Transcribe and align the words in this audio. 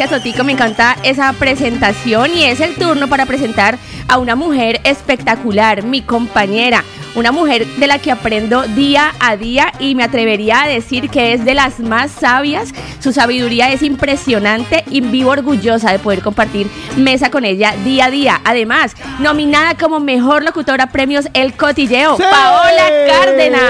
Gracias, 0.00 0.22
Totico. 0.22 0.44
Me 0.44 0.52
encanta 0.52 0.96
esa 1.02 1.30
presentación 1.34 2.30
y 2.34 2.44
es 2.44 2.60
el 2.60 2.74
turno 2.74 3.06
para 3.06 3.26
presentar 3.26 3.78
a 4.08 4.16
una 4.16 4.34
mujer 4.34 4.80
espectacular, 4.84 5.82
mi 5.82 6.00
compañera. 6.00 6.84
Una 7.16 7.32
mujer 7.32 7.66
de 7.66 7.86
la 7.86 7.98
que 7.98 8.10
aprendo 8.10 8.62
día 8.62 9.12
a 9.20 9.36
día 9.36 9.74
y 9.78 9.94
me 9.94 10.02
atrevería 10.02 10.62
a 10.62 10.68
decir 10.68 11.10
que 11.10 11.34
es 11.34 11.44
de 11.44 11.52
las 11.52 11.80
más 11.80 12.12
sabias. 12.12 12.72
Su 12.98 13.12
sabiduría 13.12 13.72
es 13.72 13.82
impresionante 13.82 14.84
y 14.88 15.02
vivo 15.02 15.32
orgullosa 15.32 15.92
de 15.92 15.98
poder 15.98 16.22
compartir 16.22 16.70
mesa 16.96 17.30
con 17.30 17.44
ella 17.44 17.74
día 17.84 18.06
a 18.06 18.10
día. 18.10 18.40
Además, 18.44 18.96
nominada 19.18 19.74
como 19.74 20.00
mejor 20.00 20.44
locutora 20.44 20.86
premios 20.86 21.28
El 21.34 21.52
Cotilleo, 21.52 22.16
Paola 22.16 22.88
Cárdenas. 23.06 23.60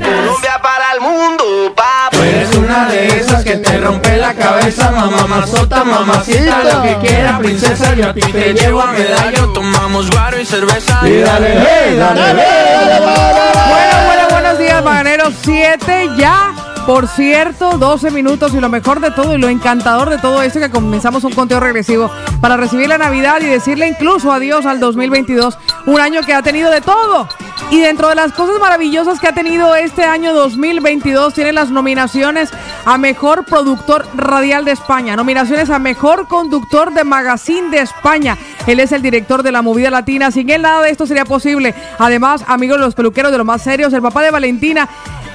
Colombia 0.00 0.60
para 0.62 0.92
el 0.94 1.00
mundo, 1.00 1.74
papá. 1.74 2.08
Tú 2.10 2.22
eres 2.22 2.54
una 2.56 2.88
de 2.88 3.06
esas 3.18 3.44
que 3.44 3.56
te 3.56 3.78
rompe 3.78 4.16
la 4.16 4.34
cabeza, 4.34 4.90
mamá 4.90 5.26
mazota, 5.26 5.84
mamacita, 5.84 6.62
lo 6.62 6.82
que 6.82 6.96
quiera, 7.06 7.38
princesa. 7.38 7.94
Yo 7.94 8.10
a 8.10 8.14
ti 8.14 8.20
te 8.20 8.54
llevo 8.54 8.82
a 8.82 8.92
medallo, 8.92 9.52
tomamos 9.52 10.10
guaro 10.10 10.40
y 10.40 10.46
cerveza. 10.46 11.00
Y 11.04 11.18
dale, 11.18 11.58
hey, 11.58 11.96
dale, 11.96 12.20
dale, 12.20 13.00
Bueno, 13.00 14.06
bueno, 14.06 14.28
buenos 14.30 14.58
días, 14.58 14.84
Maganeros. 14.84 15.34
7 15.42 16.10
ya. 16.16 16.65
Por 16.86 17.08
cierto, 17.08 17.78
12 17.78 18.12
minutos 18.12 18.54
y 18.54 18.60
lo 18.60 18.68
mejor 18.68 19.00
de 19.00 19.10
todo 19.10 19.34
y 19.34 19.38
lo 19.38 19.48
encantador 19.48 20.08
de 20.08 20.18
todo 20.18 20.40
esto 20.40 20.60
que 20.60 20.70
comenzamos 20.70 21.24
un 21.24 21.32
conteo 21.32 21.58
regresivo 21.58 22.08
para 22.40 22.56
recibir 22.56 22.88
la 22.88 22.96
Navidad 22.96 23.40
y 23.40 23.46
decirle 23.46 23.88
incluso 23.88 24.30
adiós 24.30 24.66
al 24.66 24.78
2022, 24.78 25.58
un 25.86 26.00
año 26.00 26.22
que 26.22 26.32
ha 26.32 26.42
tenido 26.42 26.70
de 26.70 26.80
todo. 26.80 27.28
Y 27.72 27.80
dentro 27.80 28.08
de 28.08 28.14
las 28.14 28.32
cosas 28.32 28.60
maravillosas 28.60 29.18
que 29.18 29.26
ha 29.26 29.32
tenido 29.32 29.74
este 29.74 30.04
año 30.04 30.32
2022, 30.32 31.34
tiene 31.34 31.52
las 31.52 31.72
nominaciones 31.72 32.50
a 32.84 32.98
Mejor 32.98 33.44
Productor 33.44 34.06
Radial 34.14 34.64
de 34.64 34.70
España, 34.70 35.16
nominaciones 35.16 35.70
a 35.70 35.80
Mejor 35.80 36.28
Conductor 36.28 36.94
de 36.94 37.02
Magazine 37.02 37.68
de 37.70 37.78
España. 37.78 38.38
Él 38.68 38.78
es 38.78 38.92
el 38.92 39.02
director 39.02 39.42
de 39.42 39.50
la 39.50 39.62
movida 39.62 39.90
latina. 39.90 40.30
Sin 40.30 40.48
él 40.50 40.62
nada 40.62 40.82
de 40.82 40.90
esto 40.90 41.06
sería 41.06 41.24
posible. 41.24 41.74
Además, 41.98 42.44
amigos 42.46 42.78
de 42.78 42.84
los 42.84 42.94
peluqueros 42.94 43.32
de 43.32 43.38
los 43.38 43.46
más 43.46 43.62
serios, 43.62 43.92
el 43.92 44.02
papá 44.02 44.22
de 44.22 44.30
Valentina 44.30 44.88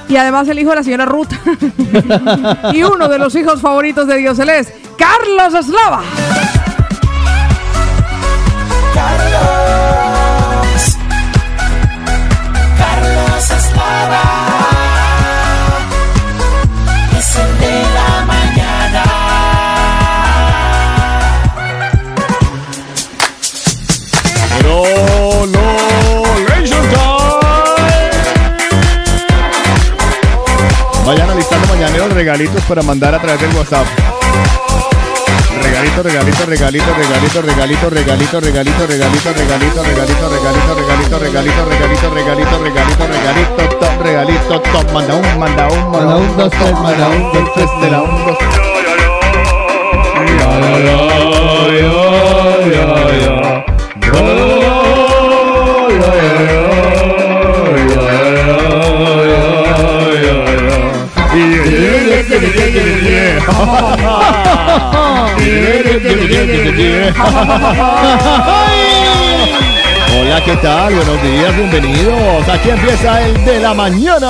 y 0.08 0.16
además 0.16 0.48
el 0.48 0.58
hijo 0.58 0.70
de 0.70 0.76
la 0.76 0.82
señora 0.82 1.04
Ruth. 1.04 1.32
y 2.72 2.82
uno 2.82 3.08
de 3.08 3.18
los 3.18 3.34
hijos 3.34 3.60
favoritos 3.60 4.06
de 4.06 4.16
Dios, 4.18 4.38
él 4.38 4.50
es 4.50 4.72
Carlos 4.96 5.54
Eslava. 5.54 6.02
Carlos. 8.94 9.38
Carlos. 12.78 14.41
Mañaneros 31.92 32.16
regalitos 32.16 32.64
para 32.64 32.82
mandar 32.82 33.14
a 33.14 33.20
través 33.20 33.38
del 33.42 33.54
WhatsApp. 33.54 33.86
Regalito, 35.62 36.02
regalito, 36.02 36.46
regalito, 36.46 36.94
regalito, 36.94 37.42
regalito, 37.42 37.90
regalito, 37.90 38.40
regalito, 38.40 38.86
regalito, 38.86 39.36
regalito, 39.36 39.82
regalito, 39.82 39.82
regalito, 39.82 40.30
regalito, 40.30 41.18
regalito, 41.18 41.68
regalito, 41.68 42.08
regalito, 42.08 42.58
regalito, 42.64 43.06
regalito, 43.06 43.62
top, 43.78 44.02
regalito, 44.02 44.60
top, 44.72 44.92
manda 44.92 45.14
un, 45.14 45.38
manda 45.38 45.68
un, 45.68 45.90
manda 45.92 46.16
un, 46.16 46.36
dos, 46.38 46.50
tres, 46.50 46.72
manda 46.72 47.08
un, 47.08 47.32
dos, 47.32 47.52
tres, 47.54 47.70
te 47.80 47.90
la 47.90 48.02
un, 48.02 48.26
dos. 48.26 48.38
Hola, 70.14 70.44
¿qué 70.44 70.56
tal? 70.62 70.94
Buenos 70.94 71.22
días, 71.22 71.56
bienvenidos. 71.56 72.48
Aquí 72.48 72.70
empieza 72.70 73.22
el 73.22 73.44
de 73.44 73.58
la 73.58 73.74
mañana. 73.74 74.28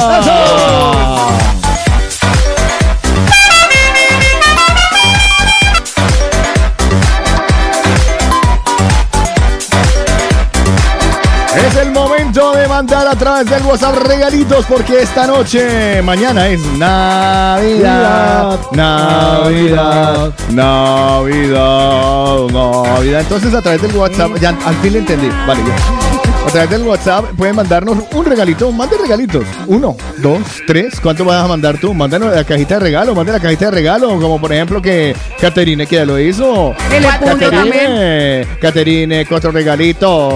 Es 11.55 11.77
el 11.77 11.91
momento 12.33 12.59
de 12.59 12.69
mandar 12.69 13.07
a 13.07 13.15
través 13.15 13.51
del 13.51 13.63
WhatsApp 13.63 13.97
regalitos 14.07 14.65
porque 14.67 15.03
esta 15.03 15.27
noche, 15.27 16.01
mañana 16.03 16.49
es 16.49 16.61
Navidad, 16.79 18.59
Navidad, 18.73 20.33
Navidad, 20.51 22.49
Navidad. 22.51 23.21
Entonces 23.21 23.55
a 23.55 23.61
través 23.61 23.83
del 23.83 23.95
WhatsApp, 23.97 24.39
ya 24.41 24.57
al 24.65 24.75
fin 24.77 24.93
le 24.95 24.99
entendí, 25.01 25.29
vale, 25.47 25.61
ya. 25.67 26.22
A 26.47 26.51
través 26.53 26.71
del 26.71 26.83
WhatsApp 26.83 27.25
pueden 27.37 27.57
mandarnos 27.57 27.97
un 28.13 28.25
regalito, 28.27 28.71
mande 28.73 28.99
regalitos. 28.99 29.45
Uno, 29.69 29.97
dos, 30.19 30.39
tres. 30.67 31.01
¿Cuánto 31.01 31.25
vas 31.25 31.43
a 31.43 31.49
mandar 31.49 31.79
tú? 31.79 31.95
Mándanos 31.95 32.35
la 32.35 32.45
cajita 32.45 32.75
de 32.75 32.81
regalo, 32.81 33.15
mande 33.15 33.33
la 33.33 33.41
cajita 33.41 33.67
de 33.67 33.71
regalo, 33.71 34.09
como 34.21 34.39
por 34.39 34.53
ejemplo 34.53 34.83
que 34.83 35.17
Caterine 35.41 35.87
que 35.87 35.97
ya 35.97 36.05
lo 36.05 36.19
hizo. 36.19 36.75
Caterine, 37.21 38.47
Caterine, 38.61 39.25
cuatro 39.27 39.51
regalitos. 39.51 40.35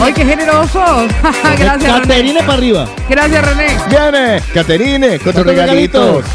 ¡Ay, 0.00 0.12
qué 0.14 0.24
generosos! 0.24 0.72
Gracias, 1.58 1.92
René. 1.92 2.06
Caterine 2.06 2.40
para 2.40 2.52
arriba. 2.54 2.86
Gracias, 3.08 3.46
René. 3.46 3.76
Viene, 3.90 4.40
Caterine, 4.54 5.08
cuatro 5.18 5.44
Cuatro 5.44 5.44
regalitos. 5.44 6.06
regalitos. 6.06 6.30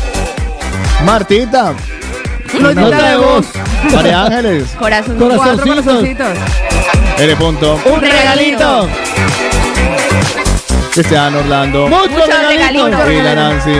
Martita, 1.04 1.74
Nota 2.60 3.10
de 3.10 3.18
voz. 3.18 3.48
María 3.92 4.24
Ángeles, 4.26 4.66
Corazón. 4.78 5.16
Cuatro 5.18 5.64
Corazoncitos. 5.64 6.28
L. 7.20 7.36
Punto, 7.36 7.80
Un 7.86 8.02
regalito. 8.02 8.88
Cristian 10.94 11.36
Orlando, 11.36 11.88
Muchos 11.88 12.12
Muchos 12.12 12.28
regalitos. 12.48 12.90
regalitos. 13.06 13.12
y 13.12 13.22
la 13.22 13.36
Nancy, 13.36 13.72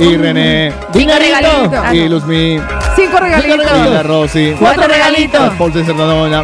y 0.00 0.16
René, 0.16 0.72
Cinco 0.92 1.12
regalitos. 1.18 1.80
Ah, 1.84 1.94
y. 1.94 2.08
Luzmi, 2.08 2.60
Cinco 2.96 3.18
regalitos. 3.18 3.66
y 3.86 3.90
la 3.90 4.02
Rosy, 4.02 4.54
Cuatro 4.58 4.86
regalitos. 4.86 5.54
Paul 5.58 5.72
de 5.72 5.84
Cerdadona, 5.84 6.42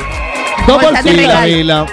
Dos 0.67 0.83
Bolsas 0.83 1.07
y 1.07 1.11
la. 1.27 1.41
Mila, 1.43 1.87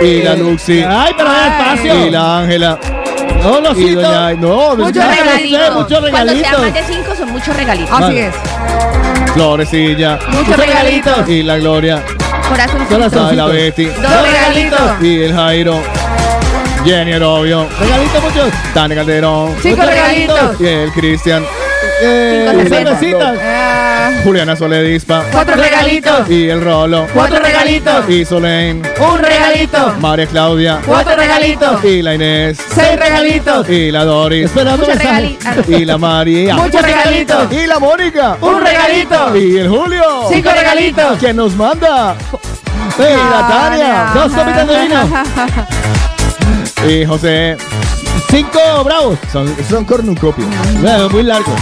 y 0.00 0.22
la 0.22 0.34
Luxi, 0.36 0.82
Ay, 0.86 1.12
pero 1.16 1.30
hay 1.30 1.36
Ay. 1.40 1.50
espacio. 1.74 2.06
y 2.06 2.10
la 2.10 2.38
Ángela, 2.38 2.78
No, 3.42 3.60
los 3.60 3.78
y 3.78 3.90
doña... 3.94 4.32
No, 4.34 4.76
Muchos 4.76 5.04
regalitos. 5.04 5.74
muchos 5.74 6.10
Cuando 6.10 6.32
sean 6.32 6.42
regalitos. 6.44 6.60
más 6.60 6.74
de 6.74 6.82
cinco 6.94 7.14
son 7.16 7.32
muchos 7.32 7.56
regalitos. 7.56 7.90
Así 7.92 8.02
Vale. 8.02 8.26
es. 8.28 8.34
Florecilla, 9.34 10.18
Muchos 10.30 10.56
regalitos. 10.56 11.28
y 11.28 11.42
la 11.42 11.56
Gloria, 11.58 12.02
Corazón. 12.48 13.32
y 13.32 13.36
la 13.36 13.46
Betty, 13.46 13.84
Dos 13.86 14.22
regalitos. 14.22 14.80
y 15.00 15.22
el 15.22 15.32
Jairo, 15.34 15.80
Jenny 16.84 17.12
Orobio, 17.14 17.66
Regalitos 17.80 18.22
muchos. 18.22 18.50
Tania 18.74 18.96
Calderón, 18.96 19.54
Cinco 19.62 19.82
regalitos. 19.82 20.60
y 20.60 20.66
el 20.66 20.92
Cristian, 20.92 21.44
Eh, 22.02 22.48
Cinco 22.50 22.68
cervecitas. 22.74 23.34
Juliana 24.24 24.54
Soledispa, 24.54 25.24
cuatro 25.32 25.56
regalitos. 25.56 26.30
y 26.30 26.48
el 26.48 26.60
Rolo, 26.62 27.06
Cuatro 27.12 27.40
regalitos. 27.40 28.08
y 28.08 28.24
Solén, 28.24 28.82
Un 29.00 29.18
regalito. 29.18 29.94
María 30.00 30.26
Claudia, 30.26 30.78
Cuatro 30.86 31.16
regalitos. 31.16 31.84
y 31.84 32.02
la 32.02 32.14
Inés, 32.14 32.58
Seis 32.72 32.98
regalitos. 32.98 33.68
y 33.68 33.90
la 33.90 34.04
Doris, 34.04 34.44
Esperando 34.46 34.78
Muchos 34.84 34.94
mensaje. 34.96 35.36
regalitos. 35.40 35.68
y 35.80 35.84
la 35.84 35.98
María, 35.98 36.54
Muchos 36.54 36.82
regalitos. 36.82 37.52
y 37.52 37.66
la 37.66 37.78
Mónica, 37.80 38.36
Un 38.40 38.60
regalito. 38.60 39.36
y 39.36 39.58
el 39.58 39.68
Julio, 39.68 40.02
Cinco 40.30 40.50
regalitos. 40.54 41.18
que 41.18 41.34
nos 41.34 41.56
manda, 41.56 42.14
y 42.98 43.02
la 43.02 43.48
Tania, 43.48 44.10
Dos 44.14 44.32
copitas 44.32 44.68
de 44.68 44.82
vino. 44.82 45.24
y 46.88 47.04
José, 47.06 47.56
Cinco 48.30 48.84
bravos. 48.84 49.18
son, 49.32 49.52
son 49.68 49.84
cornucopios, 49.84 50.46
muy 51.10 51.22
largo. 51.24 51.52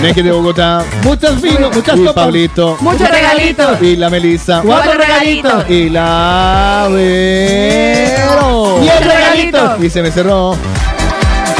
Neki 0.00 0.22
de 0.22 0.30
Bogotá, 0.32 0.84
Muchos 1.02 1.40
vinos, 1.40 1.74
muchas 1.74 1.96
y 1.96 2.04
copas. 2.04 2.14
Pablito, 2.24 2.76
Muchos 2.80 3.08
regalitos. 3.10 3.80
y 3.82 3.96
la 3.96 4.08
Melissa, 4.10 4.62
Cuatro 4.64 4.92
regalitos. 4.94 5.64
y 5.68 5.88
la 5.90 6.86
Vero, 6.90 8.78
Diez 8.80 9.04
regalitos. 9.06 9.82
y 9.84 9.90
se 9.90 10.02
me 10.02 10.10
cerró, 10.10 10.56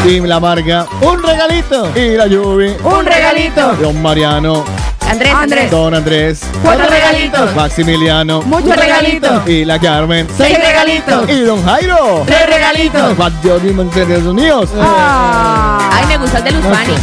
y 0.05 0.21
la 0.21 0.39
Marga, 0.41 0.87
Un 1.01 1.23
regalito. 1.23 1.91
y 1.97 2.17
la 2.17 2.27
Yubi, 2.27 2.75
Un 2.85 3.05
regalito. 3.05 3.73
don 3.81 4.01
Mariano, 4.01 4.65
Andrés, 5.11 5.35
Andrés. 5.35 5.71
Don 5.73 5.93
Andrés, 5.95 6.41
Cuatro 6.63 6.87
regalitos. 6.89 7.55
Maximiliano 7.57 8.43
Muchos 8.43 8.77
regalitos. 8.77 9.49
y 9.49 9.65
la 9.65 9.79
Carmen 9.81 10.29
Seis 10.37 10.57
regalitos. 10.57 11.29
y 11.29 11.41
Don 11.41 11.65
Jairo. 11.65 12.23
Tres 12.27 12.47
regalitos. 12.47 13.17
Juan 13.17 13.33
Johnny 13.43 13.73
Monteros 13.73 14.23
Unidos 14.25 14.71
Ah. 14.81 15.91
Ay, 15.95 16.07
me 16.07 16.17
gusta 16.19 16.39
el 16.39 16.45
de 16.45 16.51
Luz 16.53 16.63
Fanny. 16.65 16.95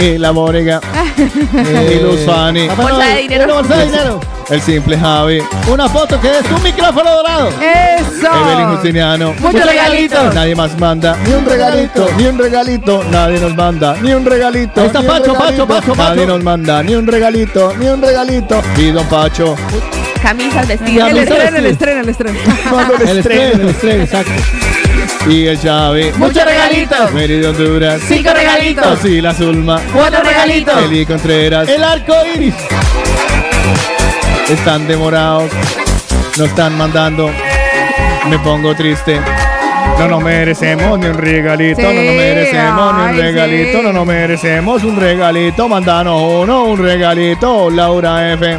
Y 0.00 0.18
la 0.18 0.32
Mónica 0.32 0.80
y 1.16 2.02
Luz 2.02 2.20
Fanny, 2.24 2.68
Papá 2.68 2.82
Bolsa 2.82 3.06
de 3.06 3.16
dinero. 3.22 3.44
Una 3.44 3.54
bolsa 3.54 3.76
de 3.76 3.84
dinero. 3.86 4.20
el 4.50 4.60
simple 4.62 4.98
Javi, 4.98 5.42
Una 5.70 5.88
foto 5.88 6.20
que 6.20 6.30
es 6.38 6.50
un 6.50 6.62
micrófono 6.62 7.10
dorado. 7.16 7.48
Eso. 7.50 8.26
Evelyn 8.26 8.68
Justiniano. 8.72 9.34
Muchos 9.38 9.64
regalitos. 9.64 10.34
Nadie 10.34 10.54
más 10.56 10.78
manda 10.78 11.16
ni 11.24 11.32
un 11.34 11.44
regalito, 11.44 12.08
ni 12.16 12.26
un 12.26 12.38
regalito, 12.38 13.04
nadie 13.10 13.40
nos 13.40 13.54
manda 13.54 13.96
ni 14.00 14.12
un 14.12 14.24
regalito. 14.24 14.80
Ahí 14.80 14.86
está 14.86 15.02
Pacho, 15.02 15.32
regalito, 15.34 15.66
Pacho, 15.66 15.94
Pacho, 15.94 15.96
Nadie 15.96 16.26
nos 16.26 16.42
manda 16.42 16.82
ni 16.82 16.94
un 16.94 17.06
regalito, 17.06 17.74
ni 17.78 17.86
un 17.88 18.00
regalito. 18.02 18.62
Y 18.78 18.90
don 18.90 19.06
Pacho, 19.06 19.54
Camisas, 20.22 20.62
El 20.62 20.78
vestidos. 20.78 21.12
Ya, 21.14 21.20
estreno, 21.22 21.56
el 21.58 21.66
estreno, 21.66 22.00
el 22.00 22.08
estreno. 22.08 22.38
el 22.38 23.08
El 23.08 23.18
estreno. 23.18 23.18
estreno, 23.18 23.62
el 23.62 23.68
estreno, 23.68 24.02
exacto. 24.04 24.32
Y 25.28 25.46
el 25.46 25.58
Xavi, 25.58 26.12
Muchos 26.16 26.44
regalitos. 26.44 27.12
De 27.14 27.46
Honduras, 27.46 28.00
Cinco 28.08 28.30
regalitos. 28.32 29.04
y 29.04 29.20
la 29.20 29.34
Zulma, 29.34 29.80
Cuatro 29.92 30.22
regalitos. 30.22 30.74
Eli 30.84 31.04
Contreras, 31.06 31.68
El 31.68 31.84
arco 31.84 32.14
iris. 32.34 32.54
están 34.48 34.88
demorados, 34.88 35.50
no 36.38 36.44
están 36.44 36.76
mandando. 36.76 37.30
Me 38.28 38.38
pongo 38.38 38.74
triste. 38.74 39.20
No 39.98 40.08
nos 40.08 40.22
merecemos 40.22 40.98
ni 40.98 41.06
un 41.06 41.14
regalito, 41.14 41.82
no 41.82 41.88
nos 41.88 41.94
Sí, 42.02 42.16
merecemos 42.16 42.94
ni 42.94 43.02
un 43.10 43.16
regalito, 43.18 43.78
sí. 43.78 43.84
no 43.84 43.92
nos 43.92 44.06
merecemos 44.06 44.84
un 44.84 44.96
regalito. 45.00 45.68
Mandanos 45.68 46.22
uno, 46.22 46.64
un 46.64 46.78
regalito. 46.78 47.70
Laura 47.70 48.32
F. 48.32 48.58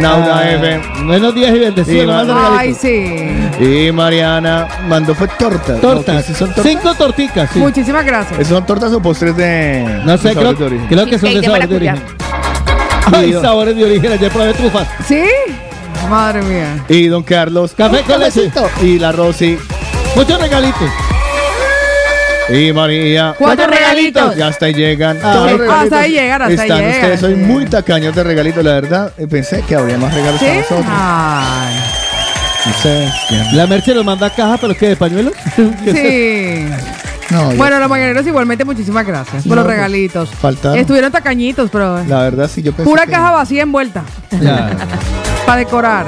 Laura 0.00 0.38
Ah, 0.38 0.50
F. 0.50 0.80
Buenos 1.04 1.34
días 1.34 1.54
y 1.54 1.58
bendecidos. 1.58 2.04
Y 2.04 2.06
nos 2.06 2.26
manda 2.26 2.58
Ay, 2.58 2.74
sí. 2.74 3.28
Y 3.60 3.92
Mariana 3.92 4.68
mandó 4.88 5.14
fue 5.14 5.28
tortas. 5.28 5.80
Tortas. 5.80 6.14
No, 6.14 6.22
¿sí 6.22 6.34
son 6.34 6.48
tortas? 6.54 6.66
Cinco 6.66 6.94
torticas. 6.94 7.50
Sí. 7.52 7.58
Muchísimas 7.58 8.04
gracias. 8.04 8.38
¿Esos 8.40 8.56
son 8.58 8.66
tortas 8.66 8.92
o 8.92 9.02
postres 9.02 9.36
de.? 9.36 10.00
No 10.04 10.16
sé, 10.18 10.34
creo, 10.34 10.54
de 10.54 10.64
origen? 10.64 10.86
creo 10.88 11.06
que 11.06 11.18
son 11.18 11.34
de 11.34 11.42
sabores 11.42 11.68
de 11.68 11.76
origen. 11.76 12.02
Ay, 13.12 13.32
sabores 13.32 13.76
de 13.76 13.84
origen. 13.84 14.12
Ayer 14.12 14.30
probé 14.30 14.54
trufas. 14.54 14.88
¿Sí? 15.06 15.24
Madre 16.08 16.42
mía. 16.42 16.84
Y 16.88 17.06
don 17.08 17.22
Carlos. 17.22 17.72
Café 17.76 18.02
con 18.02 18.20
leche. 18.20 18.50
Y 18.82 18.98
la 18.98 19.12
Rosy. 19.12 19.58
Muchos 20.14 20.40
regalitos. 20.40 20.90
Y 22.48 22.72
María. 22.72 23.34
Cuatro 23.38 23.66
regalitos. 23.94 24.36
Ya 24.36 24.46
hasta 24.48 24.66
ahí 24.66 24.74
llegan. 24.74 25.18
Ah, 25.22 25.46
los 25.50 25.68
hasta 25.70 26.00
ahí 26.00 26.12
llegan, 26.12 26.42
hasta 26.42 26.62
ahí 26.62 26.68
Están 26.70 26.78
llegan, 26.78 26.94
ustedes, 26.94 27.20
soy 27.20 27.34
muy 27.36 27.64
tacaños 27.66 28.14
de 28.14 28.22
regalitos, 28.24 28.64
la 28.64 28.72
verdad. 28.72 29.12
Eh, 29.18 29.26
Pensé 29.26 29.62
que 29.62 29.74
habría 29.76 29.98
más 29.98 30.12
regalos 30.14 30.40
¿Sí? 30.40 30.46
para 30.46 30.56
nosotros. 30.60 30.86
Ay. 30.88 31.74
No 32.64 32.72
sé. 32.74 33.08
La 33.54 33.66
Merche 33.66 33.94
nos 33.94 34.04
manda 34.04 34.30
caja, 34.30 34.56
pero 34.60 34.74
¿qué? 34.76 34.88
¿De 34.90 34.96
pañuelos? 34.96 35.32
Sí. 35.84 36.66
No, 37.30 37.50
Bueno, 37.52 37.78
los 37.78 37.88
mañaneros 37.88 38.26
igualmente 38.26 38.62
muchísimas 38.64 39.06
gracias 39.06 39.42
por 39.44 39.50
No, 39.50 39.54
los 39.56 39.64
pues, 39.64 39.76
regalitos. 39.76 40.28
faltaron. 40.30 40.78
Estuvieron 40.78 41.10
tacañitos, 41.10 41.70
pero 41.70 42.04
la 42.04 42.20
verdad 42.24 42.50
sí, 42.52 42.60
yo 42.62 42.72
pensé 42.72 42.84
pura 42.84 43.06
que- 43.06 43.12
caja 43.12 43.30
vacía 43.30 43.62
envuelta 43.62 44.02
para 45.46 45.58
decorar. 45.58 46.06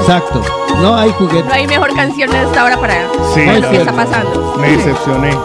Exacto. 0.00 0.42
No 0.80 0.96
hay 0.96 1.10
juguete. 1.10 1.46
No 1.46 1.52
hay 1.52 1.66
mejor 1.66 1.94
canción 1.94 2.34
a 2.34 2.42
esta 2.42 2.64
hora 2.64 2.78
para 2.80 2.94
Sí, 3.34 3.44
lo 3.60 3.70
que 3.70 3.76
está 3.76 3.92
pasando. 3.92 4.56
Me 4.58 4.76
decepcioné. 4.76 5.36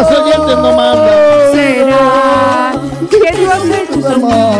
Los 0.00 0.10
oyentes 0.20 0.56
no 0.58 0.76
mandan. 0.76 1.14
¿Será 1.52 1.86
que 1.86 3.46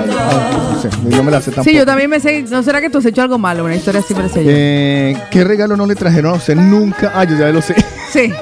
Ah, 0.09 0.50
no 0.73 0.81
sé, 0.81 0.88
yo 1.11 1.23
me 1.23 1.31
la 1.31 1.41
sé 1.41 1.50
tampoco. 1.50 1.65
Sí, 1.71 1.75
yo 1.77 1.85
también 1.87 2.11
me 2.11 2.21
sé. 2.21 2.43
¿No 2.43 2.62
será 2.62 2.81
que 2.81 2.91
tú 2.91 2.99
has 2.99 3.06
hecho 3.06 3.23
algo 3.23 3.38
malo? 3.38 3.65
Una 3.65 3.75
historia 3.75 4.03
siempre 4.03 4.29
sé 4.29 4.44
yo. 4.44 4.50
Eh, 4.53 5.17
¿Qué 5.31 5.44
regalo 5.44 5.77
no 5.77 5.87
le 5.87 5.94
trajeron 5.94 6.33
a 6.33 6.37
usted 6.37 6.55
nunca? 6.56 7.12
Ah, 7.15 7.25
yo 7.25 7.37
ya 7.37 7.49
lo 7.49 7.61
sé. 7.62 7.75
Sí, 8.11 8.33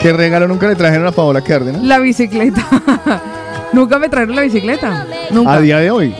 ¿Qué 0.00 0.12
regalo 0.12 0.48
nunca 0.48 0.66
le 0.68 0.74
trajeron 0.74 1.06
a 1.06 1.12
Paola 1.12 1.40
Cárdenas? 1.42 1.82
la 1.82 1.98
bicicleta. 1.98 2.66
Nunca 3.72 3.98
me 3.98 4.08
trajeron 4.10 4.36
la 4.36 4.42
bicicleta. 4.42 5.06
Nunca. 5.30 5.54
A 5.54 5.60
día 5.60 5.78
de 5.78 5.90
hoy. 5.90 6.14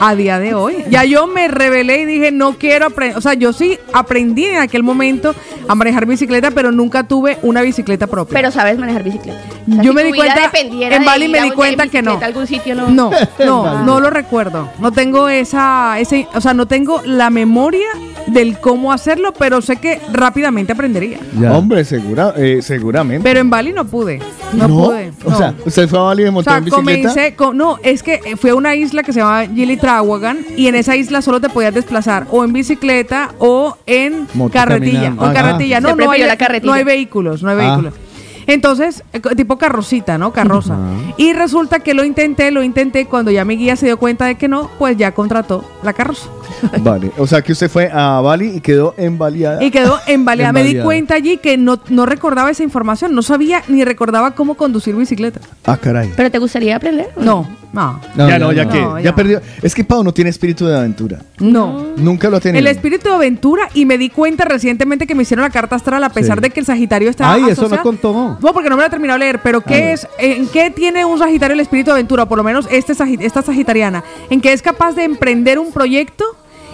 A 0.00 0.14
día 0.14 0.38
de 0.38 0.54
hoy. 0.54 0.84
Ya 0.90 1.04
yo 1.04 1.26
me 1.26 1.48
rebelé 1.48 2.02
y 2.02 2.04
dije, 2.06 2.30
no 2.32 2.54
quiero 2.58 2.86
aprender. 2.86 3.16
O 3.16 3.20
sea, 3.20 3.34
yo 3.34 3.52
sí 3.52 3.78
aprendí 3.92 4.44
en 4.44 4.58
aquel 4.58 4.82
momento 4.82 5.34
a 5.68 5.74
manejar 5.74 6.06
bicicleta, 6.06 6.50
pero 6.50 6.72
nunca 6.72 7.04
tuve 7.04 7.38
una 7.42 7.62
bicicleta 7.62 8.06
propia. 8.06 8.34
Pero 8.34 8.50
sabes 8.50 8.78
manejar 8.78 9.02
bicicleta. 9.02 9.38
O 9.68 9.72
sea, 9.74 9.82
Yo 9.82 9.90
si 9.92 9.96
me 9.96 10.04
di 10.04 10.12
cuenta- 10.12 10.50
en 10.54 11.04
Bali 11.04 11.28
me 11.28 11.40
a 11.40 11.42
di 11.44 11.50
cuenta 11.50 11.84
en 11.84 11.90
que 11.90 12.02
no. 12.02 12.18
algún 12.22 12.46
sitio, 12.46 12.74
no. 12.74 12.88
no, 12.88 13.10
no, 13.44 13.84
no 13.84 14.00
lo 14.00 14.10
recuerdo. 14.10 14.70
No 14.78 14.92
tengo 14.92 15.28
esa, 15.28 15.98
ese, 15.98 16.28
o 16.34 16.40
sea, 16.40 16.54
no 16.54 16.66
tengo 16.66 17.02
la 17.04 17.30
memoria 17.30 17.86
del 18.26 18.58
cómo 18.60 18.92
hacerlo, 18.92 19.32
pero 19.32 19.60
sé 19.62 19.76
que 19.76 20.00
rápidamente 20.12 20.72
aprendería. 20.72 21.18
Ya. 21.40 21.52
Hombre, 21.56 21.84
segura, 21.84 22.32
eh, 22.36 22.60
seguramente. 22.62 23.22
Pero 23.24 23.40
en 23.40 23.50
Bali 23.50 23.72
no 23.72 23.84
pude. 23.86 24.20
No, 24.52 24.68
pude. 24.68 25.12
O 25.24 25.30
no. 25.30 25.36
sea, 25.38 25.54
usted 25.64 25.88
fue 25.88 25.98
a 25.98 26.02
Bali 26.02 26.22
y 26.22 26.26
O 26.26 26.32
montó 26.32 26.50
sea, 26.50 26.58
en 26.58 26.64
bicicleta. 26.64 27.08
comencé 27.08 27.34
con, 27.34 27.56
no, 27.56 27.78
es 27.82 28.02
que 28.02 28.20
fue 28.40 28.50
a 28.50 28.54
una 28.54 28.74
isla 28.74 29.02
que 29.02 29.12
se 29.12 29.20
llama 29.20 29.44
Gili 29.46 29.76
Trawagan 29.76 30.38
y 30.56 30.66
en 30.68 30.74
esa 30.76 30.94
isla 30.96 31.20
solo 31.22 31.40
te 31.40 31.48
podías 31.48 31.74
desplazar 31.74 32.26
o 32.30 32.44
en 32.44 32.52
bicicleta 32.52 33.32
o 33.38 33.76
en 33.86 34.26
Moto, 34.34 34.52
carretilla. 34.52 34.92
caminando. 35.00 35.22
O 35.22 35.24
en 35.26 35.30
Ah, 35.30 35.34
carretilla. 35.34 35.76
Se 35.76 35.82
No, 35.82 35.88
no 35.88 35.94
hay, 35.94 36.06
prefirió 36.08 36.26
la 36.26 36.36
carretilla. 36.36 36.70
no 36.70 36.74
hay 36.78 36.84
vehículos, 36.84 37.42
no 37.42 37.50
hay 37.50 37.56
Ah. 37.56 37.66
vehículos. 37.76 37.94
Entonces, 38.46 39.02
eh, 39.12 39.20
tipo 39.36 39.58
carrocita, 39.58 40.18
¿no? 40.18 40.32
Carroza. 40.32 40.76
Y 41.16 41.32
resulta 41.32 41.80
que 41.80 41.94
lo 41.94 42.04
intenté, 42.04 42.50
lo 42.50 42.62
intenté. 42.62 43.06
Cuando 43.06 43.30
ya 43.30 43.44
mi 43.44 43.56
guía 43.56 43.76
se 43.76 43.86
dio 43.86 43.96
cuenta 43.98 44.26
de 44.26 44.36
que 44.36 44.48
no, 44.48 44.70
pues 44.78 44.96
ya 44.96 45.12
contrató 45.12 45.64
la 45.82 45.92
carroza. 45.92 46.28
Vale, 46.80 47.10
o 47.18 47.26
sea 47.26 47.42
que 47.42 47.52
usted 47.52 47.68
fue 47.70 47.90
a 47.92 48.20
Bali 48.20 48.48
y 48.56 48.60
quedó 48.60 48.94
embaleada. 48.96 49.62
Y 49.62 49.70
quedó 49.70 49.98
embaleada. 50.06 50.52
Me 50.52 50.62
di 50.62 50.78
cuenta 50.80 51.14
allí 51.14 51.38
que 51.38 51.56
no, 51.56 51.80
no 51.88 52.06
recordaba 52.06 52.50
esa 52.50 52.62
información. 52.62 53.14
No 53.14 53.22
sabía 53.22 53.62
ni 53.68 53.84
recordaba 53.84 54.34
cómo 54.34 54.54
conducir 54.54 54.94
bicicleta. 54.94 55.40
Ah, 55.64 55.76
caray. 55.76 56.12
¿Pero 56.16 56.30
te 56.30 56.38
gustaría 56.38 56.76
aprender? 56.76 57.08
No, 57.16 57.48
no, 57.72 58.00
ya 58.16 58.38
no, 58.38 58.52
ya, 58.52 58.68
que, 58.68 58.80
no, 58.80 58.98
ya, 58.98 59.04
ya. 59.04 59.14
perdió. 59.14 59.40
Es 59.60 59.74
que 59.74 59.84
Pau 59.84 60.02
no 60.02 60.12
tiene 60.14 60.30
espíritu 60.30 60.66
de 60.66 60.76
aventura. 60.76 61.18
no. 61.38 61.84
Nunca 61.96 62.28
lo 62.30 62.36
ha 62.36 62.40
tenido. 62.40 62.58
El 62.58 62.66
espíritu 62.66 63.08
de 63.08 63.14
aventura 63.14 63.68
y 63.74 63.86
me 63.86 63.96
di 63.98 64.10
cuenta 64.10 64.44
recientemente 64.44 65.06
que 65.06 65.14
me 65.14 65.22
hicieron 65.22 65.42
la 65.44 65.50
carta 65.50 65.76
astral 65.76 66.04
a 66.04 66.10
pesar 66.10 66.38
Sí. 66.38 66.42
de 66.42 66.50
que 66.50 66.60
el 66.60 66.66
Sagitario 66.66 67.08
está 67.08 67.32
Ay, 67.32 67.44
eso 67.48 67.68
no 67.68 67.82
contó. 67.82 68.35
No, 68.40 68.52
porque 68.52 68.68
no 68.68 68.76
me 68.76 68.82
lo 68.82 68.86
he 68.86 68.90
terminado 68.90 69.18
de 69.18 69.24
leer, 69.24 69.40
pero 69.42 69.60
¿qué 69.60 69.92
es 69.92 70.06
en 70.18 70.46
qué 70.48 70.70
tiene 70.70 71.04
un 71.04 71.18
Sagitario 71.18 71.54
el 71.54 71.60
espíritu 71.60 71.86
de 71.86 71.92
aventura? 71.92 72.26
Por 72.26 72.38
lo 72.38 72.44
menos 72.44 72.66
este 72.70 72.92
esta 73.20 73.42
Sagitariana, 73.42 74.04
en 74.30 74.40
que 74.40 74.52
es 74.52 74.62
capaz 74.62 74.92
de 74.94 75.04
emprender 75.04 75.58
un 75.58 75.72
proyecto 75.72 76.24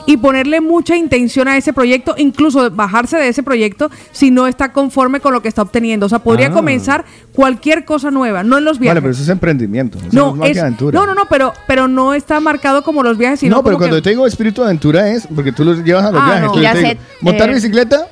y 0.05 0.17
ponerle 0.17 0.61
mucha 0.61 0.97
intención 0.97 1.47
a 1.47 1.57
ese 1.57 1.73
proyecto, 1.73 2.17
incluso 2.19 2.69
bajarse 2.73 3.17
de 3.19 3.29
ese 3.29 3.45
proyecto 3.45 3.89
si 4.11 4.33
no 4.33 4.49
está 4.49 4.73
conforme 4.73 5.21
con 5.21 5.33
lo 5.33 5.43
que 5.43 5.47
está 5.49 5.63
obteniendo. 5.63 6.07
O 6.07 6.09
sea, 6.09 6.19
podría 6.19 6.49
Ah. 6.49 6.53
comenzar 6.53 7.05
cualquier 7.33 7.85
cosa 7.85 8.11
nueva, 8.11 8.43
no 8.43 8.59
en 8.59 8.65
los 8.65 8.81
viajes. 8.81 8.95
Vale, 8.97 9.01
pero 9.03 9.13
eso 9.13 9.23
es 9.23 9.29
emprendimiento. 9.29 9.99
Eso 9.99 10.09
no, 10.11 10.31
es 10.31 10.35
más 10.37 10.47
que 10.47 10.53
es- 10.55 10.59
aventura. 10.59 10.99
no, 10.99 11.07
no, 11.07 11.15
no, 11.15 11.27
pero, 11.31 11.53
pero 11.69 11.87
no 11.87 12.15
está 12.15 12.41
marcado 12.41 12.83
como 12.83 13.05
los 13.05 13.17
viajes, 13.17 13.39
sino 13.39 13.55
no, 13.57 13.63
pero 13.63 13.77
como 13.77 13.79
cuando 13.85 13.97
que- 13.99 14.03
te 14.03 14.11
digo 14.11 14.27
espíritu 14.27 14.63
de 14.63 14.67
aventura 14.67 15.09
es 15.09 15.29
porque 15.33 15.53
tú 15.53 15.65
lo 15.65 15.75
llevas 15.75 16.07
a 16.07 16.11
los 16.11 16.21
Ah, 16.21 16.25
viajes. 16.27 16.41
no. 16.41 16.47
Entonces 16.49 16.63
Ya 16.65 16.73
te 16.73 16.81
sé, 16.81 16.89
digo, 16.89 17.01
montar 17.21 17.51
eh, 17.51 17.55
bicicleta, 17.55 18.07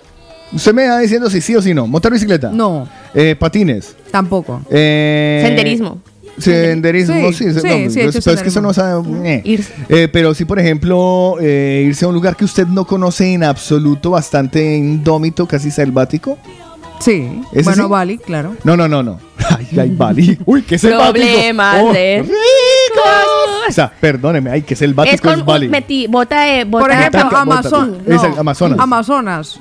usted 0.52 0.72
me 0.74 0.88
va 0.88 0.98
diciendo 0.98 1.28
si 1.30 1.40
sí 1.40 1.54
o 1.56 1.62
si 1.62 1.74
no. 1.74 1.86
Montar 1.86 2.12
bicicleta. 2.12 2.50
No. 2.52 2.88
Eh, 3.14 3.36
patines. 3.38 3.96
tampoco. 4.10 4.60
Eh, 4.70 5.42
Senderismo. 5.46 5.98
Senderismo, 6.38 7.14
sí. 7.32 7.34
Sí, 7.34 7.52
se- 7.52 7.60
sí, 7.60 7.66
no, 7.66 7.90
sí, 7.90 8.00
he 8.00 8.06
pero 8.06 8.08
es- 8.18 8.26
es 8.26 8.42
que 8.42 8.48
eso 8.48 8.60
no 8.62 8.72
sabe. 8.72 9.02
eh. 9.24 9.42
Irse. 9.44 9.72
Eh, 9.88 10.08
pero 10.10 10.32
sí, 10.34 10.44
por 10.46 10.58
ejemplo, 10.58 11.36
eh, 11.40 11.84
irse 11.86 12.04
a 12.04 12.08
un 12.08 12.14
lugar 12.14 12.34
que 12.36 12.44
usted 12.44 12.66
no 12.66 12.86
conoce 12.86 13.32
en 13.34 13.44
absoluto, 13.44 14.10
bastante 14.10 14.76
indómito, 14.76 15.46
casi 15.46 15.70
selvático. 15.70 16.38
Sí. 17.00 17.42
¿Ese 17.52 17.62
Bueno, 17.64 17.84
sí? 17.84 17.90
Bali, 17.90 18.18
claro. 18.18 18.54
No, 18.64 18.76
no, 18.76 18.86
no, 18.88 19.02
no. 19.02 19.18
Ay, 19.58 19.66
ay, 19.78 19.90
Bali. 19.90 20.38
Uy, 20.46 20.62
qué 20.62 20.78
selvático. 20.78 21.12
Problemas 21.26 21.82
Oh, 21.82 21.92
de 21.92 22.18
ricos. 22.22 23.68
O 23.68 23.72
sea, 23.72 23.90
perdóneme, 24.00 24.50
ay, 24.50 24.62
qué 24.62 24.74
selvático 24.76 25.14
Es 25.14 25.20
es, 25.32 25.36
con 25.38 25.46
Bali. 25.46 25.66
un 25.66 25.72
meti, 25.72 26.06
bota 26.06 26.40
de 26.42 26.64
bota 26.64 26.84
Por 26.84 26.92
ejemplo, 26.92 27.20
Amazon, 27.36 27.98
es 28.06 28.22
no, 28.22 28.34
Amazonas. 28.38 28.78
Amazonas. 28.80 29.58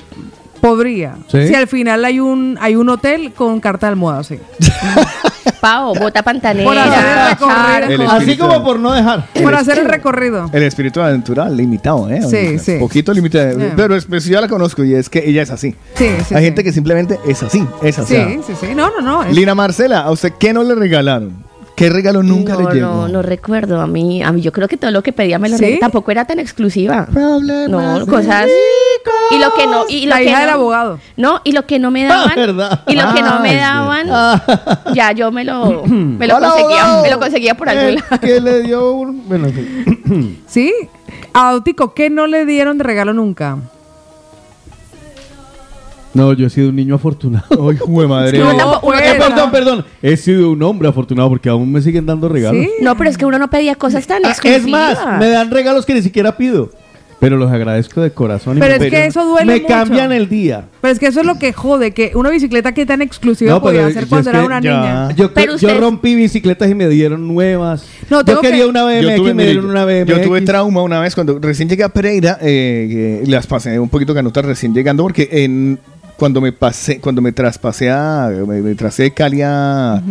Podría. 0.61 1.15
¿Sí? 1.27 1.47
Si 1.47 1.55
al 1.55 1.67
final 1.67 2.03
hay 2.05 2.19
un 2.19 2.57
hay 2.61 2.75
un 2.75 2.89
hotel 2.89 3.31
con 3.33 3.59
carta 3.59 3.87
de 3.87 3.91
almohada, 3.91 4.23
sí. 4.23 4.39
Pao, 5.61 5.93
bota 5.93 5.99
Por 5.99 6.07
hacer 6.07 6.23
pantanera, 6.23 6.71
el 6.83 7.29
recorrido. 7.31 7.47
charco. 7.57 7.91
El 7.91 8.01
Así 8.01 8.37
como 8.37 8.63
por 8.63 8.79
no 8.79 8.93
dejar. 8.93 9.25
Por 9.41 9.55
hacer 9.55 9.79
el 9.79 9.85
recorrido. 9.89 10.49
El 10.53 10.63
espíritu 10.63 10.99
de 11.01 11.07
aventura 11.07 11.49
limitado, 11.49 12.09
¿eh? 12.09 12.21
Sí, 12.29 12.59
sí. 12.59 12.77
Poquito 12.79 13.13
limitado. 13.13 13.57
Pero 13.75 13.95
es- 13.95 14.05
pues, 14.05 14.23
yo 14.25 14.33
ya 14.33 14.41
la 14.41 14.47
conozco 14.47 14.83
y 14.85 14.93
es 14.95 15.09
que 15.09 15.27
ella 15.27 15.41
es 15.41 15.51
así. 15.51 15.75
Sí, 15.95 16.07
sí. 16.27 16.33
Hay 16.35 16.41
sí. 16.41 16.45
gente 16.45 16.63
que 16.63 16.71
simplemente 16.71 17.19
es 17.27 17.43
así, 17.43 17.65
es 17.81 17.99
así. 17.99 18.15
Sí, 18.15 18.39
sí, 18.47 18.53
sí. 18.61 18.67
No, 18.75 18.89
no, 18.89 19.01
no. 19.01 19.23
es- 19.23 19.35
Lina 19.35 19.53
Marcela, 19.53 19.99
¿a 20.01 20.11
usted 20.11 20.31
qué 20.39 20.53
no 20.53 20.63
le 20.63 20.75
regalaron? 20.75 21.43
¿Qué 21.79 21.89
regalo 21.89 22.21
nunca 22.23 22.53
no, 22.53 22.69
le 22.69 22.75
llegó? 22.75 22.87
no, 22.87 23.07
no 23.07 23.21
recuerdo. 23.21 23.79
A 23.79 23.87
mí, 23.87 24.21
a 24.21 24.31
mí 24.33 24.41
yo 24.41 24.51
creo 24.51 24.67
que 24.67 24.75
todo 24.77 24.91
lo 24.91 25.01
que 25.01 25.13
pedía 25.13 25.39
me 25.39 25.47
lo 25.49 25.57
¿Sí? 25.57 25.77
Tampoco 25.79 26.11
era 26.11 26.25
tan 26.25 26.37
exclusiva. 26.39 27.05
Problemas 27.11 27.99
No, 27.99 28.05
cosas. 28.05 28.47
Y 29.31 29.39
lo 29.39 29.53
que 29.53 29.65
no, 29.65 29.85
y 29.87 30.05
lo 30.05 30.09
La 30.09 30.17
que 30.17 30.23
hija 30.25 30.33
no, 30.33 30.39
del 30.41 30.49
abogado. 30.49 30.99
No, 31.15 31.39
y 31.45 31.53
lo 31.53 31.65
que 31.65 31.79
no 31.79 31.89
me 31.89 32.03
daban, 32.03 32.35
¿verdad? 32.35 32.81
y 32.87 32.95
lo 32.95 33.13
que 33.13 33.21
no 33.21 33.39
me 33.39 33.49
Ay, 33.51 33.55
daban, 33.57 34.07
ya 34.93 35.11
yo 35.13 35.31
me 35.31 35.43
lo, 35.45 35.83
me 35.87 36.27
lo 36.27 36.35
Hola, 36.35 36.49
conseguía, 36.49 36.81
abogado. 36.83 37.03
me 37.03 37.09
lo 37.11 37.19
conseguía 37.19 37.55
por 37.55 37.69
algún 37.69 37.85
Eh, 37.85 37.95
lado. 37.95 38.19
que 38.19 38.41
le 38.41 38.61
dio 38.63 38.91
un... 38.91 39.27
Bueno, 39.27 39.47
en 39.47 39.53
fin. 39.53 40.43
Sí. 40.47 40.73
A 41.33 41.49
Autico, 41.51 41.93
¿qué 41.93 42.09
no 42.09 42.27
le 42.27 42.45
dieron 42.45 42.77
de 42.77 42.83
regalo 42.83 43.13
nunca? 43.13 43.57
No, 46.13 46.33
yo 46.33 46.47
he 46.47 46.49
sido 46.49 46.69
un 46.69 46.75
niño 46.75 46.95
afortunado. 46.95 47.69
Ay, 47.69 47.77
jue 47.77 48.07
madre. 48.07 48.39
No, 48.39 48.55
tampoco- 48.55 48.81
pues, 48.87 49.01
Eh, 49.01 49.15
perdón, 49.17 49.51
perdón. 49.51 49.85
He 50.01 50.17
sido 50.17 50.51
un 50.51 50.63
hombre 50.63 50.87
afortunado 50.89 51.29
porque 51.29 51.49
aún 51.49 51.71
me 51.71 51.81
siguen 51.81 52.05
dando 52.05 52.27
regalos. 52.29 52.63
Sí. 52.63 52.69
No, 52.81 52.97
pero 52.97 53.09
es 53.09 53.17
que 53.17 53.25
uno 53.25 53.37
no 53.37 53.49
pedía 53.49 53.75
cosas 53.75 54.07
tan 54.07 54.25
Ah, 54.25 54.29
exclusivas. 54.29 54.61
Es 54.61 54.67
más, 55.05 55.19
me 55.19 55.29
dan 55.29 55.51
regalos 55.51 55.85
que 55.85 55.93
ni 55.93 56.01
siquiera 56.01 56.35
pido. 56.35 56.71
Pero 57.19 57.35
los 57.35 57.51
agradezco 57.51 57.99
de 57.99 58.11
corazón. 58.11 58.55
y 58.57 58.61
Pero 58.61 58.79
me- 58.79 58.85
es 58.85 58.91
que 58.93 59.05
eso 59.07 59.25
duele 59.25 59.45
Me 59.55 59.59
mucho. 59.59 59.67
cambian 59.67 60.13
el 60.13 60.29
día. 60.29 60.63
Pero 60.79 60.93
es 60.93 60.99
que 60.99 61.07
eso 61.07 61.19
es 61.19 61.25
lo 61.25 61.37
que 61.37 61.51
jode, 61.51 61.91
que 61.91 62.13
una 62.15 62.29
bicicleta 62.29 62.71
que 62.73 62.85
tan 62.85 63.01
exclusiva 63.01 63.51
No, 63.51 63.61
podía 63.61 63.89
es 63.89 64.05
cuando 64.05 64.29
era 64.29 64.39
que 64.39 64.45
una 64.45 64.61
ya- 64.61 64.71
niña. 64.71 65.11
Yo, 65.17 65.33
Pero 65.33 65.57
yo 65.57 65.67
usted- 65.67 65.79
rompí 65.81 66.15
bicicletas 66.15 66.69
y 66.71 66.75
me 66.75 66.87
dieron 66.87 67.27
nuevas. 67.27 67.85
No, 68.09 68.19
yo 68.19 68.23
tengo 68.23 68.39
quería 68.41 68.63
que- 68.63 68.69
una 68.69 68.85
BMX 68.85 69.01
Yo 69.03 69.15
tuve, 69.17 69.29
y 69.31 69.33
me 69.33 69.43
mire, 69.43 69.49
dieron 69.51 69.69
una 69.69 69.83
BMX. 69.83 70.07
yo 70.17 70.21
tuve 70.21 70.41
trauma 70.43 70.81
una 70.81 71.01
vez 71.01 71.13
cuando 71.13 71.37
recién 71.39 71.67
llegué 71.67 71.83
a 71.83 71.89
Pereira, 71.89 72.37
eh, 72.41 73.19
que 73.25 73.29
las 73.29 73.45
pasé 73.47 73.77
un 73.77 73.89
poquito 73.89 74.13
canutas 74.13 74.45
recién 74.45 74.73
llegando 74.73 75.03
porque 75.03 75.27
en 75.29 75.77
cuando 76.19 76.41
me 76.41 76.51
pasé, 76.51 76.99
cuando 76.99 77.21
me 77.21 77.31
traspasé 77.31 77.89
a, 77.89 78.29
me, 78.47 78.61
me 78.61 78.75
trasé 78.75 79.03
de 79.03 79.11
Cali 79.11 79.41
a- 79.41 80.03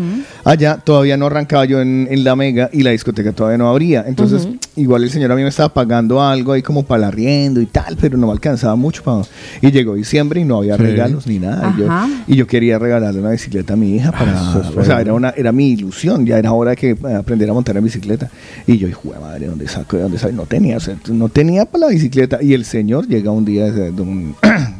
allá, 0.45 0.79
todavía 0.79 1.17
no 1.17 1.27
arrancaba 1.27 1.65
yo 1.67 1.81
en, 1.81 2.09
en 2.11 2.25
la 2.25 2.35
Mega 2.35 2.71
y 2.73 2.83
la 2.83 2.91
discoteca 2.91 3.33
todavía 3.33 3.59
no 3.59 3.69
abría. 3.69 4.05
Entonces, 4.09 4.49
igual 4.75 5.05
el 5.05 5.11
señor 5.11 5.31
a 5.31 5.37
mí 5.37 5.43
me 5.43 5.49
estaba 5.49 5.73
pagando 5.73 6.21
algo 6.23 6.53
ahí 6.53 6.63
como 6.63 6.83
para 6.85 7.03
el 7.03 7.05
arriendo 7.05 7.61
y 7.61 7.67
tal, 7.67 7.97
pero 8.01 8.17
no 8.19 8.27
me 8.27 8.33
alcanzaba 8.33 8.75
mucho. 8.75 9.03
pa- 9.05 9.23
y 9.61 9.71
llegó 9.71 9.95
diciembre 9.95 10.41
y 10.41 10.45
no 10.45 10.57
había 10.59 10.77
Sí. 10.77 10.83
regalos 10.83 11.27
ni 11.27 11.39
nada. 11.39 11.73
Y 11.77 11.81
yo, 11.81 11.91
Ajá. 11.91 12.09
y 12.27 12.35
yo 12.37 12.47
quería 12.47 12.79
regalarle 12.79 13.21
una 13.21 13.31
bicicleta 13.31 13.75
a 13.75 13.77
mi 13.77 13.95
hija 13.97 14.11
para, 14.11 14.33
es 14.33 14.77
o 14.77 14.85
sea, 14.85 15.01
era 15.01 15.13
una, 15.13 15.31
era 15.37 15.53
mi 15.53 15.69
ilusión, 15.71 16.25
ya 16.27 16.39
era 16.39 16.53
hora 16.53 16.71
de 16.71 16.77
que 16.77 16.91
eh, 16.91 17.15
aprendiera 17.15 17.53
a 17.53 17.55
montar 17.55 17.77
en 17.77 17.85
bicicleta. 17.85 18.31
Y 18.67 18.79
yo, 18.79 18.89
hijo 18.89 19.13
de 19.13 19.19
madre, 19.21 19.47
¿dónde 19.47 19.69
saco? 19.69 19.97
¿De 19.97 20.03
dónde 20.05 20.19
saco? 20.19 20.33
No 20.33 20.47
tenía, 20.47 20.79
o 20.79 20.81
sea, 20.81 20.97
no 21.11 21.29
tenía 21.29 21.65
para 21.67 21.87
la 21.87 21.93
bicicleta. 21.93 22.39
Y 22.43 22.55
el 22.55 22.65
señor 22.65 23.07
llega 23.07 23.31
un 23.31 23.45
día, 23.45 23.71
de 23.71 23.91
don, 23.91 24.35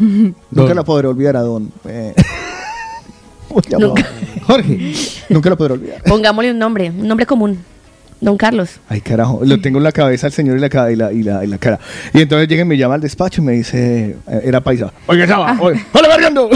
nunca 0.00 0.34
Don. 0.50 0.76
lo 0.76 0.84
podré 0.84 1.06
olvidar 1.08 1.36
a 1.36 1.40
don. 1.42 1.70
eh. 1.86 2.14
Jorge. 4.46 4.92
Nunca 5.28 5.50
lo 5.50 5.56
podré 5.56 5.74
olvidar. 5.74 6.02
Pongámosle 6.04 6.52
un 6.52 6.58
nombre, 6.58 6.90
un 6.90 7.06
nombre 7.06 7.26
común. 7.26 7.58
Don 8.20 8.36
Carlos. 8.36 8.80
Ay, 8.88 9.00
carajo, 9.00 9.40
lo 9.44 9.60
tengo 9.62 9.78
en 9.78 9.84
la 9.84 9.92
cabeza 9.92 10.26
el 10.26 10.32
señor 10.34 10.58
y 10.58 10.60
la, 10.60 10.90
y 10.92 10.96
la, 10.96 11.12
y 11.12 11.22
la, 11.22 11.42
y 11.42 11.46
la 11.46 11.56
cara. 11.58 11.80
Y 12.12 12.20
entonces 12.20 12.48
llega 12.48 12.62
y 12.62 12.64
me 12.66 12.76
llama 12.76 12.94
al 12.96 13.00
despacho 13.00 13.40
y 13.40 13.44
me 13.44 13.52
dice, 13.52 14.16
eh, 14.28 14.40
era 14.44 14.60
paisa. 14.60 14.92
Oiga, 15.06 15.26
Saba, 15.26 15.56
oye, 15.58 15.80
¡hola, 15.92 16.08
Mariano! 16.08 16.48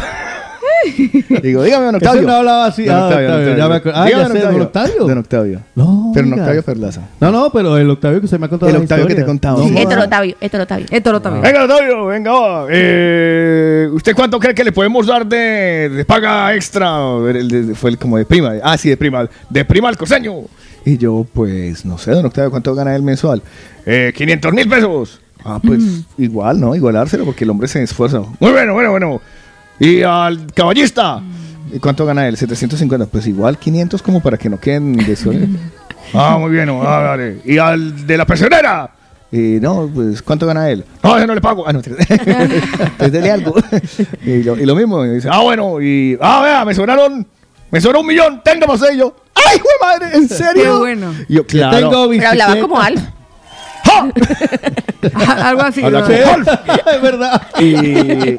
Digo, 1.42 1.62
dígame, 1.62 1.86
don 1.86 1.94
Octavio. 1.96 2.20
Ese 2.20 2.26
no 2.28 2.34
hablaba 2.34 2.66
así. 2.66 2.84
Don 2.84 2.94
Ah, 2.96 3.04
Octavio, 3.06 3.28
don 3.28 3.38
Octavio, 3.40 3.56
ya 3.58 3.68
me 3.68 3.74
acuerdo. 3.76 3.98
Ah, 4.00 4.04
Dígame, 4.06 4.22
ya 4.22 4.28
sé, 4.40 4.46
don 4.46 4.60
Octavio. 4.62 5.06
Don 5.06 5.18
Octavio. 5.18 5.60
No, 5.74 6.10
Pero 6.14 6.26
no 6.26 6.32
oiga. 6.34 6.42
Octavio 6.44 6.62
Perlaza. 6.62 7.00
No, 7.20 7.30
no, 7.30 7.50
pero 7.50 7.76
el 7.76 7.90
Octavio 7.90 8.20
que 8.20 8.24
usted 8.26 8.38
me 8.38 8.46
ha 8.46 8.48
contado. 8.48 8.70
El 8.70 8.76
la 8.76 8.80
Octavio 8.82 9.06
que 9.06 9.14
te 9.14 9.20
he 9.20 9.24
contado. 9.24 9.56
Sí. 9.64 9.74
joda. 9.74 10.24
Héctor 10.40 11.20
también. 11.20 11.42
Venga, 11.42 11.62
Octavio, 11.64 12.06
venga. 12.06 12.66
Eh, 12.70 13.88
¿Usted 13.92 14.14
cuánto 14.14 14.38
cree 14.38 14.54
que 14.54 14.64
le 14.64 14.72
podemos 14.72 15.06
dar 15.06 15.26
de, 15.26 15.88
de 15.90 16.04
paga 16.04 16.54
extra? 16.54 16.98
Fue 17.74 17.90
el 17.90 17.98
como 17.98 18.16
de 18.18 18.24
prima. 18.24 18.52
Ah, 18.62 18.76
sí, 18.76 18.88
de 18.88 18.96
prima. 18.96 19.28
De 19.50 19.64
prima 19.64 19.88
al 19.88 19.96
coseño. 19.96 20.34
Y 20.84 20.98
yo, 20.98 21.26
pues, 21.32 21.84
no 21.86 21.96
sé, 21.98 22.10
don 22.10 22.26
Octavio, 22.26 22.50
¿cuánto 22.50 22.74
gana 22.74 22.94
él 22.94 23.02
mensual? 23.02 23.42
Eh, 23.86 24.12
500 24.14 24.52
mil 24.52 24.68
pesos. 24.68 25.20
Ah, 25.44 25.58
pues, 25.62 25.82
igual, 26.18 26.58
¿no? 26.60 26.74
Igualárselo 26.74 27.24
porque 27.24 27.44
el 27.44 27.50
hombre 27.50 27.68
se 27.68 27.82
esfuerza. 27.82 28.20
Muy 28.40 28.52
bueno, 28.52 28.72
bueno, 28.74 28.90
bueno. 28.90 29.20
¿Y 29.78 30.02
al 30.02 30.46
caballista? 30.52 31.20
¿Y 31.72 31.78
cuánto 31.78 32.06
gana 32.06 32.28
él? 32.28 32.36
750. 32.36 33.06
Pues 33.06 33.26
igual 33.26 33.58
500 33.58 34.02
como 34.02 34.20
para 34.20 34.36
que 34.36 34.48
no 34.48 34.58
queden 34.58 34.96
de. 34.96 35.48
Ah, 36.12 36.36
muy 36.38 36.50
bien. 36.52 36.68
Ah, 36.68 37.00
vale. 37.00 37.40
¿Y 37.44 37.58
al 37.58 38.06
de 38.06 38.16
la 38.18 38.26
pensionera? 38.26 38.90
Y 39.32 39.58
no, 39.60 39.90
pues, 39.92 40.22
¿cuánto 40.22 40.46
gana 40.46 40.70
él? 40.70 40.84
No, 41.02 41.16
ese 41.16 41.26
no 41.26 41.34
le 41.34 41.40
pago. 41.40 41.66
Ah, 41.66 41.72
no, 41.72 41.80
entonces 41.80 42.06
dele 43.12 43.32
algo. 43.32 43.54
y, 44.24 44.44
lo, 44.44 44.56
y 44.56 44.64
lo 44.64 44.76
mismo, 44.76 45.04
y 45.04 45.14
dice, 45.14 45.28
ah, 45.32 45.40
bueno, 45.40 45.80
y, 45.80 46.16
ah, 46.20 46.40
vea, 46.40 46.64
me 46.64 46.72
sobraron, 46.72 47.26
me 47.70 47.80
sobró 47.80 48.00
un 48.00 48.06
millón, 48.06 48.42
tenga 48.44 48.66
más 48.68 48.80
ello. 48.88 49.16
¡Ay, 49.34 49.58
güey, 49.58 49.74
madre! 49.80 50.16
¿En 50.16 50.28
serio? 50.28 50.62
Qué 50.62 50.70
bueno. 50.70 51.12
Y 51.28 51.34
yo, 51.34 51.42
Yo 51.42 51.46
claro. 51.48 51.76
tengo 51.78 52.08
Pero 52.10 52.28
hablaba 52.28 52.60
como 52.60 52.80
Al. 52.80 53.12
Algo 55.44 55.62
así. 55.62 55.82
¿no? 55.82 55.98
es 56.06 57.02
verdad. 57.02 57.42
Y, 57.60 58.38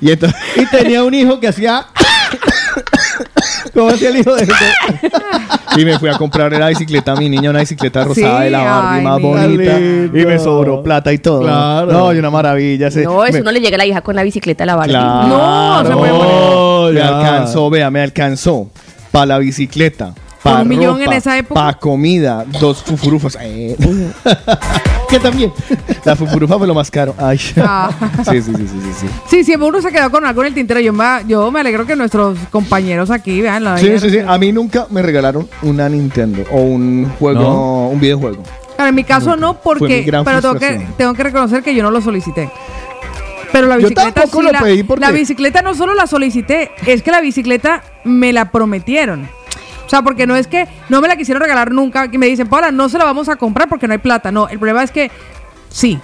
y 0.00 0.10
entonces, 0.10 0.38
Y 0.56 0.66
tenía 0.66 1.02
un 1.04 1.14
hijo 1.14 1.40
que 1.40 1.48
hacía. 1.48 1.86
¿Cómo 3.74 3.90
hacía 3.90 4.08
el 4.10 4.18
hijo 4.18 4.34
de.? 4.34 4.48
y 5.76 5.84
me 5.84 5.98
fui 5.98 6.08
a 6.08 6.14
comprar 6.18 6.50
la 6.52 6.68
bicicleta 6.68 7.12
a 7.12 7.16
mi 7.16 7.28
niña, 7.28 7.50
una 7.50 7.60
bicicleta 7.60 8.04
rosada 8.04 8.38
Sí, 8.38 8.44
de 8.44 8.50
la 8.50 8.64
Barbie 8.64 8.98
ay, 8.98 9.04
más 9.04 9.20
bonita. 9.20 9.78
Lindo. 9.78 10.18
Y 10.18 10.26
me 10.26 10.38
sobró 10.38 10.82
plata 10.82 11.12
y 11.12 11.18
todo. 11.18 11.42
Claro. 11.42 11.92
No, 11.92 12.12
y 12.12 12.18
una 12.18 12.30
maravilla. 12.30 12.88
ese- 12.88 13.04
No, 13.04 13.24
eso 13.24 13.38
me- 13.38 13.44
no 13.44 13.52
le 13.52 13.60
llega 13.60 13.76
a 13.76 13.78
la 13.78 13.86
hija 13.86 14.00
con 14.00 14.16
la 14.16 14.22
bicicleta 14.24 14.64
a 14.64 14.66
la 14.66 14.74
Barbie. 14.76 14.92
Claro. 14.92 15.28
No, 15.28 15.84
se 15.86 15.92
puede 15.96 16.12
poner. 16.12 16.94
Me 16.94 17.02
alcanzó, 17.02 17.70
vea, 17.70 17.90
me 17.90 18.00
alcanzó. 18.00 18.70
Para 19.12 19.26
la 19.26 19.38
bicicleta. 19.38 20.14
Un 20.44 20.68
millón 20.68 21.02
en 21.02 21.12
esa 21.12 21.36
época. 21.36 21.60
Para 21.60 21.78
comida. 21.78 22.44
Dos 22.60 22.82
fufurufas. 22.82 23.36
Eh, 23.40 23.76
que 25.08 25.18
también. 25.20 25.52
la 26.04 26.16
fufurufa 26.16 26.56
fue 26.58 26.66
lo 26.66 26.74
más 26.74 26.90
caro. 26.90 27.14
Ay. 27.18 27.38
Ah. 27.58 27.90
Sí, 28.30 28.40
sí, 28.42 28.52
sí, 28.54 28.66
sí, 28.66 28.80
sí, 28.82 28.92
sí. 29.00 29.06
Sí, 29.28 29.44
siempre 29.44 29.68
uno 29.68 29.82
se 29.82 29.90
quedó 29.92 30.10
con 30.10 30.24
algo 30.24 30.40
en 30.42 30.48
el 30.48 30.54
tintero. 30.54 30.80
Yo 30.80 30.92
me, 30.92 31.04
yo 31.28 31.50
me 31.50 31.60
alegro 31.60 31.86
que 31.86 31.94
nuestros 31.96 32.38
compañeros 32.50 33.10
aquí 33.10 33.40
vean 33.40 33.64
la 33.64 33.76
Sí, 33.78 33.98
sí, 33.98 34.10
sí. 34.10 34.18
A 34.26 34.38
mí 34.38 34.50
nunca 34.52 34.86
me 34.90 35.02
regalaron 35.02 35.48
una 35.62 35.88
Nintendo 35.88 36.44
o 36.50 36.60
un 36.62 37.10
juego, 37.18 37.40
No. 37.40 37.88
un 37.88 38.00
videojuego. 38.00 38.42
Claro, 38.76 38.88
en 38.88 38.94
mi 38.94 39.04
caso 39.04 39.36
no, 39.36 39.54
Fue 39.54 39.76
porque. 39.76 39.98
mi 39.98 40.04
gran 40.04 40.24
Pero 40.24 40.40
tengo 40.40 40.54
que, 40.54 40.66
frustración. 40.66 40.96
tengo 40.96 41.14
que 41.14 41.22
reconocer 41.22 41.62
que 41.62 41.74
yo 41.74 41.82
no 41.82 41.90
lo 41.90 42.00
solicité. 42.00 42.50
Pero 43.52 43.66
la 43.66 43.74
Yo 43.74 43.88
bicicleta 43.88 44.12
tampoco 44.12 44.38
sí 44.38 44.46
lo 44.46 44.52
la, 44.52 44.60
pedí 44.60 44.82
porque- 44.84 45.00
la 45.04 45.10
bicicleta 45.10 45.60
no 45.60 45.74
solo 45.74 45.92
la 45.92 46.06
solicité, 46.06 46.70
es 46.86 47.02
que 47.02 47.10
la 47.10 47.20
bicicleta 47.20 47.82
me 48.04 48.32
la 48.32 48.50
prometieron. 48.52 49.28
O 49.90 49.92
sea, 49.92 50.02
porque 50.02 50.24
no 50.24 50.36
es 50.36 50.46
que 50.46 50.68
no 50.88 51.00
me 51.00 51.08
la 51.08 51.16
quisieron 51.16 51.42
regalar 51.42 51.72
nunca. 51.72 52.06
Y 52.12 52.16
me 52.16 52.26
dicen, 52.26 52.46
Paula, 52.46 52.70
no 52.70 52.88
se 52.88 52.96
la 52.96 53.04
vamos 53.04 53.28
a 53.28 53.34
comprar 53.34 53.68
porque 53.68 53.88
no 53.88 53.92
hay 53.92 53.98
plata. 53.98 54.30
No, 54.30 54.48
el 54.48 54.56
problema 54.60 54.84
es 54.84 54.92
que 54.92 55.10
sí, 55.68 55.98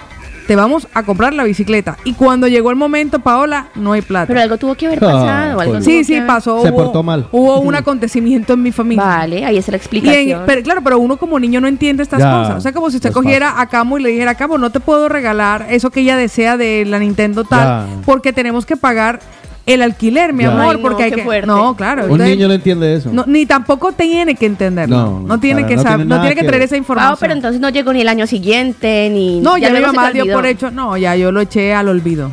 te 0.48 0.56
vamos 0.56 0.88
a 0.92 1.04
comprar 1.04 1.32
la 1.34 1.44
bicicleta. 1.44 1.96
Y 2.02 2.14
cuando 2.14 2.48
llegó 2.48 2.70
el 2.70 2.76
momento, 2.76 3.20
Paola, 3.20 3.68
no 3.76 3.92
hay 3.92 4.02
plata. 4.02 4.26
Pero 4.26 4.40
algo 4.40 4.56
tuvo 4.58 4.74
que 4.74 4.86
haber 4.88 4.98
Ah, 5.04 5.06
pasado. 5.06 5.28
algo 5.28 5.54
pues. 5.54 5.68
tuvo 5.68 5.80
sí, 5.82 5.98
que 5.98 6.04
sí, 6.04 6.14
haber- 6.16 6.26
pasó. 6.26 6.62
Se 6.62 6.70
hubo- 6.72 6.76
portó 6.84 7.04
mal. 7.04 7.28
Hubo 7.30 7.60
un 7.60 7.76
acontecimiento 7.76 8.54
en 8.54 8.62
mi 8.64 8.72
familia. 8.72 9.04
Vale, 9.04 9.44
ahí 9.44 9.56
está 9.56 9.70
la 9.70 9.76
Y 9.76 9.78
en- 9.78 9.82
explicación. 9.82 10.42
pero, 10.46 10.62
claro, 10.62 10.80
pero 10.82 10.98
uno 10.98 11.16
como 11.16 11.38
niño 11.38 11.60
no 11.60 11.68
entiende 11.68 12.02
estas 12.02 12.18
Ya, 12.20 12.30
cosas. 12.32 12.56
O 12.56 12.60
sea, 12.60 12.72
como 12.72 12.90
si 12.90 12.96
usted 12.96 13.10
es 13.10 13.14
cogiera 13.14 13.60
a 13.60 13.68
Camo 13.68 13.98
y 13.98 14.02
le 14.02 14.08
dijera, 14.08 14.34
Camo, 14.34 14.58
no 14.58 14.70
te 14.70 14.80
puedo 14.80 15.08
regalar 15.08 15.66
eso 15.70 15.90
que 15.90 16.00
ella 16.00 16.16
desea 16.16 16.56
de 16.56 16.84
la 16.86 16.98
Nintendo 16.98 17.44
tal, 17.44 17.86
Ya. 17.88 18.02
porque 18.04 18.32
tenemos 18.32 18.66
que 18.66 18.76
pagar 18.76 19.20
el 19.66 19.82
alquiler, 19.82 20.32
mi 20.32 20.44
Ya. 20.44 20.52
amor, 20.52 20.76
Ay, 20.76 20.76
no, 20.76 20.82
porque 20.88 21.02
hay 21.02 21.10
qué 21.10 21.16
que... 21.16 21.24
fuerte. 21.24 21.46
No, 21.48 21.74
claro. 21.76 22.04
Un 22.04 22.12
entonces, 22.12 22.36
niño 22.36 22.48
no 22.48 22.54
entiende 22.54 22.94
eso. 22.94 23.10
no, 23.12 23.24
ni 23.26 23.44
tampoco 23.46 23.92
tiene 23.92 24.34
que 24.36 24.46
entenderlo. 24.46 24.96
No, 24.96 25.20
No, 25.20 25.40
tiene 25.40 25.66
que 25.66 25.76
no 25.76 25.82
saber, 25.82 25.98
tiene 26.06 26.14
no 26.14 26.20
tiene 26.20 26.34
que 26.36 26.40
que 26.42 26.46
traer 26.46 26.62
esa 26.62 26.76
información. 26.76 27.12
Ah, 27.14 27.18
pero 27.20 27.32
entonces 27.34 27.60
no 27.60 27.68
llegó 27.68 27.92
ni 27.92 28.00
el 28.00 28.08
año 28.08 28.26
siguiente, 28.26 29.10
ni. 29.12 29.40
no, 29.40 29.58
ya, 29.58 29.68
mi 29.70 29.78
luego 29.78 29.90
se 29.90 29.96
mamá 29.96 30.12
dio 30.12 30.32
por 30.32 30.46
hecho. 30.46 30.70
No, 30.70 30.96
ya 30.96 31.16
yo 31.16 31.32
lo 31.32 31.40
eché 31.40 31.74
al 31.74 31.88
olvido. 31.88 32.30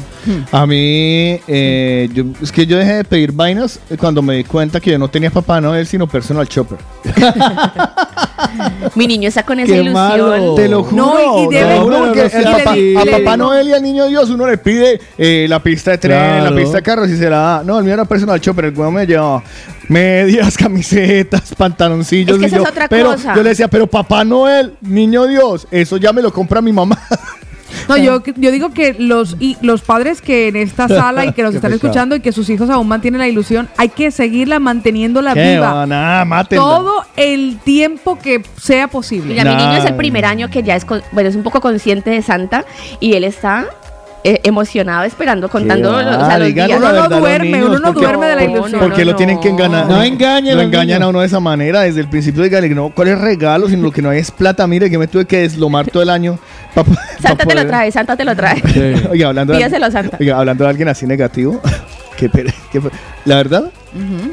A 0.51 0.65
mí, 0.65 1.39
eh, 1.47 2.09
yo- 2.13 2.25
es 2.41 2.51
que 2.51 2.65
yo 2.65 2.77
dejé 2.77 2.93
de 2.93 3.03
pedir 3.03 3.31
vainas 3.31 3.79
cuando 3.99 4.21
me 4.21 4.35
di 4.35 4.43
cuenta 4.43 4.79
que 4.79 4.91
yo 4.91 4.97
no 4.99 5.07
tenía 5.09 5.29
Papá 5.29 5.59
Noel, 5.61 5.85
sino 5.87 6.07
Personal 6.07 6.47
Chopper. 6.47 6.77
Mi 8.95 9.07
niño 9.07 9.29
está 9.29 9.43
con 9.43 9.59
esa 9.59 9.67
Qué 9.73 9.81
ilusión. 9.81 9.93
malo. 9.93 10.55
Te 10.55 10.67
lo 10.67 10.83
juro. 10.83 10.95
No, 11.05 11.43
y- 11.51 11.53
debe- 11.55 11.75
lo 11.75 11.81
juro 11.83 11.97
porque 12.05 12.21
el 12.21 12.43
papá- 12.43 12.71
a 12.71 13.05
Le 13.05 13.11
Papá 13.23 13.37
Noel 13.37 13.67
y 13.67 13.73
al 13.73 13.81
Niño 13.81 14.05
Dios 14.07 14.29
uno 14.29 14.45
le 14.47 14.57
pide 14.57 14.99
eh, 15.17 15.45
la 15.49 15.61
pista 15.61 15.91
de 15.91 15.97
tren, 15.97 16.17
Claro. 16.17 16.49
la 16.51 16.55
pista 16.61 16.77
de 16.77 16.83
carros 16.83 17.09
y 17.09 17.17
se 17.17 17.29
la 17.29 17.37
da. 17.37 17.63
No, 17.63 17.79
el 17.79 17.85
mío 17.85 17.93
era 17.93 18.05
Personal 18.05 18.39
Chopper, 18.39 18.65
el 18.65 18.77
huevo 18.77 18.91
me 18.91 19.05
llevaba 19.07 19.43
medias, 19.87 20.57
camisetas, 20.57 21.53
pantaloncillos. 21.55 22.35
Es 22.35 22.39
que 22.39 22.45
y 22.45 22.47
esa 22.47 22.57
yo, 22.57 22.63
es 22.63 22.69
otra 22.69 22.87
pero 22.87 23.11
cosa. 23.13 23.35
yo 23.35 23.43
le 23.43 23.49
decía, 23.49 23.67
pero 23.67 23.87
Papá 23.87 24.23
Noel, 24.23 24.73
Niño 24.81 25.25
Dios, 25.27 25.67
eso 25.71 25.97
ya 25.97 26.13
me 26.13 26.21
lo 26.21 26.31
compra 26.31 26.61
mi 26.61 26.71
mamá. 26.73 26.99
No, 27.89 27.97
yo, 27.97 28.21
yo 28.37 28.51
digo 28.51 28.71
que 28.73 28.95
los, 28.97 29.35
y 29.39 29.57
los 29.61 29.81
padres 29.81 30.21
que 30.21 30.47
en 30.47 30.55
esta 30.55 30.87
sala 30.87 31.25
y 31.25 31.33
que 31.33 31.41
nos 31.43 31.51
Qué 31.51 31.57
están 31.57 31.71
pecado. 31.71 31.87
escuchando 31.87 32.15
y 32.15 32.19
que 32.21 32.31
sus 32.31 32.49
hijos 32.49 32.69
aún 32.69 32.87
mantienen 32.87 33.19
la 33.19 33.27
ilusión, 33.27 33.69
hay 33.77 33.89
que 33.89 34.11
seguirla 34.11 34.59
manteniéndola 34.59 35.33
¿Qué 35.33 35.53
viva. 35.53 35.85
mátenla. 36.25 36.63
Todo 36.63 37.05
el 37.15 37.57
tiempo 37.63 38.17
que 38.19 38.41
sea 38.57 38.87
posible. 38.87 39.33
Mira, 39.33 39.43
mi 39.43 39.55
niño 39.55 39.77
es 39.77 39.85
el 39.85 39.95
primer 39.95 40.25
año 40.25 40.49
que 40.49 40.63
ya 40.63 40.75
es, 40.75 40.85
con- 40.85 41.01
bueno, 41.11 41.29
es 41.29 41.35
un 41.35 41.43
poco 41.43 41.61
consciente 41.61 42.09
de 42.09 42.21
Santa 42.21 42.65
y 42.99 43.13
él 43.13 43.23
está 43.23 43.65
eh, 44.23 44.39
emocionado 44.43 45.03
esperando, 45.03 45.49
contando 45.49 45.91
va? 45.91 46.03
los, 46.03 46.15
o 46.15 46.25
sea, 46.25 46.37
los 46.39 46.47
Díganos 46.47 46.67
días. 46.81 46.91
Uno 46.93 47.09
no 47.09 47.19
duerme, 47.19 47.51
niños, 47.51 47.69
uno 47.69 47.79
no 47.79 47.93
duerme 47.93 48.25
de 48.27 48.35
la 48.35 48.43
No, 48.43 48.49
ilusión. 48.51 48.71
no, 48.71 48.79
Porque 48.87 49.05
lo 49.05 49.15
tienen 49.15 49.39
que 49.39 49.49
enganar. 49.49 49.87
No 49.87 50.01
engañen 50.03 50.55
Lo 50.55 50.61
engañan 50.63 50.87
niños. 50.87 51.01
a 51.03 51.07
uno 51.09 51.19
de 51.21 51.25
esa 51.27 51.39
manera. 51.39 51.81
Desde 51.81 51.99
el 52.01 52.07
principio, 52.09 52.41
dígale 52.43 52.69
que 52.69 52.75
no, 52.75 52.89
¿cuál 52.89 53.09
es 53.09 53.19
regalo? 53.19 53.67
Sino 53.69 53.83
lo 53.83 53.91
que 53.91 54.01
no 54.01 54.09
hay 54.09 54.19
es 54.19 54.31
plata. 54.31 54.65
Mire, 54.67 54.89
que 54.89 54.97
me 54.97 55.07
tuve 55.07 55.25
que 55.25 55.39
deslomar 55.39 55.87
todo 55.87 56.03
el 56.03 56.09
año. 56.09 56.39
pa- 56.73 56.83
pa- 56.83 56.95
Santa 57.21 57.43
pa 57.43 57.49
te 57.49 57.55
lo 57.55 57.67
trae, 57.67 57.91
Santa 57.91 58.15
te 58.15 58.23
lo 58.25 58.35
trae. 58.35 58.61
Sí. 58.61 59.07
Oiga, 59.11 59.27
hablando 59.27 59.53
de, 59.53 59.59
Pídaselo 59.59 59.91
Santa. 59.91 60.17
oiga, 60.19 60.37
hablando 60.39 60.63
de 60.63 60.69
alguien 60.69 60.87
así 60.89 61.05
negativo. 61.05 61.61
que, 62.17 62.29
la 63.25 63.35
verdad, 63.37 63.71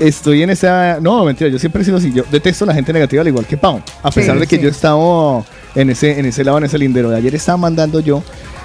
estoy 0.00 0.42
en 0.42 0.50
esa. 0.50 0.98
No, 1.00 1.24
mentira, 1.24 1.50
yo 1.50 1.58
siempre 1.58 1.82
he 1.82 1.84
sido 1.84 1.96
así. 1.96 2.12
Yo 2.12 2.22
detesto 2.30 2.64
a 2.64 2.68
la 2.68 2.74
gente 2.74 2.92
negativa, 2.92 3.22
al 3.22 3.28
igual 3.28 3.46
que 3.46 3.56
Pau. 3.56 3.80
A 4.02 4.10
pesar 4.10 4.34
Sí, 4.36 4.40
de 4.40 4.46
que 4.46 4.56
sí. 4.56 4.62
yo 4.62 4.68
estaba 4.68 5.42
en 5.74 5.90
ese, 5.90 6.18
en 6.18 6.26
ese 6.26 6.44
lado, 6.44 6.58
en 6.58 6.64
ese 6.64 6.78
lindero. 6.78 7.10
De 7.10 7.16
ayer 7.16 7.34
estaba 7.34 7.58
mandando 7.58 8.00
yo. 8.00 8.22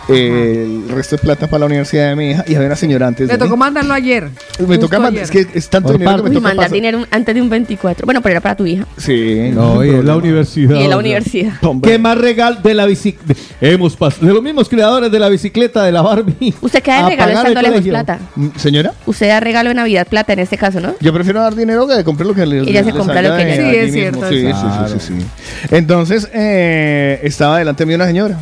Eh, 0.09 0.63
el 0.85 0.89
resto 0.89 1.15
de 1.15 1.21
plata 1.21 1.47
para 1.47 1.59
la 1.61 1.65
universidad 1.67 2.09
de 2.09 2.15
mi 2.15 2.31
hija 2.31 2.43
y 2.47 2.55
había 2.55 2.67
una 2.67 2.75
señora 2.75 3.07
antes 3.07 3.27
Le 3.27 3.33
de 3.33 3.37
mí. 3.37 3.43
tocó 3.45 3.57
mandarlo 3.57 3.93
ayer. 3.93 4.29
me 4.67 4.77
toca 4.77 4.99
mandar, 4.99 5.23
es 5.23 5.31
que 5.31 5.47
es 5.53 5.69
tanto 5.69 5.89
Por 5.89 5.97
dinero 5.99 6.17
que 6.17 6.23
me 6.23 6.29
Uy, 6.29 6.35
toca 6.35 6.47
mandar 6.47 6.65
pasar. 6.65 6.73
dinero 6.75 7.05
antes 7.11 7.35
de 7.35 7.41
un 7.41 7.49
24. 7.49 8.05
Bueno, 8.05 8.21
pero 8.21 8.31
era 8.33 8.41
para 8.41 8.55
tu 8.55 8.65
hija. 8.65 8.85
Sí, 8.97 9.49
No, 9.53 9.83
y 9.83 9.89
hay 9.89 9.95
en 9.95 10.05
la 10.05 10.15
universidad. 10.15 10.75
Y 10.79 10.83
en 10.83 10.89
la 10.89 10.97
universidad. 10.97 11.53
Hombre. 11.63 11.91
¿Qué 11.91 11.97
más 11.99 12.17
regalo 12.17 12.57
de 12.61 12.73
la 12.73 12.85
bicicleta? 12.85 13.39
Hemos 13.61 13.95
pasado 13.95 14.27
de 14.27 14.33
los 14.33 14.43
mismos 14.43 14.69
creadores 14.69 15.11
de 15.11 15.19
la 15.19 15.29
bicicleta 15.29 15.83
de 15.83 15.91
la 15.91 16.01
Barbie. 16.01 16.53
Usted 16.61 16.83
queda 16.83 16.97
de 16.97 17.01
a 17.05 17.09
regalo 17.09 17.33
pagar 17.33 17.45
el 17.45 17.51
estando 17.51 17.61
lejos 17.61 17.73
colegio. 17.75 17.91
plata. 17.93 18.19
Mm, 18.35 18.47
Señora, 18.57 18.93
Usted 19.05 19.27
da 19.27 19.39
regalo 19.39 19.69
de 19.69 19.75
Navidad 19.75 20.07
plata 20.07 20.33
en 20.33 20.39
este 20.39 20.57
caso, 20.57 20.79
¿no? 20.79 20.93
yo 20.99 21.13
prefiero 21.13 21.41
dar 21.41 21.55
dinero 21.55 21.87
que 21.87 22.03
comprar 22.03 22.27
lo 22.27 22.33
que 22.35 22.45
les 22.45 22.67
Ella 22.67 22.83
se 22.83 22.91
compra 22.91 23.21
lo 23.21 23.35
que 23.37 23.45
de 23.45 23.53
ella- 23.53 23.71
Sí, 23.71 23.77
es 23.77 23.91
mismo. 23.93 24.01
cierto, 24.01 24.29
Sí, 24.29 24.45
es 24.45 24.55
sí, 24.57 24.99
sí, 24.99 24.99
sí, 24.99 25.13
sí. 25.19 25.25
Entonces, 25.71 26.29
eh, 26.33 27.19
estaba 27.23 27.59
delante 27.59 27.85
mío 27.85 27.95
una 27.95 28.05
señora 28.07 28.37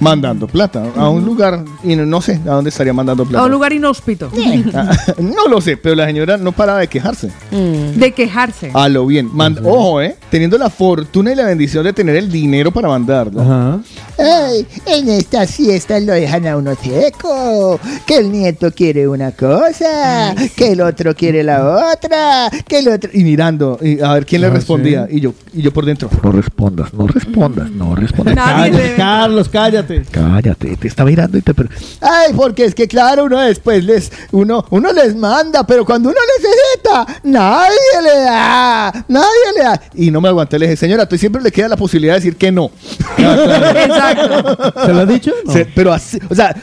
mandando 0.00 0.46
plata 0.46 0.82
a 0.96 1.08
un 1.08 1.24
lugar 1.24 1.62
y 1.84 1.94
no, 1.94 2.06
no 2.06 2.20
sé 2.20 2.40
a 2.46 2.50
dónde 2.54 2.70
estaría 2.70 2.92
mandando 2.92 3.24
plata. 3.24 3.42
A 3.42 3.46
un 3.46 3.52
lugar 3.52 3.72
inhóspito. 3.72 4.30
Ah, 4.74 4.90
no 5.18 5.48
lo 5.48 5.60
sé, 5.60 5.76
pero 5.76 5.94
la 5.94 6.06
señora 6.06 6.36
no 6.36 6.52
paraba 6.52 6.78
de 6.80 6.88
quejarse. 6.88 7.28
Mm. 7.50 7.98
De 7.98 8.12
quejarse. 8.12 8.70
A 8.74 8.88
lo 8.88 9.06
bien. 9.06 9.28
Mand- 9.30 9.60
Ojo, 9.64 10.00
eh. 10.02 10.16
Teniendo 10.30 10.56
la 10.58 10.70
fortuna 10.70 11.32
y 11.32 11.34
la 11.34 11.44
bendición 11.46 11.84
de 11.84 11.92
tener 11.92 12.16
el 12.16 12.30
dinero 12.30 12.70
para 12.72 12.88
mandarlo. 12.88 13.40
Ajá. 13.40 13.80
Ay, 14.18 14.66
en 14.86 15.08
estas 15.08 15.50
fiestas 15.54 16.02
lo 16.02 16.12
dejan 16.12 16.46
a 16.46 16.56
uno 16.56 16.74
seco. 16.74 17.80
Que 18.06 18.18
el 18.18 18.30
nieto 18.32 18.70
quiere 18.72 19.08
una 19.08 19.32
cosa, 19.32 20.34
que 20.56 20.72
el 20.72 20.80
otro 20.82 21.14
quiere 21.14 21.42
la 21.42 21.92
otra, 21.92 22.50
que 22.66 22.78
el 22.80 22.88
otro. 22.88 23.10
Y 23.12 23.24
mirando, 23.24 23.78
y 23.82 24.00
a 24.00 24.12
ver 24.14 24.26
quién 24.26 24.42
le 24.42 24.48
Ah, 24.48 24.50
respondía. 24.50 25.06
sí. 25.08 25.16
Y 25.16 25.20
yo, 25.20 25.34
y 25.52 25.62
yo 25.62 25.72
por 25.72 25.84
dentro. 25.84 26.08
No 26.22 26.32
respondas, 26.32 26.92
no 26.94 27.06
respondas, 27.06 27.70
no 27.70 27.94
respondas. 27.94 28.34
Nadie 28.36 28.70
Cállate, 28.72 28.94
Carlos, 28.96 29.48
cállate. 29.48 29.89
Cállate, 30.10 30.76
te 30.76 30.88
está 30.88 31.04
mirando 31.04 31.36
y 31.38 31.42
te... 31.42 31.52
pero- 31.54 31.68
Ay, 32.00 32.32
porque 32.34 32.64
es 32.64 32.74
que 32.74 32.86
claro, 32.88 33.24
uno 33.24 33.40
después 33.40 33.84
les, 33.84 34.10
uno, 34.32 34.64
uno 34.70 34.92
les 34.92 35.14
manda, 35.16 35.64
pero 35.66 35.84
cuando 35.84 36.08
uno 36.10 36.18
necesita, 36.38 37.20
nadie 37.24 37.76
le 38.02 38.20
da, 38.22 39.04
nadie 39.08 39.26
le 39.56 39.62
da. 39.64 39.80
Y 39.94 40.10
no 40.10 40.20
me 40.20 40.28
aguanté. 40.28 40.58
Le 40.58 40.66
dije, 40.66 40.76
señora, 40.76 41.06
tú 41.08 41.16
siempre 41.18 41.42
le 41.42 41.50
queda 41.52 41.68
la 41.68 41.76
posibilidad 41.76 42.14
de 42.14 42.20
decir 42.20 42.36
que 42.36 42.52
no. 42.52 42.70
Exacto. 43.18 44.72
¿Se 44.86 44.92
lo 44.92 45.00
has 45.00 45.08
dicho? 45.08 45.32
No. 45.44 45.52
Se- 45.52 45.66
pero 45.66 45.92
así, 45.92 46.18
o 46.28 46.34
sea, 46.34 46.54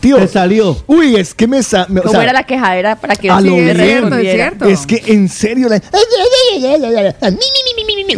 tío. 0.00 0.16
Te 0.16 0.28
salió. 0.28 0.76
Uy, 0.86 1.16
es 1.16 1.34
que 1.34 1.46
me. 1.46 1.62
sa- 1.62 1.86
me- 1.88 2.00
o 2.00 2.04
¿Cómo 2.04 2.12
sea, 2.14 2.22
era 2.24 2.32
la 2.32 2.44
quejadera 2.44 2.96
para 2.96 3.16
que 3.16 3.30
a 3.30 3.40
lo 3.40 3.54
bien. 3.54 3.76
cierto, 3.76 4.16
es 4.16 4.32
cierto. 4.32 4.64
Es 4.66 4.86
que 4.86 5.02
en 5.06 5.28
serio, 5.28 5.68
la- 5.68 5.76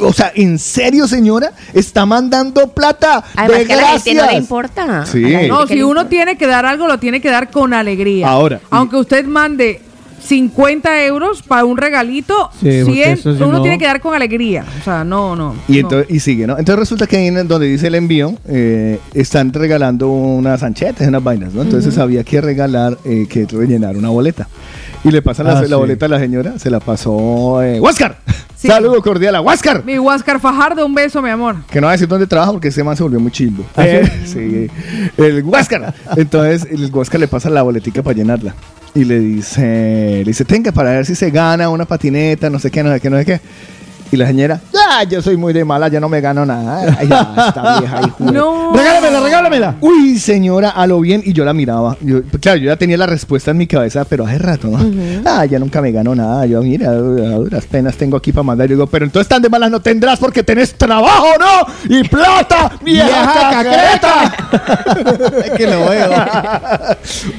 o 0.03 0.13
sea, 0.13 0.33
en 0.35 0.59
serio, 0.59 1.07
señora, 1.09 1.53
está 1.75 2.07
mandando 2.07 2.69
plata. 2.73 3.25
Además 3.37 3.59
de 3.59 3.67
que 3.67 3.73
a 3.73 3.77
la 3.77 3.87
gente 3.89 4.15
no 4.15 4.27
le 4.27 4.35
importa. 4.37 5.07
Sí. 5.07 5.21
No, 5.49 5.67
si 5.67 5.83
uno 5.83 6.03
importa. 6.03 6.09
tiene 6.09 6.37
que 6.37 6.47
dar 6.47 6.67
algo, 6.67 6.87
lo 6.87 6.99
tiene 6.99 7.21
que 7.21 7.31
dar 7.31 7.51
con 7.51 7.75
alegría. 7.75 8.29
Ahora, 8.29 8.61
y- 8.63 8.67
Aunque 8.71 8.97
usted 8.97 9.25
mande 9.25 9.81
50 10.21 11.05
euros 11.07 11.43
para 11.43 11.65
un 11.65 11.77
regalito, 11.77 12.51
Sí, 12.61 12.83
porque 12.85 12.93
100, 13.05 13.11
eso 13.11 13.37
sí 13.37 13.43
uno 13.43 13.59
no. 13.59 13.63
tiene 13.63 13.79
que 13.79 13.87
dar 13.87 14.01
con 14.01 14.15
alegría. 14.15 14.65
O 14.81 14.85
sea, 14.85 15.05
no, 15.05 15.35
no. 15.35 15.55
Y, 15.69 15.73
no. 15.75 15.79
entonces, 15.81 16.11
y 16.15 16.21
sigue, 16.21 16.47
¿no? 16.47 16.53
Entonces 16.59 16.79
resulta 16.79 17.07
que 17.07 17.17
ahí 17.17 17.27
en 17.27 17.49
donde 17.49 17.67
dice 17.67 17.87
el 17.89 17.95
envío, 17.95 18.35
eh, 18.49 18.99
están 19.15 19.53
regalando 19.53 20.09
unas 20.09 20.63
anchetas, 20.63 21.07
unas 21.09 21.23
vainas, 21.25 21.53
¿no? 21.55 21.63
Entonces 21.63 21.97
había 21.99 22.23
que 22.25 22.41
regalar, 22.41 22.97
eh, 23.05 23.27
que 23.29 23.47
rellenar 23.47 23.97
una 23.97 24.09
boleta. 24.11 24.49
Y 25.03 25.11
le 25.11 25.23
pasan 25.23 25.47
la, 25.47 25.59
Ah, 25.59 25.63
la 25.63 25.69
sí. 25.69 25.75
boleta 25.75 26.07
a 26.07 26.09
la 26.11 26.19
señora, 26.19 26.59
se 26.59 26.69
la 26.71 26.79
pasó 26.79 27.63
eh, 27.63 27.81
¡Huáscar! 27.81 28.19
Sí. 28.55 28.69
Saludo 28.69 29.01
cordial 29.01 29.35
a 29.37 29.41
Huáscar. 29.41 29.83
Mi 29.87 29.99
Huáscar 29.99 30.39
Fajardo, 30.39 30.85
un 30.85 30.95
beso, 30.95 31.23
mi 31.23 31.31
amor. 31.31 31.57
Que 31.71 31.81
no 31.81 31.87
va 31.87 31.93
a 31.93 31.95
decir 31.95 32.07
dónde 32.07 32.27
trabaja 32.27 32.53
porque 32.53 32.69
ese 32.69 32.85
man 32.85 32.95
se 32.95 33.03
volvió 33.03 33.19
muy 33.19 33.31
chilbo. 33.33 33.65
Eh, 33.79 34.07
sí, 34.27 34.69
el 35.17 35.43
Huáscar. 35.43 35.95
Entonces 36.15 36.69
el 36.71 36.95
Huáscar 36.95 37.19
le 37.21 37.27
pasa 37.29 37.49
la 37.49 37.63
boletica 37.63 38.03
para 38.03 38.15
llenarla. 38.15 38.55
Y 38.95 39.05
le 39.05 39.21
dice, 39.21 40.23
le 40.25 40.25
dice, 40.25 40.45
tenga 40.45 40.73
para 40.73 40.91
ver 40.91 41.07
si 41.07 41.15
se 41.15 41.31
gana 41.31 41.69
una 41.69 41.85
patineta, 41.85 42.51
no 42.51 42.59
sé 42.59 42.71
qué, 42.71 42.83
no 42.83 42.93
sé 42.93 43.01
qué, 43.01 43.11
no 43.11 43.19
sé 43.19 43.25
qué. 43.25 43.41
Y 44.13 44.17
la 44.17 44.27
señora, 44.27 44.61
ah, 44.77 45.05
yo 45.05 45.23
soy 45.23 45.37
muy 45.37 45.53
de 45.53 45.65
mala, 45.65 45.87
yo 45.89 46.01
no 46.01 46.09
me 46.09 46.21
gano 46.21 46.45
nada. 46.45 46.97
Ay, 46.99 47.07
ya, 47.09 47.33
esta 47.49 47.79
vieja, 47.81 48.01
hijo 48.07 48.25
de- 48.25 48.33
No. 48.33 48.73
Regálamela, 48.75 49.21
regálamela. 49.21 49.75
Uy, 49.81 50.19
señora, 50.19 50.71
a 50.71 50.87
lo 50.89 50.99
bien. 51.01 51.23
Y 51.25 51.33
yo 51.33 51.45
la 51.45 51.53
miraba. 51.53 51.97
Yo- 52.01 52.23
claro, 52.41 52.59
yo 52.59 52.67
ya 52.67 52.77
tenía 52.77 52.97
la 52.97 53.07
respuesta 53.07 53.53
en 53.53 53.59
mi 53.59 53.67
cabeza, 53.69 54.05
pero 54.05 54.27
hace 54.27 54.39
rato, 54.39 54.67
¿no? 54.69 54.79
Ah, 55.25 55.45
ya 55.45 55.59
nunca 55.61 55.81
me 55.81 55.93
gano 55.93 56.15
nada. 56.15 56.45
Yo, 56.47 56.61
mira, 56.63 56.89
a 56.91 56.95
duras 56.95 57.65
penas 57.67 57.97
tengo 57.97 58.17
aquí 58.17 58.33
para 58.33 58.43
mandar. 58.43 58.67
Y 58.67 58.75
digo, 58.75 58.87
pero 58.89 59.05
entonces 59.05 59.29
tan 59.29 59.41
de 59.43 59.49
malas 59.49 59.71
no 59.71 59.79
tendrás 59.81 60.19
porque 60.19 60.43
tenés 60.43 60.75
trabajo, 60.75 61.27
¿no? 61.39 61.67
Y 61.97 62.03
plata, 62.09 62.73
vieja, 62.83 63.07
Vieja 63.07 63.51
caqueta. 63.63 64.35
que 65.57 65.67
lo 65.67 65.89
veo. 65.89 66.11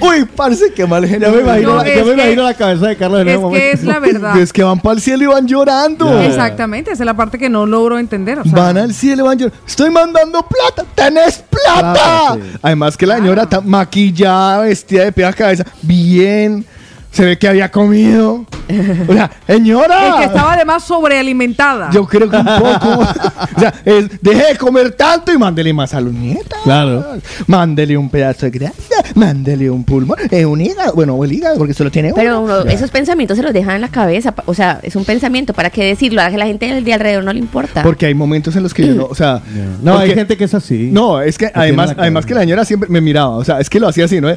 Uy, 0.01 0.25
parce, 0.35 0.71
qué 0.73 0.85
mal 0.85 1.03
Ya 1.03 1.09
genio. 1.09 1.31
me 1.31 1.41
imagino, 1.41 1.69
No, 1.75 1.75
la, 1.83 1.89
es 1.89 1.95
ya 1.97 2.03
me 2.03 2.09
que- 2.09 2.13
imagino 2.21 2.43
la 2.43 2.53
cabeza 2.53 2.87
de 2.87 2.95
Carlos 2.95 3.21
en 3.21 3.27
Es 3.27 3.33
ese 3.33 3.37
que 3.39 3.43
momento. 3.45 3.67
es 3.73 3.83
la 3.83 3.99
verdad. 3.99 4.37
Es 4.37 4.53
que 4.53 4.63
van 4.63 4.79
para 4.79 4.95
el 4.95 5.01
cielo 5.01 5.23
y 5.23 5.27
van 5.27 5.47
llorando. 5.47 6.05
Ya. 6.21 6.25
Exactamente, 6.61 6.91
esa 6.91 7.01
es 7.01 7.05
la 7.07 7.15
parte 7.15 7.39
que 7.39 7.49
no 7.49 7.65
logro 7.65 7.97
entender. 7.97 8.37
o 8.37 8.43
sea, 8.43 8.53
Van 8.53 8.77
al 8.77 8.93
cielo, 8.93 9.25
van 9.25 9.39
llorando. 9.39 9.63
Estoy 9.65 9.89
mandando 9.89 10.45
plata. 10.45 10.85
¡Tenés 10.93 11.43
plata! 11.49 12.35
Sí. 12.35 12.51
Además 12.61 12.95
que 12.95 13.07
la 13.07 13.15
señora 13.15 13.43
está 13.43 13.61
maquillada, 13.61 14.59
vestida 14.59 15.05
de 15.05 15.11
pie 15.11 15.25
a 15.25 15.33
cabeza. 15.33 15.65
Bien. 15.81 16.63
Se 17.11 17.25
ve 17.25 17.37
que 17.39 17.47
había 17.47 17.71
comido. 17.71 18.45
O 19.07 19.13
sea, 19.13 19.31
señora. 19.47 20.09
Es 20.09 20.15
que 20.15 20.23
estaba 20.25 20.53
además 20.53 20.83
sobrealimentada. 20.83 21.89
Yo 21.91 22.05
creo 22.05 22.29
que 22.29 22.37
un 22.37 22.45
poco. 22.45 22.99
o 23.55 23.59
sea, 23.59 23.73
es, 23.83 24.21
deje 24.21 24.53
de 24.53 24.57
comer 24.57 24.91
tanto 24.91 25.33
y 25.33 25.37
mándele 25.37 25.73
más 25.73 25.93
a 25.93 26.01
los 26.01 26.13
nietos. 26.13 26.59
Claro. 26.63 27.05
Mándele 27.47 27.97
un 27.97 28.09
pedazo 28.09 28.45
de 28.45 28.51
grasa. 28.51 28.75
Mándele 29.15 29.69
un 29.69 29.83
pulmón. 29.83 30.17
Eh, 30.29 30.45
un 30.45 30.61
hígado. 30.61 30.93
Bueno, 30.93 31.21
el 31.23 31.33
hígado, 31.33 31.57
porque 31.57 31.73
solo 31.73 31.91
tiene 31.91 32.13
Pero 32.13 32.41
uno. 32.41 32.61
uno, 32.61 32.69
esos 32.69 32.91
pensamientos 32.91 33.37
se 33.37 33.43
los 33.43 33.53
dejan 33.53 33.75
en 33.75 33.81
la 33.81 33.89
cabeza. 33.89 34.33
O 34.45 34.53
sea, 34.53 34.79
es 34.83 34.95
un 34.95 35.05
pensamiento. 35.05 35.53
¿Para 35.53 35.69
qué 35.69 35.85
decirlo? 35.85 36.21
A 36.21 36.29
la 36.29 36.45
gente 36.45 36.81
de 36.81 36.93
alrededor 36.93 37.23
no 37.23 37.33
le 37.33 37.39
importa. 37.39 37.83
Porque 37.83 38.05
hay 38.05 38.13
momentos 38.13 38.55
en 38.55 38.63
los 38.63 38.73
que 38.73 38.87
yo 38.87 38.93
no. 38.93 39.05
O 39.05 39.15
sea. 39.15 39.41
No, 39.81 39.97
hay 39.97 40.13
gente 40.13 40.37
que 40.37 40.45
es 40.45 40.53
así. 40.53 40.89
No, 40.91 41.21
es 41.21 41.37
que 41.37 41.51
además, 41.53 41.95
además 41.97 42.25
que 42.25 42.33
la 42.33 42.41
señora 42.41 42.65
siempre 42.65 42.89
me 42.89 43.01
miraba, 43.01 43.37
o 43.37 43.43
sea, 43.43 43.59
es 43.59 43.69
que 43.69 43.79
lo 43.79 43.87
hacía 43.87 44.05
así, 44.05 44.21
¿no? 44.21 44.29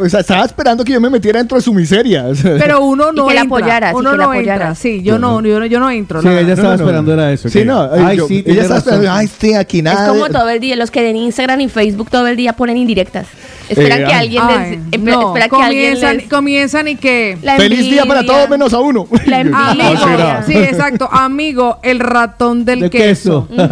O 0.00 0.08
sea, 0.08 0.20
estaba 0.20 0.44
esperando 0.44 0.84
que 0.84 0.92
yo 0.92 1.00
me 1.00 1.10
metiera 1.10 1.38
dentro 1.38 1.56
de 1.56 1.62
su 1.62 1.72
miseria. 1.72 2.26
o 2.26 2.34
sea. 2.34 2.56
Pero 2.58 2.84
uno 2.84 3.12
no 3.12 3.26
que 3.26 3.34
la 3.34 3.42
entra. 3.42 3.61
Apoyara, 3.62 3.90
sí, 3.90 3.96
uno 3.96 4.10
que 4.12 4.16
la 4.16 4.24
no 4.26 4.34
entra. 4.34 4.54
apoyara. 4.54 4.74
Sí, 4.74 5.02
yo 5.02 5.18
no, 5.18 5.40
yo 5.42 5.60
no, 5.60 5.66
yo 5.66 5.80
no 5.80 5.90
entro. 5.90 6.20
Sí, 6.22 6.28
la 6.28 6.40
ella 6.40 6.52
estaba 6.54 6.70
No, 6.70 6.76
no, 6.76 6.82
esperando 6.84 7.16
no. 7.16 7.22
era 7.22 7.32
eso. 7.32 7.48
Sí, 7.48 7.58
que- 7.60 7.64
no, 7.64 7.88
Ay, 7.92 8.16
yo- 8.16 8.28
sí, 8.28 8.42
ella 8.46 8.62
esperando, 8.76 9.12
ay, 9.12 9.24
estoy 9.26 9.54
aquí 9.54 9.78
es 9.78 9.84
nada. 9.84 10.08
como 10.08 10.28
todo 10.28 10.48
el 10.48 10.60
día, 10.60 10.76
los 10.76 10.90
que 10.90 11.08
en 11.08 11.16
Instagram 11.16 11.60
y 11.60 11.68
Facebook 11.68 12.10
todo 12.10 12.26
el 12.26 12.36
día 12.36 12.52
ponen 12.54 12.76
indirectas. 12.76 13.26
Esperan 13.68 14.02
Eh, 14.02 14.04
que 14.06 14.12
ay. 14.12 14.20
alguien 14.20 14.42
Ay, 14.46 14.70
les, 14.70 14.78
espe- 14.80 14.98
no, 15.04 15.28
espera 15.28 15.48
que 15.48 15.62
alguien 15.62 15.84
comienzan, 15.94 16.16
les... 16.18 16.28
comienzan 16.28 16.88
y 16.88 16.96
que... 16.96 17.38
La 17.42 17.56
Feliz 17.56 17.80
día 17.90 18.04
para 18.04 18.20
envidia. 18.20 18.36
todos 18.36 18.50
menos 18.50 18.72
a 18.74 18.80
uno. 18.80 19.06
La 19.26 19.40
envidia. 19.40 19.68
Amigo, 19.70 20.04
será? 20.04 20.42
sí, 20.46 20.54
exacto. 20.56 21.08
Amigo, 21.10 21.78
el 21.82 22.00
ratón 22.00 22.64
del 22.64 22.80
De 22.80 22.90
queso. 22.90 23.46
queso. 23.48 23.62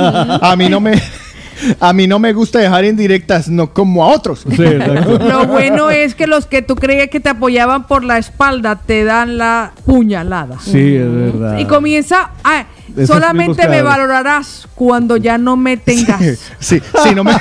A 0.42 0.55
mí 0.57 0.68
no 0.68 0.81
me 0.81 0.92
a 1.79 1.92
mí 1.92 2.07
no 2.07 2.18
me 2.18 2.33
gusta 2.33 2.59
dejar 2.59 2.85
indirectas, 2.85 3.49
no 3.49 3.73
como 3.73 4.05
a 4.05 4.09
otros. 4.09 4.44
Sí. 4.51 4.62
Lo 4.62 5.46
bueno 5.46 5.90
es 5.90 6.14
que 6.14 6.27
los 6.27 6.46
que 6.46 6.62
tú 6.62 6.77
creías 6.77 7.09
que 7.09 7.20
te 7.20 7.29
apoyaban 7.29 7.87
por 7.87 8.05
la 8.05 8.18
espalda 8.18 8.77
te 8.77 9.05
dan 9.05 9.38
la 9.38 9.73
puñalada. 9.85 10.59
Sí, 10.61 10.96
es 10.96 11.12
verdad. 11.12 11.59
Y 11.59 11.64
comienza. 11.66 12.31
esos 12.42 12.66
Solamente 13.07 13.68
me 13.68 13.83
valorarás 13.83 14.66
cuando 14.74 15.16
ya 15.16 15.38
no 15.38 15.57
me 15.57 15.76
tengas. 15.76 16.20
Sí, 16.61 16.81
si 17.03 17.14
no, 17.14 17.24
me, 17.24 17.33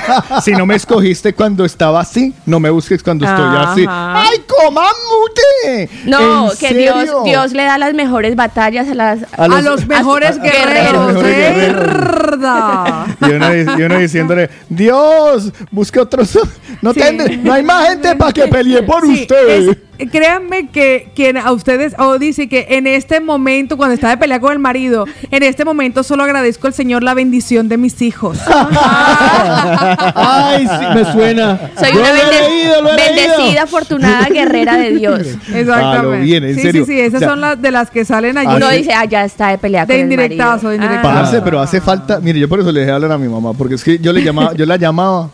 si 0.42 0.52
no 0.52 0.64
me 0.66 0.74
escogiste 0.74 1.34
cuando 1.34 1.64
estaba 1.64 2.00
así, 2.00 2.34
no 2.46 2.58
me 2.58 2.70
busques 2.70 3.02
cuando 3.02 3.26
estoy 3.26 3.56
así. 3.56 3.84
Ajá. 3.84 4.22
¡Ay, 4.28 4.38
comamute! 4.46 5.90
No, 6.06 6.50
¿En 6.52 6.58
que? 6.58 6.74
Dios, 6.74 7.08
Dios 7.24 7.52
le 7.52 7.64
da 7.64 7.78
las 7.78 7.94
mejores 7.94 8.34
batallas 8.36 8.88
a 8.88 8.94
las 8.94 9.18
A 9.36 9.46
los, 9.60 9.86
mejores 9.86 10.38
a- 10.38 10.42
guerreros. 10.42 10.88
a 10.88 10.92
los 10.92 11.06
mejores 11.14 11.36
¡eh, 11.36 11.54
guerreros. 11.54 13.08
Y 13.20 13.24
uno, 13.32 13.78
y 13.78 13.82
uno 13.82 13.98
diciéndole, 13.98 14.50
Dios, 14.68 15.52
busque 15.70 16.00
otros. 16.00 16.38
No, 16.82 16.92
Sí. 16.92 17.00
tende- 17.00 17.36
no 17.38 17.52
hay 17.52 17.62
más 17.62 17.88
gente 17.88 18.14
para 18.16 18.32
que 18.32 18.46
pelee 18.48 18.82
por 18.82 19.04
Sí, 19.06 19.22
usted. 19.22 19.48
es- 19.48 19.76
créanme 20.10 20.68
que 20.68 21.10
quien 21.14 21.36
a 21.36 21.52
ustedes, 21.52 21.94
o 21.98 22.18
dice 22.18 22.48
que 22.48 22.66
en 22.70 22.86
este 22.86 23.20
momento, 23.20 23.76
cuando 23.76 23.94
estaba 23.94 24.12
de 24.12 24.16
pelea 24.16 24.40
con 24.40 24.52
el 24.52 24.58
marido, 24.58 25.04
en 25.30 25.42
este 25.42 25.64
momento 25.66 26.02
solo 26.02 26.22
agradezco 26.22 26.66
al 26.66 26.72
Señor 26.72 27.02
la 27.02 27.12
bendición 27.12 27.68
de 27.68 27.76
mis 27.76 28.00
hijos. 28.00 28.38
Ay, 30.14 30.66
sí, 30.66 30.86
me 30.94 31.12
suena. 31.12 31.58
Soy 31.78 31.92
Yo 31.92 32.00
una 32.00 32.12
leído, 32.12 32.82
bendecida, 32.96 33.62
afortunada 33.64 34.26
guerrera 34.28 34.76
de 34.76 34.92
Dios. 34.92 35.20
Exactamente. 35.54 36.16
Ah, 36.16 36.20
bien, 36.20 36.44
en 36.44 36.54
sí, 36.54 36.62
serio. 36.62 36.84
sí, 36.86 36.92
sí, 36.92 37.00
esas 37.00 37.16
O 37.16 37.18
sea, 37.20 37.28
son 37.28 37.40
las 37.40 37.60
de 37.60 37.70
las 37.70 37.90
que 37.90 38.04
salen 38.04 38.38
allí. 38.38 38.54
Uno 38.56 38.68
dice, 38.70 38.92
ah, 38.94 39.04
ya 39.04 39.24
está 39.24 39.48
de 39.48 39.58
pelea 39.58 39.84
De 39.86 39.94
con 39.94 39.96
el 39.96 40.02
indirectazo, 40.02 40.50
marido. 40.66 40.70
de 40.70 40.76
indirectazo. 40.76 41.08
Ah. 41.18 41.22
Parce, 41.22 41.42
pero 41.42 41.60
hace 41.60 41.80
falta. 41.80 42.20
Mire, 42.20 42.38
yo 42.38 42.48
por 42.48 42.60
eso 42.60 42.72
le 42.72 42.80
dejé 42.80 42.92
hablar 42.92 43.12
a 43.12 43.18
mi 43.18 43.28
mamá, 43.28 43.52
porque 43.54 43.74
es 43.74 43.84
que 43.84 43.98
yo 43.98 44.12
le 44.12 44.22
llamaba, 44.22 44.54
yo 44.54 44.64
la 44.66 44.76
llamaba. 44.76 45.28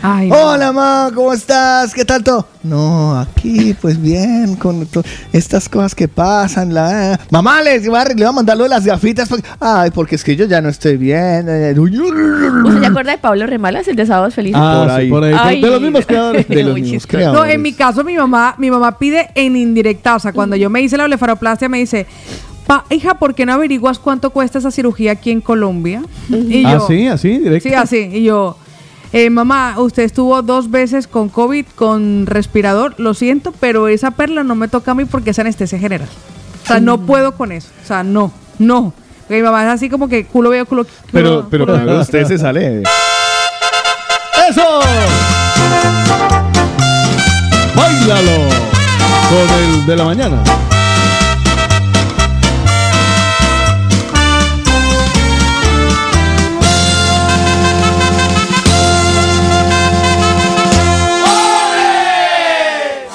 Ay, 0.00 0.28
no. 0.28 0.36
Hola, 0.36 0.70
mamá, 0.72 1.10
¿cómo 1.12 1.32
estás? 1.32 1.92
¿Qué 1.92 2.04
tal 2.04 2.22
todo? 2.22 2.46
No, 2.62 3.18
aquí, 3.18 3.74
pues 3.80 4.00
bien, 4.00 4.54
con 4.54 4.86
estas 5.32 5.68
cosas 5.68 5.92
que 5.94 6.06
pasan. 6.06 6.72
La... 6.72 7.18
Mamá, 7.30 7.62
le 7.62 7.80
voy, 7.80 7.98
a, 7.98 8.04
le 8.04 8.14
voy 8.14 8.24
a 8.24 8.30
mandar 8.32 8.56
lo 8.56 8.62
de 8.62 8.68
las 8.70 8.84
gafitas. 8.84 9.28
porque- 9.28 9.48
Ay, 9.58 9.90
porque 9.90 10.14
es 10.14 10.22
que 10.22 10.36
yo 10.36 10.44
ya 10.44 10.60
no 10.60 10.68
estoy 10.68 10.96
bien. 10.96 11.46
eh, 11.48 11.74
¿Usted 11.76 12.80
se 12.80 12.86
acuerda 12.86 13.10
de 13.12 13.18
Pablo 13.18 13.44
Remalas, 13.46 13.88
el 13.88 13.96
de 13.96 14.06
Sábados 14.06 14.34
Felices? 14.34 14.60
Ah, 14.62 14.82
Por 14.84 14.90
sí, 14.94 15.00
ahí. 15.00 15.10
por 15.10 15.24
ahí. 15.24 15.34
Ay. 15.36 15.60
De 15.62 15.70
los 15.70 15.80
mismos 15.80 16.06
creadores. 16.06 16.46
De 16.48 16.62
los 16.62 16.74
mismos 16.74 17.06
creadores. 17.06 17.40
No, 17.40 17.46
en 17.46 17.60
mi 17.62 17.72
caso 17.72 18.04
mi 18.04 18.14
mamá, 18.16 18.54
mi 18.58 18.70
mamá 18.70 18.98
pide 18.98 19.30
en 19.34 19.56
indirecta, 19.56 20.14
o 20.14 20.20
sea, 20.20 20.32
cuando 20.32 20.54
yo 20.54 20.70
me 20.70 20.80
hice 20.80 20.96
la 20.96 21.06
blefaroplastia 21.06 21.68
me 21.68 21.78
dice, 21.78 22.06
"Pa, 22.68 22.84
hija, 22.90 23.14
¿por 23.18 23.34
qué 23.34 23.44
no 23.46 23.52
averiguas 23.54 23.98
cuánto 23.98 24.30
cuesta 24.30 24.58
esa 24.58 24.70
cirugía 24.70 25.12
aquí 25.12 25.32
en 25.32 25.40
Colombia? 25.40 26.02
Y 26.28 26.64
Ah, 26.64 26.74
yo, 26.74 26.86
sí, 26.86 27.08
así, 27.08 27.38
directo. 27.38 27.68
Sí, 27.68 27.74
así. 27.74 27.96
Y 28.12 28.22
yo, 28.22 28.56
eh, 29.12 29.30
mamá, 29.30 29.74
usted 29.78 30.02
estuvo 30.02 30.42
dos 30.42 30.70
veces 30.70 31.06
con 31.06 31.28
COVID, 31.28 31.66
con 31.74 32.26
respirador, 32.26 32.94
lo 32.98 33.14
siento, 33.14 33.52
pero 33.58 33.88
esa 33.88 34.10
perla 34.12 34.42
no 34.44 34.54
me 34.54 34.68
toca 34.68 34.90
a 34.90 34.94
mí 34.94 35.04
porque 35.04 35.30
es 35.30 35.38
anestesia 35.38 35.78
general. 35.78 36.08
O 36.64 36.66
sea, 36.66 36.80
no 36.80 37.00
puedo 37.00 37.32
con 37.32 37.50
eso. 37.52 37.68
O 37.82 37.86
sea, 37.86 38.02
no, 38.02 38.30
no. 38.58 38.92
Porque 39.22 39.36
mi 39.36 39.42
mamá 39.42 39.62
es 39.64 39.70
así 39.70 39.88
como 39.88 40.08
que 40.08 40.26
culo 40.26 40.50
veo, 40.50 40.66
culo. 40.66 40.86
Pero, 41.12 41.42
culo- 41.42 41.46
pero 41.50 41.64
culo 41.64 41.72
veo. 41.74 41.84
primero 41.84 42.02
usted 42.02 42.24
se 42.26 42.38
sale. 42.38 42.82
¡Eso! 44.50 44.80
¡Báilalo! 47.74 48.48
Con 49.28 49.58
el 49.58 49.86
de 49.86 49.96
la 49.96 50.04
mañana. 50.04 50.42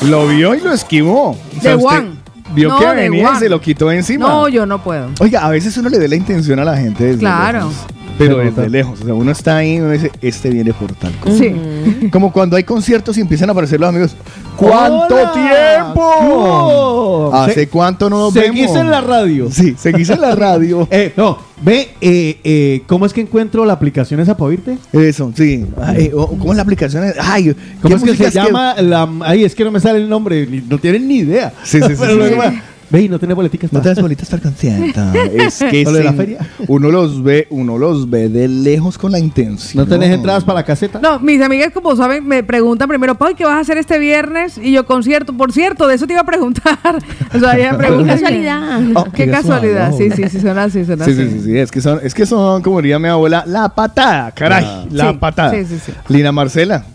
Lo 0.09 0.27
vio 0.27 0.55
y 0.55 0.59
lo 0.61 0.71
esquivó. 0.73 1.31
O 1.31 1.61
sea, 1.61 1.77
De 1.77 1.83
one. 1.83 2.09
Vio 2.53 2.69
No, 2.69 2.79
que 2.79 2.85
de 2.87 2.95
venía 2.95 3.23
y 3.23 3.25
one. 3.25 3.39
se 3.39 3.49
lo 3.49 3.59
quitó 3.61 3.91
encima. 3.91 4.27
No, 4.27 4.47
yo 4.47 4.65
no 4.65 4.83
puedo. 4.83 5.09
Oiga, 5.19 5.45
a 5.45 5.49
veces 5.49 5.75
uno 5.77 5.89
le 5.89 5.97
ve 5.97 6.07
la 6.07 6.15
intención 6.15 6.59
a 6.59 6.65
la 6.65 6.77
gente 6.77 7.03
desde 7.03 7.19
Claro. 7.19 7.59
lejos. 7.59 7.73
Pero 8.17 8.37
desde 8.37 8.69
lejos. 8.69 9.01
O 9.01 9.05
sea, 9.05 9.13
uno 9.15 9.31
está 9.31 9.57
ahí 9.57 9.75
y 9.75 9.79
uno 9.79 9.89
dice, 9.91 10.11
este 10.21 10.51
viene 10.51 10.71
por 10.71 10.93
tal 10.93 11.11
cosa. 11.19 11.35
Sí. 11.35 12.09
Como 12.11 12.31
cuando 12.31 12.55
hay 12.55 12.63
conciertos 12.63 13.17
y 13.17 13.21
empiezan 13.21 13.49
a 13.49 13.53
aparecer 13.53 13.79
los 13.79 13.89
amigos. 13.89 14.15
¿Cuánto 14.57 15.15
¡Hola! 15.15 15.31
tiempo? 15.33 16.01
¡Oh! 16.21 17.31
¿Hace 17.33 17.67
cuánto 17.67 18.09
no 18.09 18.17
nos 18.19 18.33
Seguís 18.33 18.61
vemos? 18.67 18.77
en 18.77 18.91
la 18.91 19.01
radio. 19.01 19.49
Sí, 19.51 19.75
seguís 19.77 20.09
en 20.09 20.21
la 20.21 20.35
radio. 20.35 20.87
Eh, 20.91 21.13
no, 21.17 21.37
ve, 21.61 21.89
eh, 22.01 22.39
eh, 22.43 22.81
¿cómo 22.87 23.05
es 23.05 23.13
que 23.13 23.21
encuentro 23.21 23.65
la 23.65 23.73
aplicación 23.73 24.19
esa 24.19 24.35
para 24.37 24.49
oírte? 24.49 24.77
Eso, 24.91 25.31
sí. 25.35 25.65
Ay, 25.81 26.11
o- 26.15 26.27
¿Cómo 26.27 26.51
es 26.53 26.57
la 26.57 26.63
aplicación? 26.63 27.03
Ay, 27.21 27.55
¿Cómo 27.81 27.95
¿qué 28.03 28.11
es 28.11 28.17
que 28.17 28.31
se 28.31 28.31
llama? 28.31 28.75
La, 28.81 29.09
ay, 29.21 29.43
es 29.43 29.55
que 29.55 29.63
no 29.63 29.71
me 29.71 29.79
sale 29.79 29.99
el 29.99 30.09
nombre, 30.09 30.47
no 30.67 30.77
tienen 30.77 31.07
ni 31.07 31.17
idea. 31.17 31.53
Sí, 31.63 31.79
sí, 31.81 31.87
sí, 31.89 31.95
Pero 31.99 32.11
sí, 32.13 32.17
luego 32.17 32.41
sí. 32.43 32.61
Ve, 32.93 33.01
y 33.01 33.10
no 33.10 33.17
tiene 33.17 33.34
boleticas. 33.34 33.73
No 33.73 33.79
pa. 33.79 33.84
te 33.84 33.89
das 33.89 33.99
bolitas 34.01 34.29
para 34.29 34.38
el 34.38 34.43
concierto. 34.43 35.01
Es 35.34 35.58
que 35.60 35.84
¿Lo 35.84 35.91
de 35.91 36.03
la 36.03 36.13
feria? 36.13 36.38
uno 36.67 36.91
los 36.91 37.23
ve, 37.23 37.47
uno 37.49 37.77
los 37.79 38.08
ve 38.10 38.29
de 38.29 38.47
lejos 38.47 38.97
con 38.99 39.12
la 39.12 39.17
intención. 39.19 39.84
¿No 39.84 39.89
tenés 39.89 40.12
entradas 40.12 40.43
para 40.43 40.60
la 40.60 40.63
caseta? 40.63 40.99
No, 41.01 41.19
mis 41.19 41.41
amigas, 41.41 41.71
como 41.73 41.95
saben, 41.95 42.25
me 42.27 42.43
preguntan 42.43 42.88
primero, 42.88 43.15
Pau, 43.15 43.34
¿qué 43.36 43.45
vas 43.45 43.56
a 43.56 43.60
hacer 43.62 43.79
este 43.79 43.97
viernes? 43.97 44.60
Y 44.60 44.71
yo, 44.73 44.86
concierto. 44.86 45.34
Por 45.34 45.51
cierto, 45.51 45.88
de 45.88 45.95
eso 45.95 46.06
te 46.06 46.13
iba 46.13 46.21
a 46.21 46.25
preguntar. 46.25 46.77
O 47.36 47.39
sea, 47.39 47.58
ella 47.58 47.71
Qué 47.71 47.77
pregunta. 47.77 48.13
casualidad. 48.13 48.82
Oh, 48.93 49.06
Qué 49.12 49.27
casualidad. 49.29 49.91
Sí, 49.97 50.12
sí, 50.12 50.29
sí, 50.29 50.39
suena 50.39 50.65
así, 50.65 50.86
suena 50.86 51.03
Sí, 51.06 51.12
así. 51.12 51.23
sí, 51.23 51.29
sí, 51.39 51.39
sí, 51.45 51.58
es 51.58 51.71
que 51.71 51.82
son, 51.82 51.99
es 52.03 52.13
que 52.13 52.27
son, 52.27 52.62
como 52.62 52.79
diría 52.79 52.99
mi 52.99 53.08
abuela, 53.08 53.43
la 53.47 53.69
patada, 53.69 54.32
caray, 54.32 54.63
Ah. 54.67 54.86
la 54.91 55.12
Sí, 55.12 55.17
patada. 55.19 55.51
sí, 55.51 55.65
sí, 55.65 55.79
sí. 55.84 55.91
Lina 56.10 56.32
Marcela, 56.32 56.86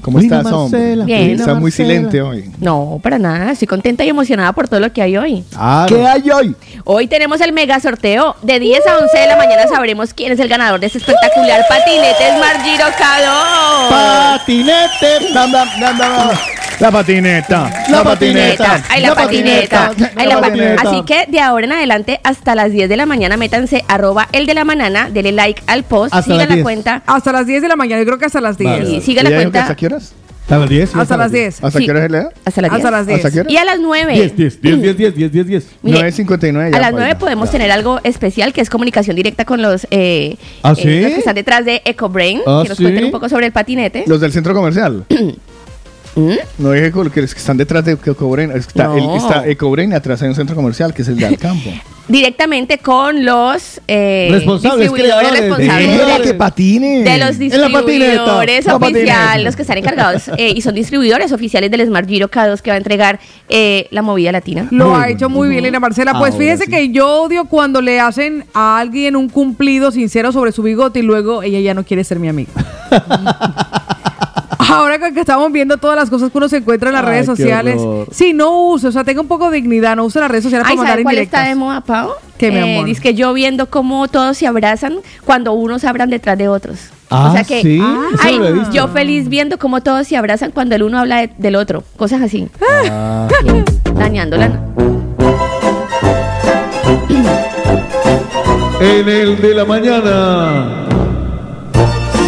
¿cómo 0.00 0.18
Lina 0.18 0.38
estás, 0.38 0.52
hombre? 0.52 0.78
Marcela. 0.80 1.04
Bien. 1.04 1.30
Está 1.30 1.42
Lina 1.46 1.54
muy 1.54 1.62
Marcela. 1.70 1.88
silente 1.88 2.22
hoy. 2.22 2.50
No, 2.60 3.00
para 3.02 3.18
nada. 3.18 3.50
Estoy 3.52 3.66
contenta 3.68 4.04
y 4.04 4.08
emocionada 4.08 4.52
por 4.52 4.68
todo 4.68 4.80
lo 4.80 4.92
que 4.92 5.02
hay 5.02 5.16
hoy. 5.16 5.44
Ah, 5.56 5.86
¿Qué 5.88 5.96
no. 5.98 6.06
hay 6.06 6.30
hoy? 6.30 6.56
Hoy 6.84 7.06
tenemos 7.08 7.40
el 7.40 7.52
mega 7.52 7.80
sorteo. 7.80 8.36
De 8.42 8.58
10 8.60 8.86
a 8.86 8.98
11 8.98 9.18
de 9.18 9.26
la 9.26 9.36
mañana 9.36 9.62
sabremos 9.68 10.14
quién 10.14 10.32
es 10.32 10.40
el 10.40 10.48
ganador 10.48 10.80
de 10.80 10.86
este 10.86 10.98
espectacular 10.98 11.60
patinete 11.68 12.36
Smart 12.36 12.62
Giro 12.62 12.86
K2. 12.86 13.88
Patinete, 13.90 15.32
dam, 15.34 15.50
dam, 15.52 15.68
dam, 15.80 15.98
dam. 15.98 16.28
la 16.78 16.90
patineta, 16.90 17.70
la 17.88 18.02
patineta, 18.04 18.82
Ay, 18.90 19.00
la 19.00 19.14
patineta. 19.14 19.90
Ay, 20.14 20.26
la 20.26 20.34
la 20.34 20.40
pa- 20.40 20.46
patineta. 20.48 20.82
Así 20.88 21.02
que 21.04 21.24
de 21.28 21.40
ahora 21.40 21.64
en 21.64 21.72
adelante 21.72 22.20
hasta 22.22 22.54
las 22.54 22.70
10 22.70 22.88
de 22.90 22.96
la 22.96 23.06
mañana 23.06 23.36
métanse 23.38 23.82
arroba 23.88 24.28
el 24.32 24.44
de 24.46 24.52
la 24.54 24.64
manana, 24.64 25.08
denle 25.10 25.32
like 25.32 25.62
al 25.66 25.84
post, 25.84 26.12
Hasta 26.14 26.24
sigan 26.24 26.38
las 26.40 26.48
la 26.50 26.54
10. 26.56 26.62
cuenta 26.64 27.02
Hasta 27.06 27.32
las 27.32 27.46
10 27.46 27.62
de 27.62 27.68
la 27.68 27.76
mañana, 27.76 28.02
yo 28.02 28.06
creo 28.06 28.18
que 28.18 28.26
hasta 28.26 28.40
las 28.42 28.58
10. 28.58 28.70
Vale, 28.70 28.90
y 28.90 29.00
sigan 29.00 29.24
la 29.24 29.30
¿Ella 29.30 29.38
dijo 29.38 29.52
que 29.52 29.55
cuenta 29.56 29.62
¿Hasta 29.62 29.76
qué 29.76 29.86
horas? 29.86 30.12
¿Hasta 30.46 30.58
las 30.58 30.68
10? 30.70 30.90
sí, 30.90 30.98
Hasta 30.98 31.16
las 31.16 31.32
10. 31.32 31.64
¿Hasta 31.64 31.80
qué 31.80 31.90
horas 31.90 32.02
se 32.04 32.08
le 32.08 32.18
da? 32.18 32.30
hasta 32.44 32.60
las 32.60 32.70
10. 32.70 32.76
Hasta 32.76 32.90
las 32.92 33.06
10. 33.06 33.18
¿Hasta 33.18 33.30
qué 33.32 33.40
hora? 33.40 33.50
Y 33.50 33.56
a 33.56 33.64
las 33.64 33.80
9. 33.80 34.14
10, 34.14 34.36
10, 34.36 34.60
10, 34.62 34.80
10, 34.82 34.96
10, 34.96 35.14
10, 35.16 35.32
10, 35.32 35.46
10. 35.46 35.66
Mire, 35.82 35.98
9.59 35.98 36.52
ya, 36.70 36.76
a 36.76 36.80
las 36.80 36.90
pues, 36.90 36.92
9 36.92 37.10
ya. 37.12 37.18
podemos 37.18 37.50
tener 37.50 37.72
algo 37.72 38.00
especial 38.04 38.52
que 38.52 38.60
es 38.60 38.70
comunicación 38.70 39.16
directa 39.16 39.44
con 39.44 39.60
los, 39.60 39.88
eh, 39.90 40.36
¿Ah, 40.62 40.74
eh, 40.76 40.80
sí? 40.80 41.00
los 41.00 41.12
que 41.12 41.18
están 41.18 41.34
detrás 41.34 41.64
de 41.64 41.82
EcoBrain, 41.84 42.42
¿Ah, 42.46 42.60
que 42.62 42.68
nos 42.68 42.78
sí? 42.78 42.84
cuenten 42.84 43.06
un 43.06 43.10
poco 43.10 43.28
sobre 43.28 43.46
el 43.46 43.52
patinete. 43.52 44.04
Los 44.06 44.20
del 44.20 44.30
centro 44.30 44.54
comercial. 44.54 45.04
¿Mm? 46.16 46.34
No 46.58 46.72
dije 46.72 46.90
que 47.12 47.20
los 47.20 47.34
que 47.34 47.38
están 47.40 47.58
detrás 47.58 47.84
de 47.84 47.92
Ecobrain. 47.92 48.50
Está, 48.50 48.84
No. 48.84 48.96
el, 48.96 49.16
está 49.16 49.46
Ecobrain 49.46 49.92
y 49.92 49.94
atrás 49.94 50.22
hay 50.22 50.28
un 50.28 50.34
centro 50.34 50.56
comercial 50.56 50.94
que 50.94 51.02
es 51.02 51.08
el 51.08 51.16
de 51.16 51.26
Alcampo. 51.26 51.70
Directamente 52.08 52.78
con 52.78 53.24
los 53.24 53.80
eh, 53.88 54.28
Responsables, 54.30 54.88
distribuidores 54.92 55.40
responsables 55.40 55.88
¡Mira 55.88 56.18
de, 56.18 56.24
que 56.24 56.34
patine! 56.34 57.02
de 57.02 57.18
los 57.18 57.36
distribuidores 57.36 58.68
oficiales, 58.68 59.44
los 59.44 59.56
que 59.56 59.62
están 59.62 59.78
encargados 59.78 60.28
eh, 60.38 60.52
y 60.54 60.60
son 60.62 60.76
distribuidores 60.76 61.32
oficiales 61.32 61.68
del 61.68 61.84
Smart 61.84 62.06
Giro 62.08 62.30
K2 62.30 62.60
que 62.60 62.70
va 62.70 62.74
a 62.74 62.78
entregar 62.78 63.18
eh, 63.48 63.88
la 63.90 64.02
movida 64.02 64.30
latina. 64.30 64.68
Lo 64.70 64.94
ha 64.96 65.08
hecho 65.08 65.28
muy 65.28 65.48
bien, 65.48 65.64
Lina 65.64 65.80
Marcela. 65.80 66.12
Pues 66.12 66.34
Ahora 66.34 66.44
fíjese 66.44 66.64
sí. 66.66 66.70
que 66.70 66.90
yo 66.90 67.22
odio 67.22 67.46
cuando 67.46 67.82
le 67.82 67.98
hacen 67.98 68.44
a 68.54 68.78
alguien 68.78 69.16
un 69.16 69.28
cumplido 69.28 69.90
sincero 69.90 70.30
sobre 70.30 70.52
su 70.52 70.62
bigote 70.62 71.00
y 71.00 71.02
luego 71.02 71.42
ella 71.42 71.58
ya 71.58 71.74
no 71.74 71.82
quiere 71.82 72.04
ser 72.04 72.20
mi 72.20 72.28
amiga. 72.28 72.52
Ahora 74.76 74.98
que 74.98 75.14
que 75.14 75.20
estamos 75.20 75.50
viendo 75.52 75.76
todas 75.78 75.96
las 75.96 76.10
cosas 76.10 76.30
que 76.30 76.38
uno 76.38 76.48
se 76.48 76.58
encuentra 76.58 76.88
en 76.90 76.94
las 76.94 77.04
Ay, 77.04 77.10
redes 77.10 77.26
sociales, 77.26 77.80
horror. 77.80 78.08
sí, 78.10 78.32
no 78.32 78.66
use, 78.68 78.88
o 78.88 78.92
sea, 78.92 79.04
tenga 79.04 79.20
un 79.20 79.28
poco 79.28 79.50
de 79.50 79.56
dignidad, 79.56 79.96
no 79.96 80.04
use 80.04 80.20
las 80.20 80.30
redes 80.30 80.44
sociales 80.44 80.66
Ay, 80.68 80.76
para 80.76 80.78
mandar 80.78 80.92
¿sabe 80.94 81.02
cuál 81.04 81.14
indirectas. 81.14 81.40
está 81.40 81.48
de 81.48 81.54
moda, 81.56 81.80
Pau? 81.80 82.10
¿Qué, 82.38 82.50
mi 82.50 82.58
amor? 82.58 82.84
Dice 82.84 83.00
que 83.00 83.14
yo 83.14 83.32
viendo 83.32 83.70
cómo 83.70 84.08
todos 84.08 84.36
se 84.36 84.46
abrazan 84.46 84.96
cuando 85.24 85.52
unos 85.54 85.80
se 85.80 85.88
abran 85.88 86.10
detrás 86.10 86.36
de 86.36 86.48
otros. 86.48 86.78
Ah, 87.08 87.28
o 87.30 87.32
sea 87.32 87.44
que, 87.44 87.62
¿sí? 87.62 87.78
Ah, 87.82 88.08
ay, 88.22 88.38
yo 88.72 88.88
feliz 88.88 89.28
viendo 89.28 89.58
cómo 89.58 89.80
todos 89.80 90.06
se 90.08 90.16
abrazan 90.16 90.50
cuando 90.50 90.74
el 90.74 90.82
uno 90.82 90.98
habla 90.98 91.18
de- 91.18 91.30
del 91.38 91.54
otro. 91.56 91.82
Cosas 91.96 92.20
así. 92.20 92.48
Ah. 92.90 93.28
Dañándola. 93.94 94.60
En 98.78 99.08
el 99.08 99.40
de 99.40 99.54
la 99.54 99.64
mañana 99.64 100.86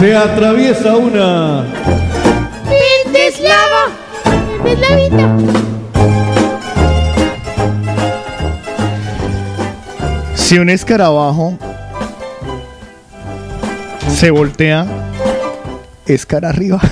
se 0.00 0.16
atraviesa 0.16 0.96
una. 0.96 1.62
Si 10.34 10.58
un 10.58 10.70
escarabajo 10.70 11.58
se 14.08 14.30
voltea, 14.30 14.86
es 16.06 16.24
cara 16.26 16.48
arriba. 16.48 16.80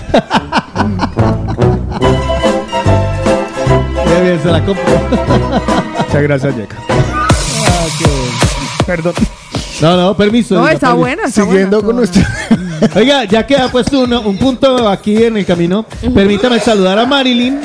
Ya 4.07 4.21
bien, 4.23 4.41
se 4.43 4.51
la 4.51 4.65
compro. 4.65 4.85
Muchas 5.99 6.23
gracias, 6.23 6.57
Yeka. 6.57 6.77
Perdón. 8.87 9.15
No, 9.83 9.97
no, 9.97 10.17
permiso. 10.17 10.55
No, 10.55 10.63
diga, 10.63 10.73
está 10.73 10.93
buena, 10.95 11.25
está 11.27 11.43
Siguiendo 11.45 11.83
buena, 11.83 11.87
con 11.87 11.97
nuestro... 11.97 12.23
Oiga, 12.95 13.25
ya 13.25 13.47
que 13.47 13.57
ha 13.57 13.69
puesto 13.69 14.01
uno- 14.01 14.21
un 14.21 14.37
punto 14.37 14.87
aquí 14.89 15.17
en 15.25 15.37
el 15.39 15.47
camino, 15.47 15.87
permítame 16.15 16.61
saludar 16.61 16.99
a 16.99 17.07
Marilyn. 17.07 17.59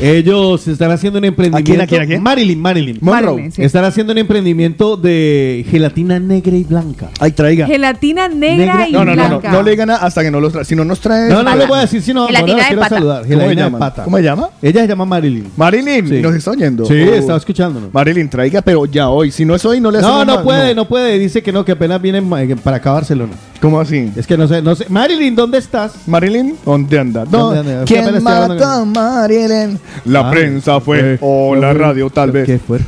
Ellos 0.00 0.66
están 0.66 0.90
haciendo 0.90 1.18
un 1.20 1.24
emprendimiento. 1.24 1.58
¿A 1.72 1.76
quién, 1.76 1.80
a 1.80 1.86
quién, 1.86 2.02
a 2.02 2.06
quién? 2.06 2.22
Marilyn, 2.22 2.60
Marilyn. 2.60 2.98
Monroe. 3.00 3.22
Marilyn, 3.32 3.52
sí. 3.52 3.62
Están 3.62 3.84
haciendo 3.84 4.12
un 4.12 4.18
emprendimiento 4.18 4.96
de 4.96 5.64
gelatina 5.70 6.18
negra 6.18 6.56
y 6.56 6.64
blanca. 6.64 7.10
Ay, 7.20 7.30
traiga. 7.30 7.66
Gelatina 7.66 8.28
negra, 8.28 8.74
Negra- 8.74 8.88
y 8.88 8.92
No, 8.92 9.04
no, 9.04 9.14
no, 9.14 9.28
no, 9.28 9.40
no 9.40 9.62
le 9.62 9.70
digan 9.70 9.90
hasta 9.90 10.22
que 10.22 10.30
no 10.32 10.40
los 10.40 10.52
trae. 10.52 10.64
Si 10.64 10.74
no 10.74 10.84
nos 10.84 11.00
trae... 11.00 11.28
No, 11.30 11.42
no 11.44 11.54
le 11.56 11.66
voy 11.66 11.78
a 11.78 11.82
decir, 11.82 12.02
sino 12.02 12.26
Gelatina 12.26 12.52
ahora 12.52 12.56
la 12.56 12.62
de 12.62 12.66
quiero 12.68 12.82
pata. 12.82 12.94
saludar. 12.96 13.16
¿Cómo 13.22 13.28
se 13.28 13.34
Gelatina 13.38 13.62
de 13.62 13.66
llama? 13.70 13.78
pata. 13.78 14.04
¿Cómo 14.04 14.16
se 14.16 14.22
llama? 14.24 14.50
Ella 14.62 14.80
se 14.82 14.88
llama 14.88 15.04
Marilyn. 15.04 15.46
Marilyn, 15.56 16.08
Sí. 16.08 16.20
nos 16.20 16.34
está 16.34 16.50
oyendo. 16.50 16.84
Sí, 16.86 16.94
Oh. 17.08 17.14
estaba 17.14 17.38
escuchándonos. 17.38 17.94
Marilyn, 17.94 18.28
traiga, 18.28 18.62
pero 18.62 18.84
ya 18.86 19.08
hoy. 19.10 19.30
Si 19.30 19.44
no 19.44 19.54
es 19.54 19.64
hoy, 19.64 19.80
no 19.80 19.92
le 19.92 20.00
No, 20.00 20.24
no 20.24 20.42
puede, 20.42 20.74
no 20.74 20.88
puede. 20.88 21.18
Dice 21.20 21.40
que 21.42 21.52
no, 21.52 21.55
que 21.64 21.72
apenas 21.72 22.00
viene 22.00 22.18
eh, 22.18 22.56
para 22.62 22.76
acá 22.78 22.90
a 22.90 22.94
Barcelona. 22.94 23.32
¿Cómo 23.60 23.80
así? 23.80 24.12
Es 24.16 24.26
que 24.26 24.36
no 24.36 24.46
sé, 24.48 24.62
no 24.62 24.74
sé. 24.74 24.86
Marilyn, 24.88 25.34
¿dónde 25.34 25.58
estás? 25.58 25.92
Marilyn, 26.06 26.56
¿dónde 26.64 26.98
anda? 26.98 27.24
No, 27.24 27.52
¿Dónde 27.54 27.60
anda? 27.72 27.84
¿Quién 27.84 28.22
mató 28.22 28.64
a 28.64 28.84
Marilyn? 28.84 29.78
La 30.04 30.20
Ah, 30.20 30.30
prensa 30.30 30.80
fue, 30.80 31.14
eh, 31.14 31.18
o 31.20 31.54
la 31.54 31.70
eh, 31.70 31.74
radio 31.74 32.10
tal 32.10 32.32
Qué 32.32 32.38
vez. 32.44 32.62
fuerte. 32.62 32.86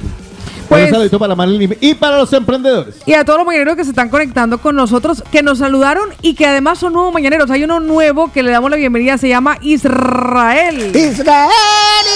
Pues- 0.68 0.84
un 0.84 0.90
saludito 0.90 1.18
para 1.18 1.34
Marilyn 1.34 1.76
y 1.80 1.94
para 1.94 2.18
los 2.18 2.30
emprendedores. 2.34 2.96
Y 3.06 3.14
a 3.14 3.24
todos 3.24 3.38
los 3.38 3.46
mañaneros 3.46 3.74
que 3.74 3.84
se 3.84 3.90
están 3.90 4.10
conectando 4.10 4.58
con 4.58 4.76
nosotros, 4.76 5.24
que 5.32 5.42
nos 5.42 5.58
saludaron 5.58 6.10
y 6.20 6.34
que 6.34 6.44
además 6.44 6.78
son 6.78 6.92
nuevos 6.92 7.10
mañaneros. 7.14 7.50
Hay 7.50 7.64
uno 7.64 7.80
nuevo 7.80 8.30
que 8.30 8.42
le 8.42 8.50
damos 8.50 8.70
la 8.70 8.76
bienvenida, 8.76 9.16
se 9.16 9.28
llama 9.30 9.56
Israel. 9.62 10.94
Israel, 10.94 11.48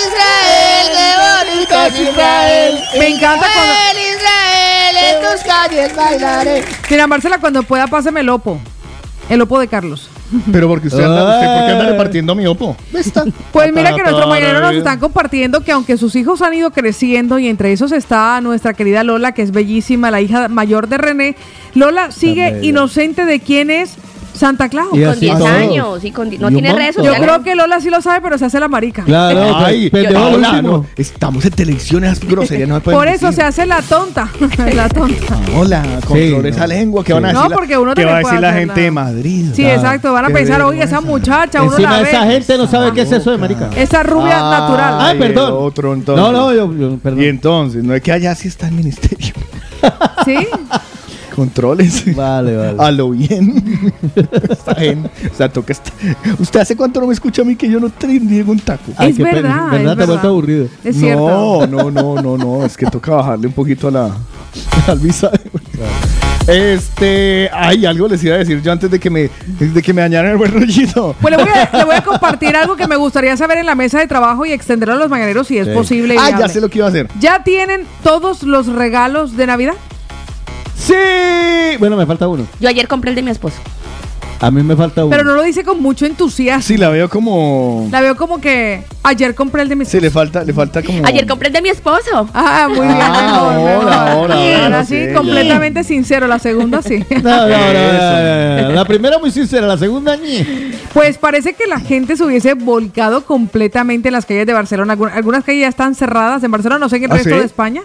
Israel, 0.07 0.89
qué 0.93 1.55
bonito 1.55 1.83
es 1.87 2.09
Israel. 2.11 2.75
Me 2.99 3.09
encanta 3.09 3.47
cuando... 3.55 4.12
En 5.13 5.21
tus 5.21 5.43
calles 5.45 5.95
bailaré. 5.95 6.65
Mira, 6.91 7.07
Marcela, 7.07 7.39
cuando 7.39 7.63
pueda, 7.63 7.87
páseme 7.87 8.21
el 8.21 8.29
opo. 8.29 8.59
El 9.29 9.41
opo 9.41 9.59
de 9.59 9.69
Carlos. 9.69 10.09
Pero 10.51 10.67
porque 10.67 10.89
usted 10.89 11.03
anda, 11.03 11.35
usted, 11.37 11.47
¿por 11.47 11.67
qué 11.67 11.73
anda 11.73 11.85
Ay. 11.85 11.91
repartiendo 11.93 12.35
mi 12.35 12.47
opo? 12.47 12.77
¿Está? 12.95 13.25
Pues 13.53 13.73
mira 13.73 13.95
que 13.95 14.03
nuestros 14.03 14.27
mañaneros 14.27 14.63
nos 14.63 14.75
están 14.75 14.99
compartiendo 14.99 15.61
que 15.61 15.73
aunque 15.73 15.99
sus 15.99 16.17
hijos 16.17 16.41
han 16.41 16.55
ido 16.55 16.71
creciendo 16.71 17.39
y 17.39 17.49
entre 17.49 17.73
esos 17.73 17.93
está 17.93 18.41
nuestra 18.41 18.73
querida 18.73 19.05
Lola, 19.05 19.33
que 19.33 19.43
es 19.43 19.53
bellísima, 19.53 20.11
la 20.11 20.21
hija 20.21 20.49
mayor 20.49 20.89
de 20.89 20.99
René, 20.99 21.37
Lola 21.75 22.11
sigue 22.11 22.61
inocente 22.63 23.25
de 23.27 23.41
quién 23.41 23.71
es 23.71 23.97
Santa 24.35 24.69
Claus. 24.69 24.89
Y 24.93 25.01
Con 25.03 25.11
así 25.11 25.21
10 25.21 25.39
todos. 25.39 25.51
años 25.51 26.05
y 26.05 26.11
con 26.11 26.29
no 26.41 26.51
Y 26.51 26.53
tiene 26.55 26.73
redes. 26.73 26.97
Yo 26.97 27.15
creo 27.15 27.43
que 27.43 27.55
Lola 27.55 27.81
sí 27.81 27.91
lo 27.91 28.01
sabe, 28.01 28.21
pero 28.23 28.39
se 28.39 28.47
hace 28.47 28.59
la 28.61 28.69
marica. 28.69 29.03
Claro, 29.05 29.57
Ay, 29.59 29.91
último. 29.93 30.61
no, 30.63 30.87
estamos 30.97 31.45
en 31.45 31.51
televisión, 31.53 32.05
esas 32.05 32.21
groserías 32.27 32.69
no 32.69 32.77
me 32.77 32.81
pueden 32.81 32.99
Por 32.99 33.09
eso 33.09 33.27
decir. 33.27 33.43
se 33.43 33.47
hace 33.49 33.67
la 33.67 33.83
tonta. 33.83 34.29
la 34.75 34.89
tonta. 34.89 35.37
Hola, 35.57 35.83
control 36.07 36.43
Sí, 36.43 36.49
esa 36.49 36.61
no. 36.63 36.67
lengua 36.69 37.05
que 37.05 37.13
van 37.13 37.25
a 37.25 37.29
decir. 37.29 37.43
No, 37.43 37.49
la- 37.49 37.55
porque 37.57 37.79
uno 37.79 37.95
que 37.95 38.05
va 38.05 38.17
a 38.17 38.19
decir 38.19 38.41
la 38.41 38.53
gente 38.53 38.75
la- 38.77 38.83
de 38.83 38.91
Madrid. 38.91 39.47
Sí, 39.55 39.65
Ah, 39.65 39.75
exacto. 39.75 40.13
Van 40.13 40.25
a 40.25 40.29
pensar, 40.31 40.63
oye, 40.63 40.83
esa 40.83 41.01
muchacha, 41.01 41.63
uno 41.63 41.73
Encima 41.73 42.01
la 42.01 42.09
esa 42.09 42.27
gente 42.27 42.57
no 42.59 42.67
sabe 42.67 42.93
qué 42.93 43.03
es 43.03 43.13
eso 43.13 43.31
de 43.31 43.39
marica. 43.39 43.71
Esa 43.77 44.03
rubia 44.03 44.41
natural. 44.41 44.95
Ay, 45.01 45.19
perdón. 45.19 45.53
Otro 45.57 45.93
entonces. 45.95 46.25
No, 46.25 46.33
no, 46.33 46.53
yo, 46.55 46.73
yo- 46.75 46.97
perdón. 46.99 47.23
Y 47.23 47.27
entonces, 47.27 47.85
no 47.85 47.95
es 47.95 48.03
que 48.03 48.13
allá 48.13 48.35
sí 48.35 48.49
está 48.49 48.67
el 48.69 48.73
ministerio. 48.75 49.35
¿Sí? 50.25 50.37
Controles. 51.35 52.15
Vale, 52.17 52.57
vale. 52.57 52.75
A 52.79 52.91
lo 52.91 53.11
bien. 53.11 53.93
está 54.51 54.75
bien. 54.75 55.09
O 55.33 55.35
sea, 55.37 55.49
toca 55.49 55.73
estar. 55.73 55.93
¿Usted 56.39 56.61
hace 56.61 56.77
cuánto 56.77 57.01
no 57.01 57.07
me 57.07 57.15
escucha 57.15 57.43
a 57.43 57.45
mí 57.45 57.57
que 57.57 57.69
yo 57.71 57.81
no 57.81 57.89
te 57.91 58.07
niego 58.07 58.53
un 58.53 58.61
taco? 58.61 58.93
Ay, 58.97 59.11
es 59.11 59.17
qué 59.17 59.23
pena. 59.25 59.35
verdad. 59.41 59.71
¿Verdad? 59.71 59.93
es 59.93 59.99
Te 60.07 60.13
verdad. 60.13 60.27
aburrido. 60.27 60.67
Es 60.85 60.97
cierto. 60.97 61.67
No, 61.67 61.67
no, 61.67 61.91
no, 61.91 62.23
no, 62.23 62.37
no. 62.39 62.65
Es 62.67 62.77
que 62.77 62.87
toca 62.87 63.13
bajarle 63.13 63.47
un 63.47 63.53
poquito 63.53 63.89
a 63.89 63.91
la. 63.91 64.11
al 64.87 64.99
visaje. 64.99 65.41
Este. 66.47 67.49
Ay, 67.53 67.87
algo 67.87 68.09
les 68.09 68.23
iba 68.25 68.35
a 68.35 68.39
decir 68.39 68.61
yo 68.63 68.73
antes 68.73 68.91
de 68.91 68.99
que 68.99 69.09
me, 69.11 69.31
de 69.59 69.83
que 69.83 69.93
me 69.93 70.03
dañaran 70.03 70.33
el 70.33 70.37
buen 70.39 70.53
rollito. 70.53 71.15
Pues 71.21 71.37
le 71.37 71.43
voy, 71.43 71.53
a, 71.53 71.77
le 71.79 71.85
voy 71.85 71.95
a 71.95 72.03
compartir 72.03 72.57
algo 72.57 72.77
que 72.77 72.87
me 72.89 72.97
gustaría 72.97 73.37
saber 73.37 73.59
en 73.59 73.67
la 73.67 73.75
mesa 73.75 74.01
de 74.01 74.07
trabajo 74.07 74.45
y 74.45 74.53
extenderlo 74.53 74.95
a 74.95 74.99
los 74.99 75.09
mañaneros 75.09 75.47
si 75.47 75.59
es 75.59 75.67
Sí. 75.69 75.73
posible. 75.73 76.17
Ah, 76.19 76.39
ya 76.39 76.49
sé 76.49 76.61
lo 76.61 76.69
que 76.69 76.79
iba 76.79 76.87
a 76.87 76.91
hacer. 76.91 77.09
¿Ya 77.21 77.43
tienen 77.45 77.83
todos 78.03 78.43
los 78.43 78.67
regalos 78.67 79.37
de 79.37 79.47
Navidad? 79.47 79.75
Sí. 80.87 81.77
Bueno, 81.79 81.97
me 81.97 82.07
falta 82.07 82.27
uno. 82.29 82.47
Yo 82.61 82.69
ayer 82.69 82.89
compré 82.89 83.11
el 83.11 83.17
de 83.17 83.23
mi 83.23 83.31
esposo. 83.31 83.57
A 84.41 84.51
mí 84.51 84.61
me 84.65 84.75
falta 84.75 85.05
uno. 85.05 85.11
Pero 85.17 85.23
no 85.23 85.35
lo 85.35 85.43
dice 85.45 85.63
con 85.63 85.81
mucho 85.81 86.05
entusiasmo. 86.05 86.63
Sí, 86.63 86.77
la 86.77 86.89
veo 86.89 87.09
como. 87.09 87.89
La 87.93 88.01
veo 88.01 88.17
como 88.17 88.41
que 88.41 88.83
ayer 89.05 89.37
compré 89.37 89.63
el 89.63 89.69
de 89.69 89.77
mis 89.77 89.87
Sí, 89.89 90.01
le 90.01 90.11
falta, 90.11 90.43
le 90.43 90.53
falta 90.53 90.83
como. 90.83 91.07
Ayer 91.07 91.29
compré 91.29 91.47
el 91.47 91.53
de 91.55 91.63
mi 91.63 91.69
esposo. 91.69 92.29
Ah, 92.35 92.67
muy 92.69 92.81
bien. 92.85 92.99
Ah, 93.01 93.23
mejor, 93.23 93.53
ahora, 93.53 94.05
mejor. 94.05 94.33
ahora, 94.33 94.65
ahora, 94.65 94.85
sí, 94.85 95.07
sí, 95.07 95.15
completamente 95.15 95.85
sincero. 95.85 96.27
La 96.27 96.41
segunda 96.41 96.83
sí. 96.83 97.05
No, 97.23 97.23
no, 97.23 97.47
no, 97.47 97.47
no, 97.49 98.63
no, 98.63 98.63
no. 98.63 98.71
La 98.73 98.85
primera 98.85 99.19
muy 99.21 99.31
sincera, 99.31 99.65
la 99.69 99.79
segunda 99.79 100.17
ñe. 100.17 100.73
Pues 100.93 101.19
parece 101.19 101.53
que 101.55 101.69
la 101.69 101.79
gente 101.79 102.17
se 102.17 102.25
hubiese 102.25 102.55
volcado 102.55 103.25
completamente 103.25 104.09
en 104.09 104.13
las 104.15 104.27
calles 104.27 104.45
de 104.47 104.53
Barcelona. 104.55 104.97
Algun- 104.97 105.13
Algunas 105.15 105.45
calles 105.45 105.61
ya 105.61 105.69
están 105.69 105.95
cerradas 105.95 106.43
en 106.43 106.51
Barcelona, 106.51 106.81
no 106.81 106.89
sé 106.89 106.97
en 106.97 107.05
el 107.05 107.13
¿Ah, 107.13 107.15
resto 107.15 107.31
sí? 107.31 107.37
de 107.39 107.45
España. 107.45 107.83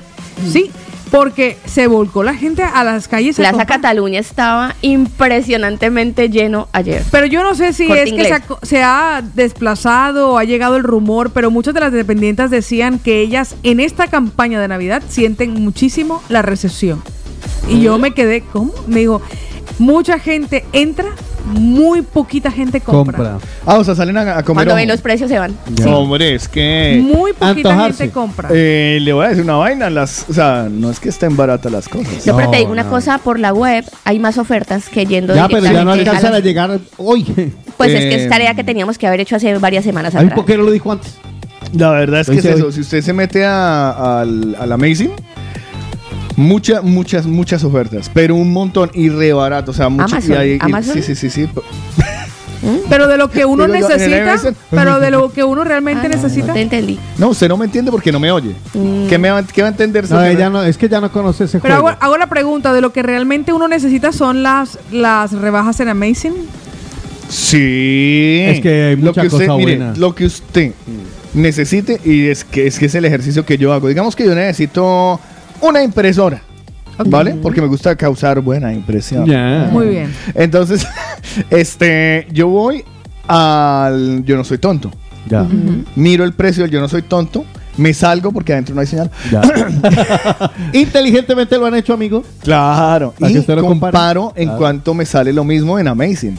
Sí, 0.52 0.72
porque 1.12 1.58
se 1.66 1.88
volcó 1.88 2.24
la 2.24 2.36
gente 2.36 2.64
a 2.64 2.84
las 2.84 3.08
calles. 3.08 3.36
Plaza. 3.36 3.66
Cataluña 3.66 4.20
estaba 4.20 4.76
impresionantemente 4.82 6.30
lleno 6.30 6.68
ayer. 6.72 7.04
Pero 7.12 7.26
yo 7.26 7.44
no 7.44 7.56
sé 7.56 7.74
si 7.74 7.88
Corte 7.88 8.04
es 8.04 8.10
que 8.10 8.16
Inglés. 8.16 8.42
se 8.64 8.84
ha 8.84 9.24
desplazado 9.36 10.32
o 10.32 10.38
ha 10.38 10.44
llegado 10.44 10.78
el 10.78 10.84
rumor, 10.84 11.32
pero 11.32 11.52
muchas 11.52 11.74
de 11.74 11.80
las 11.80 11.92
dependientes 11.92 12.50
decían 12.50 13.00
que 13.00 13.22
ellas 13.22 13.56
en 13.64 13.80
esta 13.80 14.08
campaña 14.08 14.60
de 14.60 14.68
Navidad 14.68 15.04
sienten 15.08 15.54
muchísimo 15.54 16.22
la 16.30 16.42
recesión. 16.42 17.04
Y 17.70 17.82
yo 17.82 17.98
me 18.00 18.12
quedé, 18.14 18.42
¿cómo? 18.42 18.72
Me 18.88 19.00
digo, 19.02 19.22
mucha 19.80 20.20
gente 20.20 20.66
entra, 20.74 21.10
muy 21.46 22.02
poquita 22.02 22.50
gente 22.52 22.80
compra. 22.82 23.18
Compra. 23.18 23.38
Ah, 23.66 23.78
o 23.78 23.84
sea, 23.84 23.94
salen 23.96 24.18
a, 24.18 24.22
a 24.38 24.44
comer. 24.44 24.46
Cuando 24.66 24.72
ojo. 24.74 24.76
ven 24.78 24.88
los 24.88 25.02
precios 25.02 25.30
se 25.30 25.38
van. 25.38 25.56
Ya. 25.76 25.88
Hombre, 25.96 26.36
es 26.36 26.48
que. 26.48 27.00
Muy 27.04 27.34
poquita 27.34 27.70
Antojarse. 27.72 27.98
gente 28.06 28.14
compra. 28.14 28.50
Eh, 28.52 29.00
le 29.02 29.14
voy 29.14 29.26
a 29.26 29.30
decir 29.30 29.44
una 29.44 29.56
vaina, 29.58 29.90
las, 29.90 30.26
o 30.30 30.34
sea, 30.34 30.68
no 30.72 30.90
es 30.90 31.00
que 31.00 31.10
estén 31.10 31.36
baratas 31.36 31.72
las 31.72 31.88
cosas. 31.90 32.26
No, 32.26 32.36
pero 32.38 32.50
te 32.50 32.56
No, 32.58 32.60
digo 32.62 32.72
una 32.72 32.88
cosa, 32.90 33.18
por 33.18 33.40
la 33.40 33.54
web 33.54 33.84
hay 34.06 34.20
más 34.20 34.38
ofertas 34.38 34.88
que 34.90 35.06
yendo 35.06 35.36
Ya, 35.36 35.48
pero 35.48 35.64
ya 35.66 35.84
no 35.84 35.92
alcanzan 35.92 36.34
a 36.34 36.40
llegar 36.40 36.80
hoy. 36.98 37.24
Pues 37.78 37.92
es 37.92 38.00
que 38.06 38.16
Eh, 38.16 38.24
es 38.24 38.30
tarea 38.30 38.54
que 38.56 38.64
teníamos 38.64 38.98
que 38.98 39.08
haber 39.08 39.20
hecho 39.20 39.36
hace 39.36 39.56
varias 39.58 39.84
semanas 39.84 40.16
A 40.16 40.20
atrás. 40.20 40.34
¿por 40.36 40.46
qué 40.46 40.58
no 40.58 40.64
lo 40.64 40.72
dijo 40.72 40.92
antes? 40.92 41.16
La 41.74 41.92
verdad 41.92 42.22
es 42.22 42.30
que 42.30 42.38
es 42.38 42.46
eso. 42.46 42.72
Si 42.72 42.80
usted 42.82 43.02
se 43.02 43.12
mete 43.14 43.44
a, 43.46 44.20
al, 44.22 44.56
al 44.60 44.72
Amazing, 44.72 45.12
muchas, 46.38 46.82
muchas, 46.84 47.26
muchas 47.26 47.64
ofertas, 47.66 48.10
pero 48.14 48.36
un 48.36 48.54
montón 48.54 48.90
y 48.94 49.10
re 49.10 49.34
barato. 49.34 49.72
O 49.72 49.74
sea, 49.74 49.90
mucho. 49.90 50.06
Amazon, 50.16 50.32
y 50.32 50.38
hay- 50.38 50.52
y- 50.54 50.58
Amazon. 50.62 50.94
Sí, 50.96 51.02
sí, 51.02 51.16
sí, 51.16 51.30
sí. 51.30 51.50
Pero 52.90 53.08
de 53.08 53.18
lo 53.18 53.30
que 53.30 53.46
uno 53.46 53.68
necesita, 53.68 54.24
Amazon. 54.32 54.56
pero 54.72 55.00
de 55.00 55.12
lo 55.12 55.32
que 55.32 55.44
uno 55.44 55.64
realmente 55.64 56.08
Ah, 56.08 56.10
no, 56.10 56.16
necesita. 56.16 56.48
No 56.48 56.54
te 56.54 56.62
entendí. 56.62 57.00
No, 57.18 57.30
usted 57.30 57.48
no 57.48 57.56
me 57.56 57.66
entiende 57.66 57.92
porque 57.92 58.12
no 58.12 58.20
me 58.20 58.32
oye. 58.32 58.56
Mm. 58.74 59.08
¿Qué, 59.08 59.18
me 59.20 59.30
va, 59.30 59.44
¿Qué 59.44 59.62
va 59.62 59.68
a 59.68 59.72
entender? 59.72 60.10
No, 60.10 60.24
ella 60.26 60.50
no, 60.50 60.64
es 60.64 60.76
que 60.78 60.90
ya 60.90 61.00
no 61.00 61.12
conoce 61.12 61.44
ese 61.44 61.60
Pero 61.60 61.76
hago, 61.76 61.84
juego. 61.84 61.98
hago 62.02 62.18
la 62.18 62.28
pregunta, 62.28 62.74
de 62.74 62.82
lo 62.82 62.92
que 62.92 63.04
realmente 63.04 63.54
uno 63.54 63.68
necesita 63.68 64.12
son 64.12 64.42
las, 64.42 64.80
las 64.92 65.34
rebajas 65.34 65.80
en 65.82 65.90
Amazing. 65.90 66.34
Sí. 67.30 68.40
Es 68.48 68.62
que 68.62 68.84
hay 68.86 68.96
lo 68.96 69.14
que 69.14 69.28
usted, 69.28 69.48
cosa 69.48 69.58
mire. 69.58 69.80
Lo 69.98 70.16
que 70.16 70.26
usted 70.26 70.72
necesite 71.34 72.00
y 72.04 72.28
es 72.28 72.44
que, 72.44 72.68
es 72.68 72.80
que 72.80 72.86
es 72.88 72.96
el 72.96 73.06
ejercicio 73.06 73.46
que 73.46 73.58
yo 73.58 73.72
hago. 73.74 73.88
Digamos 73.88 74.16
que 74.16 74.26
yo 74.26 74.34
necesito 74.34 75.20
una 75.62 75.84
impresora. 75.84 76.42
¿Vale? 77.06 77.36
Porque 77.36 77.62
me 77.62 77.68
gusta 77.68 77.96
causar 77.96 78.42
buena 78.42 78.74
impresión. 78.74 79.30
Muy 79.72 79.88
bien. 79.88 80.12
Entonces, 80.34 80.88
este, 81.52 82.28
yo 82.32 82.48
voy 82.48 82.84
al 83.28 84.24
Yo 84.26 84.36
no 84.36 84.44
soy 84.44 84.58
tonto. 84.58 84.92
Ya. 85.30 85.46
Miro 85.96 86.24
el 86.24 86.34
precio 86.34 86.64
del 86.64 86.72
Yo 86.72 86.80
no 86.80 86.88
soy 86.90 87.04
tonto. 87.04 87.46
Me 87.78 87.94
salgo 87.94 88.32
porque 88.32 88.54
adentro 88.54 88.74
no 88.74 88.82
hay 88.82 88.88
señal. 88.88 89.12
Ya. 89.32 89.42
Inteligentemente 90.74 91.58
lo 91.60 91.68
han 91.68 91.76
hecho, 91.76 91.94
amigo. 91.94 92.24
Claro. 92.42 93.14
Y 93.20 93.38
usted 93.38 93.56
lo 93.56 93.62
compare. 93.62 93.92
comparo 93.92 94.34
en 94.36 94.46
Claro. 94.46 94.58
cuanto 94.58 94.94
me 94.96 95.06
sale 95.06 95.32
lo 95.32 95.44
mismo 95.44 95.78
en 95.78 95.88
Amazing. 95.88 96.36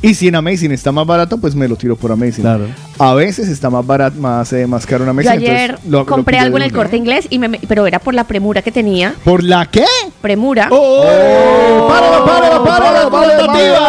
Y 0.00 0.14
si 0.14 0.28
en 0.28 0.36
Amazing 0.36 0.72
está 0.72 0.90
más 0.92 1.06
barato, 1.06 1.36
pues 1.36 1.54
me 1.54 1.68
lo 1.68 1.76
tiro 1.76 1.96
por 1.96 2.10
Amazing. 2.12 2.42
Claro. 2.42 2.64
A 3.02 3.14
veces 3.14 3.48
está 3.48 3.70
más 3.70 3.86
barato, 3.86 4.20
más, 4.20 4.52
eh, 4.52 4.66
más 4.66 4.84
caro 4.84 5.08
Amazing. 5.08 5.32
Yo 5.32 5.38
ayer 5.38 5.78
lo- 5.88 6.04
compré 6.04 6.38
algo 6.38 6.58
en 6.58 6.64
el 6.64 6.68
una. 6.70 6.78
corte 6.82 6.98
inglés, 6.98 7.26
y 7.30 7.38
me, 7.38 7.48
pero 7.66 7.86
era 7.86 7.98
por 7.98 8.12
la 8.12 8.24
premura 8.24 8.60
que 8.60 8.70
tenía. 8.70 9.14
¿Por 9.24 9.42
la 9.42 9.64
qué? 9.66 9.86
Premura. 10.20 10.68
¡Oh! 10.70 11.88
¡Párala, 11.88 12.24
párala, 12.26 12.62
párala, 12.62 13.02
rotativa! 13.08 13.86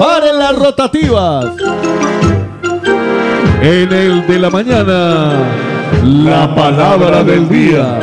¡Paren 0.00 0.38
las 0.38 0.56
rotativas! 0.58 1.46
En 3.62 3.92
el 3.92 4.26
de 4.26 4.38
la 4.40 4.50
mañana, 4.50 5.32
la 6.02 6.52
palabra 6.56 7.22
del 7.22 7.48
día. 7.48 8.00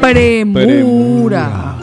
Premura. 0.00 1.74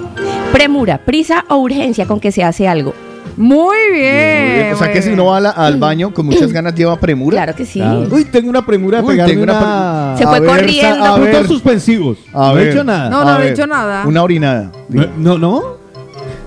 Premura, 0.54 0.98
prisa 0.98 1.44
o 1.50 1.58
urgencia 1.58 2.06
con 2.06 2.22
que 2.22 2.32
se 2.32 2.44
hace 2.46 2.68
algo. 2.70 2.94
Muy 3.38 3.78
bien. 3.94 4.74
O 4.74 4.78
sea 4.78 4.88
muy 4.88 4.94
que 4.96 5.02
si 5.02 5.10
uno 5.12 5.26
va 5.26 5.40
la- 5.40 5.50
al 5.52 5.78
baño 5.78 6.14
con 6.14 6.26
muchas 6.26 6.52
ganas 6.52 6.76
lleva 6.76 7.00
premura. 7.00 7.38
Claro 7.38 7.56
que 7.56 7.66
sí. 7.66 7.80
Claro. 7.80 8.08
Uy, 8.12 8.26
tengo 8.26 8.50
una 8.50 8.66
premura 8.66 8.98
de 9.00 9.04
Uy, 9.04 9.14
pegarme 9.14 9.32
tengo 9.34 9.44
una 9.44 9.58
una... 9.60 10.16
Se 10.18 10.26
fue 10.28 10.38
A 10.38 10.42
corriendo. 10.46 11.04
a 11.06 11.18
ver. 11.20 11.48
suspensivos. 11.48 12.18
A 12.34 12.52
no 12.54 12.58
he 12.60 12.70
hecho 12.70 12.84
nada. 12.84 13.10
No, 13.10 13.24
no, 13.24 13.38
no 13.38 13.44
he 13.44 13.50
hecho 13.52 13.68
nada. 13.68 14.04
Una 14.06 14.24
orinada. 14.24 14.72
No, 14.90 15.08
no, 15.18 15.38
no. 15.38 15.82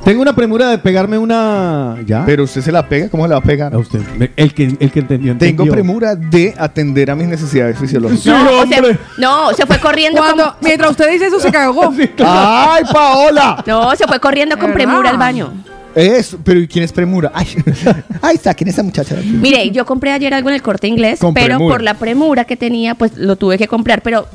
Tengo 0.04 0.20
una 0.20 0.34
premura 0.36 0.68
de 0.68 0.76
pegarme 0.76 1.16
una... 1.16 1.96
¿Ya? 2.06 2.24
Pero 2.26 2.44
usted 2.44 2.60
se 2.60 2.70
la 2.70 2.86
pega, 2.86 3.08
¿cómo 3.08 3.22
se 3.22 3.30
la 3.30 3.36
va 3.36 3.40
a 3.40 3.42
pegar? 3.44 3.72
A 3.74 3.78
usted. 3.78 4.00
El 4.36 4.52
que, 4.52 4.64
el 4.78 4.90
que 4.90 5.00
entendió, 5.00 5.32
entendió. 5.32 5.38
Tengo 5.64 5.64
premura 5.72 6.14
de 6.14 6.54
atender 6.58 7.10
a 7.10 7.14
mis 7.14 7.26
necesidades 7.26 7.78
fisiológicas. 7.78 8.22
Sí, 8.22 8.28
No, 8.28 8.50
o 8.58 8.62
hombre. 8.64 8.80
sea, 8.82 8.98
no, 9.16 9.54
se 9.54 9.64
fue 9.64 9.78
corriendo 9.80 10.20
Cuando, 10.20 10.44
como- 10.44 10.56
mientras 10.60 10.90
usted 10.90 11.10
dice 11.10 11.28
eso, 11.28 11.40
se 11.40 11.50
cagó. 11.50 11.90
¡Ay, 12.18 12.84
Paola! 12.92 13.64
No, 13.66 13.96
se 13.96 14.06
fue 14.06 14.20
corriendo 14.20 14.58
con 14.58 14.74
premura 14.74 15.08
al 15.08 15.16
baño. 15.16 15.54
Eso, 15.94 16.38
pero 16.42 16.60
¿y 16.60 16.66
quién 16.68 16.84
es 16.84 16.92
premura? 16.92 17.30
Ay, 17.34 17.46
ahí 18.22 18.36
está, 18.36 18.54
¿quién 18.54 18.68
es 18.68 18.74
esa 18.74 18.82
muchacha? 18.82 19.16
Mire, 19.24 19.70
yo 19.70 19.84
compré 19.84 20.12
ayer 20.12 20.34
algo 20.34 20.48
en 20.48 20.56
el 20.56 20.62
corte 20.62 20.88
inglés, 20.88 21.20
Con 21.20 21.34
pero 21.34 21.56
premura. 21.56 21.74
por 21.74 21.82
la 21.82 21.94
premura 21.94 22.44
que 22.44 22.56
tenía, 22.56 22.94
pues 22.94 23.16
lo 23.16 23.36
tuve 23.36 23.58
que 23.58 23.68
comprar. 23.68 24.02
Pero 24.02 24.26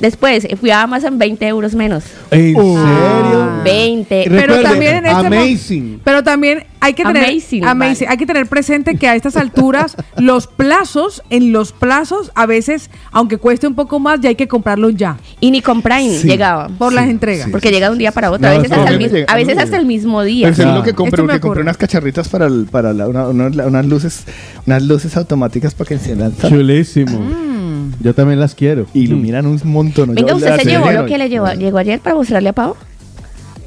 después 0.00 0.46
fui 0.60 0.70
a 0.70 0.82
Amazon 0.82 1.18
20 1.18 1.46
euros 1.46 1.74
menos. 1.74 2.04
¿En 2.30 2.56
Ah. 2.56 3.22
serio? 3.22 3.48
20. 3.64 4.24
Pero 4.28 4.40
Recuerde, 4.40 4.62
también 4.62 4.96
en 4.96 5.06
este 5.06 5.26
Amazing. 5.26 6.00
Pero 6.04 6.22
también 6.22 6.64
hay 6.80 6.94
que 6.94 7.02
tener 7.04 7.24
Amazing, 7.24 7.64
amazing, 7.64 8.06
vale. 8.06 8.12
hay 8.12 8.16
que 8.18 8.26
tener 8.26 8.46
presente 8.46 8.96
que 8.96 9.08
a 9.08 9.14
estas 9.16 9.36
alturas 9.36 9.96
los 10.16 10.46
plazos, 10.46 11.22
en 11.30 11.52
los 11.52 11.72
plazos, 11.72 12.30
a 12.34 12.46
veces, 12.46 12.88
aunque 13.10 13.36
cueste 13.38 13.66
un 13.66 13.74
poco 13.74 13.98
más, 13.98 14.20
ya 14.20 14.28
hay 14.28 14.36
que 14.36 14.46
comprarlos 14.48 14.94
ya 14.94 15.16
Y 15.40 15.50
ni 15.50 15.60
con 15.60 15.82
Prime 15.82 16.18
Sí. 16.18 16.28
llegaba. 16.28 16.68
por 16.78 16.92
las 16.92 17.08
entregas. 17.08 17.48
Porque 17.50 17.70
llega 17.70 17.86
de 17.88 17.92
un 17.92 17.98
día 17.98 18.12
para 18.12 18.30
otro. 18.30 18.42
No, 18.48 18.54
a 18.54 18.58
veces, 18.58 18.68
sí, 18.68 18.74
hasta, 18.74 18.90
a 18.90 18.94
el, 18.94 19.24
a 19.28 19.34
veces 19.36 19.58
hasta 19.58 19.76
el 19.76 19.86
mismo 19.86 20.22
día. 20.22 20.52
Pero 20.56 20.72
lo 20.74 20.82
que 20.82 20.92
compré, 20.94 21.22
porque 21.22 21.40
compré 21.40 21.62
unas 21.62 21.76
cacharritas 21.76 22.28
para, 22.28 22.46
el- 22.46 22.66
para 22.70 22.92
la- 22.92 23.08
una- 23.08 23.26
una- 23.28 23.66
unas 23.66 23.86
luces 23.86 24.24
unas 24.66 24.82
luces 24.82 25.16
automáticas 25.16 25.74
para 25.74 25.88
que 25.88 25.94
enciendan 25.94 26.32
Chulísimo. 26.36 27.18
Mm. 27.20 27.57
Yo 28.00 28.14
también 28.14 28.38
las 28.40 28.54
quiero. 28.54 28.86
iluminan 28.94 29.46
un 29.46 29.60
montón. 29.64 30.14
Venga, 30.14 30.28
Yo 30.28 30.36
¿usted 30.36 30.48
las 30.50 30.62
se 30.62 30.68
llevó 30.68 30.90
lo 30.92 31.06
que 31.06 31.18
le 31.18 31.28
llevó, 31.28 31.52
llegó 31.52 31.78
ayer 31.78 32.00
para 32.00 32.14
mostrarle 32.16 32.50
a 32.50 32.52
Pau? 32.52 32.76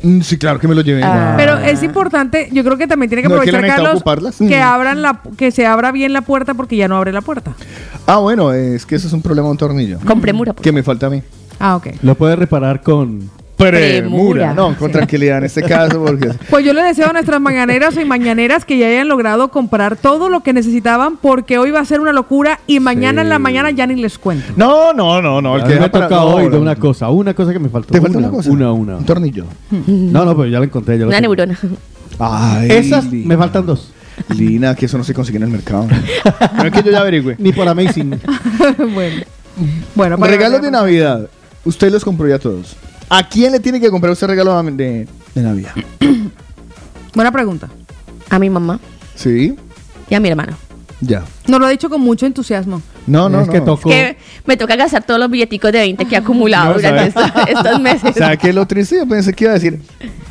Mm, 0.04 0.22
Sí, 0.22 0.38
claro 0.38 0.60
que 0.60 0.68
me 0.68 0.74
lo 0.76 0.82
llevé. 0.82 1.04
Ah. 1.04 1.36
Pero 1.38 1.58
es 1.58 1.84
importante, 1.84 2.50
yo 2.52 2.64
creo 2.64 2.78
que 2.78 2.88
también 2.88 3.10
tiene 3.10 3.22
que 3.24 3.30
No, 3.30 3.36
es 3.36 3.42
que 3.44 3.50
aprovechar, 3.50 3.62
le 3.62 3.84
Carlos, 3.84 3.96
ocuparlas. 4.02 4.38
que 4.38 4.58
Mm. 4.58 4.62
abran 4.64 5.02
la, 5.02 5.22
que 5.38 5.52
se 5.52 5.66
abra 5.68 5.92
bien 5.92 6.14
la 6.14 6.22
puerta 6.22 6.54
porque 6.54 6.76
ya 6.78 6.88
no 6.88 6.98
abre 6.98 7.12
la 7.12 7.22
puerta. 7.22 7.52
Ah, 8.08 8.18
bueno, 8.18 8.52
es 8.54 8.86
que 8.86 8.96
eso 8.96 9.08
es 9.08 9.14
un 9.14 9.22
problema 9.22 9.48
de 9.48 9.52
un 9.52 9.58
tornillo. 9.58 10.00
Con 10.06 10.22
premura. 10.22 10.54
pues. 10.54 10.64
Que 10.64 10.72
me 10.72 10.82
falta 10.82 11.08
a 11.08 11.10
mí. 11.10 11.22
Ah, 11.60 11.76
ok. 11.76 11.88
Lo 12.02 12.16
puede 12.16 12.36
reparar 12.36 12.82
con... 12.82 13.30
Premura. 13.70 14.54
No, 14.54 14.76
con 14.78 14.92
tranquilidad 14.92 15.38
en 15.40 15.44
este 15.46 15.62
caso, 15.64 16.04
porque 16.04 16.30
Pues 16.50 16.66
yo 16.66 16.74
le 16.74 16.82
deseo 16.84 17.10
a 17.10 17.14
nuestras 17.14 17.40
mañaneras 17.42 17.96
y 17.98 18.06
mañaneras 18.06 18.66
que 18.66 18.78
ya 18.78 18.88
hayan 18.88 19.08
logrado 19.08 19.50
comprar 19.50 19.96
todo 19.96 20.30
lo 20.30 20.42
que 20.42 20.54
necesitaban 20.54 21.18
porque 21.18 21.58
hoy 21.58 21.72
va 21.72 21.80
a 21.80 21.86
ser 21.86 22.00
una 22.02 22.14
locura 22.14 22.60
y 22.68 22.80
mañana 22.80 23.22
en 23.22 23.30
la 23.30 23.40
mañana 23.40 23.72
ya 23.72 23.88
ni 23.88 23.96
les 23.96 24.18
cuento. 24.18 24.54
No, 24.56 24.94
no, 24.94 25.22
no, 25.22 25.42
no. 25.42 25.56
El 25.58 25.64
que 25.64 25.70
me 25.70 25.76
deja 25.76 25.92
para- 25.92 26.08
toca 26.08 26.22
no, 26.22 26.28
hoy 26.36 26.50
de 26.50 26.58
una 26.58 26.76
cosa. 26.76 27.10
Una 27.10 27.34
cosa 27.34 27.54
que 27.54 27.60
me 27.60 27.70
faltó. 27.70 27.94
¿Te 27.94 28.02
falta 28.02 28.18
una 28.18 28.30
cosa? 28.30 28.50
Una, 28.50 28.72
una. 28.72 28.98
Un 28.98 29.06
tornillo. 29.06 29.46
No, 29.88 30.26
no, 30.26 30.36
pero 30.36 30.48
ya 30.48 30.60
la 30.60 30.66
encontré. 30.66 30.96
Ya 30.98 31.02
la 31.06 31.08
Una 31.08 31.22
tengo. 31.22 31.36
neurona. 31.36 31.58
Ay, 32.20 32.70
Esas 32.72 33.06
Li- 33.12 33.26
me 33.26 33.38
faltan 33.38 33.66
dos. 33.66 33.92
Lina, 34.38 34.76
que 34.76 34.86
eso 34.86 34.98
no 34.98 35.04
se 35.04 35.14
consigue 35.14 35.38
en 35.38 35.44
el 35.44 35.50
mercado. 35.50 35.88
No 36.56 36.64
es 36.64 36.72
que 36.72 36.84
yo 36.84 36.92
ya 36.92 37.00
averigüe. 37.02 37.36
Ni 37.40 37.52
por 37.54 37.68
Amazing. 37.68 38.20
bueno. 38.94 39.24
Bueno, 39.96 40.18
para- 40.18 40.32
Regalos 40.32 40.62
de 40.62 40.70
Navidad. 40.72 41.28
Usted 41.64 41.92
los 41.92 42.04
compró 42.04 42.28
ya 42.28 42.38
todos. 42.40 42.76
¿A 43.14 43.28
quién 43.28 43.52
le 43.52 43.60
tiene 43.60 43.82
que 43.82 43.90
comprar 43.92 44.14
usted 44.14 44.26
regalo 44.28 44.64
de, 44.64 45.06
de 45.36 45.42
Navidad? 45.42 45.74
Buena 47.14 47.30
pregunta. 47.30 47.70
A 48.30 48.40
mi 48.40 48.50
mamá 48.50 48.80
Sí, 49.16 49.54
y 50.10 50.16
a 50.16 50.20
mi 50.22 50.30
hermano. 50.30 50.56
ya. 51.02 51.26
Nos 51.46 51.60
lo 51.60 51.66
ha 51.66 51.70
dicho 51.70 51.90
con 51.90 52.00
mucho 52.00 52.26
entusiasmo. 52.26 52.82
No, 53.08 53.30
no, 53.30 53.42
es 53.42 53.48
no. 53.48 53.54
que 53.54 53.62
tocó. 53.62 53.90
Que 53.90 54.18
me 54.46 54.58
toca 54.58 54.76
gastar 54.76 55.04
todos 55.04 55.20
los 55.20 55.30
billeticos 55.30 55.72
de 55.72 55.80
20 55.80 56.06
que 56.06 56.16
he 56.16 56.18
acumulado 56.20 56.68
No, 56.70 56.74
durante 56.76 57.08
estos, 57.08 57.24
estos 57.48 57.80
meses. 57.82 58.16
¿Sabe 58.16 58.38
qué 58.38 58.50
es 58.50 58.56
lo 58.56 58.66
triste? 58.68 58.98
Yo 58.98 59.08
pensé 59.08 59.34
que 59.34 59.44
iba 59.46 59.52
a 59.52 59.56
decir 59.56 59.80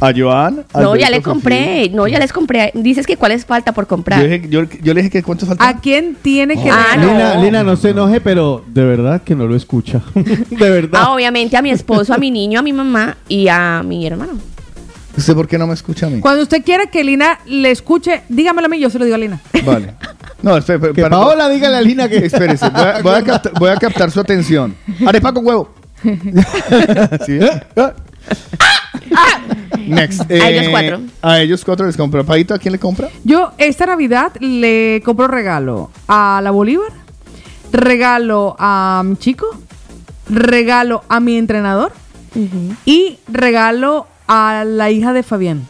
a 0.00 0.12
Joan. 0.16 0.64
No, 0.74 0.96
ya 0.96 1.11
le 1.11 1.20
compré. 1.22 1.90
No, 1.90 2.06
ya 2.06 2.18
les 2.18 2.33
compré. 2.33 2.70
Dices 2.74 3.06
que 3.06 3.16
cuáles 3.16 3.44
falta 3.44 3.72
por 3.72 3.87
comprar. 3.87 4.20
Yo, 4.22 4.28
dije- 4.28 4.48
yo- 4.48 4.62
yo 4.83 4.94
le 4.94 5.00
dije 5.02 5.11
que 5.11 5.22
cuántos 5.22 5.48
¿A 5.48 5.56
faltan. 5.56 5.80
quién 5.83 6.16
tiene 6.22 6.54
que 6.62 6.70
Ah? 6.70 6.96
Lina, 6.96 7.35
no. 7.35 7.42
Lina, 7.42 7.62
no 7.64 7.76
se 7.76 7.90
enoje, 7.90 8.20
pero 8.20 8.64
de 8.68 8.85
verdad 8.85 9.22
que 9.22 9.35
no 9.35 9.46
lo 9.46 9.56
escucha. 9.56 10.00
de 10.14 10.70
verdad. 10.70 11.00
Ah, 11.02 11.12
obviamente 11.14 11.56
a 11.56 11.62
mi 11.62 11.70
esposo, 11.70 12.14
a 12.14 12.18
mi 12.18 12.30
niño, 12.30 12.61
a 12.61 12.62
mi 12.62 12.72
mamá 12.72 13.16
y 13.28 13.48
a 13.48 13.83
mi 13.85 14.06
hermano. 14.06 14.33
¿Usted 15.16 15.35
por 15.35 15.48
qué 15.48 15.59
no 15.59 15.66
me 15.66 15.74
escucha 15.74 16.06
a 16.06 16.09
mí? 16.11 16.20
Cuando 16.20 16.42
usted 16.42 16.62
quiera 16.64 16.87
que 16.87 17.02
Lina 17.02 17.40
le 17.46 17.70
escuche, 17.72 18.22
dígamelo 18.28 18.66
a 18.66 18.68
mí, 18.68 18.78
yo 18.78 18.88
se 18.90 18.98
lo 18.98 19.04
digo 19.04 19.16
a 19.16 19.18
Lina. 19.18 19.40
Vale. 19.66 19.94
No, 20.42 20.57
espere, 20.57 20.76
espere, 20.76 20.94
que 20.94 21.03
para- 21.03 21.16
Paola 21.16 21.48
dígale 21.48 21.76
a 21.76 21.81
Lina 21.83 22.09
que... 22.09 22.18
Espérese, 22.26 22.68
voy 22.70 22.83
a, 22.83 23.03
voy 23.03 23.14
a 23.14 23.22
captar, 23.24 23.53
voy 23.59 23.70
a 23.70 23.76
captar 23.76 24.11
su 24.11 24.20
atención. 24.20 24.74
Arepa 25.07 25.33
con 25.33 25.46
huevo. 25.46 25.74
¿Sí? 27.26 27.38
Next. 29.87 30.31
A 30.31 30.48
ellos 30.48 30.68
cuatro. 30.70 31.00
A 31.22 31.40
ellos 31.40 31.64
cuatro 31.64 31.87
les 31.87 31.96
compra. 31.96 32.22
¿Paito 32.24 32.55
a 32.55 32.59
quién 32.59 32.72
le 32.72 32.79
compra? 32.79 33.09
Yo 33.24 33.53
esta 33.59 33.87
Navidad 33.87 34.33
le 34.40 35.03
compro 35.05 35.29
regalo 35.29 35.90
a 36.09 36.40
la 36.42 36.50
Bolívar, 36.50 36.90
regalo 37.72 38.57
a 38.59 39.03
mi 39.05 39.16
chico, 39.16 39.46
regalo 40.29 41.03
a 41.09 41.20
mi 41.20 41.37
entrenador 41.37 41.92
y 42.85 43.18
regalo 43.29 44.07
a 44.29 44.64
la 44.66 44.90
hija 44.90 45.12
de 45.12 45.22
Fabián. 45.22 45.66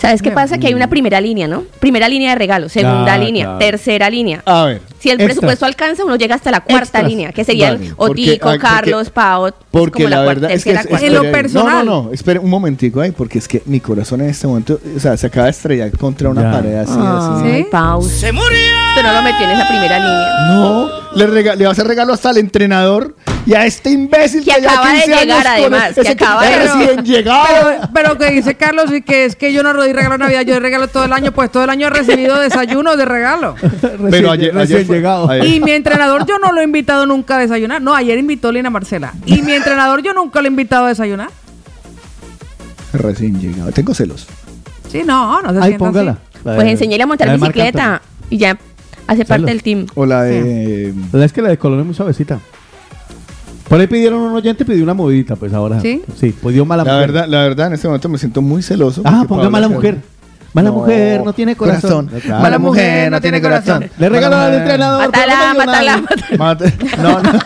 ¿Sabes 0.00 0.22
qué 0.22 0.30
pasa? 0.30 0.58
Que 0.58 0.68
hay 0.68 0.74
una 0.74 0.88
primera 0.88 1.20
línea, 1.20 1.48
¿no? 1.48 1.64
Primera 1.80 2.08
línea 2.08 2.30
de 2.30 2.36
regalo, 2.36 2.68
segunda 2.68 3.14
Ah, 3.14 3.18
línea, 3.18 3.44
claro. 3.44 3.58
tercera 3.58 4.08
línea. 4.08 4.42
A 4.46 4.64
ver. 4.64 4.80
Si 5.00 5.08
el 5.10 5.14
Extras. 5.14 5.26
presupuesto 5.26 5.64
alcanza, 5.66 6.04
uno 6.04 6.16
llega 6.16 6.34
hasta 6.36 6.50
la 6.50 6.60
cuarta 6.60 6.84
Extras. 6.84 7.04
línea, 7.08 7.32
que 7.32 7.44
serían 7.44 7.78
Vale, 7.78 7.92
Otico, 7.96 8.48
ah, 8.48 8.52
porque- 8.52 8.58
Carlos, 8.58 9.10
Pau, 9.10 9.50
Porque 9.70 10.02
como 10.04 10.08
la, 10.08 10.16
la, 10.18 10.24
cuarta, 10.24 10.40
verdad 10.42 10.56
es 10.56 10.64
que... 10.64 10.70
es-. 10.72 11.02
En 11.02 11.14
lo 11.14 11.22
personal. 11.30 11.84
No, 11.86 12.02
no, 12.02 12.02
no. 12.08 12.12
Espere 12.12 12.38
un 12.38 12.50
momentico 12.50 13.00
ahí, 13.00 13.10
porque 13.12 13.38
es 13.38 13.46
que 13.48 13.62
mi 13.66 13.80
corazón 13.80 14.20
en 14.20 14.30
este 14.30 14.46
momento, 14.46 14.78
o 14.96 15.00
sea, 15.00 15.16
se 15.16 15.26
acaba 15.26 15.44
de 15.46 15.50
estrellar 15.50 15.90
contra 15.96 16.28
una 16.30 16.42
Ya. 16.42 16.50
pared 16.52 16.74
así, 16.76 16.92
Ay, 16.96 17.06
así. 17.50 17.56
¿Sí? 17.58 17.66
Pau. 17.70 18.02
¡Se 18.02 18.32
murió! 18.32 18.48
Usted 18.90 19.02
no 19.02 19.12
lo 19.12 19.22
metió 19.22 19.44
en 19.44 19.50
esa 19.50 19.68
primera 19.68 19.98
línea. 19.98 20.28
No, 20.48 20.90
le, 21.14 21.26
rega- 21.26 21.54
le 21.56 21.64
va 21.64 21.70
a 21.70 21.72
hacer 21.72 21.86
regalo 21.86 22.12
hasta 22.12 22.30
al 22.30 22.38
entrenador 22.38 23.16
y 23.46 23.54
a 23.54 23.64
este 23.64 23.90
imbécil 23.90 24.44
Que 24.44 24.60
que, 24.60 24.66
acaba 24.68 24.88
de 24.92 24.94
15 25.02 25.14
años 25.14 25.22
llegar, 25.24 25.46
además, 25.46 25.94
que 25.94 26.08
acaba 26.08 26.44
de- 26.46 26.58
recién 26.58 27.04
llegado. 27.04 27.46
Pero, 27.48 27.88
pero 27.94 28.18
que 28.18 28.30
dice 28.30 28.54
Carlos 28.56 28.92
y 28.92 29.02
que 29.02 29.24
es 29.24 29.36
que 29.36 29.52
yo 29.52 29.62
no 29.62 29.72
doy 29.72 29.92
regalo 29.92 30.14
de 30.14 30.18
Navidad, 30.18 30.42
yo 30.42 30.52
doy 30.54 30.60
regalo 30.62 30.88
todo 30.88 31.04
el 31.04 31.12
año, 31.12 31.32
pues 31.32 31.50
todo 31.50 31.64
el 31.64 31.70
año 31.70 31.86
he 31.86 31.90
recibido 31.90 32.38
desayuno 32.38 32.96
de 32.96 33.04
regalo. 33.04 33.54
Pero 34.10 34.30
ayer, 34.30 34.54
recién 34.54 34.76
ayer 34.78 34.86
fue- 34.86 34.96
llegado. 34.96 35.30
ayer- 35.30 35.46
Y 35.46 35.60
mi 35.60 35.70
entrenador 35.72 36.26
yo 36.26 36.38
no 36.38 36.52
lo 36.52 36.60
he 36.60 36.64
invitado 36.64 37.06
nunca 37.06 37.36
a 37.36 37.40
desayunar. 37.40 37.80
No, 37.80 37.94
ayer 37.94 38.18
invitó 38.18 38.52
Lina 38.52 38.70
Marcela. 38.70 39.14
Y 39.24 39.40
mi 39.42 39.52
entrenador 39.52 40.02
yo 40.02 40.12
nunca 40.12 40.40
lo 40.40 40.46
he 40.46 40.50
invitado 40.50 40.84
a 40.86 40.88
desayunar. 40.88 41.30
Recién 42.92 43.40
llegado. 43.40 43.70
Tengo 43.72 43.94
celos. 43.94 44.26
Sí, 44.90 45.02
no, 45.04 45.42
no 45.42 45.52
se 45.52 45.58
Ay, 45.60 45.76
póngala. 45.78 46.12
así. 46.12 46.20
Pues 46.42 46.66
enseñéle 46.68 47.02
a 47.02 47.06
montar 47.06 47.38
bicicleta 47.38 48.00
y 48.30 48.38
ya 48.38 48.56
hace 49.08 49.24
parte 49.24 49.46
del 49.46 49.62
team. 49.62 49.86
O 49.96 50.06
la 50.06 50.22
de. 50.22 50.92
La 50.94 51.06
verdad 51.12 51.24
es 51.24 51.32
que 51.32 51.42
la 51.42 51.48
de 51.48 51.58
Colón 51.58 51.80
es 51.80 51.86
muy 51.86 51.94
suavecita. 51.94 52.38
Por 53.68 53.78
ahí 53.80 53.86
pidieron 53.86 54.20
un 54.20 54.32
oyente, 54.34 54.64
pidió 54.64 54.82
una 54.82 54.94
movidita, 54.94 55.36
pues 55.36 55.52
ahora. 55.52 55.80
¿Sí? 55.80 56.02
Sí, 56.16 56.32
pidió 56.32 56.64
mala 56.64 56.84
La 56.84 56.92
mujer. 56.94 57.12
verdad, 57.12 57.28
la 57.28 57.42
verdad, 57.42 57.66
en 57.66 57.72
este 57.74 57.86
momento 57.88 58.08
me 58.08 58.16
siento 58.18 58.40
muy 58.40 58.62
celoso. 58.62 59.02
Ah, 59.04 59.24
ponga 59.28 59.50
mala 59.50 59.68
mujer. 59.68 59.98
Mala 60.54 60.70
No, 60.70 60.76
mujer, 60.76 61.22
no 61.22 61.34
tiene 61.34 61.54
corazón. 61.54 62.06
corazón. 62.06 62.20
Claro. 62.22 62.42
Mala 62.42 62.58
mujer, 62.58 63.10
no 63.10 63.20
tiene 63.20 63.42
corazón. 63.42 63.90
Le 63.98 64.08
regaló 64.08 64.36
al 64.36 64.54
entrenador. 64.54 65.04
No 65.04 65.10
dio 65.12 65.26
nada. 65.26 65.54
mátala. 65.54 66.02
Mate- 66.38 66.72
No, 67.02 67.22
no. 67.22 67.32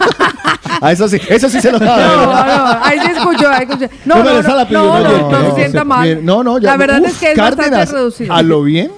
Ah, 0.81 0.91
eso 0.91 1.07
sí, 1.07 1.17
eso 1.29 1.49
sí 1.49 1.61
se 1.61 1.71
lo 1.71 1.79
sabe. 1.79 2.03
No, 2.03 2.27
no, 2.27 2.85
ahí 2.85 2.99
se 2.99 3.13
escuchó, 3.13 3.49
ahí 3.49 3.67
escuchó. 3.69 3.87
No, 4.05 4.17
No, 4.17 4.25
no, 4.25 4.43
no, 4.43 4.43
no, 4.43 5.01
no, 5.01 5.31
no 5.31 5.31
no, 5.43 5.51
se 5.51 5.55
sienta 5.57 5.79
se- 5.81 5.85
mal. 5.85 6.03
Bien, 6.05 6.25
No, 6.25 6.43
no, 6.43 6.59
ya. 6.59 6.71
La 6.73 6.77
verdad 6.77 7.01
Uf, 7.03 7.09
es 7.09 7.19
que 7.19 7.31
es 7.33 7.37
Cárdenas, 7.37 7.71
bastante 7.71 7.93
reducido. 7.93 8.33
A 8.33 8.43
lo 8.43 8.63
bien. 8.63 8.91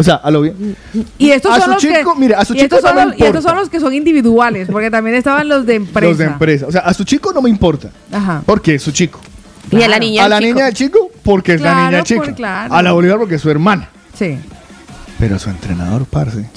O 0.00 0.02
sea, 0.04 0.14
a 0.14 0.30
lo 0.30 0.42
bien. 0.42 0.76
Y 1.18 1.30
estos 1.32 1.50
A 1.52 1.56
son 1.56 1.64
su 1.64 1.70
los 1.72 1.82
chico, 1.82 2.14
que, 2.14 2.20
mire, 2.20 2.34
a 2.36 2.44
su 2.44 2.54
y 2.54 2.60
estos 2.60 2.78
chico 2.78 2.94
no 2.94 3.00
son 3.00 3.10
los, 3.10 3.18
y 3.18 3.24
estos 3.24 3.42
son 3.42 3.56
los 3.56 3.68
que 3.68 3.80
son 3.80 3.92
individuales, 3.92 4.68
porque 4.70 4.92
también 4.92 5.16
estaban 5.16 5.48
los 5.48 5.66
de 5.66 5.74
empresa. 5.74 6.08
Los 6.08 6.18
de 6.18 6.24
empresa. 6.26 6.66
O 6.68 6.72
sea, 6.72 6.82
a 6.82 6.94
su 6.94 7.02
chico 7.02 7.32
no 7.32 7.42
me 7.42 7.50
importa. 7.50 7.90
Ajá. 8.12 8.42
Porque 8.46 8.76
es 8.76 8.82
su 8.82 8.92
chico. 8.92 9.18
Y 9.72 9.82
a 9.82 9.88
la 9.88 9.98
niña. 9.98 10.24
a 10.24 10.28
la 10.28 10.38
chico. 10.38 10.54
niña 10.54 10.64
del 10.66 10.74
chico, 10.74 11.10
porque 11.24 11.54
es 11.54 11.60
la 11.60 11.84
niña 11.90 12.02
chica. 12.04 12.22
por- 12.22 12.34
claro. 12.34 12.72
A 12.72 12.80
la 12.82 12.92
Bolívar, 12.92 13.18
porque 13.18 13.34
es 13.34 13.42
su 13.42 13.50
hermana. 13.50 13.90
Sí. 14.16 14.38
Pero 15.18 15.34
a 15.34 15.38
su 15.40 15.50
entrenador, 15.50 16.06
parce. 16.06 16.48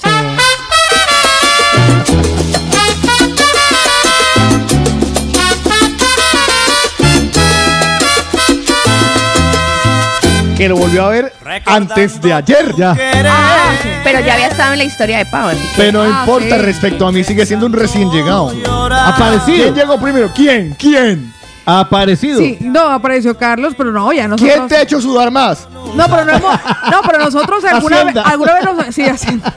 Que 10.62 10.68
lo 10.68 10.76
volvió 10.76 11.06
a 11.06 11.08
ver 11.08 11.32
antes 11.66 12.20
de 12.20 12.32
ayer. 12.32 12.72
Ya. 12.76 12.94
Ah, 13.26 13.72
pero 14.04 14.20
ya 14.20 14.34
había 14.34 14.46
estado 14.46 14.72
en 14.74 14.78
la 14.78 14.84
historia 14.84 15.18
de 15.18 15.26
Pau. 15.26 15.48
así 15.48 15.58
que- 15.58 15.68
Pero 15.76 16.04
no 16.04 16.14
Ah, 16.14 16.20
importa, 16.20 16.54
sí. 16.54 16.62
respecto 16.62 17.04
a 17.04 17.10
mí 17.10 17.24
sigue 17.24 17.44
siendo 17.46 17.66
un 17.66 17.72
recién 17.72 18.08
llegado. 18.12 18.50
¿Quién 18.50 18.64
Aparecido. 18.70 19.74
llegó 19.74 19.98
primero? 20.00 20.30
¿Quién? 20.32 20.76
¿Quién? 20.78 21.32
Aparecido. 21.66 22.38
Sí, 22.38 22.58
no, 22.60 22.82
apareció 22.90 23.36
Carlos, 23.36 23.74
pero 23.76 23.90
no, 23.90 24.12
ya 24.12 24.20
¿Quién 24.20 24.30
nosotros. 24.30 24.68
te 24.68 24.76
ha 24.76 24.82
hecho 24.82 25.00
sudar 25.00 25.32
más? 25.32 25.66
No, 25.96 26.06
pero 26.08 26.24
no 26.26 26.32
hemos. 26.32 26.54
No, 26.92 27.00
pero 27.06 27.18
nosotros 27.18 27.64
alguna 27.64 27.96
vez, 28.04 28.06
Hacienda. 28.16 28.22
alguna 28.30 28.54
vez 28.54 28.64
nos. 28.64 28.94
Sí, 28.94 29.02
Hacienda. 29.02 29.52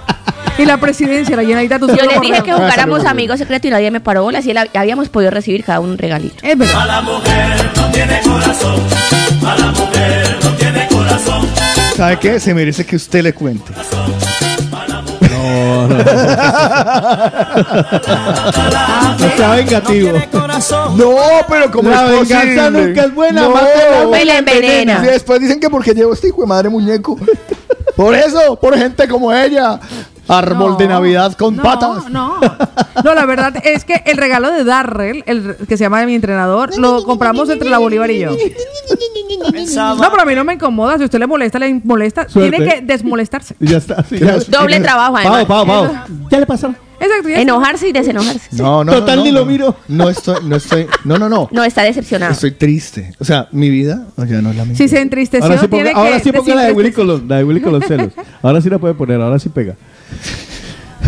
Y 0.58 0.66
la 0.66 0.78
presidencia, 0.78 1.36
la 1.36 1.44
llenadita 1.44 1.78
Yo 1.78 1.86
les 1.88 2.20
dije 2.20 2.42
que 2.42 2.52
ver. 2.52 2.62
jugáramos 2.62 3.06
amigos 3.06 3.38
secretos 3.38 3.68
y 3.68 3.72
nadie 3.72 3.92
me 3.92 4.00
paró 4.00 4.24
bolas 4.24 4.44
y 4.48 4.50
él- 4.50 4.72
habíamos 4.74 5.10
podido 5.10 5.30
recibir 5.30 5.64
cada 5.64 5.82
uno 5.82 5.92
un 5.92 6.00
regalito. 6.00 6.38
Es 6.42 6.58
verdad. 6.58 7.04
¿Sabe 11.96 12.20
qué? 12.20 12.40
Se 12.40 12.54
merece 12.54 12.86
que 12.86 12.96
usted 12.96 13.24
le 13.24 13.34
cuente. 13.34 13.72
No, 15.32 15.88
no. 15.88 15.96
No 15.98 16.04
sea 19.38 19.56
vengativo. 19.56 20.12
No, 20.98 21.16
pero 21.48 21.72
como 21.72 21.90
La 21.90 22.06
es 22.06 22.12
venganza 22.30 22.66
posible? 22.66 22.88
nunca 22.88 23.02
es 23.04 23.16
buena, 23.16 23.42
No. 23.44 23.54
la 24.26 24.38
envenena. 24.38 25.02
Y 25.04 25.08
después 25.08 25.40
dicen 25.40 25.60
que 25.60 25.70
porque 25.70 25.94
llevo 25.94 26.14
este 26.14 26.28
hijo 26.28 26.42
de 26.42 26.48
madre 26.48 26.70
muñeco. 26.70 27.18
Por 27.96 28.14
eso, 28.16 28.58
por 28.60 28.78
gente 28.78 29.08
como 29.08 29.32
ella. 29.34 29.80
Árbol 30.28 30.72
No, 30.72 30.78
de 30.78 30.88
Navidad 30.88 31.34
con 31.34 31.56
no, 31.56 31.64
patas. 31.64 32.10
No, 32.10 32.40
no, 33.04 33.14
la 33.14 33.26
verdad 33.26 33.54
es 33.64 33.86
que 33.86 34.02
el 34.06 34.18
regalo 34.18 34.52
de 34.52 34.64
Darrell, 34.64 35.24
el 35.28 35.56
que 35.68 35.78
se 35.78 35.84
llama 35.84 36.06
mi 36.06 36.16
entrenador, 36.16 36.78
lo 36.78 37.04
compramos 37.04 37.50
entre 37.50 37.70
la 37.70 37.78
Bolívar 37.78 38.10
y 38.12 38.20
yo. 38.20 38.32
No, 38.32 38.38
pero 40.10 40.22
a 40.22 40.26
mí 40.26 40.36
no 40.36 40.44
me 40.44 40.54
incomoda. 40.54 40.98
Si 40.98 41.04
a 41.04 41.06
usted 41.06 41.20
le 41.20 41.28
molesta, 41.28 41.60
le 41.60 41.82
molesta. 41.84 42.28
Suerte. 42.30 42.58
Tiene 42.58 42.74
que 42.74 42.82
desmolestarse. 42.82 43.56
Ya 43.60 43.78
está. 43.78 44.04
sí, 44.10 44.18
ya. 44.20 44.38
Doble 44.48 44.80
trabajo, 44.80 45.14
Pau, 45.14 45.34
además. 45.34 45.46
Pau, 45.46 45.66
Pau. 45.66 45.90
Ya 46.30 46.40
le 46.40 46.46
pasó. 46.46 46.74
Exacto. 47.00 47.30
Enojarse 47.30 47.90
y 47.90 47.92
desenojarse. 47.92 48.50
No, 48.52 48.84
no. 48.84 48.92
Total, 48.94 49.18
no, 49.18 49.24
ni 49.26 49.32
no, 49.32 49.40
lo 49.40 49.46
miro. 49.46 49.76
No 49.88 50.10
estoy, 50.10 50.38
no 50.44 50.56
estoy. 50.56 50.88
No, 51.04 51.18
no, 51.18 51.30
no. 51.30 51.50
No, 51.52 51.64
está 51.64 51.84
decepcionado. 51.84 52.32
Estoy 52.32 52.52
triste. 52.52 53.14
O 53.20 53.26
sea, 53.26 53.48
mi 53.52 53.70
vida 53.70 54.08
no, 54.16 54.26
ya 54.26 54.42
no 54.42 54.52
es 54.52 54.56
la 54.56 54.64
misma. 54.64 54.78
Si 54.78 54.88
se 54.88 55.02
entristeció, 55.02 55.46
Ahora 55.46 55.60
sí 55.60 55.68
ponga, 55.68 55.84
tiene 55.84 56.00
ahora 56.00 56.18
que 56.18 56.24
sí 56.24 56.32
ponga 56.32 56.56
la 56.56 56.64
de 56.64 56.72
Willy 56.72 56.92
Colón, 56.92 57.26
la 57.28 57.38
de 57.38 57.44
Willy 57.44 57.62
Colón 57.62 57.82
celos. 57.88 58.14
Ahora 58.42 58.62
sí 58.62 58.70
la 58.70 58.80
puede 58.80 58.94
poner, 58.94 59.22
ahora 59.22 59.40
sí 59.40 59.50
pega. 59.50 59.76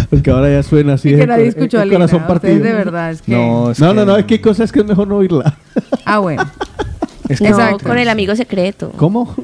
Porque 0.10 0.30
ahora 0.32 0.50
ya 0.50 0.64
suena 0.64 0.93
así. 0.93 1.10
Y 1.14 1.18
que 1.18 1.28
nadie 1.28 1.48
escuchó 1.48 1.80
a 1.80 1.86
Lina. 1.86 1.98
corazón 1.98 2.22
Ustedes 2.22 2.39
partido. 2.39 2.64
de 2.64 2.74
verdad. 2.74 3.12
Es 3.12 3.22
que... 3.22 3.32
No, 3.32 3.72
es 3.72 3.80
No, 3.80 3.89
que- 3.89 3.93
no, 3.95 4.06
no, 4.06 4.18
es 4.18 4.26
que 4.26 4.36
hay 4.36 4.39
cosas 4.39 4.72
que 4.72 4.80
es 4.80 4.86
mejor 4.86 5.08
no 5.08 5.18
oírla. 5.18 5.58
Ah, 6.06 6.20
bueno. 6.20 6.50
Es 7.28 7.39
que 7.39 7.50
No, 7.50 7.78
con 7.80 7.98
el 7.98 8.08
amigo 8.08 8.36
secreto. 8.36 8.91
¿Cómo? 8.98 9.36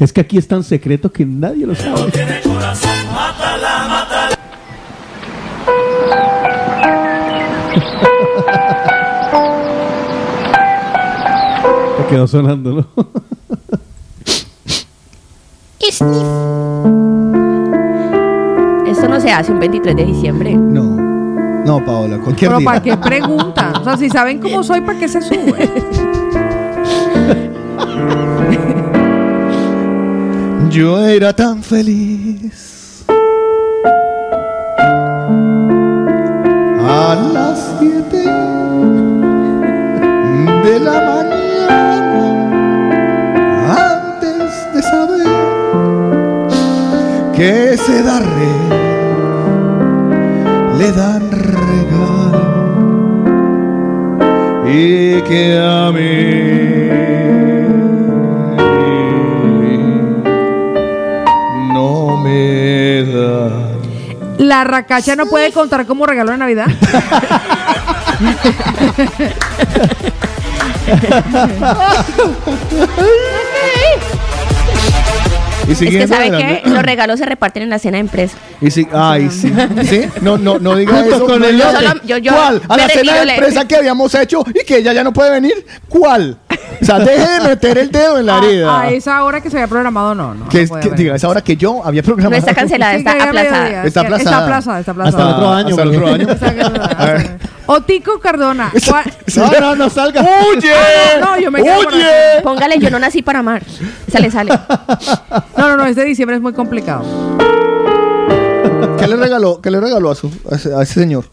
es 0.00 0.12
que 0.12 0.20
aquí 0.22 0.38
es 0.38 0.48
tan 0.48 0.62
secreto 0.64 1.12
que 1.12 1.26
nadie 1.26 1.66
lo 1.66 1.74
sabe. 1.74 2.10
Te 11.96 12.06
quedó 12.08 12.26
sonando, 12.26 12.72
¿no? 12.72 12.86
Esto 15.80 16.04
no 19.10 19.20
se 19.20 19.32
hace 19.32 19.52
un 19.52 19.58
23 19.58 19.96
de 19.96 20.04
diciembre. 20.04 20.54
No. 20.54 20.84
No, 21.64 21.84
Paola, 21.84 22.18
cualquier 22.18 22.48
Pero 22.50 22.58
día. 22.58 22.64
¿para 22.64 22.82
qué 22.82 22.96
preguntan? 23.02 23.76
O 23.76 23.84
sea, 23.84 23.96
si 23.96 24.08
saben 24.08 24.40
cómo 24.40 24.62
soy, 24.62 24.80
¿para 24.80 24.98
qué 24.98 25.08
se 25.08 25.20
sube? 25.20 25.68
Yo 30.70 31.04
era 31.04 31.32
tan 31.34 31.62
feliz. 31.62 33.04
A 36.88 37.14
las 37.32 37.76
siete 37.78 38.24
de 40.64 40.80
la 40.80 41.00
mañana, 41.10 42.50
antes 43.92 44.50
de 44.74 44.82
saber 44.82 45.26
que 47.34 47.74
ese 47.74 48.02
darre 48.02 48.48
le 50.80 50.92
dan 50.92 51.30
regalo 51.30 52.40
y 54.66 55.20
que 55.22 55.58
a 55.58 55.90
mí 55.92 56.50
no 61.74 62.16
me 62.16 63.04
da. 63.12 63.50
¿La 64.38 64.64
racacha 64.64 65.14
no 65.16 65.26
puede 65.26 65.52
contar 65.52 65.84
como 65.84 66.06
regalo 66.06 66.32
de 66.32 66.38
Navidad? 66.38 66.68
Y 75.68 75.72
Es 75.72 75.78
que, 75.78 76.08
¿sabe 76.08 76.28
adelante- 76.28 76.62
qué? 76.64 76.70
Los 76.70 76.82
regalos 76.82 77.18
se 77.18 77.26
reparten 77.26 77.62
en 77.62 77.70
la 77.70 77.78
cena 77.78 77.96
de 77.98 78.00
empresa. 78.00 78.36
Y 78.60 78.70
si, 78.70 78.86
ay, 78.92 79.30
sí. 79.30 79.52
¿Sí? 79.88 80.02
No, 80.20 80.36
no, 80.38 80.58
no 80.58 80.74
diga 80.76 81.04
eso. 81.06 81.26
con 81.26 81.40
no 81.40 81.46
el. 81.46 81.58
Yo 81.58 81.70
solo- 81.72 82.00
yo- 82.04 82.18
yo 82.18 82.32
¿Cuál? 82.32 82.62
A 82.68 82.76
la 82.76 82.88
cena 82.88 83.24
de 83.24 83.32
empresa 83.34 83.68
que 83.68 83.76
habíamos 83.76 84.14
hecho 84.14 84.44
y 84.48 84.64
que 84.64 84.78
ella 84.78 84.92
ya 84.92 85.04
no 85.04 85.12
puede 85.12 85.30
venir. 85.30 85.54
¿Cuál? 85.88 86.38
O 86.80 86.84
sea, 86.84 86.98
deje 86.98 87.28
de 87.28 87.48
meter 87.48 87.76
el 87.78 87.90
dedo 87.90 88.18
en 88.18 88.26
la 88.26 88.38
herida. 88.38 88.70
A, 88.74 88.80
a 88.82 88.90
esa 88.90 89.22
hora 89.24 89.40
que 89.40 89.50
se 89.50 89.56
había 89.58 89.68
programado, 89.68 90.14
no. 90.14 90.34
no, 90.34 90.48
que 90.48 90.66
no 90.66 90.78
es, 90.78 90.86
que, 90.86 90.94
diga, 90.94 91.14
esa 91.14 91.28
hora 91.28 91.42
que 91.42 91.56
yo 91.56 91.84
había 91.84 92.02
programado. 92.02 92.30
No 92.30 92.36
está 92.38 92.54
cancelada, 92.54 92.94
está 92.94 93.12
aplazada. 93.22 93.84
Está 93.84 94.00
aplazada. 94.00 94.80
Está 94.80 94.90
aplazada, 94.92 95.08
Hasta 95.08 95.22
el 95.22 95.28
otro 95.30 95.50
año, 95.50 95.68
Hasta 95.68 95.82
el 96.48 96.60
otro 96.66 96.82
año. 96.84 97.38
Otico 97.66 98.18
Cardona. 98.18 98.72
¿cuál- 98.88 99.12
No, 99.36 99.60
no, 99.60 99.76
no 99.76 99.90
salga. 99.90 100.22
¡Oye! 100.22 100.72
No, 101.20 101.38
yo 101.38 101.50
me 101.52 101.62
quedo 101.62 101.78
¡Oye! 101.86 102.40
Póngale, 102.42 102.78
yo 102.78 102.90
no 102.90 102.98
nací 102.98 103.22
para 103.22 103.40
amar. 103.40 103.62
Sale, 104.10 104.30
sale. 104.30 104.52
No, 105.56 105.68
no, 105.68 105.76
no, 105.76 105.86
este 105.86 106.04
diciembre 106.04 106.36
es 106.36 106.42
muy 106.42 106.52
complicado. 106.52 107.04
¿Qué 108.98 109.06
le 109.06 109.16
regaló, 109.16 109.60
qué 109.60 109.70
le 109.70 109.80
regaló 109.80 110.10
a, 110.10 110.14
su, 110.14 110.30
a, 110.50 110.56
ese, 110.56 110.74
a 110.74 110.82
ese 110.82 110.94
señor? 110.94 111.24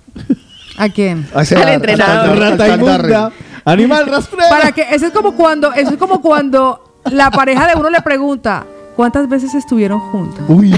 ¿A 0.78 0.90
quién? 0.90 1.28
A 1.34 1.42
ese 1.42 1.56
Al 1.56 1.70
entrenador. 1.70 2.44
al- 2.44 3.32
Animal 3.72 4.08
rastrero. 4.08 4.46
Para 4.50 4.72
que, 4.72 4.82
eso 4.92 5.06
es 5.08 5.12
como 5.12 5.34
cuando, 5.36 5.74
eso 5.74 5.92
es 5.92 5.98
como 5.98 6.22
cuando 6.22 6.82
la 7.12 7.30
pareja 7.32 7.68
de 7.68 7.76
uno 7.80 7.90
le 7.90 8.02
pregunta, 8.02 8.66
¿cuántas 8.96 9.28
veces 9.28 9.54
estuvieron 9.56 10.00
juntos? 10.00 10.40
Uy. 10.48 10.74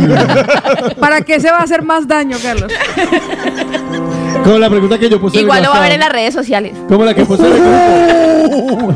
¿Para 1.00 1.22
qué 1.22 1.40
se 1.40 1.52
va 1.52 1.58
a 1.58 1.64
hacer 1.64 1.84
más 1.84 2.08
daño, 2.08 2.38
Carlos? 2.42 2.72
Como 4.44 4.58
la 4.58 4.70
pregunta 4.70 4.98
que 4.98 5.10
yo 5.10 5.20
puse 5.20 5.40
Igual 5.42 5.64
lo 5.64 5.70
va 5.70 5.78
a 5.78 5.82
ver 5.82 5.92
en 5.94 6.00
las 6.00 6.12
redes 6.12 6.34
sociales. 6.34 6.74
Como 6.88 7.04
la 7.06 7.14
que 7.14 7.26
puse. 7.26 7.44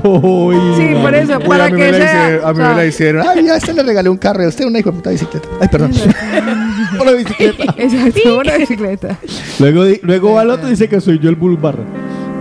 Uy, 0.04 0.56
Sí, 0.78 0.96
por 1.02 1.14
eso, 1.14 1.38
Uy, 1.38 1.48
para 1.48 1.66
a 1.66 1.70
mí 1.70 1.78
que 1.78 1.92
me 1.92 1.92
la 1.92 1.98
sea. 1.98 2.24
hicieron, 2.26 2.46
a 2.50 2.54
mí 2.54 2.60
me 2.64 2.76
la 2.76 2.86
hicieron. 2.86 3.28
Ay, 3.28 3.50
a 3.50 3.58
este 3.58 3.74
le 3.74 3.84
regalé 3.84 4.10
un 4.10 4.18
carro, 4.18 4.44
a 4.44 4.48
usted 4.48 4.66
una 4.66 4.80
hijo 4.80 4.90
de 4.92 4.96
puta 4.96 5.10
bicicleta. 5.12 5.48
Ay, 5.60 5.68
perdón. 5.68 5.92
Una 7.02 7.12
bicicleta. 7.12 7.64
Exacto, 7.76 8.38
una 8.38 8.56
bicicleta. 8.58 9.18
Luego, 9.60 9.84
luego 10.04 10.34
va 10.34 10.42
al 10.42 10.52
otro 10.52 10.68
y 10.68 10.72
dice 10.72 10.88
que 10.88 11.02
soy 11.02 11.18
yo 11.18 11.30
el 11.30 11.36
bull 11.36 11.58
barra. 11.58 11.84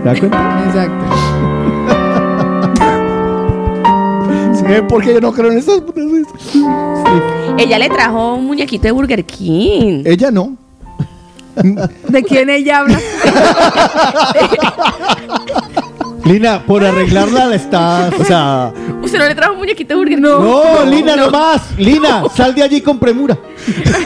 ¿Te 0.03 0.09
das 0.09 0.19
cuenta? 0.19 0.63
Exacto. 0.67 1.05
¿Sí? 4.55 4.65
Porque 4.89 5.13
yo 5.13 5.21
no 5.21 5.31
creo 5.31 5.51
en 5.51 5.57
estas 5.59 5.79
putas. 5.81 6.03
Ella 7.57 7.79
le 7.79 7.89
trajo 7.89 8.35
un 8.35 8.45
muñequito 8.45 8.83
de 8.83 8.91
Burger 8.91 9.23
King. 9.23 10.03
Ella 10.05 10.29
no. 10.31 10.57
¿De 11.55 12.23
quién 12.23 12.49
ella 12.49 12.79
habla? 12.79 12.99
Lina, 16.25 16.63
por 16.65 16.83
arreglarla 16.83 17.45
la 17.45 17.55
estás. 17.55 18.13
O 18.19 18.25
sea, 18.25 18.73
¿Usted 19.01 19.19
no 19.19 19.25
le 19.25 19.35
trajo 19.35 19.53
un 19.53 19.59
muñequito 19.59 19.93
de 19.93 19.95
Burger 19.95 20.15
King? 20.15 20.21
No, 20.21 20.83
Lina, 20.85 21.15
no 21.15 21.29
más. 21.29 21.61
Lina, 21.77 22.23
sal 22.35 22.53
de 22.55 22.63
allí 22.63 22.81
con 22.81 22.99
premura. 22.99 23.37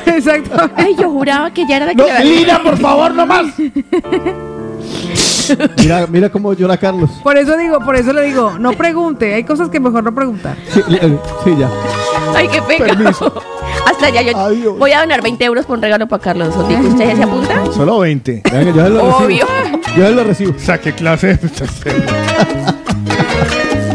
Exacto. 0.05 0.69
Ay, 0.75 0.95
yo 0.99 1.09
juraba 1.09 1.51
que 1.51 1.65
ya 1.67 1.77
era 1.77 1.85
la 1.87 1.95
que 1.95 2.01
No, 2.03 2.23
Lina, 2.23 2.61
por 2.61 2.77
favor, 2.77 3.13
no 3.13 3.25
más. 3.25 3.45
Mira, 5.77 6.07
mira 6.07 6.29
cómo 6.29 6.53
llora 6.53 6.77
Carlos. 6.77 7.09
Por 7.23 7.37
eso 7.37 7.57
digo, 7.57 7.79
por 7.79 7.95
eso 7.95 8.13
le 8.13 8.23
digo, 8.23 8.57
no 8.59 8.73
pregunte. 8.73 9.33
Hay 9.33 9.43
cosas 9.43 9.69
que 9.69 9.79
mejor 9.79 10.03
no 10.03 10.13
preguntar. 10.13 10.55
Sí, 10.73 10.81
eh, 10.89 11.17
sí, 11.43 11.55
ya. 11.57 11.69
Ay, 12.35 12.47
qué 12.49 12.61
pecado. 12.61 13.41
Hasta 13.85 14.09
ya 14.09 14.21
yo 14.21 14.37
Adiós. 14.37 14.77
voy 14.77 14.91
a 14.91 14.99
donar 14.99 15.21
20 15.21 15.43
euros 15.45 15.65
por 15.65 15.77
un 15.77 15.81
regalo 15.81 16.07
para 16.07 16.21
Carlos. 16.21 16.55
Otico, 16.55 16.81
¿Usted 16.81 17.15
se 17.15 17.23
apunta? 17.23 17.65
solo 17.73 17.99
20. 17.99 18.41
Venga, 18.51 18.71
yo 18.71 18.83
se 18.83 18.89
lo 18.89 19.03
Obvio. 19.17 19.45
recibo. 19.47 19.79
Yo 19.97 20.05
se 20.07 20.11
lo 20.11 20.23
recibo. 20.23 20.53
O 20.55 20.59
sea, 20.59 20.77
¿qué 20.79 20.93
clase 20.93 21.39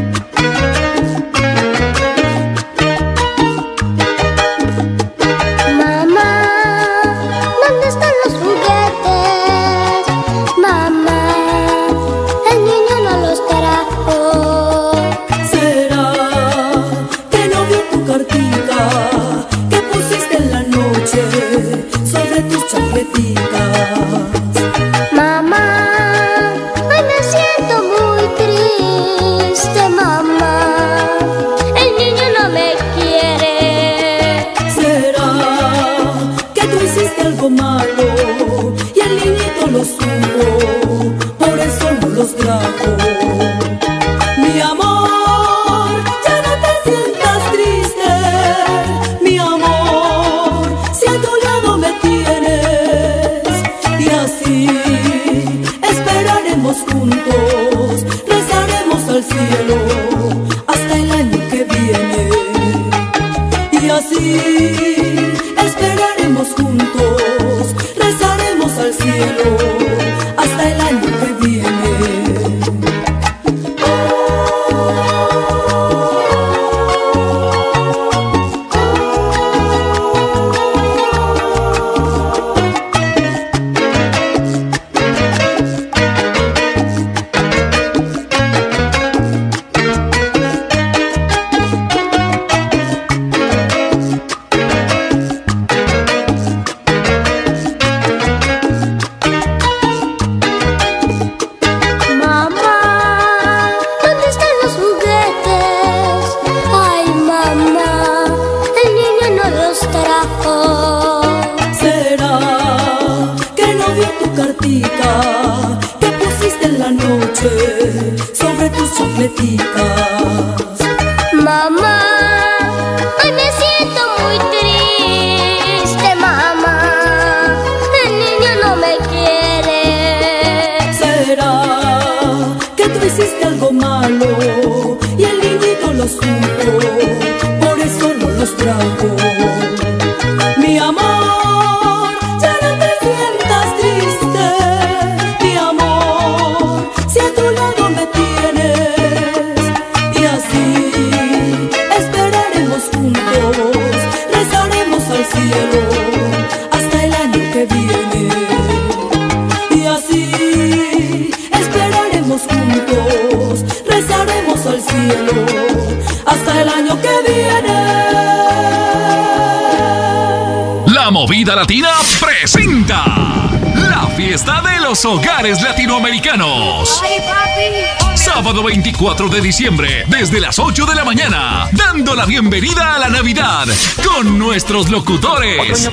desde 180.08 180.40
las 180.40 180.58
8 180.58 180.86
de 180.86 180.94
la 180.94 181.04
mañana, 181.04 181.68
dando 181.72 182.14
la 182.14 182.24
bienvenida 182.24 182.94
a 182.94 182.98
la 182.98 183.10
Navidad 183.10 183.66
con 184.02 184.38
nuestros 184.38 184.88
locutores. 184.88 185.90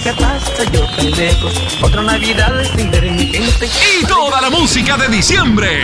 Y 4.00 4.06
toda 4.06 4.40
la 4.40 4.50
música 4.50 4.96
de 4.96 5.10
diciembre 5.10 5.84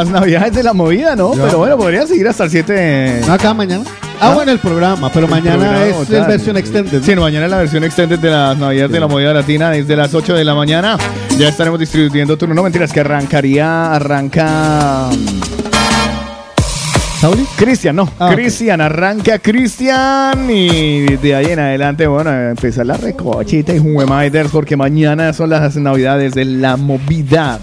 Las 0.00 0.10
navidades 0.10 0.54
de 0.54 0.62
la 0.62 0.72
movida, 0.72 1.14
¿no? 1.14 1.32
Pero 1.32 1.58
bueno, 1.58 1.76
podría 1.76 2.06
seguir 2.06 2.26
hasta 2.26 2.44
el 2.44 2.50
7. 2.50 3.22
No, 3.26 3.32
acá 3.34 3.52
mañana. 3.52 3.84
Ah, 4.18 4.34
bueno, 4.34 4.52
el 4.52 4.58
programa, 4.58 5.10
pero 5.12 5.28
mañana 5.28 5.56
programa, 5.56 5.86
es 5.86 6.08
tal. 6.08 6.20
la 6.20 6.26
versión 6.26 6.56
extended. 6.56 7.02
Sí, 7.02 7.14
no, 7.14 7.22
mañana 7.22 7.46
es 7.46 7.50
la 7.50 7.58
versión 7.58 7.84
extended 7.84 8.18
de 8.18 8.30
las 8.30 8.56
navidades 8.56 8.92
de 8.92 9.00
la 9.00 9.06
movida 9.06 9.32
latina 9.32 9.70
desde 9.70 9.96
las 9.96 10.14
8 10.14 10.34
de 10.34 10.44
la 10.44 10.54
mañana. 10.54 10.98
Ya 11.38 11.48
estaremos 11.48 11.78
distribuyendo 11.78 12.36
turno. 12.36 12.54
No 12.54 12.62
mentiras, 12.62 12.92
que 12.92 13.00
arrancaría, 13.00 13.94
arranca. 13.94 15.10
¿Sauli? 17.20 17.44
Cristian, 17.54 17.96
no. 17.96 18.08
Ah. 18.18 18.30
Cristian, 18.34 18.80
arranca 18.80 19.38
Cristian. 19.38 20.50
Y 20.50 21.16
de 21.16 21.34
ahí 21.34 21.46
en 21.52 21.58
adelante, 21.58 22.06
bueno, 22.06 22.32
empezar 22.32 22.86
la 22.86 22.96
recochita 22.96 23.74
y 23.74 23.78
juemaders 23.78 24.50
porque 24.50 24.74
mañana 24.74 25.34
son 25.34 25.50
las 25.50 25.76
navidades 25.76 26.32
de 26.32 26.46
la 26.46 26.78
movida. 26.78 27.58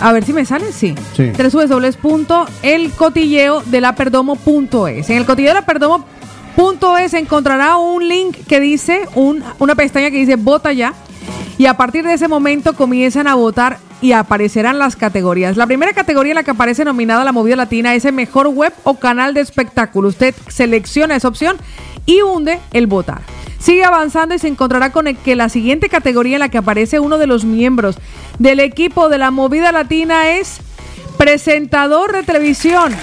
A 0.02 0.12
ver 0.14 0.24
si 0.26 0.32
me 0.34 0.46
sale, 0.46 0.72
sí. 0.74 0.96
Sí. 1.16 1.32
www.elcotilleo 1.32 3.62
de 3.66 3.82
la 3.82 3.96
perdomo.es. 3.96 5.10
En 5.10 5.18
el 5.18 5.26
cotilleo 5.26 5.50
de 5.54 5.60
la 5.62 5.66
perdomo.es 5.66 7.14
encontrará 7.14 7.76
un 7.78 8.08
link 8.08 8.36
que 8.48 8.60
dice, 8.62 9.08
un- 9.16 9.44
una 9.60 9.76
pestaña 9.76 10.10
que 10.12 10.18
dice 10.18 10.36
vota 10.38 10.72
ya. 10.74 10.94
Y 11.58 11.66
a 11.68 11.76
partir 11.76 12.06
de 12.06 12.14
ese 12.14 12.28
momento 12.30 12.74
comienzan 12.74 13.28
a 13.28 13.36
votar 13.36 13.80
y 14.02 14.14
aparecerán 14.14 14.80
las 14.80 14.96
categorías. 14.96 15.58
La 15.58 15.68
primera 15.68 15.94
categoría 15.94 16.32
en 16.32 16.36
la 16.36 16.44
que 16.44 16.52
aparece 16.52 16.86
nominada 16.86 17.24
la 17.24 17.32
movida 17.32 17.56
latina 17.56 17.96
es 17.96 18.06
el 18.06 18.14
mejor 18.14 18.48
web 18.48 18.74
o 18.84 18.96
canal 18.96 19.34
de 19.34 19.42
espectáculo. 19.42 20.10
Usted 20.10 20.34
selecciona 20.48 21.16
esa 21.16 21.28
opción 21.28 21.58
y 22.06 22.22
hunde 22.22 22.60
el 22.72 22.88
votar. 22.88 23.22
Sigue 23.60 23.84
avanzando 23.84 24.34
y 24.34 24.40
se 24.40 24.48
encontrará 24.48 24.92
con 24.92 25.08
el 25.08 25.18
que 25.18 25.36
la 25.36 25.50
siguiente 25.50 25.90
categoría 25.90 26.38
en 26.38 26.40
la 26.40 26.50
que 26.50 26.58
aparece 26.58 27.00
uno 27.00 27.18
de 27.18 27.28
los 27.28 27.44
miembros 27.44 27.98
del 28.40 28.62
equipo 28.62 29.10
de 29.10 29.18
la 29.18 29.32
movida 29.32 29.72
latina 29.72 30.32
es 30.32 30.60
presentador 31.18 32.14
de 32.14 32.24
televisión. 32.24 32.96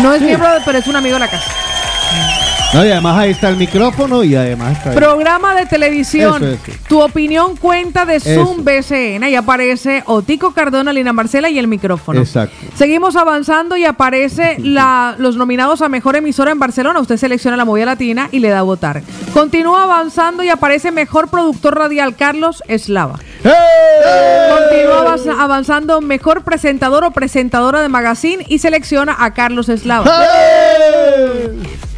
No 0.00 0.14
es 0.14 0.22
miembro, 0.22 0.48
pero 0.64 0.78
es 0.78 0.86
un 0.86 0.94
amigo 0.94 1.14
de 1.14 1.20
la 1.20 1.28
casa. 1.28 2.47
No, 2.74 2.84
y 2.84 2.90
además 2.90 3.16
ahí 3.18 3.30
está 3.30 3.48
el 3.48 3.56
micrófono 3.56 4.22
y 4.22 4.34
además 4.36 4.76
está 4.76 4.90
ahí. 4.90 4.96
Programa 4.96 5.54
de 5.54 5.64
televisión. 5.64 6.44
Eso, 6.44 6.52
eso. 6.70 6.78
Tu 6.86 7.00
opinión 7.00 7.56
cuenta 7.56 8.04
de 8.04 8.20
Zoom 8.20 8.60
Eso. 8.68 8.84
BCN 8.84 9.24
y 9.30 9.34
aparece 9.36 10.02
Otico 10.04 10.52
Cardona, 10.52 10.92
Lina 10.92 11.14
Marcela 11.14 11.48
y 11.48 11.58
el 11.58 11.66
micrófono. 11.66 12.20
Exacto. 12.20 12.54
Seguimos 12.76 13.16
avanzando 13.16 13.76
y 13.78 13.86
aparece 13.86 14.56
la- 14.58 15.14
los 15.18 15.36
nominados 15.36 15.80
a 15.80 15.88
mejor 15.88 16.16
emisora 16.16 16.50
en 16.50 16.58
Barcelona. 16.58 17.00
Usted 17.00 17.16
selecciona 17.16 17.56
la 17.56 17.64
movida 17.64 17.86
latina 17.86 18.28
y 18.32 18.40
le 18.40 18.50
da 18.50 18.58
a 18.58 18.62
votar. 18.62 19.02
Continúa 19.32 19.84
avanzando 19.84 20.42
y 20.42 20.50
aparece 20.50 20.92
mejor 20.92 21.28
productor 21.28 21.78
radial 21.78 22.16
Carlos 22.16 22.62
Eslava. 22.68 23.18
Continúa 23.42 25.00
avanza- 25.00 25.42
avanzando 25.42 26.00
mejor 26.02 26.42
presentador 26.44 27.04
o 27.04 27.12
presentadora 27.12 27.80
de 27.80 27.88
magazine 27.88 28.44
y 28.46 28.58
selecciona 28.58 29.16
a 29.18 29.32
Carlos 29.32 29.70
Eslava. 29.70 30.10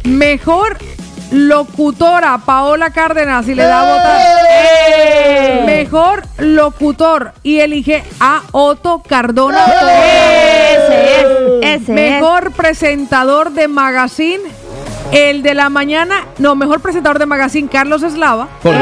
Mejor 0.03 0.60
locutora 1.31 2.37
Paola 2.45 2.91
Cárdenas 2.91 3.47
y 3.47 3.55
le 3.55 3.63
da 3.63 3.81
a 3.81 3.93
votar. 3.93 5.65
Mejor 5.65 6.23
locutor 6.37 7.31
y 7.43 7.59
elige 7.59 8.03
a 8.19 8.41
Otto 8.51 9.01
Cardona. 9.07 9.65
Ese 10.73 11.21
es, 11.21 11.81
ese 11.81 11.93
Mejor 11.93 12.51
presentador 12.51 13.51
de 13.51 13.67
magazine. 13.67 14.60
El 15.11 15.43
de 15.43 15.53
la 15.53 15.69
mañana, 15.69 16.25
no, 16.37 16.55
mejor 16.55 16.79
presentador 16.81 17.19
de 17.19 17.25
magazine, 17.25 17.67
Carlos 17.69 18.01
Eslava. 18.03 18.47
Por 18.63 18.73
el- 18.73 18.79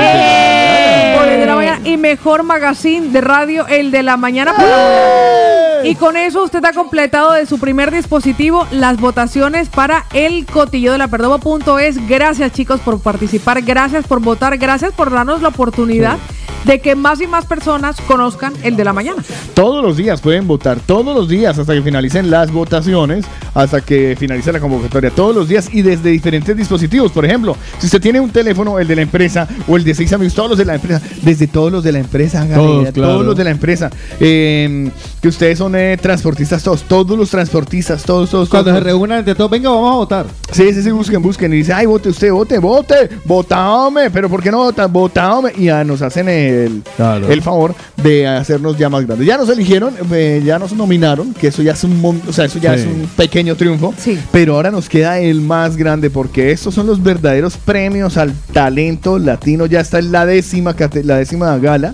Por 1.18 1.28
el 1.28 1.40
de 1.40 1.46
la 1.46 1.56
mañana. 1.56 1.80
Y 1.88 1.98
mejor 1.98 2.44
magazine 2.44 3.08
de 3.10 3.22
radio, 3.22 3.66
el 3.68 3.90
de 3.92 4.04
la 4.04 4.16
mañana 4.18 4.54
por 4.54 4.64
la 4.64 4.70
mañana. 4.70 5.84
Y 5.86 5.96
con 5.96 6.18
eso 6.18 6.44
usted 6.44 6.64
ha 6.66 6.74
completado 6.74 7.32
de 7.32 7.46
su 7.46 7.58
primer 7.58 7.90
dispositivo 7.90 8.68
las 8.72 9.00
votaciones 9.00 9.70
para 9.70 10.06
el 10.14 10.46
cotillo 10.46 10.92
de 10.92 10.98
la 10.98 11.08
Perdomo.es. 11.08 12.08
Gracias 12.08 12.52
chicos 12.52 12.80
por 12.82 13.02
participar, 13.02 13.62
gracias 13.62 14.06
por 14.06 14.20
votar, 14.20 14.58
gracias 14.58 14.92
por 14.92 15.10
darnos 15.10 15.42
la 15.42 15.48
oportunidad 15.48 16.18
de 16.66 16.80
que 16.80 16.95
más 16.95 17.22
y 17.22 17.28
más 17.28 17.45
personas 17.45 17.97
conozcan 18.01 18.53
el 18.64 18.76
de 18.76 18.84
la 18.84 18.93
mañana. 18.93 19.24
Todos 19.53 19.84
los 19.84 19.97
días 19.97 20.22
pueden 20.22 20.47
votar, 20.47 20.80
todos 20.80 21.16
los 21.16 21.28
días 21.30 21.57
hasta 21.57 21.74
que 21.74 21.82
finalicen 21.82 22.30
las 22.30 22.51
votaciones, 22.51 23.26
hasta 23.53 23.82
que 23.82 24.16
finalice 24.18 24.51
la 24.51 24.60
convocatoria, 24.60 25.10
todos 25.10 25.36
los 25.36 25.47
días 25.47 25.70
y 25.72 25.82
desde 25.82 26.10
diferentes 26.10 26.55
dispositivos. 26.55 27.12
Por 27.12 27.26
ejemplo, 27.26 27.55
si 27.80 27.88
usted 27.88 28.01
tiene 28.01 28.20
un 28.20 28.30
teléfono, 28.30 28.80
el 28.80 28.88
de 28.88 28.95
la 28.95 29.01
empresa 29.01 29.47
o 29.68 29.78
el 29.78 29.84
de 29.84 29.93
seis 29.95 30.12
amigos, 30.14 30.34
todos 30.34 30.49
los 30.49 30.57
de 30.57 30.66
la 30.66 30.76
empresa, 30.76 31.01
desde 31.22 31.47
todos 31.47 31.72
los 31.72 31.84
de 31.84 31.91
la 31.91 31.99
empresa, 31.99 32.45
Todos, 32.53 32.82
idea, 32.82 32.91
claro. 32.91 33.14
todos 33.14 33.26
los 33.26 33.36
de 33.36 33.43
la 33.43 33.49
empresa, 33.51 33.89
eh, 34.20 34.89
que 35.22 35.28
ustedes 35.28 35.57
son 35.57 35.76
eh, 35.76 35.97
transportistas, 36.01 36.64
todos, 36.64 36.84
todos 36.84 37.18
los 37.18 37.30
transportistas, 37.30 38.03
todos, 38.03 38.30
todos. 38.30 38.49
Cuando 38.49 38.72
todos. 38.72 38.84
se 38.84 38.89
reúnan 38.89 39.20
entre 39.20 39.36
todos, 39.36 39.51
venga, 39.51 39.70
vamos 39.70 39.91
a 39.91 39.95
votar. 39.95 40.26
Sí, 40.51 40.74
sí, 40.74 40.82
sí, 40.84 40.91
busquen, 40.91 41.22
busquen. 41.22 41.53
Y 41.53 41.57
dice, 41.57 41.74
ay, 41.74 41.86
vote 41.86 42.10
usted, 42.10 42.32
vote, 42.32 42.57
vote, 42.60 43.10
votame. 43.26 44.10
Pero 44.12 44.30
¿por 44.30 44.41
qué 44.41 44.51
no 44.51 44.57
vota? 44.57 44.88
Votame. 44.88 45.51
Y 45.57 45.66
ya 45.66 45.84
nos 45.84 46.01
hacen 46.01 46.28
el, 46.50 46.84
Claro. 46.95 47.28
el 47.30 47.41
favor 47.41 47.76
de 47.97 48.28
hacernos 48.28 48.78
ya 48.78 48.89
más 48.89 49.06
grandes. 49.06 49.28
Ya 49.28 49.38
nos 49.38 49.50
eligieron, 49.50 49.93
eh, 50.12 50.41
ya 50.45 50.60
nos 50.60 50.74
nominaron, 50.74 51.34
que 51.34 51.47
eso 51.47 51.62
ya 51.62 51.74
es 51.74 51.84
un 51.84 52.00
mon- 52.02 52.22
o 52.28 52.34
sea, 52.34 52.45
eso 52.45 52.60
ya 52.60 52.74
Sí. 52.76 52.82
es 52.82 52.86
un 52.88 53.08
pequeño 53.16 53.56
triunfo. 53.56 53.93
Sí. 53.97 54.18
Pero 54.32 54.56
ahora 54.56 54.72
nos 54.72 54.89
queda 54.89 55.20
el 55.20 55.41
más 55.41 55.78
grande, 55.78 56.10
porque 56.10 56.52
estos 56.52 56.74
son 56.74 56.88
los 56.88 57.02
verdaderos 57.02 57.58
premios 57.58 58.18
al 58.18 58.34
talento 58.54 59.18
latino. 59.20 59.66
Ya 59.66 59.80
está 59.82 60.00
en 60.00 60.12
la 60.12 60.26
décima, 60.26 60.76
la 61.04 61.18
décima 61.18 61.58
gala. 61.58 61.93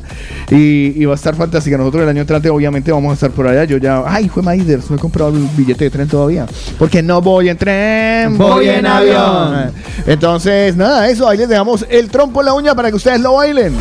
Y, 0.52 0.94
y 1.02 1.06
va 1.06 1.14
a 1.14 1.16
estar 1.16 1.36
fantástica. 1.36 1.78
Nosotros 1.78 2.04
el 2.04 2.10
año 2.10 2.22
entrante, 2.22 2.50
obviamente, 2.50 2.92
vamos 2.92 3.12
a 3.12 3.14
estar 3.16 3.32
por 3.32 3.48
allá. 3.48 3.64
Yo 3.66 3.78
ya, 3.78 4.04
ay, 4.06 4.30
fue 4.30 4.44
Maiders, 4.44 4.90
no 4.90 4.96
he 4.96 5.00
comprado 5.00 5.32
el 5.32 5.48
billete 5.58 5.86
de 5.86 5.90
tren 5.90 6.08
todavía. 6.08 6.46
Porque 6.78 7.02
no 7.02 7.22
voy 7.22 7.50
en 7.50 7.58
tren, 7.58 8.38
Voy 8.38 8.70
en 8.70 8.86
avión. 8.86 9.72
Entonces, 10.06 10.76
nada, 10.76 11.10
eso, 11.10 11.28
ahí 11.28 11.38
les 11.38 11.50
dejamos 11.50 11.86
el 11.90 12.10
trompo 12.10 12.42
en 12.42 12.46
la 12.46 12.54
uña 12.54 12.76
para 12.76 12.90
que 12.90 12.96
ustedes 12.96 13.20
lo 13.22 13.34
bailen. 13.34 13.74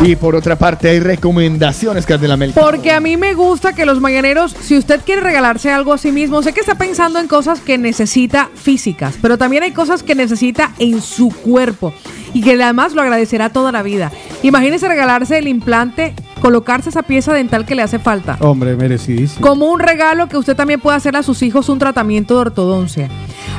Y 0.00 0.14
por 0.14 0.36
otra 0.36 0.56
parte, 0.56 0.88
hay 0.88 1.00
recomendaciones, 1.00 2.06
Candela 2.06 2.36
Mel. 2.36 2.52
Porque 2.54 2.92
a 2.92 3.00
mí 3.00 3.16
me 3.16 3.34
gusta 3.34 3.72
que 3.72 3.84
los 3.84 4.00
mañaneros, 4.00 4.54
si 4.60 4.78
usted 4.78 5.00
quiere 5.04 5.22
regalarse 5.22 5.72
algo 5.72 5.92
a 5.92 5.98
sí 5.98 6.12
mismo, 6.12 6.40
sé 6.42 6.52
que 6.52 6.60
está 6.60 6.76
pensando 6.76 7.18
en 7.18 7.26
cosas 7.26 7.60
que 7.60 7.78
necesita 7.78 8.48
físicas, 8.54 9.16
pero 9.20 9.38
también 9.38 9.64
hay 9.64 9.72
cosas 9.72 10.04
que 10.04 10.14
necesita 10.14 10.72
en 10.78 11.02
su 11.02 11.30
cuerpo 11.30 11.92
y 12.32 12.42
que 12.42 12.62
además 12.62 12.94
lo 12.94 13.02
agradecerá 13.02 13.50
toda 13.50 13.72
la 13.72 13.82
vida. 13.82 14.12
Imagínese 14.44 14.86
regalarse 14.86 15.36
el 15.36 15.48
implante, 15.48 16.14
colocarse 16.40 16.90
esa 16.90 17.02
pieza 17.02 17.32
dental 17.32 17.66
que 17.66 17.74
le 17.74 17.82
hace 17.82 17.98
falta. 17.98 18.36
Hombre, 18.40 18.76
merecidísimo. 18.76 19.46
Como 19.46 19.66
un 19.66 19.80
regalo 19.80 20.28
que 20.28 20.36
usted 20.36 20.56
también 20.56 20.80
puede 20.80 20.96
hacer 20.96 21.16
a 21.16 21.22
sus 21.22 21.42
hijos 21.42 21.68
un 21.68 21.78
tratamiento 21.78 22.34
de 22.34 22.40
ortodoncia. 22.40 23.08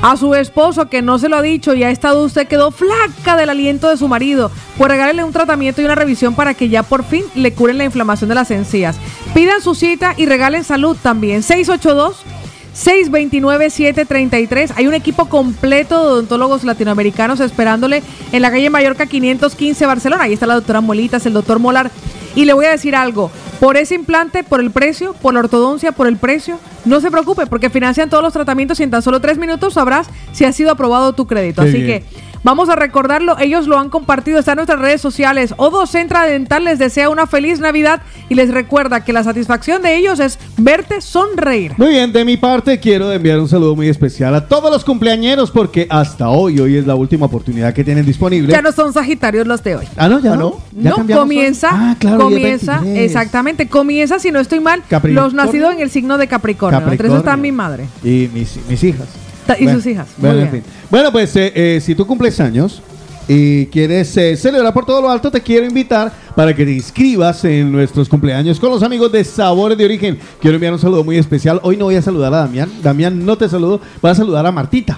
A 0.01 0.15
su 0.15 0.33
esposo 0.35 0.89
que 0.89 1.01
no 1.01 1.19
se 1.19 1.29
lo 1.29 1.37
ha 1.37 1.41
dicho 1.41 1.73
y 1.73 1.83
ha 1.83 1.89
estado 1.89 2.23
usted 2.23 2.47
quedó 2.47 2.71
flaca 2.71 3.35
del 3.35 3.49
aliento 3.49 3.89
de 3.89 3.97
su 3.97 4.07
marido, 4.07 4.51
pues 4.77 4.89
regálele 4.89 5.23
un 5.23 5.33
tratamiento 5.33 5.81
y 5.81 5.85
una 5.85 5.95
revisión 5.95 6.35
para 6.35 6.53
que 6.53 6.69
ya 6.69 6.83
por 6.83 7.03
fin 7.03 7.23
le 7.35 7.53
curen 7.53 7.77
la 7.77 7.85
inflamación 7.85 8.29
de 8.29 8.35
las 8.35 8.51
encías. 8.51 8.97
Pidan 9.33 9.61
su 9.61 9.75
cita 9.75 10.13
y 10.15 10.25
regalen 10.25 10.63
salud 10.63 10.95
también. 11.01 11.43
682 11.43 12.23
629-733. 12.79 14.73
Hay 14.75 14.87
un 14.87 14.93
equipo 14.93 15.25
completo 15.25 15.99
de 15.99 16.11
odontólogos 16.11 16.63
latinoamericanos 16.63 17.39
esperándole 17.39 18.03
en 18.31 18.41
la 18.41 18.51
calle 18.51 18.69
Mallorca 18.69 19.05
515 19.05 19.85
Barcelona. 19.85 20.23
Ahí 20.23 20.33
está 20.33 20.45
la 20.45 20.55
doctora 20.55 20.81
Molitas, 20.81 21.25
el 21.25 21.33
doctor 21.33 21.59
Molar. 21.59 21.91
Y 22.35 22.45
le 22.45 22.53
voy 22.53 22.65
a 22.65 22.71
decir 22.71 22.95
algo, 22.95 23.31
por 23.59 23.77
ese 23.77 23.95
implante, 23.95 24.43
por 24.43 24.59
el 24.59 24.71
precio, 24.71 25.13
por 25.13 25.33
la 25.33 25.41
ortodoncia, 25.41 25.91
por 25.91 26.07
el 26.07 26.17
precio, 26.17 26.59
no 26.85 27.01
se 27.01 27.11
preocupe 27.11 27.45
porque 27.45 27.69
financian 27.69 28.09
todos 28.09 28.23
los 28.23 28.33
tratamientos 28.33 28.79
y 28.79 28.83
en 28.83 28.91
tan 28.91 29.01
solo 29.01 29.19
tres 29.19 29.37
minutos 29.37 29.73
sabrás 29.73 30.07
si 30.31 30.45
ha 30.45 30.51
sido 30.53 30.71
aprobado 30.71 31.13
tu 31.13 31.27
crédito. 31.27 31.61
Qué 31.63 31.69
Así 31.69 31.81
bien. 31.81 32.03
que 32.03 32.28
vamos 32.43 32.69
a 32.69 32.75
recordarlo, 32.75 33.37
ellos 33.39 33.67
lo 33.67 33.77
han 33.79 33.89
compartido, 33.89 34.39
está 34.39 34.51
en 34.53 34.57
nuestras 34.57 34.79
redes 34.79 35.01
sociales. 35.01 35.53
Odo 35.57 35.85
Centra 35.87 36.25
Dental 36.25 36.63
les 36.63 36.79
desea 36.79 37.09
una 37.09 37.27
feliz 37.27 37.59
Navidad 37.59 38.01
y 38.29 38.35
les 38.35 38.51
recuerda 38.51 39.03
que 39.03 39.13
la 39.13 39.23
satisfacción 39.23 39.81
de 39.81 39.95
ellos 39.97 40.19
es 40.19 40.39
verte 40.57 41.01
sonreír. 41.01 41.73
Muy 41.77 41.89
bien, 41.89 42.11
de 42.13 42.25
mi 42.25 42.37
parte 42.37 42.79
quiero 42.79 43.11
enviar 43.11 43.39
un 43.39 43.47
saludo 43.49 43.75
muy 43.75 43.87
especial 43.89 44.33
a 44.35 44.47
todos 44.47 44.71
los 44.71 44.83
cumpleañeros 44.85 45.51
porque 45.51 45.87
hasta 45.89 46.29
hoy, 46.29 46.59
hoy 46.59 46.77
es 46.77 46.87
la 46.87 46.95
última 46.95 47.25
oportunidad 47.25 47.73
que 47.73 47.83
tienen 47.83 48.05
disponible. 48.05 48.51
Ya 48.51 48.61
no 48.61 48.71
son 48.71 48.93
Sagitarios 48.93 49.45
los 49.47 49.63
de 49.63 49.75
hoy. 49.77 49.85
Ah, 49.97 50.07
no, 50.07 50.19
ya 50.19 50.33
Ah, 50.33 50.35
no. 50.35 50.39
¿no? 50.41 50.61
¿Ya 50.83 50.89
No, 50.91 50.95
cambiamos 50.97 51.23
comienza? 51.23 51.69
Ah, 51.71 51.95
claro, 51.99 52.19
comienza, 52.19 52.79
23. 52.79 53.05
exactamente, 53.05 53.67
comienza, 53.67 54.19
si 54.19 54.31
no 54.31 54.39
estoy 54.39 54.59
mal, 54.59 54.83
los 55.03 55.33
nacidos 55.33 55.73
en 55.73 55.79
el 55.81 55.89
signo 55.89 56.17
de 56.17 56.27
Capricornio. 56.27 56.77
Entre 56.79 56.91
Capricornio. 56.97 57.17
eso 57.17 57.25
está 57.25 57.37
mi 57.37 57.51
madre. 57.51 57.85
Y 58.03 58.29
mis, 58.33 58.57
mis 58.69 58.83
hijas. 58.83 59.07
Y 59.57 59.67
sus 59.69 59.85
hijas. 59.85 60.07
Muy 60.17 60.27
Bueno, 60.29 60.45
en 60.45 60.51
bien. 60.51 60.63
fin. 60.63 60.71
Bueno, 60.89 61.11
pues 61.11 61.35
eh, 61.35 61.51
eh, 61.55 61.81
si 61.81 61.95
tú 61.95 62.05
cumples 62.05 62.39
años, 62.39 62.81
y 63.31 63.67
quieres 63.67 64.17
eh, 64.17 64.35
celebrar 64.35 64.73
por 64.73 64.85
todo 64.87 65.01
lo 65.01 65.09
alto, 65.11 65.29
te 65.29 65.39
quiero 65.41 65.65
invitar 65.65 66.11
para 66.35 66.55
que 66.55 66.65
te 66.65 66.71
inscribas 66.71 67.45
en 67.45 67.71
nuestros 67.71 68.09
cumpleaños 68.09 68.59
con 68.59 68.71
los 68.71 68.81
amigos 68.81 69.11
de 69.11 69.23
Sabores 69.23 69.77
de 69.77 69.85
Origen. 69.85 70.17
Quiero 70.41 70.55
enviar 70.55 70.73
un 70.73 70.79
saludo 70.79 71.03
muy 71.03 71.17
especial. 71.17 71.59
Hoy 71.63 71.77
no 71.77 71.85
voy 71.85 71.95
a 71.95 72.01
saludar 72.01 72.33
a 72.33 72.37
Damián. 72.37 72.71
Damián, 72.81 73.23
no 73.23 73.37
te 73.37 73.47
saludo. 73.47 73.79
Voy 74.01 74.09
a 74.09 74.15
saludar 74.15 74.45
a 74.47 74.51
Martita. 74.51 74.97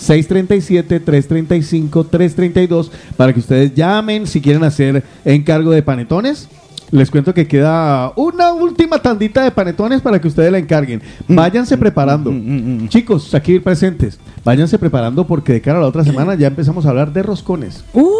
637-335-332 0.01 2.89
para 3.17 3.33
que 3.33 3.39
ustedes 3.39 3.73
llamen 3.75 4.25
si 4.27 4.41
quieren 4.41 4.63
hacer 4.63 5.03
encargo 5.25 5.71
de 5.71 5.81
panetones. 5.83 6.47
Les 6.91 7.09
cuento 7.09 7.33
que 7.33 7.47
queda 7.47 8.11
una 8.17 8.51
última 8.51 8.99
tandita 9.01 9.43
de 9.45 9.51
panetones 9.51 10.01
para 10.01 10.19
que 10.19 10.27
ustedes 10.27 10.51
la 10.51 10.57
encarguen. 10.57 11.01
Váyanse 11.25 11.77
preparando. 11.77 12.33
Chicos, 12.89 13.33
aquí 13.33 13.59
presentes, 13.59 14.19
váyanse 14.43 14.77
preparando 14.77 15.25
porque 15.25 15.53
de 15.53 15.61
cara 15.61 15.77
a 15.77 15.81
la 15.81 15.87
otra 15.87 16.03
semana 16.03 16.35
ya 16.35 16.47
empezamos 16.47 16.85
a 16.85 16.89
hablar 16.89 17.13
de 17.13 17.23
roscones. 17.23 17.85
Uy, 17.93 18.11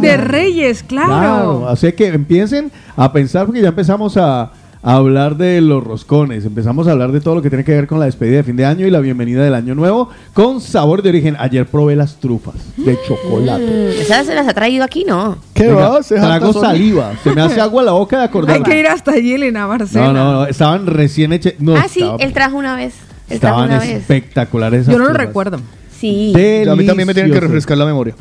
De- 0.00 0.08
de 0.08 0.16
Reyes, 0.16 0.82
claro. 0.82 1.06
Claro, 1.08 1.68
así 1.68 1.92
que 1.92 2.08
empiecen 2.08 2.72
a 2.96 3.12
pensar 3.12 3.46
porque 3.46 3.60
ya 3.62 3.68
empezamos 3.68 4.16
a, 4.16 4.50
a 4.86 4.94
hablar 4.94 5.36
de 5.36 5.60
los 5.60 5.82
roscones, 5.82 6.44
empezamos 6.44 6.86
a 6.86 6.92
hablar 6.92 7.10
de 7.10 7.20
todo 7.20 7.34
lo 7.34 7.42
que 7.42 7.48
tiene 7.50 7.64
que 7.64 7.72
ver 7.72 7.88
con 7.88 7.98
la 7.98 8.04
despedida 8.04 8.36
de 8.36 8.42
fin 8.44 8.54
de 8.54 8.64
año 8.64 8.86
y 8.86 8.90
la 8.92 9.00
bienvenida 9.00 9.42
del 9.42 9.54
año 9.56 9.74
nuevo 9.74 10.10
con 10.32 10.60
sabor 10.60 11.02
de 11.02 11.08
origen. 11.08 11.34
Ayer 11.40 11.66
probé 11.66 11.96
las 11.96 12.20
trufas 12.20 12.54
de 12.76 12.96
chocolate. 13.04 13.64
Mm, 13.64 14.00
¿Esas 14.00 14.26
se 14.26 14.34
las 14.36 14.46
ha 14.46 14.54
traído 14.54 14.84
aquí? 14.84 15.04
No. 15.04 15.38
¿Qué 15.54 15.66
Venga, 15.66 15.88
va? 15.88 16.02
Se 16.04 16.14
trago 16.14 16.52
saliva, 16.52 17.14
se 17.24 17.32
me 17.34 17.40
hace 17.42 17.60
agua 17.60 17.82
la 17.82 17.92
boca 17.92 18.16
de 18.18 18.22
Hay 18.22 18.28
acordarme. 18.28 18.64
que 18.64 18.78
ir 18.78 18.86
hasta 18.86 19.10
allí, 19.10 19.34
Elena 19.34 19.66
Marcela. 19.66 20.06
No, 20.06 20.12
no, 20.12 20.32
no, 20.32 20.46
estaban 20.46 20.86
recién 20.86 21.32
hechas. 21.32 21.54
No, 21.58 21.74
ah, 21.74 21.86
sí, 21.90 22.00
estaba- 22.02 22.18
él 22.22 22.32
trajo 22.32 22.56
una 22.56 22.76
vez. 22.76 22.94
Él 23.28 23.34
estaban 23.34 23.64
una 23.68 23.80
vez. 23.80 23.90
espectaculares. 23.90 24.82
esas 24.82 24.92
Yo 24.92 24.98
no 24.98 25.06
lo 25.06 25.10
trufas. 25.10 25.26
recuerdo. 25.26 25.60
Sí. 25.98 26.32
A 26.68 26.76
mí 26.76 26.86
también 26.86 27.08
me 27.08 27.12
tienen 27.14 27.32
que 27.32 27.40
refrescar 27.40 27.76
la 27.76 27.86
memoria. 27.86 28.14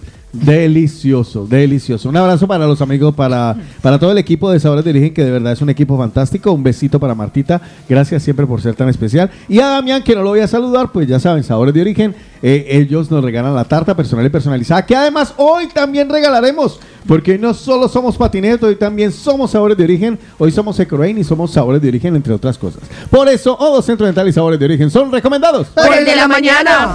Delicioso, 0.44 1.48
delicioso. 1.48 2.10
Un 2.10 2.18
abrazo 2.18 2.48
para 2.48 2.68
los 2.68 2.82
amigos, 2.82 3.16
para, 3.16 3.56
para 3.82 3.98
todo 3.98 4.12
el 4.12 4.18
equipo 4.18 4.52
de 4.52 4.60
Sabores 4.60 4.84
de 4.84 4.92
Origen, 4.92 5.14
que 5.14 5.24
de 5.24 5.32
verdad 5.32 5.54
es 5.54 5.62
un 5.62 5.70
equipo 5.70 5.98
fantástico. 5.98 6.52
Un 6.52 6.64
besito 6.64 7.00
para 7.00 7.16
Martita. 7.16 7.62
Gracias 7.88 8.24
siempre 8.24 8.46
por 8.46 8.62
ser 8.62 8.76
tan 8.76 8.90
especial. 8.90 9.32
Y 9.48 9.60
a 9.60 9.68
Damián, 9.68 10.04
que 10.04 10.16
no 10.16 10.24
lo 10.24 10.30
voy 10.30 10.42
a 10.42 10.48
saludar, 10.48 10.92
pues 10.92 11.08
ya 11.08 11.20
saben, 11.20 11.44
Sabores 11.44 11.74
de 11.74 11.82
Origen, 11.82 12.16
eh, 12.42 12.66
ellos 12.70 13.10
nos 13.10 13.24
regalan 13.24 13.56
la 13.56 13.64
tarta 13.64 13.96
personal 13.96 14.26
y 14.26 14.30
personalizada, 14.30 14.86
que 14.86 14.96
además 14.96 15.34
hoy 15.38 15.68
también 15.68 16.10
regalaremos. 16.10 16.80
Porque 17.08 17.34
hoy 17.34 17.40
no 17.40 17.54
solo 17.54 17.88
somos 17.88 18.18
patinetos, 18.18 18.68
hoy 18.68 18.76
también 18.76 19.12
somos 19.12 19.52
Sabores 19.52 19.78
de 19.78 19.84
Origen. 19.84 20.20
Hoy 20.38 20.52
somos 20.52 20.80
Ecorain 20.80 21.18
y 21.18 21.24
somos 21.24 21.52
Sabores 21.52 21.82
de 21.82 21.88
Origen, 21.88 22.16
entre 22.16 22.34
otras 22.34 22.58
cosas. 22.58 22.82
Por 23.10 23.30
eso, 23.30 23.56
Odo 23.56 23.82
Centro 23.82 24.06
Dental 24.06 24.28
y 24.28 24.34
Sabores 24.34 24.60
de 24.60 24.66
Origen 24.66 24.90
son 24.90 25.12
recomendados. 25.12 25.68
Por 25.68 25.94
el 25.94 26.04
de 26.04 26.16
la 26.16 26.28
mañana. 26.28 26.94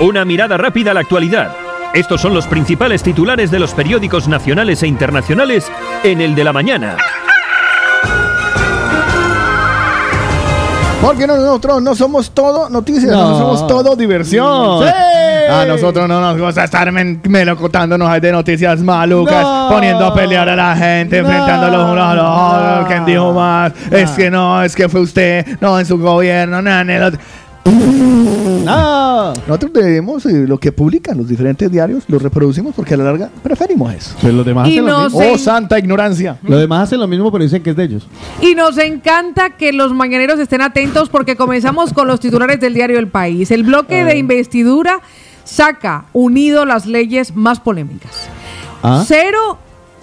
Una 0.00 0.24
mirada 0.24 0.56
rápida 0.56 0.90
a 0.90 0.94
la 0.94 1.00
actualidad. 1.00 1.63
Estos 1.94 2.20
son 2.20 2.34
los 2.34 2.46
principales 2.48 3.02
titulares 3.04 3.50
de 3.52 3.60
los 3.60 3.72
periódicos 3.72 4.26
nacionales 4.26 4.82
e 4.82 4.86
internacionales 4.88 5.70
en 6.02 6.20
el 6.20 6.34
de 6.34 6.42
la 6.44 6.52
mañana. 6.52 6.96
Porque 11.00 11.26
no, 11.26 11.36
nosotros 11.36 11.82
no 11.82 11.94
somos 11.94 12.30
todo 12.30 12.68
noticias, 12.70 13.12
No. 13.12 13.30
no, 13.30 13.38
somos 13.38 13.66
todo 13.66 13.94
diversión. 13.94 14.82
¡Sí! 14.84 14.92
A 15.50 15.66
nosotros 15.66 16.08
no 16.08 16.18
nos 16.20 16.40
gusta 16.40 16.64
estar 16.64 16.90
melocotándonos 16.90 18.20
de 18.20 18.32
noticias 18.32 18.80
malucas, 18.80 19.42
No. 19.42 19.68
poniendo 19.70 20.06
a 20.06 20.14
pelear 20.14 20.48
a 20.48 20.56
la 20.56 20.74
gente, 20.74 21.20
No. 21.20 21.28
enfrentando 21.28 21.68
los 21.68 21.90
unos 21.92 22.04
a 22.04 22.14
los 22.14 22.24
otros. 22.26 22.80
No. 22.80 22.86
¿Quién 22.88 23.04
dijo 23.04 23.32
más? 23.34 23.72
Es 23.90 24.10
que 24.12 24.30
no, 24.30 24.62
es 24.62 24.74
que 24.74 24.88
fue 24.88 25.02
usted, 25.02 25.46
no 25.60 25.78
en 25.78 25.84
su 25.84 25.98
gobierno, 25.98 26.62
no 26.62 26.70
en 26.80 26.88
el 26.90 27.02
otro. 27.02 27.20
¡No! 28.64 29.32
Nosotros 29.46 29.72
debemos, 29.72 30.24
eh, 30.26 30.46
lo 30.46 30.58
que 30.58 30.72
publican 30.72 31.16
los 31.18 31.28
diferentes 31.28 31.70
diarios, 31.70 32.04
lo 32.08 32.18
reproducimos 32.18 32.74
porque 32.74 32.94
a 32.94 32.96
la 32.96 33.04
larga 33.04 33.30
preferimos 33.42 33.92
eso. 33.94 34.14
Pues 34.20 34.32
los 34.34 34.44
demás 34.44 34.68
Y 34.68 34.72
hacen 34.72 34.86
lo 34.86 34.92
no 34.92 35.04
mismo. 35.04 35.20
sé. 35.20 35.30
Oh, 35.32 35.38
santa 35.38 35.78
ignorancia. 35.78 36.38
Los 36.42 36.60
demás 36.60 36.84
hacen 36.84 37.00
lo 37.00 37.06
mismo, 37.06 37.30
pero 37.30 37.44
dicen 37.44 37.62
que 37.62 37.70
es 37.70 37.76
de 37.76 37.84
ellos. 37.84 38.06
Y 38.40 38.54
nos 38.54 38.78
encanta 38.78 39.50
que 39.50 39.72
los 39.72 39.92
mañaneros 39.92 40.38
estén 40.38 40.62
atentos 40.62 41.08
porque 41.08 41.36
comenzamos 41.36 41.92
con 41.92 42.06
los 42.08 42.20
titulares 42.20 42.60
del 42.60 42.74
diario 42.74 42.98
El 42.98 43.08
País. 43.08 43.50
El 43.50 43.64
bloque 43.64 44.04
de 44.04 44.16
investidura 44.16 45.00
saca 45.44 46.06
unido 46.12 46.64
las 46.64 46.86
leyes 46.86 47.34
más 47.36 47.60
polémicas. 47.60 48.28
¿Ah? 48.82 49.04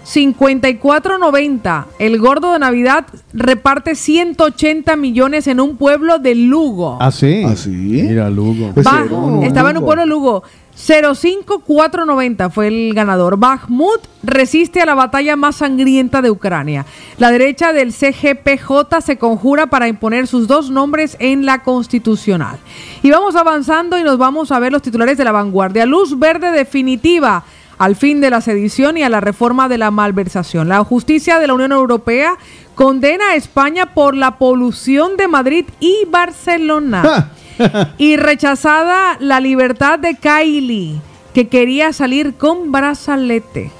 05490. 0.05 1.85
El 1.99 2.19
gordo 2.19 2.53
de 2.53 2.59
Navidad 2.59 3.05
reparte 3.33 3.95
180 3.95 4.95
millones 4.95 5.47
en 5.47 5.59
un 5.59 5.77
pueblo 5.77 6.19
de 6.19 6.35
Lugo. 6.35 6.97
¿Ah, 6.99 7.11
sí? 7.11 7.43
¿Ah, 7.45 7.55
sí? 7.55 7.69
Mira, 7.69 8.29
Lugo. 8.29 8.71
Pues, 8.73 8.85
estaba 8.85 9.71
en 9.71 9.77
un 9.77 9.81
Lugo. 9.81 9.85
pueblo 9.85 10.05
Lugo. 10.05 10.43
05490 10.75 12.49
fue 12.49 12.67
el 12.67 12.93
ganador. 12.93 13.37
Bakhmut 13.37 14.01
resiste 14.23 14.81
a 14.81 14.85
la 14.85 14.95
batalla 14.95 15.35
más 15.35 15.57
sangrienta 15.57 16.21
de 16.21 16.31
Ucrania. 16.31 16.85
La 17.17 17.31
derecha 17.31 17.73
del 17.73 17.93
CGPJ 17.93 19.01
se 19.01 19.17
conjura 19.17 19.67
para 19.67 19.87
imponer 19.87 20.27
sus 20.27 20.47
dos 20.47 20.71
nombres 20.71 21.17
en 21.19 21.45
la 21.45 21.61
constitucional. 21.63 22.57
Y 23.03 23.11
vamos 23.11 23.35
avanzando 23.35 23.99
y 23.99 24.03
nos 24.03 24.17
vamos 24.17 24.51
a 24.51 24.59
ver 24.59 24.71
los 24.71 24.81
titulares 24.81 25.17
de 25.17 25.23
la 25.25 25.31
vanguardia. 25.31 25.85
Luz 25.85 26.17
verde 26.17 26.51
definitiva 26.51 27.43
al 27.81 27.95
fin 27.95 28.21
de 28.21 28.29
la 28.29 28.41
sedición 28.41 28.95
y 28.95 29.01
a 29.01 29.09
la 29.09 29.21
reforma 29.21 29.67
de 29.67 29.79
la 29.79 29.89
malversación. 29.89 30.69
La 30.69 30.83
justicia 30.83 31.39
de 31.39 31.47
la 31.47 31.55
Unión 31.55 31.71
Europea 31.71 32.37
condena 32.75 33.31
a 33.31 33.35
España 33.35 33.95
por 33.95 34.15
la 34.15 34.37
polución 34.37 35.17
de 35.17 35.27
Madrid 35.27 35.65
y 35.79 36.05
Barcelona. 36.07 37.31
y 37.97 38.17
rechazada 38.17 39.17
la 39.19 39.39
libertad 39.39 39.97
de 39.97 40.13
Kylie, 40.13 41.01
que 41.33 41.47
quería 41.47 41.91
salir 41.91 42.35
con 42.35 42.71
brazalete. 42.71 43.71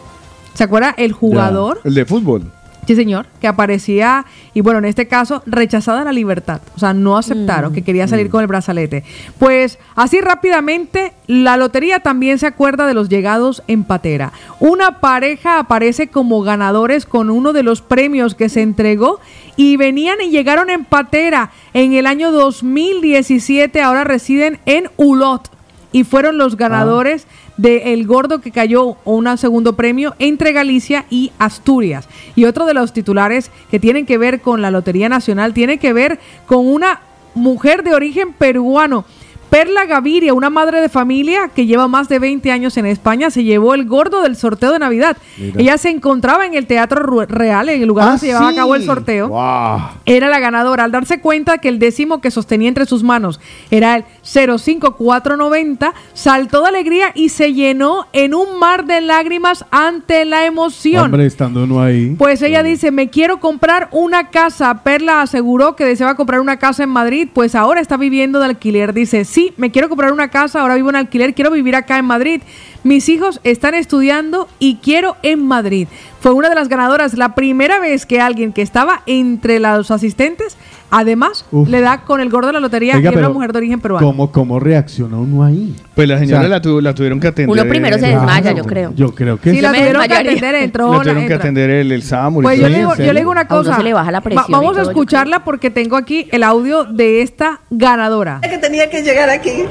¿Se 0.55 0.63
acuerda? 0.63 0.95
El 0.97 1.11
jugador. 1.11 1.79
El 1.83 1.93
de 1.93 2.03
fútbol. 2.03 2.51
Sí, 2.91 2.95
señor, 2.97 3.25
que 3.39 3.47
aparecía, 3.47 4.25
y 4.53 4.59
bueno, 4.59 4.79
en 4.79 4.83
este 4.83 5.07
caso, 5.07 5.43
rechazada 5.45 6.03
la 6.03 6.11
libertad. 6.11 6.59
O 6.75 6.79
sea, 6.79 6.93
no 6.93 7.17
aceptaron 7.17 7.71
que 7.71 7.83
quería 7.83 8.05
salir 8.05 8.29
con 8.29 8.41
el 8.41 8.47
brazalete. 8.47 9.05
Pues 9.39 9.79
así 9.95 10.19
rápidamente, 10.19 11.13
la 11.25 11.55
lotería 11.55 12.01
también 12.01 12.37
se 12.37 12.47
acuerda 12.47 12.87
de 12.87 12.93
los 12.93 13.07
llegados 13.07 13.63
en 13.67 13.85
patera. 13.85 14.33
Una 14.59 14.99
pareja 14.99 15.57
aparece 15.57 16.09
como 16.09 16.41
ganadores 16.41 17.05
con 17.05 17.29
uno 17.29 17.53
de 17.53 17.63
los 17.63 17.81
premios 17.81 18.35
que 18.35 18.49
se 18.49 18.61
entregó 18.61 19.21
y 19.55 19.77
venían 19.77 20.19
y 20.19 20.29
llegaron 20.29 20.69
en 20.69 20.83
patera 20.83 21.51
en 21.73 21.93
el 21.93 22.05
año 22.07 22.33
2017. 22.33 23.81
Ahora 23.81 24.03
residen 24.03 24.59
en 24.65 24.89
Ulot 24.97 25.49
y 25.93 26.03
fueron 26.03 26.37
los 26.37 26.57
ganadores 26.57 27.25
de 27.61 27.93
El 27.93 28.07
Gordo 28.07 28.41
que 28.41 28.51
cayó 28.51 28.97
un 29.05 29.37
segundo 29.37 29.73
premio 29.73 30.15
entre 30.17 30.51
Galicia 30.51 31.05
y 31.11 31.31
Asturias. 31.37 32.07
Y 32.35 32.45
otro 32.45 32.65
de 32.65 32.73
los 32.73 32.91
titulares 32.91 33.51
que 33.69 33.79
tienen 33.79 34.07
que 34.07 34.17
ver 34.17 34.41
con 34.41 34.63
la 34.63 34.71
Lotería 34.71 35.09
Nacional 35.09 35.53
tiene 35.53 35.77
que 35.77 35.93
ver 35.93 36.19
con 36.47 36.67
una 36.67 37.01
mujer 37.35 37.83
de 37.83 37.93
origen 37.93 38.33
peruano. 38.33 39.05
Perla 39.51 39.85
Gaviria, 39.85 40.33
una 40.33 40.49
madre 40.49 40.79
de 40.79 40.87
familia 40.87 41.49
que 41.53 41.65
lleva 41.65 41.89
más 41.89 42.07
de 42.07 42.19
20 42.19 42.49
años 42.53 42.77
en 42.77 42.85
España, 42.85 43.29
se 43.29 43.43
llevó 43.43 43.73
el 43.73 43.83
gordo 43.85 44.21
del 44.21 44.37
sorteo 44.37 44.71
de 44.71 44.79
Navidad. 44.79 45.17
Mira. 45.37 45.59
Ella 45.59 45.77
se 45.77 45.89
encontraba 45.89 46.45
en 46.45 46.53
el 46.53 46.67
Teatro 46.67 47.03
Real, 47.25 47.67
en 47.67 47.81
el 47.81 47.87
lugar 47.89 48.05
Ah, 48.05 48.07
donde 48.11 48.19
se 48.21 48.27
llevaba 48.27 48.47
a 48.47 48.55
cabo 48.55 48.75
el 48.75 48.85
sorteo 48.85 49.27
Wow. 49.27 49.79
era 50.05 50.29
la 50.29 50.39
ganadora. 50.39 50.85
Al 50.85 50.91
darse 50.93 51.19
cuenta 51.19 51.57
que 51.57 51.67
el 51.67 51.79
décimo 51.79 52.21
que 52.21 52.31
sostenía 52.31 52.69
entre 52.69 52.85
sus 52.85 53.03
manos 53.03 53.41
era 53.69 53.97
el 53.97 54.05
05490, 54.21 55.93
saltó 56.13 56.61
de 56.61 56.69
alegría 56.69 57.11
y 57.13 57.27
se 57.27 57.53
llenó 57.53 58.07
en 58.13 58.33
un 58.33 58.57
mar 58.57 58.85
de 58.85 59.01
lágrimas 59.01 59.65
ante 59.69 60.23
la 60.23 60.45
emoción. 60.45 61.05
Hombre, 61.07 61.25
estando 61.25 61.65
uno 61.65 61.81
ahí. 61.81 62.15
Pues 62.17 62.41
ella 62.41 62.63
dice, 62.63 62.91
me 62.91 63.09
quiero 63.09 63.41
comprar 63.41 63.89
una 63.91 64.29
casa. 64.29 64.81
Perla 64.83 65.21
aseguró 65.21 65.75
que 65.75 65.83
deseaba 65.83 66.15
comprar 66.15 66.39
una 66.39 66.55
casa 66.57 66.83
en 66.83 66.89
Madrid, 66.89 67.27
pues 67.33 67.53
ahora 67.53 67.81
está 67.81 67.97
viviendo 67.97 68.39
de 68.39 68.45
alquiler. 68.45 68.93
Dice, 68.93 69.25
sí 69.25 69.40
me 69.57 69.71
quiero 69.71 69.89
comprar 69.89 70.11
una 70.13 70.29
casa, 70.29 70.61
ahora 70.61 70.75
vivo 70.75 70.89
en 70.89 70.95
alquiler, 70.95 71.33
quiero 71.33 71.51
vivir 71.51 71.75
acá 71.75 71.97
en 71.97 72.05
Madrid. 72.05 72.41
Mis 72.83 73.09
hijos 73.09 73.39
están 73.43 73.73
estudiando 73.73 74.47
y 74.59 74.75
quiero 74.77 75.17
en 75.23 75.45
Madrid. 75.45 75.87
Fue 76.19 76.33
una 76.33 76.49
de 76.49 76.55
las 76.55 76.69
ganadoras, 76.69 77.17
la 77.17 77.35
primera 77.35 77.79
vez 77.79 78.05
que 78.05 78.19
alguien 78.19 78.53
que 78.53 78.61
estaba 78.61 79.03
entre 79.05 79.59
los 79.59 79.91
asistentes, 79.91 80.57
además, 80.91 81.45
Uf. 81.51 81.67
le 81.69 81.81
da 81.81 82.01
con 82.01 82.21
el 82.21 82.29
gordo 82.29 82.47
de 82.47 82.53
la 82.53 82.59
lotería 82.59 82.95
Oiga, 82.95 83.03
y 83.03 83.07
era 83.07 83.11
una 83.17 83.21
pero 83.27 83.33
mujer 83.33 83.51
de 83.53 83.57
origen 83.57 83.79
peruano. 83.79 84.05
¿Cómo, 84.05 84.31
cómo 84.31 84.59
reacciona 84.59 85.17
uno 85.17 85.43
ahí? 85.43 85.75
Pues 85.95 86.07
la 86.07 86.19
señora 86.19 86.39
O 86.39 86.41
sea, 86.43 86.49
la, 86.49 86.61
tu- 86.61 86.81
la 86.81 86.93
tuvieron 86.93 87.19
que 87.19 87.27
atender. 87.27 87.49
Uno 87.49 87.67
primero 87.69 87.97
se 87.97 88.07
desmaya, 88.07 88.51
yo 88.51 88.63
creo. 88.63 88.93
Yo 88.95 89.15
creo 89.15 89.39
que 89.39 89.49
Sí, 89.51 89.55
sí. 89.57 89.61
la 89.61 89.71
me 89.71 89.79
tuvieron 89.79 90.01
que 90.03 90.07
desmayaría. 90.09 90.31
atender, 90.39 90.55
entró. 90.63 90.91
La 90.91 90.97
la- 90.97 90.99
tuvieron 91.03 91.17
que 91.27 91.33
entra. 91.33 91.37
atender 91.37 91.69
el, 91.69 91.91
el 91.91 92.01
y 92.01 92.41
Pues 92.41 92.59
yo 92.59 92.67
le, 92.69 92.73
¿en 92.75 92.79
digo, 92.79 92.89
yo 92.91 92.95
serio? 92.97 93.13
le 93.13 93.19
digo 93.21 93.31
una 93.31 93.41
A 93.41 93.45
uno 93.45 93.63
cosa. 93.63 93.75
se 93.77 93.83
le 93.83 93.93
baja 93.93 94.11
la 94.11 94.21
presión 94.21 94.45
y 94.47 94.51
vamos 94.51 94.71
a 94.71 94.73
todo, 94.73 94.83
yo 94.83 94.89
escucharla 94.91 95.43
porque 95.43 95.69
tengo 95.71 95.95
aquí 95.97 96.27
el 96.31 96.43
audio 96.43 96.83
de 96.85 97.21
esta 97.21 97.61
ganadora. 97.69 98.39
que 98.41 98.57
tenía 98.57 98.89
que 98.89 99.01
llegar 99.01 99.29
aquí. 99.29 99.63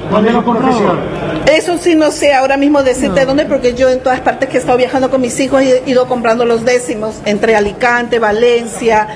Eso 1.52 1.78
sí 1.78 1.94
no 1.94 2.10
sé 2.10 2.32
ahora 2.32 2.56
mismo 2.56 2.82
decirte 2.82 3.24
dónde, 3.26 3.44
porque 3.46 3.74
yo 3.74 3.88
en 3.88 4.00
todas 4.00 4.20
partes 4.20 4.48
que 4.48 4.56
he 4.56 4.60
estado 4.60 4.78
viajando 4.78 5.10
con 5.10 5.20
mis 5.20 5.38
hijos 5.40 5.62
he 5.62 5.82
ido 5.86 6.06
comprando 6.06 6.44
los 6.44 6.64
décimos 6.64 7.20
entre 7.24 7.56
Alicante, 7.56 8.18
Valencia, 8.18 9.08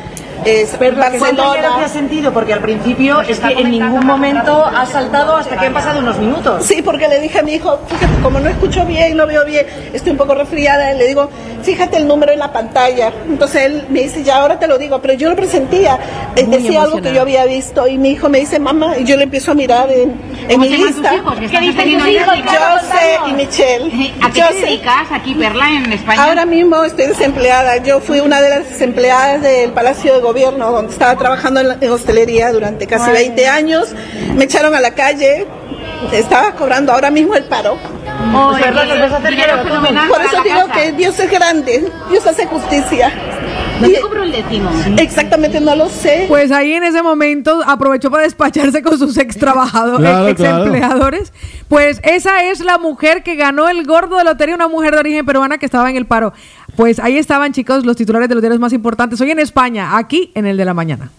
eh, 0.45 0.67
¿Cuánto 0.79 0.95
miedo 0.95 1.53
te 1.53 1.61
Barcelona. 1.61 1.85
has 1.85 1.93
sentido? 1.93 2.33
Porque 2.33 2.53
al 2.53 2.61
principio 2.61 3.21
es 3.23 3.39
que 3.41 3.53
en 3.53 3.71
ningún 3.71 4.07
momento 4.07 4.65
has 4.65 4.91
saltado 4.91 5.37
hasta 5.37 5.57
que 5.59 5.67
han 5.67 5.73
pasado 5.73 6.01
unos 6.01 6.19
minutos. 6.19 6.65
Sí, 6.65 6.83
porque 6.83 7.09
le 7.09 7.21
dije 7.21 7.39
a 7.39 7.43
mi 7.43 7.55
hijo, 7.55 7.79
fíjate, 7.89 8.23
como 8.23 8.41
no 8.41 8.49
escucho 8.49 8.85
bien, 8.85 9.17
no 9.17 9.27
veo 9.27 9.45
bien, 9.45 9.67
estoy 9.93 10.13
un 10.13 10.19
poco 10.19 10.35
resfriada, 10.35 10.93
le 10.95 11.07
digo, 11.07 11.29
fíjate 11.63 11.97
el 11.99 12.07
número 12.07 12.33
en 12.33 12.39
la 12.39 12.53
pantalla. 12.53 13.13
Entonces 13.29 13.63
él 13.63 13.85
me 13.89 14.03
dice, 14.03 14.23
ya 14.23 14.37
ahora 14.39 14.59
te 14.59 14.67
lo 14.67 14.79
digo, 14.79 15.01
pero 15.01 15.15
yo 15.15 15.31
lo 15.31 15.37
presentía, 15.37 15.99
eh, 16.37 16.45
Muy 16.45 16.59
decía 16.59 16.83
algo 16.83 17.01
que 17.01 17.13
yo 17.13 17.21
había 17.23 17.45
visto 17.45 17.87
y 17.87 17.99
mi 17.99 18.11
hijo 18.11 18.29
me 18.29 18.41
dice, 18.41 18.59
mamá, 18.59 18.99
y 18.99 19.05
yo 19.05 19.17
le 19.17 19.25
empiezo 19.25 19.53
a 19.53 19.55
mirar 19.55 19.91
en, 19.91 20.21
en 20.49 20.61
mi 20.61 20.69
lista. 20.69 21.13
¿Qué 21.51 21.61
dicen 21.61 21.99
tus 21.99 22.09
hijos? 22.09 22.35
Jose 22.45 23.19
y 23.29 23.33
Michelle. 23.33 24.13
¿A 24.23 24.31
qué 24.31 24.41
te 24.41 24.47
Jose. 24.47 24.61
dedicas 24.61 25.13
aquí, 25.13 25.35
Perla, 25.35 25.71
en 25.71 25.93
España? 25.93 26.25
Ahora 26.25 26.47
mismo 26.47 26.83
estoy 26.85 27.07
desempleada. 27.07 27.79
Yo 27.79 28.01
fui 28.01 28.21
una 28.21 28.41
de 28.41 28.49
las 28.51 28.69
desempleadas 28.69 29.43
del 29.43 29.73
Palacio 29.73 30.15
de 30.15 30.21
Gobierno, 30.21 30.34
donde 30.43 30.93
estaba 30.93 31.17
trabajando 31.17 31.61
en, 31.61 31.69
la- 31.69 31.77
en 31.81 31.91
hostelería 31.91 32.53
durante 32.53 32.87
casi 32.87 33.11
20 33.13 33.47
años. 33.49 33.89
Me 34.35 34.45
echaron 34.45 34.75
a 34.75 34.81
la 34.81 34.93
calle. 34.93 35.47
Estaba 36.13 36.53
cobrando 36.53 36.93
ahora 36.93 37.11
mismo 37.11 37.35
el 37.35 37.45
paro. 37.45 37.79
Oh, 38.35 38.53
Por 40.09 40.21
eso 40.23 40.43
digo 40.43 40.67
que 40.75 40.93
Dios 40.93 41.19
es 41.19 41.31
grande. 41.31 41.91
Dios 42.11 42.27
hace 42.27 42.47
justicia. 42.47 43.11
¿No 43.81 43.89
Y- 43.89 43.93
te 43.95 44.01
cobró 44.01 44.23
el 44.23 44.33
décimo? 44.33 44.71
exactamente, 44.99 45.61
no 45.61 45.75
lo 45.75 45.89
sé. 45.89 46.27
Pues 46.29 46.53
ahí 46.53 46.73
en 46.75 46.85
ese 46.85 47.03
momento 47.03 47.61
aprovechó 47.67 48.11
para 48.11 48.23
despacharse 48.23 48.83
con 48.83 48.99
sus 48.99 49.17
ex 49.19 49.37
trabajadores, 49.37 49.99
Claro, 50.09 50.29
ex 50.29 50.37
claro. 50.41 50.65
empleadores. 50.65 51.33
Pues 51.69 52.01
esa 52.05 52.45
es 52.45 52.61
la 52.61 52.79
mujer 52.79 53.23
que 53.23 53.35
ganó 53.35 53.69
el 53.69 53.85
gordo 53.85 54.17
de 54.19 54.25
lotería, 54.25 54.55
una 54.55 54.69
mujer 54.69 54.95
de 54.95 55.01
origen 55.01 55.27
peruana 55.27 55.59
que 55.59 55.67
estaba 55.67 55.91
en 55.91 55.97
el 55.97 56.07
paro. 56.07 56.33
Pues 56.77 56.99
ahí 57.01 57.19
estaban, 57.19 57.53
chicos, 57.53 57.85
los 57.85 57.97
titulares 57.97 58.29
de 58.29 58.35
los 58.35 58.43
diarios 58.43 58.61
más 58.61 58.73
importantes. 58.73 59.21
Hoy 59.21 59.31
en 59.31 59.39
España, 59.41 59.97
aquí 59.97 60.31
en 60.35 60.47
el 60.47 60.57
de 60.57 60.65
la 60.65 60.75
mañana. 60.75 61.11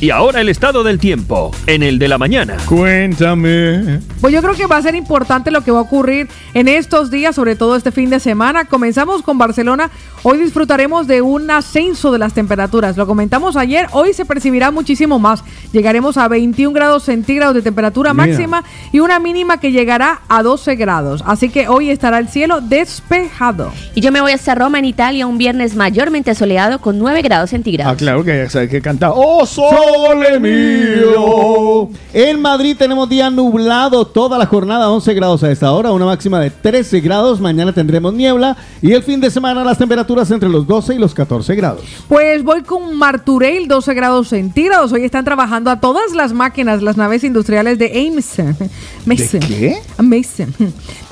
Y 0.00 0.10
ahora 0.10 0.40
el 0.40 0.48
estado 0.48 0.84
del 0.84 1.00
tiempo, 1.00 1.50
en 1.66 1.82
el 1.82 1.98
de 1.98 2.06
la 2.06 2.18
mañana. 2.18 2.56
Cuéntame. 2.66 3.98
Pues 4.20 4.32
yo 4.32 4.40
creo 4.42 4.54
que 4.54 4.66
va 4.66 4.76
a 4.76 4.82
ser 4.82 4.94
importante 4.94 5.50
lo 5.50 5.62
que 5.62 5.72
va 5.72 5.78
a 5.78 5.82
ocurrir 5.82 6.28
en 6.54 6.68
estos 6.68 7.10
días, 7.10 7.34
sobre 7.34 7.56
todo 7.56 7.74
este 7.74 7.90
fin 7.90 8.08
de 8.08 8.20
semana. 8.20 8.66
Comenzamos 8.66 9.22
con 9.22 9.38
Barcelona. 9.38 9.90
Hoy 10.22 10.38
disfrutaremos 10.38 11.08
de 11.08 11.20
un 11.20 11.50
ascenso 11.50 12.12
de 12.12 12.18
las 12.20 12.32
temperaturas. 12.32 12.96
Lo 12.96 13.08
comentamos 13.08 13.56
ayer. 13.56 13.88
Hoy 13.90 14.12
se 14.12 14.24
percibirá 14.24 14.70
muchísimo 14.70 15.18
más. 15.18 15.42
Llegaremos 15.72 16.16
a 16.16 16.28
21 16.28 16.72
grados 16.72 17.02
centígrados 17.02 17.56
de 17.56 17.62
temperatura 17.62 18.14
Mira. 18.14 18.26
máxima 18.28 18.62
y 18.92 19.00
una 19.00 19.18
mínima 19.18 19.58
que 19.58 19.72
llegará 19.72 20.20
a 20.28 20.44
12 20.44 20.76
grados. 20.76 21.24
Así 21.26 21.48
que 21.48 21.66
hoy 21.66 21.90
estará 21.90 22.18
el 22.18 22.28
cielo 22.28 22.60
despejado. 22.60 23.72
Y 23.96 24.00
yo 24.00 24.12
me 24.12 24.20
voy 24.20 24.30
hasta 24.30 24.54
Roma, 24.54 24.78
en 24.78 24.84
Italia, 24.84 25.26
un 25.26 25.38
viernes 25.38 25.74
mayormente 25.74 26.36
soleado 26.36 26.80
con 26.80 26.98
9 26.98 27.22
grados 27.22 27.50
centígrados. 27.50 27.92
Ah, 27.92 27.96
claro 27.96 28.22
que 28.24 28.46
que 28.70 28.80
canta. 28.80 29.10
¡Oh, 29.12 29.44
Sole 29.78 30.40
mío. 30.40 31.88
En 32.12 32.40
Madrid 32.40 32.74
tenemos 32.76 33.08
día 33.08 33.30
nublado 33.30 34.04
toda 34.04 34.36
la 34.38 34.46
jornada, 34.46 34.90
11 34.90 35.14
grados 35.14 35.42
a 35.44 35.52
esta 35.52 35.70
hora, 35.70 35.92
una 35.92 36.06
máxima 36.06 36.40
de 36.40 36.50
13 36.50 37.00
grados. 37.00 37.40
Mañana 37.40 37.72
tendremos 37.72 38.12
niebla 38.12 38.56
y 38.82 38.92
el 38.92 39.02
fin 39.04 39.20
de 39.20 39.30
semana 39.30 39.62
las 39.62 39.78
temperaturas 39.78 40.30
entre 40.32 40.48
los 40.48 40.66
12 40.66 40.94
y 40.94 40.98
los 40.98 41.14
14 41.14 41.54
grados. 41.54 41.82
Pues 42.08 42.42
voy 42.42 42.62
con 42.62 42.96
Martureil, 42.96 43.68
12 43.68 43.94
grados 43.94 44.28
centígrados. 44.28 44.90
Hoy 44.92 45.04
están 45.04 45.24
trabajando 45.24 45.70
a 45.70 45.78
todas 45.78 46.12
las 46.12 46.32
máquinas, 46.32 46.82
las 46.82 46.96
naves 46.96 47.22
industriales 47.22 47.78
de 47.78 48.08
Amazon. 48.10 48.56
Mason. 49.06 49.40
qué? 49.40 49.78
Amazon. 49.96 50.54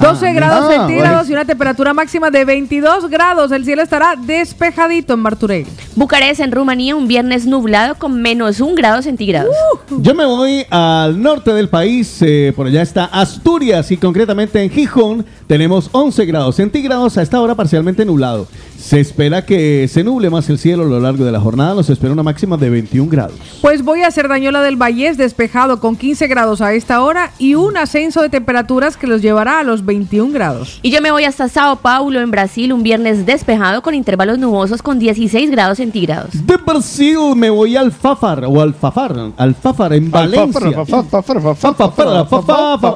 12 0.00 0.26
Ah, 0.28 0.32
grados 0.32 0.66
ah, 0.68 0.76
centígrados 0.78 1.30
y 1.30 1.32
una 1.32 1.44
temperatura 1.44 1.94
máxima 1.94 2.30
de 2.30 2.44
22 2.44 3.08
grados. 3.10 3.52
El 3.52 3.64
cielo 3.64 3.82
estará 3.82 4.14
despejadito 4.16 5.14
en 5.14 5.20
Martureil. 5.20 5.66
Bucarest, 5.94 6.40
en 6.40 6.52
Rumanía, 6.52 6.96
un 6.96 7.06
viernes 7.06 7.46
nublado 7.46 7.94
con 7.94 8.20
menos 8.20 8.55
1 8.60 8.74
grado 8.74 9.02
centígrados. 9.02 9.54
Yo 9.98 10.14
me 10.14 10.24
voy 10.24 10.64
al 10.70 11.20
norte 11.20 11.52
del 11.52 11.68
país, 11.68 12.18
eh, 12.22 12.52
por 12.54 12.66
allá 12.66 12.82
está 12.82 13.06
Asturias 13.06 13.90
y 13.90 13.96
concretamente 13.96 14.62
en 14.62 14.70
Gijón 14.70 15.24
tenemos 15.46 15.88
11 15.92 16.24
grados 16.26 16.56
centígrados, 16.56 17.16
a 17.18 17.22
esta 17.22 17.40
hora 17.40 17.54
parcialmente 17.54 18.04
nublado. 18.04 18.46
Se 18.86 19.00
espera 19.00 19.44
que 19.44 19.88
se 19.88 20.04
nuble 20.04 20.30
más 20.30 20.48
el 20.48 20.60
cielo 20.60 20.84
a 20.84 20.86
lo 20.86 21.00
largo 21.00 21.24
de 21.24 21.32
la 21.32 21.40
jornada, 21.40 21.74
nos 21.74 21.90
espera 21.90 22.12
una 22.12 22.22
máxima 22.22 22.56
de 22.56 22.70
21 22.70 23.10
grados. 23.10 23.34
Pues 23.60 23.82
voy 23.82 24.02
a 24.02 24.12
Cerdañola 24.12 24.62
del 24.62 24.76
Vallés, 24.76 25.16
despejado 25.16 25.80
con 25.80 25.96
15 25.96 26.28
grados 26.28 26.60
a 26.60 26.72
esta 26.72 27.02
hora 27.02 27.32
y 27.36 27.56
un 27.56 27.76
ascenso 27.76 28.22
de 28.22 28.28
temperaturas 28.28 28.96
que 28.96 29.08
los 29.08 29.22
llevará 29.22 29.58
a 29.58 29.64
los 29.64 29.84
21 29.84 30.32
grados. 30.32 30.78
Y 30.82 30.92
yo 30.92 31.00
me 31.00 31.10
voy 31.10 31.24
hasta 31.24 31.48
Sao 31.48 31.74
Paulo, 31.80 32.20
en 32.20 32.30
Brasil, 32.30 32.72
un 32.72 32.84
viernes 32.84 33.26
despejado 33.26 33.82
con 33.82 33.92
intervalos 33.92 34.38
nubosos 34.38 34.82
con 34.82 35.00
16 35.00 35.50
grados 35.50 35.78
centígrados. 35.78 36.46
De 36.46 36.56
Brasil 36.56 37.18
me 37.34 37.50
voy 37.50 37.76
al 37.76 37.90
Fafar 37.90 38.44
o 38.44 38.60
al 38.60 38.72
Fafar, 38.72 39.32
al 39.36 39.56
Fafar 39.56 39.94
en 39.94 40.12
Valencia. 40.12 40.84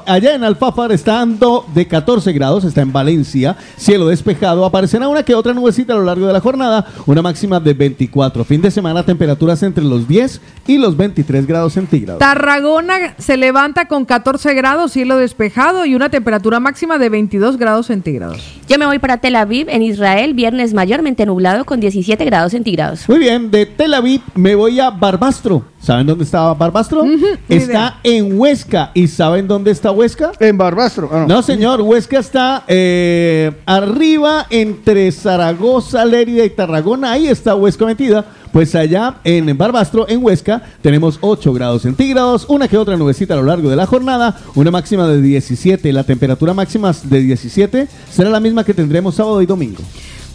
Allá 0.06 0.34
en 0.36 0.44
Alfafar 0.44 0.92
está 0.92 1.14
dando 1.14 1.66
de 1.74 1.88
14 1.88 2.32
grados, 2.32 2.62
está 2.62 2.80
en 2.80 2.92
Valencia, 2.92 3.56
cielo 3.76 4.06
despejado, 4.06 4.64
aparecerá 4.64 5.08
una 5.08 5.24
que 5.24 5.34
otra 5.34 5.52
nubecita 5.80 5.92
a 5.94 5.96
lo 5.96 6.04
largo 6.04 6.26
de 6.26 6.32
la 6.32 6.40
jornada, 6.40 6.86
una 7.06 7.22
máxima 7.22 7.60
de 7.60 7.74
24. 7.74 8.44
Fin 8.44 8.60
de 8.60 8.70
semana 8.70 9.02
temperaturas 9.04 9.62
entre 9.62 9.84
los 9.84 10.06
10 10.06 10.40
y 10.66 10.78
los 10.78 10.96
23 10.96 11.46
grados 11.46 11.72
centígrados. 11.74 12.18
Tarragona 12.18 13.14
se 13.18 13.36
levanta 13.36 13.86
con 13.88 14.04
14 14.04 14.54
grados, 14.54 14.92
cielo 14.92 15.16
despejado 15.16 15.86
y 15.86 15.94
una 15.94 16.10
temperatura 16.10 16.60
máxima 16.60 16.98
de 16.98 17.08
22 17.08 17.56
grados 17.56 17.86
centígrados. 17.86 18.38
Yo 18.68 18.78
me 18.78 18.86
voy 18.86 18.98
para 18.98 19.18
Tel 19.18 19.36
Aviv, 19.36 19.68
en 19.68 19.82
Israel, 19.82 20.34
viernes 20.34 20.74
mayormente 20.74 21.26
nublado 21.26 21.64
con 21.64 21.80
17 21.80 22.24
grados 22.24 22.52
centígrados. 22.52 23.08
Muy 23.08 23.18
bien, 23.18 23.50
de 23.50 23.66
Tel 23.66 23.94
Aviv 23.94 24.20
me 24.34 24.54
voy 24.54 24.80
a 24.80 24.90
Barbastro. 24.90 25.64
¿Saben 25.80 26.06
dónde 26.06 26.24
está 26.24 26.52
Barbastro? 26.52 27.04
está 27.48 28.00
en 28.04 28.38
Huesca. 28.38 28.90
¿Y 28.92 29.08
saben 29.08 29.48
dónde 29.48 29.70
está 29.70 29.90
Huesca? 29.90 30.32
En 30.38 30.58
Barbastro. 30.58 31.08
Ah, 31.10 31.24
No, 31.26 31.42
señor, 31.42 31.80
Huesca 31.80 32.18
está 32.18 32.64
eh, 32.68 33.50
arriba 33.64 34.46
entre 34.50 35.10
Zaragoza, 35.10 35.59
Lérida 36.04 36.44
y 36.44 36.50
Tarragona. 36.50 37.12
Ahí 37.12 37.28
está 37.28 37.54
Huesca 37.54 37.84
metida. 37.86 38.24
Pues 38.52 38.74
allá 38.74 39.16
en 39.22 39.56
Barbastro, 39.56 40.08
en 40.08 40.24
Huesca, 40.24 40.62
tenemos 40.82 41.18
8 41.20 41.52
grados 41.52 41.82
centígrados, 41.82 42.46
una 42.48 42.66
que 42.66 42.76
otra 42.76 42.96
nubecita 42.96 43.34
a 43.34 43.36
lo 43.36 43.44
largo 43.44 43.70
de 43.70 43.76
la 43.76 43.86
jornada, 43.86 44.36
una 44.56 44.72
máxima 44.72 45.06
de 45.06 45.22
17. 45.22 45.92
La 45.92 46.02
temperatura 46.02 46.52
máxima 46.52 46.92
de 47.04 47.20
17 47.20 47.88
será 48.10 48.30
la 48.30 48.40
misma 48.40 48.64
que 48.64 48.74
tendremos 48.74 49.14
sábado 49.14 49.40
y 49.40 49.46
domingo. 49.46 49.82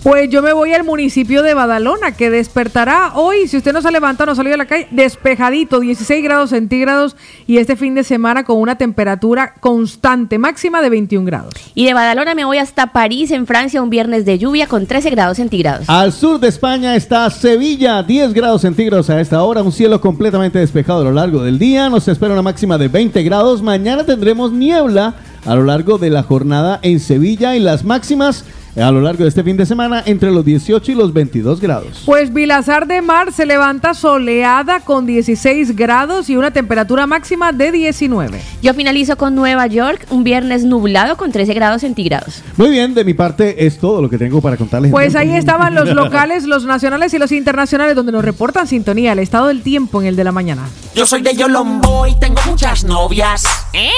Pues 0.06 0.30
yo 0.30 0.44
me 0.44 0.54
voy 0.54 0.72
al 0.72 0.84
municipio 0.84 1.42
de 1.42 1.56
Badalona, 1.56 2.12
que 2.12 2.30
despertará 2.30 3.14
hoy, 3.16 3.48
si 3.48 3.58
usted 3.58 3.74
no 3.74 3.82
se 3.82 3.92
levanta, 3.92 4.24
no 4.28 4.36
salió 4.36 4.52
de 4.52 4.58
la 4.58 4.68
calle, 4.68 4.88
despejadito, 4.92 5.80
16 5.80 6.24
grados 6.24 6.52
centígrados 6.52 7.16
y 7.48 7.58
este 7.58 7.76
fin 7.76 7.96
de 7.96 8.04
semana 8.04 8.44
con 8.44 8.60
una 8.60 8.78
temperatura 8.78 9.56
constante, 9.60 10.38
máxima 10.38 10.84
de 10.84 10.92
21 10.92 11.26
grados. 11.26 11.56
Y 11.74 11.86
de 11.86 11.96
Badalona 11.96 12.36
me 12.36 12.46
voy 12.46 12.60
hasta 12.60 12.94
París, 12.94 13.32
en 13.32 13.48
Francia, 13.48 13.82
un 13.82 13.90
viernes 13.90 14.26
de 14.26 14.38
lluvia 14.38 14.68
con 14.68 14.86
13 14.86 15.10
grados 15.10 15.38
centígrados. 15.38 15.90
Al 15.90 16.14
sur 16.14 16.40
de 16.40 16.50
España 16.50 16.96
está 16.96 17.28
Sevilla, 17.32 18.04
10 18.04 18.34
grados 18.36 18.62
centígrados 18.62 19.10
a 19.10 19.20
esta 19.20 19.42
hora, 19.42 19.64
un 19.64 19.72
cielo 19.72 20.02
completamente 20.02 20.60
despejado 20.60 21.02
a 21.02 21.06
lo 21.06 21.14
largo 21.14 21.42
del 21.42 21.58
día, 21.58 21.90
nos 21.90 22.08
espera 22.08 22.34
una 22.34 22.44
máxima 22.44 22.78
de 22.78 22.90
20 22.90 23.24
grados, 23.24 23.64
mañana 23.64 24.04
tendremos 24.04 24.52
niebla 24.52 25.16
a 25.48 25.56
lo 25.56 25.64
largo 25.64 25.98
de 25.98 26.12
la 26.12 26.22
jornada 26.22 26.80
en 26.84 27.00
Sevilla 27.00 27.56
y 27.56 27.60
las 27.60 27.84
máximas 27.84 28.46
a 28.84 28.92
lo 28.92 29.02
largo 29.02 29.24
de 29.24 29.30
este 29.30 29.44
fin 29.44 29.58
de 29.58 29.66
semana 29.66 30.04
entre 30.06 30.32
los 30.32 30.44
18 30.44 30.92
y 30.92 30.96
los 30.96 31.14
22 31.14 31.62
grados. 31.62 32.04
Pues 32.06 32.34
Vilazar 32.34 32.88
de 32.88 33.02
Mar 33.02 33.32
se 33.32 33.46
levanta 33.46 33.94
soleada 33.94 34.82
con 34.82 35.06
16 35.06 35.76
grados 35.76 36.30
y 36.30 36.36
una 36.36 36.52
temperatura 36.52 37.08
máxima 37.08 37.52
de 37.52 37.72
19. 37.72 38.40
Yo 38.62 38.74
finalizo 38.74 39.18
con 39.18 39.36
Nueva 39.36 39.68
York, 39.68 40.06
un 40.10 40.24
viernes 40.24 40.64
nublado 40.66 41.18
con 41.18 41.32
13 41.32 41.54
grados 41.54 41.82
centígrados. 41.82 42.44
Muy 42.58 42.70
bien, 42.70 42.94
de 42.94 43.06
mi 43.06 43.14
parte 43.14 43.66
es 43.66 43.78
todo 43.80 44.02
lo 44.02 44.10
que 44.10 44.18
tengo 44.18 44.42
para 44.42 44.58
contarles. 44.58 44.92
Pues 44.92 45.16
ahí 45.16 45.36
estaban 45.36 45.76
los 45.76 45.90
locales, 45.96 46.44
los 46.46 46.66
nacionales 46.66 47.14
y 47.14 47.20
los 47.20 47.32
internacionales 47.32 47.96
donde 47.96 48.12
nos 48.12 48.26
reportan 48.26 48.68
sintonía, 48.68 49.14
el 49.14 49.20
estado 49.20 49.48
del 49.48 49.62
tiempo 49.62 50.02
en 50.02 50.08
el 50.08 50.16
de 50.16 50.24
la 50.24 50.32
mañana. 50.32 50.68
Yo 50.94 51.06
soy 51.06 51.22
de 51.22 51.36
Yolombo 51.36 52.08
y 52.08 52.18
tengo 52.20 52.42
muchas 52.46 52.84
novias. 52.84 53.44
¿Eh? 53.74 53.90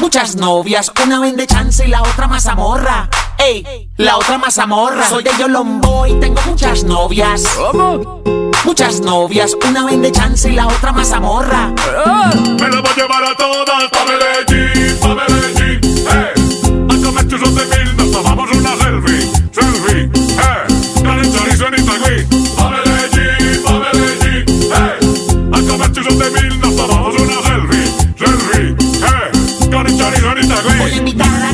Muchas 0.00 0.36
novias, 0.36 0.90
una 1.04 1.20
vende 1.20 1.46
chance 1.46 1.84
y 1.84 1.88
la 1.88 2.02
otra 2.02 2.26
mazamorra. 2.26 3.08
Ey, 3.38 3.90
la 3.96 4.16
otra 4.16 4.38
mazamorra. 4.38 5.08
Soy 5.08 5.22
de 5.22 5.30
Yolombo 5.38 6.06
y 6.06 6.18
tengo 6.20 6.40
muchas 6.46 6.84
novias. 6.84 7.42
¿Cómo? 7.56 8.22
Muchas 8.64 9.00
novias, 9.00 9.56
una 9.68 9.84
vende 9.84 10.10
chance 10.10 10.48
y 10.48 10.52
la 10.52 10.66
otra 10.66 10.92
mazamorra. 10.92 11.68
Me 11.68 12.68
la 12.68 12.80
voy 12.80 12.90
a 12.90 12.96
llevar 12.96 13.24
a 13.24 13.36
todas 13.36 13.90
pa' 13.90 14.04
Medellín, 14.06 14.98
pa' 15.00 15.14
Medellín, 15.14 15.80
eh. 16.08 16.34
A 16.90 17.04
comer 17.04 17.28
churros 17.28 17.54
de 17.54 17.66
mil, 17.66 17.96
nos 17.96 18.10
tomamos 18.10 18.50
una 18.50 18.59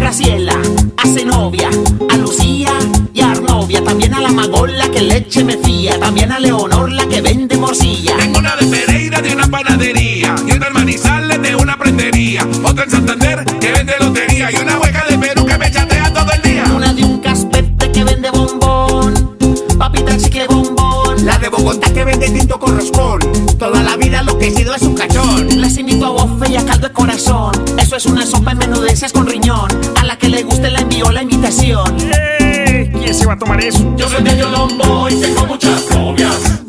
Graciela, 0.06 0.54
a 0.98 1.08
Zenobia, 1.08 1.68
a 2.08 2.16
Lucía 2.16 2.72
y 3.12 3.22
a 3.22 3.32
Arnovia. 3.32 3.82
También 3.82 4.14
a 4.14 4.20
la 4.20 4.30
Magola 4.30 4.88
que 4.88 5.02
leche 5.02 5.42
me 5.42 5.56
fía. 5.56 5.98
También 5.98 6.30
a 6.30 6.38
Leonor 6.38 6.92
la 6.92 7.08
que 7.08 7.20
vende 7.20 7.56
morcilla. 7.56 8.16
Tengo 8.16 8.38
una 8.38 8.54
de 8.54 8.66
Pereira 8.66 9.20
de 9.20 9.32
una 9.34 9.48
panadería 9.48 10.36
y 10.46 10.52
otra 10.52 10.68
en 10.68 10.74
Manizales 10.74 11.42
de 11.42 11.56
una 11.56 11.76
prendería. 11.76 12.46
Otra 12.62 12.84
en 12.84 12.90
Santander 12.92 13.44
que 13.58 13.72
vende 13.72 13.94
lotería 13.98 14.52
y 14.52 14.54
una 14.54 14.78
hueca 14.78 15.06
de 15.10 15.18
Perú 15.18 15.44
que 15.44 15.58
me 15.58 15.72
chatea 15.72 16.12
todo 16.14 16.30
el 16.30 16.42
día. 16.42 16.64
Una 16.72 16.92
de 16.94 17.04
un 17.04 17.18
caspete 17.18 17.90
que 17.90 18.04
vende 18.04 18.30
bombón. 18.30 19.36
Papita 19.76 20.16
chicle 20.18 20.46
bombón. 20.46 21.26
La 21.26 21.36
de 21.38 21.48
Bogotá 21.48 21.92
que 21.92 22.04
vende 22.04 22.30
tinto 22.30 22.60
con 22.60 22.76
roscón. 22.76 23.18
Toda 23.58 23.82
la 23.82 23.96
vida 23.96 24.22
lo 24.22 24.38
que 24.38 24.46
he 24.46 24.54
sido 24.54 24.72
es 24.72 24.82
un 24.82 24.94
cachón. 24.94 25.15
Les 25.56 25.78
invito 25.78 26.04
a 26.04 26.10
bofe 26.10 26.50
y 26.52 26.56
a 26.56 26.64
caldo 26.64 26.88
de 26.88 26.92
corazón. 26.92 27.52
Eso 27.78 27.96
es 27.96 28.04
una 28.04 28.26
sopa 28.26 28.52
en 28.52 28.58
menudencias 28.58 29.10
con 29.10 29.26
riñón. 29.26 29.68
A 29.98 30.04
la 30.04 30.18
que 30.18 30.28
le 30.28 30.42
guste 30.42 30.70
le 30.70 30.80
envío 30.80 31.10
la 31.10 31.22
invitación. 31.22 31.96
¿Quién 31.98 33.14
se 33.14 33.26
va 33.26 33.32
a 33.32 33.38
tomar 33.38 33.64
eso? 33.64 33.94
Yo 33.96 34.06
soy 34.08 34.22
de 34.22 34.36
Yolombo 34.36 35.08
y 35.08 35.14
tengo 35.18 35.46
muchas 35.46 35.88
novias. 35.90 36.65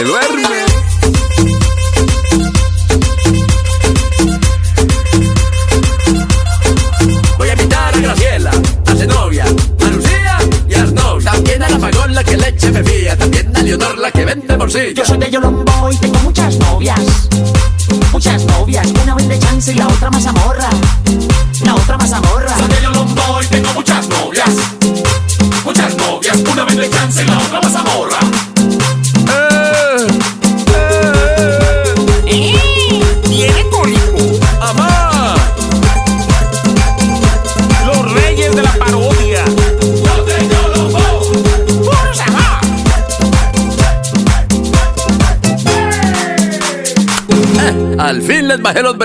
A 0.00 0.39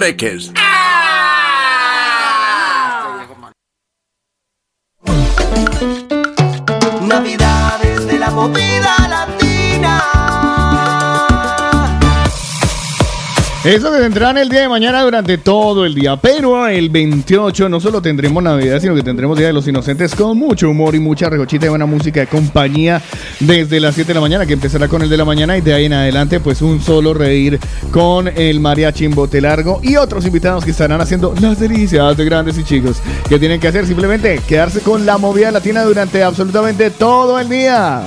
les 0.06 0.51
Eso 13.76 13.91
que 13.91 13.99
tendrán 13.99 14.38
el 14.38 14.47
día 14.47 14.61
de 14.61 14.69
mañana 14.69 15.01
durante 15.01 15.38
todo 15.38 15.86
el 15.86 15.93
día. 15.93 16.15
Pero 16.15 16.65
el 16.65 16.89
28 16.89 17.67
no 17.67 17.82
solo 17.82 18.01
tendremos 18.01 18.41
Navidad, 18.41 18.80
sino 18.80 18.95
que 18.95 19.03
tendremos 19.03 19.38
Día 19.38 19.47
de 19.47 19.53
los 19.53 19.67
Inocentes 19.67 20.15
con 20.15 20.38
mucho 20.38 20.69
humor 20.69 20.95
y 20.95 21.01
mucha 21.01 21.30
recochita 21.30 21.65
y 21.65 21.69
buena 21.69 21.86
música 21.86 22.21
de 22.21 22.28
compañía 22.28 23.01
desde 23.41 23.82
las 23.82 23.95
7 23.95 24.07
de 24.07 24.13
la 24.13 24.21
mañana, 24.21 24.45
que 24.45 24.53
empezará 24.53 24.88
con 24.88 25.01
el 25.01 25.09
de 25.09 25.17
la 25.17 25.26
mañana 25.26 25.57
y 25.57 25.61
de 25.61 25.73
ahí 25.73 25.86
en 25.88 25.91
adelante, 25.91 26.39
pues 26.39 26.61
un 26.61 26.82
solo 26.82 27.13
reír 27.13 27.59
con 27.91 28.30
el 28.30 28.61
mariachi 28.61 29.03
en 29.03 29.41
largo 29.41 29.82
y 29.84 29.97
otros 29.97 30.26
invitados 30.26 30.63
que 30.63 30.71
estarán 30.71 31.01
haciendo 31.01 31.36
las 31.41 31.59
delicias 31.59 32.15
de 32.15 32.23
grandes 32.23 32.57
y 32.57 32.63
chicos. 32.63 33.01
Que 33.28 33.39
tienen 33.39 33.59
que 33.59 33.67
hacer 33.67 33.86
simplemente 33.86 34.39
quedarse 34.47 34.80
con 34.80 35.05
la 35.05 35.17
movida 35.17 35.51
latina 35.51 35.84
durante 35.84 36.23
absolutamente 36.23 36.91
todo 36.91 37.38
el 37.41 37.49
día. 37.49 38.03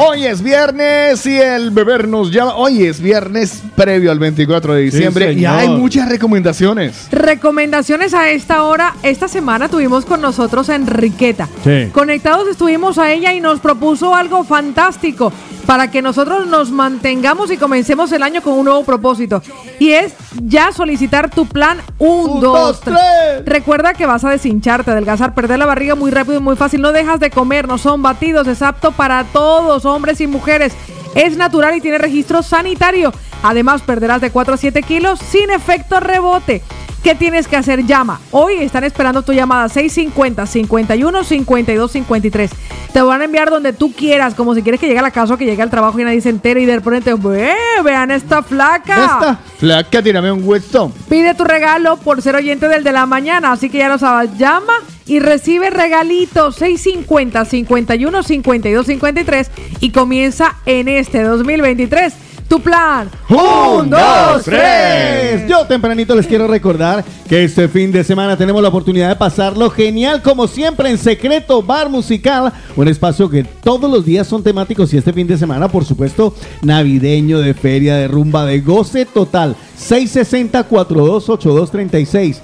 Hoy 0.00 0.26
es 0.26 0.42
viernes 0.42 1.26
y 1.26 1.40
el 1.40 1.72
beber 1.72 2.06
nos 2.06 2.30
llama. 2.30 2.54
Hoy 2.54 2.84
es 2.84 3.00
viernes 3.00 3.64
previo 3.74 4.12
al 4.12 4.20
24 4.20 4.74
de 4.74 4.82
diciembre 4.82 5.32
y 5.32 5.34
señor. 5.34 5.58
hay 5.58 5.68
muchas 5.70 6.08
recomendaciones. 6.08 7.08
Recomendaciones 7.10 8.14
a 8.14 8.30
esta 8.30 8.62
hora. 8.62 8.94
Esta 9.02 9.26
semana 9.26 9.68
tuvimos 9.68 10.04
con 10.04 10.20
nosotros 10.20 10.70
a 10.70 10.76
Enriqueta. 10.76 11.48
Sí. 11.64 11.88
Conectados 11.92 12.46
estuvimos 12.46 12.96
a 12.98 13.12
ella 13.12 13.32
y 13.32 13.40
nos 13.40 13.58
propuso 13.58 14.14
algo 14.14 14.44
fantástico 14.44 15.32
para 15.68 15.90
que 15.90 16.00
nosotros 16.00 16.46
nos 16.46 16.70
mantengamos 16.70 17.50
y 17.50 17.58
comencemos 17.58 18.10
el 18.12 18.22
año 18.22 18.40
con 18.40 18.54
un 18.54 18.64
nuevo 18.64 18.84
propósito. 18.84 19.42
Y 19.78 19.90
es 19.90 20.14
ya 20.42 20.72
solicitar 20.72 21.28
tu 21.28 21.44
plan 21.44 21.82
1, 21.98 22.40
2, 22.40 22.80
3. 22.80 22.96
Recuerda 23.44 23.92
que 23.92 24.06
vas 24.06 24.24
a 24.24 24.30
deshincharte, 24.30 24.92
adelgazar, 24.92 25.34
perder 25.34 25.58
la 25.58 25.66
barriga 25.66 25.94
muy 25.94 26.10
rápido 26.10 26.38
y 26.38 26.42
muy 26.42 26.56
fácil. 26.56 26.80
No 26.80 26.90
dejas 26.92 27.20
de 27.20 27.28
comer, 27.28 27.68
no 27.68 27.76
son 27.76 28.00
batidos, 28.00 28.46
es 28.46 28.62
apto 28.62 28.92
para 28.92 29.24
todos, 29.24 29.84
hombres 29.94 30.20
y 30.20 30.26
mujeres. 30.26 30.72
Es 31.14 31.36
natural 31.36 31.76
y 31.76 31.80
tiene 31.80 31.98
registro 31.98 32.42
sanitario. 32.42 33.12
Además, 33.42 33.82
perderás 33.82 34.20
de 34.20 34.30
4 34.30 34.54
a 34.54 34.56
7 34.56 34.82
kilos 34.82 35.18
sin 35.20 35.50
efecto 35.50 36.00
rebote. 36.00 36.62
¿Qué 37.02 37.14
tienes 37.14 37.46
que 37.48 37.56
hacer? 37.56 37.86
Llama. 37.86 38.20
Hoy 38.32 38.54
están 38.54 38.84
esperando 38.84 39.22
tu 39.22 39.32
llamada 39.32 39.68
650 39.68 40.46
51 40.46 41.24
52 41.24 41.92
53. 41.92 42.50
Te 42.92 43.02
van 43.02 43.20
a 43.20 43.24
enviar 43.24 43.50
donde 43.50 43.72
tú 43.72 43.92
quieras, 43.92 44.34
como 44.34 44.54
si 44.54 44.62
quieres 44.62 44.80
que 44.80 44.86
llegue 44.86 44.98
a 44.98 45.02
la 45.02 45.10
casa 45.10 45.34
o 45.34 45.36
que 45.36 45.44
llegue 45.44 45.62
al 45.62 45.70
trabajo 45.70 45.98
y 46.00 46.04
nadie 46.04 46.20
se 46.20 46.30
entere 46.30 46.60
y 46.60 46.66
de 46.66 46.76
repente, 46.76 47.14
"Ve, 47.14 47.54
vean 47.84 48.10
esta 48.10 48.42
flaca. 48.42 49.04
Esta 49.04 49.40
flaca, 49.58 50.02
tírame 50.02 50.32
un 50.32 50.42
hueso. 50.46 50.92
Pide 51.08 51.34
tu 51.34 51.44
regalo 51.44 51.96
por 51.98 52.20
ser 52.20 52.34
oyente 52.34 52.66
del 52.68 52.82
de 52.82 52.92
la 52.92 53.06
mañana, 53.06 53.52
así 53.52 53.70
que 53.70 53.78
ya 53.78 53.88
lo 53.88 53.98
sabes, 53.98 54.36
llama 54.36 54.72
y 55.06 55.20
recibe 55.20 55.70
regalitos 55.70 56.56
650 56.56 57.44
51 57.44 58.22
52 58.22 58.86
53 58.86 59.50
y 59.80 59.90
comienza 59.92 60.56
en 60.66 60.88
este 60.88 61.22
2023 61.22 62.14
tu 62.48 62.60
plan. 62.60 63.10
Un, 63.28 63.90
dos, 63.90 64.42
tres. 64.44 65.46
Yo 65.46 65.66
tempranito 65.66 66.14
les 66.16 66.26
quiero 66.26 66.46
recordar 66.46 67.04
que 67.28 67.44
este 67.44 67.68
fin 67.68 67.92
de 67.92 68.02
semana 68.02 68.36
tenemos 68.36 68.62
la 68.62 68.70
oportunidad 68.70 69.10
de 69.10 69.16
pasarlo 69.16 69.68
genial 69.70 70.22
como 70.22 70.46
siempre 70.46 70.88
en 70.90 70.98
Secreto 70.98 71.62
Bar 71.62 71.90
Musical, 71.90 72.52
un 72.74 72.88
espacio 72.88 73.28
que 73.28 73.44
todos 73.44 73.90
los 73.90 74.04
días 74.04 74.26
son 74.26 74.42
temáticos 74.42 74.92
y 74.94 74.96
este 74.96 75.12
fin 75.12 75.26
de 75.26 75.36
semana, 75.36 75.68
por 75.68 75.84
supuesto, 75.84 76.34
navideño, 76.62 77.38
de 77.38 77.52
feria, 77.52 77.96
de 77.96 78.08
rumba, 78.08 78.46
de 78.46 78.60
goce 78.60 79.04
total. 79.04 79.54
660-428236. 79.78 82.40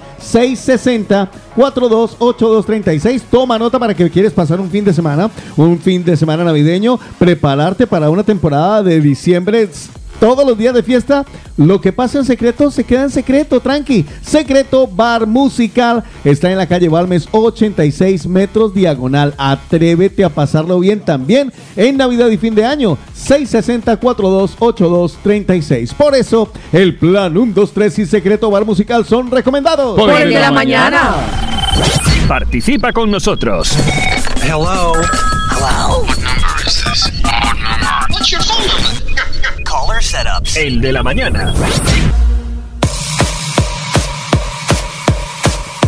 660-428236. 1.55 3.21
Toma 3.29 3.59
nota 3.59 3.77
para 3.77 3.93
que 3.93 4.09
quieres 4.09 4.33
pasar 4.33 4.61
un 4.61 4.69
fin 4.69 4.85
de 4.85 4.93
semana, 4.93 5.29
un 5.57 5.79
fin 5.79 6.03
de 6.03 6.17
semana 6.17 6.43
navideño, 6.43 6.99
prepararte 7.19 7.85
para 7.85 8.09
una 8.09 8.23
temporada 8.23 8.81
de 8.83 8.99
diciembre. 9.01 9.69
Todos 10.19 10.45
los 10.45 10.57
días 10.57 10.73
de 10.73 10.83
fiesta, 10.83 11.25
lo 11.57 11.79
que 11.81 11.93
pasa 11.93 12.19
en 12.19 12.25
secreto 12.25 12.69
se 12.71 12.83
queda 12.83 13.03
en 13.03 13.09
secreto, 13.09 13.59
tranqui. 13.59 14.05
Secreto 14.21 14.87
Bar 14.87 15.25
Musical 15.27 16.03
está 16.23 16.49
en 16.51 16.57
la 16.57 16.67
calle 16.67 16.87
Balmes 16.89 17.27
86 17.31 18.27
metros 18.27 18.73
diagonal. 18.73 19.33
Atrévete 19.37 20.23
a 20.23 20.29
pasarlo 20.29 20.79
bien 20.79 21.01
también 21.01 21.51
en 21.75 21.97
Navidad 21.97 22.29
y 22.29 22.37
fin 22.37 22.55
de 22.55 22.65
año. 22.65 22.97
660-428236. 23.17 25.93
Por 25.93 26.15
eso, 26.15 26.49
el 26.71 26.97
plan 26.97 27.37
1, 27.37 27.51
2, 27.53 27.73
3 27.73 27.99
y 27.99 28.05
Secreto 28.05 28.49
Bar 28.49 28.63
Musical 28.65 29.05
son 29.05 29.29
recomendados. 29.31 29.99
Por 29.99 30.09
el 30.11 30.29
de 30.29 30.39
la 30.39 30.51
mañana. 30.51 31.15
Participa 32.27 32.91
con 32.91 33.11
nosotros. 33.11 33.71
Hello. 34.41 34.93
Hello. 35.51 36.01
What 36.03 36.17
number 36.17 36.65
is 36.65 36.83
this? 36.83 37.24
El 40.55 40.81
de 40.81 40.91
la 40.91 41.03
mañana. 41.03 41.53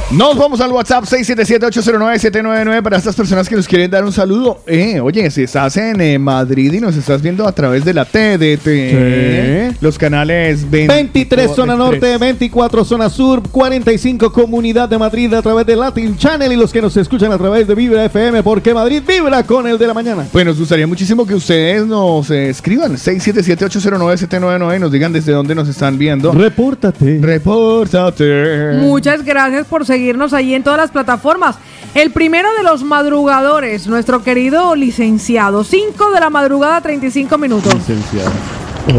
Nos 0.10 0.38
vamos 0.38 0.62
al 0.62 0.72
WhatsApp 0.72 1.04
677-809-799 1.04 2.82
para 2.82 2.96
estas 2.96 3.14
personas 3.14 3.50
que 3.50 3.58
nos 3.58 3.68
quieren 3.68 3.92
dar 3.92 4.06
un 4.06 4.14
saludo. 4.14 4.62
Eh, 4.66 5.02
oye, 5.02 5.30
si 5.30 5.44
estás 5.44 5.76
en 5.76 6.00
eh, 6.00 6.18
Madrid 6.18 6.72
y 6.72 6.80
nos 6.80 6.96
estás 6.96 7.22
viendo 7.22 7.46
a 7.46 7.52
través 7.52 7.84
de 7.84 7.94
la 7.94 8.06
TDT, 8.06 9.82
los 9.82 9.98
canales 9.98 10.70
20 10.72 10.94
23 10.94 11.52
zona 11.54 11.76
norte, 11.76 12.18
24 12.18 12.86
zona 12.86 13.10
sur, 13.10 13.44
45 13.52 14.32
comunidad 14.32 14.88
de 14.88 14.98
Madrid 14.98 15.34
a 15.34 15.42
través 15.42 15.66
de 15.66 15.76
Latin 15.76 16.16
Channel 16.16 16.54
y 16.54 16.56
los 16.56 16.72
que 16.72 16.82
nos 16.82 16.96
escuchan 16.96 17.34
a 17.34 17.38
través 17.38 17.68
de 17.68 17.76
Vibra 17.76 18.06
FM 18.06 18.44
porque 18.44 18.74
Madrid 18.74 19.04
vibra 19.06 19.44
con 19.44 19.68
el 19.68 19.78
de 19.78 19.88
la 19.88 19.94
mañana. 19.94 20.26
Pues 20.32 20.46
nos 20.46 20.58
gustaría 20.58 20.88
muchísimo 20.88 21.28
que 21.28 21.36
ustedes 21.36 21.86
nos 21.86 22.32
eh, 22.32 22.48
escriban 22.48 22.94
677-809-799 22.94 24.78
y 24.78 24.80
nos 24.80 24.90
digan 24.90 25.12
desde 25.12 25.34
dónde 25.34 25.54
nos 25.54 25.68
están 25.68 25.98
viendo. 25.98 26.32
Repórtate. 26.32 27.20
Repórtate. 27.22 28.78
Muchas 28.80 29.26
gracias 29.26 29.68
por 29.68 29.86
seguirnos 29.98 30.32
allí 30.34 30.54
en 30.54 30.62
todas 30.62 30.78
las 30.78 30.92
plataformas. 30.92 31.56
El 31.96 32.12
primero 32.12 32.50
de 32.56 32.62
los 32.62 32.84
madrugadores, 32.84 33.88
nuestro 33.88 34.22
querido 34.22 34.76
licenciado. 34.76 35.64
5 35.64 36.12
de 36.12 36.20
la 36.20 36.30
madrugada, 36.30 36.82
35 36.82 37.36
minutos. 37.40 37.74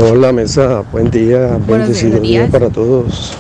Hola 0.03 0.33
mesa, 0.33 0.83
buen 0.91 1.09
día, 1.09 1.57
bendecido 1.67 2.19
día 2.19 2.41
días. 2.41 2.51
para 2.51 2.69
todos 2.69 3.39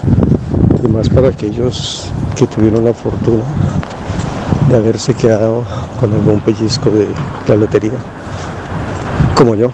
y 0.82 0.88
más 0.88 1.08
para 1.08 1.28
aquellos 1.28 2.06
que 2.36 2.46
tuvieron 2.46 2.84
la 2.84 2.94
fortuna 2.94 3.42
de 4.70 4.76
haberse 4.76 5.12
quedado 5.14 5.64
con 5.98 6.12
algún 6.12 6.40
pellizco 6.40 6.90
de 6.90 7.08
la 7.48 7.56
lotería, 7.56 7.98
como 9.34 9.56
yo. 9.56 9.72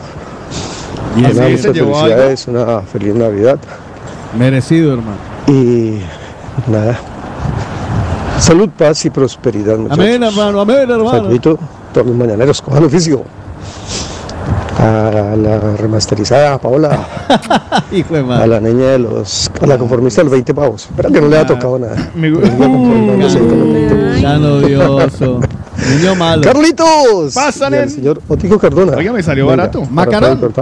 Y 1.17 1.21
se 1.21 1.51
muchas 1.51 1.61
felicidades, 1.61 2.49
una 2.49 2.81
feliz 2.81 3.15
Navidad 3.15 3.59
Merecido, 4.37 4.95
hermano. 4.95 5.19
y 5.47 6.01
nada, 6.67 6.99
salud, 8.41 8.69
paz 8.77 9.05
y 9.05 9.11
prosperidad. 9.11 9.77
Muchachos. 9.79 9.99
Amén, 10.05 10.23
hermano, 10.23 10.61
amén, 10.61 10.91
hermano. 10.91 11.11
Saludito, 11.11 11.59
todos 11.93 12.07
los 12.07 12.17
mañaneros, 12.17 12.61
cojan 12.63 12.85
oficio. 12.85 13.23
A 14.79 15.35
la 15.37 15.77
remasterizada 15.77 16.59
Paola. 16.59 17.07
Hijo 17.93 18.15
de 18.15 18.21
A 18.21 18.25
madre. 18.25 18.47
la 18.49 18.61
niña 18.61 18.87
de 18.87 18.99
los. 18.99 19.51
A 19.61 19.67
la 19.67 19.79
conformista 19.79 20.21
de 20.21 20.25
los 20.25 20.33
20 20.33 20.53
pavos. 20.53 20.83
Espera 20.87 21.09
que 21.11 21.21
no 21.21 21.29
le 21.29 21.39
ha 21.39 21.47
tocado 21.47 21.79
nada. 21.79 22.11
Me 22.15 22.31
Tan 24.21 24.45
odioso. 24.45 25.41
Niño 25.91 26.15
malo. 26.17 26.43
¡Carlitos! 26.43 27.35
Pásale. 27.35 27.77
Y 27.79 27.81
al 27.81 27.91
señor 27.91 28.21
Otico 28.29 28.59
Cardona. 28.59 28.97
Oiga, 28.97 29.13
me 29.13 29.23
salió 29.23 29.47
Venga, 29.47 29.63
barato. 29.63 29.85
Macarón. 29.91 30.53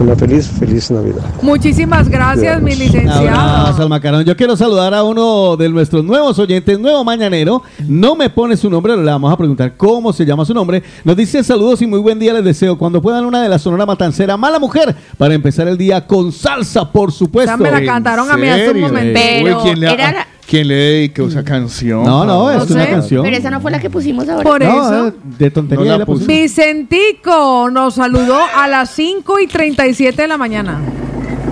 Una 0.00 0.16
feliz, 0.16 0.48
feliz 0.58 0.90
Navidad. 0.90 1.22
Muchísimas 1.42 2.08
gracias, 2.08 2.62
mi 2.62 2.74
licenciado. 2.74 3.28
Abrazo 3.38 3.82
al 3.82 3.88
macarón. 3.90 4.24
Yo 4.24 4.34
quiero 4.34 4.56
saludar 4.56 4.94
a 4.94 5.02
uno 5.04 5.58
de 5.58 5.68
nuestros 5.68 6.02
nuevos 6.02 6.38
oyentes, 6.38 6.78
nuevo 6.80 7.04
mañanero. 7.04 7.62
No 7.86 8.16
me 8.16 8.30
pone 8.30 8.56
su 8.56 8.70
nombre, 8.70 8.96
le 8.96 9.02
vamos 9.04 9.30
a 9.30 9.36
preguntar 9.36 9.76
cómo 9.76 10.10
se 10.14 10.24
llama 10.24 10.46
su 10.46 10.54
nombre. 10.54 10.82
Nos 11.04 11.16
dice 11.16 11.44
saludos 11.44 11.82
y 11.82 11.86
muy 11.86 11.98
buen 12.00 12.18
día 12.18 12.32
les 12.32 12.44
deseo. 12.44 12.78
Cuando 12.78 13.02
puedan 13.02 13.26
una 13.26 13.42
de 13.42 13.50
la 13.50 13.58
Sonora 13.58 13.84
Matancera, 13.84 14.38
Mala 14.38 14.58
Mujer, 14.58 14.96
para 15.18 15.34
empezar 15.34 15.68
el 15.68 15.76
día 15.76 16.06
con 16.06 16.32
salsa, 16.32 16.90
por 16.90 17.12
supuesto. 17.12 17.52
Ya 17.52 17.56
me 17.58 17.70
la 17.70 17.84
cantaron 17.84 18.30
a 18.30 18.38
mí 18.38 18.48
hace 18.48 18.70
un 18.70 18.80
momento. 18.80 19.20
Pero 19.22 19.58
Uy, 19.58 19.62
¿quién 19.64 19.80
le, 19.80 19.92
era 19.92 20.12
la- 20.12 20.26
¿quién 20.50 20.66
le 20.68 20.74
dedicó 20.74 21.22
esa 21.28 21.44
canción? 21.44 22.02
No, 22.04 22.24
no, 22.24 22.50
No 22.52 22.62
es 22.64 22.70
una 22.70 22.84
sé, 22.84 22.90
canción. 22.90 23.22
Pero 23.22 23.36
esa 23.36 23.50
no 23.50 23.60
fue 23.60 23.70
la 23.70 23.78
que 23.78 23.88
pusimos 23.88 24.28
ahora. 24.28 24.42
Por 24.42 24.62
No, 24.64 24.86
eso. 24.86 25.08
eh, 25.08 25.12
de 25.38 25.50
tontería 25.50 25.84
No 25.84 25.90
la 25.92 25.98
la 25.98 26.06
puse. 26.06 26.26
Vicentico 26.26 27.70
nos 27.70 27.94
saludó 27.94 28.38
a 28.56 28.66
las 28.68 28.90
5 28.90 29.38
y 29.40 29.46
37 29.46 30.22
de 30.22 30.28
la 30.28 30.36
mañana. 30.36 30.78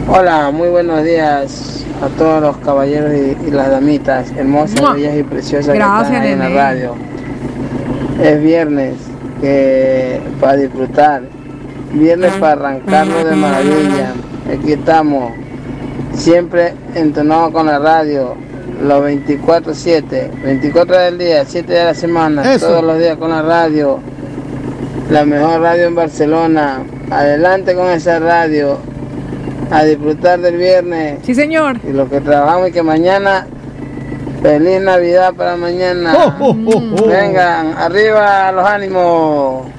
Hola, 0.09 0.51
muy 0.51 0.69
buenos 0.69 1.05
días 1.05 1.85
a 2.03 2.09
todos 2.19 2.41
los 2.43 2.57
caballeros 2.59 3.13
y, 3.13 3.49
y 3.49 3.51
las 3.51 3.71
damitas 3.71 4.33
hermosas, 4.37 4.81
Mua. 4.81 4.95
bellas 4.95 5.17
y 5.17 5.23
preciosas 5.23 5.75
Gracias, 5.75 6.09
que 6.11 6.17
están 6.17 6.23
ahí 6.27 6.33
en 6.33 6.39
la 6.39 6.45
nene. 6.49 6.57
radio. 6.61 6.95
Es 8.23 8.43
viernes 8.43 8.95
que 9.41 10.21
para 10.41 10.57
disfrutar, 10.57 11.23
viernes 11.93 12.33
para 12.35 12.53
arrancarlo 12.53 13.25
de 13.25 13.37
maravilla. 13.37 14.13
Aquí 14.53 14.73
estamos, 14.73 15.33
siempre 16.15 16.75
entonados 16.95 17.53
con 17.53 17.67
la 17.67 17.79
radio, 17.79 18.35
los 18.81 19.03
24-7, 19.03 20.43
24 20.43 20.99
del 20.99 21.19
día, 21.19 21.45
7 21.45 21.73
de 21.73 21.85
la 21.85 21.95
semana, 21.95 22.55
Eso. 22.55 22.69
todos 22.69 22.85
los 22.85 22.99
días 22.99 23.17
con 23.17 23.31
la 23.31 23.43
radio. 23.43 24.01
La 25.11 25.25
mejor 25.25 25.61
radio 25.61 25.87
en 25.87 25.95
Barcelona. 25.95 26.83
Adelante 27.11 27.75
con 27.75 27.89
esa 27.91 28.19
radio. 28.19 28.79
A 29.71 29.85
disfrutar 29.85 30.41
del 30.41 30.57
viernes. 30.57 31.21
Sí, 31.25 31.35
señor. 31.35 31.79
Y 31.87 31.93
lo 31.93 32.09
que 32.09 32.21
trabajamos 32.21 32.69
y 32.69 32.73
que 32.73 32.83
mañana. 32.83 33.47
Feliz 34.43 34.81
Navidad 34.81 35.35
para 35.35 35.57
mañana. 35.57 36.15
Oh, 36.17 36.35
oh, 36.41 36.57
oh, 36.67 36.95
oh. 37.03 37.07
Vengan, 37.09 37.75
arriba 37.77 38.53
los 38.53 38.67
ánimos. 38.67 39.78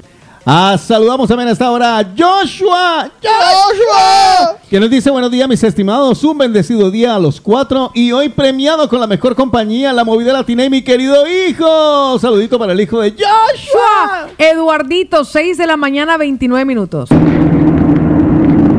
Ah, 0.52 0.76
saludamos 0.80 1.28
también 1.28 1.48
a 1.48 1.52
esta 1.52 1.70
hora 1.70 2.00
a 2.00 2.04
Joshua. 2.04 3.08
Joshua. 3.22 4.58
Que 4.68 4.80
nos 4.80 4.90
dice 4.90 5.12
buenos 5.12 5.30
días, 5.30 5.48
mis 5.48 5.64
estimados. 5.64 6.24
Un 6.24 6.40
bendecido 6.40 6.90
día 6.90 7.14
a 7.14 7.20
los 7.20 7.40
cuatro. 7.40 7.92
Y 7.94 8.12
hoy 8.14 8.30
premiado 8.30 8.90
con 8.90 9.00
la 9.00 9.06
mejor 9.06 9.36
compañía, 9.36 9.94
la 9.94 10.04
movida 10.04 10.34
latina 10.34 10.66
y 10.66 10.72
mi 10.72 10.82
querido 10.82 11.28
hijo. 11.28 12.18
Saludito 12.18 12.58
para 12.58 12.74
el 12.74 12.82
hijo 12.82 13.00
de 13.00 13.12
Joshua. 13.12 14.30
Eduardito, 14.40 15.24
6 15.24 15.56
de 15.56 15.68
la 15.68 15.78
mañana, 15.78 16.18
29 16.18 16.66
minutos. 16.66 17.10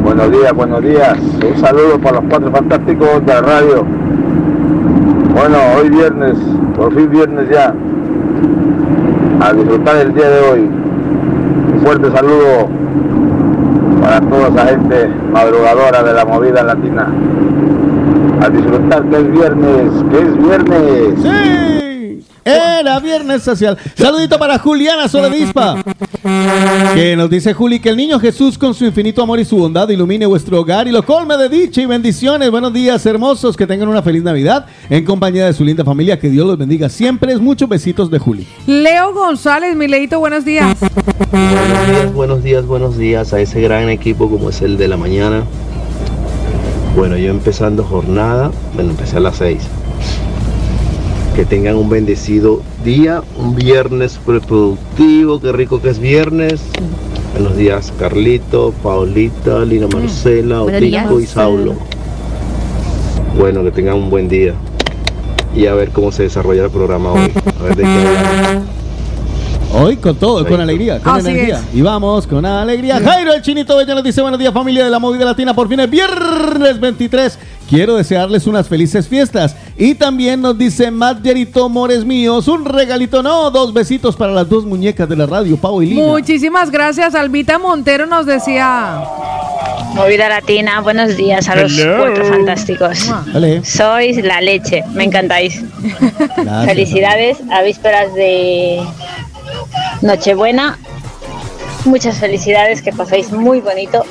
Buenos 0.02 0.32
días, 0.32 0.52
buenos 0.52 0.82
días. 0.82 1.16
Un 1.20 1.60
saludo 1.60 2.00
para 2.00 2.20
los 2.20 2.28
cuatro 2.30 2.50
fantásticos 2.50 3.24
de 3.24 3.32
la 3.32 3.42
radio. 3.42 3.84
Bueno, 5.34 5.58
hoy 5.76 5.88
viernes, 5.88 6.36
por 6.74 6.92
fin 6.96 7.08
viernes 7.08 7.48
ya. 7.48 7.72
A 9.40 9.52
disfrutar 9.52 9.98
el 9.98 10.12
día 10.14 10.28
de 10.30 10.40
hoy. 10.40 10.79
Fuerte 11.82 12.10
saludo 12.10 12.68
para 14.02 14.20
toda 14.20 14.48
esa 14.48 14.66
gente 14.66 15.08
madrugadora 15.32 16.02
de 16.02 16.12
la 16.12 16.24
movida 16.24 16.62
latina. 16.62 17.08
A 18.42 18.48
disfrutar 18.48 19.02
que 19.04 19.16
es 19.16 19.30
viernes, 19.30 20.04
que 20.10 20.18
es 20.18 20.36
viernes. 20.38 21.89
Era 22.50 22.98
viernes 22.98 23.42
social. 23.42 23.78
Saludito 23.94 24.38
para 24.38 24.58
Juliana 24.58 25.08
Soledispa. 25.08 25.82
Que 26.94 27.14
nos 27.16 27.30
dice 27.30 27.54
Juli 27.54 27.80
que 27.80 27.90
el 27.90 27.96
niño 27.96 28.18
Jesús 28.18 28.58
con 28.58 28.74
su 28.74 28.84
infinito 28.84 29.22
amor 29.22 29.40
y 29.40 29.44
su 29.44 29.56
bondad 29.56 29.88
ilumine 29.88 30.26
vuestro 30.26 30.60
hogar 30.60 30.88
y 30.88 30.90
lo 30.90 31.04
colme 31.04 31.36
de 31.36 31.48
dicha 31.48 31.80
y 31.80 31.86
bendiciones. 31.86 32.50
Buenos 32.50 32.72
días, 32.72 33.04
hermosos. 33.06 33.56
Que 33.56 33.66
tengan 33.66 33.88
una 33.88 34.02
feliz 34.02 34.22
Navidad 34.22 34.66
en 34.88 35.04
compañía 35.04 35.46
de 35.46 35.52
su 35.52 35.64
linda 35.64 35.84
familia. 35.84 36.18
Que 36.18 36.28
Dios 36.28 36.46
los 36.46 36.58
bendiga 36.58 36.88
siempre. 36.88 37.32
Es 37.32 37.40
muchos 37.40 37.68
besitos 37.68 38.10
de 38.10 38.18
Juli. 38.18 38.46
Leo 38.66 39.14
González, 39.14 39.76
mi 39.76 39.88
leito, 39.88 40.18
buenos 40.18 40.44
días. 40.44 40.76
Buenos 41.30 41.86
días, 41.86 42.12
buenos 42.14 42.42
días, 42.42 42.66
buenos 42.66 42.98
días 42.98 43.32
a 43.32 43.40
ese 43.40 43.60
gran 43.60 43.88
equipo 43.88 44.28
como 44.28 44.50
es 44.50 44.62
el 44.62 44.76
de 44.76 44.88
la 44.88 44.96
mañana. 44.96 45.44
Bueno, 46.96 47.16
yo 47.16 47.30
empezando 47.30 47.84
jornada, 47.84 48.50
bueno, 48.74 48.90
empecé 48.90 49.18
a 49.18 49.20
las 49.20 49.36
6. 49.36 49.79
Que 51.40 51.46
tengan 51.46 51.76
un 51.76 51.88
bendecido 51.88 52.60
día, 52.84 53.22
un 53.38 53.54
viernes 53.54 54.20
productivo, 54.22 55.40
qué 55.40 55.52
rico 55.52 55.80
que 55.80 55.88
es 55.88 55.98
viernes. 55.98 56.60
Buenos 57.32 57.56
días, 57.56 57.94
Carlito, 57.98 58.74
Paulita, 58.82 59.60
Lina 59.60 59.86
Marcela, 59.88 60.60
Buenos 60.60 60.82
días. 60.82 61.06
Otico 61.06 61.18
y 61.18 61.26
Saulo. 61.26 61.76
Bueno, 63.38 63.64
que 63.64 63.70
tengan 63.70 63.94
un 63.94 64.10
buen 64.10 64.28
día. 64.28 64.52
Y 65.56 65.64
a 65.64 65.72
ver 65.72 65.92
cómo 65.92 66.12
se 66.12 66.24
desarrolla 66.24 66.64
el 66.64 66.70
programa 66.70 67.12
hoy. 67.12 67.32
A 67.58 67.62
ver 67.62 67.74
de 67.74 67.84
qué 67.84 67.88
hablamos. 67.88 68.68
Hoy 69.72 69.96
con 69.96 70.16
todo, 70.16 70.46
con 70.46 70.60
alegría, 70.60 70.98
con 70.98 71.14
Así 71.14 71.30
energía. 71.30 71.60
es. 71.60 71.74
Y 71.74 71.80
vamos 71.80 72.26
con 72.26 72.44
alegría. 72.44 73.00
Jairo, 73.00 73.32
el 73.32 73.40
chinito 73.40 73.76
bello 73.76 73.94
nos 73.94 74.04
dice 74.04 74.20
buenos 74.20 74.38
días 74.38 74.52
familia 74.52 74.84
de 74.84 74.90
la 74.90 74.98
movida 74.98 75.24
latina. 75.24 75.54
Por 75.54 75.68
fin 75.68 75.80
es 75.80 75.88
viernes 75.88 76.80
23. 76.80 77.38
Quiero 77.70 77.94
desearles 77.94 78.48
unas 78.48 78.68
felices 78.68 79.06
fiestas. 79.06 79.54
Y 79.78 79.94
también 79.94 80.42
nos 80.42 80.58
dice 80.58 80.90
Margerito 80.90 81.68
Mores 81.68 82.04
Míos, 82.04 82.48
un 82.48 82.64
regalito, 82.64 83.22
no, 83.22 83.48
dos 83.52 83.72
besitos 83.72 84.16
para 84.16 84.32
las 84.32 84.48
dos 84.48 84.66
muñecas 84.66 85.08
de 85.08 85.14
la 85.14 85.24
radio, 85.26 85.56
Pau 85.56 85.80
y 85.80 85.86
Lina. 85.86 86.04
Muchísimas 86.04 86.72
gracias. 86.72 87.14
Albita 87.14 87.60
Montero 87.60 88.06
nos 88.06 88.26
decía. 88.26 89.04
Movida 89.94 90.28
Latina, 90.28 90.80
buenos 90.80 91.16
días 91.16 91.48
a 91.48 91.54
los 91.54 91.78
Hello. 91.78 91.98
cuatro 91.98 92.24
fantásticos. 92.24 93.08
Sois 93.62 94.16
la 94.24 94.40
leche, 94.40 94.82
me 94.92 95.04
encantáis. 95.04 95.62
Felicidades 96.64 97.38
a 97.52 97.62
vísperas 97.62 98.12
de 98.14 98.82
Nochebuena. 100.02 100.76
Muchas 101.84 102.18
felicidades, 102.20 102.82
que 102.82 102.92
paséis 102.92 103.32
muy 103.32 103.60
bonito, 103.60 104.04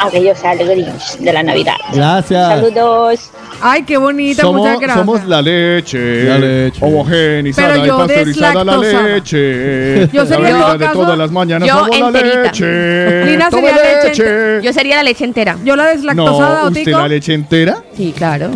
aunque 0.00 0.22
yo 0.22 0.34
sea 0.34 0.52
el 0.52 0.68
Grinch 0.68 1.16
de 1.18 1.32
la 1.32 1.42
Navidad. 1.42 1.74
Gracias. 1.94 2.48
Saludos. 2.48 3.30
Ay, 3.62 3.84
qué 3.84 3.96
bonita, 3.96 4.42
Somos, 4.42 4.60
muchas 4.60 4.78
gracias. 4.80 4.98
somos 5.06 5.24
la 5.24 5.40
leche, 5.40 6.24
La 6.24 6.38
leche. 6.38 6.78
homogenizada 6.84 7.78
y 7.86 7.88
pasteurizada 7.88 8.64
la 8.64 8.76
leche. 8.76 10.08
Yo 10.12 10.26
sería 10.26 10.50
la 10.58 10.72
de 10.76 10.84
caso- 10.84 10.92
todas 11.00 11.16
las 11.18 11.30
mañanas 11.30 11.66
yo 11.66 11.74
somos 11.86 12.12
la 12.12 12.20
leche. 12.22 13.24
Lina 13.24 13.50
sería 13.50 13.72
leche 13.72 14.08
leche. 14.24 14.62
Yo 14.62 14.72
sería 14.74 14.96
la 14.96 15.02
leche 15.02 15.24
entera. 15.24 15.56
Yo 15.64 15.74
la 15.74 15.86
deslactosada, 15.86 16.62
No. 16.64 16.68
¿usted 16.68 16.86
la 16.92 17.08
leche 17.08 17.32
entera? 17.32 17.78
Sí, 17.96 18.12
claro. 18.14 18.50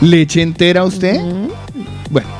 ¿Leche 0.00 0.42
entera 0.42 0.84
usted? 0.84 1.14
Bueno, 1.20 1.48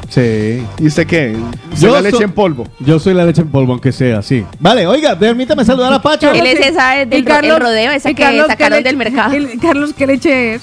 Sí. 0.09 0.63
¿y 0.79 0.87
usted 0.87 1.07
qué? 1.07 1.37
¿Usted 1.73 1.87
Yo 1.89 1.93
la 1.95 2.01
leche 2.01 2.17
so- 2.19 2.23
en 2.25 2.33
polvo? 2.33 2.67
Yo 2.81 2.99
soy 2.99 3.15
la 3.15 3.25
leche 3.25 3.43
en 3.43 3.49
polvo, 3.49 3.73
aunque 3.73 3.93
sea, 3.93 4.23
sí. 4.23 4.45
Vale, 4.61 4.87
oiga, 4.87 5.19
permítame 5.19 5.65
saludar 5.65 5.93
a 5.93 6.01
Pacho. 6.03 6.31
Él 6.33 6.47
es 6.47 6.61
esa 6.67 7.05
del 7.05 7.21
Y 7.21 7.25
ro- 7.25 7.39
el 7.39 7.61
rodeo, 7.61 7.93
esa 7.93 8.09
que 8.11 8.15
Carlos, 8.23 8.47
sacaron 8.47 8.79
¿qué 8.79 8.85
del 8.85 8.97
mercado. 8.97 9.35
Carlos, 9.61 9.93
¿qué 9.97 10.07
leche 10.07 10.55
es? 10.55 10.63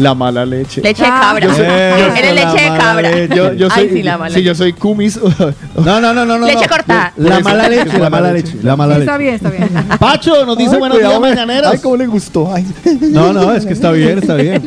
La 0.00 0.14
mala 0.14 0.44
leche. 0.46 0.80
Leche 0.80 1.02
de 1.02 1.08
Ah. 1.08 1.20
cabra. 1.22 1.46
Yo 1.46 1.54
soy- 1.54 1.64
yo- 1.66 1.72
Él 1.72 2.24
es 2.24 2.24
la 2.24 2.32
leche 2.32 2.62
de 2.64 2.70
mala 2.70 2.84
cabra. 2.84 3.10
leche. 3.10 3.36
Yo, 3.36 3.52
yo 3.54 3.70
soy, 3.70 3.82
Ay, 3.82 3.90
sí, 3.92 4.02
la 4.02 4.18
mala. 4.18 4.34
sí, 4.34 4.42
yo 4.42 4.54
soy 4.54 4.72
kumis. 4.72 5.20
No, 5.84 6.00
no, 6.00 6.12
no, 6.12 6.26
no. 6.26 6.38
no 6.38 6.46
Leche 6.46 6.62
no. 6.62 6.68
cortada. 6.68 7.12
La 7.16 7.40
mala 7.40 7.68
leche, 7.68 7.98
la 7.98 8.10
mala 8.10 8.32
leche. 8.32 8.56
La 8.62 8.76
mala 8.76 8.98
Está 8.98 9.12
leche. 9.18 9.22
bien, 9.22 9.34
está 9.34 9.50
bien. 9.50 9.68
Pacho 9.98 10.44
nos 10.44 10.58
dice 10.58 10.72
Ay, 10.74 10.78
buenos 10.78 10.98
cuidado, 10.98 11.18
días, 11.20 11.34
mañaneros. 11.34 11.72
Ay, 11.72 11.78
cómo 11.82 11.96
le 11.96 12.06
gustó. 12.06 12.52
Ay. 12.54 12.66
No, 13.10 13.32
no, 13.32 13.52
es 13.52 13.64
que 13.66 13.72
está 13.72 13.90
bien, 13.92 14.18
está 14.18 14.34
bien. 14.34 14.62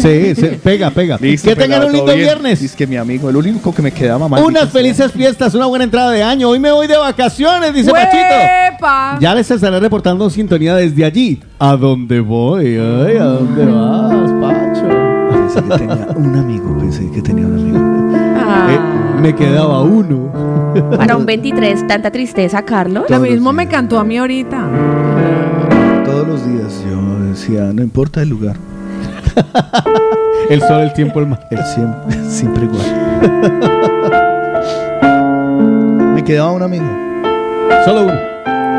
Sí, 0.00 0.34
sí, 0.34 0.58
pega, 0.62 0.90
pega. 0.90 1.18
Listo, 1.20 1.48
que 1.48 1.56
tengan 1.56 1.84
un 1.84 1.92
lindo 1.92 2.14
viernes. 2.14 2.62
Es 2.62 2.74
que 2.74 2.86
mi 2.86 2.96
amigo, 2.96 3.28
el 3.30 3.36
único 3.36 3.74
que 3.74 3.82
me 3.82 3.90
quedaba 3.92 4.28
mal. 4.28 4.42
Unas 4.42 4.70
felices 4.70 5.12
fiestas, 5.12 5.54
una 5.54 5.66
buena 5.66 5.84
entrada 5.84 6.10
de 6.10 6.22
año. 6.22 6.48
Hoy 6.48 6.58
me 6.58 6.70
voy 6.72 6.86
de 6.86 6.96
vacaciones, 6.96 7.72
dice 7.74 7.90
Pachito. 7.90 9.18
Ya 9.20 9.34
les 9.34 9.50
estaré 9.50 9.78
reportando 9.80 10.28
sintonía 10.30 10.74
desde 10.76 11.04
allí. 11.04 11.40
¿A 11.58 11.76
dónde 11.76 12.20
voy? 12.20 12.66
Ay, 12.76 13.16
¿a 13.18 13.24
dónde 13.24 13.64
vas? 13.66 14.32
Pensé 15.54 15.68
que 15.68 15.78
tenía 15.78 16.06
un 16.16 16.36
amigo, 16.36 16.78
pensé 16.78 17.10
que 17.10 17.22
tenía 17.22 17.46
un 17.46 17.54
amigo. 17.54 17.78
Ah, 18.36 18.68
Eh, 18.70 19.20
me 19.20 19.34
quedaba 19.34 19.82
uno. 19.82 20.30
Para 20.96 21.16
un 21.16 21.26
23, 21.26 21.86
tanta 21.86 22.10
tristeza, 22.10 22.62
Carlos. 22.62 23.04
Lo 23.10 23.20
mismo 23.20 23.52
me 23.52 23.66
cantó 23.68 23.98
a 23.98 24.04
mí 24.04 24.16
ahorita. 24.18 24.58
Todos 26.04 26.26
los 26.26 26.46
días 26.46 26.82
yo 26.88 27.18
decía, 27.28 27.70
no 27.74 27.82
importa 27.82 28.22
el 28.22 28.30
lugar, 28.30 28.56
El 30.50 30.60
sol, 30.60 30.80
el 30.82 30.92
tiempo, 30.92 31.20
el 31.20 31.26
mar. 31.26 31.46
él 31.50 31.58
siempre, 31.74 32.24
siempre 32.28 32.64
igual. 32.64 32.86
me 36.14 36.24
quedaba 36.24 36.52
un 36.52 36.62
amigo. 36.62 36.84
Solo 37.84 38.02
uno. 38.02 38.14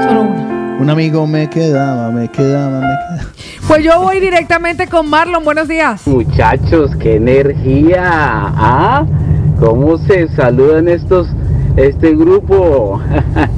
Solo 0.08 0.22
uno. 0.22 0.53
Un 0.84 0.90
amigo 0.90 1.26
me 1.26 1.50
quedaba, 1.50 2.12
me 2.12 2.28
quedaba, 2.28 2.82
me 2.82 2.88
quedaba. 2.88 3.32
Pues 3.70 3.86
yo 3.86 4.02
voy 4.02 4.20
directamente 4.20 4.86
con 4.88 5.10
Marlon. 5.10 5.42
Buenos 5.46 5.70
días. 5.70 6.06
Muchachos, 6.06 6.92
qué 6.98 7.16
energía, 7.16 8.02
¿ah? 8.04 9.06
¿Cómo 9.62 9.98
se 9.98 10.28
saludan 10.36 10.90
estos, 10.90 11.30
este 11.78 12.14
grupo? 12.14 13.00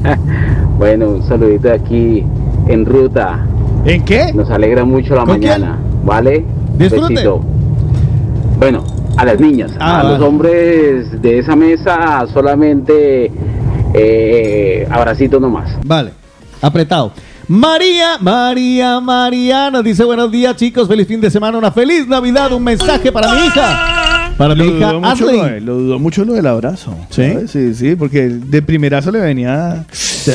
bueno, 0.78 1.10
un 1.10 1.28
saludito 1.28 1.74
aquí 1.74 2.24
en 2.68 2.86
ruta. 2.86 3.44
¿En 3.86 4.06
qué? 4.06 4.32
Nos 4.32 4.52
alegra 4.52 4.86
mucho 4.86 5.16
la 5.16 5.26
mañana, 5.26 5.80
¿vale? 6.04 6.46
Disfrute. 6.78 7.28
Bueno, 8.60 8.84
a 9.18 9.26
las 9.26 9.40
niñas, 9.40 9.72
Ah, 9.80 10.02
a 10.02 10.04
los 10.04 10.20
hombres 10.22 11.20
de 11.20 11.40
esa 11.40 11.56
mesa 11.56 12.24
solamente 12.32 13.32
eh, 13.96 14.88
abracito 14.92 15.40
nomás. 15.40 15.76
Vale, 15.84 16.12
apretado. 16.66 17.14
María, 17.48 18.18
María, 18.20 19.00
María 19.00 19.70
nos 19.70 19.84
dice 19.84 20.04
buenos 20.04 20.32
días 20.32 20.56
chicos, 20.56 20.88
feliz 20.88 21.08
fin 21.08 21.22
de 21.22 21.30
semana, 21.30 21.58
una 21.58 21.72
feliz 21.72 22.08
Navidad, 22.08 22.52
un 22.54 22.64
mensaje 22.64 23.12
para 23.12 23.36
mi 23.36 23.46
hija, 23.46 24.34
para 24.36 24.56
mi 24.56 24.66
hija 24.66 24.94
dudó, 24.94 25.00
mucho 25.02 25.26
lo, 25.26 25.32
de- 25.32 25.42
Ashley. 25.42 25.60
lo 25.62 25.76
dudó 25.76 26.00
mucho 26.00 26.26
lo 26.26 26.34
del 26.34 26.48
abrazo. 26.48 26.96
¿Sí? 27.12 27.32
¿sabes? 27.34 27.52
Sí, 27.52 27.76
sí, 27.76 27.96
porque 27.96 28.28
de 28.30 28.62
primerazo 28.64 29.12
le 29.12 29.20
venía. 29.20 29.86
De 30.26 30.34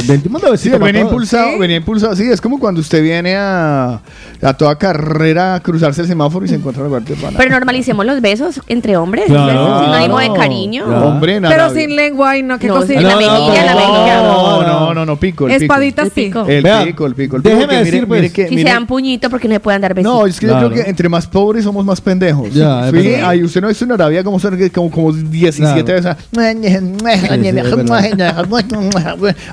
Sí, 0.56 0.70
venía 0.78 1.00
impulsado, 1.02 1.58
venía 1.58 1.76
impulsado. 1.78 2.14
Sí, 2.14 2.22
es 2.30 2.40
como 2.40 2.60
cuando 2.60 2.80
usted 2.80 3.02
viene 3.02 3.34
a, 3.36 4.00
a 4.42 4.54
toda 4.54 4.76
carrera 4.76 5.60
cruzarse 5.62 6.00
el 6.02 6.06
semáforo 6.06 6.44
y 6.44 6.48
se 6.48 6.54
encuentra 6.56 6.88
parte 6.88 7.14
de 7.14 7.20
pana. 7.20 7.36
Pero 7.36 7.50
normalicemos 7.50 8.04
los 8.06 8.20
besos 8.20 8.60
entre 8.68 8.96
hombres. 8.96 9.26
Claro. 9.26 9.80
Es 9.80 9.84
sinónimo 9.86 10.18
de 10.18 10.32
cariño. 10.32 10.84
Claro. 10.86 11.08
Hombre, 11.08 11.40
nada. 11.40 11.54
Pero 11.54 11.74
sin 11.74 11.94
lengua 11.96 12.36
y 12.36 12.42
no, 12.42 12.58
qué 12.58 12.66
No, 12.68 12.76
cosita. 12.76 13.00
la 13.00 13.16
mejilla, 13.16 13.64
la 13.64 13.74
mejilla. 13.74 14.22
No, 14.22 14.62
no, 14.62 14.94
no, 14.94 15.06
no, 15.06 15.16
pico. 15.16 15.48
El 15.48 15.60
pico. 15.60 15.74
El 15.76 15.92
sí. 15.94 16.10
pico. 16.14 16.46
El 16.46 16.62
Vea, 16.62 16.84
pico, 16.84 17.06
el 17.06 17.14
pico. 17.14 17.36
El 17.36 17.42
pico 17.42 17.54
déjeme 17.56 17.76
decir, 17.84 18.06
pues, 18.06 18.32
que, 18.32 18.48
Si 18.48 18.54
mire- 18.56 18.68
se 18.68 18.74
dan 18.74 18.86
puñito, 18.86 19.28
porque 19.30 19.48
no 19.48 19.54
le 19.54 19.60
puedan 19.60 19.80
dar 19.82 19.94
besitos. 19.94 20.12
No, 20.14 20.26
es 20.26 20.38
que 20.40 20.46
yo 20.46 20.52
Claro. 20.52 20.70
creo 20.70 20.84
que 20.84 20.90
entre 20.90 21.08
más 21.08 21.26
pobres 21.26 21.64
somos 21.64 21.84
más 21.84 22.00
pendejos. 22.00 22.52
Ya, 22.54 22.88
es 22.88 22.90
sí, 22.92 23.08
verdad. 23.08 23.28
ay, 23.30 23.42
usted 23.44 23.60
no 23.60 23.68
es 23.68 23.80
en 23.82 23.92
Arabia 23.92 24.24
como, 24.24 24.38
como, 24.72 24.90
como 24.90 25.12
17 25.12 25.84
Claro. 25.84 25.84
veces. 25.84 26.16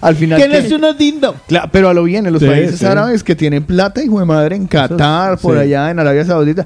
Al 0.02 0.16
final. 0.16 0.40
¿Quién 0.40 0.52
es 0.54 0.72
uno 0.72 0.94
lindo? 0.98 1.36
Claro, 1.48 1.70
pero 1.72 1.90
a 1.90 1.94
lo 1.94 2.04
bien, 2.04 2.26
en 2.26 2.34
los 2.34 2.42
Sí, 2.42 2.48
países 2.48 2.80
sí. 2.80 2.86
árabes 2.86 3.24
que 3.24 3.36
tienen 3.36 3.64
plata, 3.64 4.04
hijo 4.04 4.20
de 4.20 4.26
madre, 4.26 4.56
en 4.56 4.68
Qatar, 4.82 5.38
por 5.38 5.56
sí. 5.56 5.62
allá, 5.62 5.92
en 5.92 6.00
Arabia 6.00 6.26
Saudita, 6.26 6.66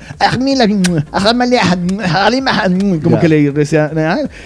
como 3.01 3.15
Ya. 3.15 3.19
que 3.19 3.27
le 3.29 3.51
desean. 3.51 3.91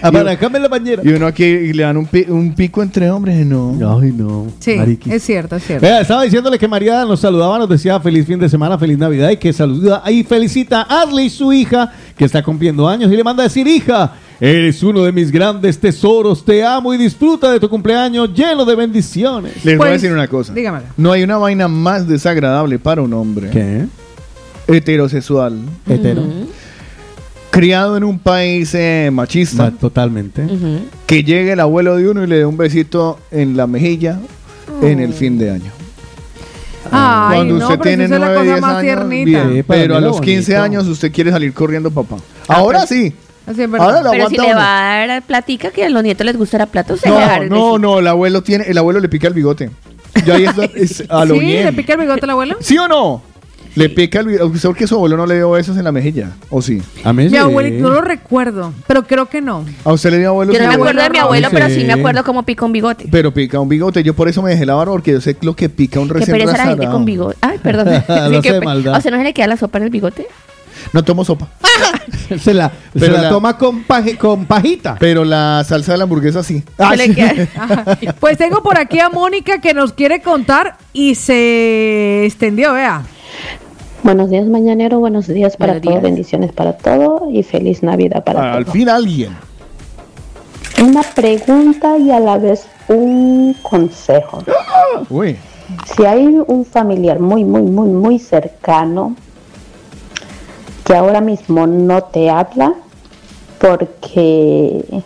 Ah, 0.01 0.11
para 0.11 0.31
acá 0.31 0.49
me 0.49 0.59
la 0.59 0.67
bañera. 0.67 1.01
Y 1.03 1.09
uno 1.09 1.27
aquí 1.27 1.43
y 1.43 1.73
le 1.73 1.83
dan 1.83 1.97
un, 1.97 2.05
pi- 2.05 2.25
un 2.27 2.53
pico 2.53 2.81
entre 2.83 3.09
hombres, 3.09 3.45
no. 3.45 3.99
Ay, 4.01 4.11
no. 4.11 4.47
Sí, 4.59 4.77
es 5.09 5.23
cierto, 5.23 5.55
es 5.55 5.63
cierto. 5.65 5.85
Estaba 5.85 6.23
diciéndole 6.23 6.57
que 6.59 6.67
María 6.67 7.03
nos 7.05 7.19
saludaba, 7.19 7.57
nos 7.57 7.69
decía 7.69 7.99
feliz 7.99 8.25
fin 8.25 8.39
de 8.39 8.49
semana, 8.49 8.77
feliz 8.77 8.97
Navidad 8.97 9.29
y 9.31 9.37
que 9.37 9.51
saluda 9.53 10.03
y 10.09 10.23
felicita 10.23 10.81
a 10.81 11.01
Arley, 11.03 11.29
su 11.29 11.51
hija, 11.53 11.91
que 12.17 12.25
está 12.25 12.41
cumpliendo 12.43 12.87
años 12.87 13.11
y 13.11 13.15
le 13.15 13.23
manda 13.23 13.43
a 13.43 13.47
decir, 13.47 13.67
hija, 13.67 14.13
eres 14.39 14.83
uno 14.83 15.03
de 15.03 15.11
mis 15.11 15.31
grandes 15.31 15.79
tesoros, 15.79 16.43
te 16.43 16.63
amo 16.63 16.93
y 16.93 16.97
disfruta 16.97 17.51
de 17.51 17.59
tu 17.59 17.69
cumpleaños 17.69 18.33
lleno 18.33 18.65
de 18.65 18.75
bendiciones. 18.75 19.53
Les 19.63 19.77
voy 19.77 19.87
a 19.87 19.91
Pues, 19.91 20.01
decir 20.01 20.13
una 20.15 20.27
cosa. 20.27 20.53
dígamela. 20.53 20.85
No 20.97 21.11
hay 21.11 21.23
una 21.23 21.37
vaina 21.37 21.67
más 21.67 22.07
desagradable 22.07 22.79
para 22.79 23.01
un 23.01 23.13
hombre 23.13 23.49
¿Qué? 23.49 23.85
heterosexual, 24.67 25.59
Hetero. 25.87 26.23
criado 27.51 27.95
en 27.97 28.03
un 28.03 28.19
país 28.19 28.73
eh, 28.75 29.09
machista, 29.13 29.63
Ma- 29.65 29.71
Totalmente. 29.71 30.43
Ujú. 30.43 30.79
que 31.05 31.23
llegue 31.23 31.53
el 31.53 31.59
abuelo 31.59 31.95
de 31.95 32.09
uno 32.09 32.23
y 32.23 32.27
le 32.27 32.39
dé 32.39 32.45
un 32.45 32.57
besito 32.57 33.19
en 33.31 33.55
la 33.55 33.67
mejilla 33.67 34.19
en 34.81 34.99
el 34.99 35.13
fin 35.13 35.37
de 35.37 35.51
año. 35.51 35.71
Ay, 36.91 37.37
Cuando 37.37 37.53
no, 37.57 37.65
usted 37.65 37.79
pero 37.79 37.83
tiene 37.89 38.05
esa 38.05 38.15
es 38.15 38.21
la 38.21 38.27
9, 38.27 38.35
cosa 38.41 38.51
10 38.51 38.61
más 38.61 38.71
años, 38.71 38.81
tiernita. 38.83 39.25
bien, 39.43 39.53
Sí, 39.55 39.63
para 39.63 39.81
pero 39.81 39.93
mí 39.93 39.97
a 39.97 40.01
lo 40.01 40.07
los 40.09 40.21
15 40.21 40.51
bonito. 40.53 40.63
años 40.63 40.87
usted 40.87 41.11
quiere 41.11 41.31
salir 41.31 41.53
corriendo, 41.53 41.89
papá. 41.89 42.17
Ahora 42.47 42.85
sí. 42.85 43.13
Ahora 43.47 44.01
lo 44.01 44.11
Pero 44.11 44.29
si 44.29 44.37
le 44.37 44.53
va 44.53 45.03
a 45.03 45.07
dar 45.07 45.21
platica 45.23 45.69
que 45.71 45.85
a 45.85 45.89
los 45.89 46.01
nietos 46.03 46.25
les 46.25 46.37
gustará 46.37 46.65
plato, 46.65 46.97
se 46.97 47.07
le 47.09 47.15
va 47.15 47.23
a 47.25 47.27
dar 47.27 47.49
No, 47.49 47.77
no, 47.77 47.77
no, 47.77 47.99
el 47.99 48.07
abuelo 48.07 48.41
tiene, 48.41 48.65
el 48.65 48.77
abuelo 48.77 48.99
le 48.99 49.09
pica 49.09 49.27
el 49.27 49.33
bigote. 49.33 49.69
Ya 50.25 50.35
ahí 50.35 50.45
es, 50.45 51.01
es 51.01 51.03
a 51.09 51.25
lo 51.25 51.35
¿Sí? 51.35 51.41
bien. 51.41 51.65
¿Le 51.65 51.73
pica 51.73 51.93
el 51.93 51.99
bigote 51.99 52.21
al 52.23 52.29
abuelo? 52.31 52.57
¿Sí 52.61 52.77
o 52.77 52.87
no? 52.87 53.21
Le 53.75 53.89
pica 53.89 54.21
el 54.21 54.27
bigote. 54.27 54.45
¿Usted 54.55 54.69
que 54.71 54.87
su 54.87 54.95
abuelo 54.95 55.17
no 55.17 55.25
le 55.25 55.35
dio 55.35 55.51
besos 55.51 55.75
en 55.77 55.83
la 55.83 55.91
mejilla? 55.91 56.29
¿O 56.49 56.61
sí? 56.61 56.81
A 57.03 57.11
mí 57.11 57.25
Mi 57.25 57.29
sí. 57.31 57.35
abuelito, 57.37 57.83
no 57.83 57.89
lo 57.95 58.01
recuerdo, 58.01 58.71
pero 58.87 59.03
creo 59.03 59.25
que 59.27 59.41
no. 59.41 59.65
¿A 59.83 59.91
usted 59.91 60.11
le 60.11 60.19
dio 60.19 60.29
abuelo? 60.29 60.53
Yo 60.53 60.61
no 60.61 60.67
me 60.69 60.73
acuerdo 60.75 61.01
de 61.03 61.09
mi 61.09 61.17
abuelo, 61.19 61.49
pero 61.51 61.67
sí 61.69 61.83
me 61.83 61.93
acuerdo 61.93 62.23
cómo 62.23 62.43
pica 62.43 62.63
un 62.65 62.71
bigote. 62.71 63.05
Pero 63.11 63.33
pica 63.33 63.59
un 63.59 63.67
bigote. 63.69 64.01
Yo 64.01 64.13
por 64.15 64.29
eso 64.29 64.41
me 64.41 64.51
dejé 64.51 64.65
la 64.65 64.75
barba 64.75 64.93
porque 64.93 65.11
yo 65.11 65.19
sé 65.21 65.35
lo 65.41 65.55
que 65.57 65.67
pica 65.69 65.99
un 65.99 66.07
recién 66.09 66.35
pereza 66.37 66.57
la 66.57 66.65
gente 66.67 66.85
con 66.87 67.03
bigote. 67.05 67.37
Ay, 67.41 67.59
perdón. 67.61 67.87
Lo 67.87 67.99
Sí, 68.29 68.35
hace 68.37 68.41
qué 68.41 68.53
de 68.53 68.59
pe- 68.61 68.65
maldad. 68.65 68.95
¿A 68.95 68.97
usted 68.97 69.11
no 69.11 69.17
se 69.17 69.23
le 69.23 69.33
queda 69.33 69.47
la 69.47 69.57
sopa 69.57 69.77
en 69.77 69.83
el 69.83 69.89
bigote? 69.89 70.25
No 70.93 71.03
tomo 71.03 71.23
sopa. 71.25 71.47
Se 72.39 72.53
la, 72.55 72.71
se 72.97 73.07
la 73.09 73.21
la- 73.23 73.29
toma 73.29 73.57
con, 73.57 73.83
paje- 73.83 74.17
con 74.17 74.45
pajita. 74.45 74.95
Pero 74.99 75.23
la 75.25 75.63
salsa 75.67 75.91
de 75.91 75.97
la 75.99 76.03
hamburguesa 76.05 76.41
sí. 76.43 76.63
Queda- 76.77 78.15
Pues 78.19 78.37
tengo 78.37 78.63
por 78.63 78.79
aquí 78.79 78.99
a 78.99 79.09
Mónica 79.09 79.59
que 79.61 79.73
nos 79.75 79.93
quiere 79.93 80.21
contar 80.21 80.77
y 80.93 81.13
se 81.15 82.25
extendió, 82.25 82.73
vea. 82.73 83.03
Buenos 84.01 84.29
días, 84.31 84.47
mañanero. 84.47 84.99
Buenos 84.99 85.27
días 85.27 85.55
para 85.57 85.73
Buenos 85.73 85.83
todos. 85.83 85.93
días. 85.95 86.03
Bendiciones 86.03 86.51
para 86.51 86.77
todo 86.77 87.27
y 87.31 87.43
feliz 87.43 87.83
Navidad 87.83 88.23
para 88.23 88.41
Ah, 88.41 88.53
Al 88.55 88.63
todos. 88.65 88.73
fin 88.73 88.89
alguien. 88.89 89.35
Una 90.81 91.03
pregunta 91.03 91.97
y 91.97 92.11
a 92.11 92.19
la 92.19 92.37
vez 92.37 92.65
un 92.87 93.55
consejo. 93.61 94.43
Uy. 95.09 95.37
Si 95.95 96.05
hay 96.05 96.25
un 96.25 96.65
familiar 96.65 97.19
muy, 97.19 97.43
muy, 97.43 97.63
muy, 97.63 97.89
muy 97.89 98.19
cercano 98.19 99.15
que 100.85 100.95
ahora 100.95 101.19
mismo 101.19 101.67
no 101.67 102.03
te 102.03 102.29
habla 102.29 102.73
porque 103.59 105.03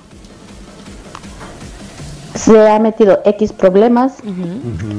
se 2.36 2.70
ha 2.70 2.80
metido 2.80 3.20
X 3.26 3.54
problemas 3.54 4.14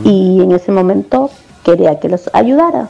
y 0.05 0.40
en 0.43 0.52
ese 0.52 0.73
momento 0.73 1.31
quería 1.65 1.98
que 2.01 2.09
los 2.09 2.31
ayudara. 2.32 2.89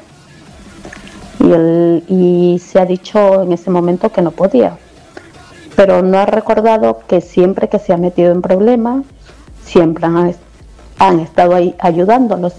Y, 1.40 1.50
él- 1.52 2.04
y 2.08 2.58
se 2.58 2.78
ha 2.80 2.86
dicho 2.86 3.42
en 3.42 3.52
ese 3.52 3.70
momento 3.70 4.10
que 4.10 4.22
no 4.22 4.30
podía. 4.30 4.76
Pero 5.76 6.02
no 6.02 6.18
ha 6.18 6.26
recordado 6.26 7.00
que 7.08 7.20
siempre 7.20 7.68
que 7.68 7.78
se 7.78 7.92
ha 7.92 7.96
metido 7.96 8.32
en 8.32 8.42
problemas, 8.42 9.04
siempre 9.64 10.04
han, 10.06 10.34
han 10.98 11.20
estado 11.20 11.54
ahí 11.54 11.74
ayudándolos. 11.78 12.54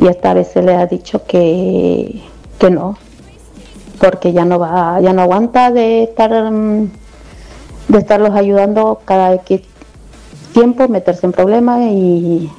Y 0.00 0.06
esta 0.08 0.34
vez 0.34 0.48
se 0.48 0.62
le 0.62 0.74
ha 0.74 0.86
dicho 0.86 1.24
que, 1.26 2.22
que 2.58 2.70
no, 2.70 2.96
porque 3.98 4.32
ya 4.32 4.44
no 4.44 4.58
va, 4.58 5.00
ya 5.00 5.12
no 5.12 5.22
aguanta 5.22 5.70
de 5.70 6.04
estar 6.04 6.50
mm, 6.50 6.90
de 7.88 7.98
estarlos 7.98 8.34
ayudando 8.34 9.00
cada 9.04 9.34
X 9.34 9.62
tiempo, 10.52 10.88
meterse 10.88 11.26
en 11.26 11.32
problemas 11.32 11.80
y, 11.80 12.50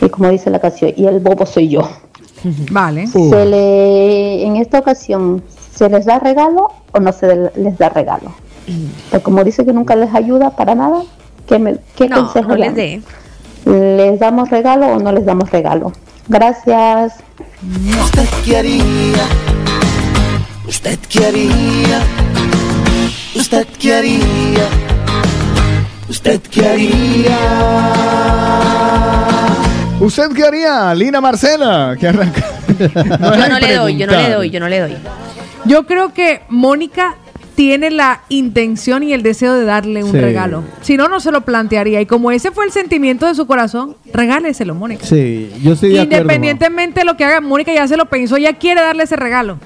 y 0.00 0.08
como 0.08 0.28
dice 0.28 0.50
la 0.50 0.60
canción, 0.60 0.92
y 0.96 1.06
el 1.06 1.20
bobo 1.20 1.46
soy 1.46 1.68
yo. 1.68 1.88
Vale. 2.70 3.06
Se 3.06 3.46
le, 3.46 4.44
en 4.44 4.56
esta 4.56 4.78
ocasión, 4.78 5.42
¿se 5.74 5.88
les 5.88 6.04
da 6.06 6.18
regalo 6.18 6.70
o 6.92 7.00
no 7.00 7.12
se 7.12 7.50
les 7.56 7.78
da 7.78 7.88
regalo? 7.88 8.32
Pues 9.10 9.22
como 9.22 9.44
dice 9.44 9.64
que 9.64 9.72
nunca 9.72 9.96
les 9.96 10.14
ayuda 10.14 10.50
para 10.50 10.74
nada, 10.74 11.02
¿qué, 11.46 11.58
me, 11.58 11.76
qué 11.94 12.08
No, 12.08 12.22
consejo 12.22 12.48
no 12.48 12.56
le 12.56 12.66
les 12.66 12.74
dé. 12.74 13.02
¿Les 13.64 14.18
damos 14.20 14.50
regalo 14.50 14.86
o 14.86 14.98
no 14.98 15.12
les 15.12 15.24
damos 15.24 15.50
regalo? 15.50 15.92
Gracias. 16.28 17.14
¿Usted 18.04 18.28
qué 18.44 18.56
haría? 18.56 19.55
¿Usted 20.66 20.98
qué 21.08 21.24
haría? 21.26 22.00
¿Usted 23.34 23.66
qué 23.78 23.94
haría? 23.94 24.68
¿Usted 26.08 26.40
qué 26.50 26.66
haría? 26.68 27.38
¿Usted 30.00 30.32
qué 30.34 30.44
haría, 30.44 30.94
Lina 30.94 31.20
Marcela? 31.20 31.96
Que 31.98 32.08
arranca. 32.08 32.42
Yo 32.78 33.48
no 33.48 33.58
le 33.60 33.74
doy, 33.74 33.96
yo 33.96 34.06
no 34.06 34.12
le 34.12 34.30
doy, 34.30 34.50
yo 34.50 34.60
no 34.60 34.68
le 34.68 34.80
doy. 34.80 34.96
Yo 35.64 35.86
creo 35.86 36.12
que 36.12 36.42
Mónica 36.48 37.16
tiene 37.54 37.90
la 37.90 38.20
intención 38.28 39.02
y 39.02 39.14
el 39.14 39.22
deseo 39.22 39.54
de 39.54 39.64
darle 39.64 40.04
un 40.04 40.12
Sí. 40.12 40.18
regalo. 40.20 40.62
Si 40.82 40.96
no, 40.98 41.08
no 41.08 41.20
se 41.20 41.32
lo 41.32 41.40
plantearía. 41.40 42.00
Y 42.02 42.06
como 42.06 42.30
ese 42.30 42.50
fue 42.50 42.66
el 42.66 42.72
sentimiento 42.72 43.26
de 43.26 43.34
su 43.34 43.46
corazón, 43.46 43.96
regáleselo, 44.12 44.74
Mónica. 44.74 45.06
Sí, 45.06 45.50
yo 45.62 45.72
estoy 45.72 45.90
de 45.90 46.00
acuerdo. 46.00 46.22
Independientemente 46.22 47.00
de 47.00 47.06
lo 47.06 47.16
que 47.16 47.24
haga, 47.24 47.40
Mónica 47.40 47.72
ya 47.72 47.88
se 47.88 47.96
lo 47.96 48.06
pensó, 48.06 48.36
ya 48.36 48.52
quiere 48.54 48.82
darle 48.82 49.04
ese 49.04 49.16
regalo. 49.16 49.58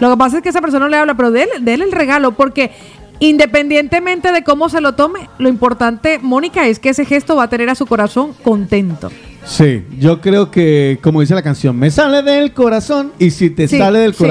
Lo 0.00 0.10
que 0.10 0.16
pasa 0.16 0.36
es 0.38 0.42
que 0.42 0.48
esa 0.50 0.60
persona 0.60 0.84
no 0.84 0.88
le 0.90 0.96
habla, 0.96 1.14
pero 1.14 1.30
déle, 1.30 1.52
déle 1.60 1.84
el 1.84 1.92
regalo, 1.92 2.32
porque 2.32 2.70
independientemente 3.18 4.32
de 4.32 4.42
cómo 4.44 4.68
se 4.68 4.80
lo 4.80 4.92
tome, 4.94 5.28
lo 5.38 5.48
importante, 5.48 6.18
Mónica, 6.20 6.66
es 6.66 6.78
que 6.78 6.90
ese 6.90 7.04
gesto 7.04 7.36
va 7.36 7.44
a 7.44 7.48
tener 7.48 7.68
a 7.70 7.74
su 7.74 7.86
corazón 7.86 8.32
contento. 8.42 9.10
Sí, 9.44 9.84
yo 9.98 10.20
creo 10.20 10.50
que, 10.50 10.98
como 11.02 11.20
dice 11.20 11.34
la 11.34 11.42
canción, 11.42 11.76
me 11.78 11.90
sale 11.90 12.22
del 12.22 12.52
corazón 12.52 13.12
y 13.18 13.30
si 13.30 13.48
te 13.50 13.68
Sí, 13.68 13.78
sale 13.78 14.00
del 14.00 14.12
sí. 14.14 14.24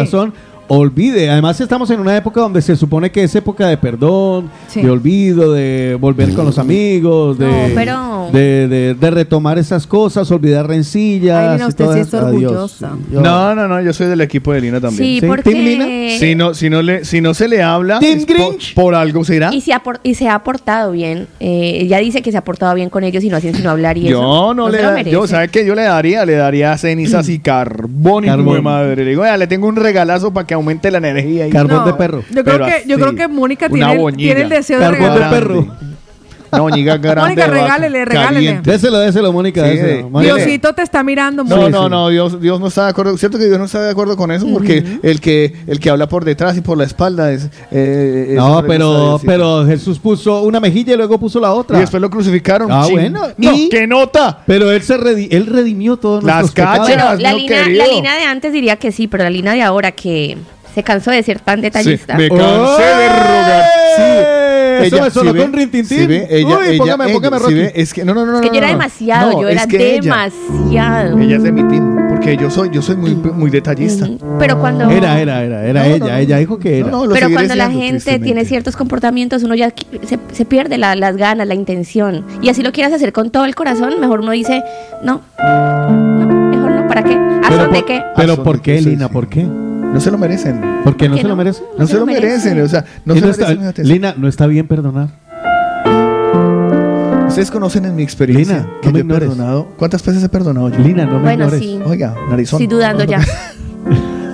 Olvide. 0.68 1.30
Además 1.30 1.60
estamos 1.62 1.90
en 1.92 2.00
una 2.00 2.16
época 2.18 2.42
donde 2.42 2.62
se 2.62 2.76
supone 2.76 3.12
que 3.12 3.24
es 3.24 3.36
época 3.36 3.68
de 3.68 3.78
perdón, 3.78 4.50
Sí. 4.68 4.82
de 4.82 4.90
olvido, 4.90 5.52
de 5.54 5.98
volver 6.00 6.34
con 6.34 6.46
los 6.46 6.58
amigos, 6.58 7.38
de, 7.38 7.46
No, 7.48 7.76
pero- 7.76 8.30
de, 8.34 8.68
de- 8.68 8.94
de 8.96 9.12
retomar 9.12 9.58
esas 9.60 9.86
cosas, 9.88 10.30
olvidar 10.32 10.68
rencillas. 10.68 11.60
Ay, 11.60 11.60
y 11.62 11.68
usted 11.68 11.86
todas 11.86 11.96
sí 11.96 12.02
es 12.02 12.14
orgullosa. 12.14 12.92
Yo- 13.12 13.22
No, 13.22 13.54
no, 13.56 13.68
no, 13.68 13.82
yo 13.82 13.94
soy 13.94 14.08
del 14.08 14.22
equipo 14.22 14.54
de 14.54 14.62
Lina 14.62 14.82
también. 14.82 15.04
Sí, 15.04 15.20
¿Sí? 15.20 15.26
porque... 15.28 15.52
¿Team 15.52 15.64
Lina? 15.64 15.86
Si 16.20 16.36
no, 16.36 16.54
si 16.54 16.70
no 16.70 16.82
le, 16.82 17.06
si 17.06 17.22
no 17.22 17.34
se 17.34 17.48
le 17.48 17.62
habla, 17.62 18.00
por, 18.74 18.96
algo 18.96 19.24
será. 19.24 19.54
Y 19.54 19.62
se, 19.62 19.74
ha 19.74 19.80
por- 19.80 20.00
y 20.04 20.16
se 20.16 20.28
ha 20.30 20.40
portado 20.44 20.92
bien. 20.92 21.28
Eh, 21.40 21.80
ella 21.82 22.00
dice 22.00 22.22
que 22.22 22.32
se 22.32 22.38
ha 22.38 22.44
portado 22.44 22.74
bien 22.76 22.90
con 22.90 23.04
ellos 23.04 23.24
y 23.24 23.30
no 23.30 23.38
hacen 23.38 23.54
sino 23.56 23.70
hablar 23.70 23.98
y 23.98 24.08
eso. 24.08 24.22
Yo 24.22 24.54
no, 24.54 24.70
le 24.70 24.82
da- 24.82 25.02
yo, 25.04 25.28
¿sabes 25.28 25.52
qué? 25.52 25.66
Yo 25.66 25.76
le 25.76 25.84
daría, 25.84 26.26
le 26.26 26.34
daría 26.34 26.78
cenizas 26.78 27.30
y 27.30 27.40
carbón 27.40 28.24
y 28.26 28.28
Carbón. 28.28 28.56
de 28.56 28.62
madre. 28.62 29.04
Le 29.04 29.10
digo, 29.12 29.22
"Vea, 29.24 29.38
le 29.38 29.48
tengo 29.48 29.68
un 29.68 29.76
regalazo 29.76 30.34
para 30.34 30.48
que 30.48 30.55
aumente 30.56 30.90
la 30.92 30.98
energía. 30.98 31.48
y- 31.48 31.52
Carbón 31.52 31.78
No, 31.78 31.86
de 31.86 31.94
perro. 31.94 32.24
Yo 32.32 32.44
creo, 32.44 32.58
Pero 32.58 32.66
que, 32.66 32.84
yo 32.88 32.96
creo 32.98 33.16
que 33.16 33.28
Mónica 33.28 33.70
tiene, 33.70 34.12
tiene 34.18 34.42
el 34.42 34.50
deseo 34.50 34.80
de 34.80 34.86
Carbón 34.86 35.02
de 35.02 35.14
regalar. 35.14 35.30
perro. 35.32 35.68
Una 36.52 36.62
boñiga 36.62 36.98
grande. 36.98 37.22
Mónica, 37.22 37.48
regálele, 37.48 38.06
regálele. 38.06 38.62
Déselo, 38.64 39.00
déselo, 39.00 39.32
Mónica. 39.34 39.64
Sí, 39.64 39.78
déselo. 39.78 40.10
Mónica. 40.10 40.36
Diosito 40.36 40.74
te 40.74 40.82
está 40.82 41.04
mirando, 41.04 41.44
No, 41.44 41.56
Mónica. 41.56 41.70
no, 41.78 41.90
no, 41.90 42.10
Dios, 42.10 42.40
Dios 42.42 42.60
no 42.60 42.68
está 42.68 42.86
de 42.86 42.90
acuerdo. 42.92 43.18
Cierto 43.18 43.38
que 43.38 43.46
Dios 43.46 43.58
no 43.60 43.66
está 43.66 43.82
de 43.82 43.92
acuerdo 43.92 44.16
con 44.18 44.32
eso, 44.32 44.48
porque 44.54 44.84
el 45.04 45.20
que 45.22 45.54
el 45.68 45.80
que 45.80 45.90
habla 45.90 46.08
por 46.08 46.24
detrás 46.26 46.58
y 46.58 46.62
por 46.62 46.78
la 46.78 46.84
espalda 46.86 47.32
es. 47.32 47.50
eh, 47.72 48.34
No, 48.36 48.64
pero, 48.68 49.20
pero 49.26 49.66
Jesús 49.66 50.00
puso 50.00 50.44
una 50.44 50.60
mejilla 50.60 50.94
y 50.94 50.98
luego 50.98 51.20
puso 51.20 51.40
la 51.40 51.52
otra. 51.54 51.78
Y 51.78 51.82
después 51.82 52.02
lo 52.02 52.10
crucificaron. 52.10 52.72
Ah, 52.72 52.88
bueno. 52.90 53.22
No, 53.38 53.54
¿Y? 53.54 53.70
¿Qué 53.70 53.88
nota? 53.88 54.40
Pero 54.46 54.72
él 54.72 54.82
se 54.82 54.98
redi- 54.98 55.28
él 55.32 55.46
redimió 55.48 55.98
todos 55.98 56.24
Las 56.24 56.42
nuestros 56.42 56.54
pecados. 56.68 56.88
cachas. 56.88 57.06
Bueno, 57.06 57.22
la, 57.22 57.32
no, 57.32 57.38
lina, 57.38 57.56
la 57.70 57.88
lina 57.88 58.16
de 58.16 58.24
antes 58.24 58.54
diría 58.54 58.76
que 58.78 58.92
sí, 58.92 59.08
pero 59.08 59.24
la 59.24 59.30
lina 59.30 59.54
de 59.54 59.62
ahora 59.62 59.92
que 59.92 60.38
se 60.76 60.84
cansó 60.84 61.10
de 61.10 61.24
ser 61.24 61.40
tan 61.40 61.56
Sí, 61.58 61.62
detallista. 61.64 62.16
me 62.18 62.28
cansé 62.30 62.84
de 62.84 63.10
rogar. 63.10 63.64
Sí. 63.96 64.42
Eso 64.78 65.02
me 65.02 65.10
sonó 65.10 65.32
¿sí 65.32 65.38
con? 65.40 65.54
Rintintín. 65.54 65.98
¿Sí 66.00 66.06
ve? 66.06 66.28
Ella, 66.30 66.48
Uy, 66.60 66.66
ella- 66.68 66.78
póngame, 66.78 67.06
ella- 67.06 67.14
póngame, 67.14 67.38
¿sí 67.38 67.44
Rocky. 67.44 67.54
ve? 67.56 67.72
Es 67.76 67.94
que 67.94 68.04
no, 68.04 68.14
no, 68.14 68.26
no, 68.26 68.36
es 68.36 68.42
que 68.42 68.48
no, 68.48 68.54
yo 68.54 68.60
era 68.60 68.68
demasiado, 68.68 69.32
No, 69.32 69.42
yo 69.42 69.48
es 69.48 69.56
era 69.56 69.68
que 69.68 69.96
ella- 69.96 70.02
demasiado. 70.02 71.18
Ella 71.18 71.36
es 71.38 71.44
de 71.44 71.52
mi 71.54 71.64
team, 71.70 72.08
porque 72.10 72.36
yo 72.36 72.52
soy, 72.52 72.70
yo 72.74 72.82
soy 72.82 72.98
muy, 72.98 73.16
muy 73.16 73.50
detallista. 73.50 74.06
Pero 74.38 74.60
cuando... 74.60 74.90
Era, 74.90 75.18
era, 75.22 75.44
era, 75.44 75.66
era 75.66 75.80
No, 75.88 75.96
ella. 75.96 76.06
no, 76.12 76.16
ella 76.18 76.38
dijo 76.40 76.60
que 76.60 76.80
era. 76.80 76.90
No, 76.90 76.98
no, 76.98 77.06
lo 77.06 77.14
Pero 77.14 77.30
cuando 77.32 77.56
la 77.56 77.72
gente 77.72 78.20
tiene 78.20 78.44
ciertos 78.44 78.76
comportamientos, 78.76 79.44
uno 79.44 79.56
ya 79.56 79.74
se, 80.06 80.20
se 80.34 80.44
pierde 80.46 80.78
la- 80.78 80.96
las 80.98 81.16
ganas, 81.16 81.48
la 81.48 81.56
intención. 81.56 82.26
Y 82.42 82.50
así 82.50 82.62
lo 82.62 82.74
quieras 82.74 82.92
hacer 82.92 83.14
con 83.14 83.30
todo 83.32 83.46
el 83.46 83.56
corazón, 83.56 84.02
mejor 84.02 84.20
uno 84.20 84.32
dice, 84.32 84.62
no, 85.04 85.22
no, 85.40 86.50
mejor 86.52 86.72
no, 86.72 86.88
¿para 86.90 87.02
qué? 87.02 87.14
¿A 87.14 87.50
de 87.50 87.66
por, 87.80 87.86
qué? 87.86 88.04
pero 88.18 88.44
¿por 88.44 88.62
qué, 88.62 88.82
Lina? 88.82 89.08
sí. 89.08 89.14
¿Por 89.14 89.30
qué? 89.30 89.48
No 89.94 90.00
se 90.02 90.12
lo 90.12 90.18
merecen. 90.18 90.62
¿Por 90.84 90.98
qué 90.98 91.08
no 91.08 91.16
¿Qué 91.16 91.22
se 91.22 91.28
lo 91.28 91.30
no? 91.30 91.36
merece? 91.38 91.64
No, 91.78 91.88
se, 91.88 91.96
lo 91.98 92.06
merecen. 92.06 92.62
O 92.62 92.68
sea, 92.68 92.84
no 93.06 93.14
se 93.16 93.22
no 93.22 93.30
está- 93.30 93.46
merecen. 93.48 93.68
atención. 93.68 93.94
Lina, 93.94 94.14
no 94.18 94.28
está 94.28 94.46
bien 94.48 94.68
perdonar. 94.68 95.08
Ustedes 97.28 97.52
conocen 97.52 97.86
en 97.86 97.96
mi 97.96 98.04
experiencia 98.04 98.60
Lina, 98.60 98.70
que 98.82 98.88
no 98.88 98.94
me 98.94 99.00
yo 99.00 99.06
he 99.18 99.20
perdonado. 99.20 99.68
¿Cuántas 99.78 100.06
veces 100.06 100.24
he 100.24 100.30
perdonado 100.30 100.70
yo? 100.70 100.80
Lina, 100.80 101.06
no 101.06 101.14
me 101.18 101.20
Bueno, 101.24 101.46
ignores. 101.46 101.60
sí. 101.60 101.80
Oiga, 101.86 102.16
narizón. 102.30 102.62
Estoy 102.62 102.68
dudando 102.78 103.04
ya. 103.04 103.20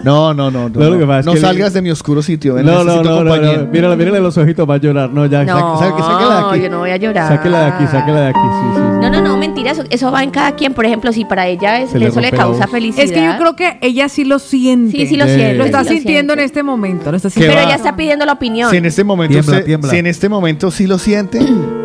No, 0.03 0.33
no, 0.33 0.49
no. 0.51 0.69
No, 0.69 0.79
No, 0.79 0.89
lo 0.89 0.97
que 0.99 1.05
pasa 1.05 1.19
es 1.19 1.25
No 1.25 1.33
que 1.33 1.39
salgas 1.39 1.73
de 1.73 1.81
mi 1.81 1.91
oscuro 1.91 2.21
sitio. 2.21 2.55
ven, 2.55 2.65
No, 2.65 2.83
no, 2.83 3.03
no, 3.03 3.23
no, 3.23 3.35
no. 3.35 3.65
Mírale, 3.67 3.95
mírale 3.95 4.19
los 4.19 4.37
ojitos, 4.37 4.69
va 4.69 4.75
a 4.75 4.77
llorar. 4.77 5.09
No, 5.09 5.25
ya, 5.25 5.43
No, 5.43 5.77
sa- 5.79 5.89
sa- 5.89 5.97
sáquela 5.97 6.35
de 6.35 6.49
aquí. 6.55 6.61
yo 6.63 6.69
no 6.69 6.79
voy 6.79 6.89
a 6.91 6.97
llorar. 6.97 7.27
Sáquela 7.27 7.59
de 7.61 7.65
aquí, 7.67 7.87
sáquela 7.87 8.21
de 8.21 8.27
aquí, 8.29 8.39
sí, 8.39 8.67
sí. 8.75 8.75
sí. 8.75 8.81
No, 9.01 9.09
no, 9.09 9.21
no, 9.21 9.37
mentira, 9.37 9.71
eso, 9.71 9.83
eso 9.89 10.11
va 10.11 10.23
en 10.23 10.31
cada 10.31 10.53
quien. 10.55 10.73
Por 10.73 10.85
ejemplo, 10.85 11.11
si 11.11 11.25
para 11.25 11.47
ella 11.47 11.79
es- 11.81 11.93
le 11.93 12.07
eso 12.07 12.19
le 12.21 12.31
causa 12.31 12.67
felicidad. 12.67 13.05
Es 13.05 13.11
que 13.11 13.23
yo 13.23 13.37
creo 13.37 13.55
que 13.55 13.77
ella 13.81 14.09
sí 14.09 14.23
lo 14.25 14.39
siente. 14.39 14.91
Sí, 14.91 15.07
sí 15.07 15.17
lo 15.17 15.25
Eh, 15.25 15.35
siente. 15.35 15.55
Lo 15.55 15.65
está 15.65 15.83
sí 15.83 15.89
lo 15.89 15.95
sintiendo 15.97 16.33
en 16.33 16.39
este 16.39 16.63
momento. 16.63 17.09
Lo 17.11 17.17
está 17.17 17.29
¿Qué 17.29 17.33
sintiendo. 17.33 17.53
Pero 17.55 17.65
va? 17.67 17.69
ella 17.73 17.77
está 17.77 17.95
pidiendo 17.95 18.25
la 18.25 18.33
opinión. 18.33 18.69
Si 18.71 18.77
en 18.77 18.85
este 18.85 19.03
momento 19.03 19.33
Tiembla, 19.33 19.55
se- 19.57 19.63
tiembla. 19.63 19.89
si 19.91 19.97
en 19.97 20.07
este 20.07 20.29
momento 20.29 20.71
sí 20.71 20.87
lo 20.87 20.97
siente, 20.97 21.39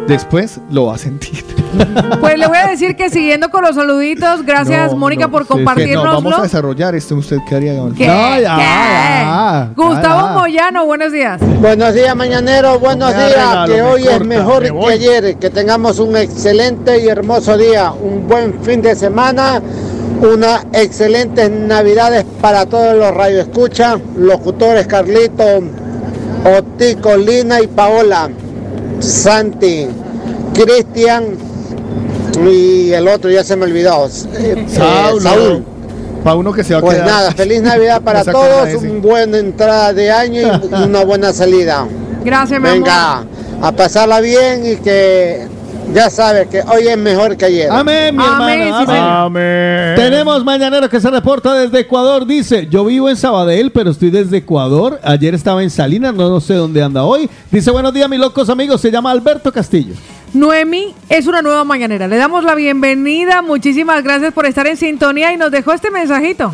después 0.06 0.60
lo 0.70 0.86
va 0.86 0.94
a 0.94 0.98
sentir. 0.98 1.44
Pues 2.20 2.38
le 2.38 2.46
voy 2.46 2.56
a 2.56 2.68
decir 2.68 2.96
que 2.96 3.10
siguiendo 3.10 3.50
con 3.50 3.62
los 3.62 3.74
saluditos, 3.74 4.44
gracias 4.44 4.92
No, 4.92 4.98
Mónica 4.98 5.26
no, 5.26 5.30
por 5.30 5.46
compartirnoslo. 5.46 6.10
No, 6.10 6.22
vamos 6.22 6.38
a 6.38 6.42
desarrollar 6.42 6.94
esto. 6.94 7.16
¿Usted 7.16 7.38
qué 7.46 7.56
haría? 7.56 7.72
¿Qué? 7.96 8.06
No, 8.06 8.40
ya, 8.40 8.56
¿Qué? 8.56 8.62
ya, 8.62 9.70
Gustavo 9.76 10.28
ya. 10.28 10.32
Moyano, 10.32 10.86
buenos 10.86 11.12
días. 11.12 11.40
Buenos 11.60 11.94
días, 11.94 12.16
mañaneros. 12.16 12.80
Buenos 12.80 13.14
días. 13.14 13.30
regalo, 13.30 13.74
que 13.74 13.82
hoy 13.82 14.06
es 14.08 14.24
mejor 14.24 14.62
me 14.62 14.80
que 14.80 14.92
ayer. 14.92 15.36
Que 15.36 15.50
tengamos 15.50 15.98
un 15.98 16.16
excelente 16.16 16.98
y 16.98 17.08
hermoso 17.08 17.58
día. 17.58 17.92
Un 17.92 18.26
buen 18.26 18.62
fin 18.62 18.80
de 18.80 18.94
semana. 18.94 19.60
Unas 20.22 20.64
excelentes 20.72 21.50
navidades 21.50 22.24
para 22.40 22.64
todos 22.64 22.96
los 22.96 23.12
radioescuchas. 23.12 23.98
Locutores 24.16 24.86
Carlito, 24.86 25.44
Otico, 26.44 27.16
Lina 27.16 27.60
y 27.60 27.66
Paola. 27.66 28.30
Santi, 29.00 29.86
Cristian 30.54 31.24
y 32.48 32.92
el 32.92 33.08
otro 33.08 33.30
ya 33.30 33.42
se 33.44 33.56
me 33.56 33.64
olvidó. 33.64 34.06
eh, 34.06 34.10
eh, 34.38 34.66
Saulo. 34.68 35.20
Saúl. 35.20 35.64
Para 36.24 36.36
uno 36.36 36.52
que 36.52 36.64
se 36.64 36.72
va 36.74 36.80
a 36.80 36.82
Pues 36.82 36.96
quedar. 36.96 37.08
nada, 37.08 37.32
feliz 37.32 37.62
Navidad 37.62 38.02
para 38.02 38.24
todos, 38.24 38.74
una 38.82 39.00
buena 39.00 39.38
entrada 39.38 39.92
de 39.92 40.10
año 40.10 40.40
y 40.70 40.74
una 40.84 41.04
buena 41.04 41.32
salida. 41.32 41.86
Gracias, 42.24 42.60
mi 42.60 42.68
Venga, 42.68 43.18
amor. 43.18 43.26
a 43.62 43.72
pasarla 43.72 44.20
bien 44.20 44.66
y 44.66 44.76
que 44.76 45.46
ya 45.92 46.10
sabes 46.10 46.48
que 46.48 46.60
hoy 46.62 46.86
es 46.88 46.98
mejor 46.98 47.36
que 47.36 47.44
ayer. 47.46 47.70
Amén, 47.70 48.16
mi 48.16 48.22
Amén, 48.24 48.60
hermano. 48.62 48.64
sí, 48.64 48.70
amén. 48.70 48.86
señor. 48.86 49.10
Amén. 49.10 49.94
Tenemos 49.96 50.44
mañanero 50.44 50.88
que 50.88 51.00
se 51.00 51.10
reporta 51.10 51.54
desde 51.54 51.80
Ecuador. 51.80 52.26
Dice, 52.26 52.66
yo 52.70 52.84
vivo 52.84 53.08
en 53.08 53.16
Sabadell, 53.16 53.70
pero 53.72 53.90
estoy 53.90 54.10
desde 54.10 54.38
Ecuador. 54.38 55.00
Ayer 55.02 55.34
estaba 55.34 55.62
en 55.62 55.70
Salinas, 55.70 56.14
no, 56.14 56.28
no 56.28 56.40
sé 56.40 56.54
dónde 56.54 56.82
anda 56.82 57.04
hoy. 57.04 57.28
Dice, 57.50 57.70
buenos 57.70 57.92
días, 57.94 58.08
mis 58.08 58.20
locos 58.20 58.48
amigos. 58.50 58.80
Se 58.80 58.90
llama 58.90 59.10
Alberto 59.10 59.52
Castillo. 59.52 59.94
Noemi 60.34 60.94
es 61.08 61.26
una 61.26 61.40
nueva 61.40 61.64
mañanera. 61.64 62.08
Le 62.08 62.16
damos 62.16 62.44
la 62.44 62.54
bienvenida. 62.54 63.40
Muchísimas 63.42 64.02
gracias 64.02 64.32
por 64.34 64.44
estar 64.46 64.66
en 64.66 64.76
sintonía 64.76 65.32
y 65.32 65.36
nos 65.36 65.50
dejó 65.50 65.72
este 65.72 65.90
mensajito. 65.90 66.52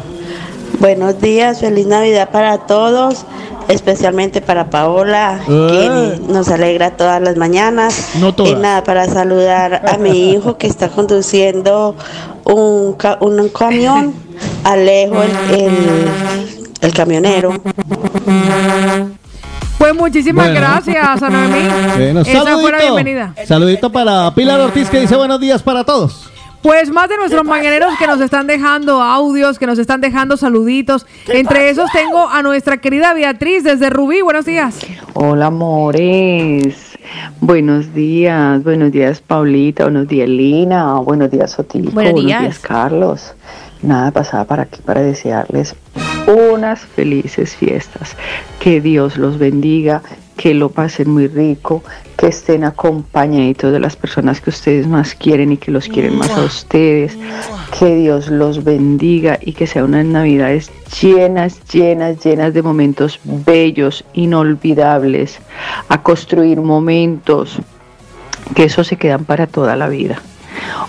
Buenos 0.79 1.21
días, 1.21 1.61
feliz 1.61 1.87
Navidad 1.87 2.31
para 2.31 2.59
todos, 2.59 3.25
especialmente 3.69 4.41
para 4.41 4.71
Paola, 4.71 5.41
que 5.47 6.19
nos 6.29 6.49
alegra 6.49 6.93
todas 6.97 7.21
las 7.23 7.37
mañanas. 7.37 8.11
No 8.21 8.35
todas. 8.35 8.53
Y 8.53 8.55
nada, 8.57 8.85
para 8.85 9.07
saludar 9.09 9.83
a 9.89 9.97
mi 9.99 10.31
hijo 10.33 10.57
que 10.59 10.67
está 10.67 10.89
conduciendo 10.89 11.97
un, 12.45 12.95
ca- 12.95 13.19
un 13.21 13.49
camión, 13.49 14.15
Alejo, 14.65 15.23
el, 15.23 15.61
el- 15.61 16.67
el 16.81 16.93
camionero. 16.95 17.53
Pues 19.79 19.95
muchísimas 19.95 20.47
Bueno. 20.47 20.61
gracias 20.61 21.23
a 21.23 21.29
Noemí. 21.31 21.69
Bueno, 21.97 22.21
Esa 22.21 22.31
fue 22.31 22.35
la 22.35 22.45
saludito. 22.51 22.79
bienvenida. 22.95 23.35
Saludito 23.47 23.91
para 23.93 24.33
Pilar 24.35 24.61
Ortiz 24.61 24.89
que 24.89 25.01
dice 25.01 25.17
buenos 25.17 25.41
días 25.41 25.63
para 25.63 25.83
todos. 25.85 26.31
Pues 26.63 26.91
más 26.91 27.09
de 27.09 27.17
nuestros 27.17 27.45
mañaneros 27.45 27.95
que 27.99 28.07
nos 28.07 28.21
están 28.21 28.47
dejando 28.47 29.03
audios, 29.03 29.59
que 29.59 29.67
nos 29.67 29.79
están 29.79 30.01
dejando 30.01 30.37
saluditos. 30.37 31.07
Entre 31.27 31.71
esos 31.71 31.91
tengo 31.93 32.29
a 32.29 32.41
nuestra 32.43 32.77
querida 32.77 33.15
Beatriz 33.15 33.65
desde 33.65 33.91
Rubí. 33.91 34.21
Buenos 34.21 34.45
días. 34.45 34.79
Hola, 35.15 35.47
amores. 35.47 36.93
Buenos 37.41 37.93
días, 37.93 38.63
buenos 38.63 38.93
días, 38.93 39.21
Paulita, 39.21 39.85
buenos 39.85 40.09
días, 40.09 40.29
Lina, 40.29 40.95
buenos 41.01 41.31
días, 41.31 41.59
Otilio, 41.59 41.91
Buenos 41.91 42.13
buenos 42.13 42.27
días. 42.29 42.41
días, 42.43 42.59
Carlos. 42.61 43.35
Nada, 43.83 44.13
pasaba 44.13 44.45
para 44.45 44.63
aquí 44.63 44.81
para 44.81 45.03
desearles 45.03 45.75
unas 46.27 46.81
felices 46.81 47.57
fiestas. 47.57 48.17
Que 48.61 48.81
Dios 48.81 49.19
los 49.19 49.39
bendiga, 49.39 50.03
que 50.37 50.55
lo 50.55 50.71
pasen 50.71 51.11
muy 51.11 51.29
rico, 51.29 51.83
que 52.17 52.29
estén 52.29 52.65
acompañaditos 52.65 53.73
de 53.73 53.81
las 53.81 53.97
personas 53.97 54.41
que 54.41 54.51
ustedes 54.51 54.87
más 54.87 55.15
quieren 55.15 55.53
y 55.53 55.57
que 55.57 55.71
los 55.71 55.89
quieren 55.89 56.17
más 56.17 56.31
a 56.31 56.45
ustedes. 56.45 57.17
Que 57.79 57.97
Dios 57.97 58.29
los 58.29 58.65
bendiga 58.65 59.39
y 59.41 59.53
que 59.53 59.67
sean 59.67 59.87
unas 59.87 60.07
navidades 60.07 60.71
llenas, 61.01 61.61
llenas, 61.71 62.23
llenas 62.25 62.55
de 62.55 62.63
momentos 62.63 63.21
bellos, 63.25 64.05
inolvidables, 64.15 65.39
a 65.89 66.03
construir 66.03 66.61
momentos 66.61 67.59
que 68.55 68.65
eso 68.65 68.85
se 68.85 68.97
quedan 68.97 69.25
para 69.25 69.47
toda 69.47 69.77
la 69.77 69.89
vida. 69.89 70.21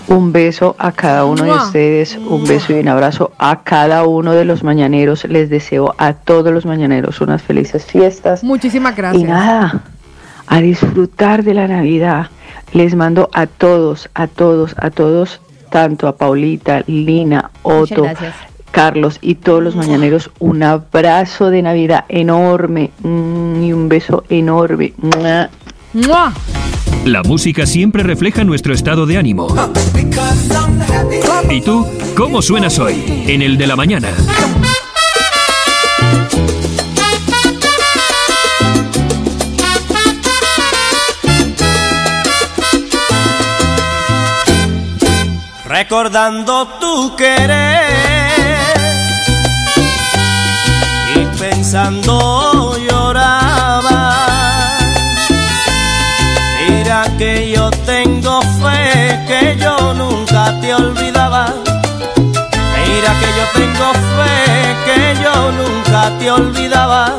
Un 0.08 0.32
beso 0.32 0.76
a 0.78 0.92
cada 0.92 1.24
uno 1.24 1.44
de 1.44 1.52
ustedes, 1.52 2.16
un 2.16 2.44
beso 2.44 2.72
y 2.72 2.80
un 2.80 2.88
abrazo 2.88 3.32
a 3.38 3.62
cada 3.62 4.06
uno 4.06 4.32
de 4.32 4.44
los 4.44 4.62
mañaneros. 4.62 5.24
Les 5.24 5.50
deseo 5.50 5.94
a 5.98 6.12
todos 6.12 6.52
los 6.52 6.66
mañaneros 6.66 7.20
unas 7.20 7.42
felices 7.42 7.84
fiestas. 7.84 8.44
Muchísimas 8.44 8.96
gracias. 8.96 9.22
Y 9.22 9.26
nada, 9.26 9.82
a 10.46 10.60
disfrutar 10.60 11.42
de 11.42 11.54
la 11.54 11.68
Navidad. 11.68 12.28
Les 12.72 12.94
mando 12.94 13.30
a 13.32 13.46
todos, 13.46 14.10
a 14.14 14.26
todos, 14.26 14.74
a 14.78 14.90
todos, 14.90 15.40
tanto 15.70 16.08
a 16.08 16.16
Paulita, 16.16 16.82
Lina, 16.86 17.50
Otto. 17.62 18.04
Carlos 18.74 19.18
y 19.20 19.36
todos 19.36 19.62
los 19.62 19.76
mañaneros, 19.76 20.32
un 20.40 20.64
abrazo 20.64 21.50
de 21.50 21.62
Navidad 21.62 22.06
enorme 22.08 22.90
mm, 23.04 23.62
y 23.62 23.72
un 23.72 23.88
beso 23.88 24.24
enorme. 24.28 24.94
La 27.04 27.22
música 27.22 27.66
siempre 27.66 28.02
refleja 28.02 28.42
nuestro 28.42 28.74
estado 28.74 29.06
de 29.06 29.16
ánimo. 29.16 29.46
¿Y 31.50 31.60
tú? 31.60 31.86
¿Cómo 32.16 32.42
suenas 32.42 32.78
hoy? 32.78 33.24
En 33.28 33.42
el 33.42 33.56
de 33.56 33.66
la 33.66 33.76
mañana. 33.76 34.08
recordando 45.74 46.68
tu 46.78 47.16
querer 47.16 47.82
y 51.16 51.38
pensando 51.38 52.53
yo 59.94 60.04
nunca 60.04 60.60
te 60.60 60.74
olvidaba. 60.74 61.46
Mira 62.86 63.10
que 63.20 63.28
yo 63.38 63.44
tengo 63.54 63.92
fe 64.16 64.76
que 64.84 65.22
yo 65.22 65.52
nunca 65.52 66.10
te 66.18 66.30
olvidaba. 66.30 67.16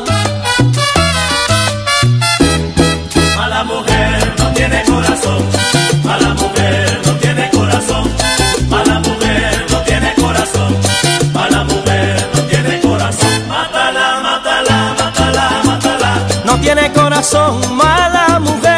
Mala 3.37 3.63
mujer 3.63 4.33
no 4.37 4.47
tiene 4.53 4.83
corazón, 4.83 5.43
mala 6.03 6.33
mujer 6.33 7.01
no 7.05 7.11
tiene 7.13 7.49
corazón, 7.51 8.03
mala 8.69 8.99
mujer 8.99 9.65
no 9.69 9.77
tiene 9.81 10.13
corazón, 10.15 10.77
mala 11.33 11.63
mujer 11.63 12.29
no 12.33 12.41
tiene 12.43 12.81
corazón. 12.81 13.47
Mátala, 13.47 14.19
mátala, 14.23 14.95
mátala, 14.99 15.61
mátala. 15.65 16.11
No 16.45 16.57
tiene 16.59 16.91
corazón, 16.93 17.75
mala 17.75 18.39
mujer. 18.39 18.74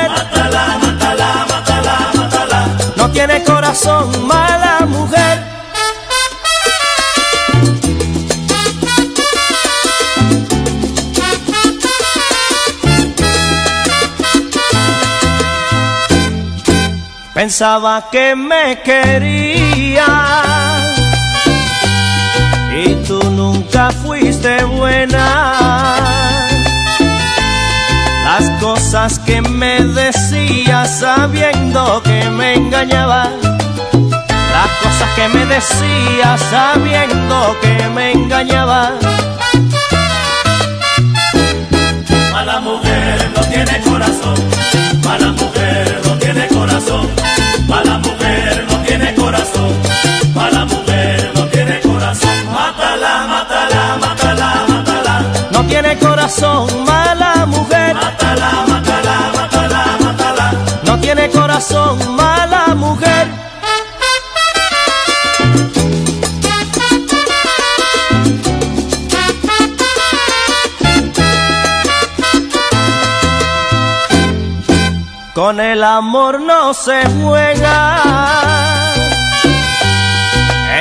Tiene 3.27 3.43
corazón, 3.43 4.27
mala 4.27 4.85
mujer. 4.87 5.43
Pensaba 17.33 18.09
que 18.11 18.35
me 18.35 18.81
quería 18.81 20.05
y 22.75 22.95
tú 23.07 23.19
nunca 23.31 23.91
fuiste 23.91 24.63
buena. 24.63 25.56
Las 28.39 28.51
cosas 28.61 29.17
que 29.17 29.41
me 29.41 29.79
decías 29.83 30.99
sabiendo 30.99 32.03
que 32.03 32.29
me 32.29 32.53
engañabas. 32.53 33.29
Las 33.41 34.71
cosas 34.83 35.09
que 35.15 35.27
me 35.29 35.43
decías 35.47 36.39
sabiendo 36.51 37.57
que 37.61 37.89
me 37.95 38.11
engañabas. 38.11 38.91
Mala 42.31 42.59
mujer 42.59 43.31
no 43.35 43.41
tiene 43.41 43.81
corazón. 43.81 44.35
Mala 45.03 45.31
mujer 45.31 46.01
no 46.05 46.13
tiene 46.19 46.47
corazón. 46.49 47.26
Tiene 55.81 55.99
corazón, 55.99 56.85
mala 56.85 57.45
mujer. 57.45 57.93
Mátala, 57.93 58.65
mátala, 58.67 59.31
mátala, 59.35 59.97
mátala. 60.03 60.53
No 60.83 60.99
tiene 60.99 61.29
corazón, 61.29 62.15
mala 62.15 62.73
mujer. 62.73 63.27
Con 75.35 75.59
el 75.59 75.83
amor 75.83 76.41
no 76.41 76.73
se 76.73 77.07
juega. 77.21 78.01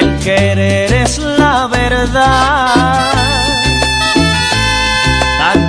El 0.00 0.18
querer 0.20 0.92
es 0.94 1.18
la 1.18 1.66
verdad. 1.66 3.15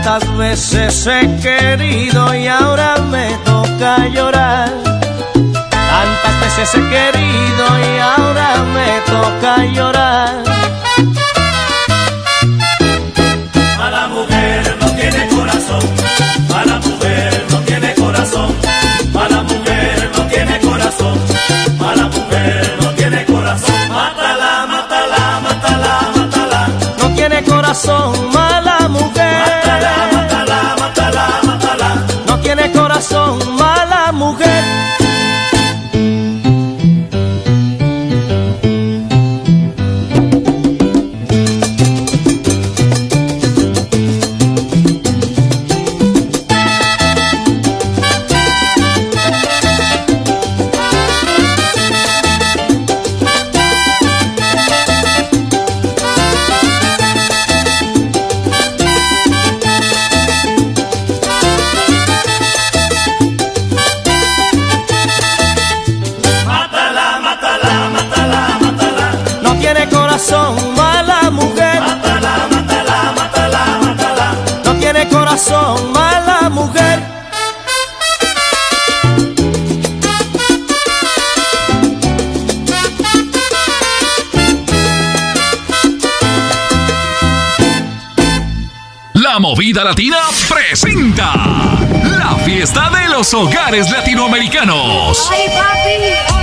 Tantas 0.07 0.37
veces 0.37 1.05
he 1.05 1.41
querido 1.41 2.33
y 2.33 2.47
ahora 2.47 2.95
me 3.11 3.27
toca 3.43 4.07
llorar. 4.07 4.71
Tantas 5.33 6.39
veces 6.39 6.75
he 6.75 6.79
querido 6.79 7.65
y 7.77 7.99
ahora 7.99 8.63
me 8.73 9.01
toca 9.05 9.65
llorar. 9.65 10.43
Mala 13.77 14.07
mujer 14.07 14.77
no 14.79 14.87
tiene 14.91 15.27
corazón. 15.27 15.83
Mala 16.49 16.79
mujer 16.79 17.45
no 17.51 17.57
tiene 17.59 17.93
corazón. 17.95 18.55
Mala 19.11 19.43
mujer 19.43 20.11
no 20.15 20.23
tiene 20.27 20.59
corazón. 20.61 21.19
Mala 21.77 22.03
mujer 22.03 22.77
no 22.81 22.89
tiene 22.91 23.25
corazón. 23.25 23.89
Mátala, 23.89 24.67
mátala, 24.67 25.41
mátala, 25.43 26.11
mátala. 26.15 26.69
No 26.97 27.09
tiene 27.13 27.43
corazón, 27.43 28.31
Movida 89.77 89.91
Latina 89.91 90.17
presenta 90.49 91.33
la 92.01 92.35
fiesta 92.43 92.89
de 92.89 93.09
los 93.09 93.31
hogares 93.35 93.91
latinoamericanos. 93.91 95.29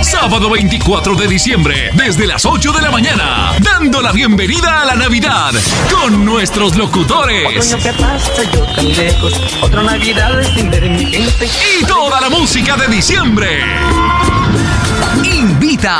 Sábado 0.01 0.49
24 0.49 1.15
de 1.15 1.27
diciembre, 1.27 1.89
desde 1.95 2.27
las 2.27 2.45
8 2.45 2.71
de 2.71 2.81
la 2.81 2.91
mañana, 2.91 3.51
dando 3.59 4.01
la 4.01 4.13
bienvenida 4.13 4.83
a 4.83 4.85
la 4.85 4.95
Navidad 4.95 5.51
con 5.91 6.23
nuestros 6.23 6.77
locutores. 6.77 7.73
Otoño 7.73 7.83
que 7.83 8.01
pasa, 8.01 8.43
yo 8.53 8.63
tan 8.73 8.87
lejos. 8.87 9.33
Otra 9.61 9.83
Navidad 9.83 10.41
sin 10.53 10.71
ver 10.71 10.89
mi 10.89 11.05
gente. 11.05 11.49
Y 11.77 11.83
toda 11.83 12.21
la 12.21 12.29
música 12.29 12.77
de 12.77 12.87
diciembre. 12.87 13.65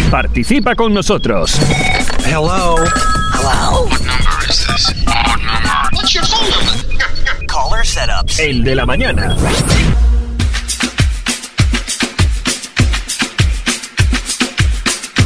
Participa 0.10 0.76
con 0.76 0.94
nosotros. 0.94 1.53
Hello. 2.26 2.76
Hello. 3.34 3.86
What 3.86 4.02
number 4.02 4.49
is 4.49 4.66
this? 4.68 4.94
What 5.06 5.40
number? 5.40 5.90
What's 5.94 6.14
your 6.14 6.26
phone 6.26 6.49
number? 6.49 7.45
Caller 7.48 7.86
setups. 7.86 8.40
El 8.40 8.64
de 8.64 8.76
la 8.76 8.86
mañana. 8.86 9.36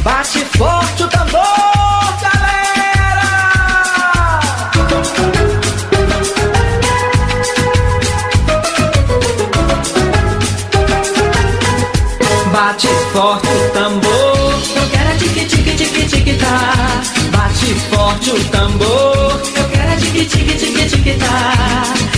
Bate 0.04 0.44
forte 0.58 1.04
o 1.04 1.08
tambor, 1.08 1.43
Forte 18.24 18.40
o 18.40 18.44
tambor, 18.48 19.42
eu 19.54 19.68
quero 19.68 19.92
é 19.92 19.96
tique 19.96 20.24
tique 20.24 20.54
tique 20.54 20.88
tique 20.88 21.14
tá. 21.14 21.52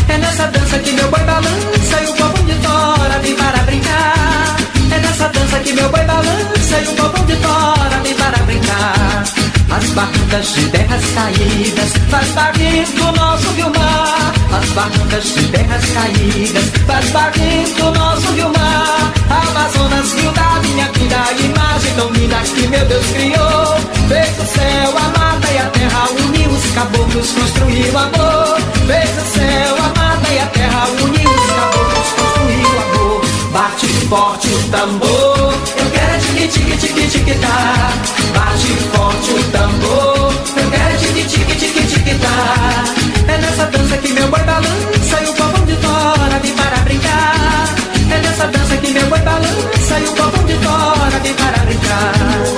É 0.08 0.18
nessa 0.18 0.46
dança 0.46 0.78
que 0.78 0.92
meu 0.92 1.10
boi 1.10 1.20
balança 1.24 2.00
e 2.00 2.06
o 2.06 2.14
povo 2.14 2.42
de 2.44 2.54
fora 2.64 3.18
vem 3.20 3.34
para 3.34 3.58
brincar. 3.64 4.56
É 4.92 4.98
nessa 5.00 5.28
dança 5.28 5.58
que 5.58 5.72
meu 5.72 5.88
boi 5.88 6.04
balança 6.04 6.80
e 6.80 6.84
o 6.84 6.94
povo 6.94 7.24
de 7.24 7.34
fora 7.36 8.00
vem 8.04 8.14
para 8.14 8.38
brincar. 8.44 9.24
As 9.68 9.84
barrancas 9.90 10.54
de 10.54 10.68
terras 10.68 11.04
caídas 11.12 11.92
faz 12.08 12.28
barril 12.28 12.84
do 12.84 13.12
nosso 13.18 13.48
Vilmar. 13.54 14.32
As 14.62 14.68
barrancas 14.70 15.24
de 15.24 15.48
terras 15.48 15.84
caídas 15.90 16.64
faz 16.86 17.10
barril 17.10 17.74
do 17.78 17.98
nosso 17.98 18.32
Vilmar. 18.32 19.12
Amazonas, 19.28 20.12
rio 20.12 20.30
da 20.30 20.60
minha 20.62 20.88
vida, 20.92 21.16
imagem 21.42 21.94
tão 21.96 22.10
linda 22.12 22.36
que 22.36 22.68
meu 22.68 22.84
Deus 22.86 23.06
criou. 23.06 23.95
Fez 24.08 24.38
o 24.38 24.46
céu, 24.46 24.94
a 24.96 25.18
mata 25.18 25.52
e 25.52 25.58
a 25.58 25.66
terra, 25.66 26.08
uniu 26.24 26.50
os 26.50 26.70
caboclos, 26.72 27.32
construiu 27.32 27.98
amor. 27.98 28.60
Fez 28.86 29.10
o 29.10 29.26
céu, 29.34 29.76
a 29.78 29.88
mata 29.98 30.32
e 30.32 30.38
a 30.38 30.46
terra, 30.46 30.86
uniu 31.02 31.28
os 31.28 31.46
caboclos, 31.58 32.08
construiu 32.16 32.80
amor. 32.86 33.20
Bate 33.52 33.86
forte 34.08 34.48
o 34.48 34.62
tambor, 34.70 35.54
eu 35.76 35.90
quero 35.90 36.20
tique 36.20 36.48
tique 36.48 36.76
tique 36.76 37.08
tique 37.08 37.34
tá. 37.34 37.90
Bate 38.32 38.72
forte 38.94 39.30
o 39.32 39.42
tambor, 39.50 40.32
eu 40.56 40.70
quero 40.70 40.98
tique 40.98 41.24
tique 41.24 41.54
tique 41.56 41.86
tique 41.86 42.14
tá. 42.14 42.84
É 43.26 43.38
nessa 43.38 43.66
dança 43.66 43.96
que 43.98 44.12
meu 44.12 44.28
boi 44.28 44.42
balança 44.44 45.20
e 45.20 45.26
o 45.26 45.32
povo 45.32 45.66
de 45.66 45.76
fora 45.76 46.38
vem 46.42 46.52
para 46.52 46.76
brincar. 46.84 47.74
É 48.10 48.18
nessa 48.18 48.46
dança 48.46 48.76
que 48.76 48.92
meu 48.92 49.06
boi 49.08 49.18
balança 49.20 50.00
e 50.00 50.04
o 50.04 50.12
povo 50.12 50.44
de 50.44 50.54
fora 50.64 51.18
vem 51.22 51.34
para 51.34 51.58
brincar. 51.64 52.55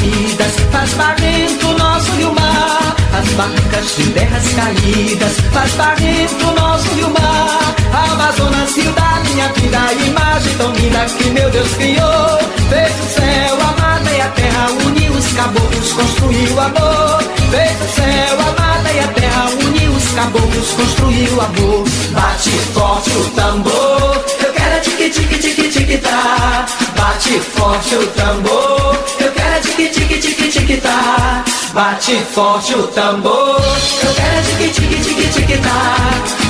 Caídas 0.00 0.52
faz 0.72 0.94
barrento 0.94 1.68
o 1.68 1.78
nosso 1.78 2.12
rio 2.12 2.32
mar. 2.34 2.96
As 3.12 3.28
barrancas 3.34 3.96
de 3.96 4.10
terras 4.12 4.44
caídas 4.54 5.32
faz 5.52 5.72
barrento 5.72 6.46
o 6.46 6.54
nosso 6.54 6.88
rio 6.94 7.10
mar. 7.10 7.74
Amazonas, 7.92 8.76
rio 8.76 8.92
da 8.92 9.20
minha 9.24 9.48
vida, 9.48 9.78
imagem 10.06 10.56
tão 10.56 10.72
linda 10.72 11.04
que 11.04 11.30
meu 11.30 11.50
Deus 11.50 11.74
criou. 11.74 12.38
Fez 12.70 12.92
o 13.00 13.20
céu, 13.20 13.54
a 13.60 13.80
mata 13.80 14.10
e 14.10 14.20
a 14.20 14.28
terra, 14.28 14.68
uniu 14.86 15.12
os 15.12 15.32
caboclos, 15.32 15.92
construiu 15.92 16.60
amor. 16.60 17.22
Fez 17.50 17.76
o 17.82 17.94
céu, 17.94 18.40
a 18.40 18.60
mata 18.60 18.92
e 18.94 19.00
a 19.00 19.08
terra, 19.08 19.50
uniu 19.66 19.92
os 19.92 20.12
caboclos, 20.12 20.70
construiu 20.72 21.40
amor. 21.40 21.84
Bate 22.12 22.50
forte 22.72 23.10
o 23.10 23.24
tambor, 23.30 24.24
eu 24.44 24.52
quero 24.52 24.74
é 24.76 24.80
tique 24.80 25.10
tique 25.10 25.38
tique 25.38 25.68
tique 25.68 25.98
tá. 25.98 26.66
Bate 26.96 27.40
forte 27.40 27.94
o 27.96 28.06
tambor, 28.08 28.98
eu 29.20 29.32
quero 29.32 29.39
tique 29.76 29.90
tique 29.90 30.18
tique 30.18 30.48
tique 30.48 30.76
tá. 30.80 31.44
Bate 31.72 32.16
forte 32.34 32.74
o 32.74 32.82
tambor, 32.88 33.60
eu 34.02 34.14
quero 34.14 34.36
é 34.36 34.42
tique 34.42 34.68
tique 34.70 35.00
tique 35.00 35.28
tique 35.28 35.58
tá. 35.58 35.96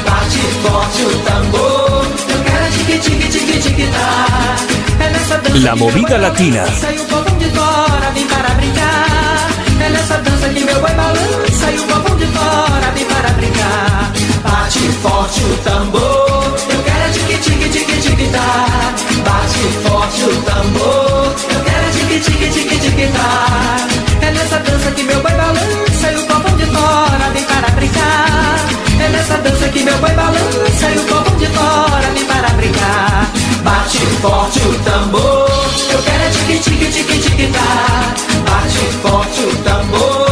Bate 0.04 0.38
forte 0.62 1.02
o 1.02 1.18
tambor, 1.20 2.06
eu 2.28 2.42
quero 2.44 2.64
é 2.64 2.70
tique 2.70 2.98
tique 2.98 3.28
tique 3.28 3.58
tique 3.60 3.86
tá. 3.88 5.04
É 5.04 5.10
nessa 5.10 5.38
dança 5.38 5.66
La 5.66 5.76
movida 5.76 6.18
latina. 6.18 6.64
E 6.64 7.00
o 7.00 7.38
de 7.38 7.50
fora 7.56 8.10
vem 8.14 8.26
para 8.26 8.48
brincar. 8.54 9.50
É 9.80 9.88
nessa 9.90 10.16
dança 10.18 10.48
que 10.48 10.64
meu 10.64 10.80
boi 10.80 10.90
balança 10.94 11.70
e 11.70 11.78
o 11.78 12.16
de 12.16 12.26
fora 12.26 12.90
vem 12.94 13.04
para 13.04 13.30
brincar. 13.30 14.12
Bate 14.42 14.78
forte 15.02 15.40
o 15.42 15.56
tambor, 15.58 16.56
eu 16.70 16.82
quero 16.82 17.04
é 17.04 17.10
tique 17.12 17.38
tique 17.38 17.68
tique 17.68 18.00
tique 18.00 18.28
tá. 18.28 18.94
Bate 19.24 19.88
forte 19.88 20.22
o 20.24 20.42
tambor, 20.42 21.34
eu 21.54 21.60
quero 21.64 21.86
é 21.86 21.89
tique 22.18 22.20
tique 22.20 22.50
tique 22.50 22.78
tique 22.80 23.06
tá. 23.12 24.26
É 24.26 24.30
nessa 24.32 24.58
dança 24.58 24.90
que 24.90 25.02
meu 25.04 25.20
boi 25.22 25.32
balança 25.32 26.12
e 26.12 26.16
o 26.16 26.26
povo 26.26 26.56
de 26.56 26.66
fora 26.66 27.30
vem 27.32 27.44
para 27.44 27.68
brincar. 27.70 28.56
É 29.00 29.08
nessa 29.08 29.36
dança 29.38 29.68
que 29.68 29.82
meu 29.84 29.96
boi 29.98 30.10
balança 30.10 30.90
e 30.90 30.98
o 30.98 31.04
povo 31.04 31.36
de 31.36 31.46
fora 31.46 32.10
vem 32.14 32.24
para 32.24 32.48
brincar. 32.50 33.30
Bate 33.62 33.98
forte 34.22 34.58
o 34.60 34.74
tambor, 34.80 35.48
eu 35.92 36.02
quero 36.02 36.22
é 36.24 36.30
tique 36.30 36.58
tique 36.58 36.86
tique 36.86 37.18
tique 37.18 37.46
tá. 37.52 38.14
Bate 38.50 38.86
forte 39.02 39.40
o 39.42 39.56
tambor, 39.58 40.29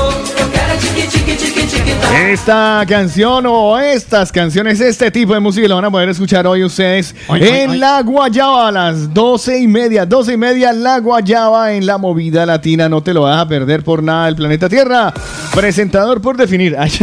Esta 2.15 2.85
canción 2.89 3.45
o 3.47 3.79
estas 3.79 4.33
canciones, 4.33 4.81
este 4.81 5.11
tipo 5.11 5.35
de 5.35 5.41
música 5.41 5.69
lo 5.69 5.77
van 5.77 5.85
a 5.85 5.91
poder 5.91 6.09
escuchar 6.09 6.47
hoy 6.47 6.65
ustedes 6.65 7.15
Ay, 7.29 7.43
en 7.43 7.55
ay, 7.55 7.67
ay. 7.73 7.79
La 7.79 8.03
Guayaba 8.03 8.69
a 8.69 8.73
las 8.73 9.13
doce 9.13 9.59
y 9.59 9.69
media. 9.69 10.05
Doce 10.07 10.33
y 10.33 10.37
media, 10.37 10.73
La 10.73 10.99
Guayaba 11.01 11.73
en 11.73 11.87
la 11.87 11.97
movida 11.99 12.45
latina. 12.47 12.89
No 12.89 13.03
te 13.03 13.13
lo 13.15 13.23
vas 13.23 13.39
a 13.41 13.47
perder 13.49 13.85
por 13.85 14.03
nada 14.03 14.27
del 14.27 14.37
planeta 14.37 14.69
Tierra. 14.69 15.13
Presentador 15.55 16.21
por 16.21 16.37
definir. 16.37 16.77
Ay. 16.79 16.91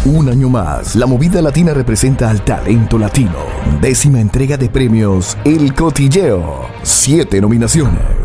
Un 0.04 0.28
año 0.28 0.50
más, 0.50 0.98
la 0.98 1.06
movida 1.06 1.42
latina 1.42 1.74
representa 1.74 2.30
al 2.30 2.44
talento 2.44 2.98
latino. 2.98 3.38
Décima 3.80 4.20
entrega 4.20 4.58
de 4.58 4.68
premios 4.68 5.38
El 5.46 5.74
Cotilleo. 5.74 6.68
Siete 6.84 7.40
nominaciones. 7.40 8.19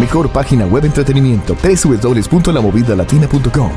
Mejor 0.00 0.28
página 0.28 0.66
web 0.66 0.84
entretenimiento 0.84 1.54
www.lamovidalatina.com. 1.54 3.70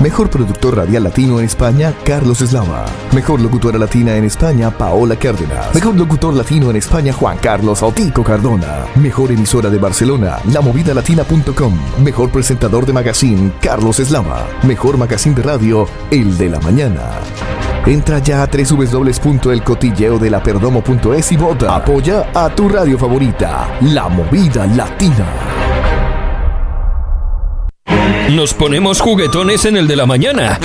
Mejor 0.00 0.30
productor 0.30 0.76
radial 0.76 1.02
latino 1.04 1.38
en 1.40 1.44
España, 1.46 1.94
Carlos 2.04 2.40
Eslava. 2.40 2.84
Mejor 3.12 3.40
locutora 3.40 3.78
latina 3.78 4.16
en 4.16 4.24
España, 4.24 4.70
Paola 4.70 5.16
Cárdenas. 5.16 5.74
Mejor 5.74 5.96
locutor 5.96 6.34
latino 6.34 6.70
en 6.70 6.76
España, 6.76 7.12
Juan 7.12 7.38
Carlos 7.38 7.82
Otico 7.82 8.22
Cardona. 8.22 8.86
Mejor 8.96 9.32
emisora 9.32 9.68
de 9.70 9.78
Barcelona, 9.78 10.38
lamovidalatina.com. 10.52 11.74
Mejor 12.02 12.30
presentador 12.30 12.86
de 12.86 12.92
magazine, 12.92 13.52
Carlos 13.60 13.98
Eslava. 13.98 14.46
Mejor 14.62 14.96
magazine 14.96 15.34
de 15.34 15.42
radio, 15.42 15.88
El 16.10 16.38
de 16.38 16.50
la 16.50 16.60
Mañana. 16.60 17.10
Entra 17.86 18.20
ya 18.20 18.42
a 18.42 18.46
www.elcotilleodelaperdomo.es 18.46 21.32
y 21.32 21.36
vota. 21.36 21.76
Apoya 21.76 22.30
a 22.32 22.48
tu 22.54 22.68
radio 22.68 22.96
favorita, 22.98 23.76
La 23.82 24.08
Movida 24.08 24.66
Latina. 24.66 25.63
Nos 28.30 28.54
ponemos 28.54 29.00
juguetones 29.00 29.64
en 29.64 29.76
el 29.76 29.86
de 29.86 29.96
la 29.96 30.06
mañana. 30.06 30.58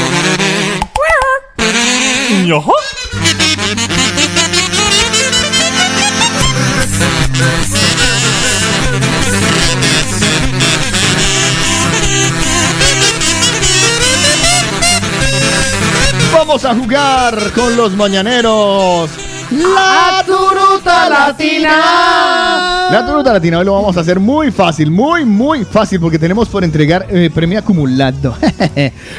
Vamos 16.34 16.65
a 16.65 16.73
jugar 16.73 17.52
con 17.53 17.76
los 17.76 17.91
mañaneros. 17.94 19.28
La 19.51 20.23
turuta 20.26 21.09
latina. 21.09 22.89
La 22.91 23.03
turuta 23.05 23.34
latina 23.34 23.57
hoy 23.59 23.65
lo 23.65 23.73
vamos 23.73 23.97
a 23.97 24.01
hacer 24.01 24.19
muy 24.19 24.51
fácil, 24.51 24.91
muy, 24.91 25.26
muy 25.26 25.65
fácil, 25.65 25.99
porque 25.99 26.19
tenemos 26.19 26.47
por 26.49 26.63
entregar 26.63 27.07
eh, 27.09 27.31
premio 27.34 27.57
acumulado. 27.59 28.35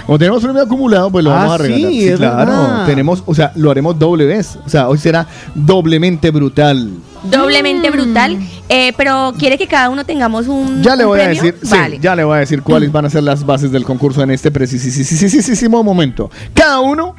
Como 0.07 0.19
tenemos 0.19 0.43
premio 0.43 0.63
acumulado, 0.63 1.11
pues 1.11 1.25
lo 1.25 1.33
Ah, 1.33 1.35
vamos 1.37 1.53
a 1.55 1.59
regalar. 1.59 1.91
sí, 1.91 2.09
es 2.09 2.17
claro. 2.17 2.37
verdad. 2.37 2.87
Tenemos, 2.87 3.23
o 3.27 3.35
sea, 3.35 3.53
lo 3.57 3.71
haremos 3.73 3.99
doble 3.99 4.25
vez. 4.25 4.57
O 4.65 4.69
sea, 4.69 4.89
hoy 4.89 4.99
será 4.99 5.27
doblemente 5.55 6.31
brutal. 6.31 6.91
Doblemente 7.25 7.91
brutal. 7.91 8.39
eh, 8.69 8.93
pero 8.97 9.35
quiere 9.37 9.59
que 9.59 9.67
cada 9.67 9.89
uno 9.91 10.05
tengamos 10.05 10.47
un. 10.47 10.81
Ya 10.83 10.95
le 10.95 11.05
voy 11.05 11.21
a 11.21 11.25
premio? 11.25 11.43
decir, 11.43 11.59
sí, 11.63 11.71
Vale. 11.77 11.99
ya 12.01 12.15
le 12.15 12.23
voy 12.25 12.37
a 12.37 12.41
decir 12.41 12.63
cuáles 12.63 12.91
van 12.93 13.05
a 13.05 13.11
ser 13.11 13.25
las 13.25 13.45
bases 13.45 13.73
del 13.73 13.85
concurso 13.85 14.23
en 14.23 14.31
este 14.31 14.51
precisísimo 14.53 15.83
momento. 15.83 16.31
Cada 16.55 16.79
uno 16.81 17.15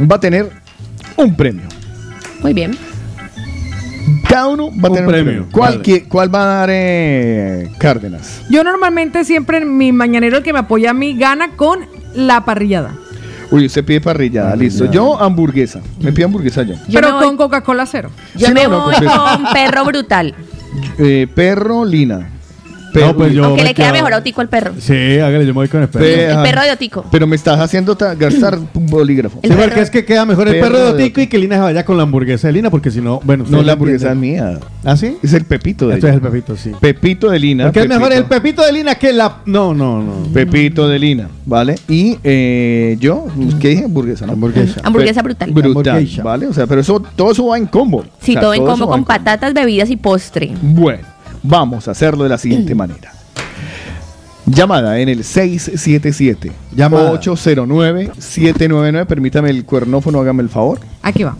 va 0.00 0.16
a 0.16 0.20
tener 0.20 0.50
un 1.16 1.36
premio. 1.36 1.64
Muy 2.42 2.52
bien. 2.52 2.76
Cada 4.28 4.48
uno 4.48 4.70
va 4.70 4.88
a 4.88 4.92
tener 4.92 5.04
un 5.04 5.10
premio. 5.10 5.46
¿Cuál, 5.50 5.78
vale. 5.78 6.04
cuál 6.08 6.34
va 6.34 6.42
a 6.42 6.46
dar 6.46 6.68
eh, 6.72 7.70
Cárdenas? 7.78 8.42
Yo 8.50 8.62
normalmente 8.62 9.24
siempre 9.24 9.58
en 9.58 9.76
mi 9.76 9.92
mañanero 9.92 10.38
el 10.38 10.42
que 10.42 10.52
me 10.52 10.60
apoya 10.60 10.90
a 10.90 10.94
mí 10.94 11.16
gana 11.16 11.52
con 11.56 11.80
la 12.14 12.44
parrillada. 12.44 12.94
Uy, 13.50 13.66
usted 13.66 13.84
pide 13.84 14.00
parrillada, 14.00 14.56
listo. 14.56 14.90
Yo 14.90 15.20
hamburguesa. 15.20 15.80
Me 16.00 16.12
pido 16.12 16.26
hamburguesa 16.26 16.62
yo. 16.62 16.74
Yo 16.88 17.00
pero 17.00 17.18
con 17.18 17.36
Coca-Cola 17.36 17.86
cero. 17.86 18.10
Yo 18.34 18.48
Sí, 18.48 18.52
me 18.54 18.64
no, 18.64 18.84
voy 18.84 18.94
con 18.94 19.52
perro 19.52 19.84
brutal. 19.84 20.34
Eh, 20.98 21.28
perro, 21.32 21.84
Lina. 21.84 22.30
No, 23.00 23.16
pues 23.16 23.32
yo 23.32 23.44
Aunque 23.44 23.62
me 23.62 23.68
le 23.68 23.74
queda 23.74 23.86
quedo- 23.86 23.94
mejor 23.94 24.14
a 24.14 24.18
Otico 24.18 24.40
el 24.42 24.48
perro. 24.48 24.72
Sí, 24.78 25.18
hágale, 25.18 25.40
yo 25.44 25.48
me 25.48 25.52
voy 25.60 25.68
con 25.68 25.82
el 25.82 25.88
perro. 25.88 26.04
Pe- 26.04 26.30
El 26.30 26.42
perro 26.42 26.62
de 26.62 26.70
Otico. 26.72 27.04
Pero 27.10 27.26
me 27.26 27.36
estás 27.36 27.58
haciendo 27.60 27.96
ta- 27.96 28.14
gastar 28.14 28.58
un 28.74 28.86
bolígrafo. 28.86 29.40
Sí, 29.42 29.50
porque 29.50 29.80
es 29.80 29.90
que 29.90 30.04
queda 30.04 30.24
mejor 30.24 30.48
el 30.48 30.54
perro, 30.54 30.66
Perro 30.66 30.78
de 30.78 30.84
de 30.84 31.02
Otico 31.04 31.20
y 31.20 31.26
que 31.26 31.38
Lina 31.38 31.56
se 31.56 31.62
vaya 31.62 31.84
con 31.84 31.96
la 31.96 32.02
hamburguesa 32.04 32.46
de 32.48 32.52
Lina, 32.54 32.70
porque 32.70 32.90
si 32.90 33.00
no, 33.00 33.20
bueno. 33.24 33.42
No, 33.44 33.48
ustedes 33.50 33.66
la 33.66 33.72
hamburguesa 33.72 34.06
es 34.08 34.12
entienden. 34.12 34.48
mía. 34.54 34.60
¿Ah, 34.84 34.96
sí? 34.96 35.16
Es 35.22 35.32
el 35.32 35.44
Pepito 35.44 35.88
de 35.88 35.94
Esto 35.94 36.08
es 36.08 36.14
el 36.14 36.20
Pepito, 36.20 36.56
sí. 36.56 36.72
Pepito 36.80 37.30
de 37.30 37.38
Lina. 37.38 37.64
Porque 37.64 37.80
es 37.80 37.88
mejor 37.88 38.12
el 38.12 38.24
Pepito. 38.24 38.42
Pepito 38.42 38.62
de 38.64 38.72
Lina 38.72 38.94
que 38.94 39.12
la. 39.12 39.38
No, 39.46 39.74
no, 39.74 40.02
no. 40.02 40.12
Pepito 40.32 40.88
de 40.88 40.98
Lina, 40.98 41.28
¿vale? 41.44 41.76
Y 41.88 42.18
eh, 42.24 42.96
yo, 43.00 43.26
¿qué 43.60 43.68
dije? 43.70 43.84
Hamburguesa, 43.84 44.26
¿no? 44.26 44.32
Hamburguesa. 44.32 44.80
Hamburguesa 44.84 45.22
brutal. 45.22 45.50
Brutal, 45.50 45.94
Hamburguesa. 45.96 46.22
¿vale? 46.22 46.46
O 46.46 46.52
sea, 46.52 46.66
pero 46.66 46.80
eso, 46.80 47.00
todo 47.16 47.32
eso 47.32 47.46
va 47.46 47.58
en 47.58 47.66
combo. 47.66 48.04
Sí, 48.20 48.32
O 48.32 48.34
sea, 48.34 48.40
todo 48.42 48.54
en 48.54 48.62
eso 48.62 48.70
combo 48.70 48.86
va 48.86 48.92
con 48.92 49.04
patatas, 49.04 49.52
bebidas 49.54 49.90
y 49.90 49.96
postre. 49.96 50.52
Bueno, 50.62 51.04
vamos 51.46 51.88
a 51.88 51.92
hacerlo 51.92 52.24
de 52.24 52.30
la 52.30 52.38
siguiente 52.38 52.74
manera. 52.74 53.12
Llamada 54.46 55.00
en 55.00 55.08
el 55.08 55.24
677 55.24 56.52
Llamada. 56.74 57.10
809 57.10 58.12
799. 58.18 59.06
Permítame 59.06 59.50
el 59.50 59.64
cuernófono, 59.64 60.20
hágame 60.20 60.42
el 60.42 60.48
favor. 60.48 60.78
Aquí 61.02 61.24
va. 61.24 61.36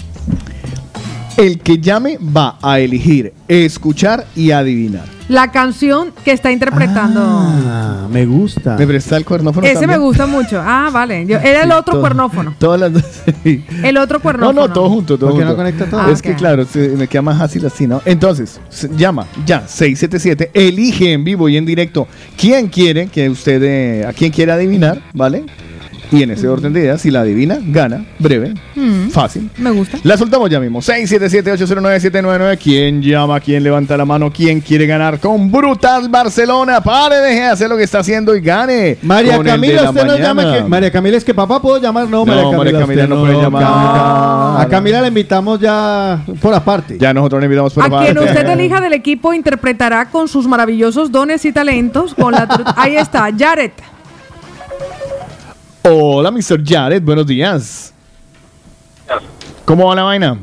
El 1.36 1.58
que 1.60 1.78
llame 1.78 2.18
va 2.18 2.58
a 2.62 2.78
elegir 2.80 3.32
escuchar 3.46 4.26
y 4.34 4.52
adivinar. 4.52 5.04
La 5.28 5.50
canción 5.50 6.12
que 6.24 6.30
está 6.30 6.50
interpretando. 6.52 7.20
Ah, 7.22 8.06
me 8.10 8.24
gusta. 8.24 8.76
¿Me 8.78 8.86
presta 8.86 9.16
el 9.16 9.24
cuernófono? 9.24 9.66
Ese 9.66 9.74
también? 9.74 9.90
me 9.90 9.98
gusta 9.98 10.26
mucho. 10.26 10.62
Ah, 10.64 10.88
vale. 10.92 11.26
Yo- 11.26 11.38
era 11.38 11.64
el 11.64 11.72
otro 11.72 11.92
todo- 11.94 12.00
cuernófono. 12.00 12.54
Todas 12.58 12.80
las 12.80 12.92
dos. 12.92 13.04
sí. 13.44 13.64
El 13.82 13.98
otro 13.98 14.18
No, 14.18 14.22
cuernófono. 14.22 14.66
no, 14.68 14.72
todo 14.72 14.88
junto, 14.88 15.18
todo 15.18 15.30
¿Por 15.30 15.40
qué 15.40 15.44
junto. 15.44 15.50
no 15.52 15.56
conecta 15.56 15.90
todo? 15.90 16.08
Es 16.10 16.20
Ah, 16.20 16.22
que 16.22 16.30
ok. 16.32 16.38
claro, 16.38 16.64
se- 16.64 16.88
me 16.90 17.08
queda 17.08 17.22
más 17.22 17.38
fácil 17.38 17.66
así, 17.66 17.86
¿no? 17.86 18.00
Entonces, 18.04 18.60
se- 18.70 18.88
llama 18.96 19.26
ya 19.44 19.66
677, 19.66 20.52
elige 20.54 21.12
en 21.12 21.24
vivo 21.24 21.48
y 21.48 21.56
en 21.56 21.66
directo 21.66 22.06
quién 22.38 22.68
quiere 22.68 23.08
que 23.08 23.28
usted, 23.28 23.60
eh, 23.62 24.06
a 24.06 24.12
quién 24.12 24.30
quiere 24.30 24.52
adivinar, 24.52 25.02
¿vale? 25.12 25.44
Y 26.12 26.22
en 26.22 26.30
ese 26.30 26.46
orden 26.48 26.72
de 26.72 26.80
ideas, 26.80 27.00
si 27.00 27.10
la 27.10 27.20
adivina, 27.20 27.58
gana, 27.66 28.04
breve, 28.18 28.54
Mm, 28.74 29.08
fácil. 29.10 29.50
me 29.58 29.70
gusta. 29.70 29.98
La 30.04 30.16
soltamos 30.16 30.48
ya 30.50 30.60
mismo. 30.60 30.80
677-809-799. 30.80 32.56
¿Quién 32.58 33.02
llama? 33.02 33.40
¿Quién 33.40 33.62
levanta 33.62 33.96
la 33.96 34.04
mano? 34.04 34.30
¿Quién 34.32 34.60
quiere 34.60 34.86
ganar 34.86 35.18
con 35.20 35.50
Brutal 35.50 36.08
Barcelona? 36.08 36.80
Pare, 36.80 37.16
deje 37.16 37.40
de 37.40 37.46
hacer 37.46 37.68
lo 37.68 37.76
que 37.76 37.82
está 37.84 37.98
haciendo 38.00 38.34
y 38.36 38.40
gane. 38.40 38.98
María 39.02 39.42
Camila, 39.42 39.82
la 39.82 39.90
usted 39.90 40.04
nos 40.06 40.18
llama. 40.18 40.52
Que, 40.52 40.64
María 40.64 40.90
Camila, 40.90 41.16
es 41.16 41.24
que 41.24 41.34
papá 41.34 41.60
puedo 41.60 41.78
llamar. 41.80 42.04
No, 42.08 42.24
No, 42.24 42.26
María 42.26 42.42
Camila. 42.42 42.58
María 42.58 42.80
Camila 42.80 43.06
no 43.06 43.20
puede 43.20 43.34
llamar. 43.42 43.62
Camila. 43.62 44.60
A 44.62 44.68
Camila 44.68 45.00
la 45.02 45.08
invitamos 45.08 45.60
ya 45.60 46.22
por 46.40 46.54
aparte. 46.54 46.96
Ya 46.98 47.12
nosotros 47.12 47.40
le 47.40 47.46
invitamos 47.46 47.72
por 47.74 47.84
A 47.84 47.88
quien 47.88 48.16
aparte. 48.16 48.30
usted 48.30 48.48
elija 48.50 48.80
del 48.80 48.92
equipo 48.92 49.32
interpretará 49.34 50.06
con 50.10 50.28
sus 50.28 50.46
maravillosos 50.46 51.10
dones 51.10 51.44
y 51.44 51.52
talentos. 51.52 52.14
Con 52.14 52.32
la 52.32 52.46
Ahí 52.76 52.96
está, 52.96 53.28
Jared. 53.36 53.72
Hola, 55.88 56.32
Mr. 56.32 56.64
Jared, 56.64 57.00
buenos 57.00 57.24
días. 57.28 57.94
¿Cómo 59.64 59.86
va 59.86 59.94
la 59.94 60.02
vaina? 60.02 60.36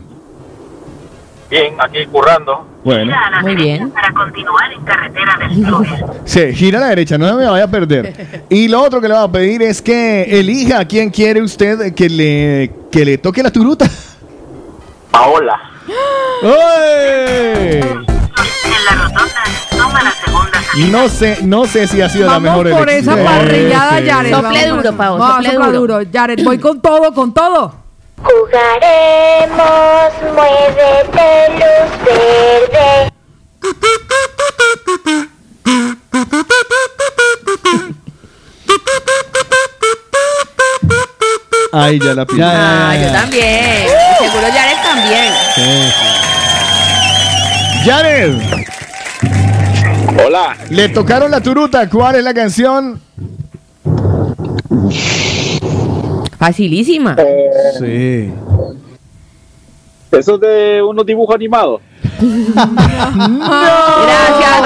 Bien, 1.49 1.75
aquí 1.81 2.05
currando. 2.05 2.65
Bueno, 2.81 3.13
Muy 3.41 3.55
bien. 3.55 3.91
Para 3.91 4.13
continuar 4.13 4.71
en 4.71 4.81
carretera 4.85 5.37
del 5.39 5.67
sur. 5.67 5.85
se 6.23 6.53
gira 6.53 6.77
a 6.77 6.81
la 6.83 6.87
derecha, 6.87 7.17
no 7.17 7.35
me 7.35 7.45
vaya 7.45 7.65
a 7.65 7.67
perder. 7.67 8.45
Y 8.49 8.69
lo 8.69 8.81
otro 8.81 9.01
que 9.01 9.09
le 9.09 9.15
voy 9.15 9.23
a 9.23 9.31
pedir 9.31 9.61
es 9.63 9.81
que 9.81 10.39
elija 10.39 10.79
a 10.79 10.85
quién 10.85 11.09
quiere 11.09 11.41
usted 11.41 11.93
que 11.93 12.09
le, 12.09 12.71
que 12.89 13.03
le 13.03 13.17
toque 13.17 13.43
la 13.43 13.51
turuta. 13.51 13.85
Paola. 15.11 15.59
¡Ay! 16.41 18.12
En 18.89 18.97
la 18.97 19.03
rotonda, 19.03 19.43
toma 19.69 20.03
la 20.03 20.11
segunda 20.11 20.59
No 20.91 21.09
sé, 21.09 21.37
no 21.43 21.65
sé 21.65 21.87
si 21.87 22.01
ha 22.01 22.09
sido 22.09 22.29
la 22.29 22.39
mejor 22.39 22.69
por 22.69 22.89
elección. 22.89 23.19
esa 23.19 23.25
parrillada, 23.29 23.99
Sí. 23.99 24.09
Jared. 24.09 24.31
Sople 24.33 24.67
duro, 24.67 24.81
eso. 24.89 24.97
Pau, 24.97 25.17
No, 25.17 25.27
sople 25.35 25.51
sopla 25.51 25.67
duro. 25.71 25.99
Jared, 26.11 26.43
voy 26.43 26.57
con 26.59 26.81
todo, 26.81 27.13
con 27.13 27.33
todo. 27.33 27.75
Jugaremos, 28.23 30.13
muévete 30.33 31.49
luz 31.53 32.05
verde. 32.05 33.11
Ay, 41.71 41.99
ya 41.99 42.13
la 42.13 42.25
pillé. 42.25 42.43
Ah, 42.45 42.95
yo 43.01 43.11
también. 43.11 43.87
Seguro 44.19 44.47
Jared 44.53 44.77
también. 44.83 45.33
Jared, 47.83 48.35
Hola. 50.25 50.55
le 50.69 50.87
tocaron 50.89 51.29
la 51.29 51.41
turuta. 51.41 51.89
¿Cuál 51.89 52.15
es 52.15 52.23
la 52.23 52.33
canción? 52.33 53.01
Facilísima. 56.37 57.15
Sí. 57.79 58.31
Eso 60.11 60.35
es 60.35 60.41
de 60.41 60.81
unos 60.81 61.05
dibujos 61.05 61.35
animados. 61.35 61.81
Gracias 62.21 62.61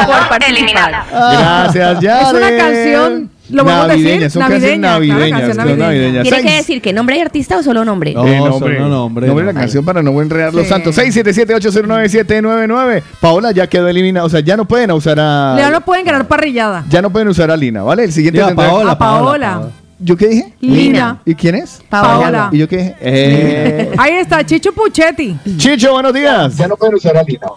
por 0.05 0.29
participar. 0.29 1.05
Gracias, 1.09 1.97
Jared. 2.01 2.21
Es 2.21 2.33
una 2.33 2.57
canción, 2.57 3.31
lo 3.49 3.63
vamos 3.63 3.85
a 3.85 3.87
decir, 3.89 4.05
Navideña, 4.05 4.29
son 4.29 4.41
canciones 4.41 4.79
navideña, 4.79 5.17
claro, 5.17 5.37
navideñas. 5.37 5.57
navideña. 5.57 5.85
navideñas. 5.87 6.23
¿Tiene 6.23 6.43
que 6.43 6.55
decir 6.55 6.81
que 6.81 6.93
nombre 6.93 7.15
de 7.15 7.21
artista 7.21 7.57
o 7.57 7.63
solo 7.63 7.85
nombre? 7.85 8.13
No, 8.13 8.25
Eh, 8.25 8.37
solo 8.37 8.49
nombre, 8.51 8.79
nombre, 8.79 8.89
nombre 8.89 9.25
de 9.25 9.27
la 9.27 9.33
nombre. 9.35 9.53
canción 9.53 9.85
para 9.85 10.01
no 10.03 10.21
enredar 10.21 10.53
los 10.53 10.63
Sí. 10.63 10.69
santos. 10.69 10.95
677-809-799. 10.95 13.03
Paola 13.21 13.51
ya 13.51 13.67
quedó 13.67 13.87
eliminada. 13.87 14.25
O 14.25 14.29
sea, 14.29 14.39
ya 14.41 14.57
no 14.57 14.65
pueden 14.65 14.91
usar 14.91 15.17
a. 15.19 15.55
Ya 15.57 15.69
no 15.69 15.81
pueden 15.81 16.05
ganar 16.05 16.27
parrillada. 16.27 16.83
ya 16.89 17.01
no 17.01 17.09
pueden 17.09 17.29
usar 17.29 17.49
a 17.51 17.57
Lina, 17.57 17.83
¿vale? 17.83 18.03
El 18.03 18.11
siguiente 18.11 18.39
tendrá- 18.41 18.55
Paola, 18.67 18.91
A 18.91 18.97
Paola. 18.97 19.61
¿Yo 19.99 20.15
qué 20.15 20.27
dije? 20.27 20.53
Lina. 20.59 21.21
¿Y 21.25 21.33
quién 21.33 21.55
es? 21.55 21.81
Paola. 21.89 22.49
¿Y 22.51 22.59
yo 22.59 22.67
qué 22.67 22.77
dije? 22.77 22.95
Eh. 23.01 23.91
Ahí 23.97 24.13
está, 24.13 24.45
Chicho 24.45 24.71
Puchetti. 24.71 25.35
Chicho, 25.57 25.91
buenos 25.93 26.13
días. 26.13 26.55
Ya 26.57 26.67
no 26.67 26.75
pueden 26.75 26.95
usar 26.95 27.17
a 27.17 27.23
Lina. 27.23 27.47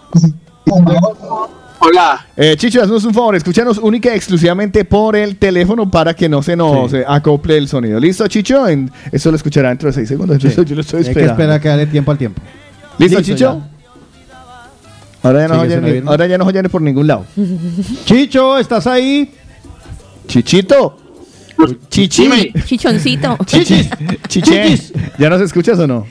Hola. 1.82 2.26
Eh, 2.36 2.56
Chicho, 2.58 2.82
haznos 2.82 3.04
un 3.04 3.14
favor, 3.14 3.34
escúchanos 3.36 3.78
única 3.78 4.12
y 4.12 4.16
exclusivamente 4.16 4.84
por 4.84 5.16
el 5.16 5.36
teléfono 5.36 5.90
para 5.90 6.14
que 6.14 6.28
no 6.28 6.42
se 6.42 6.54
nos 6.54 6.90
Sí. 6.90 6.98
eh, 6.98 7.04
acople 7.08 7.56
el 7.56 7.68
sonido. 7.68 7.98
¿Listo, 7.98 8.26
Chicho? 8.28 8.68
En- 8.68 8.90
eso 9.10 9.30
lo 9.30 9.36
escuchará 9.36 9.70
dentro 9.70 9.88
de 9.88 9.94
seis 9.94 10.08
segundos. 10.08 10.36
Yo, 10.38 10.50
Sí. 10.50 10.56
yo 10.64 10.74
lo 10.74 10.82
estoy 10.82 10.98
Hay 10.98 11.04
que 11.04 11.10
esperando. 11.10 11.32
esperar 11.32 11.60
que 11.60 11.68
darle 11.68 11.86
tiempo 11.86 12.10
al 12.10 12.18
tiempo. 12.18 12.42
¿Listo, 12.98 13.18
Listo, 13.18 13.22
Chicho? 13.34 13.62
Ahora 15.22 15.40
ya, 15.40 15.48
no 15.48 15.54
Sigue 15.54 15.66
oyen, 15.66 15.78
suena 15.80 15.92
bien. 15.92 16.08
ahora 16.08 16.26
ya 16.26 16.38
no 16.38 16.44
oyen 16.46 16.62
por 16.70 16.82
ningún 16.82 17.06
lado. 17.06 17.24
Chicho, 18.04 18.58
¿estás 18.58 18.86
ahí? 18.86 19.32
Chichito. 20.26 20.98
Chichi. 21.88 22.52
Chichoncito. 22.66 23.36
Chichis. 23.46 23.88
Chiche. 24.28 24.78
¿Ya 25.18 25.28
nos 25.30 25.40
escuchas 25.42 25.78
o 25.78 25.86
no? 25.86 26.06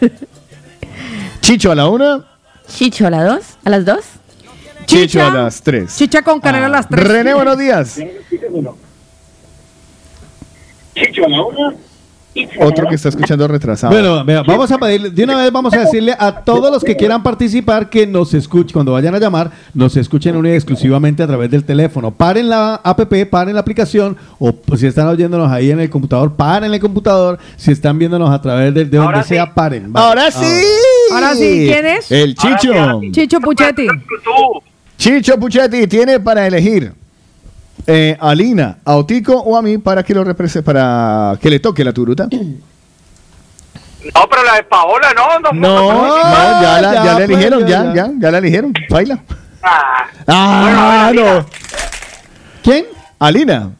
Chicho 1.40 1.70
a 1.72 1.74
la 1.74 1.88
una. 1.88 2.24
Chicho 2.68 3.06
a 3.06 3.10
las 3.10 3.24
dos. 3.26 3.44
¿A 3.64 3.70
las 3.70 3.84
dos? 3.84 4.00
Chicho 4.92 5.06
Chicha. 5.06 5.28
a 5.28 5.34
las 5.44 5.62
tres. 5.62 5.96
Chicha 5.96 6.22
con 6.22 6.38
canela 6.40 6.66
a 6.66 6.68
las 6.68 6.88
tres. 6.88 7.06
René, 7.06 7.32
buenos 7.32 7.58
días. 7.58 7.98
Chicho 10.94 11.24
a 11.24 11.28
la 11.28 11.42
una. 11.42 11.74
Otro 12.60 12.88
que 12.88 12.94
está 12.94 13.10
escuchando 13.10 13.46
retrasado. 13.46 13.92
Bueno, 13.92 14.24
vea, 14.24 14.42
vamos 14.42 14.70
a 14.70 14.78
pedirle, 14.78 15.10
de 15.10 15.24
una 15.24 15.36
vez 15.36 15.52
vamos 15.52 15.74
a 15.74 15.80
decirle 15.80 16.14
a 16.18 16.42
todos 16.42 16.70
los 16.70 16.82
que 16.82 16.96
quieran 16.96 17.22
participar 17.22 17.90
que 17.90 18.06
nos 18.06 18.32
escuchen, 18.32 18.72
cuando 18.72 18.92
vayan 18.92 19.14
a 19.14 19.18
llamar, 19.18 19.50
nos 19.74 19.96
escuchen 19.98 20.34
única 20.36 20.54
y 20.54 20.56
exclusivamente 20.56 21.22
a 21.22 21.26
través 21.26 21.50
del 21.50 21.64
teléfono. 21.64 22.10
Paren 22.10 22.48
la 22.48 22.76
app, 22.76 23.00
paren 23.30 23.54
la 23.54 23.60
aplicación, 23.60 24.16
o 24.38 24.52
pues, 24.52 24.80
si 24.80 24.86
están 24.86 25.08
oyéndonos 25.08 25.50
ahí 25.50 25.70
en 25.70 25.80
el 25.80 25.90
computador, 25.90 26.34
paren 26.34 26.72
el 26.72 26.80
computador. 26.80 27.38
Si 27.56 27.70
están 27.70 27.98
viéndonos 27.98 28.30
a 28.30 28.40
través 28.40 28.72
de, 28.72 28.86
de 28.86 28.96
donde 28.96 29.22
sí. 29.24 29.30
sea, 29.30 29.52
paren. 29.52 29.92
Vale. 29.92 30.06
Ahora 30.06 30.30
sí. 30.30 30.62
Ahora 31.12 31.34
sí, 31.34 31.66
¿quién 31.66 31.86
es? 31.86 32.10
El 32.10 32.34
Chicho. 32.34 32.72
Ahora 32.72 32.98
sí, 33.00 33.12
Chicho 33.12 33.40
Puchetti. 33.40 33.86
Chicho 35.02 35.36
Puchetti 35.36 35.88
tiene 35.88 36.20
para 36.20 36.46
elegir 36.46 36.92
eh, 37.88 38.16
a 38.20 38.32
Lina, 38.36 38.78
a 38.84 38.94
Otico 38.94 39.34
o 39.34 39.56
a 39.56 39.62
mí 39.62 39.78
para 39.78 40.04
que 40.04 40.14
lo 40.14 40.22
represente, 40.22 40.64
para 40.64 41.36
que 41.42 41.50
le 41.50 41.58
toque 41.58 41.82
la 41.82 41.92
turuta. 41.92 42.28
No, 42.30 44.28
pero 44.30 44.44
la 44.44 44.54
de 44.54 44.62
Paola, 44.62 45.08
no. 45.12 45.40
No, 45.40 45.50
No, 45.52 45.92
no, 46.06 46.22
ya 46.62 46.80
la, 46.80 46.94
ya 46.94 47.04
ya, 47.04 47.18
la 47.18 47.24
eligieron, 47.24 47.66
ya, 47.66 47.84
ya, 47.86 47.94
ya, 47.94 48.10
ya 48.16 48.30
la 48.30 48.38
eligieron. 48.38 48.72
Baila. 48.88 49.18
Ah, 49.60 50.06
Ah, 50.28 51.10
Bueno, 51.12 51.34
no. 51.40 51.46
¿Quién? 52.62 52.86
A 53.18 53.28
Lina. 53.32 53.70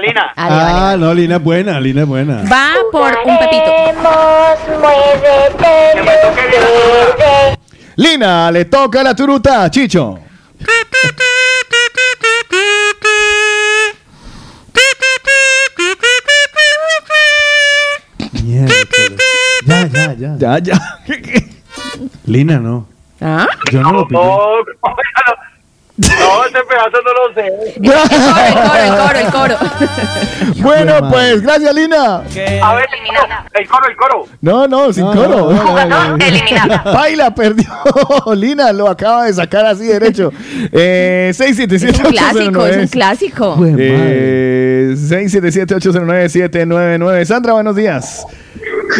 Lina, 0.00 0.32
ah, 0.36 0.96
no, 0.98 1.14
Lina 1.14 1.36
es 1.36 1.42
buena, 1.44 1.78
Lina 1.78 2.00
es 2.02 2.08
buena. 2.08 2.42
Va 2.52 2.72
por 2.90 3.12
un 3.24 3.38
pepito. 3.38 3.70
Jugaremos, 3.70 4.58
muévete 4.80 5.94
Lina, 7.96 8.50
le 8.50 8.64
toca 8.64 9.02
la 9.02 9.14
turuta, 9.14 9.70
Chicho. 9.70 10.18
Ya, 19.66 19.86
ya, 19.86 20.12
ya. 20.14 20.36
Ya, 20.38 20.58
ya. 20.58 20.76
Lina 22.26 22.58
no. 22.58 22.86
¿Ah? 23.20 23.46
Yo 23.70 23.80
no 23.82 23.92
lo 23.92 24.08
pillé. 24.08 24.20
No, 25.96 26.08
no, 26.08 26.44
ese 26.44 26.58
pedazo 26.64 27.00
no 27.04 27.12
lo 27.12 27.32
sé. 27.34 27.46
El 27.76 27.84
coro, 27.84 28.00
el 28.00 28.54
coro, 28.54 28.74
el 28.78 28.96
coro, 28.96 29.18
el 29.18 29.26
coro. 29.30 29.56
Bueno, 30.56 31.08
pues, 31.10 31.42
gracias, 31.42 31.74
Lina. 31.74 32.16
A 32.16 32.20
ver, 32.74 32.86
el 33.54 33.68
coro, 33.68 33.88
el 33.88 33.96
coro. 33.96 34.26
No, 34.40 34.66
no, 34.66 34.92
sin 34.92 35.04
coro. 35.06 35.50
eliminada. 36.20 36.82
Baila, 36.92 37.32
perdió. 37.34 37.68
Lina 38.34 38.72
lo 38.72 38.88
acaba 38.88 39.26
de 39.26 39.34
sacar 39.34 39.64
así 39.66 39.84
derecho. 39.84 40.32
Eh, 40.72 41.30
677 41.34 41.92
Es 41.92 42.00
un 42.04 42.10
clásico, 42.12 42.66
es 42.66 42.76
un 42.78 42.88
clásico. 42.88 43.56
Eh, 43.78 44.94
677-809-799. 44.96 47.24
Sandra, 47.24 47.52
buenos 47.52 47.76
días. 47.76 48.26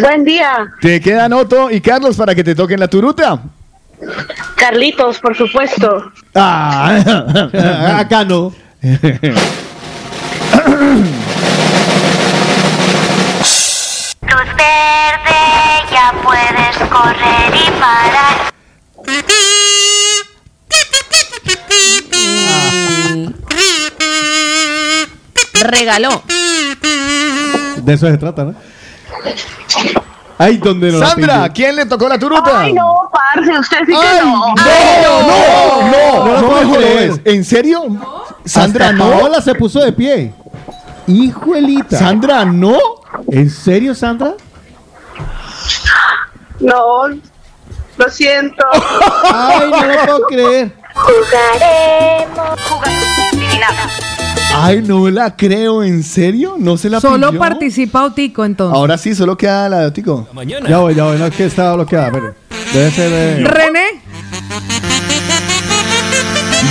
Buen 0.01 0.23
día, 0.23 0.71
Te 0.81 0.99
quedan 1.01 1.33
Otto 1.33 1.69
y 1.71 1.81
Carlos 1.81 2.15
para 2.17 2.33
que 2.35 2.43
te 2.43 2.53
toquen 2.55 2.79
la 2.79 2.87
turuta. 2.87 3.39
Carlitos, 4.55 5.19
por 5.19 5.35
supuesto. 5.35 6.11
Ah, 6.33 7.97
acá 7.99 8.23
no. 8.23 8.53
Luz 14.21 14.49
verde, 14.57 15.41
ya 15.91 16.13
puedes 16.23 16.77
correr 16.89 17.53
y 17.55 17.71
parar. 17.79 18.53
Regaló. 25.61 26.23
De 27.77 27.93
eso 27.93 28.07
se 28.07 28.17
trata, 28.17 28.45
¿no? 28.45 28.55
Ay, 30.37 30.57
donde 30.57 30.91
no 30.91 30.99
Sandra. 30.99 31.47
¿quién 31.49 31.75
le 31.77 31.85
tocó 31.85 32.09
la 32.09 32.19
turuta? 32.19 32.59
Ay, 32.59 32.73
no, 32.73 33.09
parce, 33.11 33.57
usted 33.57 33.77
sí 33.85 33.93
que 33.93 33.95
Ay, 33.95 34.19
no. 34.21 34.31
no, 34.31 34.55
no, 34.55 35.91
no, 35.91 36.25
No 36.25 36.33
lo 36.33 36.41
no 36.41 36.47
puedo 36.47 36.69
me 36.69 36.77
creer. 36.77 37.09
jodas. 37.11 37.21
¿En 37.25 37.43
serio? 37.45 37.83
Sandra, 38.43 38.85
Hasta 38.89 38.97
no. 38.97 39.09
Paola 39.11 39.41
se 39.41 39.55
puso 39.55 39.79
de 39.79 39.93
pie. 39.93 40.33
Hijuelita. 41.07 41.97
Sandra, 41.97 42.43
no. 42.45 42.77
¿En 43.31 43.49
serio, 43.49 43.95
Sandra? 43.95 44.33
No, 46.59 47.07
lo 47.97 48.09
siento. 48.09 48.65
Ay, 49.33 49.71
no 49.71 49.83
lo 49.85 50.05
puedo 50.05 50.27
creer. 50.27 50.75
Jugaremos. 50.95 52.59
Ay, 54.53 54.81
no 54.81 55.09
la 55.09 55.35
creo. 55.35 55.83
¿En 55.83 56.03
serio? 56.03 56.55
¿No 56.57 56.77
se 56.77 56.89
la 56.89 56.99
Solo 57.01 57.29
pilló? 57.29 57.39
participa 57.39 58.05
Otico 58.05 58.45
entonces. 58.45 58.75
Ahora 58.77 58.97
sí, 58.97 59.13
solo 59.15 59.37
queda 59.37 59.67
la 59.69 59.79
de 59.81 59.85
Otico. 59.87 60.27
Ya 60.67 60.77
voy, 60.79 60.95
ya 60.95 61.03
voy. 61.03 61.17
No 61.17 61.25
es 61.25 61.35
que 61.35 61.45
estaba 61.45 61.75
bloqueada. 61.75 62.11
Pero 62.11 62.35
debe 62.73 62.91
ser 62.91 63.09
de... 63.09 63.43
René. 63.45 63.85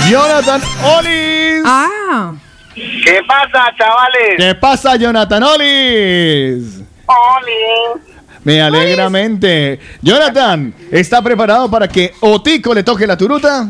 Jonathan 0.09 0.61
Olis. 0.97 1.63
Ah. 1.65 2.33
¿Qué 2.73 3.19
pasa, 3.27 3.71
chavales? 3.77 4.35
¿Qué 4.37 4.55
pasa, 4.55 4.95
Jonathan 4.97 5.43
Olis? 5.43 6.81
Oli. 7.05 8.01
Me 8.43 8.61
alegra 8.61 9.09
mente. 9.09 9.79
Jonathan, 10.01 10.73
¿está 10.91 11.21
preparado 11.21 11.69
para 11.71 11.87
que 11.87 12.13
Otico 12.19 12.73
le 12.73 12.83
toque 12.83 13.07
la 13.07 13.17
turuta? 13.17 13.67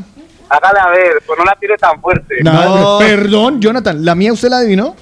Hágale 0.49 0.79
a 0.79 0.87
ver, 0.89 1.23
pues 1.25 1.37
no 1.39 1.45
la 1.45 1.55
tire 1.55 1.75
tan 1.77 1.99
fuerte. 2.01 2.35
No. 2.43 2.97
Perdón, 2.99 3.59
Jonathan, 3.61 4.03
¿la 4.05 4.15
mía 4.15 4.31
usted 4.33 4.49
la 4.49 4.57
adivinó? 4.57 4.95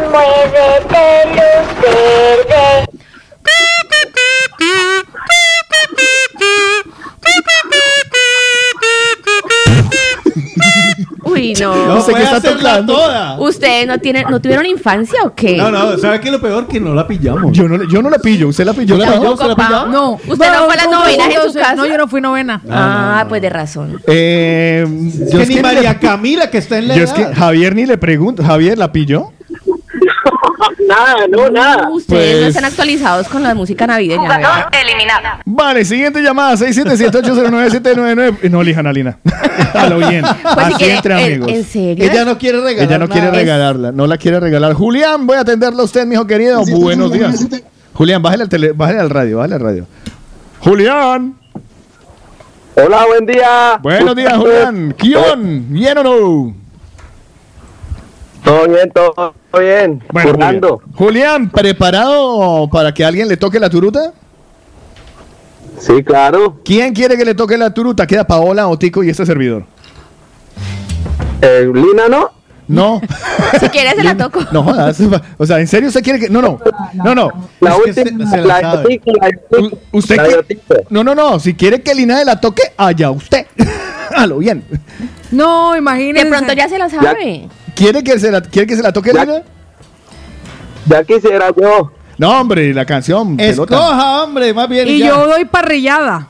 muévete, 0.10 1.26
luz 1.35 1.68
verde. 1.81 2.88
Uy, 11.41 11.53
no. 11.59 11.76
No 11.88 12.01
sé 12.01 12.11
puede 12.11 12.18
qué 12.18 12.23
está 12.23 12.38
hacerla 12.38 12.69
tocando. 12.72 12.93
toda. 12.93 13.39
¿Ustedes 13.39 13.88
no, 13.88 13.99
tienen, 13.99 14.26
no 14.30 14.39
tuvieron 14.39 14.65
infancia 14.65 15.19
o 15.23 15.34
qué? 15.35 15.57
No, 15.57 15.72
no, 15.72 15.97
¿sabe 15.97 16.19
qué 16.19 16.27
es 16.27 16.31
lo 16.34 16.41
peor? 16.41 16.68
Que 16.68 16.80
no 16.80 16.93
la 16.93 17.07
pillamos. 17.07 17.51
Yo 17.51 17.68
no, 17.68 17.84
yo 17.89 18.01
no 18.01 18.09
la 18.09 18.19
pillo, 18.19 18.47
usted 18.49 18.65
la 18.65 18.73
pilló. 18.73 18.95
¿Yo 18.97 18.97
la 18.97 19.07
Pau? 19.11 19.19
pilló? 19.19 19.31
¿Usted 19.34 19.47
la 19.47 19.55
pilló? 19.55 19.85
No. 19.88 20.11
¿Usted 20.13 20.30
no 20.51 20.65
fue 20.65 20.73
a 20.73 20.77
las 20.77 20.85
no, 20.85 20.99
novenas 20.99 21.27
en 21.27 21.34
no, 21.35 21.47
su 21.51 21.53
casa? 21.59 21.76
No, 21.76 21.85
yo 21.85 21.97
no 21.97 22.07
fui 22.07 22.22
novena. 22.22 22.61
Ah, 22.69 23.26
pues 23.27 23.41
de 23.41 23.49
razón. 23.49 24.01
Eh, 24.07 24.85
Es 25.26 25.31
que 25.35 25.45
ni 25.47 25.55
que 25.55 25.61
María 25.61 25.93
le- 25.93 25.99
Camila, 25.99 26.49
que 26.49 26.57
está 26.59 26.77
en 26.77 26.88
la 26.88 26.95
yo 26.95 27.03
es 27.03 27.11
que. 27.13 27.26
Javier 27.26 27.76
ni 27.76 27.85
le 27.85 27.97
pregunto. 27.97 28.43
¿Javier 28.43 28.77
la 28.77 28.91
pilló? 28.91 29.31
Nada, 30.88 31.28
no, 31.30 31.50
nada. 31.50 31.90
Ustedes 31.90 32.34
no 32.34 32.38
Pues- 32.40 32.48
están 32.50 32.66
actualizados 32.66 33.28
con 33.28 33.44
la 33.44 33.54
música 33.56 33.88
navideña. 33.88 34.22
Jugador 34.22 34.70
eliminado. 34.84 35.40
Vale, 35.46 35.86
siguiente 35.86 36.22
llamada, 36.22 36.56
677-809-799. 36.58 38.38
Eh, 38.44 38.50
No 38.50 38.62
elijan 38.62 38.88
a 38.88 38.94
Lina. 38.94 39.18
a 39.74 39.88
lo 39.90 39.98
bien. 39.98 40.22
Pues 40.22 40.56
si 40.56 40.60
Así 40.62 40.74
quiere, 40.76 40.96
entre 40.96 41.14
¿en, 41.14 41.26
amigos. 41.34 41.52
¿en 41.52 41.66
serio? 41.66 42.06
Ella 42.12 42.26
no 42.26 42.38
quiere 42.38 42.62
regalar 42.62 42.88
Ella 42.90 42.98
no 43.00 43.08
quiere 43.08 43.28
nada. 43.28 43.38
regalarla, 43.40 43.92
no 43.92 44.08
la 44.08 44.18
quiere 44.18 44.40
regalar. 44.40 44.74
Julián, 44.74 45.26
voy 45.28 45.38
a 45.38 45.42
atenderla 45.42 45.82
a 45.82 45.86
usted, 45.86 46.06
mijo 46.06 46.26
querido. 46.28 46.64
Buenos 46.66 47.12
días. 47.12 47.48
Julián, 47.94 48.22
bájale 48.22 48.44
al, 48.44 48.50
tele, 48.50 48.72
bájale 48.72 49.00
al 49.00 49.10
radio, 49.10 49.38
bájale 49.38 49.56
al 49.56 49.62
radio. 49.62 49.88
Julián. 50.60 51.36
Hola, 52.76 53.06
buen 53.06 53.26
día. 53.26 53.80
Buenos 53.82 54.16
días, 54.16 54.34
Julián. 54.38 54.96
¿Quién? 54.98 55.72
¿Bien 55.74 55.98
o 55.98 56.04
no? 56.04 56.56
Todo 58.44 58.68
bien, 58.68 58.90
todo 58.92 59.36
bien. 59.60 60.03
Bueno. 60.11 60.32
Julián. 60.32 60.61
Julián, 60.95 61.49
¿preparado 61.49 62.69
para 62.72 62.94
que 62.94 63.03
alguien 63.03 63.28
le 63.28 63.38
toque 63.38 63.60
la 63.60 63.69
turuta? 63.69 64.14
Sí, 65.80 66.03
claro. 66.03 66.60
¿Quién 66.64 66.94
quiere 66.94 67.18
que 67.18 67.26
le 67.26 67.34
toque 67.34 67.57
la 67.57 67.73
turuta? 67.73 68.06
Queda 68.06 68.26
Paola, 68.26 68.68
Otico 68.68 69.03
y 69.03 69.10
este 69.10 69.26
servidor. 69.26 69.65
Eh, 71.41 71.69
Lina, 71.73 72.07
¿no? 72.07 72.30
No. 72.68 73.02
Si 73.60 73.68
quieres 73.68 73.95
se 73.95 74.03
la 74.03 74.15
toco. 74.15 74.40
No 74.52 74.64
jodas. 74.64 74.98
O 75.38 75.45
sea, 75.45 75.60
¿en 75.60 75.68
serio 75.68 75.90
usted 75.90 76.02
quiere 76.02 76.19
que.? 76.19 76.30
No, 76.30 76.41
no. 76.41 76.57
No, 76.94 77.14
no. 77.14 77.30
La 77.60 77.76
última, 77.76 77.94
se- 78.26 78.32
se 78.32 78.38
la 78.38 78.61
la 78.61 78.84
¿Usted 79.91 80.15
la 80.15 80.45
No, 80.90 81.03
no, 81.03 81.14
no. 81.14 81.40
Si 81.40 81.53
quiere 81.53 81.82
que 81.82 81.94
Lina 81.94 82.18
de 82.19 82.26
la 82.26 82.40
toque, 82.40 82.64
allá 82.78 83.11
usted. 83.11 83.45
A 84.15 84.26
lo 84.26 84.38
bien. 84.38 84.64
No, 85.32 85.76
imagínese. 85.76 86.26
De 86.26 86.32
pronto 86.32 86.53
ya 86.53 86.69
se 86.69 86.78
la 86.78 86.90
sabe. 86.90 87.49
¿Quiere 87.82 88.03
que 88.03 88.20
se 88.20 88.30
la, 88.30 88.41
¿quiere 88.41 88.68
que 88.68 88.76
se 88.76 88.84
la 88.84 88.94
toque 88.94 89.12
Lina? 89.12 89.41
Ya 90.86 91.03
quisiera 91.03 91.48
yo. 91.60 91.91
No, 92.16 92.40
hombre, 92.40 92.72
la 92.76 92.86
canción. 92.86 93.36
pelota. 93.36 93.74
Escoja, 93.74 94.24
hombre, 94.24 94.53
más 94.53 94.70
bien. 94.70 94.88
Y 94.88 94.99
ya. 94.99 95.08
yo 95.08 95.26
doy 95.26 95.45
parrillada. 95.45 96.28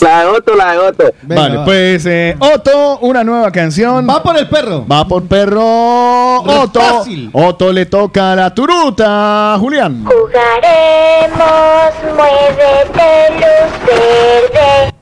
La 0.00 0.20
de 0.20 0.26
Otto, 0.26 0.54
la 0.56 0.72
de 0.72 0.78
Otto. 0.78 1.04
Venga, 1.20 1.42
vale, 1.42 1.56
va. 1.58 1.64
pues 1.66 2.06
eh, 2.06 2.34
Otto, 2.38 2.98
una 3.00 3.24
nueva 3.24 3.52
canción. 3.52 4.08
Va 4.08 4.22
por 4.22 4.38
el 4.38 4.48
perro. 4.48 4.86
Va 4.90 5.06
por 5.06 5.24
perro 5.24 6.40
Otto. 6.40 6.80
fácil. 6.80 7.28
Otto 7.34 7.70
le 7.70 7.84
toca 7.84 8.34
la 8.34 8.54
turuta, 8.54 9.54
Julián. 9.60 10.02
Jugaremos, 10.06 11.92
muévete 12.16 13.32
luz 13.34 13.86
verde. 13.86 14.95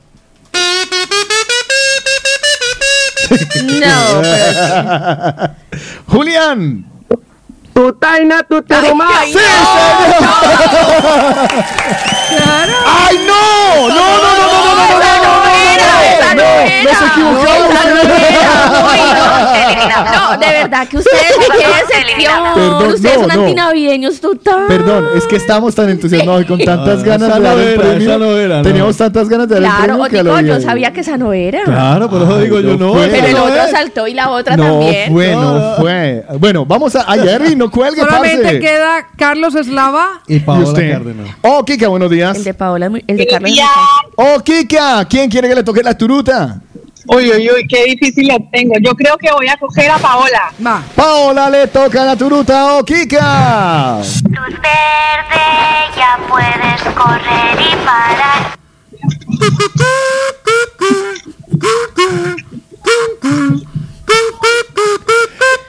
No, 3.63 4.21
pero 4.21 5.51
Julián. 6.07 6.85
Tu 7.73 7.91
taina, 7.93 8.41
tu 8.43 8.61
teruma. 8.61 9.05
Ay, 9.19 9.33
¡Sí, 9.33 9.39
Claro. 12.37 12.73
¡Ay, 12.87 13.19
no! 13.27 13.89
¡No, 13.89 13.95
no, 13.95 13.97
no, 13.97 14.47
no, 14.47 14.75
no, 14.75 14.75
no, 14.75 14.99
no, 14.99 15.24
no, 19.87 20.31
no 20.31 20.37
de 20.37 20.45
verdad 20.47 20.87
que 20.87 20.97
ustedes 20.97 21.33
me 21.49 21.55
decepción. 21.57 22.43
Perdón, 22.53 22.93
Ustedes 22.93 23.17
no, 23.17 23.21
son 23.27 23.35
no. 23.35 23.41
antinavideños 23.43 24.19
total. 24.21 24.65
Perdón, 24.67 25.07
es 25.15 25.25
que 25.25 25.35
estamos 25.35 25.75
tan 25.75 25.89
entusiasmados 25.89 26.41
y 26.43 26.45
con 26.45 26.59
tantas 26.59 27.01
Ah, 27.01 27.05
ganas 27.05 27.29
esa 27.29 27.37
de 27.39 27.43
dar 27.43 27.55
no 27.55 27.61
el 27.61 27.67
era, 27.67 27.81
premio. 27.81 28.09
esa 28.09 28.17
no 28.17 28.37
era, 28.37 28.57
no. 28.57 28.63
Teníamos 28.63 28.97
tantas 28.97 29.29
ganas 29.29 29.47
de 29.49 29.55
dar 29.55 29.63
el 29.63 29.69
Claro, 29.69 29.83
premio 29.85 30.05
que 30.09 30.19
a 30.19 30.23
lo 30.23 30.31
Otico, 30.33 30.47
yo 30.47 30.53
bien. 30.55 30.67
sabía 30.67 30.93
que 30.93 30.99
esa 31.01 31.17
no 31.17 31.33
era. 31.33 31.63
Claro, 31.63 32.09
por 32.09 32.21
eso 32.21 32.39
digo 32.39 32.59
yo 32.59 32.77
no 32.77 32.93
fue. 32.93 33.07
Pero 33.07 33.27
el 33.27 33.35
otro 33.35 33.67
saltó 33.71 34.07
y 34.07 34.13
la 34.13 34.29
otra 34.29 34.57
No 34.57 34.63
también. 34.63 35.11
fue, 35.13 35.31
no 35.31 35.75
fue. 35.77 36.25
Bueno, 36.39 36.65
vamos 36.65 36.95
a. 36.95 37.05
Ay, 37.07 37.19
Jerry, 37.21 37.55
no 37.55 37.69
cuelgue, 37.71 38.01
Solamente 38.01 38.43
parce. 38.43 38.59
queda 38.59 39.07
Carlos 39.17 39.55
Eslava. 39.55 40.21
Y 40.27 40.35
¿Y 40.35 40.39
Paola 40.39 40.63
usted? 40.65 40.91
Cárdenas. 40.91 41.27
Oh, 41.41 41.63
Kika, 41.65 41.87
buenos 41.87 42.09
días. 42.09 42.37
El 42.37 42.43
de 42.43 42.53
Paola, 42.53 42.85
es 42.85 42.91
muy- 42.91 43.03
el 43.07 43.17
de 43.17 43.27
Carlos. 43.27 43.49
es 43.49 43.55
muy 43.55 43.59
Ya. 43.59 43.67
fácil. 43.67 44.13
Oh, 44.15 44.39
Kika, 44.43 45.05
¿quién 45.09 45.29
quiere 45.29 45.47
que 45.49 45.55
le 45.55 45.63
toque 45.65 45.83
la 45.83 45.97
turuta? 45.97 46.61
Uy, 47.07 47.29
uy, 47.29 47.49
uy, 47.51 47.67
qué 47.67 47.83
difícil 47.85 48.27
la 48.27 48.39
tengo. 48.51 48.75
Yo 48.81 48.93
creo 48.95 49.17
que 49.17 49.31
voy 49.31 49.47
a 49.47 49.57
coger 49.57 49.91
a 49.91 49.97
Paola. 49.97 50.53
Va. 50.65 50.81
Paola 50.95 51.49
le 51.49 51.67
toca 51.67 52.05
la 52.05 52.15
turuta, 52.15 52.77
oh, 52.77 52.83
Kika. 52.83 53.97
Luz 53.97 54.55
verde, 54.61 55.45
ya 55.95 56.17
puedes 56.27 56.81
correr 56.95 57.59
y 57.59 57.75
parar. 57.85 58.57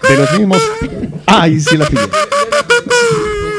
De 0.09 0.17
los 0.17 0.39
mismos. 0.39 0.63
Ay, 1.27 1.61
sí 1.61 1.77
la 1.77 1.87
pillé. 1.87 2.03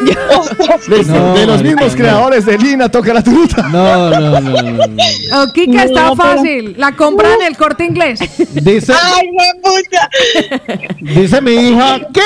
No, 1.07 1.33
de 1.33 1.45
los 1.45 1.61
mismos 1.63 1.91
no. 1.91 1.97
creadores 1.97 2.45
de 2.45 2.57
Lina 2.57 2.89
toca 2.89 3.13
la 3.13 3.21
turuta. 3.23 3.63
No, 3.63 4.09
no, 4.09 4.19
no, 4.19 4.39
no. 4.41 4.61
no. 4.61 4.93
Oh, 5.33 5.45
Kika, 5.53 5.83
está 5.83 6.03
No, 6.09 6.15
pero- 6.15 6.35
fácil. 6.37 6.75
La 6.77 6.91
compra 6.93 7.33
en 7.33 7.41
el 7.43 7.57
corte 7.57 7.83
inglés. 7.85 8.19
Dice, 8.53 8.93
Ay, 8.93 9.29
me 9.31 9.51
pucha. 9.61 10.09
dice 11.01 11.41
mi 11.41 11.51
hija, 11.53 11.99
¿qué? 12.13 12.21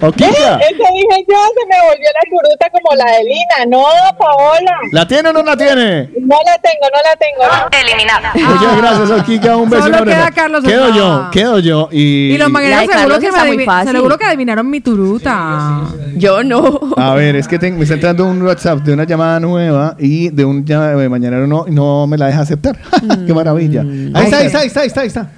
Oh, 0.00 0.10
Kika. 0.12 0.56
Ese 0.56 0.74
dije 0.74 1.24
yo, 1.28 1.38
se 1.54 1.66
me 1.68 1.80
volvió 1.88 2.08
la 2.14 2.30
curuta 2.30 2.70
como 2.70 2.94
la 2.96 3.04
de 3.12 3.24
Lina. 3.24 3.66
No, 3.68 3.84
Paola. 4.18 4.76
¿La 4.92 5.06
tiene 5.06 5.28
o 5.28 5.32
no 5.32 5.42
la 5.42 5.56
tiene? 5.56 6.10
No 6.20 6.36
la 6.44 6.58
tengo, 6.58 6.86
no 6.92 7.02
la 7.02 7.16
tengo. 7.16 7.44
no. 7.46 7.78
Eliminada. 7.86 8.32
Muchas 8.34 8.76
gracias, 8.76 9.10
oh, 9.10 9.24
Kika. 9.24 9.56
Un 9.56 9.70
beso 9.70 9.82
Solo 9.84 9.94
enorme. 9.96 10.12
queda 10.14 10.30
Carlos 10.30 10.64
Quedo 10.64 10.94
yo, 10.94 11.28
quedo 11.32 11.58
yo. 11.60 11.88
Y, 11.92 12.32
Y 12.34 12.38
los 12.38 12.52
de 12.52 12.86
seguro 12.86 13.18
que 13.20 13.30
me 13.32 13.90
seguro 13.92 14.18
que 14.18 14.24
adivinaron 14.24 14.68
mi 14.68 14.80
turuta. 14.80 15.80
Yo 16.16 16.42
no. 16.42 16.71
A 16.96 17.14
ver, 17.14 17.36
es 17.36 17.46
que 17.48 17.58
tengo- 17.58 17.76
me 17.78 17.82
está 17.84 17.94
entrando 17.94 18.24
un 18.26 18.40
WhatsApp 18.42 18.80
de 18.80 18.92
una 18.92 19.04
llamada 19.04 19.40
nueva 19.40 19.96
y 19.98 20.28
de 20.30 20.44
un 20.44 20.64
ya- 20.64 20.94
de 20.96 21.08
mañanero 21.08 21.46
no, 21.46 21.64
no 21.68 22.06
me 22.06 22.16
la 22.18 22.26
deja 22.26 22.40
aceptar. 22.40 22.78
¡Qué 23.26 23.34
maravilla! 23.34 23.82
Ahí 23.82 24.24
está, 24.24 24.38
ahí 24.38 24.46
está, 24.46 24.58
ahí 24.60 24.66
está, 24.66 24.80
ahí 24.80 24.86
está, 24.86 25.00
ahí 25.02 25.06
está. 25.08 25.32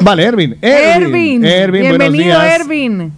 Vale, 0.00 0.22
Ervin. 0.24 0.56
Ervin. 0.62 1.42
Bienvenido. 1.42 2.40
Ervin. 2.42 3.12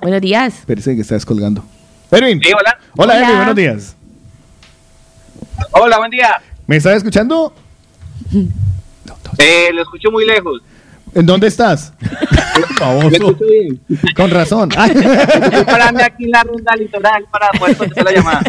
Buenos 0.00 0.20
días. 0.20 0.58
Espérese 0.60 0.94
que 0.94 1.00
está 1.02 1.14
descolgando. 1.14 1.64
Ervin. 2.10 2.40
Sí, 2.42 2.50
hola. 2.52 2.78
Hola, 2.96 3.14
Hola. 3.14 3.20
Ervin, 3.20 3.36
buenos 3.36 3.56
días. 3.56 3.96
Hola, 5.72 5.98
buen 5.98 6.10
día. 6.10 6.28
¿Me 6.66 6.76
estás 6.76 6.96
escuchando? 6.96 7.52
Eh, 9.38 9.68
lo 9.74 9.82
escucho 9.82 10.10
muy 10.10 10.24
lejos. 10.24 10.62
¿En 11.16 11.24
dónde 11.24 11.46
estás? 11.46 11.94
Lo 12.78 13.08
escucho 13.08 13.44
bien. 13.46 13.80
Con 14.14 14.30
razón. 14.30 14.68
Estoy 14.76 15.64
parando 15.64 16.04
aquí 16.04 16.24
en 16.24 16.30
la 16.30 16.42
ronda 16.42 16.76
litoral 16.76 17.24
para 17.32 17.48
poder 17.58 17.74
contestar 17.74 18.04
la 18.04 18.12
llamada. 18.12 18.42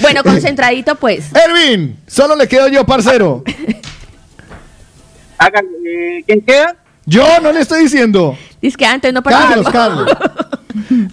Bueno, 0.00 0.22
concentradito 0.22 0.94
pues. 0.94 1.26
Ervin, 1.34 1.98
solo 2.06 2.34
le 2.34 2.48
quedo 2.48 2.68
yo, 2.68 2.86
parcero. 2.86 3.44
Hagan, 5.36 5.66
eh, 5.86 6.24
¿Quién 6.26 6.40
queda? 6.40 6.74
Yo 7.04 7.22
no 7.42 7.52
le 7.52 7.60
estoy 7.60 7.82
diciendo. 7.82 8.38
Dice 8.62 8.78
que 8.78 8.86
antes 8.86 9.12
no 9.12 9.22
Carlos, 9.22 9.64
participó. 9.64 9.70
Carlos. 9.70 10.08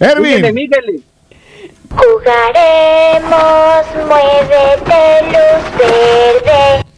Ervin. 0.00 0.54
míguele. 0.54 1.02
Jugaremos, 1.90 3.30
muévete 4.08 5.26
luz 5.26 5.62
verde. 5.76 6.89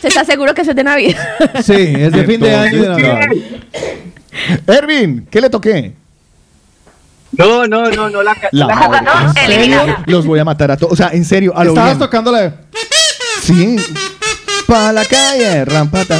¿Se 0.00 0.08
está 0.08 0.24
seguro 0.24 0.52
que 0.54 0.62
eso 0.62 0.70
es 0.70 0.76
de 0.76 0.84
Navidad? 0.84 1.18
Sí, 1.62 1.72
es 1.96 2.12
de 2.12 2.24
fin 2.24 2.40
de 2.40 2.54
año 2.54 2.82
de 2.82 2.88
Navidad. 2.88 3.20
¿qué 5.30 5.40
le 5.40 5.50
toqué? 5.50 5.92
No, 7.32 7.66
no, 7.66 7.88
no, 7.90 8.10
no 8.10 8.22
la, 8.22 8.36
La 8.50 8.66
la 8.66 8.74
madre. 8.74 9.00
ca- 9.04 9.24
¿En 9.26 9.32
serio? 9.34 9.96
Los 10.06 10.26
voy 10.26 10.38
a 10.40 10.44
matar 10.44 10.70
a 10.70 10.76
todos. 10.76 10.92
O 10.92 10.96
sea, 10.96 11.08
en 11.12 11.24
serio, 11.24 11.52
a 11.56 11.64
lo 11.64 11.70
Estabas 11.70 11.90
bien. 11.92 11.98
tocándole. 12.00 12.52
Sí. 13.42 13.76
Pa' 14.66 14.92
la 14.92 15.04
calle, 15.04 15.64
rampata. 15.64 16.18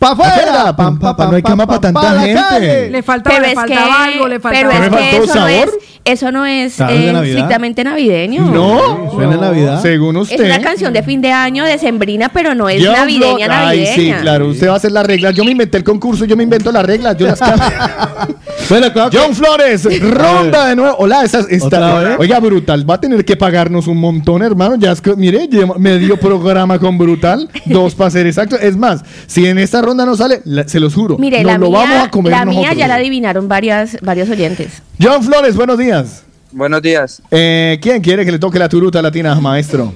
Pa' 0.00 0.12
Afuera, 0.12 0.74
pam, 0.74 0.98
pam, 0.98 1.14
no 1.30 1.36
hay 1.36 1.42
cama 1.42 1.66
para 1.66 1.78
tanta 1.80 2.00
pa' 2.00 2.20
gente. 2.20 2.40
calle. 2.48 2.90
Le 2.90 3.02
faltaba, 3.02 3.36
Pero 3.36 3.46
le 3.46 3.52
es 3.52 3.54
faltaba 3.54 3.86
que, 4.06 4.12
algo, 4.14 4.28
le 4.28 4.40
pero 4.40 4.70
faltaba 4.70 4.80
¿Me 4.80 4.86
es 4.86 5.10
que 5.10 5.16
eso 5.18 5.26
no 5.26 5.32
sabor? 5.34 5.50
es, 5.50 5.70
eso 6.06 6.32
no 6.32 6.46
es 6.46 6.72
es 6.72 6.80
eh, 6.80 7.12
Navidad. 7.12 7.24
estrictamente 7.24 7.84
navideño. 7.84 8.42
No. 8.46 9.10
Suena 9.12 9.36
Navidad. 9.36 9.82
Según 9.82 10.16
Es 10.16 10.22
usted. 10.22 10.46
una 10.46 10.62
canción 10.62 10.94
de 10.94 11.02
fin 11.02 11.20
de 11.20 11.32
año, 11.32 11.66
de 11.66 11.76
sembrina, 11.76 12.30
pero 12.32 12.54
no 12.54 12.70
es 12.70 12.82
Yo 12.82 12.92
navideña, 12.92 13.46
no- 13.46 13.52
Ay, 13.54 13.80
navideña. 13.84 13.94
sí, 13.94 14.22
claro. 14.22 14.48
Usted 14.48 14.68
va 14.68 14.72
a 14.72 14.76
hacer 14.76 14.92
las 14.92 15.04
reglas. 15.04 15.34
Yo 15.34 15.44
me 15.44 15.50
inventé 15.50 15.76
el 15.76 15.84
concurso, 15.84 16.24
yo 16.24 16.34
me 16.34 16.44
invento 16.44 16.72
las 16.72 16.84
reglas. 16.86 17.14
Yo 17.18 17.26
las 17.26 17.38
cambio. 17.38 17.66
Bueno, 18.68 18.92
claro 18.92 19.10
que- 19.10 19.18
John 19.18 19.34
Flores, 19.34 19.84
ronda 20.00 20.68
de 20.68 20.76
nuevo. 20.76 20.96
Hola, 20.98 21.24
esa, 21.24 21.40
esta- 21.48 21.66
¿Otra 21.66 21.94
vez? 22.00 22.16
Oiga, 22.18 22.38
Brutal, 22.38 22.88
va 22.88 22.94
a 22.94 23.00
tener 23.00 23.24
que 23.24 23.36
pagarnos 23.36 23.86
un 23.88 23.96
montón, 23.98 24.42
hermano. 24.42 24.76
Ya 24.78 24.92
es 24.92 25.00
que, 25.00 25.16
mire, 25.16 25.48
medio 25.78 26.16
programa 26.18 26.78
con 26.78 26.96
Brutal, 26.96 27.48
dos 27.66 27.94
para 27.94 28.10
ser 28.10 28.26
exacto. 28.26 28.56
Es 28.58 28.76
más, 28.76 29.02
si 29.26 29.46
en 29.46 29.58
esta 29.58 29.82
ronda 29.82 30.06
no 30.06 30.16
sale, 30.16 30.40
la- 30.44 30.68
se 30.68 30.78
los 30.78 30.94
juro, 30.94 31.18
Mire, 31.18 31.38
nos 31.42 31.52
la 31.52 31.58
lo 31.58 31.70
mía, 31.70 31.78
vamos 31.80 31.96
a 32.06 32.10
comer 32.10 32.30
la 32.30 32.44
mía 32.44 32.54
nosotros. 32.54 32.78
ya 32.78 32.86
la 32.88 32.94
adivinaron 32.96 33.48
varias, 33.48 33.96
varios 34.02 34.28
oyentes. 34.30 34.82
John 35.02 35.22
Flores, 35.24 35.56
buenos 35.56 35.76
días. 35.78 36.22
Buenos 36.52 36.82
días. 36.82 37.22
Eh, 37.30 37.78
¿Quién 37.82 38.00
quiere 38.02 38.24
que 38.24 38.32
le 38.32 38.38
toque 38.38 38.58
la 38.58 38.68
turuta 38.68 39.00
latina, 39.02 39.34
maestro? 39.36 39.92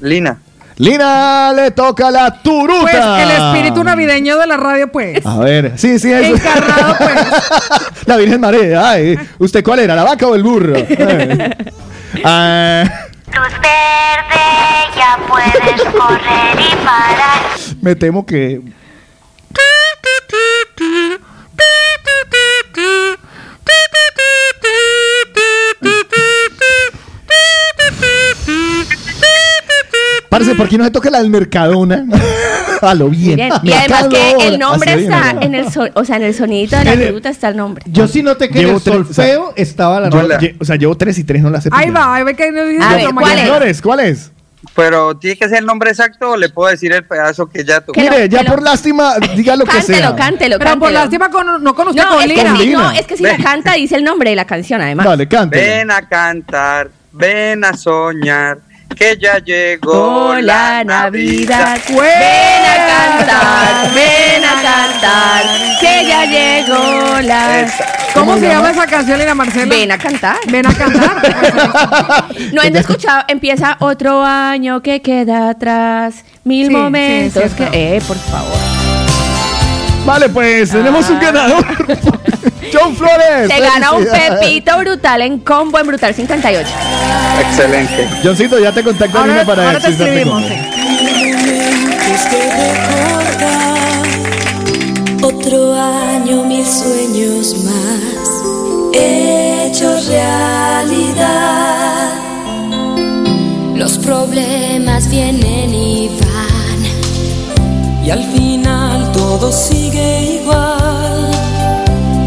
Lina. 0.00 0.40
Lina 0.78 1.52
le 1.54 1.70
toca 1.70 2.10
la 2.10 2.42
turuta. 2.42 2.80
Pues 2.82 2.94
el 2.94 3.30
espíritu 3.30 3.82
navideño 3.82 4.36
de 4.36 4.46
la 4.46 4.56
radio, 4.58 4.92
pues. 4.92 5.24
A 5.24 5.38
ver, 5.38 5.72
sí, 5.76 5.98
sí, 5.98 6.12
eso. 6.12 6.34
Encarnado, 6.34 6.96
pues. 6.98 7.14
La 8.06 8.16
Virgen 8.18 8.40
María. 8.40 8.90
Ay, 8.90 9.18
¿usted 9.38 9.64
cuál 9.64 9.78
era? 9.80 9.94
¿La 9.94 10.04
vaca 10.04 10.26
o 10.26 10.34
el 10.34 10.42
burro? 10.42 10.74
Ay. 10.76 11.50
Ah, 12.24 12.84
Luz 13.26 13.52
verde, 13.60 14.44
ya 14.96 15.18
puedes 15.28 15.82
correr 15.92 16.60
y 16.60 16.76
parar. 16.84 17.40
me 17.82 17.94
temo 17.96 18.24
que. 18.24 18.60
Parece, 30.38 30.54
¿por 30.56 30.68
qué 30.68 30.78
no 30.78 30.84
se 30.84 30.90
toca 30.90 31.10
la 31.10 31.18
del 31.20 31.30
Mercadona? 31.30 32.04
A 32.82 32.94
lo 32.94 33.08
bien. 33.08 33.36
Bien. 33.36 33.52
Y 33.62 33.72
además 33.72 34.06
que 34.08 34.48
el 34.48 34.58
nombre 34.58 34.90
Así 34.92 35.02
está 35.04 35.32
bien. 35.32 35.42
en 35.42 35.54
el 35.54 35.72
so- 35.72 35.88
o 35.94 36.04
sea, 36.04 36.16
en 36.16 36.24
el 36.24 36.34
sonidito 36.34 36.76
de 36.76 36.84
la 36.84 36.92
fruta 37.08 37.30
está 37.30 37.48
el 37.48 37.56
nombre. 37.56 37.82
Yo 37.88 38.06
sí 38.06 38.22
noté 38.22 38.50
que 38.50 38.60
en 38.60 38.66
Llevo 38.66 38.76
el 38.78 38.82
tres- 38.82 38.96
o 38.96 39.04
sea, 39.14 39.24
solfeo 39.24 39.52
estaba 39.56 40.00
la 40.00 40.10
lle- 40.10 40.56
o 40.60 40.64
sea, 40.64 40.76
llevo 40.76 40.94
tres 40.96 41.18
y 41.18 41.24
tres 41.24 41.42
no 41.42 41.48
las 41.50 41.62
sé. 41.64 41.70
Ahí 41.72 41.88
va, 41.90 42.14
ahí 42.14 42.22
ve 42.24 42.34
que 42.36 42.52
dice 42.52 42.82
A 42.84 42.96
ver, 42.96 43.06
¿cuál 43.14 43.38
es? 43.38 43.44
Flores, 43.46 43.82
¿cuál 43.82 44.00
es? 44.00 44.32
Pero 44.74 45.16
tiene 45.16 45.36
que 45.36 45.48
ser 45.48 45.58
el 45.60 45.66
nombre 45.66 45.90
exacto 45.90 46.32
o 46.32 46.36
le 46.36 46.48
puedo 46.50 46.70
decir 46.70 46.92
el 46.92 47.04
pedazo 47.04 47.46
que 47.46 47.64
ya 47.64 47.80
tocó. 47.80 47.98
Mire, 47.98 48.28
ya 48.28 48.42
por 48.44 48.60
lástima, 48.62 49.14
diga 49.34 49.56
lo 49.56 49.64
que 49.64 49.80
sea. 49.80 50.14
Cántelo, 50.14 50.16
cántelo, 50.16 50.58
Pero 50.58 50.70
por 50.72 50.80
cántelo. 50.88 51.00
lástima 51.00 51.30
con- 51.30 51.62
no 51.64 51.74
con 51.74 51.88
usted, 51.88 52.02
No, 52.02 52.08
con 52.10 52.22
es 52.22 52.28
que, 52.28 52.34
Lina. 52.36 52.56
si, 52.58 52.70
no, 52.72 52.90
es 52.90 53.06
que 53.06 53.16
si 53.16 53.22
la 53.22 53.36
canta 53.38 53.72
dice 53.74 53.96
el 53.96 54.04
nombre 54.04 54.30
de 54.30 54.36
la 54.36 54.44
canción, 54.44 54.80
además. 54.82 55.06
Dale, 55.06 55.26
cante. 55.28 55.56
Ven 55.58 55.90
a 55.90 56.02
cantar, 56.06 56.90
ven 57.12 57.64
a 57.64 57.74
soñar, 57.74 58.58
que 58.96 59.16
ya 59.20 59.38
llegó 59.38 60.34
la 60.40 60.82
Navidad, 60.82 61.78
ven 61.86 62.64
a 62.64 62.76
cantar, 62.86 63.94
ven 63.94 64.44
a 64.44 64.62
cantar, 64.62 65.44
que 65.78 66.06
ya 66.06 66.24
llegó 66.24 67.20
la... 67.20 67.66
¿Cómo 68.14 68.38
se 68.38 68.48
llama 68.48 68.70
esa 68.70 68.86
canción, 68.86 69.18
Lina 69.18 69.34
Marcela? 69.34 69.66
Ven 69.66 69.92
a 69.92 69.98
cantar. 69.98 70.38
Ven 70.48 70.66
a 70.66 70.72
cantar. 70.72 72.26
No 72.52 72.62
han 72.62 72.74
escuchado, 72.74 73.24
empieza 73.28 73.76
otro 73.80 74.22
año 74.24 74.80
que 74.80 75.02
queda 75.02 75.50
atrás, 75.50 76.24
mil 76.44 76.70
momentos 76.70 77.52
que... 77.52 77.68
Eh, 77.72 78.00
por 78.06 78.16
favor. 78.16 78.75
Vale, 80.06 80.28
pues 80.28 80.70
tenemos 80.70 81.08
un 81.10 81.16
Ah. 81.16 81.20
ganador. 81.20 81.66
John 82.72 82.96
Flores. 82.96 83.48
Se 83.48 83.60
gana 83.60 83.92
un 83.92 84.04
pepito 84.04 84.78
brutal 84.78 85.22
en 85.22 85.38
combo 85.40 85.78
en 85.78 85.86
Brutal 85.86 86.14
58. 86.14 86.68
Excelente. 87.48 88.08
Johncito, 88.24 88.58
ya 88.58 88.72
te 88.72 88.82
contacto 88.82 89.18
Ahora, 89.18 89.44
para 89.44 89.66
ahora 89.66 89.80
te 89.80 89.88
escribimos. 89.90 90.42
otro 95.22 95.74
año, 95.74 96.44
mil 96.44 96.64
sueños 96.66 97.54
más 97.64 98.42
hechos 98.94 100.06
realidad. 100.06 101.24
Los 103.74 103.98
problemas 103.98 105.08
vienen 105.10 105.74
y 105.74 106.08
van, 106.08 108.04
y 108.06 108.10
al 108.10 108.22
final 108.32 108.65
todo 109.46 109.52
sigue 109.52 110.40
igual. 110.40 111.30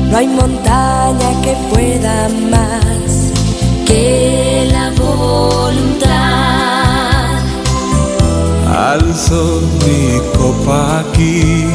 No 0.10 0.18
hay 0.18 0.28
montaña 0.28 1.42
que 1.44 1.54
pueda 1.72 2.30
más 2.50 3.32
que 3.86 4.68
la 4.72 4.92
voluntad. 4.92 6.10
Alzo 8.94 9.62
mi 9.86 10.02
copa 10.38 11.00
aquí 11.00 11.66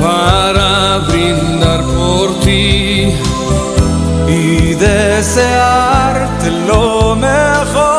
para 0.00 0.98
brindar 1.08 1.82
por 1.82 2.40
ti 2.40 3.12
y 4.28 4.74
desearte 4.74 6.50
lo 6.66 7.14
mejor. 7.16 7.97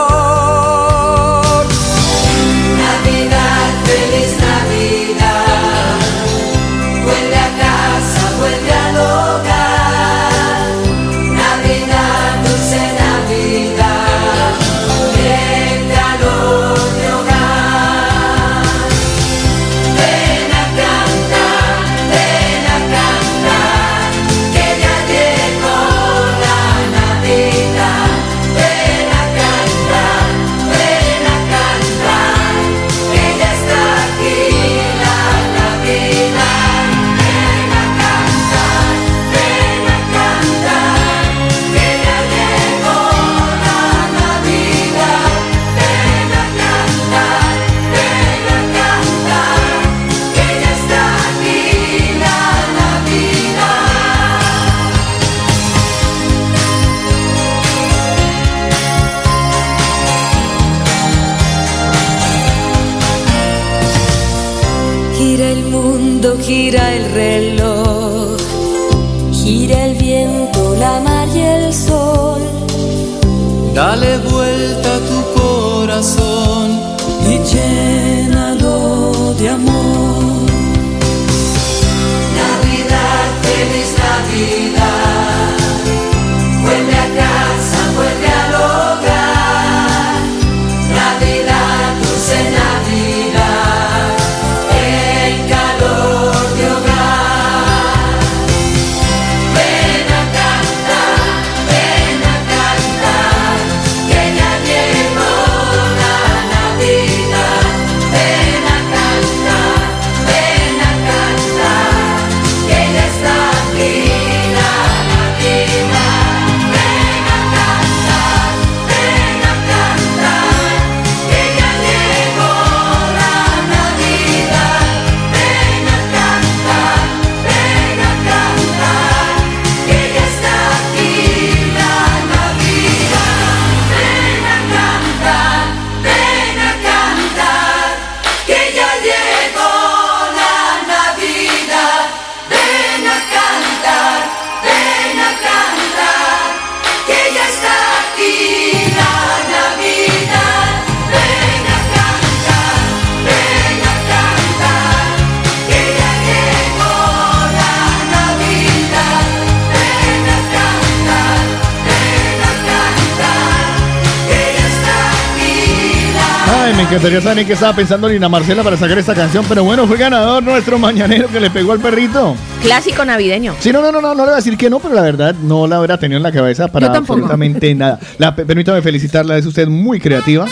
Me 167.30 167.34
encantaría 167.34 167.36
saber 167.36 167.40
en 167.40 167.48
qué 167.48 167.54
estaba 167.54 167.76
pensando 167.76 168.10
Lina 168.10 168.30
Marcela 168.30 168.64
para 168.64 168.78
sacar 168.78 168.98
esta 168.98 169.14
canción, 169.14 169.46
pero 169.48 169.64
bueno, 169.64 169.86
fue 169.88 169.98
ganador 169.98 170.42
nuestro 170.42 170.80
mañanero 170.80 171.28
que 171.28 171.40
le 171.40 171.50
pegó 171.50 171.74
al 171.74 171.80
perrito. 171.80 172.36
Clásico 172.62 173.06
navideño. 173.06 173.56
Sí, 173.60 173.72
no, 173.72 173.82
no, 173.82 173.92
no, 173.92 174.02
no, 174.02 174.16
no 174.16 174.24
le 174.24 174.24
voy 174.24 174.34
a 174.34 174.36
decir 174.38 174.58
que 174.58 174.70
no, 174.70 174.80
pero 174.80 174.96
la 174.96 175.02
verdad 175.02 175.36
no 175.36 175.68
la 175.68 175.80
hubiera 175.80 175.98
tenido 175.98 176.18
en 176.18 176.24
la 176.24 176.32
cabeza 176.32 176.68
para 176.68 176.88
absolutamente 176.88 177.74
nada. 177.76 178.00
La, 178.18 178.36
permítame 178.36 178.82
felicitarla, 178.82 179.38
es 179.38 179.46
usted 179.46 179.68
muy 179.68 180.00
creativa. 180.00 180.48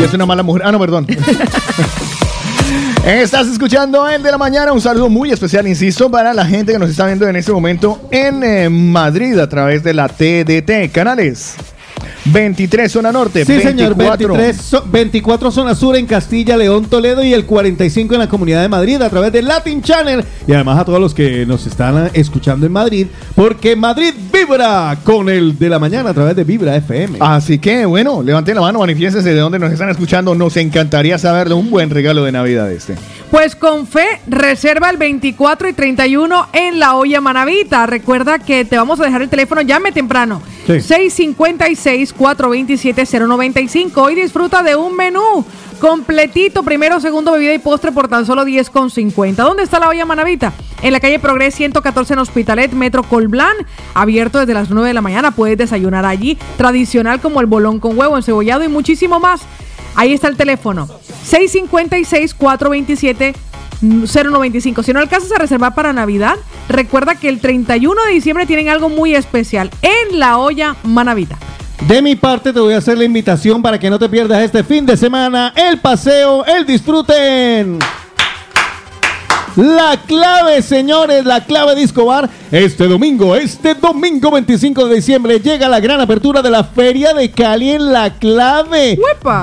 Y 0.00 0.04
es 0.04 0.12
una 0.12 0.26
mala 0.26 0.42
mujer. 0.42 0.62
Ah, 0.64 0.72
no, 0.72 0.78
perdón. 0.78 1.06
Estás 3.04 3.46
escuchando 3.48 4.08
el 4.08 4.22
de 4.22 4.30
la 4.30 4.38
mañana. 4.38 4.72
Un 4.72 4.80
saludo 4.80 5.08
muy 5.08 5.30
especial, 5.30 5.66
insisto, 5.66 6.10
para 6.10 6.34
la 6.34 6.44
gente 6.44 6.72
que 6.72 6.78
nos 6.78 6.90
está 6.90 7.06
viendo 7.06 7.28
en 7.28 7.36
este 7.36 7.52
momento 7.52 8.00
en 8.10 8.42
eh, 8.42 8.68
Madrid 8.68 9.38
a 9.38 9.48
través 9.48 9.82
de 9.84 9.94
la 9.94 10.08
TDT. 10.08 10.92
Canales 10.92 11.56
23 12.32 12.90
zona 12.90 13.12
norte. 13.12 13.44
Sí, 13.44 13.60
señor, 13.60 13.94
24. 13.94 14.34
23, 14.34 14.72
zo- 14.72 14.82
24 14.90 15.50
zona 15.50 15.74
sur 15.74 15.96
en 15.96 16.06
Castilla, 16.06 16.56
León, 16.56 16.84
Toledo 16.86 17.24
y 17.24 17.32
el 17.32 17.44
45 17.46 18.14
en 18.14 18.20
la 18.20 18.28
Comunidad 18.28 18.62
de 18.62 18.68
Madrid 18.68 19.00
a 19.02 19.08
través 19.10 19.32
de 19.32 19.42
Latin 19.42 19.82
Channel. 19.82 20.24
Y 20.46 20.52
además 20.52 20.78
a 20.78 20.84
todos 20.84 21.00
los 21.00 21.14
que 21.14 21.46
nos 21.46 21.66
están 21.66 22.10
escuchando 22.12 22.66
en 22.66 22.72
Madrid, 22.72 23.06
porque 23.34 23.76
Madrid 23.76 24.12
vibra 24.32 24.96
con 25.04 25.28
el 25.28 25.58
de 25.58 25.68
la 25.68 25.78
mañana 25.78 26.10
a 26.10 26.14
través 26.14 26.36
de 26.36 26.44
Vibra 26.44 26.76
FM. 26.76 27.18
Así 27.20 27.58
que, 27.58 27.84
bueno, 27.86 28.22
levanten 28.22 28.54
la 28.54 28.60
mano, 28.60 28.78
manifiéstense 28.80 29.32
de 29.32 29.40
dónde 29.40 29.58
nos 29.58 29.72
están 29.72 29.88
escuchando. 29.88 30.34
Nos 30.34 30.56
encantaría 30.56 31.18
saberle 31.18 31.54
un 31.54 31.70
buen 31.70 31.90
regalo 31.90 32.24
de 32.24 32.32
Navidad 32.32 32.70
este. 32.72 32.94
Pues 33.30 33.56
con 33.56 33.86
fe, 33.86 34.06
reserva 34.28 34.90
el 34.90 34.96
24 34.96 35.68
y 35.68 35.72
31 35.72 36.46
en 36.52 36.78
la 36.78 36.94
olla 36.94 37.20
Manavita. 37.20 37.86
Recuerda 37.86 38.38
que 38.38 38.64
te 38.64 38.76
vamos 38.76 39.00
a 39.00 39.04
dejar 39.04 39.22
el 39.22 39.28
teléfono, 39.28 39.62
llame 39.62 39.92
temprano. 39.92 40.40
Sí. 40.66 41.34
656-427-095 41.34 44.12
y 44.12 44.14
disfruta 44.16 44.62
de 44.62 44.76
un 44.76 44.94
menú 44.96 45.44
completito, 45.80 46.62
primero, 46.62 47.00
segundo, 47.00 47.32
bebida 47.32 47.54
y 47.54 47.58
postre 47.58 47.92
por 47.92 48.08
tan 48.08 48.26
solo 48.26 48.44
10,50. 48.44 49.34
¿Dónde 49.36 49.62
está 49.62 49.78
la 49.78 49.88
olla 49.88 50.04
Manavita? 50.04 50.52
En 50.82 50.92
la 50.92 51.00
calle 51.00 51.18
Progres 51.18 51.54
114 51.54 52.14
en 52.14 52.18
Hospitalet, 52.18 52.72
Metro 52.72 53.02
Colblán, 53.02 53.56
abierto 53.94 54.38
desde 54.38 54.54
las 54.54 54.70
9 54.70 54.88
de 54.88 54.94
la 54.94 55.02
mañana. 55.02 55.30
Puedes 55.30 55.58
desayunar 55.58 56.04
allí, 56.04 56.38
tradicional 56.56 57.20
como 57.20 57.40
el 57.40 57.46
bolón 57.46 57.78
con 57.78 57.98
huevo 57.98 58.16
encebollado 58.16 58.64
y 58.64 58.68
muchísimo 58.68 59.20
más. 59.20 59.42
Ahí 59.94 60.12
está 60.12 60.28
el 60.28 60.36
teléfono. 60.36 60.88
656-427-095. 63.82 64.82
Si 64.82 64.92
no 64.92 65.00
alcanzas 65.00 65.32
a 65.32 65.38
reservar 65.38 65.74
para 65.74 65.92
Navidad, 65.92 66.36
recuerda 66.68 67.14
que 67.14 67.28
el 67.28 67.40
31 67.40 68.04
de 68.06 68.12
diciembre 68.12 68.46
tienen 68.46 68.68
algo 68.68 68.88
muy 68.88 69.14
especial 69.14 69.70
en 69.82 70.18
la 70.18 70.38
olla 70.38 70.76
Manavita. 70.82 71.38
De 71.86 72.00
mi 72.00 72.16
parte 72.16 72.52
te 72.52 72.60
voy 72.60 72.74
a 72.74 72.78
hacer 72.78 72.96
la 72.96 73.04
invitación 73.04 73.62
para 73.62 73.78
que 73.78 73.90
no 73.90 73.98
te 73.98 74.08
pierdas 74.08 74.42
este 74.42 74.64
fin 74.64 74.86
de 74.86 74.96
semana 74.96 75.52
el 75.54 75.78
paseo, 75.78 76.44
el 76.46 76.64
disfruten. 76.64 77.78
La 79.56 79.98
clave, 80.06 80.60
señores, 80.60 81.24
la 81.24 81.44
clave 81.44 81.74
de 81.74 81.82
Escobar. 81.82 82.28
Este 82.52 82.86
domingo, 82.86 83.34
este 83.34 83.74
domingo 83.74 84.30
25 84.30 84.86
de 84.86 84.96
diciembre, 84.96 85.40
llega 85.40 85.66
la 85.66 85.80
gran 85.80 85.98
apertura 85.98 86.42
de 86.42 86.50
la 86.50 86.62
Feria 86.62 87.14
de 87.14 87.30
Cali 87.30 87.70
en 87.70 87.90
La 87.90 88.10
Clave. 88.10 88.98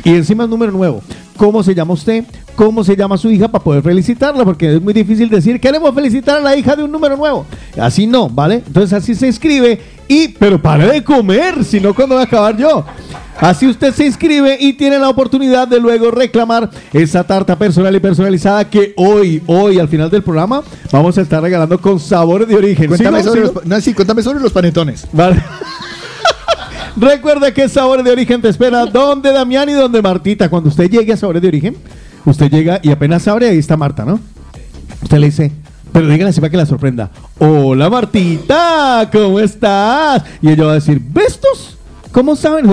Y 0.05 0.11
encima 0.11 0.45
el 0.45 0.51
número 0.51 0.73
nuevo. 0.73 1.03
¿Cómo 1.37 1.63
se 1.63 1.75
llama 1.75 1.95
usted? 1.95 2.25
¿Cómo 2.57 2.83
se 2.83 2.97
llama 2.97 3.17
su 3.17 3.31
hija 3.31 3.47
para 3.47 3.63
poder 3.63 3.83
felicitarla? 3.83 4.45
Porque 4.45 4.75
es 4.75 4.83
muy 4.83 4.93
difícil 4.93 5.29
decir, 5.29 5.61
queremos 5.61 5.95
felicitar 5.95 6.39
a 6.39 6.41
la 6.41 6.57
hija 6.57 6.75
de 6.75 6.83
un 6.83 6.91
número 6.91 7.17
nuevo. 7.17 7.47
Así 7.81 8.07
no, 8.07 8.29
¿vale? 8.29 8.63
Entonces 8.67 8.93
así 8.93 9.15
se 9.15 9.29
inscribe 9.29 9.81
y, 10.09 10.29
pero 10.29 10.61
pare 10.61 10.87
de 10.89 11.05
comer, 11.05 11.65
si 11.65 11.79
no, 11.79 11.95
¿cuándo 11.95 12.17
voy 12.17 12.23
a 12.23 12.27
acabar 12.27 12.57
yo? 12.57 12.85
Así 13.41 13.69
usted 13.69 13.95
se 13.95 14.07
inscribe 14.07 14.57
y 14.59 14.73
tiene 14.73 14.99
la 14.99 15.09
oportunidad 15.09 15.69
de 15.69 15.79
luego 15.79 16.11
reclamar 16.11 16.69
esa 16.93 17.23
tarta 17.23 17.57
personal 17.57 17.95
y 17.95 18.01
personalizada 18.01 18.69
que 18.69 18.95
hoy, 18.97 19.41
hoy 19.47 19.79
al 19.79 19.87
final 19.87 20.11
del 20.11 20.25
programa 20.25 20.63
vamos 20.91 21.17
a 21.17 21.21
estar 21.21 21.41
regalando 21.41 21.81
con 21.81 22.01
sabores 22.01 22.49
de 22.49 22.57
origen. 22.57 22.91
Sí, 22.97 23.95
cuéntame 23.95 24.23
sobre 24.23 24.41
los 24.41 24.53
panetones. 24.53 25.07
Vale. 25.13 25.41
Recuerda 26.97 27.53
que 27.53 27.69
Sabores 27.69 28.05
de 28.05 28.11
Origen 28.11 28.41
te 28.43 28.49
espera 28.49 28.87
donde 28.87 29.33
Damián 29.33 29.69
y 29.69 29.73
donde 29.73 30.03
Martita. 30.03 30.49
Cuando 30.49 30.69
usted 30.69 30.91
llegue 30.91 31.13
a 31.13 31.17
Sabores 31.17 31.43
de 31.43 31.49
Origen, 31.49 31.77
usted 32.25 32.51
llega 32.51 32.81
y 32.83 32.91
apenas 32.91 33.27
abre, 33.29 33.49
ahí 33.49 33.59
está 33.59 33.77
Marta, 33.77 34.05
¿no? 34.05 34.21
Usted 35.03 35.19
le 35.19 35.27
dice, 35.27 35.53
pero 35.93 36.07
díganle 36.07 36.31
así 36.31 36.41
para 36.41 36.51
que 36.51 36.57
la 36.57 36.67
sorprenda. 36.67 37.11
Hola 37.39 37.89
Martita, 37.89 39.09
¿cómo 39.13 39.39
estás? 39.39 40.25
Y 40.43 40.51
ella 40.51 40.65
va 40.65 40.73
a 40.73 40.75
decir, 40.75 41.01
¿bestos? 41.01 41.77
¿Cómo 42.11 42.35
saben? 42.37 42.67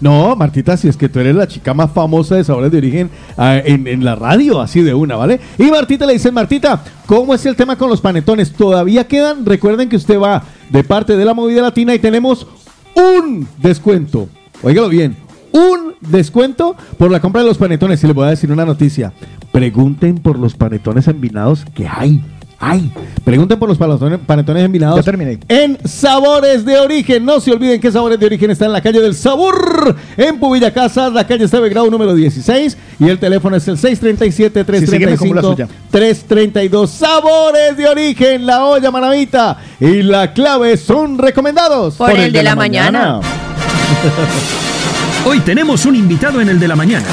No, 0.00 0.36
Martita, 0.36 0.76
si 0.76 0.88
es 0.88 0.96
que 0.96 1.08
tú 1.08 1.18
eres 1.18 1.34
la 1.34 1.48
chica 1.48 1.72
más 1.72 1.90
famosa 1.90 2.36
de 2.36 2.44
Sabores 2.44 2.70
de 2.70 2.78
Origen 2.78 3.10
ah, 3.36 3.56
en, 3.56 3.86
en 3.86 4.04
la 4.04 4.14
radio, 4.14 4.60
así 4.60 4.82
de 4.82 4.92
una, 4.92 5.16
¿vale? 5.16 5.40
Y 5.58 5.64
Martita 5.64 6.04
le 6.06 6.12
dice, 6.12 6.30
Martita, 6.30 6.84
¿cómo 7.06 7.34
es 7.34 7.44
el 7.46 7.56
tema 7.56 7.76
con 7.76 7.88
los 7.88 8.00
panetones? 8.00 8.52
¿Todavía 8.52 9.08
quedan? 9.08 9.46
Recuerden 9.46 9.88
que 9.88 9.96
usted 9.96 10.20
va 10.20 10.44
de 10.70 10.84
parte 10.84 11.16
de 11.16 11.24
la 11.24 11.34
movida 11.34 11.62
latina 11.62 11.94
y 11.94 11.98
tenemos 11.98 12.46
un 12.94 13.46
descuento. 13.58 14.28
Óigalo 14.62 14.88
bien, 14.88 15.16
un 15.52 15.94
descuento 16.00 16.76
por 16.98 17.10
la 17.10 17.20
compra 17.20 17.42
de 17.42 17.48
los 17.48 17.58
panetones. 17.58 18.02
Y 18.02 18.06
les 18.06 18.16
voy 18.16 18.26
a 18.26 18.30
decir 18.30 18.50
una 18.50 18.64
noticia. 18.64 19.12
Pregunten 19.52 20.16
por 20.18 20.38
los 20.38 20.54
panetones 20.54 21.06
envinados 21.08 21.64
que 21.74 21.86
hay. 21.86 22.22
Hay. 22.66 22.90
Pregunten 23.24 23.58
por 23.58 23.68
los 23.68 23.76
panetones, 23.76 24.18
panetones 24.26 24.64
envinados. 24.64 24.96
Ya 24.96 25.02
terminé. 25.02 25.38
En 25.48 25.78
Sabores 25.84 26.64
de 26.64 26.78
Origen. 26.78 27.24
No 27.24 27.40
se 27.40 27.52
olviden 27.52 27.80
que 27.80 27.92
Sabores 27.92 28.18
de 28.18 28.26
Origen 28.26 28.50
está 28.50 28.66
en 28.66 28.72
la 28.72 28.80
calle 28.80 29.00
del 29.00 29.14
Sabor. 29.14 29.94
En 30.16 30.38
Pubilla 30.38 30.72
Casa, 30.72 31.10
la 31.10 31.26
calle 31.26 31.44
está 31.44 31.60
grado 31.60 31.90
número 31.90 32.14
16. 32.14 32.76
Y 33.00 33.08
el 33.08 33.18
teléfono 33.18 33.56
es 33.56 33.68
el 33.68 33.76
637-335. 33.76 35.68
332 35.90 36.90
Sabores 36.90 37.76
de 37.76 37.86
Origen, 37.86 38.46
la 38.46 38.64
olla 38.64 38.90
manavita 38.90 39.58
y 39.78 40.02
la 40.02 40.32
clave 40.32 40.76
son 40.76 41.18
recomendados 41.18 41.96
Por 41.96 42.12
el 42.12 42.32
de 42.32 42.42
la 42.42 42.56
mañana. 42.56 43.20
Hoy 45.26 45.40
tenemos 45.40 45.84
un 45.86 45.96
invitado 45.96 46.40
en 46.40 46.48
el 46.48 46.58
de 46.58 46.68
la 46.68 46.76
mañana. 46.76 47.06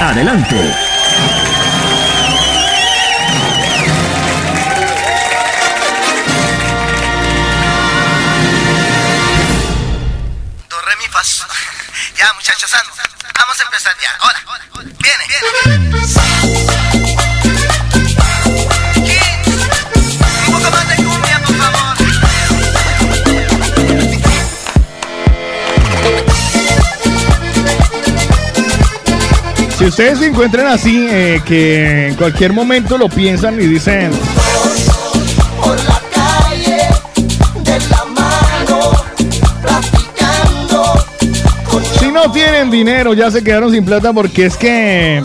Adelante. 0.00 0.89
Vamos 12.62 13.58
a 13.58 13.64
empezar 13.64 13.96
ya. 14.02 14.10
Hola. 14.20 14.38
Viene, 14.98 15.24
viene. 15.28 15.48
Un 20.46 20.52
poco 20.52 20.70
más 20.70 20.86
de 20.88 20.96
cumbia, 20.96 21.40
por 21.46 21.56
favor. 21.56 21.96
Si 29.78 29.84
ustedes 29.86 30.18
se 30.18 30.26
encuentran 30.26 30.66
así, 30.66 31.08
eh, 31.10 31.40
que 31.46 32.08
en 32.08 32.14
cualquier 32.16 32.52
momento 32.52 32.98
lo 32.98 33.08
piensan 33.08 33.58
y 33.58 33.66
dicen, 33.68 34.10
tienen 42.60 42.70
dinero, 42.70 43.14
ya 43.14 43.30
se 43.30 43.42
quedaron 43.42 43.70
sin 43.72 43.84
plata 43.84 44.12
porque 44.12 44.46
es 44.46 44.56
que 44.56 45.22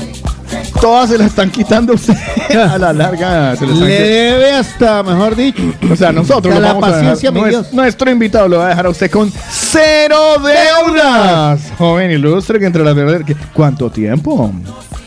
todas 0.79 1.09
se 1.09 1.17
la 1.17 1.25
están 1.25 1.49
quitando 1.51 1.93
a 1.93 1.95
ustedes. 1.95 2.19
a 2.55 2.77
la 2.77 2.93
larga 2.93 3.55
se 3.57 3.65
les 3.65 3.73
están 3.73 3.87
Le 3.89 3.97
quitando. 3.97 4.09
debe 4.13 4.51
hasta, 4.51 5.03
mejor 5.03 5.35
dicho. 5.35 5.61
O 5.91 5.95
sea, 5.95 6.11
nosotros 6.11 6.53
A 6.53 6.59
lo 6.59 6.61
la 6.61 6.67
vamos 6.73 6.83
a 6.83 6.87
dejar. 6.87 7.01
paciencia, 7.01 7.31
mi 7.31 7.41
Nues- 7.41 7.49
Dios. 7.49 7.73
Nuestro 7.73 8.09
invitado 8.11 8.47
lo 8.47 8.59
va 8.59 8.65
a 8.67 8.69
dejar 8.69 8.85
a 8.85 8.89
usted 8.89 9.11
con 9.11 9.31
cero 9.51 10.35
deudas. 10.43 11.61
Joven 11.77 12.11
ilustre 12.11 12.59
que 12.59 12.65
entre 12.65 12.83
las 12.83 12.95
deudas. 12.95 13.21
¿qué- 13.25 13.35
¿Cuánto 13.53 13.89
tiempo? 13.89 14.51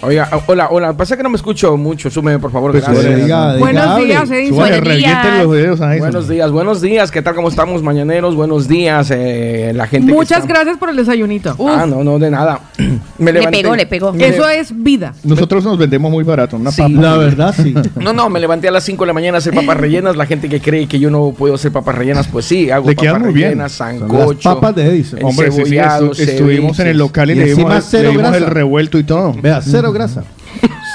Oiga, 0.01 0.29
hola, 0.47 0.69
hola. 0.71 0.93
Pasa 0.93 1.17
que 1.17 1.25
no 1.25 1.29
me 1.31 1.35
escucho 1.37 1.77
mucho. 1.77 2.09
Súbeme, 2.09 2.39
por 2.39 2.53
favor. 2.53 2.71
Pues, 2.71 2.85
gracias. 2.85 3.05
diga, 3.05 3.55
diga, 3.55 3.59
Buenos 3.59 3.85
hable. 3.85 4.05
días, 4.07 4.31
Edison. 4.31 4.57
Buenos 4.57 4.83
días. 4.97 5.43
los 5.43 5.53
dedos 5.57 5.81
a 5.81 5.95
eso. 5.95 6.05
Buenos 6.05 6.29
días, 6.29 6.51
buenos 6.53 6.81
días. 6.81 7.11
¿Qué 7.11 7.21
tal? 7.23 7.35
¿Cómo 7.35 7.49
estamos, 7.49 7.83
mañaneros? 7.83 8.37
Buenos 8.37 8.69
días, 8.69 9.11
eh, 9.11 9.73
la 9.75 9.89
gente. 9.89 10.13
Muchas 10.13 10.47
gracias 10.47 10.77
por 10.79 10.91
el 10.91 10.97
desayunito. 10.97 11.57
Ah, 11.69 11.85
no, 11.89 12.05
no, 12.05 12.19
de 12.21 12.31
nada. 12.31 12.61
Me 13.19 13.33
Le 13.33 13.49
pegó, 13.49 13.75
le 13.75 13.87
pegó. 13.87 14.13
Me- 14.13 14.29
Eso 14.29 14.49
es 14.49 14.73
vida. 14.83 15.13
Nosotros 15.25 15.65
nos 15.65 15.77
vendemos 15.77 16.13
muy 16.13 16.23
barato. 16.23 16.57
Una 16.57 16.71
Sí. 16.71 16.81
papa. 16.83 16.95
La 16.95 17.17
verdad, 17.17 17.55
sí. 17.57 17.75
No, 18.01 18.13
no, 18.13 18.31
me 18.31 18.39
levanté 18.39 18.69
a 18.69 18.71
las 18.71 18.85
5 18.85 19.03
de 19.03 19.07
la 19.09 19.13
mañana 19.13 19.37
a 19.37 19.39
hacer 19.39 19.53
papas 19.53 19.77
rellenas. 19.77 20.15
La 20.17 20.27
gente 20.27 20.49
que 20.49 20.61
cree 20.61 20.87
que 20.87 21.01
yo 21.01 21.11
no 21.11 21.33
puedo 21.37 21.55
hacer 21.57 21.73
papas 21.73 21.97
rellenas, 21.97 22.29
pues 22.29 22.45
sí, 22.45 22.71
hago 22.71 22.89
Le 22.89 22.95
quedan 22.95 23.15
papas 23.15 23.27
muy 23.27 23.35
bien. 23.35 23.49
rellenas, 23.49 23.79
las 23.81 23.99
sancocho. 23.99 24.49
papas 24.55 24.75
de 24.77 24.87
Edison. 24.87 25.19
Hombre, 25.25 25.51
sí, 25.51 25.63
sí, 25.67 26.23
estuvimos 26.23 26.79
en 26.79 26.87
el 26.87 26.99
local 26.99 27.31
y, 27.31 27.33
Y 27.33 27.37
le 27.37 27.45
dimos, 27.55 27.93
el- 27.95 28.47
revuelto 28.47 28.99
y 28.99 29.03
todo. 29.03 29.35
Vea, 29.43 29.61
cero 29.61 29.88
grasa. 29.93 30.25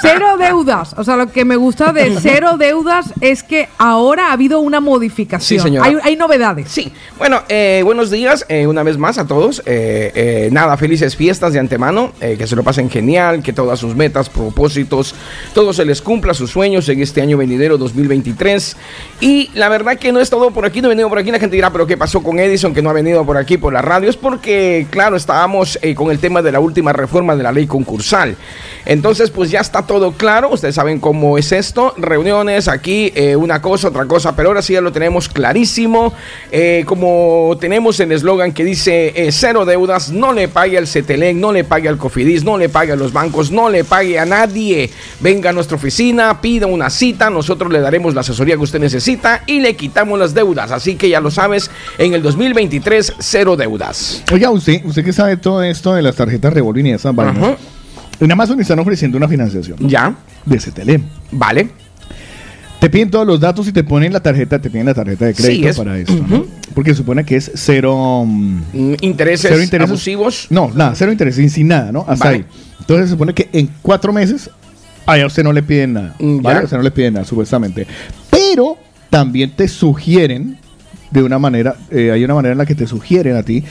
Cero 0.04 0.36
deudas. 0.38 0.94
O 0.98 1.04
sea, 1.04 1.16
lo 1.16 1.32
que 1.32 1.44
me 1.44 1.56
gusta 1.56 1.92
de 1.92 2.14
cero 2.20 2.56
deudas 2.58 3.12
es 3.20 3.42
que 3.42 3.68
ahora 3.78 4.28
ha 4.28 4.32
habido 4.32 4.60
una 4.60 4.80
modificación. 4.80 5.60
Sí, 5.60 5.62
señora. 5.62 5.86
Hay, 5.86 5.96
hay 6.02 6.16
novedades. 6.16 6.70
Sí, 6.70 6.92
bueno, 7.18 7.42
eh, 7.48 7.80
buenos 7.84 8.10
días 8.10 8.44
eh, 8.48 8.66
una 8.66 8.82
vez 8.82 8.98
más 8.98 9.16
a 9.18 9.26
todos. 9.26 9.62
Eh, 9.64 10.12
eh, 10.14 10.48
nada, 10.52 10.76
felices 10.76 11.16
fiestas 11.16 11.52
de 11.52 11.58
antemano, 11.58 12.12
eh, 12.20 12.36
que 12.36 12.46
se 12.46 12.54
lo 12.54 12.62
pasen 12.62 12.90
genial, 12.90 13.42
que 13.42 13.52
todas 13.52 13.78
sus 13.80 13.94
metas, 13.96 14.28
propósitos, 14.28 15.14
todo 15.54 15.72
se 15.72 15.84
les 15.84 16.02
cumpla, 16.02 16.34
sus 16.34 16.50
sueños 16.50 16.88
en 16.88 17.00
este 17.00 17.22
año 17.22 17.36
venidero 17.38 17.78
2023. 17.78 18.76
Y 19.20 19.50
la 19.54 19.68
verdad 19.68 19.96
que 19.96 20.12
no 20.12 20.20
es 20.20 20.28
todo 20.28 20.50
por 20.50 20.66
aquí, 20.66 20.82
no 20.82 20.88
he 20.88 20.90
venido 20.90 21.08
por 21.08 21.18
aquí. 21.18 21.30
La 21.30 21.38
gente 21.38 21.56
dirá, 21.56 21.70
pero 21.70 21.86
¿qué 21.86 21.96
pasó 21.96 22.22
con 22.22 22.38
Edison 22.38 22.74
que 22.74 22.82
no 22.82 22.90
ha 22.90 22.92
venido 22.92 23.24
por 23.24 23.36
aquí 23.36 23.56
por 23.56 23.72
la 23.72 23.80
radio? 23.80 24.10
Es 24.10 24.16
porque, 24.16 24.86
claro, 24.90 25.16
estábamos 25.16 25.78
eh, 25.80 25.94
con 25.94 26.10
el 26.10 26.18
tema 26.18 26.42
de 26.42 26.52
la 26.52 26.60
última 26.60 26.92
reforma 26.92 27.34
de 27.36 27.42
la 27.42 27.52
ley 27.52 27.66
concursal. 27.66 28.36
Entonces, 28.84 29.30
pues 29.30 29.50
ya 29.50 29.60
está 29.60 29.82
todo 29.82 29.93
claro. 30.16 30.50
Ustedes 30.50 30.74
saben 30.74 31.00
cómo 31.00 31.38
es 31.38 31.52
esto. 31.52 31.94
Reuniones 31.96 32.68
aquí, 32.68 33.12
eh, 33.14 33.36
una 33.36 33.60
cosa, 33.62 33.88
otra 33.88 34.06
cosa, 34.06 34.34
pero 34.36 34.48
ahora 34.48 34.62
sí 34.62 34.72
ya 34.72 34.80
lo 34.80 34.92
tenemos 34.92 35.28
clarísimo. 35.28 36.12
Eh, 36.50 36.84
como 36.86 37.56
tenemos 37.60 37.98
el 38.00 38.12
eslogan 38.12 38.52
que 38.52 38.64
dice 38.64 39.12
eh, 39.14 39.32
cero 39.32 39.64
deudas, 39.64 40.10
no 40.10 40.32
le 40.32 40.48
pague 40.48 40.78
al 40.78 40.86
CETELEC, 40.86 41.36
no 41.36 41.52
le 41.52 41.64
pague 41.64 41.88
al 41.88 41.98
COFIDIS, 41.98 42.44
no 42.44 42.58
le 42.58 42.68
pague 42.68 42.92
a 42.92 42.96
los 42.96 43.12
bancos, 43.12 43.50
no 43.50 43.70
le 43.70 43.84
pague 43.84 44.18
a 44.18 44.24
nadie. 44.24 44.90
Venga 45.20 45.50
a 45.50 45.52
nuestra 45.52 45.76
oficina, 45.76 46.40
pida 46.40 46.66
una 46.66 46.90
cita, 46.90 47.30
nosotros 47.30 47.72
le 47.72 47.80
daremos 47.80 48.14
la 48.14 48.20
asesoría 48.22 48.56
que 48.56 48.62
usted 48.62 48.80
necesita 48.80 49.42
y 49.46 49.60
le 49.60 49.76
quitamos 49.76 50.18
las 50.18 50.34
deudas. 50.34 50.70
Así 50.70 50.96
que 50.96 51.08
ya 51.08 51.20
lo 51.20 51.30
sabes, 51.30 51.70
en 51.98 52.14
el 52.14 52.22
2023, 52.22 53.14
cero 53.18 53.56
deudas. 53.56 54.22
Oiga, 54.32 54.50
usted, 54.50 54.84
usted 54.84 55.04
que 55.04 55.12
sabe 55.12 55.36
todo 55.36 55.62
esto 55.62 55.94
de 55.94 56.02
las 56.02 56.16
tarjetas 56.16 56.52
revolving 56.52 56.86
y 56.86 56.92
esas 56.92 57.14
vainas. 57.14 57.36
Ajá. 57.36 57.56
En 58.20 58.30
Amazon 58.32 58.60
están 58.60 58.78
ofreciendo 58.78 59.16
una 59.18 59.28
financiación. 59.28 59.76
Ya. 59.88 60.14
De 60.46 60.58
CTLM. 60.58 61.02
Vale. 61.32 61.68
Te 62.80 62.90
piden 62.90 63.10
todos 63.10 63.26
los 63.26 63.40
datos 63.40 63.66
y 63.66 63.72
te 63.72 63.82
ponen 63.82 64.12
la 64.12 64.20
tarjeta, 64.20 64.58
te 64.60 64.68
piden 64.68 64.86
la 64.86 64.94
tarjeta 64.94 65.24
de 65.24 65.34
Sí, 65.34 65.42
crédito 65.42 65.68
es- 65.68 65.76
para 65.76 65.98
esto. 65.98 66.14
¿no? 66.28 66.44
Porque 66.74 66.90
se 66.90 66.96
supone 66.98 67.24
que 67.24 67.36
es 67.36 67.50
cero. 67.54 68.24
mm, 68.26 68.60
Mm, 68.72 68.94
Intereses, 69.00 69.50
cero 69.50 69.62
intereses 69.62 69.90
abusivos. 69.90 70.46
No, 70.50 70.70
nada, 70.74 70.94
cero 70.94 71.10
intereses, 71.10 71.50
sin, 71.52 71.68
nada, 71.68 71.90
¿no? 71.92 72.04
Hasta 72.06 72.26
Vale. 72.26 72.36
ahí. 72.38 72.44
Entonces 72.80 73.06
se 73.06 73.10
supone 73.12 73.32
que 73.32 73.48
en 73.52 73.70
cuatro 73.80 74.12
meses, 74.12 74.50
allá 75.06 75.26
usted 75.26 75.42
no 75.42 75.52
le 75.52 75.62
piden 75.62 75.94
nada. 75.94 76.14
Mm, 76.18 76.40
¿Vale? 76.42 76.58
ya. 76.60 76.64
Usted 76.64 76.76
no 76.76 76.82
le 76.82 76.90
piden 76.90 77.14
nada, 77.14 77.24
supuestamente. 77.24 77.86
Pero 78.30 78.76
también 79.08 79.52
te 79.52 79.66
sugieren, 79.66 80.58
de 81.10 81.22
una 81.22 81.38
manera, 81.38 81.76
eh, 81.90 82.10
hay 82.12 82.22
una 82.24 82.34
manera 82.34 82.52
en 82.52 82.58
la 82.58 82.66
que 82.66 82.74
te 82.74 82.86
sugieren 82.86 83.36
a 83.36 83.42
ti 83.42 83.64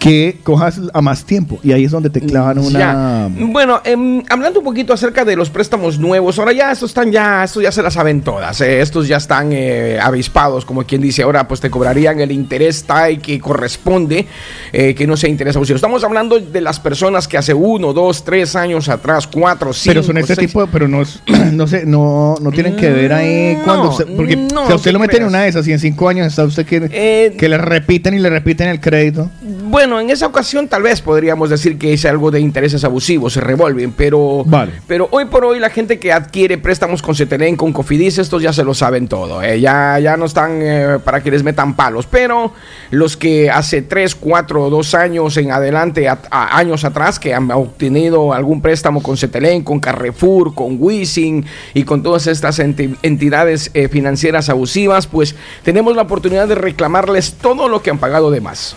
que 0.00 0.38
cojas 0.42 0.80
a 0.94 1.02
más 1.02 1.24
tiempo. 1.26 1.60
Y 1.62 1.72
ahí 1.72 1.84
es 1.84 1.90
donde 1.90 2.08
te 2.08 2.22
clavan 2.22 2.58
una. 2.58 2.78
Ya. 2.78 3.28
Bueno, 3.30 3.82
em, 3.84 4.22
hablando 4.30 4.60
un 4.60 4.64
poquito 4.64 4.94
acerca 4.94 5.26
de 5.26 5.36
los 5.36 5.50
préstamos 5.50 5.98
nuevos, 5.98 6.38
ahora 6.38 6.52
ya 6.54 6.72
estos 6.72 6.90
están 6.90 7.12
ya, 7.12 7.44
estos 7.44 7.62
ya 7.62 7.70
se 7.70 7.82
las 7.82 7.92
saben 7.94 8.22
todas, 8.22 8.62
eh, 8.62 8.80
estos 8.80 9.06
ya 9.08 9.18
están 9.18 9.50
eh, 9.52 9.98
avispados, 10.02 10.64
como 10.64 10.84
quien 10.84 11.02
dice, 11.02 11.22
ahora 11.22 11.46
pues 11.46 11.60
te 11.60 11.68
cobrarían 11.70 12.18
el 12.20 12.32
interés 12.32 12.84
TAI 12.84 13.18
que 13.18 13.38
corresponde, 13.38 14.26
eh, 14.72 14.94
que 14.94 15.06
no 15.06 15.18
sea 15.18 15.28
interés 15.28 15.54
abusivo. 15.56 15.76
Estamos 15.76 16.02
hablando 16.02 16.40
de 16.40 16.60
las 16.62 16.80
personas 16.80 17.28
que 17.28 17.36
hace 17.36 17.52
uno, 17.52 17.92
dos, 17.92 18.24
tres 18.24 18.56
años 18.56 18.88
atrás, 18.88 19.26
cuatro, 19.26 19.74
cinco, 19.74 19.92
pero 19.92 20.02
son 20.02 20.16
este 20.16 20.34
seis- 20.34 20.48
tipo, 20.48 20.66
pero 20.68 20.88
no, 20.88 21.02
es- 21.02 21.20
no 21.52 21.66
sé, 21.66 21.84
no, 21.84 22.36
no 22.40 22.50
tienen 22.52 22.74
que 22.76 22.88
ver 22.88 23.12
ahí 23.12 23.54
No, 23.58 23.64
cuando 23.64 23.90
usted- 23.90 24.06
porque 24.16 24.36
no, 24.36 24.64
si 24.66 24.72
a 24.72 24.76
usted 24.76 24.88
¿qué 24.88 24.92
lo 24.94 24.98
meten 24.98 25.22
en 25.24 25.28
una 25.28 25.42
de 25.42 25.48
esas 25.50 25.68
y 25.68 25.72
en 25.72 25.78
cinco 25.78 26.08
años 26.08 26.26
está 26.26 26.42
usted 26.44 26.64
que, 26.64 26.88
Eh, 26.90 27.36
que 27.38 27.50
le 27.50 27.58
repiten 27.58 28.14
y 28.14 28.18
le 28.18 28.30
repiten 28.30 28.68
el 28.68 28.80
crédito. 28.80 29.30
Bueno, 29.70 30.00
en 30.00 30.10
esa 30.10 30.26
ocasión 30.26 30.66
tal 30.66 30.82
vez 30.82 31.00
podríamos 31.00 31.48
decir 31.48 31.78
que 31.78 31.92
es 31.92 32.04
algo 32.04 32.32
de 32.32 32.40
intereses 32.40 32.82
abusivos, 32.82 33.34
se 33.34 33.40
revuelven, 33.40 33.92
pero, 33.92 34.42
Vale. 34.44 34.72
pero 34.88 35.06
hoy 35.12 35.26
por 35.26 35.44
hoy 35.44 35.60
la 35.60 35.70
gente 35.70 36.00
que 36.00 36.12
adquiere 36.12 36.58
préstamos 36.58 37.00
con 37.02 37.14
Cetelen, 37.14 37.54
con 37.54 37.72
Cofidis, 37.72 38.18
estos 38.18 38.42
ya 38.42 38.52
se 38.52 38.64
lo 38.64 38.74
saben 38.74 39.06
todo, 39.06 39.40
eh, 39.44 39.60
ya, 39.60 39.96
ya 40.00 40.16
no 40.16 40.24
están 40.24 40.58
eh, 40.60 40.98
para 41.04 41.22
que 41.22 41.30
les 41.30 41.44
metan 41.44 41.76
palos, 41.76 42.08
pero 42.10 42.52
los 42.90 43.16
que 43.16 43.48
hace 43.48 43.80
3, 43.82 44.16
4, 44.16 44.70
2 44.70 44.94
años 44.96 45.36
en 45.36 45.52
adelante, 45.52 46.08
a- 46.08 46.18
a- 46.32 46.58
años 46.58 46.84
atrás, 46.84 47.20
que 47.20 47.32
han 47.32 47.48
obtenido 47.52 48.32
algún 48.34 48.62
préstamo 48.62 49.00
con 49.00 49.16
Cetelen, 49.16 49.62
con 49.62 49.78
Carrefour, 49.78 50.52
con 50.52 50.78
Wisin 50.80 51.44
y 51.74 51.84
con 51.84 52.02
todas 52.02 52.26
estas 52.26 52.58
enti- 52.58 52.96
entidades 53.04 53.70
eh, 53.74 53.86
financieras 53.86 54.48
abusivas, 54.48 55.06
pues 55.06 55.36
tenemos 55.62 55.94
la 55.94 56.02
oportunidad 56.02 56.48
de 56.48 56.56
reclamarles 56.56 57.34
todo 57.34 57.68
lo 57.68 57.82
que 57.82 57.90
han 57.90 57.98
pagado 57.98 58.32
de 58.32 58.40
más. 58.40 58.74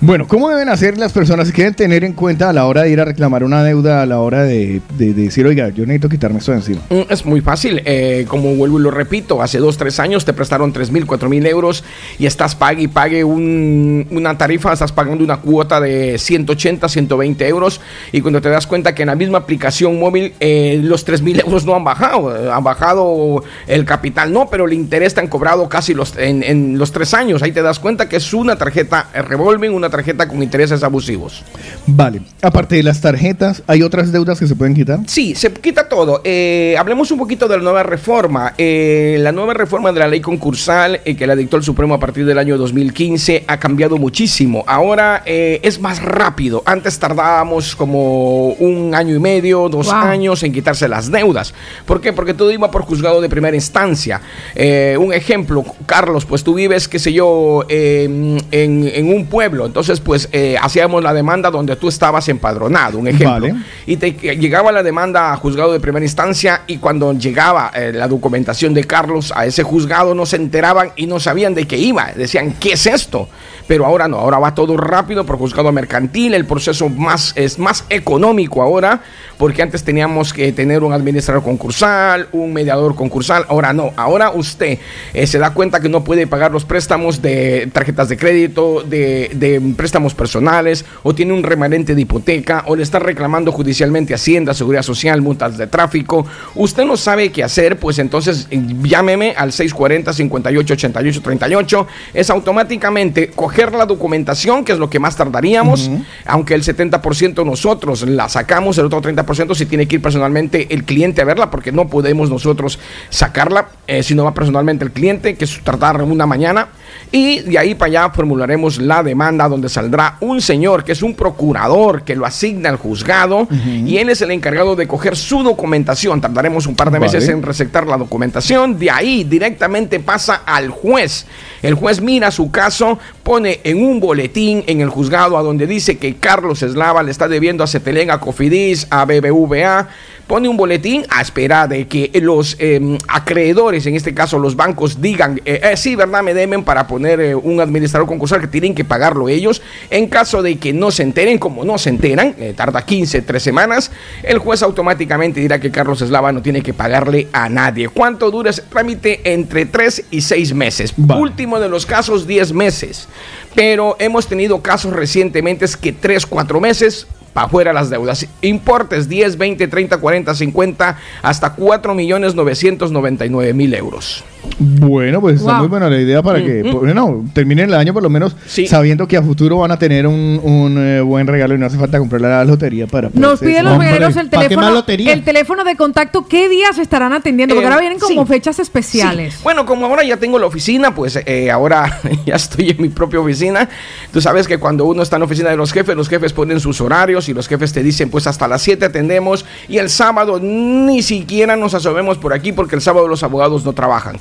Bueno, 0.00 0.26
¿cómo 0.34 0.50
deben 0.50 0.68
hacer 0.68 0.98
las 0.98 1.12
personas 1.12 1.46
que 1.46 1.52
quieren 1.54 1.74
tener 1.74 2.02
en 2.02 2.12
cuenta 2.12 2.50
a 2.50 2.52
la 2.52 2.66
hora 2.66 2.82
de 2.82 2.90
ir 2.90 3.00
a 3.00 3.04
reclamar 3.04 3.44
una 3.44 3.62
deuda, 3.62 4.02
a 4.02 4.06
la 4.06 4.18
hora 4.18 4.42
de, 4.42 4.80
de- 4.98 5.14
de 5.14 5.22
decir, 5.22 5.46
oiga, 5.46 5.68
yo 5.68 5.86
necesito 5.86 6.08
quitarme 6.08 6.40
esto 6.40 6.50
de 6.50 6.56
encima? 6.58 6.80
Mm, 6.90 7.02
Es 7.08 7.24
muy 7.24 7.40
fácil, 7.40 7.80
eh, 7.84 8.24
como 8.26 8.52
vuelvo 8.56 8.80
y 8.80 8.82
lo 8.82 8.90
repito, 8.90 9.40
hace 9.40 9.58
dos, 9.58 9.76
tres 9.76 10.00
años 10.00 10.24
te 10.24 10.32
prestaron 10.32 10.72
tres 10.72 10.90
mil, 10.90 11.06
cuatro 11.06 11.28
mil 11.28 11.46
euros 11.46 11.84
y 12.18 12.26
estás 12.26 12.56
pague 12.56 12.82
y 12.82 12.88
pague 12.88 13.22
un- 13.22 14.08
una 14.10 14.36
tarifa, 14.36 14.72
estás 14.72 14.90
pagando 14.90 15.22
una 15.22 15.36
cuota 15.36 15.80
de 15.80 16.18
180, 16.18 16.88
120 16.88 17.46
euros 17.46 17.80
y 18.10 18.20
cuando 18.20 18.40
te 18.40 18.48
das 18.48 18.66
cuenta 18.66 18.92
que 18.92 19.02
en 19.02 19.08
la 19.10 19.14
misma 19.14 19.38
aplicación 19.38 20.00
móvil 20.00 20.32
eh, 20.40 20.80
los 20.82 21.04
tres 21.04 21.22
mil 21.22 21.38
euros 21.38 21.64
no 21.64 21.76
han 21.76 21.84
bajado, 21.84 22.52
han 22.52 22.64
bajado 22.64 23.44
el 23.68 23.84
capital, 23.84 24.32
no, 24.32 24.50
pero 24.50 24.64
el 24.66 24.72
interés 24.72 25.14
te 25.14 25.20
han 25.20 25.28
cobrado 25.28 25.68
casi 25.68 25.94
los, 25.94 26.16
en, 26.16 26.42
en 26.42 26.76
los 26.76 26.90
tres 26.90 27.14
años, 27.14 27.40
ahí 27.44 27.52
te 27.52 27.62
das 27.62 27.78
cuenta 27.78 28.08
que 28.08 28.16
es 28.16 28.34
una 28.34 28.56
tarjeta 28.56 29.10
eh, 29.14 29.22
revolving, 29.22 29.70
una 29.72 29.90
tarjeta 29.90 30.23
con 30.28 30.42
intereses 30.42 30.82
abusivos. 30.82 31.42
Vale, 31.86 32.20
aparte 32.42 32.76
de 32.76 32.82
las 32.82 33.00
tarjetas, 33.00 33.62
¿hay 33.66 33.82
otras 33.82 34.12
deudas 34.12 34.38
que 34.38 34.46
se 34.46 34.54
pueden 34.56 34.74
quitar? 34.74 35.00
Sí, 35.06 35.34
se 35.34 35.52
quita 35.52 35.88
todo. 35.88 36.20
Eh, 36.24 36.74
hablemos 36.78 37.10
un 37.10 37.18
poquito 37.18 37.48
de 37.48 37.56
la 37.58 37.62
nueva 37.62 37.82
reforma. 37.82 38.54
Eh, 38.58 39.16
la 39.20 39.32
nueva 39.32 39.54
reforma 39.54 39.92
de 39.92 40.00
la 40.00 40.08
ley 40.08 40.20
concursal 40.20 41.00
eh, 41.04 41.16
que 41.16 41.26
la 41.26 41.36
dictó 41.36 41.56
el 41.56 41.62
Supremo 41.62 41.94
a 41.94 42.00
partir 42.00 42.24
del 42.26 42.38
año 42.38 42.56
2015 42.58 43.44
ha 43.46 43.58
cambiado 43.58 43.96
muchísimo. 43.96 44.64
Ahora 44.66 45.22
eh, 45.26 45.60
es 45.62 45.80
más 45.80 46.02
rápido. 46.02 46.62
Antes 46.66 46.98
tardábamos 46.98 47.76
como 47.76 48.48
un 48.54 48.94
año 48.94 49.14
y 49.14 49.18
medio, 49.20 49.68
dos 49.68 49.86
Wow. 49.86 49.94
años 49.96 50.42
en 50.42 50.52
quitarse 50.52 50.88
las 50.88 51.10
deudas. 51.10 51.52
¿Por 51.86 52.00
qué? 52.00 52.12
Porque 52.12 52.32
todo 52.34 52.50
iba 52.50 52.70
por 52.70 52.82
juzgado 52.82 53.20
de 53.20 53.28
primera 53.28 53.54
instancia. 53.54 54.20
Eh, 54.54 54.96
un 54.98 55.12
ejemplo, 55.12 55.64
Carlos, 55.86 56.24
pues 56.24 56.42
tú 56.42 56.54
vives, 56.54 56.88
qué 56.88 56.98
sé 56.98 57.12
yo, 57.12 57.64
eh, 57.68 58.04
en, 58.04 58.90
en 58.94 59.08
un 59.14 59.26
pueblo. 59.26 59.66
Entonces, 59.66 60.00
pues 60.00 60.13
eh, 60.32 60.56
hacíamos 60.60 61.02
la 61.02 61.12
demanda 61.12 61.50
donde 61.50 61.76
tú 61.76 61.88
estabas 61.88 62.28
empadronado. 62.28 62.98
Un 62.98 63.08
ejemplo 63.08 63.30
Vale. 63.30 63.54
y 63.86 63.96
te 63.96 64.12
llegaba 64.12 64.72
la 64.72 64.82
demanda 64.82 65.32
a 65.32 65.36
juzgado 65.36 65.72
de 65.72 65.80
primera 65.80 66.04
instancia 66.04 66.62
y 66.66 66.78
cuando 66.78 67.12
llegaba 67.12 67.70
eh, 67.74 67.92
la 67.94 68.08
documentación 68.08 68.74
de 68.74 68.84
Carlos 68.84 69.32
a 69.34 69.46
ese 69.46 69.62
juzgado 69.62 70.14
no 70.14 70.26
se 70.26 70.36
enteraban 70.36 70.92
y 70.96 71.06
no 71.06 71.20
sabían 71.20 71.54
de 71.54 71.66
qué 71.66 71.78
iba. 71.78 72.12
Decían, 72.12 72.54
¿qué 72.58 72.72
es 72.72 72.86
esto? 72.86 73.28
Pero 73.66 73.86
ahora 73.86 74.08
no, 74.08 74.18
ahora 74.18 74.38
va 74.38 74.54
todo 74.54 74.76
rápido 74.76 75.24
por 75.24 75.38
juzgado 75.38 75.72
mercantil, 75.72 76.34
el 76.34 76.44
proceso 76.44 76.90
más, 76.90 77.32
es 77.34 77.58
más 77.58 77.84
económico 77.88 78.62
ahora, 78.62 79.00
porque 79.38 79.62
antes 79.62 79.82
teníamos 79.82 80.32
que 80.34 80.52
tener 80.52 80.82
un 80.82 80.92
administrador 80.92 81.42
concursal, 81.42 82.28
un 82.32 82.52
mediador 82.52 82.94
concursal, 82.94 83.46
ahora 83.48 83.72
no, 83.72 83.92
ahora 83.96 84.30
usted 84.30 84.78
eh, 85.14 85.26
se 85.26 85.38
da 85.38 85.54
cuenta 85.54 85.80
que 85.80 85.88
no 85.88 86.04
puede 86.04 86.26
pagar 86.26 86.52
los 86.52 86.66
préstamos 86.66 87.22
de 87.22 87.68
tarjetas 87.72 88.10
de 88.10 88.18
crédito, 88.18 88.82
de, 88.82 89.62
préstamos 89.76 90.14
personales, 90.14 90.84
o 91.02 91.14
tiene 91.14 91.32
un 91.32 91.42
remanente 91.42 91.94
de 91.94 92.02
hipoteca, 92.02 92.64
o 92.66 92.76
le 92.76 92.82
está 92.82 92.98
reclamando 92.98 93.50
judicialmente 93.50 94.14
Hacienda, 94.14 94.52
Seguridad 94.52 94.82
Social, 94.82 95.22
multas 95.22 95.56
de 95.56 95.66
tráfico, 95.66 96.26
usted 96.54 96.84
no 96.84 96.98
sabe 96.98 97.32
qué 97.32 97.42
hacer, 97.42 97.78
pues 97.78 97.98
entonces 97.98 98.46
eh, 98.50 98.62
llámeme 98.82 99.34
al 99.36 99.52
640 99.52 100.12
58 100.12 100.74
88 100.74 101.22
38, 101.22 101.86
es 102.12 102.28
automáticamente 102.28 103.30
coger 103.30 103.53
la 103.72 103.86
documentación, 103.86 104.64
que 104.64 104.72
es 104.72 104.78
lo 104.78 104.90
que 104.90 104.98
más 104.98 105.16
tardaríamos, 105.16 105.90
aunque 106.26 106.54
el 106.54 106.62
70% 106.62 107.44
nosotros 107.44 108.02
la 108.02 108.28
sacamos, 108.28 108.78
el 108.78 108.86
otro 108.86 109.00
30% 109.00 109.54
si 109.54 109.66
tiene 109.66 109.86
que 109.86 109.96
ir 109.96 110.02
personalmente 110.02 110.74
el 110.74 110.84
cliente 110.84 111.22
a 111.22 111.24
verla, 111.24 111.50
porque 111.50 111.72
no 111.72 111.88
podemos 111.88 112.30
nosotros 112.30 112.78
sacarla, 113.08 113.68
eh, 113.86 114.02
si 114.02 114.14
no 114.14 114.24
va 114.24 114.34
personalmente 114.34 114.84
el 114.84 114.92
cliente, 114.92 115.36
que 115.36 115.44
es 115.44 115.60
tardar 115.62 116.02
una 116.02 116.26
mañana, 116.26 116.68
y 117.12 117.40
de 117.40 117.58
ahí 117.58 117.74
para 117.74 117.88
allá 117.88 118.10
formularemos 118.10 118.78
la 118.78 119.02
demanda 119.02 119.48
donde 119.48 119.68
saldrá 119.68 120.16
un 120.20 120.40
señor 120.40 120.84
que 120.84 120.92
es 120.92 121.02
un 121.02 121.14
procurador 121.14 122.02
que 122.02 122.16
lo 122.16 122.26
asigna 122.26 122.68
al 122.70 122.76
juzgado 122.76 123.46
y 123.64 123.98
él 123.98 124.08
es 124.08 124.20
el 124.22 124.30
encargado 124.30 124.74
de 124.76 124.86
coger 124.86 125.16
su 125.16 125.42
documentación. 125.42 126.20
Tardaremos 126.20 126.66
un 126.66 126.74
par 126.74 126.90
de 126.90 127.00
meses 127.00 127.24
Vale. 127.24 127.38
en 127.38 127.42
recetar 127.42 127.86
la 127.86 127.96
documentación. 127.96 128.78
De 128.78 128.90
ahí 128.90 129.24
directamente 129.24 130.00
pasa 130.00 130.42
al 130.44 130.70
juez. 130.70 131.26
El 131.62 131.74
juez 131.74 132.00
mira 132.00 132.30
su 132.30 132.50
caso, 132.50 132.98
pone 133.22 133.60
en 133.64 133.82
un 133.82 134.00
boletín 134.00 134.64
en 134.66 134.80
el 134.80 134.88
juzgado 134.88 135.38
a 135.38 135.42
donde 135.42 135.66
dice 135.66 135.98
que 135.98 136.16
Carlos 136.16 136.62
Eslava 136.62 137.02
le 137.02 137.10
está 137.10 137.28
debiendo 137.28 137.64
a 137.64 137.66
Cetelén, 137.66 138.10
a 138.10 138.20
Cofidis, 138.20 138.86
a 138.90 139.04
BBVA, 139.04 139.88
pone 140.26 140.48
un 140.48 140.56
boletín 140.56 141.04
a 141.10 141.20
espera 141.20 141.66
de 141.66 141.86
que 141.86 142.10
los 142.20 142.56
eh, 142.58 142.98
acreedores, 143.08 143.86
en 143.86 143.94
este 143.94 144.14
caso 144.14 144.38
los 144.38 144.56
bancos, 144.56 145.00
digan, 145.00 145.40
eh, 145.44 145.60
eh, 145.62 145.76
sí, 145.76 145.96
¿verdad? 145.96 146.22
Me 146.22 146.34
deben 146.34 146.64
para 146.64 146.83
poner 146.86 147.20
eh, 147.20 147.34
un 147.34 147.60
administrador 147.60 148.06
concursal 148.06 148.40
que 148.40 148.46
tienen 148.46 148.74
que 148.74 148.84
pagarlo 148.84 149.28
ellos. 149.28 149.62
En 149.90 150.08
caso 150.08 150.42
de 150.42 150.56
que 150.56 150.72
no 150.72 150.90
se 150.90 151.02
enteren, 151.02 151.38
como 151.38 151.64
no 151.64 151.78
se 151.78 151.90
enteran, 151.90 152.34
eh, 152.38 152.54
tarda 152.56 152.84
15, 152.84 153.22
3 153.22 153.42
semanas, 153.42 153.90
el 154.22 154.38
juez 154.38 154.62
automáticamente 154.62 155.40
dirá 155.40 155.60
que 155.60 155.70
Carlos 155.70 156.02
Eslava 156.02 156.32
no 156.32 156.42
tiene 156.42 156.62
que 156.62 156.74
pagarle 156.74 157.28
a 157.32 157.48
nadie. 157.48 157.88
¿Cuánto 157.88 158.30
dura 158.30 158.50
ese 158.50 158.62
trámite? 158.62 159.20
Entre 159.24 159.66
3 159.66 160.04
y 160.10 160.20
6 160.20 160.54
meses. 160.54 160.94
Último 160.96 161.60
de 161.60 161.68
los 161.68 161.86
casos, 161.86 162.26
10 162.26 162.52
meses. 162.52 163.08
Pero 163.54 163.96
hemos 163.98 164.26
tenido 164.26 164.60
casos 164.62 164.92
recientemente 164.92 165.64
que 165.80 165.92
3, 165.92 166.26
4 166.26 166.60
meses 166.60 167.06
para 167.32 167.46
afuera 167.46 167.72
las 167.72 167.90
deudas. 167.90 168.26
Importes 168.40 169.08
10, 169.08 169.36
20, 169.36 169.68
30, 169.68 169.98
40, 169.98 170.34
50, 170.34 170.98
hasta 171.22 171.52
4 171.52 171.94
millones 171.94 172.34
999 172.34 173.52
mil 173.52 173.74
euros. 173.74 174.24
Bueno, 174.58 175.20
pues 175.20 175.36
está 175.40 175.54
muy 175.54 175.68
buena 175.68 175.90
la 175.90 176.00
idea 176.00 176.22
para 176.22 176.42
que, 176.42 176.62
Mm, 176.64 176.68
mm. 176.68 176.78
bueno, 176.78 177.24
terminen 177.32 177.68
el 177.68 177.74
año 177.74 177.92
por 177.92 178.02
lo 178.02 178.10
menos 178.10 178.36
sabiendo 178.68 179.08
que 179.08 179.16
a 179.16 179.22
futuro 179.22 179.58
van 179.58 179.72
a 179.72 179.78
tener 179.78 180.06
un, 180.06 180.40
un, 180.42 180.78
eh, 180.78 181.00
buen 181.00 181.26
regalo 181.26 181.54
y 181.54 181.58
no 181.58 181.66
hace 181.66 181.76
falta 181.76 181.98
comprar 181.98 182.20
la 182.20 182.44
lotería 182.44 182.86
para 182.86 183.10
Nos 183.12 183.40
piden 183.40 183.64
los 183.64 183.76
mañaneros 183.78 184.16
el 184.16 184.28
¿para 184.28 184.48
qué 184.48 184.56
más 184.56 184.86
teléfono, 184.86 185.12
el 185.12 185.24
teléfono 185.24 185.64
de 185.64 185.76
contacto. 185.76 186.26
¿Qué 186.26 186.48
días 186.48 186.78
estarán 186.78 187.12
atendiendo? 187.12 187.54
Porque 187.54 187.64
Eh, 187.66 187.68
ahora 187.68 187.80
vienen 187.80 187.98
como 187.98 188.22
sí. 188.26 188.28
fechas 188.32 188.58
especiales. 188.58 189.34
Sí. 189.34 189.40
Bueno, 189.42 189.66
como 189.66 189.86
ahora 189.86 190.04
ya 190.04 190.16
tengo 190.16 190.38
la 190.38 190.46
oficina, 190.46 190.94
pues 190.94 191.18
eh, 191.26 191.50
ahora 191.50 192.00
ya 192.26 192.36
estoy 192.36 192.70
en 192.70 192.80
mi 192.80 192.88
propia 192.88 193.20
oficina. 193.20 193.68
Tú 194.12 194.20
sabes 194.20 194.46
que 194.46 194.58
cuando 194.58 194.84
uno 194.84 195.02
está 195.02 195.16
en 195.16 195.20
la 195.20 195.26
oficina 195.26 195.50
de 195.50 195.56
los 195.56 195.72
jefes, 195.72 195.96
los 195.96 196.08
jefes 196.08 196.32
ponen 196.32 196.60
sus 196.60 196.80
horarios 196.80 197.28
y 197.28 197.34
los 197.34 197.48
jefes 197.48 197.72
te 197.72 197.82
dicen, 197.82 198.10
pues 198.10 198.26
hasta 198.26 198.46
las 198.48 198.62
7 198.62 198.84
atendemos 198.84 199.44
y 199.68 199.78
el 199.78 199.90
sábado 199.90 200.38
ni 200.40 201.02
siquiera 201.02 201.56
nos 201.56 201.74
asomemos 201.74 202.18
por 202.18 202.32
aquí 202.32 202.52
porque 202.52 202.76
el 202.76 202.80
sábado 202.82 203.08
los 203.08 203.22
abogados 203.22 203.64
no 203.64 203.72
trabajan. 203.72 204.16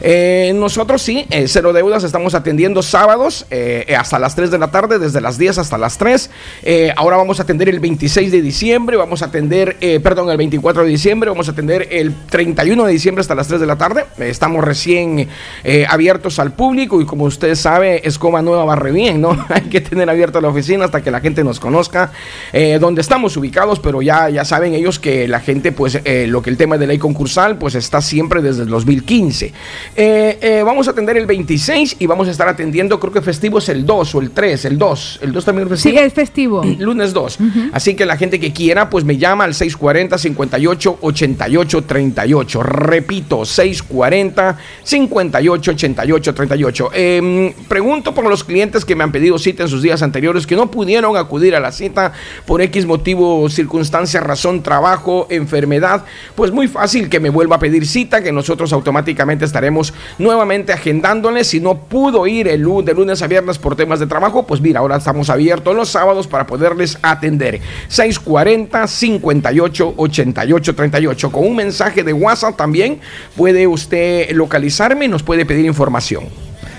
Eh, 0.00 0.52
nosotros 0.54 1.02
sí, 1.02 1.26
eh, 1.30 1.46
cero 1.48 1.72
deudas, 1.72 2.04
estamos 2.04 2.34
atendiendo 2.34 2.82
sábados 2.82 3.46
eh, 3.50 3.94
hasta 3.98 4.18
las 4.18 4.34
3 4.34 4.50
de 4.50 4.58
la 4.58 4.70
tarde, 4.70 4.98
desde 4.98 5.20
las 5.20 5.38
10 5.38 5.58
hasta 5.58 5.78
las 5.78 5.98
3. 5.98 6.30
Eh, 6.62 6.92
ahora 6.96 7.16
vamos 7.16 7.40
a 7.40 7.42
atender 7.42 7.68
el 7.68 7.80
26 7.80 8.30
de 8.30 8.42
diciembre, 8.42 8.96
vamos 8.96 9.22
a 9.22 9.26
atender, 9.26 9.76
eh, 9.80 10.00
perdón, 10.00 10.30
el 10.30 10.36
24 10.36 10.84
de 10.84 10.88
diciembre, 10.88 11.30
vamos 11.30 11.48
a 11.48 11.52
atender 11.52 11.88
el 11.90 12.14
31 12.26 12.84
de 12.84 12.92
diciembre 12.92 13.20
hasta 13.20 13.34
las 13.34 13.48
3 13.48 13.60
de 13.60 13.66
la 13.66 13.76
tarde. 13.76 14.04
Estamos 14.18 14.64
recién 14.64 15.28
abiertos 15.88 16.38
al 16.38 16.52
público 16.52 17.00
y 17.00 17.06
como 17.06 17.24
usted 17.24 17.54
sabe, 17.54 18.06
Escoba 18.06 18.42
Nueva 18.42 18.64
barre 18.64 18.92
bien, 18.92 19.20
¿no? 19.20 19.36
Hay 19.48 19.62
que 19.62 19.80
tener 19.80 20.08
abierta 20.08 20.40
la 20.40 20.48
oficina 20.48 20.84
hasta 20.84 21.02
que 21.02 21.10
la 21.10 21.20
gente 21.20 21.44
nos 21.44 21.60
conozca 21.60 22.12
dónde 22.80 23.00
estamos 23.00 23.36
ubicados, 23.36 23.80
pero 23.80 24.02
ya, 24.02 24.28
ya 24.30 24.44
saben 24.44 24.74
ellos 24.74 24.98
que 24.98 25.28
la 25.28 25.40
gente, 25.40 25.72
pues 25.72 26.00
lo 26.04 26.42
que 26.42 26.50
el 26.50 26.56
tema 26.56 26.78
de 26.78 26.86
ley 26.86 26.98
concursal, 26.98 27.58
pues 27.58 27.74
está 27.74 28.00
siempre 28.00 28.42
desde 28.42 28.62
el 28.62 28.68
2015. 28.68 29.52
Eh, 29.96 30.38
eh, 30.40 30.62
vamos 30.64 30.88
a 30.88 30.92
atender 30.92 31.16
el 31.16 31.26
26 31.26 31.96
y 31.98 32.06
vamos 32.06 32.28
a 32.28 32.30
estar 32.30 32.48
atendiendo, 32.48 32.98
creo 33.00 33.12
que 33.12 33.22
festivo 33.22 33.58
es 33.58 33.68
el 33.68 33.84
2 33.84 34.14
o 34.14 34.20
el 34.20 34.30
3, 34.30 34.64
el 34.66 34.78
2. 34.78 35.18
El 35.22 35.32
2 35.32 35.44
también 35.44 35.72
es 35.72 35.80
Sí, 35.80 35.90
festivo. 35.90 36.06
es 36.06 36.12
festivo. 36.12 36.62
Lunes 36.78 37.12
2. 37.12 37.38
Así 37.72 37.94
que 37.94 38.06
la 38.06 38.16
gente 38.16 38.38
que 38.40 38.52
quiera, 38.52 38.90
pues 38.90 39.04
me 39.04 39.16
llama 39.16 39.44
al 39.44 39.54
640 39.54 40.18
58 40.18 40.98
88 41.00 41.84
38. 41.84 42.62
Repito, 42.62 43.44
640 43.44 44.58
58 44.84 45.70
88 45.72 46.34
38. 46.34 46.90
Eh, 46.94 47.54
pregunto 47.68 48.14
por 48.14 48.24
los 48.28 48.44
clientes 48.44 48.84
que 48.84 48.94
me 48.94 49.04
han 49.04 49.12
pedido 49.12 49.38
cita 49.38 49.62
en 49.64 49.68
sus 49.68 49.82
días 49.82 50.02
anteriores 50.02 50.46
que 50.46 50.56
no 50.56 50.70
pudieron 50.70 51.16
acudir 51.16 51.54
a 51.54 51.60
la 51.60 51.72
cita 51.72 52.12
por 52.46 52.60
X 52.62 52.86
motivo, 52.86 53.48
circunstancia, 53.48 54.20
razón, 54.20 54.62
trabajo, 54.62 55.26
enfermedad. 55.30 56.04
Pues 56.34 56.50
muy 56.52 56.68
fácil 56.68 57.08
que 57.08 57.20
me 57.20 57.30
vuelva 57.30 57.56
a 57.56 57.58
pedir 57.58 57.86
cita, 57.86 58.22
que 58.22 58.32
nosotros 58.32 58.72
automáticamente 58.72 59.44
estaremos 59.48 59.92
nuevamente 60.18 60.72
agendándoles. 60.72 61.48
Si 61.48 61.60
no 61.60 61.74
pudo 61.74 62.26
ir 62.26 62.46
el 62.48 62.60
lu- 62.60 62.82
de 62.82 62.94
lunes 62.94 63.20
a 63.22 63.26
viernes 63.26 63.58
por 63.58 63.74
temas 63.74 63.98
de 64.00 64.06
trabajo, 64.06 64.46
pues 64.46 64.60
mira, 64.60 64.80
ahora 64.80 64.96
estamos 64.96 65.28
abiertos 65.30 65.74
los 65.74 65.88
sábados 65.88 66.26
para 66.26 66.46
poderles 66.46 66.96
atender. 67.02 67.60
640 67.88 68.86
58 68.86 69.94
88 69.96 70.74
38. 70.74 71.32
Con 71.32 71.46
un 71.46 71.56
mensaje 71.56 72.04
de 72.04 72.12
WhatsApp 72.12 72.56
también 72.56 73.00
puede 73.36 73.66
usted 73.66 74.30
localizarme 74.30 75.06
y 75.06 75.08
nos 75.08 75.22
puede 75.22 75.44
pedir 75.44 75.64
información. 75.66 76.24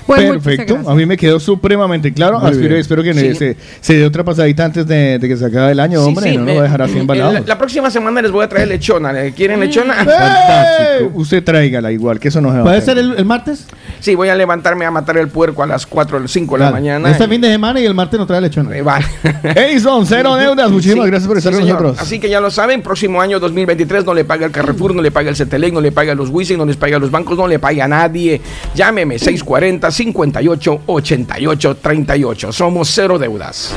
Pues 0.10 0.24
Perfecto, 0.24 0.80
a 0.88 0.96
mí 0.96 1.06
me 1.06 1.16
quedó 1.18 1.40
supremamente 1.40 2.12
claro. 2.12 2.40
Aspiro, 2.40 2.76
espero 2.76 3.04
que 3.04 3.14
Sí. 3.14 3.36
se, 3.36 3.56
se 3.80 3.94
dé 3.96 4.06
otra 4.06 4.24
pasadita 4.24 4.66
antes 4.66 4.88
de, 4.88 5.20
de 5.20 5.28
que 5.28 5.38
se 5.38 5.46
acabe 5.46 5.72
el 5.74 5.80
año, 5.80 6.02
Sí, 6.02 6.08
hombre. 6.08 6.32
sí, 6.32 6.38
no 6.38 6.46
me- 6.46 6.48
lo 6.48 6.54
voy 6.54 6.60
a 6.62 6.64
dejar 6.64 6.82
así 6.82 6.94
la, 6.96 7.00
embalado. 7.02 7.40
la 7.46 7.58
próxima 7.60 7.92
semana 7.92 8.20
les 8.24 8.32
voy 8.32 8.44
a 8.44 8.50
traer 8.50 8.70
lechona. 8.70 9.14
¿Le 9.14 9.34
¿Quieren 9.34 9.60
lechona? 9.60 9.94
Fantástico. 9.94 11.12
Usted 11.14 11.44
tráigala 11.44 11.92
igual, 11.92 12.20
que 12.20 12.30
eso 12.30 12.42
no 12.42 12.50
se 12.50 12.56
va 12.56 12.62
a 12.62 12.64
¿Puede 12.64 12.78
hacer. 12.78 12.96
ser 12.96 13.04
el, 13.06 13.14
el 13.18 13.26
martes? 13.26 13.68
Sí, 14.00 14.16
voy 14.16 14.30
a 14.30 14.36
levantarme 14.36 14.84
a 14.86 14.90
matar 14.92 15.18
el 15.18 15.28
puerco 15.28 15.62
a 15.62 15.68
las 15.68 15.86
4 15.86 16.18
o 16.18 16.28
5 16.28 16.58
de 16.58 16.64
la 16.64 16.72
mañana. 16.72 17.12
Este 17.12 17.28
fin 17.28 17.40
de 17.42 17.50
semana 17.52 17.80
y 17.80 17.86
el 17.86 17.94
martes 17.94 18.20
no 18.20 18.26
trae 18.26 18.42
lechona. 18.42 18.72
vale. 18.82 19.06
Edison, 19.44 20.06
cero 20.08 20.36
deudas. 20.36 20.72
Muchísimas 20.72 21.06
gracias 21.06 21.28
por 21.28 21.38
estar 21.38 21.54
con 21.54 21.62
señor. 21.62 21.82
nosotros. 21.82 22.02
Así 22.02 22.20
que 22.20 22.30
ya 22.30 22.40
lo 22.42 22.50
saben, 22.50 22.82
próximo 22.82 23.22
año 23.22 23.40
2023 23.40 24.06
no 24.06 24.14
le 24.16 24.26
paga 24.26 24.48
el 24.48 24.52
Carrefour, 24.52 24.96
no 24.96 25.02
le 25.04 25.12
paga 25.12 25.30
el 25.30 25.36
Cetelec, 25.36 25.72
no 25.74 25.82
le 25.82 25.92
paga 25.92 26.14
a 26.14 26.16
los 26.16 26.30
Wisin, 26.30 26.58
no 26.58 26.66
les 26.66 26.78
paga 26.78 26.98
a 26.98 27.00
los 27.00 27.12
bancos, 27.12 27.38
no 27.38 27.48
le 27.48 27.60
paga 27.60 27.86
a 27.86 27.88
nadie. 27.88 28.42
Llámeme 28.74 29.20
640 29.20 29.92
58 30.00 30.84
88 30.86 31.76
38. 31.76 32.54
Somos 32.54 32.90
cero 32.90 33.20
deudas. 33.20 33.74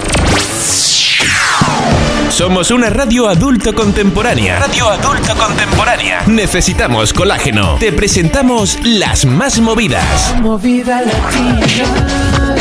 Somos 2.30 2.70
una 2.70 2.88
radio 2.90 3.28
adulto 3.28 3.74
contemporánea. 3.74 4.60
Radio 4.60 4.88
adulto 4.88 5.34
contemporánea. 5.34 6.22
Necesitamos 6.28 7.12
colágeno. 7.12 7.74
Te 7.80 7.92
presentamos 7.92 8.78
las 8.84 9.24
más 9.24 9.58
movidas. 9.58 10.36
Movida 10.40 11.02
latina. 11.02 12.51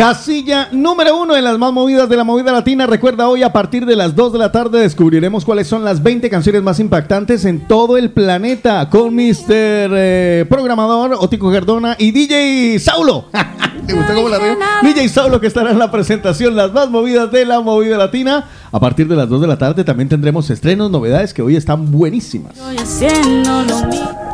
Casilla 0.00 0.70
número 0.72 1.20
uno 1.20 1.34
de 1.34 1.42
las 1.42 1.58
más 1.58 1.74
movidas 1.74 2.08
de 2.08 2.16
la 2.16 2.24
movida 2.24 2.52
latina. 2.52 2.86
Recuerda 2.86 3.28
hoy 3.28 3.42
a 3.42 3.52
partir 3.52 3.84
de 3.84 3.96
las 3.96 4.16
2 4.16 4.32
de 4.32 4.38
la 4.38 4.50
tarde 4.50 4.80
descubriremos 4.80 5.44
cuáles 5.44 5.66
son 5.66 5.84
las 5.84 6.02
20 6.02 6.30
canciones 6.30 6.62
más 6.62 6.80
impactantes 6.80 7.44
en 7.44 7.68
todo 7.68 7.98
el 7.98 8.10
planeta 8.10 8.88
con 8.88 9.14
Mr. 9.14 9.44
eh, 9.50 10.46
Programador 10.48 11.18
Otico 11.20 11.50
Gardona 11.50 11.96
y 11.98 12.12
DJ 12.12 12.78
Saulo. 12.78 13.26
¿Te 13.86 13.92
gustó 13.92 14.14
cómo 14.14 14.30
la 14.30 14.38
río? 14.38 14.56
DJ 14.82 15.06
Saulo 15.10 15.38
que 15.38 15.48
estará 15.48 15.70
en 15.70 15.78
la 15.78 15.90
presentación 15.90 16.56
Las 16.56 16.72
más 16.72 16.88
movidas 16.88 17.30
de 17.30 17.44
la 17.44 17.60
movida 17.60 17.98
latina. 17.98 18.48
A 18.72 18.80
partir 18.80 19.06
de 19.06 19.16
las 19.16 19.28
2 19.28 19.42
de 19.42 19.48
la 19.48 19.58
tarde 19.58 19.84
también 19.84 20.08
tendremos 20.08 20.48
estrenos, 20.48 20.90
novedades 20.90 21.34
que 21.34 21.42
hoy 21.42 21.56
están 21.56 21.90
buenísimas. 21.90 22.56
Estoy 22.56 22.78
haciendo 22.78 23.62
lo 23.64 23.86
mismo. 23.86 24.30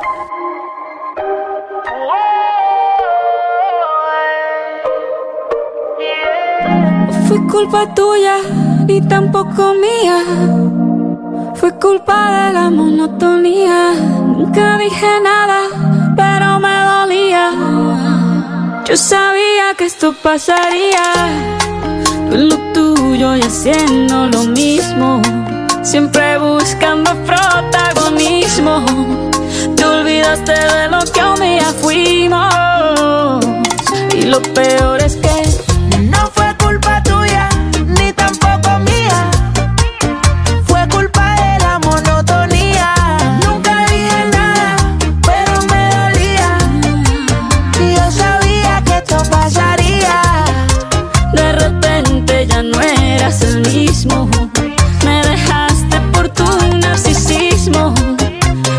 Culpa 7.51 7.86
tuya 7.94 8.36
ni 8.86 9.01
tampoco 9.01 9.74
mía. 9.74 10.18
Fue 11.55 11.73
culpa 11.78 12.47
de 12.47 12.52
la 12.52 12.70
monotonía. 12.70 13.93
Nunca 14.36 14.78
dije 14.78 15.20
nada, 15.23 15.60
pero 16.16 16.60
me 16.60 16.77
dolía. 16.93 17.51
Yo 18.85 18.97
sabía 18.97 19.74
que 19.77 19.86
esto 19.86 20.14
pasaría. 20.23 21.06
Tú 22.31 22.35
en 22.36 22.48
lo 22.48 22.56
tuyo 22.73 23.36
y 23.36 23.43
haciendo 23.43 24.27
lo 24.27 24.44
mismo. 24.44 25.23
Siempre 25.82 26.39
buscando 26.39 27.10
protagonismo. 27.24 28.85
Te 29.77 29.85
olvidaste 29.85 30.52
de 30.52 30.89
lo 30.89 31.01
que 31.12 31.24
un 31.24 31.40
día 31.40 31.73
fuimos. 31.81 33.44
Y 34.14 34.23
lo 34.23 34.40
peor 34.43 35.01
es 35.01 35.16
que 35.16 35.65
mismo. 54.07 54.28
Me 55.05 55.23
dejaste 55.23 56.01
por 56.12 56.28
tu 56.28 56.45
narcisismo. 56.78 57.95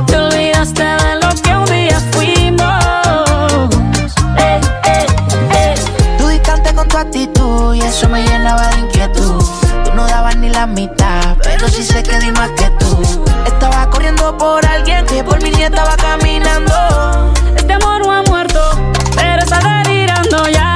Te 0.06 0.18
olvidaste 0.18 0.84
de 0.84 1.16
lo 1.22 1.30
que 1.42 1.56
un 1.56 1.66
día 1.66 2.00
fuimos. 2.12 3.76
Eh, 4.38 4.62
eh, 4.86 5.06
eh. 5.54 5.76
Tú 6.18 6.28
distante 6.28 6.74
con 6.74 6.88
tu 6.88 6.98
actitud 6.98 7.76
y 7.76 7.82
eso 7.82 8.10
me 8.10 8.24
llenaba 8.24 8.68
de 8.70 8.80
inquietud. 8.80 9.44
Tú 9.86 9.94
no 9.96 10.08
dabas 10.08 10.36
ni 10.38 10.50
la 10.50 10.68
mitad, 10.68 11.36
pero 11.44 11.68
sí 11.68 11.84
sé 11.84 12.04
que 12.04 12.20
di 12.20 12.32
más 12.32 12.52
que 12.52 12.70
tú. 12.80 13.02
Estaba 13.46 13.90
corriendo 13.90 14.38
por 14.38 14.66
alguien 14.66 15.06
que 15.06 15.24
por 15.24 15.42
mí 15.42 15.52
ni 15.52 15.64
estaba 15.64 15.96
caminando. 15.98 16.74
Este 17.56 17.74
amor 17.74 18.06
no 18.06 18.12
ha 18.12 18.24
muerto, 18.24 18.62
está 19.40 19.84
delirando 19.84 20.48
ya. 20.50 20.67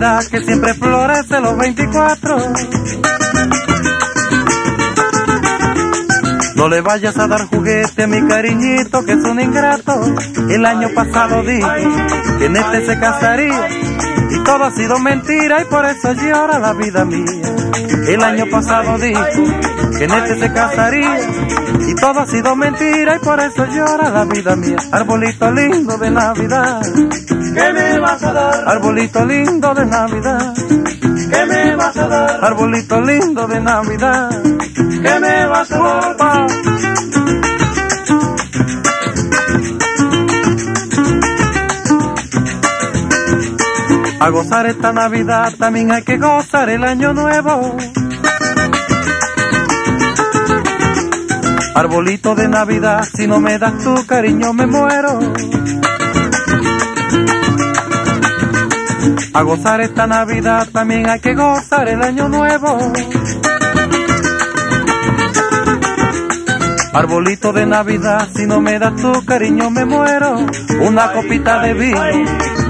Que 0.00 0.40
siempre 0.40 0.72
florece 0.72 1.40
los 1.42 1.58
24. 1.58 2.36
No 6.56 6.68
le 6.70 6.80
vayas 6.80 7.18
a 7.18 7.26
dar 7.26 7.46
juguete 7.48 8.04
a 8.04 8.06
mi 8.06 8.26
cariñito 8.26 9.04
que 9.04 9.12
es 9.12 9.22
un 9.24 9.38
ingrato. 9.38 9.92
El 10.48 10.64
año 10.64 10.88
pasado 10.94 11.42
dijo 11.42 11.68
que 12.38 12.46
en 12.46 12.56
este 12.56 12.86
se 12.86 12.98
casaría 12.98 13.68
y 14.30 14.42
todo 14.42 14.64
ha 14.64 14.70
sido 14.70 14.98
mentira 15.00 15.60
y 15.60 15.64
por 15.66 15.84
eso 15.84 16.14
llora 16.14 16.58
la 16.58 16.72
vida 16.72 17.04
mía. 17.04 17.42
El 18.08 18.22
año 18.24 18.46
pasado 18.50 18.96
dijo 18.96 19.22
que 19.98 20.04
en 20.04 20.12
este 20.12 20.40
se 20.40 20.50
casaría 20.50 21.18
y 21.86 21.94
todo 21.96 22.20
ha 22.20 22.26
sido 22.26 22.56
mentira 22.56 23.16
y 23.16 23.18
por 23.18 23.38
eso 23.38 23.66
llora 23.66 24.08
la 24.08 24.24
vida 24.24 24.56
mía. 24.56 24.78
Arbolito 24.92 25.50
lindo 25.50 25.98
de 25.98 26.10
Navidad, 26.10 26.80
¿qué 27.54 27.72
me 27.72 27.98
vas 27.98 28.22
a 28.22 28.32
dar? 28.32 28.68
Arbolito 28.68 29.24
lindo 29.24 29.74
de 29.74 29.86
Navidad, 29.86 30.54
¿qué 31.30 31.46
me 31.46 31.76
vas 31.76 31.96
a 31.96 32.08
dar? 32.08 32.44
Arbolito 32.44 33.00
lindo 33.00 33.46
de 33.46 33.60
Navidad, 33.60 34.42
¿qué 35.02 35.20
me 35.20 35.46
vas 35.46 35.70
a 35.72 35.78
dar? 35.78 36.46
A 44.20 44.28
gozar 44.28 44.66
esta 44.66 44.92
Navidad 44.92 45.54
también 45.58 45.90
hay 45.92 46.02
que 46.02 46.18
gozar 46.18 46.68
el 46.68 46.84
año 46.84 47.14
nuevo. 47.14 47.76
Arbolito 51.74 52.34
de 52.34 52.46
Navidad, 52.46 53.08
si 53.14 53.26
no 53.26 53.40
me 53.40 53.58
das 53.58 53.82
tu 53.82 54.06
cariño 54.06 54.52
me 54.52 54.66
muero. 54.66 55.18
A 59.32 59.42
gozar 59.42 59.80
esta 59.80 60.06
Navidad 60.06 60.68
también 60.72 61.08
hay 61.08 61.20
que 61.20 61.34
gozar 61.34 61.88
el 61.88 62.02
año 62.02 62.28
nuevo. 62.28 62.78
Arbolito 66.92 67.52
de 67.52 67.64
Navidad, 67.64 68.28
si 68.34 68.46
no 68.46 68.60
me 68.60 68.78
das 68.78 68.96
tu 68.96 69.24
cariño 69.24 69.70
me 69.70 69.84
muero. 69.84 70.36
Una 70.80 71.12
copita 71.12 71.60
de 71.62 71.74
vino 71.74 72.02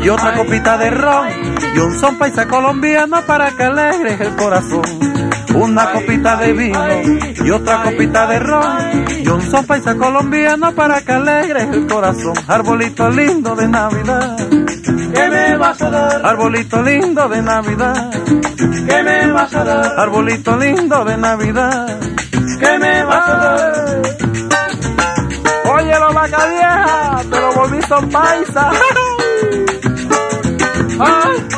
y 0.02 0.08
otra 0.10 0.34
copita 0.34 0.76
de 0.76 0.90
ron 0.90 1.28
y 1.74 1.78
un 1.78 1.98
son 1.98 2.18
paisa 2.18 2.46
colombiano 2.46 3.22
para 3.26 3.50
que 3.52 3.64
alegres 3.64 4.20
el 4.20 4.36
corazón. 4.36 4.82
Una 5.54 5.92
copita 5.92 6.36
de 6.36 6.52
vino 6.52 6.86
y 7.42 7.50
otra 7.50 7.82
copita 7.82 8.26
de 8.26 8.38
ron 8.38 9.06
y 9.24 9.28
un 9.28 9.42
son 9.50 9.64
paisa 9.64 9.96
colombiano 9.96 10.74
para 10.74 11.00
que 11.00 11.12
alegres 11.12 11.68
el 11.72 11.86
corazón. 11.86 12.34
Arbolito 12.46 13.08
lindo 13.08 13.56
de 13.56 13.66
Navidad. 13.66 14.36
¿Qué 15.20 15.28
me 15.28 15.56
vas 15.58 15.82
a 15.82 15.90
dar? 15.90 16.26
Arbolito 16.26 16.82
lindo 16.82 17.28
de 17.28 17.42
Navidad. 17.42 18.10
¿Qué 18.88 19.02
me 19.02 19.32
vas 19.32 19.54
a 19.54 19.64
dar? 19.64 20.00
Arbolito 20.00 20.56
lindo 20.56 21.04
de 21.04 21.16
Navidad. 21.18 22.00
¿Qué 22.58 22.78
me 22.78 23.04
vas 23.04 23.28
a 23.28 23.36
dar? 23.36 24.02
Oye, 25.74 25.90
la 25.90 26.08
vaca 26.08 26.46
vieja, 26.46 27.20
te 27.30 27.40
lo 27.40 27.52
volví 27.52 27.82
son 27.82 28.08
paisa. 28.08 28.70
Ay. 31.00 31.50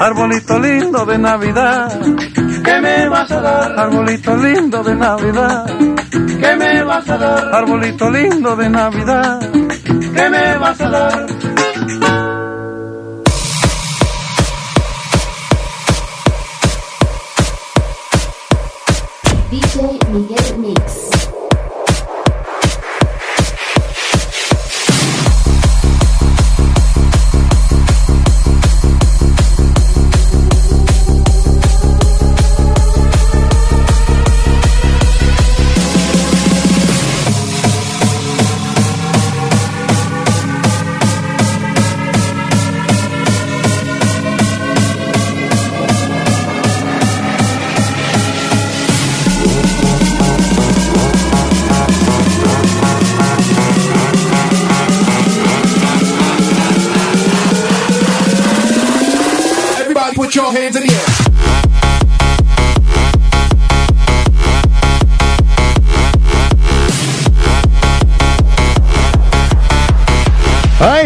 Arbolito 0.00 0.58
lindo 0.58 1.04
de 1.04 1.18
Navidad, 1.18 2.00
¿qué 2.64 2.80
me 2.80 3.08
vas 3.08 3.30
a 3.30 3.40
dar? 3.40 3.78
Arbolito 3.78 4.36
lindo 4.36 4.82
de 4.82 4.94
Navidad, 4.94 5.66
¿qué 6.40 6.56
me 6.56 6.82
vas 6.84 7.08
a 7.08 7.18
dar? 7.18 7.54
Arbolito 7.54 8.10
lindo 8.10 8.56
de 8.56 8.68
Navidad, 8.68 9.40
¿qué 10.14 10.30
me 10.30 10.58
vas 10.58 10.80
a 10.80 10.88
dar? 10.88 11.37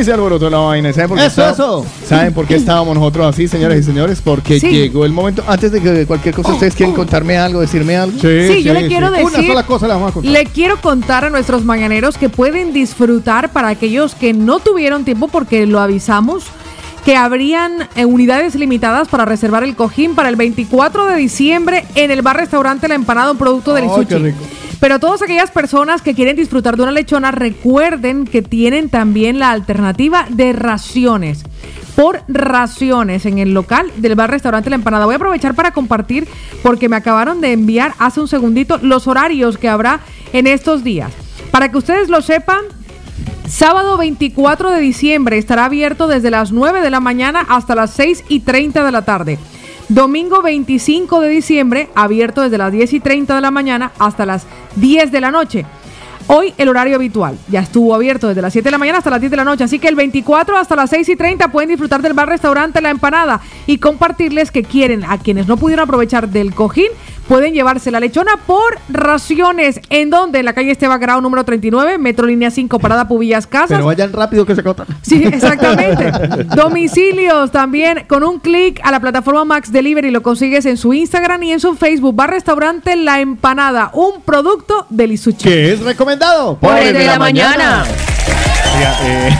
Se 0.05 0.13
alborotó 0.13 0.49
la 0.51 0.59
vaina. 0.59 0.93
¿Saben 0.93 1.09
por 1.11 1.19
qué, 1.19 1.27
Eso. 1.27 1.87
¿Saben 2.07 2.33
por 2.35 2.47
qué 2.47 2.57
estábamos 2.57 2.95
nosotros 2.97 3.27
así, 3.27 3.49
señoras 3.49 3.79
y 3.79 3.83
señores? 3.83 4.21
Porque 4.23 4.59
Sí. 4.61 4.69
llegó 4.71 5.05
el 5.05 5.13
momento. 5.13 5.43
Antes 5.47 5.73
de 5.73 5.81
que 5.81 6.07
cualquier 6.07 6.35
cosa, 6.35 6.53
¿ustedes 6.53 6.75
quieren 6.75 6.95
contarme 6.95 7.37
algo, 7.39 7.61
decirme 7.61 7.97
algo? 7.97 8.19
Sí, 8.21 8.63
yo 8.63 8.75
le 8.75 8.89
quiero 8.89 9.09
Una 9.09 9.19
decir. 9.19 9.47
sola 9.47 9.63
cosa 9.65 9.87
le 9.87 9.95
vamos 9.95 10.11
a 10.11 10.15
contar. 10.15 10.33
Le 10.33 10.45
quiero 10.47 10.81
contar 10.81 11.25
a 11.25 11.31
nuestros 11.31 11.65
mañaneros 11.65 12.19
que 12.19 12.29
pueden 12.29 12.73
disfrutar 12.73 13.51
para 13.53 13.69
aquellos 13.69 14.15
que 14.15 14.33
no 14.33 14.59
tuvieron 14.61 15.05
tiempo 15.05 15.29
porque 15.29 15.67
lo 15.67 15.81
avisamos 15.81 16.45
que 17.05 17.17
habrían 17.17 17.89
eh, 17.97 18.05
unidades 18.05 18.55
limitadas 18.55 19.09
para 19.09 19.25
reservar 19.25 19.65
el 19.65 19.75
cojín 19.75 20.15
para 20.15 20.29
el 20.29 20.37
24 20.37 21.07
de 21.07 21.17
diciembre 21.17 21.85
en 21.97 22.13
el 22.13 22.23
bar 22.23 22.37
restaurante 22.37 22.87
La 22.87 22.95
Empanada, 22.95 23.33
un 23.33 23.39
producto 23.39 23.75
del 23.75 23.89
sushi. 23.89 24.07
qué 24.07 24.19
rico. 24.19 24.39
Pero 24.83 24.99
todas 24.99 25.23
aquellas 25.23 25.53
personas 25.53 26.03
que 26.03 26.13
quieren 26.13 26.35
disfrutar 26.35 26.77
de 26.77 26.83
una 26.83 26.91
lechona, 26.91 27.31
recuerden 27.31 28.25
que 28.25 28.43
tienen 28.43 28.89
también 28.89 29.39
la 29.39 29.53
alternativa 29.53 30.27
de 30.29 30.53
raciones. 30.53 31.45
Por 31.95 32.25
raciones 32.27 33.25
en 33.25 33.39
el 33.39 33.55
local 33.55 33.93
del 33.99 34.17
bar 34.17 34.33
restaurante 34.33 34.71
La 34.71 34.75
Empanada. 34.75 35.05
Voy 35.05 35.13
a 35.13 35.19
aprovechar 35.19 35.55
para 35.55 35.71
compartir, 35.71 36.27
porque 36.65 36.89
me 36.89 36.97
acabaron 36.97 37.41
de 37.41 37.53
enviar 37.53 37.95
hace 38.01 38.19
un 38.19 38.27
segundito 38.27 38.77
los 38.79 39.07
horarios 39.07 39.57
que 39.57 39.69
habrá 39.69 40.01
en 40.33 40.49
estos 40.49 40.83
días. 40.83 41.13
Para 41.53 41.71
que 41.71 41.79
ustedes 41.79 42.09
lo 42.09 42.21
sepan, 42.21 42.65
Sábado 43.47 43.99
24 43.99 44.71
de 44.71 44.81
diciembre 44.81 45.39
estará 45.39 45.67
abierto 45.67 46.09
desde 46.09 46.31
las 46.31 46.51
9 46.51 46.81
de 46.81 46.91
la 46.91 47.01
mañana 47.01 47.47
hasta 47.49 47.77
las 47.77 47.91
6 47.93 48.25
y 48.29 48.41
30 48.41 48.83
de 48.83 48.91
la 48.91 49.03
tarde. 49.03 49.39
Domingo 49.95 50.41
25 50.41 51.21
de 51.21 51.29
diciembre, 51.29 51.91
abierto 51.95 52.41
desde 52.41 52.57
las 52.57 52.73
10 52.73 52.95
y 52.95 53.01
30 53.01 53.35
de 53.35 53.41
la 53.43 53.51
mañana 53.51 53.93
hasta 53.99 54.25
las 54.25 54.47
10 54.77 55.13
de 55.13 55.21
la 55.21 55.31
noche. 55.31 55.67
Hoy 56.29 56.55
el 56.57 56.71
horario 56.71 56.97
habitual 56.97 57.37
ya 57.49 57.61
estuvo 57.61 57.95
abierto 57.95 58.27
desde 58.27 58.41
las 58.41 58.55
7 58.55 58.65
de 58.65 58.71
la 58.71 58.79
mañana 58.79 58.99
hasta 58.99 59.11
las 59.11 59.21
10 59.21 59.31
de 59.31 59.37
la 59.37 59.45
noche, 59.45 59.65
así 59.65 59.79
que 59.79 59.89
el 59.89 59.95
24 59.95 60.57
hasta 60.57 60.77
las 60.77 60.89
6 60.89 61.11
y 61.11 61.17
30 61.17 61.53
pueden 61.53 61.69
disfrutar 61.69 62.01
del 62.01 62.15
bar 62.15 62.27
restaurante 62.27 62.81
La 62.81 62.89
Empanada 62.89 63.43
y 63.67 63.77
compartirles 63.77 64.51
que 64.51 64.63
quieren 64.63 65.05
a 65.05 65.19
quienes 65.19 65.47
no 65.47 65.59
pudieron 65.59 65.85
aprovechar 65.85 66.31
del 66.31 66.55
cojín, 66.55 66.89
pueden 67.29 67.55
llevarse 67.55 67.91
la 67.91 68.01
lechona 68.01 68.33
por 68.47 68.79
raciones. 68.89 69.81
¿En 69.91 70.11
donde 70.11 70.41
En 70.41 70.45
la 70.45 70.53
calle 70.53 70.71
Esteban 70.71 71.01
Grau 71.01 71.21
número 71.21 71.45
39, 71.45 71.99
Metro 71.99 72.27
Línea 72.27 72.51
5, 72.51 72.79
Parada 72.79 73.09
Pubillas 73.09 73.47
Casas. 73.47 73.69
Pero 73.69 73.87
vayan 73.87 74.13
rápido 74.13 74.45
que 74.47 74.55
se 74.55 74.63
corta. 74.63 74.87
Sí, 75.03 75.23
exactamente. 75.33 76.13
Domicilios 76.57 77.51
también 77.51 78.05
con 78.09 78.25
un 78.25 78.39
clic 78.41 78.81
a 78.83 78.91
la 78.91 79.01
plataforma 79.01 79.45
Max 79.45 79.73
Delivery 79.73 80.11
lo 80.11 80.23
consigues 80.23 80.67
en 80.67 80.77
su 80.77 80.93
Instagram 80.93 81.43
y 81.45 81.53
en 81.53 81.61
su 81.61 81.75
Facebook. 81.75 82.15
Bar 82.15 82.31
Restaurante 82.31 82.97
La 82.97 83.21
Empanada, 83.21 83.91
un 83.93 84.23
producto 84.23 84.87
del 84.91 85.13
Isuchi. 85.13 85.45
Que 85.49 85.73
es 85.73 85.81
recomendado 85.81 86.57
Por 86.59 86.77
el 86.79 86.93
de 86.93 87.07
la 87.07 87.19
mañana. 87.19 87.85
Oiga, 88.77 88.97
eh, 89.05 89.31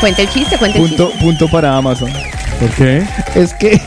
Cuenta 0.00 0.22
el 0.22 0.28
chiste, 0.30 0.58
cuenta 0.58 0.78
el 0.78 0.84
chiste. 0.88 1.02
punto, 1.04 1.18
punto 1.20 1.48
para 1.48 1.76
Amazon. 1.76 2.10
¿Por 2.58 2.70
qué? 2.70 3.06
Es 3.34 3.54
que 3.54 3.80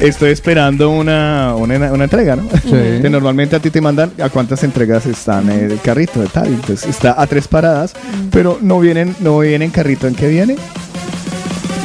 estoy 0.00 0.30
esperando 0.30 0.90
una, 0.90 1.54
una, 1.56 1.92
una 1.92 2.04
entrega, 2.04 2.36
¿no? 2.36 2.48
Que 2.70 3.08
normalmente 3.10 3.56
a 3.56 3.60
ti 3.60 3.70
te 3.70 3.80
mandan 3.80 4.10
a 4.20 4.28
cuántas 4.28 4.64
entregas 4.64 5.06
están 5.06 5.50
en 5.50 5.70
el 5.70 5.80
carrito 5.80 6.20
de 6.20 6.26
tal. 6.26 6.46
Entonces 6.46 6.88
está 6.88 7.20
a 7.20 7.26
tres 7.26 7.46
paradas, 7.48 7.94
pero 8.30 8.58
no 8.60 8.80
vienen, 8.80 9.14
no 9.20 9.38
viene 9.38 9.66
en 9.66 9.70
carrito. 9.70 10.06
¿En 10.06 10.14
qué 10.14 10.28
viene? 10.28 10.56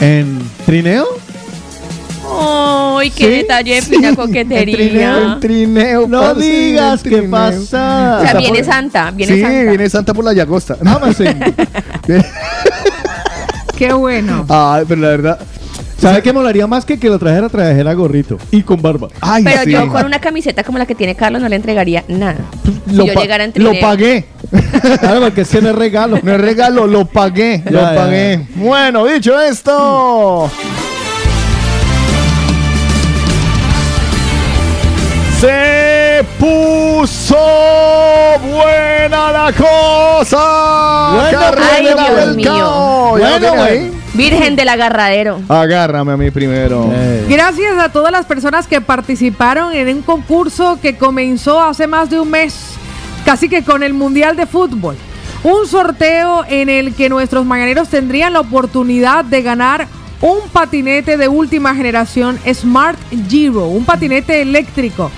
¿En 0.01 0.39
trineo? 0.65 1.05
Ay, 2.37 3.11
qué 3.11 3.29
detalle 3.29 3.75
de 3.75 3.81
fina 3.81 4.15
coquetería. 4.15 5.17
El 5.35 5.39
trineo. 5.39 6.07
No 6.07 6.21
parce, 6.21 6.41
digas 6.43 7.03
qué 7.03 7.21
pasa. 7.23 8.19
O 8.21 8.27
sea, 8.27 8.37
viene 8.39 8.63
Santa, 8.63 9.11
viene 9.11 9.35
sí, 9.35 9.41
Santa. 9.41 9.69
viene 9.69 9.89
Santa 9.89 10.13
por 10.13 10.25
la 10.25 10.33
Llagosta. 10.33 10.77
Amazon. 10.83 11.39
Qué 13.77 13.91
bueno. 13.91 14.45
Ay, 14.47 14.85
pero 14.87 15.01
la 15.01 15.07
verdad. 15.09 15.39
¿Sabe 15.97 16.21
qué 16.21 16.33
molaría 16.33 16.67
más 16.67 16.85
que 16.85 16.99
que 16.99 17.07
lo 17.09 17.17
trajera 17.17 17.47
trajera 17.49 17.93
gorrito 17.93 18.37
y 18.51 18.61
con 18.63 18.81
barba? 18.81 19.07
Ay, 19.21 19.43
Pero 19.43 19.63
sí. 19.63 19.71
yo 19.71 19.87
con 19.87 20.05
una 20.05 20.19
camiseta 20.19 20.63
como 20.63 20.77
la 20.77 20.85
que 20.85 20.93
tiene 20.93 21.15
Carlos 21.15 21.41
no 21.41 21.47
le 21.49 21.55
entregaría 21.55 22.03
nada. 22.07 22.37
Si 22.87 22.95
lo, 22.95 23.05
yo 23.05 23.13
pa- 23.13 23.21
llegara 23.21 23.43
en 23.45 23.53
lo 23.55 23.71
pagué. 23.79 24.25
Claro, 24.99 25.21
porque 25.21 25.41
ese 25.41 25.61
no 25.61 25.69
es 25.69 25.75
regalo. 25.75 26.19
No 26.21 26.33
es 26.33 26.39
regalo, 26.41 26.85
lo 26.85 27.05
pagué. 27.05 27.61
Ya, 27.65 27.71
lo 27.71 27.79
ya, 27.81 27.95
pagué. 27.95 28.45
Bueno, 28.55 29.05
dicho 29.05 29.39
esto. 29.41 30.49
Se 35.39 36.23
puso 36.39 37.37
buena 38.49 39.31
la 39.31 39.51
cosa. 39.53 41.11
Bueno, 41.15 41.39
Carrera 41.39 41.67
ay, 41.75 41.85
del 41.85 41.95
Dios 41.95 42.35
mío. 42.35 42.45
Mercado. 42.45 43.17
¿Ya 43.19 43.39
lo 43.39 43.39
Bueno, 43.39 43.63
güey. 43.63 43.94
Virgen 44.15 44.55
del 44.55 44.69
agarradero. 44.69 45.41
Agárrame 45.49 46.13
a 46.13 46.17
mí 46.17 46.31
primero. 46.31 46.89
Gracias 47.27 47.77
a 47.77 47.89
todas 47.89 48.11
las 48.11 48.25
personas 48.25 48.65
que 48.65 48.79
participaron 48.79 49.73
en 49.73 49.89
un 49.89 50.01
concurso 50.01 50.79
que 50.81 50.95
comenzó 50.95 51.61
hace 51.61 51.85
más 51.85 52.09
de 52.09 52.19
un 52.19 52.29
mes, 52.29 52.75
casi 53.25 53.49
que 53.49 53.63
con 53.63 53.83
el 53.83 53.93
Mundial 53.93 54.37
de 54.37 54.45
Fútbol. 54.45 54.95
Un 55.43 55.67
sorteo 55.67 56.45
en 56.47 56.69
el 56.69 56.95
que 56.95 57.09
nuestros 57.09 57.45
mañaneros 57.45 57.89
tendrían 57.89 58.33
la 58.33 58.39
oportunidad 58.39 59.25
de 59.25 59.41
ganar 59.41 59.87
un 60.21 60.39
patinete 60.51 61.17
de 61.17 61.27
última 61.27 61.75
generación 61.75 62.39
Smart 62.51 62.97
Giro, 63.27 63.67
un 63.67 63.85
patinete 63.85 64.41
eléctrico. 64.41 65.11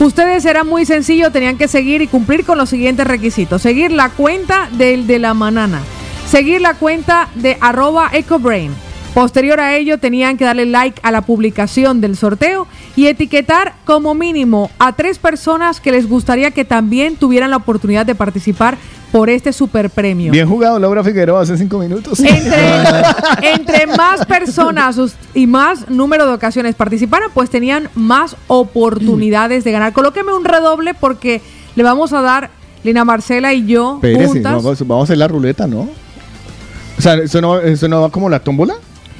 Ustedes 0.00 0.44
era 0.44 0.64
muy 0.64 0.86
sencillo, 0.86 1.30
tenían 1.30 1.58
que 1.58 1.68
seguir 1.68 2.02
y 2.02 2.06
cumplir 2.06 2.44
con 2.44 2.56
los 2.56 2.70
siguientes 2.70 3.06
requisitos. 3.06 3.60
Seguir 3.60 3.92
la 3.92 4.10
cuenta 4.10 4.68
del 4.72 5.06
de 5.06 5.18
la 5.18 5.34
manana. 5.34 5.82
Seguir 6.28 6.60
la 6.60 6.74
cuenta 6.74 7.30
de 7.36 7.56
arroba 7.58 8.10
ecobrain. 8.12 8.70
Posterior 9.14 9.60
a 9.60 9.74
ello 9.76 9.96
tenían 9.96 10.36
que 10.36 10.44
darle 10.44 10.66
like 10.66 11.00
a 11.02 11.10
la 11.10 11.22
publicación 11.22 12.02
del 12.02 12.18
sorteo 12.18 12.66
y 12.96 13.06
etiquetar 13.06 13.72
como 13.86 14.14
mínimo 14.14 14.70
a 14.78 14.92
tres 14.92 15.18
personas 15.18 15.80
que 15.80 15.90
les 15.90 16.06
gustaría 16.06 16.50
que 16.50 16.66
también 16.66 17.16
tuvieran 17.16 17.50
la 17.50 17.56
oportunidad 17.56 18.04
de 18.04 18.14
participar 18.14 18.76
por 19.10 19.30
este 19.30 19.54
super 19.54 19.88
premio. 19.88 20.30
Bien 20.30 20.46
jugado, 20.46 20.78
Laura 20.78 21.02
Figueroa, 21.02 21.40
hace 21.40 21.56
cinco 21.56 21.78
minutos. 21.78 22.20
Entre, 22.20 23.54
entre 23.54 23.86
más 23.86 24.26
personas 24.26 25.00
y 25.32 25.46
más 25.46 25.88
número 25.88 26.26
de 26.26 26.34
ocasiones 26.34 26.74
participaran, 26.74 27.30
pues 27.32 27.48
tenían 27.48 27.88
más 27.94 28.36
oportunidades 28.48 29.64
de 29.64 29.72
ganar. 29.72 29.94
Colóqueme 29.94 30.34
un 30.34 30.44
redoble 30.44 30.92
porque 30.92 31.40
le 31.74 31.82
vamos 31.82 32.12
a 32.12 32.20
dar, 32.20 32.50
Lina 32.84 33.06
Marcela 33.06 33.54
y 33.54 33.64
yo, 33.64 33.98
juntas. 34.02 34.62
vamos, 34.62 34.86
vamos 34.86 35.00
a 35.00 35.04
hacer 35.04 35.16
la 35.16 35.26
ruleta, 35.26 35.66
¿no? 35.66 35.88
O 36.98 37.02
sea, 37.02 37.14
¿eso 37.14 37.40
no, 37.40 37.58
eso 37.60 37.88
no 37.88 38.00
va 38.02 38.10
como 38.10 38.28
la 38.28 38.40
tómbola? 38.40 38.74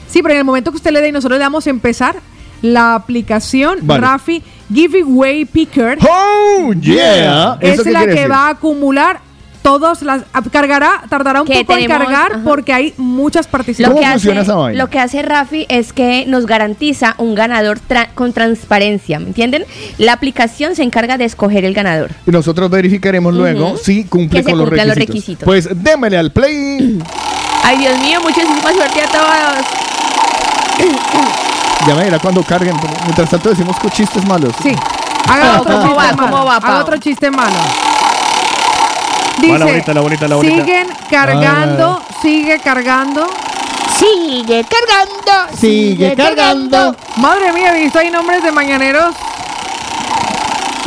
Sí, 0.08 0.22
pero 0.22 0.32
en 0.34 0.38
el 0.38 0.44
momento 0.44 0.70
que 0.70 0.76
usted 0.78 0.90
le 0.90 1.00
dé 1.00 1.08
y 1.08 1.12
nosotros 1.12 1.38
le 1.38 1.44
damos 1.44 1.66
a 1.66 1.70
empezar, 1.70 2.16
la 2.62 2.94
aplicación 2.96 3.78
Vale. 3.82 4.00
Rafi 4.00 4.42
Giveaway 4.72 5.44
Picker 5.44 5.98
¡Oh, 6.08 6.72
yeah! 6.74 7.56
es 7.60 7.74
¿Eso 7.74 7.84
qué 7.84 7.92
la 7.92 8.00
que 8.00 8.06
decir? 8.08 8.30
va 8.30 8.46
a 8.46 8.50
acumular 8.50 9.20
todas 9.62 10.02
las... 10.02 10.22
Cargará, 10.50 11.02
tardará 11.08 11.42
un 11.42 11.46
poco 11.46 11.76
en 11.76 11.86
cargar 11.86 12.32
ajá. 12.32 12.40
porque 12.44 12.72
hay 12.72 12.94
muchas 12.96 13.46
Lo 13.46 13.52
participaciones. 13.52 14.00
¿Cómo 14.00 14.06
que, 14.06 14.12
funciona 14.14 14.40
hace, 14.40 14.50
esa 14.50 14.56
vaina? 14.58 14.82
lo 14.82 14.90
que 14.90 14.98
hace 14.98 15.22
Rafi 15.22 15.66
es 15.68 15.92
que 15.92 16.24
nos 16.26 16.46
garantiza 16.46 17.14
un 17.18 17.34
ganador 17.34 17.78
tra- 17.86 18.08
con 18.14 18.32
transparencia, 18.32 19.20
¿me 19.20 19.26
entienden? 19.28 19.64
La 19.98 20.14
aplicación 20.14 20.74
se 20.74 20.82
encarga 20.84 21.18
de 21.18 21.26
escoger 21.26 21.64
el 21.66 21.74
ganador. 21.74 22.10
Y 22.26 22.30
nosotros 22.30 22.70
verificaremos 22.70 23.34
luego 23.34 23.76
si 23.76 24.04
cumple 24.04 24.38
Que 24.40 24.44
se 24.44 24.50
con 24.50 24.58
los 24.58 24.68
requisitos. 24.68 24.88
los 24.96 25.06
requisitos. 25.06 25.44
Pues 25.44 25.68
démele 25.82 26.16
al 26.16 26.32
play. 26.32 26.98
Ay, 27.68 27.76
Dios 27.76 27.98
mío, 27.98 28.18
muchísima 28.22 28.72
suerte 28.72 29.02
a 29.02 29.06
todos. 29.08 29.66
ya 31.86 31.94
me 31.94 32.04
dirá 32.04 32.18
cuando 32.18 32.42
carguen. 32.42 32.74
Mientras 33.04 33.28
tanto 33.28 33.50
decimos 33.50 33.78
con 33.78 33.90
chistes 33.90 34.24
malos. 34.26 34.54
Sí. 34.62 34.74
Haga 35.28 35.60
otro 35.60 35.74
¿Cómo 35.74 35.88
chiste 35.88 35.94
va? 35.98 36.12
malo. 36.16 36.30
¿Cómo 36.30 36.44
va, 36.46 36.56
Haga 36.56 36.78
otro 36.78 36.96
chiste 36.96 37.30
malo. 37.30 37.52
Va 37.52 39.42
Dice, 39.42 39.58
la 39.58 39.66
bonita, 39.66 39.92
la 39.92 40.00
bonita, 40.00 40.28
la 40.28 40.36
bonita. 40.36 40.64
siguen 40.64 40.88
cargando, 41.10 42.02
sigue 42.22 42.58
cargando. 42.58 43.28
Sigue 43.98 44.64
cargando. 44.64 45.56
Sigue 45.58 46.16
cargando. 46.16 46.96
Madre 47.16 47.52
mía, 47.52 47.76
he 47.76 47.82
visto 47.82 47.98
ahí 47.98 48.10
nombres 48.10 48.42
de 48.42 48.50
mañaneros. 48.50 49.14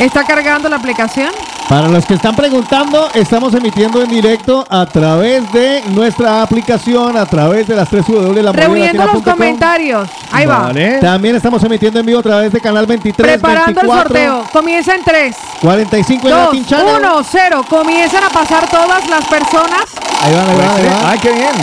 ¿Está 0.00 0.24
cargando 0.24 0.68
la 0.68 0.76
aplicación? 0.76 1.30
Para 1.72 1.88
los 1.88 2.04
que 2.04 2.12
están 2.12 2.36
preguntando, 2.36 3.08
estamos 3.14 3.54
emitiendo 3.54 4.02
en 4.02 4.10
directo 4.10 4.62
a 4.68 4.84
través 4.84 5.50
de 5.54 5.82
nuestra 5.86 6.42
aplicación, 6.42 7.16
a 7.16 7.24
través 7.24 7.66
de 7.66 7.74
las 7.74 7.88
3 7.88 8.08
W 8.08 8.34
de 8.34 8.42
la 8.42 8.52
Reuniendo 8.52 9.06
los 9.06 9.22
comentarios. 9.22 10.06
Ahí 10.30 10.44
va. 10.44 10.70
También 11.00 11.34
estamos 11.34 11.64
emitiendo 11.64 11.98
en 11.98 12.04
vivo 12.04 12.18
a 12.18 12.22
través 12.22 12.52
de 12.52 12.60
canal 12.60 12.84
23, 12.84 13.26
Preparando 13.26 13.80
24, 13.80 13.88
el 13.88 14.02
sorteo. 14.02 14.44
Comienza 14.52 14.94
en 14.94 15.02
3, 15.02 15.36
45 15.62 16.28
en 16.28 16.34
2, 16.34 16.44
Latin 16.44 16.66
Channel. 16.66 16.94
1, 16.96 17.24
0. 17.32 17.64
Comienzan 17.70 18.24
a 18.24 18.28
pasar 18.28 18.68
todas 18.68 19.08
las 19.08 19.24
personas. 19.24 19.84
Ahí 20.20 20.34
van, 20.34 20.50
ahí 20.50 20.56
van, 20.56 20.76
ahí 20.76 20.84
van. 20.84 21.06
Ay, 21.06 21.18
qué 21.20 21.32
bien. 21.32 21.54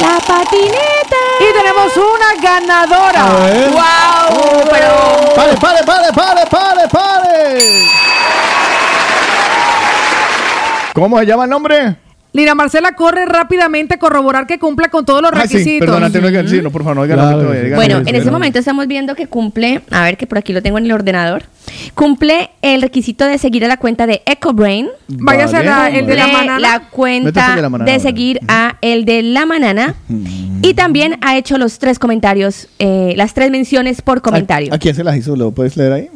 La 0.00 0.18
patineta. 0.26 1.20
Y 1.40 1.52
tenemos 1.52 1.92
una 1.94 2.42
ganadora. 2.42 3.26
A 3.26 3.44
ver. 3.50 3.70
¡Wow! 3.70 4.64
Pero 4.70 5.34
¡Pare, 5.36 5.56
pare, 5.58 5.84
pare, 5.84 6.10
pare, 6.14 6.46
pare, 6.46 6.88
pare! 6.88 8.14
¿Cómo 10.94 11.18
se 11.18 11.26
llama 11.26 11.44
el 11.44 11.50
nombre? 11.50 11.96
Lina 12.32 12.54
Marcela 12.56 12.92
corre 12.96 13.26
rápidamente 13.26 13.94
a 13.94 13.98
corroborar 13.98 14.46
que 14.48 14.58
cumpla 14.58 14.88
con 14.88 15.04
todos 15.04 15.22
los 15.22 15.30
Ah, 15.34 15.42
sí, 15.46 15.54
requisitos. 15.58 15.86
perdón, 15.86 16.02
antes 16.04 16.20
no 16.20 16.26
digan, 16.28 16.48
sí, 16.48 16.60
no, 16.62 16.70
por 16.72 16.82
favor, 16.82 16.96
no 16.96 17.02
digan 17.04 17.18
Claro, 17.18 17.30
lo 17.32 17.36
que 17.38 17.42
todavía, 17.44 17.62
digan 17.64 17.76
Bueno, 17.76 17.94
eso, 17.98 18.08
en 18.08 18.14
ese 18.16 18.18
pero- 18.24 18.32
momento 18.32 18.58
estamos 18.58 18.86
viendo 18.88 19.14
que 19.14 19.26
cumple, 19.28 19.82
a 19.92 20.02
ver 20.02 20.16
que 20.16 20.26
por 20.26 20.38
aquí 20.38 20.52
lo 20.52 20.60
tengo 20.60 20.78
en 20.78 20.84
el 20.86 20.92
ordenador, 20.92 21.44
cumple 21.94 22.50
el 22.62 22.82
requisito 22.82 23.24
de 23.26 23.38
seguir 23.38 23.64
a 23.64 23.68
la 23.68 23.76
cuenta 23.76 24.08
de 24.08 24.22
EcoBrain. 24.26 24.88
Váyase 25.06 25.58
a 25.58 25.62
la- 25.62 25.90
el 25.90 26.06
de 26.06 26.14
la 26.16 26.26
manana. 26.26 26.58
la 26.58 26.80
cuenta 26.90 27.54
de 27.54 27.62
la 27.62 27.68
manana 27.68 27.84
de 27.86 27.92
ahora. 27.98 28.02
seguir 28.02 28.40
a 28.48 28.78
el 28.80 29.04
de 29.04 29.22
la 29.22 29.46
manana 29.46 29.94
y 30.60 30.74
también 30.74 31.18
ha 31.22 31.36
hecho 31.36 31.56
los 31.56 31.78
tres 31.78 32.00
comentarios, 32.00 32.66
eh, 32.80 33.14
las 33.16 33.32
tres 33.34 33.52
menciones 33.52 34.02
por 34.02 34.22
comentario. 34.22 34.74
¿A 34.74 34.78
quién 34.78 34.94
se 34.96 35.04
las 35.04 35.16
hizo? 35.16 35.36
¿Lo 35.36 35.52
puedes 35.52 35.76
leer 35.76 35.92
ahí? 35.92 36.10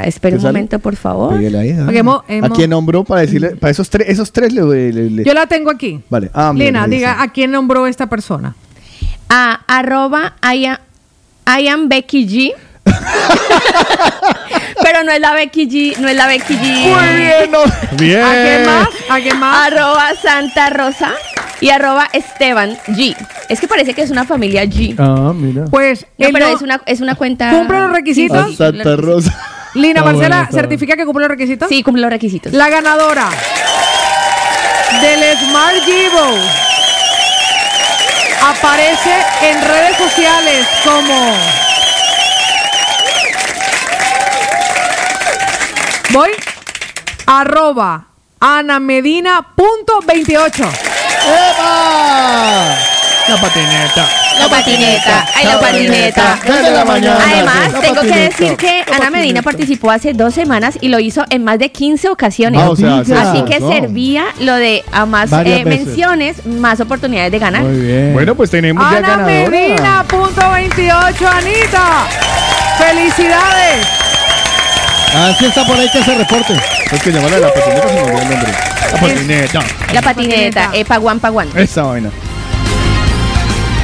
Ah, 0.00 0.02
espera 0.04 0.32
¿Te 0.32 0.36
un 0.36 0.42
sale? 0.42 0.52
momento, 0.52 0.78
por 0.78 0.96
favor. 0.96 1.36
Pégale 1.36 1.58
ahí, 1.58 1.70
ah. 1.70 1.86
Hemos- 1.92 2.22
¿A 2.42 2.48
quién 2.50 2.70
nombró 2.70 3.04
para 3.04 3.20
decirle? 3.22 3.56
Para 3.56 3.70
esos 3.70 3.88
tres, 3.90 4.08
esos 4.08 4.32
tres 4.32 4.52
le, 4.52 4.62
le- 4.92 5.10
le- 5.10 5.24
Yo 5.24 5.34
la 5.34 5.46
tengo 5.46 5.70
aquí. 5.70 6.00
Vale. 6.10 6.30
Ah, 6.34 6.52
mira, 6.52 6.66
Lina, 6.66 6.86
diga 6.88 7.10
está. 7.12 7.22
a 7.22 7.32
quién 7.32 7.50
nombró 7.50 7.86
esta 7.86 8.06
persona. 8.08 8.54
A 9.28 9.60
arroba 9.66 10.34
I 10.42 10.66
am, 10.66 10.78
I 11.60 11.68
am 11.68 11.88
Becky 11.88 12.26
G. 12.26 12.52
Pero 14.82 15.02
no 15.04 15.12
es 15.12 15.20
la 15.20 15.32
Becky 15.34 15.68
G, 15.68 15.96
no 15.98 16.08
es 16.08 16.16
la 16.16 16.26
Becky 16.26 16.54
G. 16.54 16.60
Muy 16.60 17.16
bien, 17.16 17.50
no. 17.50 17.58
Bien. 17.96 18.22
¿A 18.22 18.32
quién 18.32 18.66
más? 18.66 18.88
¿A 19.08 19.20
quién 19.20 19.38
más? 19.40 19.66
Arroba 19.72 20.08
Santa 20.20 20.70
Rosa 20.70 21.12
y 21.60 21.70
arroba 21.70 22.06
Esteban 22.12 22.76
G. 22.88 23.16
Es 23.48 23.60
que 23.60 23.68
parece 23.68 23.94
que 23.94 24.02
es 24.02 24.10
una 24.10 24.24
familia 24.24 24.64
G. 24.64 24.94
Ah, 24.98 25.32
mira. 25.34 25.64
Pues 25.66 26.06
No, 26.18 26.28
pero 26.32 26.48
no- 26.50 26.56
es 26.56 26.62
una, 26.62 26.82
es 26.86 27.00
una 27.00 27.14
cuenta. 27.14 27.50
¿Cumple 27.50 27.80
los 27.80 27.92
requisitos? 27.92 28.56
Santa 28.56 28.96
Rosa. 28.96 29.34
Lina 29.74 30.00
Está 30.00 30.12
Marcela, 30.12 30.36
bueno, 30.36 30.52
¿certifica 30.52 30.96
que 30.96 31.04
cumple 31.04 31.22
los 31.22 31.30
requisitos? 31.30 31.68
Sí, 31.68 31.82
cumple 31.82 32.02
los 32.02 32.10
requisitos. 32.10 32.52
La 32.52 32.68
ganadora 32.68 33.28
del 35.00 35.36
Smart 35.38 35.82
Givo 35.84 36.38
aparece 38.40 39.12
en 39.42 39.60
redes 39.62 39.96
sociales 39.96 40.66
como. 40.84 41.34
Voy. 46.10 46.30
Arroba 47.26 48.06
anamedina.28. 48.38 50.68
¡Eva! 51.26 52.93
La 53.28 53.36
patineta. 53.40 54.06
La 54.38 54.48
patineta, 54.48 55.26
ay 55.34 55.46
la 55.46 55.60
patineta. 55.60 56.38
Desde 56.44 56.70
la 56.72 56.84
mañana. 56.84 57.18
Además, 57.24 57.72
La 57.72 57.80
tengo 57.80 58.00
que 58.02 58.16
decir 58.16 58.56
que 58.56 58.84
Ana 58.92 59.08
Medina 59.08 59.40
participó 59.40 59.90
hace 59.90 60.12
dos 60.12 60.34
semanas 60.34 60.76
y 60.80 60.88
lo 60.88 60.98
hizo 60.98 61.24
en 61.30 61.42
más 61.42 61.58
de 61.58 61.70
15 61.70 62.10
ocasiones. 62.10 62.60
Ah, 62.62 62.68
o 62.70 62.76
sea, 62.76 63.02
se 63.04 63.14
Así 63.14 63.42
que 63.44 63.60
servía 63.60 64.26
lo 64.40 64.54
de 64.54 64.84
a 64.92 65.06
más 65.06 65.32
eh, 65.32 65.62
menciones, 65.64 66.44
más 66.44 66.80
oportunidades 66.80 67.32
de 67.32 67.38
ganar. 67.38 67.62
Muy 67.62 67.80
bien. 67.80 68.12
Bueno, 68.12 68.34
pues 68.34 68.50
tenemos 68.50 68.84
ya 68.90 69.00
ganadora. 69.00 69.24
Anamedina.28, 69.24 71.26
Anita. 71.26 72.06
¡Felicidades! 72.76 73.86
Ah, 75.16 75.32
sí 75.38 75.46
está 75.46 75.64
por 75.64 75.78
ahí 75.78 75.88
que 75.90 76.02
se 76.02 76.14
reporte. 76.14 76.54
Es 76.90 77.02
que 77.02 77.10
llamarla 77.12 77.38
la 77.38 77.54
patineta 77.54 77.88
se 77.88 77.94
me 77.94 78.00
olvidó 78.02 78.18
el 78.20 78.28
nombre. 78.28 78.52
La 78.92 79.00
patineta. 79.00 79.60
La 79.94 80.02
patineta, 80.02 80.70
eh, 80.74 80.84
paguán, 80.84 81.20
paguán. 81.20 81.48
Esa 81.56 81.84
vaina. 81.84 82.10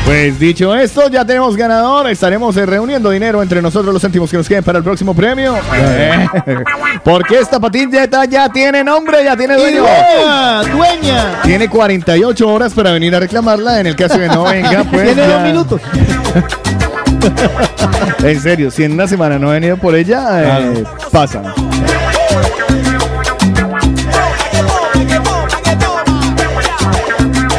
Pues 0.05 0.39
dicho 0.41 0.75
esto, 0.75 1.09
ya 1.09 1.25
tenemos 1.25 1.57
ganador. 1.57 2.09
Estaremos 2.11 2.57
eh, 2.57 2.67
reuniendo 2.67 3.11
dinero 3.11 3.43
entre 3.43 3.63
nosotros 3.63 3.93
los 3.93 4.03
céntimos 4.03 4.29
que 4.31 4.37
nos 4.39 4.49
queden 4.49 4.65
para 4.65 4.79
el 4.79 4.85
próximo 4.85 5.15
premio. 5.15 5.57
Eh, 5.75 6.27
Porque 7.05 7.39
esta 7.39 7.61
patineta 7.61 8.25
ya 8.25 8.49
tiene 8.49 8.83
nombre, 8.83 9.23
ya 9.23 9.37
tiene 9.37 9.55
dueño. 9.57 9.83
¡Dueña! 9.83 10.63
¡Dueña! 10.65 11.43
Tiene 11.43 11.69
48 11.69 12.49
horas 12.49 12.73
para 12.75 12.91
venir 12.91 13.15
a 13.15 13.21
reclamarla. 13.21 13.79
En 13.81 13.87
el 13.87 13.95
caso 13.95 14.19
de 14.19 14.29
que 14.29 14.35
no 14.35 14.45
venga, 14.45 14.83
pues. 14.91 15.03
Tiene 15.05 15.23
ya- 15.23 15.29
dos 15.35 15.43
minutos. 15.43 15.81
En 18.23 18.41
serio, 18.41 18.71
si 18.71 18.85
en 18.85 18.93
una 18.93 19.07
semana 19.07 19.39
no 19.39 19.51
he 19.51 19.55
venido 19.61 19.77
por 19.77 19.95
ella, 19.95 20.61
eh, 20.73 20.85
pasa. 21.11 21.43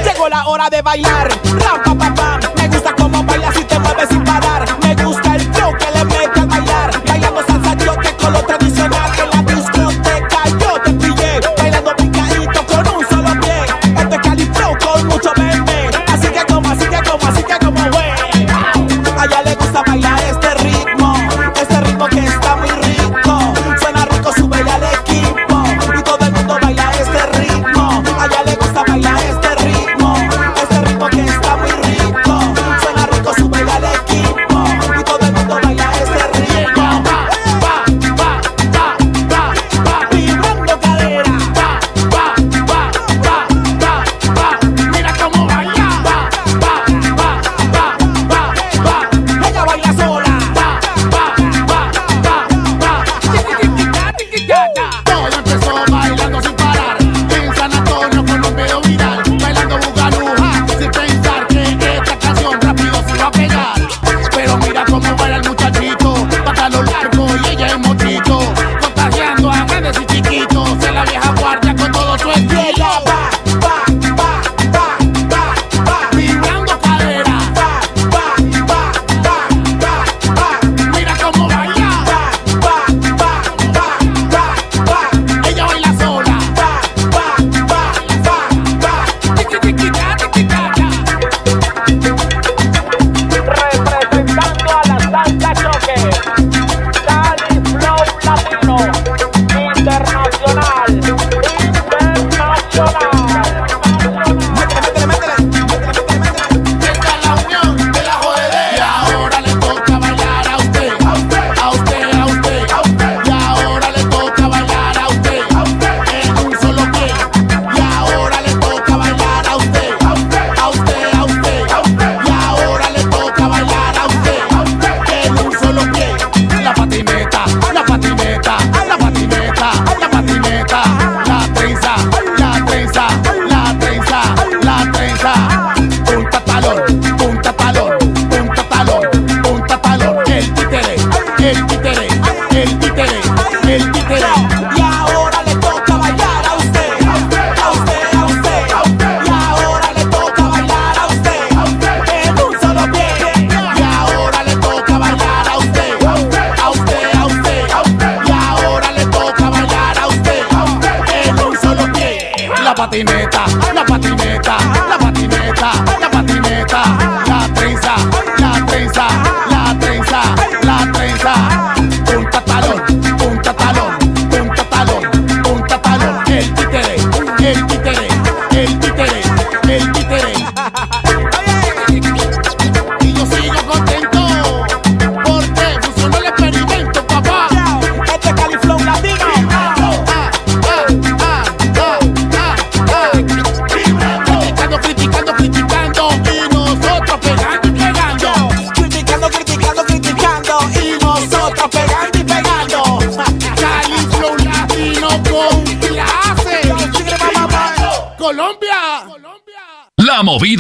Llegó 0.03 0.29
la 0.29 0.47
hora 0.47 0.69
de 0.69 0.81
bailar. 0.81 1.29
Ram, 1.29 1.97
pa, 1.97 2.09
pa, 2.09 2.13
pam. 2.15 2.30
Mueves 4.01 4.15
sin 4.15 4.23
parar. 4.23 4.65
Me 4.81 5.03
gusta 5.03 5.35
el 5.35 5.41
flow 5.53 5.73
que 5.77 5.91
le 5.91 6.05
mete 6.05 6.39
al 6.39 6.47
bailar. 6.47 6.91
Bailando 7.07 7.43
salsa 7.45 7.75
que 7.75 8.15
con 8.15 8.33
lo 8.33 8.41
tradicional. 8.43 9.11
En 9.19 9.29
la 9.29 9.53
discoteca 9.53 10.43
yo 10.59 10.81
te 10.83 10.93
pillé. 10.93 11.39
Bailando 11.57 11.95
picadito 11.95 12.65
con 12.65 12.95
un 12.95 13.05
solo 13.07 13.41
pie. 13.41 13.65
Este 13.95 14.15
es 14.15 14.21
Cali 14.21 14.45
Flow 14.45 14.75
con 14.79 15.07
mucho 15.07 15.31
bebé. 15.35 15.89
Así 16.11 16.27
que 16.29 16.43
como, 16.51 16.69
así 16.69 16.85
que 16.85 17.09
como, 17.09 17.27
así 17.27 17.43
que 17.43 17.57
como, 17.63 17.81
güey. 17.91 18.11
A 19.19 19.25
ella 19.25 19.41
le 19.43 19.55
gusta 19.55 19.83
bailar 19.85 20.10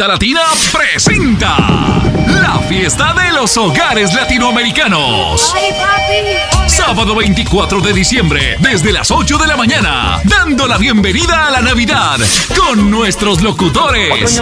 Movida 0.01 0.13
Latina 0.13 0.41
presenta 0.71 1.57
la 2.25 2.59
fiesta 2.67 3.13
de 3.13 3.33
los 3.33 3.55
hogares 3.55 4.11
latinoamericanos. 4.15 5.53
Sábado 6.65 7.13
24 7.13 7.81
de 7.81 7.93
diciembre, 7.93 8.57
desde 8.61 8.93
las 8.93 9.11
8 9.11 9.37
de 9.37 9.45
la 9.45 9.55
mañana, 9.55 10.19
dando 10.23 10.65
la 10.65 10.79
bienvenida 10.79 11.45
a 11.45 11.51
la 11.51 11.61
Navidad 11.61 12.17
con 12.57 12.89
nuestros 12.89 13.43
locutores. 13.43 14.41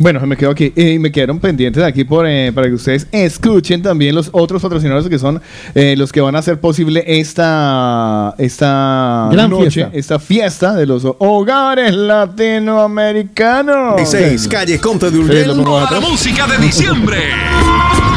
Bueno, 0.00 0.18
me 0.26 0.36
quedo 0.36 0.50
aquí. 0.50 0.72
Y 0.74 0.98
me 0.98 1.12
quedaron 1.12 1.38
pendientes 1.38 1.84
aquí 1.84 2.04
por, 2.04 2.26
eh, 2.26 2.50
para 2.54 2.66
que 2.68 2.72
ustedes 2.72 3.06
escuchen 3.12 3.82
también 3.82 4.14
los 4.14 4.30
otros 4.32 4.62
patrocinadores 4.62 5.08
que 5.10 5.18
son 5.18 5.42
eh, 5.74 5.94
los 5.96 6.10
que 6.10 6.22
van 6.22 6.34
a 6.36 6.38
hacer 6.38 6.58
posible 6.58 7.04
esta, 7.06 8.34
esta 8.38 9.28
Gran 9.30 9.50
noche, 9.50 9.70
fiesta. 9.70 9.96
esta 9.96 10.18
fiesta 10.18 10.74
de 10.74 10.86
los 10.86 11.06
hogares 11.18 11.94
latinoamericanos. 11.94 13.96
16, 13.96 14.48
calle 14.48 14.80
Comte 14.80 15.10
de 15.10 15.18
Urgel. 15.18 15.48
la 15.48 16.00
música 16.00 16.46
de 16.46 16.56
diciembre. 16.64 17.18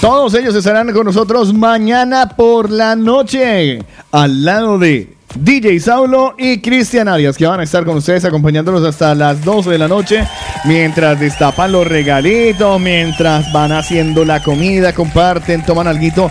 Todos 0.00 0.34
ellos 0.34 0.54
estarán 0.54 0.92
con 0.92 1.06
nosotros 1.06 1.54
mañana 1.54 2.30
por 2.30 2.70
la 2.70 2.96
noche, 2.96 3.78
al 4.10 4.44
lado 4.44 4.78
de 4.78 5.14
DJ 5.34 5.80
Saulo 5.80 6.34
y 6.36 6.60
Cristian 6.60 7.08
Arias, 7.08 7.36
que 7.36 7.46
van 7.46 7.60
a 7.60 7.62
estar 7.62 7.84
con 7.84 7.96
ustedes 7.96 8.24
acompañándolos 8.24 8.84
hasta 8.84 9.14
las 9.14 9.44
12 9.44 9.70
de 9.70 9.78
la 9.78 9.88
noche, 9.88 10.26
mientras 10.64 11.18
destapan 11.18 11.72
los 11.72 11.86
regalitos, 11.86 12.80
mientras 12.80 13.50
van 13.52 13.72
haciendo 13.72 14.24
la 14.24 14.42
comida, 14.42 14.92
comparten, 14.92 15.64
toman 15.64 15.86
alguito, 15.86 16.30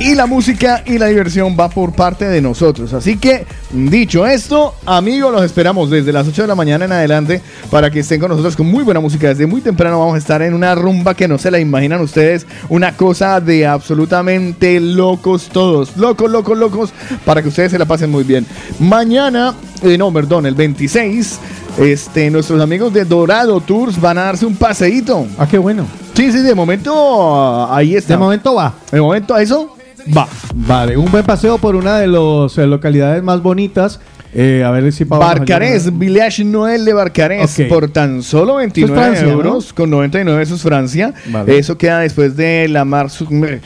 y 0.00 0.14
la 0.14 0.26
música 0.26 0.82
y 0.84 0.98
la 0.98 1.06
diversión 1.06 1.56
va 1.58 1.70
por 1.70 1.92
parte 1.94 2.26
de 2.26 2.40
nosotros. 2.42 2.92
Así 2.92 3.16
que, 3.16 3.46
dicho 3.70 4.26
esto, 4.26 4.74
amigos, 4.84 5.32
los 5.32 5.44
esperamos 5.44 5.90
desde 5.90 6.12
las 6.12 6.28
8 6.28 6.42
de 6.42 6.48
la 6.48 6.54
mañana 6.54 6.84
en 6.84 6.92
adelante 6.92 7.40
para 7.70 7.90
que 7.90 8.00
estén 8.00 8.20
con 8.20 8.30
nosotros 8.30 8.56
con 8.56 8.66
muy 8.66 8.84
buena 8.84 9.00
música. 9.00 9.28
Desde 9.28 9.46
muy 9.46 9.60
temprano 9.60 9.98
vamos 9.98 10.14
a 10.16 10.18
estar 10.18 10.42
en 10.42 10.54
una 10.54 10.74
rumba 10.74 11.14
que 11.14 11.28
no 11.28 11.38
se 11.38 11.50
la 11.50 11.58
imaginan 11.58 12.00
ustedes, 12.00 12.46
una 12.68 12.96
cosa 12.96 13.40
de 13.40 13.66
absolutamente 13.66 14.78
locos 14.80 15.48
todos, 15.48 15.96
locos, 15.96 16.30
locos, 16.30 16.58
locos, 16.58 16.92
para 17.24 17.42
que 17.42 17.48
ustedes 17.48 17.72
se 17.72 17.78
la 17.78 17.86
pasen 17.86 18.10
muy 18.10 18.24
bien. 18.24 18.41
Mañana, 18.78 19.54
eh, 19.82 19.96
no, 19.98 20.12
perdón, 20.12 20.46
el 20.46 20.54
26, 20.54 21.38
este, 21.78 22.30
nuestros 22.30 22.60
amigos 22.60 22.92
de 22.92 23.04
Dorado 23.04 23.60
Tours 23.60 24.00
van 24.00 24.18
a 24.18 24.22
darse 24.24 24.46
un 24.46 24.56
paseíto. 24.56 25.26
Ah, 25.38 25.46
qué 25.48 25.58
bueno. 25.58 25.86
Sí, 26.14 26.30
sí, 26.30 26.38
de 26.38 26.54
momento 26.54 26.92
ah, 26.94 27.76
ahí 27.76 27.96
está. 27.96 28.14
De 28.14 28.18
momento 28.18 28.54
va. 28.54 28.74
De 28.90 29.00
momento 29.00 29.34
a 29.34 29.42
eso 29.42 29.76
va. 30.16 30.28
Vale, 30.54 30.96
un 30.96 31.10
buen 31.10 31.24
paseo 31.24 31.58
por 31.58 31.74
una 31.74 31.98
de 31.98 32.06
las 32.06 32.56
localidades 32.56 33.22
más 33.22 33.42
bonitas. 33.42 33.98
Eh, 34.34 34.62
a 34.64 34.70
ver 34.70 34.90
si 34.92 35.04
Barcarés. 35.04 35.98
Village 35.98 36.42
Noel 36.44 36.86
de 36.86 36.94
Barcarés, 36.94 37.54
por 37.68 37.88
tan 37.88 38.22
solo 38.22 38.56
29 38.56 38.94
Francia, 38.94 39.26
¿no? 39.26 39.32
euros, 39.32 39.74
con 39.74 39.90
99 39.90 40.42
eso 40.42 40.54
es 40.54 40.62
Francia. 40.62 41.12
Vale. 41.26 41.58
Eso 41.58 41.76
queda 41.76 41.98
después 41.98 42.34
de 42.34 42.66
la 42.68 42.84
Mar 42.86 43.10
sur. 43.10 43.28
¿Eso 43.32 43.60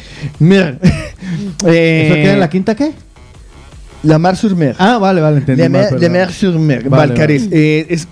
Eh, 1.67 2.21
queda 2.23 2.33
en 2.33 2.41
la 2.41 2.51
quinta 2.51 2.75
qué? 2.75 2.93
La 4.07 4.19
Mar 4.19 4.37
sur 4.37 4.55
Mer. 4.55 4.77
Ah, 4.79 4.99
vale, 4.99 5.21
vale, 5.21 5.39
entendí. 5.39 5.63
La 5.63 5.69
Mer, 5.69 6.01
la 6.01 6.09
Mer 6.09 6.33
sur 6.33 6.59
Mer, 6.59 6.89
Vale, 6.89 7.09
Barcarés. 7.09 7.45
vale. 7.51 7.79
Eh, 7.81 7.87
es, 7.91 8.09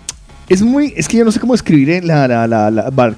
es 0.48 0.62
muy, 0.62 0.92
es 0.96 1.08
que 1.08 1.16
yo 1.16 1.24
no 1.24 1.32
sé 1.32 1.40
cómo 1.40 1.54
escribir 1.54 2.04
la, 2.04 2.28
la, 2.28 2.46
la, 2.46 2.70
la 2.70 3.16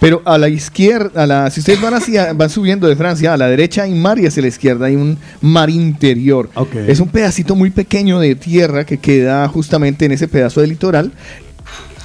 pero 0.00 0.22
a 0.24 0.38
la 0.38 0.48
izquierda, 0.48 1.22
a 1.22 1.26
la, 1.26 1.50
si 1.50 1.60
ustedes 1.60 1.80
van 1.80 1.94
hacia, 1.94 2.32
van 2.32 2.48
subiendo 2.48 2.86
de 2.88 2.96
Francia, 2.96 3.34
a 3.34 3.36
la 3.36 3.48
derecha 3.48 3.82
hay 3.82 3.94
mar 3.94 4.18
y 4.18 4.26
hacia 4.26 4.40
la 4.42 4.48
izquierda 4.48 4.86
hay 4.86 4.96
un 4.96 5.18
mar 5.42 5.68
interior. 5.68 6.48
Ok. 6.54 6.76
Es 6.86 7.00
un 7.00 7.08
pedacito 7.08 7.54
muy 7.56 7.70
pequeño 7.70 8.20
de 8.20 8.34
tierra 8.36 8.86
que 8.86 8.98
queda 8.98 9.46
justamente 9.48 10.06
en 10.06 10.12
ese 10.12 10.28
pedazo 10.28 10.60
de 10.60 10.68
litoral. 10.68 11.12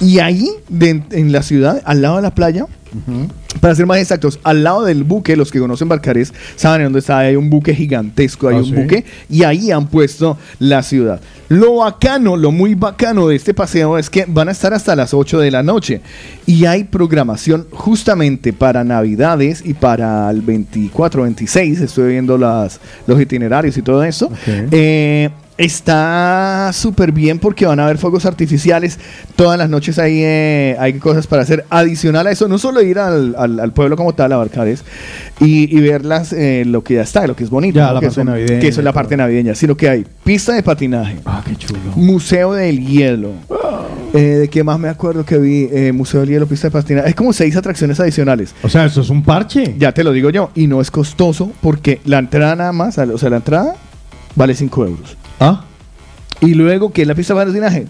Y 0.02 0.18
ahí, 0.18 0.50
de- 0.68 1.02
en 1.12 1.32
la 1.32 1.42
ciudad, 1.42 1.80
al 1.84 2.02
lado 2.02 2.16
de 2.16 2.22
la 2.22 2.34
playa, 2.34 2.66
para 3.60 3.74
ser 3.74 3.86
más 3.86 3.96
exactos, 3.98 4.38
al 4.42 4.62
lado 4.64 4.84
del 4.84 5.02
buque, 5.04 5.34
los 5.34 5.50
que 5.50 5.58
conocen 5.58 5.88
Barcarés 5.88 6.34
saben 6.56 6.84
dónde 6.84 6.98
está, 6.98 7.18
hay 7.20 7.36
un 7.36 7.48
buque 7.48 7.74
gigantesco, 7.74 8.48
hay 8.48 8.56
Ah, 8.56 8.58
un 8.58 8.64
¿sí? 8.66 8.72
buque, 8.74 9.04
y 9.30 9.44
ahí 9.44 9.70
han 9.70 9.86
puesto 9.86 10.36
la 10.58 10.82
ciudad. 10.82 11.18
Lo 11.48 11.76
bacano, 11.76 12.36
lo 12.36 12.50
muy 12.52 12.74
bacano 12.74 13.28
de 13.28 13.36
este 13.36 13.54
paseo 13.54 13.96
es 13.96 14.10
que 14.10 14.26
van 14.28 14.48
a 14.48 14.52
estar 14.52 14.74
hasta 14.74 14.94
las 14.94 15.14
8 15.14 15.38
de 15.38 15.50
la 15.50 15.62
noche 15.62 16.02
y 16.44 16.66
hay 16.66 16.84
programación 16.84 17.66
justamente 17.70 18.52
para 18.52 18.84
Navidades 18.84 19.62
y 19.64 19.72
para 19.74 20.28
el 20.30 20.42
24, 20.42 21.22
26, 21.22 21.80
estoy 21.80 22.12
viendo 22.12 22.36
las, 22.36 22.78
los 23.06 23.18
itinerarios 23.20 23.76
y 23.78 23.82
todo 23.82 24.02
eso. 24.04 24.30
Eh, 24.46 25.30
Está 25.58 26.70
súper 26.72 27.12
bien 27.12 27.38
porque 27.38 27.66
van 27.66 27.78
a 27.80 27.84
haber 27.84 27.98
fuegos 27.98 28.26
artificiales. 28.26 28.98
Todas 29.36 29.58
las 29.58 29.68
noches 29.70 29.98
hay, 29.98 30.20
eh, 30.22 30.76
hay 30.78 30.94
cosas 30.94 31.26
para 31.26 31.42
hacer. 31.42 31.64
Adicional 31.70 32.26
a 32.26 32.30
eso, 32.30 32.48
no 32.48 32.58
solo 32.58 32.82
ir 32.82 32.98
al, 32.98 33.34
al- 33.38 33.60
al 33.60 33.72
pueblo 33.72 33.96
como 33.96 34.14
tal, 34.14 34.32
a 34.32 34.36
Barcares, 34.36 34.84
y, 35.40 35.74
y 35.76 35.80
ver 35.80 36.04
las, 36.04 36.32
eh, 36.32 36.64
lo 36.66 36.82
que 36.82 36.94
ya 36.94 37.02
está, 37.02 37.26
lo 37.26 37.36
que 37.36 37.44
es 37.44 37.50
bonito. 37.50 37.76
Ya, 37.78 37.88
¿no? 37.88 37.94
la 37.94 38.00
que, 38.00 38.06
parte 38.06 38.14
son- 38.14 38.26
navideña 38.26 38.60
que 38.60 38.68
eso 38.68 38.80
es 38.80 38.84
la 38.84 38.92
parte 38.92 39.16
navideña, 39.16 39.54
sino 39.54 39.76
que 39.76 39.88
hay 39.88 40.06
pista 40.24 40.52
de 40.54 40.62
patinaje, 40.62 41.16
Ah, 41.24 41.42
qué 41.46 41.56
chulo. 41.56 41.78
museo 41.96 42.52
del 42.54 42.84
hielo. 42.86 43.30
Eh, 44.14 44.18
¿De 44.20 44.48
qué 44.48 44.62
más 44.62 44.78
me 44.78 44.88
acuerdo 44.88 45.24
que 45.24 45.38
vi? 45.38 45.68
Eh, 45.72 45.92
museo 45.92 46.20
del 46.20 46.28
hielo, 46.30 46.46
pista 46.46 46.66
de 46.68 46.72
patinaje. 46.72 47.08
Es 47.08 47.14
como 47.14 47.32
seis 47.32 47.56
atracciones 47.56 47.98
adicionales. 47.98 48.54
O 48.62 48.68
sea, 48.68 48.84
eso 48.84 49.00
es 49.00 49.08
un 49.10 49.22
parche. 49.22 49.74
Ya 49.78 49.92
te 49.92 50.04
lo 50.04 50.12
digo 50.12 50.28
yo. 50.30 50.50
Y 50.54 50.66
no 50.66 50.80
es 50.80 50.90
costoso 50.90 51.50
porque 51.62 52.00
la 52.04 52.18
entrada 52.18 52.54
nada 52.56 52.72
más, 52.72 52.98
o 52.98 53.16
sea, 53.18 53.30
la 53.30 53.36
entrada 53.36 53.74
vale 54.34 54.54
5 54.54 54.86
euros. 54.86 55.16
Ah. 55.42 55.64
Y 56.40 56.54
luego, 56.54 56.92
¿qué 56.92 57.02
es 57.02 57.08
la 57.08 57.14
pista 57.14 57.34
de 57.34 57.44
patinaje? 57.46 57.86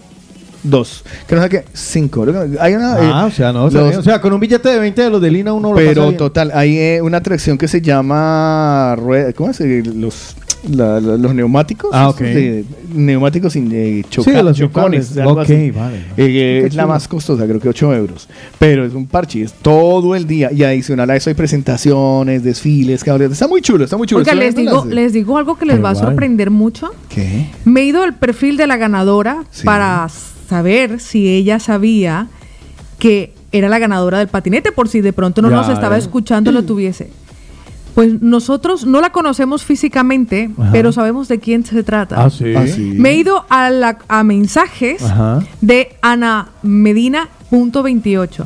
Dos. 0.63 1.03
Que 1.27 1.35
no 1.35 1.41
sé 1.43 1.49
qué, 1.49 1.65
cinco. 1.73 2.25
Hay 2.59 2.73
una. 2.73 2.93
Ah, 2.95 3.23
eh, 3.23 3.27
o 3.27 3.31
sea, 3.31 3.51
no. 3.51 3.65
o 3.65 3.71
sea, 3.71 3.81
los- 3.81 3.97
o 3.97 4.03
sea, 4.03 4.21
con 4.21 4.31
un 4.31 4.39
billete 4.39 4.69
de 4.69 4.79
20 4.79 5.01
de 5.01 5.09
los 5.09 5.21
de 5.21 5.29
Lina 5.29 5.51
uno 5.51 5.69
lo 5.69 5.75
pasa 5.75 5.87
pero 5.89 6.03
bien. 6.03 6.17
total, 6.17 6.51
hay 6.53 6.77
eh, 6.77 7.01
una 7.01 7.17
atracción 7.17 7.57
que 7.57 7.67
se 7.67 7.81
llama. 7.81 8.95
¿Cómo 9.35 9.51
se 9.53 9.83
Los, 9.83 10.35
la- 10.69 10.99
la- 10.99 11.17
los 11.17 11.33
neumáticos. 11.35 11.89
Ah, 11.93 12.13
de- 12.17 12.63
neumáticos 12.93 13.53
sin 13.53 13.69
eh, 13.73 14.03
choca- 14.09 14.31
Sí, 14.31 14.35
de 14.37 14.43
los 14.43 14.57
chocones. 14.57 15.11
así. 15.17 15.71
vale. 15.71 15.97
Eh, 16.17 16.59
Qué 16.61 16.65
es 16.67 16.75
la 16.75 16.87
más 16.87 17.07
costosa, 17.07 17.45
creo 17.45 17.59
que 17.59 17.69
8 17.69 17.93
euros. 17.93 18.29
Pero 18.59 18.85
es 18.85 18.93
un 18.93 19.05
parche, 19.07 19.41
es 19.41 19.53
todo 19.53 20.15
el 20.15 20.25
día. 20.27 20.51
Y 20.51 20.63
adicional 20.63 21.09
a 21.09 21.15
eso 21.15 21.29
hay 21.29 21.33
presentaciones, 21.35 22.43
desfiles, 22.43 23.03
caballeros. 23.03 23.33
Está 23.33 23.47
muy 23.47 23.61
chulo, 23.61 23.83
está 23.83 23.97
muy 23.97 24.07
chulo. 24.07 24.19
Oiga, 24.21 24.35
les 24.35 24.55
digo, 24.55 24.83
las- 24.85 24.93
les 24.93 25.13
digo 25.13 25.37
algo 25.37 25.57
que 25.57 25.65
les 25.65 25.75
Pero 25.75 25.83
va 25.83 25.89
a 25.91 25.95
sorprender 25.95 26.49
mucho. 26.51 26.91
¿Qué? 27.09 27.47
Me 27.65 27.81
he 27.81 27.85
ido 27.85 28.03
al 28.03 28.15
perfil 28.15 28.57
de 28.57 28.67
la 28.67 28.77
ganadora 28.77 29.43
para 29.65 30.07
saber 30.49 30.99
si 30.99 31.27
ella 31.27 31.59
sabía 31.59 32.27
que 32.99 33.33
era 33.51 33.69
la 33.69 33.79
ganadora 33.79 34.19
del 34.19 34.27
patinete, 34.29 34.71
por 34.71 34.87
si 34.87 35.01
de 35.01 35.13
pronto 35.13 35.41
no 35.41 35.49
Ya, 35.49 35.57
nos 35.57 35.69
estaba 35.69 35.97
escuchando, 35.97 36.51
lo 36.51 36.63
tuviese. 36.63 37.09
Pues 37.95 38.21
nosotros 38.21 38.85
no 38.87 39.01
la 39.01 39.11
conocemos 39.11 39.63
físicamente, 39.63 40.49
Ajá. 40.57 40.71
pero 40.71 40.91
sabemos 40.91 41.27
de 41.27 41.39
quién 41.39 41.63
se 41.63 41.83
trata. 41.83 42.23
Ah, 42.25 42.29
sí. 42.29 42.55
Ah, 42.55 42.65
sí. 42.65 42.81
Me 42.97 43.11
he 43.11 43.17
ido 43.17 43.45
a, 43.49 43.69
la- 43.69 43.99
a 44.07 44.23
mensajes 44.23 45.03
Ajá. 45.03 45.43
de 45.61 45.95
Ana 46.01 46.49
Medina.28. 46.63 48.45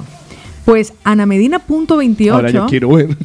Pues 0.66 0.94
Ana 1.04 1.26
Medina.28 1.26 2.32
Ahora 2.34 2.50
yo 2.52 2.66
quiero 2.66 2.90
ver. 2.90 3.16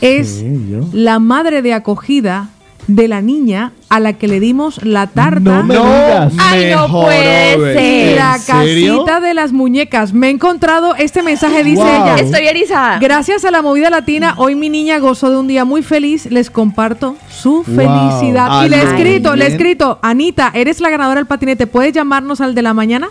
es 0.00 0.28
Sí, 0.28 0.66
yo. 0.70 0.88
la 0.92 1.18
madre 1.18 1.62
de 1.62 1.74
acogida 1.74 2.50
de 2.88 3.06
la 3.06 3.20
niña 3.22 3.72
a 3.88 4.00
la 4.00 4.14
que 4.14 4.26
le 4.26 4.40
dimos 4.40 4.84
la 4.84 5.06
tarta. 5.06 5.40
No 5.40 5.62
me 5.62 5.74
digas. 5.74 6.32
Ay, 6.38 6.70
no 6.74 6.88
puede 6.88 7.74
ser. 7.74 8.16
La 8.16 8.38
casita 8.44 9.20
de 9.20 9.34
las 9.34 9.52
muñecas. 9.52 10.12
Me 10.12 10.26
he 10.28 10.30
encontrado 10.30 10.94
este 10.96 11.22
mensaje, 11.22 11.62
dice 11.62 11.82
Wow. 11.82 11.86
ella. 11.94 12.16
Estoy 12.16 12.46
erizada. 12.46 12.98
Gracias 12.98 13.44
a 13.44 13.50
la 13.50 13.62
movida 13.62 13.88
latina, 13.88 14.34
hoy 14.36 14.54
mi 14.56 14.68
niña 14.68 14.98
gozó 14.98 15.30
de 15.30 15.36
un 15.38 15.46
día 15.46 15.64
muy 15.64 15.82
feliz. 15.82 16.26
Les 16.30 16.50
comparto 16.50 17.16
su 17.30 17.62
felicidad. 17.62 18.64
Y 18.64 18.68
le 18.68 18.78
he 18.78 18.82
escrito, 18.82 19.36
le 19.36 19.44
he 19.44 19.48
escrito, 19.48 19.98
Anita, 20.02 20.50
eres 20.54 20.80
la 20.80 20.90
ganadora 20.90 21.20
del 21.20 21.26
patinete. 21.26 21.66
¿Puedes 21.66 21.92
llamarnos 21.92 22.40
al 22.40 22.54
de 22.54 22.62
la 22.62 22.74
mañana? 22.74 23.08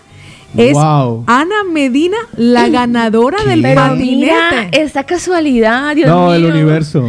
Es 0.57 0.73
Wow. 0.73 1.23
Ana 1.27 1.63
Medina, 1.71 2.17
la 2.35 2.67
ganadora 2.67 3.41
del 3.45 3.61
Pero 3.61 3.79
patinete. 3.81 4.15
mira, 4.15 4.67
esta 4.73 5.05
casualidad, 5.05 5.95
Dios 5.95 6.09
No, 6.09 6.25
mío. 6.25 6.33
el 6.35 6.45
universo. 6.45 7.05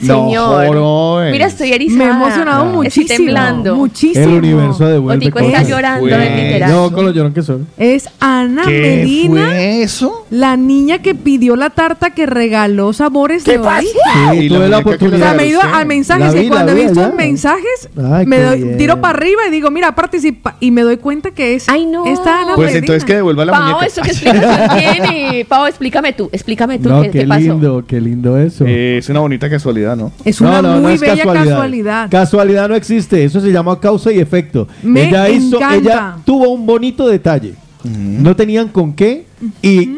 Señor. 0.00 0.74
No. 0.74 1.18
Mira, 1.30 1.46
estoy 1.46 1.72
erizada. 1.72 1.98
Me 1.98 2.04
he 2.04 2.08
emocionado 2.10 2.64
Estoy 2.64 2.76
muchísimo. 2.76 3.16
temblando. 3.16 3.76
Muchísimo. 3.76 4.24
El 4.24 4.34
universo 4.34 4.86
devuelve 4.86 5.26
Otico 5.26 5.38
está 5.40 5.62
llorando 5.62 6.06
del 6.06 6.36
literal. 6.36 6.70
No, 6.70 6.92
con 6.92 7.04
lo 7.04 7.10
llorón 7.12 7.32
que 7.34 7.42
soy. 7.42 7.64
Es 7.76 8.08
Ana 8.20 8.62
¿Qué 8.66 8.80
Medina, 8.80 9.46
fue 9.46 9.82
eso? 9.82 10.26
la 10.30 10.56
niña 10.56 10.98
que 11.00 11.14
pidió 11.14 11.56
la 11.56 11.70
tarta 11.70 12.10
que 12.10 12.26
regaló 12.26 12.92
sabores 12.92 13.44
de 13.44 13.58
origen. 13.58 13.84
Sí, 14.32 14.48
tuve 14.48 14.68
la 14.68 14.82
que 14.82 14.88
O 14.90 14.94
oportunidad. 14.94 15.18
sea, 15.18 15.34
me 15.34 15.42
he 15.44 15.48
ido 15.48 15.60
usted. 15.60 15.72
al 15.72 15.86
mensaje 15.86 16.20
La 16.20 16.36
y 16.36 16.40
vi, 16.40 16.48
cuando 16.48 16.66
la 16.66 16.72
he 16.72 16.74
vi 16.74 16.82
visto 16.84 17.00
allá. 17.04 17.14
mensajes, 17.14 17.88
Ay, 18.12 18.26
me 18.26 18.36
qué 18.36 18.42
doy, 18.42 18.62
bien. 18.62 18.78
tiro 18.78 19.00
para 19.00 19.18
arriba 19.18 19.42
y 19.48 19.50
digo, 19.50 19.70
mira, 19.70 19.94
participa. 19.94 20.56
Y 20.60 20.70
me 20.70 20.82
doy 20.82 20.96
cuenta 20.96 21.30
que 21.30 21.54
es 21.54 21.68
Ay, 21.68 21.86
no. 21.86 22.06
esta 22.06 22.42
Ana 22.42 22.54
Pues 22.54 22.66
Medina. 22.68 22.78
entonces 22.78 23.04
que 23.04 23.14
devuelva 23.14 23.44
la 23.44 23.52
Pau, 23.52 23.62
muñeca. 23.62 23.86
¿eso 23.86 24.02
qué 24.02 24.10
explicación 24.10 24.78
tiene? 24.78 25.44
Pau, 25.48 25.66
explícame 25.66 26.12
tú, 26.12 26.28
explícame 26.32 26.78
tú 26.78 26.88
No, 26.88 27.02
qué, 27.02 27.10
qué 27.10 27.18
qué 27.20 27.26
pasó. 27.26 27.40
lindo, 27.40 27.84
qué 27.86 28.00
lindo 28.00 28.38
eso. 28.38 28.64
Eh, 28.66 28.98
es 28.98 29.08
una 29.08 29.20
bonita 29.20 29.48
casualidad, 29.50 29.89
¿no? 29.96 30.12
Es 30.24 30.40
una 30.40 30.60
No, 30.60 30.62
no, 30.62 30.74
no 30.76 30.80
muy 30.82 30.92
es 30.94 31.00
bella 31.00 31.22
casualidad. 31.24 32.08
Casualidad 32.10 32.68
no 32.68 32.74
existe, 32.74 33.24
eso 33.24 33.40
se 33.40 33.50
llama 33.52 33.78
causa 33.80 34.12
y 34.12 34.18
efecto. 34.18 34.66
Me 34.82 35.08
ella 35.08 35.28
hizo, 35.28 35.56
encanta. 35.56 35.76
ella 35.76 36.16
tuvo 36.24 36.48
un 36.50 36.66
bonito 36.66 37.06
detalle. 37.08 37.54
No 37.84 38.36
tenían 38.36 38.68
con 38.68 38.92
qué 38.92 39.24
y 39.62 39.96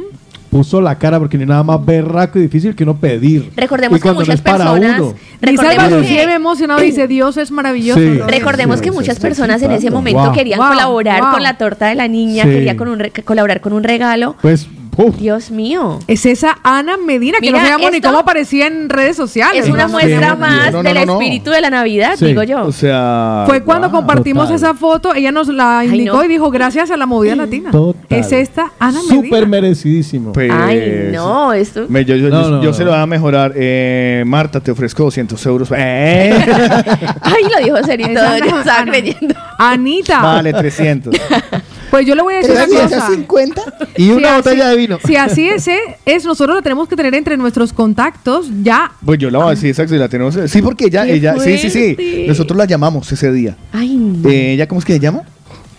puso 0.50 0.82
la 0.82 0.98
cara 0.98 1.18
porque 1.18 1.38
ni 1.38 1.46
nada 1.46 1.62
más 1.62 1.82
berraco 1.84 2.38
y 2.38 2.42
difícil 2.42 2.74
que 2.76 2.84
no 2.84 2.94
pedir. 2.94 3.50
Recordemos 3.56 3.96
Y 3.96 4.00
que 4.00 4.02
cuando 4.02 4.20
no 4.20 4.26
muchas 4.26 4.34
es 4.36 4.42
para 4.42 4.70
personas. 4.72 5.00
uno. 5.00 5.14
Recordemos 5.40 6.06
que- 6.06 6.26
me 6.26 6.34
emocionado, 6.34 6.80
dice, 6.80 7.08
Dios 7.08 7.38
es 7.38 7.50
maravilloso. 7.50 7.98
Sí. 7.98 8.18
¿no? 8.18 8.26
Recordemos 8.26 8.76
Sí, 8.78 8.84
que 8.84 8.90
muchas 8.92 9.18
personas 9.18 9.62
en 9.62 9.72
ese 9.72 9.90
momento 9.90 10.24
Wow. 10.24 10.32
querían 10.32 10.58
Wow, 10.60 10.68
colaborar 10.68 11.22
wow. 11.22 11.30
con 11.32 11.42
la 11.42 11.56
torta 11.56 11.86
de 11.88 11.94
la 11.94 12.06
niña, 12.06 12.44
Sí. 12.44 12.50
querían 12.50 12.76
con 12.76 12.88
un 12.88 12.98
re- 12.98 13.10
colaborar 13.24 13.60
con 13.62 13.72
un 13.72 13.82
regalo. 13.82 14.36
Pues, 14.42 14.68
uf, 14.96 15.16
Dios 15.16 15.50
mío. 15.50 15.98
Es 16.06 16.26
esa 16.26 16.58
Ana 16.62 16.96
Medina, 16.96 17.38
que 17.40 17.46
Mira, 17.46 17.58
no 17.58 17.64
sabíamos 17.64 17.90
ni 17.90 17.96
esto 17.98 18.08
cómo 18.08 18.20
aparecía 18.20 18.66
en 18.66 18.88
redes 18.88 19.16
sociales. 19.16 19.64
Es 19.64 19.70
una 19.70 19.88
muestra 19.88 20.34
más 20.36 20.72
No, 20.72 20.82
no, 20.82 20.88
del 20.88 20.94
no, 21.06 21.06
no. 21.06 21.12
espíritu 21.20 21.50
de 21.50 21.60
la 21.60 21.70
Navidad, 21.70 22.14
Sí. 22.18 22.26
digo 22.26 22.42
yo. 22.42 22.62
O 22.64 22.72
sea. 22.72 23.44
Fue 23.46 23.62
cuando 23.62 23.88
wow. 23.88 23.98
compartimos 23.98 24.44
total. 24.44 24.56
esa 24.56 24.74
foto, 24.74 25.14
ella 25.14 25.32
nos 25.32 25.48
la 25.48 25.84
indicó 25.84 26.16
no. 26.16 26.24
y 26.24 26.28
dijo, 26.28 26.50
gracias 26.50 26.90
a 26.90 26.96
la 26.96 27.06
movida 27.06 27.34
latina. 27.36 27.70
total. 27.70 28.18
Es 28.18 28.32
esta 28.32 28.72
Ana 28.78 29.00
Medina. 29.08 29.22
Súper 29.24 29.46
merecidísimo. 29.46 30.32
Pues, 30.32 30.50
Ay, 30.52 31.10
no, 31.12 31.52
esto. 31.52 31.86
me- 31.88 32.04
yo 32.04 32.16
yo, 32.16 32.28
No, 32.28 32.42
yo- 32.42 32.50
no, 32.50 32.62
yo 32.62 32.68
no. 32.70 32.74
se 32.74 32.84
lo 32.84 32.90
voy 32.90 33.00
a 33.00 33.06
mejorar. 33.06 33.52
Eh, 33.56 34.22
Marta, 34.26 34.60
te 34.60 34.70
ofrezco 34.70 35.04
200 35.04 35.44
euros. 35.46 35.68
Eh, 35.76 36.32
Ay, 37.22 37.42
lo 37.50 37.64
dijo 37.64 37.76
yo 37.86 37.92
estaba 38.58 38.84
creyendo. 38.84 39.34
Anita, 39.58 40.20
vale, 40.22 40.52
300. 40.52 41.14
Pues 41.92 42.06
yo 42.06 42.14
le 42.14 42.22
voy 42.22 42.34
a 42.34 42.36
decir 42.38 42.52
una 42.52 42.66
cosa. 42.66 43.08
Y 43.96 44.10
una 44.10 44.28
Si 44.30 44.34
botella 44.36 44.64
así- 44.64 44.70
de 44.70 44.76
vino. 44.76 44.98
Si 45.04 45.14
así 45.16 45.48
es, 45.48 45.68
eh, 45.68 45.78
es, 46.06 46.24
nosotros 46.24 46.56
lo 46.56 46.62
tenemos 46.62 46.88
que 46.88 46.96
tener 46.96 47.14
entre 47.14 47.36
nuestros 47.36 47.72
contactos 47.74 48.48
ya. 48.62 48.90
Pues 49.04 49.18
yo 49.18 49.30
la 49.30 49.38
voy 49.38 49.46
a 49.48 49.50
decir, 49.50 49.68
exacto, 49.68 49.94
y 49.94 49.98
la 49.98 50.08
tenemos. 50.08 50.36
Sí, 50.46 50.62
porque 50.62 50.86
ella, 50.86 51.04
Qué 51.04 51.14
ella, 51.14 51.34
sí, 51.38 51.58
sí, 51.58 51.68
sí. 51.70 52.24
Nosotros 52.26 52.56
la 52.56 52.64
llamamos 52.64 53.12
ese 53.12 53.30
día. 53.30 53.56
Ay, 53.72 53.94
no. 53.94 54.28
Eh, 54.28 54.54
¿Ella 54.54 54.66
cómo 54.66 54.78
es 54.78 54.84
que 54.86 54.94
se 54.94 55.00
llama? 55.00 55.22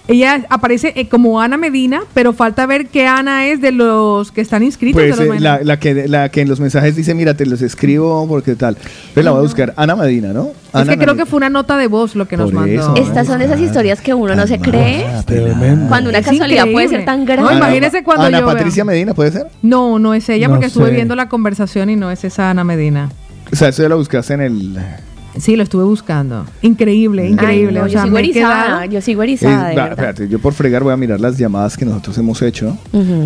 Ella 0.05 0.45
aparece 0.49 0.91
eh, 0.97 1.07
como 1.07 1.39
Ana 1.39 1.55
Medina, 1.55 2.01
pero 2.13 2.33
falta 2.33 2.65
ver 2.65 2.87
qué 2.87 3.07
Ana 3.07 3.47
es 3.47 3.61
de 3.61 3.71
los 3.71 4.33
que 4.33 4.41
están 4.41 4.61
inscritos. 4.61 5.01
Pues 5.01 5.17
de 5.17 5.25
los 5.27 5.37
eh, 5.37 5.39
la, 5.39 5.61
la 5.63 5.79
que, 5.79 6.09
la 6.09 6.27
que 6.27 6.41
en 6.41 6.49
los 6.49 6.59
mensajes 6.59 6.97
dice, 6.97 7.13
mira, 7.13 7.35
te 7.35 7.45
los 7.45 7.61
escribo 7.61 8.27
porque 8.27 8.55
tal. 8.55 8.75
Pues 9.13 9.23
la 9.23 9.31
voy 9.31 9.39
a 9.39 9.43
buscar. 9.43 9.73
Ana 9.77 9.95
Medina, 9.95 10.33
¿no? 10.33 10.47
es 10.49 10.55
Ana 10.75 10.91
que 10.91 10.97
creo 10.97 11.07
Medina. 11.13 11.23
que 11.23 11.29
fue 11.29 11.37
una 11.37 11.49
nota 11.49 11.77
de 11.77 11.87
voz 11.87 12.15
lo 12.15 12.27
que 12.27 12.35
nos 12.35 12.51
Por 12.51 12.59
mandó. 12.61 12.81
eso. 12.81 12.95
Estas 12.97 13.27
son 13.27 13.41
esas 13.41 13.61
historias 13.61 14.01
que 14.01 14.13
uno 14.13 14.35
no 14.35 14.45
se 14.45 14.59
cree. 14.59 15.05
Tremendo. 15.25 15.87
Cuando 15.87 16.09
una 16.09 16.19
Es 16.19 16.25
casualidad 16.25 16.65
puede 16.69 16.89
ser 16.89 17.05
tan 17.05 17.21
No, 17.21 17.25
grande. 17.25 17.49
Ana- 17.51 17.57
imagínese 17.59 18.03
cuando 18.03 18.25
Ana 18.25 18.39
yo. 18.41 18.45
Patricia 18.45 18.83
Medina, 18.83 19.13
¿puede 19.13 19.31
ser? 19.31 19.47
No, 19.61 19.99
no 19.99 20.13
es 20.13 20.27
ella 20.27 20.49
No 20.49 20.55
porque 20.55 20.67
estuve 20.67 20.89
viendo 20.91 21.15
la 21.15 21.29
conversación 21.29 21.89
y 21.89 21.95
no 21.95 22.11
es 22.11 22.25
esa 22.25 22.49
Ana 22.49 22.65
Medina. 22.65 23.09
O 23.53 23.55
sea, 23.55 23.69
eso 23.69 23.81
ya 23.83 23.87
lo 23.89 23.97
buscaste 23.97 24.33
en 24.33 24.41
el... 24.41 24.77
Sí, 25.37 25.55
lo 25.55 25.63
estuve 25.63 25.83
buscando. 25.83 26.45
Increíble, 26.61 27.27
increíble. 27.27 27.79
Ay, 27.79 27.81
no, 27.81 27.85
o 27.85 27.89
sea, 27.89 28.01
yo 28.01 28.03
sigo 28.03 28.13
me 28.13 28.19
he 28.19 28.23
erizada, 28.23 28.65
quedado- 28.65 28.85
yo 28.85 29.01
sigo 29.01 29.23
Es- 29.23 29.29
erizada, 29.29 29.67
de 29.69 29.75
va, 29.75 29.83
verdad. 29.83 29.91
espérate, 30.09 30.27
yo 30.29 30.39
por 30.39 30.53
fregar 30.53 30.83
voy 30.83 30.93
a 30.93 30.97
mirar 30.97 31.19
las 31.19 31.37
llamadas 31.37 31.75
que 31.75 31.85
nosotros 31.85 32.17
hemos 32.17 32.41
hecho. 32.41 32.77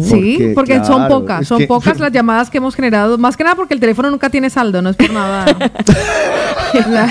Sí, 0.01 0.51
porque 0.55 0.83
son 0.85 1.07
pocas, 1.07 1.47
son 1.47 1.59
que- 1.59 1.67
pocas 1.67 1.99
las 1.99 2.11
llamadas 2.11 2.49
que 2.49 2.57
hemos 2.59 2.75
generado. 2.75 3.17
Más 3.17 3.35
que 3.35 3.43
nada 3.43 3.55
porque 3.55 3.73
el 3.73 3.79
teléfono 3.79 4.09
nunca 4.09 4.29
tiene 4.29 4.49
saldo, 4.49 4.81
no 4.81 4.89
es 4.91 4.95
por 4.95 5.11
nada. 5.11 5.45
La- 6.89 7.09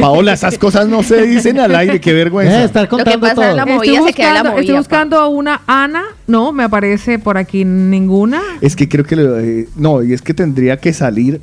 Paola, 0.00 0.32
esas 0.34 0.58
cosas 0.58 0.86
no 0.86 1.02
se 1.02 1.26
dicen 1.26 1.58
al 1.58 1.74
aire, 1.74 2.00
qué 2.00 2.12
vergüenza. 2.12 2.60
Eh, 2.62 2.64
estar 2.64 2.82
Lo 2.84 2.88
que 2.88 2.96
contando 2.96 3.20
pasa 3.26 3.52
la 3.52 3.64
todo. 3.64 3.80
se 3.82 3.84
queda 3.86 3.94
la 3.94 4.42
buscando, 4.42 4.50
movida. 4.50 4.60
estoy 4.60 4.76
buscando 4.76 5.28
una 5.30 5.60
Ana. 5.66 6.02
No, 6.26 6.52
me 6.52 6.62
aparece 6.62 7.18
por 7.18 7.36
aquí 7.36 7.64
ninguna. 7.64 8.40
Es 8.60 8.76
que 8.76 8.88
creo 8.88 9.04
que... 9.04 9.16
lo- 9.16 9.38
eh, 9.40 9.68
no, 9.76 10.02
y 10.02 10.12
es 10.12 10.22
que 10.22 10.34
tendría 10.34 10.76
que 10.76 10.92
salir... 10.92 11.40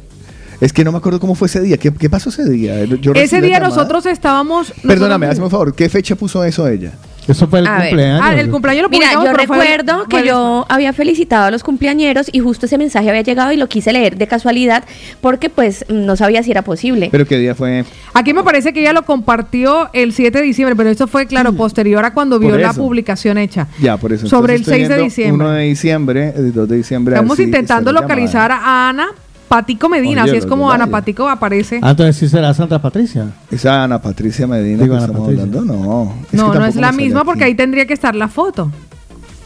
Es 0.61 0.73
que 0.73 0.83
no 0.83 0.91
me 0.91 0.97
acuerdo 0.97 1.19
cómo 1.19 1.35
fue 1.35 1.47
ese 1.47 1.61
día. 1.61 1.77
¿Qué, 1.77 1.93
qué 1.93 2.09
pasó 2.09 2.29
ese 2.29 2.47
día? 2.49 2.83
Yo 2.85 3.13
Ese 3.13 3.41
día 3.41 3.59
nosotros 3.59 4.05
estábamos. 4.05 4.71
Perdóname, 4.85 5.27
nosotros- 5.27 5.31
hazme 5.31 5.43
un 5.45 5.51
favor. 5.51 5.75
¿Qué 5.75 5.87
fecha 5.89 6.15
puso 6.15 6.43
eso 6.43 6.67
ella? 6.67 6.91
Eso 7.27 7.47
fue 7.47 7.59
el 7.59 7.67
A 7.67 7.73
ver. 7.77 7.81
cumpleaños. 7.89 8.21
Ah, 8.23 8.33
el 8.39 8.49
cumpleaños 8.49 8.83
lo 8.83 8.89
Mira, 8.89 9.13
yo 9.13 9.33
recuerdo 9.33 10.05
que 10.09 10.25
yo 10.25 10.65
había 10.67 10.93
felicitado 10.93 11.45
a 11.45 11.51
los 11.51 11.61
cumpleañeros 11.61 12.27
y 12.31 12.39
justo 12.39 12.65
ese 12.65 12.79
mensaje 12.79 13.07
había 13.07 13.21
llegado 13.21 13.51
y 13.51 13.57
lo 13.57 13.69
quise 13.69 13.93
leer 13.93 14.17
de 14.17 14.25
casualidad 14.25 14.83
porque 15.21 15.49
pues 15.49 15.85
no 15.89 16.15
sabía 16.15 16.41
si 16.41 16.49
era 16.49 16.63
posible. 16.63 17.09
¿Pero 17.11 17.27
qué 17.27 17.37
día 17.37 17.53
fue? 17.53 17.85
Aquí 18.15 18.33
me 18.33 18.43
parece 18.43 18.73
que 18.73 18.81
ella 18.81 18.93
lo 18.93 19.03
compartió 19.03 19.91
el 19.93 20.11
7 20.13 20.39
de 20.39 20.43
diciembre, 20.43 20.75
pero 20.75 20.89
esto 20.89 21.05
fue, 21.07 21.27
claro, 21.27 21.53
posterior 21.53 22.03
a 22.03 22.13
cuando 22.13 22.39
vio 22.39 22.57
la 22.57 22.71
eso. 22.71 22.81
publicación 22.81 23.37
hecha. 23.37 23.67
Ya, 23.79 23.97
por 23.97 24.11
eso. 24.11 24.27
Sobre 24.27 24.55
Entonces 24.55 24.75
el 24.77 24.81
estoy 24.81 24.87
6 24.87 24.97
de 24.97 25.03
diciembre. 25.03 25.45
1 25.47 25.53
de 25.55 25.63
diciembre, 25.65 26.33
el 26.35 26.51
2 26.51 26.67
de 26.67 26.77
diciembre. 26.77 27.13
Estamos 27.13 27.39
intentando 27.39 27.91
localizar 27.91 28.49
llamada. 28.49 28.67
a 28.87 28.89
Ana 28.89 29.07
Patico 29.49 29.89
Medina, 29.89 30.23
Oye, 30.23 30.31
así 30.31 30.37
es 30.37 30.45
como 30.45 30.71
Ana. 30.71 30.87
Patico 30.87 31.27
aparece. 31.27 31.79
Ah, 31.81 31.91
entonces 31.91 32.15
sí 32.15 32.29
será 32.29 32.53
Santa 32.53 32.79
Patricia. 32.81 33.25
Esa 33.51 33.83
Ana 33.83 33.99
Patricia 33.99 34.45
Medina 34.47 34.83
Digo, 34.83 34.93
que 34.95 34.97
Ana 35.03 35.05
estamos 35.07 35.27
Patricia. 35.27 35.43
hablando, 35.43 35.73
no. 35.75 36.13
no, 36.31 36.53
no 36.53 36.65
es 36.65 36.75
la 36.75 36.91
misma 36.91 37.21
aquí. 37.21 37.25
porque 37.25 37.43
ahí 37.45 37.55
tendría 37.55 37.85
que 37.87 37.93
estar 37.93 38.15
la 38.15 38.27
foto. 38.27 38.71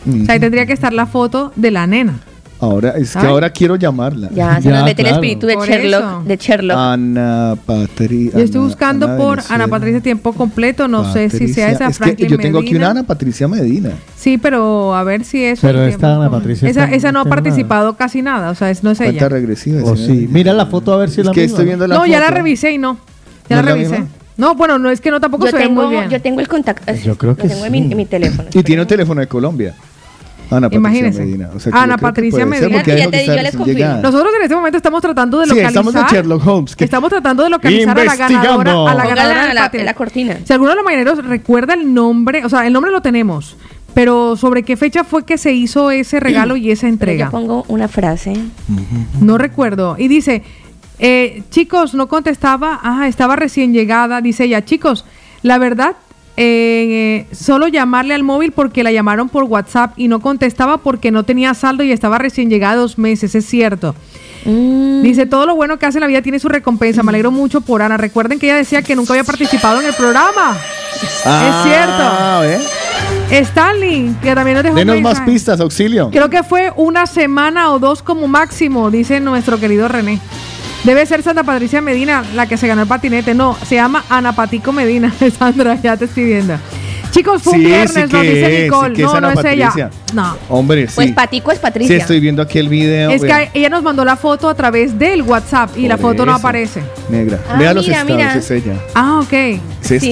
O 0.05 0.25
sea, 0.25 0.33
ahí 0.35 0.39
tendría 0.41 0.65
que 0.65 0.73
estar 0.73 0.91
la 0.93 1.05
foto 1.05 1.53
de 1.55 1.71
la 1.71 1.87
nena. 1.87 2.19
Ahora, 2.63 2.91
es 2.91 3.11
que 3.11 3.19
Ay. 3.19 3.25
ahora 3.27 3.49
quiero 3.49 3.75
llamarla. 3.75 4.29
Ya, 4.33 4.55
se 4.61 4.69
Ya, 4.69 4.75
nos 4.75 4.83
mete 4.85 5.01
el 5.01 5.07
claro. 5.09 5.15
espíritu 5.21 5.47
de 5.47 5.53
Por 5.55 5.67
Sherlock. 5.67 5.99
eso. 6.01 6.23
De 6.25 6.37
Sherlock. 6.37 6.77
Ana 6.77 7.55
Patricia. 7.65 8.39
Yo 8.39 8.45
estoy 8.45 8.61
buscando 8.61 9.17
por 9.17 9.41
Ana 9.49 9.67
Patricia 9.67 9.99
tiempo 10.01 10.31
completo, 10.31 10.87
no 10.87 11.11
sé 11.11 11.29
si 11.29 11.49
sea 11.53 11.71
esa 11.71 11.87
Es 11.87 11.97
que 11.97 12.03
Franklin 12.05 12.29
yo 12.29 12.37
tengo 12.37 12.59
aquí 12.59 12.67
Medina. 12.73 12.85
una 12.91 12.99
Ana 12.99 13.03
Patricia 13.07 13.47
Medina. 13.49 13.91
Sí, 14.15 14.37
pero 14.37 14.95
a 14.95 15.03
ver 15.03 15.25
si 15.25 15.43
eso. 15.43 15.59
Pero 15.67 15.83
el 15.83 15.89
esta 15.89 16.07
tiempo- 16.07 16.21
Ana 16.21 16.31
Patricia 16.31 16.69
Esa, 16.69 16.83
está- 16.85 16.95
esa 16.95 17.11
no 17.11 17.19
ha 17.19 17.23
está 17.23 17.29
participado 17.35 17.97
casi 17.97 18.21
nada, 18.21 18.49
o 18.51 18.55
sea, 18.55 18.69
es, 18.69 18.81
no 18.81 18.91
es 18.91 18.97
Cuenta 18.97 19.15
ella. 19.17 19.29
regresiva. 19.29 19.83
O 19.83 19.95
sí. 19.97 20.05
sí. 20.05 20.27
Mira 20.31 20.53
la 20.53 20.65
foto 20.67 20.93
a 20.93 20.97
ver 20.97 21.09
si 21.09 21.15
es 21.15 21.19
Es 21.19 21.25
la 21.25 21.31
que 21.33 21.41
misma. 21.41 21.53
estoy 21.55 21.65
viendo 21.65 21.85
la 21.87 21.95
No, 21.95 22.05
ya 22.05 22.19
la 22.19 22.27
foto. 22.27 22.37
revisé 22.37 22.71
y 22.71 22.77
no. 22.77 22.97
Ya 23.49 23.57
¿No 23.57 23.61
la 23.61 23.61
es 23.61 23.65
la 23.65 23.73
revisé. 23.73 23.91
misma? 23.99 24.07
No, 24.37 24.55
bueno, 24.55 24.79
no 24.79 24.89
es 24.89 25.01
que 25.01 25.11
no 25.11 25.19
tampoco 25.19 25.45
Yo 25.45 25.51
se 25.51 25.57
ve 25.57 25.63
tengo, 25.63 25.83
muy 25.83 25.91
bien. 25.91 26.09
yo 26.09 26.21
tengo 26.21 26.39
el 26.39 26.47
contacto. 26.47 26.93
Yo 26.93 27.17
creo 27.17 27.31
lo 27.33 27.37
que 27.37 27.47
tengo 27.49 27.65
en, 27.65 27.73
sí. 27.73 27.81
mi, 27.81 27.91
en 27.91 27.97
mi 27.97 28.05
teléfono. 28.05 28.47
Y 28.53 28.63
tiene 28.63 28.81
un 28.83 28.87
teléfono 28.87 29.19
de 29.21 29.27
Colombia. 29.27 29.75
Ana 30.49 30.69
Patricia 30.69 30.77
Imagínese. 30.77 31.19
Medina. 31.25 31.49
O 31.55 31.59
sea, 31.59 31.71
que 31.71 31.77
Ana 31.79 31.97
Patricia 31.97 32.39
ser 32.39 32.47
Medina. 32.47 32.83
Ya 32.83 33.09
te 33.09 33.25
yo 33.25 33.33
les. 33.35 33.55
Nosotros 33.55 34.33
en 34.37 34.43
este 34.43 34.55
momento 34.55 34.77
estamos 34.77 35.01
tratando 35.01 35.39
de 35.39 35.45
Sí, 35.45 35.49
localizar. 35.51 35.69
estamos 35.85 35.95
en 35.95 36.15
Sherlock 36.15 36.47
Holmes. 36.47 36.75
que- 36.75 36.83
Estamos 36.85 37.09
tratando 37.09 37.43
de 37.43 37.49
localizar 37.49 37.99
a 37.99 38.03
la 38.03 38.15
ganadora, 38.15 38.71
a 38.91 38.93
la 38.93 39.05
ganadora 39.07 39.69
en 39.73 39.85
la, 39.85 39.93
cortina. 39.93 40.37
Si 40.43 40.53
alguno 40.53 40.71
de 40.71 40.75
los 40.75 40.85
mañaneros 40.85 41.25
recuerda 41.25 41.73
el 41.73 41.93
nombre, 41.93 42.45
o 42.45 42.49
sea, 42.49 42.65
el 42.67 42.73
nombre 42.73 42.91
lo 42.91 43.01
tenemos, 43.01 43.57
pero 43.93 44.35
sobre 44.35 44.63
qué 44.63 44.77
fecha 44.77 45.03
fue 45.03 45.23
que 45.25 45.37
se 45.37 45.53
hizo 45.53 45.91
ese 45.91 46.19
regalo 46.19 46.55
y 46.57 46.71
esa 46.71 46.81
Pero 46.81 46.93
entrega. 46.93 47.25
Yo 47.25 47.31
pongo 47.31 47.65
una 47.67 47.87
frase. 47.87 48.33
No 49.21 49.37
recuerdo. 49.37 49.95
Y 49.97 50.07
dice, 50.07 50.43
eh, 50.99 51.43
chicos, 51.49 51.93
no 51.93 52.07
contestaba, 52.07 52.79
ajá, 52.81 53.07
estaba 53.07 53.35
recién 53.35 53.73
llegada, 53.73 54.21
dice 54.21 54.45
ella, 54.45 54.63
chicos, 54.63 55.05
la 55.41 55.57
verdad 55.57 55.95
eh, 56.35 57.27
solo 57.31 57.67
llamarle 57.67 58.13
al 58.13 58.23
móvil 58.23 58.51
porque 58.51 58.83
la 58.83 58.91
llamaron 58.91 59.29
por 59.29 59.43
WhatsApp 59.43 59.93
y 59.97 60.07
no 60.07 60.19
contestaba 60.19 60.77
porque 60.77 61.11
no 61.11 61.23
tenía 61.23 61.53
saldo 61.53 61.83
y 61.83 61.91
estaba 61.91 62.17
recién 62.17 62.49
llegada 62.49 62.75
dos 62.75 62.97
meses, 62.97 63.35
es 63.35 63.45
cierto. 63.45 63.95
Dice, 64.45 65.25
todo 65.25 65.45
lo 65.45 65.55
bueno 65.55 65.79
que 65.79 65.85
hace 65.85 65.99
en 65.99 66.01
la 66.01 66.07
vida 66.07 66.21
tiene 66.21 66.37
su 66.37 66.49
recompensa. 66.49 67.01
Me 67.01 67.11
alegro 67.11 67.31
mucho 67.31 67.61
por 67.61 67.81
Ana. 67.81 67.95
Recuerden 67.95 68.39
que 68.39 68.47
ella 68.47 68.57
decía 68.57 68.81
que 68.81 68.95
nunca 68.95 69.13
había 69.13 69.23
participado 69.23 69.79
en 69.79 69.87
el 69.87 69.93
programa. 69.93 70.57
Ah, 71.25 72.43
es 72.43 72.59
cierto. 72.59 73.49
Stanley, 73.49 74.13
que 74.21 74.35
también 74.35 74.55
nos 74.55 74.63
dejó 74.63 74.73
un 74.75 74.85
Denos 74.85 75.01
más 75.01 75.21
pistas, 75.21 75.59
auxilio. 75.59 76.09
Creo 76.11 76.29
que 76.29 76.43
fue 76.43 76.73
una 76.75 77.05
semana 77.05 77.71
o 77.71 77.79
dos 77.79 78.03
como 78.03 78.27
máximo, 78.27 78.91
dice 78.91 79.19
nuestro 79.19 79.59
querido 79.59 79.87
René. 79.87 80.19
Debe 80.83 81.05
ser 81.05 81.23
Santa 81.23 81.43
Patricia 81.43 81.81
Medina 81.81 82.25
la 82.35 82.45
que 82.45 82.57
se 82.57 82.67
ganó 82.67 82.81
el 82.81 82.87
patinete. 82.87 83.33
No, 83.33 83.55
se 83.65 83.75
llama 83.75 84.03
Ana 84.09 84.35
Patico 84.35 84.73
Medina. 84.73 85.13
Sandra, 85.39 85.75
ya 85.81 85.95
te 85.95 86.05
estoy 86.05 86.25
viendo. 86.25 86.57
Chicos, 87.13 87.43
fue 87.43 87.53
un 87.53 87.59
Sí, 87.59 87.65
viernes, 87.67 87.91
sí 87.93 87.99
nos 88.11 88.21
dice 88.23 88.57
es, 88.57 88.63
Nicole. 88.63 88.95
sí 88.95 89.01
no, 89.03 89.21
no 89.21 89.29
es 89.29 89.45
ella. 89.45 89.67
Patricia. 89.67 89.89
No. 90.15 90.35
Hombre, 90.49 90.87
sí. 90.87 90.93
Pues 90.95 91.11
Patico 91.11 91.51
es 91.51 91.59
Patricia. 91.59 91.95
Sí, 91.95 92.01
estoy 92.01 92.19
viendo 92.19 92.41
aquí 92.41 92.57
el 92.57 92.69
video. 92.69 93.11
Es 93.11 93.21
vea. 93.21 93.51
que 93.51 93.59
ella 93.59 93.69
nos 93.69 93.83
mandó 93.83 94.03
la 94.03 94.15
foto 94.15 94.49
a 94.49 94.55
través 94.55 94.97
del 94.97 95.21
WhatsApp 95.21 95.77
y 95.77 95.87
la 95.87 95.97
foto 95.99 96.25
no 96.25 96.33
aparece. 96.33 96.81
Negra. 97.09 97.37
Ah, 97.47 97.57
Vea 97.59 97.73
los 97.75 97.85
mira, 97.85 97.99
estados, 98.01 98.17
mira. 98.19 98.35
es 98.35 98.49
ella. 98.51 98.73
Ah, 98.95 99.19
ok. 99.21 99.33
Es 99.83 99.91
esta. 99.91 100.07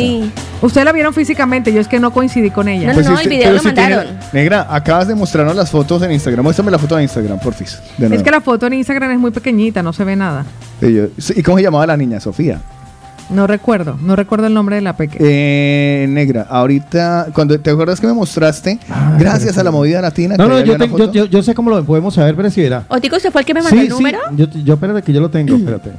Ustedes 0.62 0.86
la 0.86 0.92
vieron 0.92 1.12
físicamente, 1.12 1.74
yo 1.74 1.82
es 1.82 1.88
que 1.88 2.00
no 2.00 2.12
coincidí 2.12 2.52
con 2.52 2.68
ella. 2.68 2.94
Pues 2.94 3.08
si 3.08 3.12
usted- 3.14 3.30
pero 3.44 3.60
si 3.60 3.72
tiene- 3.74 3.98
Negra, 4.32 4.68
acabas 4.70 5.08
de 5.08 5.16
mostrarnos 5.16 5.56
las 5.56 5.72
fotos 5.72 6.04
en 6.04 6.12
Instagram. 6.12 6.44
Muéstrame 6.44 6.70
la 6.70 6.78
foto 6.78 6.98
de 6.98 7.02
Instagram, 7.04 7.40
porfis. 7.40 7.80
De 7.98 8.16
Es 8.16 8.22
que 8.22 8.30
la 8.30 8.42
foto 8.42 8.68
en 8.68 8.74
Instagram 8.74 9.10
es 9.12 9.18
muy 9.18 9.32
pequeñita, 9.32 9.82
no 9.82 9.92
se 9.92 10.04
ve 10.04 10.16
nada. 10.16 10.46
¿Y 10.82 11.42
cómo 11.42 11.58
se 11.58 11.64
llamaba 11.64 11.88
la 11.88 11.98
niña? 11.98 12.20
Sofía. 12.20 12.62
No 13.32 13.48
recuerdo, 13.48 13.98
no 14.02 14.16
recuerdo 14.18 14.48
el 14.48 14.54
nombre 14.54 14.76
de 14.76 14.82
la 14.82 14.94
pequeña. 14.98 15.24
Eh, 15.26 16.06
negra, 16.10 16.46
ahorita, 16.50 17.28
cuando 17.34 17.58
te 17.60 17.70
acuerdas 17.72 18.00
que 18.02 18.08
me 18.08 18.14
mostraste, 18.14 18.78
gracias 19.18 19.58
a 19.58 19.64
la 19.64 19.72
movida 19.72 20.02
latina. 20.02 20.36
No, 20.38 20.44
que 20.46 20.50
no, 20.50 20.60
yo, 20.66 20.78
te- 20.78 20.90
yo, 20.90 21.12
yo, 21.12 21.26
yo 21.26 21.42
sé 21.44 21.54
cómo 21.56 21.70
lo 21.70 21.84
podemos 21.86 22.14
saber, 22.14 22.36
pero 22.36 22.50
si 22.50 22.62
verá. 22.62 22.84
Otico, 22.90 23.16
¿usted 23.16 23.32
fue 23.32 23.42
el 23.42 23.46
que 23.48 23.54
me 23.54 23.62
mandó 23.62 23.78
Sí, 23.78 23.84
el 23.86 23.90
número? 23.90 24.20
sí, 24.30 24.36
yo, 24.36 24.48
yo 24.66 24.74
espérate 24.74 25.02
que 25.02 25.14
yo 25.14 25.22
lo 25.22 25.30
tengo, 25.30 25.56
espérate. 25.56 25.92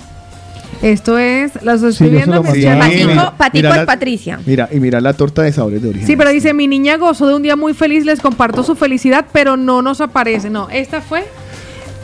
Esto 0.82 1.16
es, 1.16 1.62
las 1.62 1.76
estoy 1.76 1.92
Sí, 1.92 1.98
se 2.04 2.10
viendo. 2.10 2.42
mandé. 2.42 2.64
Patico, 2.66 3.08
mira, 3.08 3.30
Patico 3.38 3.56
mira 3.56 3.70
es 3.70 3.76
la- 3.76 3.86
Patricia. 3.86 4.40
Mira, 4.44 4.68
y 4.72 4.80
mira 4.80 5.00
la 5.00 5.12
torta 5.14 5.42
de 5.42 5.52
sabores 5.52 5.80
de 5.80 5.88
origen. 5.88 6.06
Sí, 6.06 6.16
pero 6.16 6.30
dice, 6.30 6.52
mi 6.54 6.66
niña 6.66 6.96
gozó 6.96 7.28
de 7.28 7.34
un 7.36 7.42
día 7.42 7.56
muy 7.56 7.72
feliz, 7.72 8.04
les 8.04 8.20
comparto 8.20 8.62
su 8.64 8.74
felicidad, 8.74 9.26
pero 9.32 9.56
no 9.56 9.80
nos 9.80 10.00
aparece. 10.00 10.50
No, 10.50 10.68
esta 10.70 11.00
fue 11.00 11.24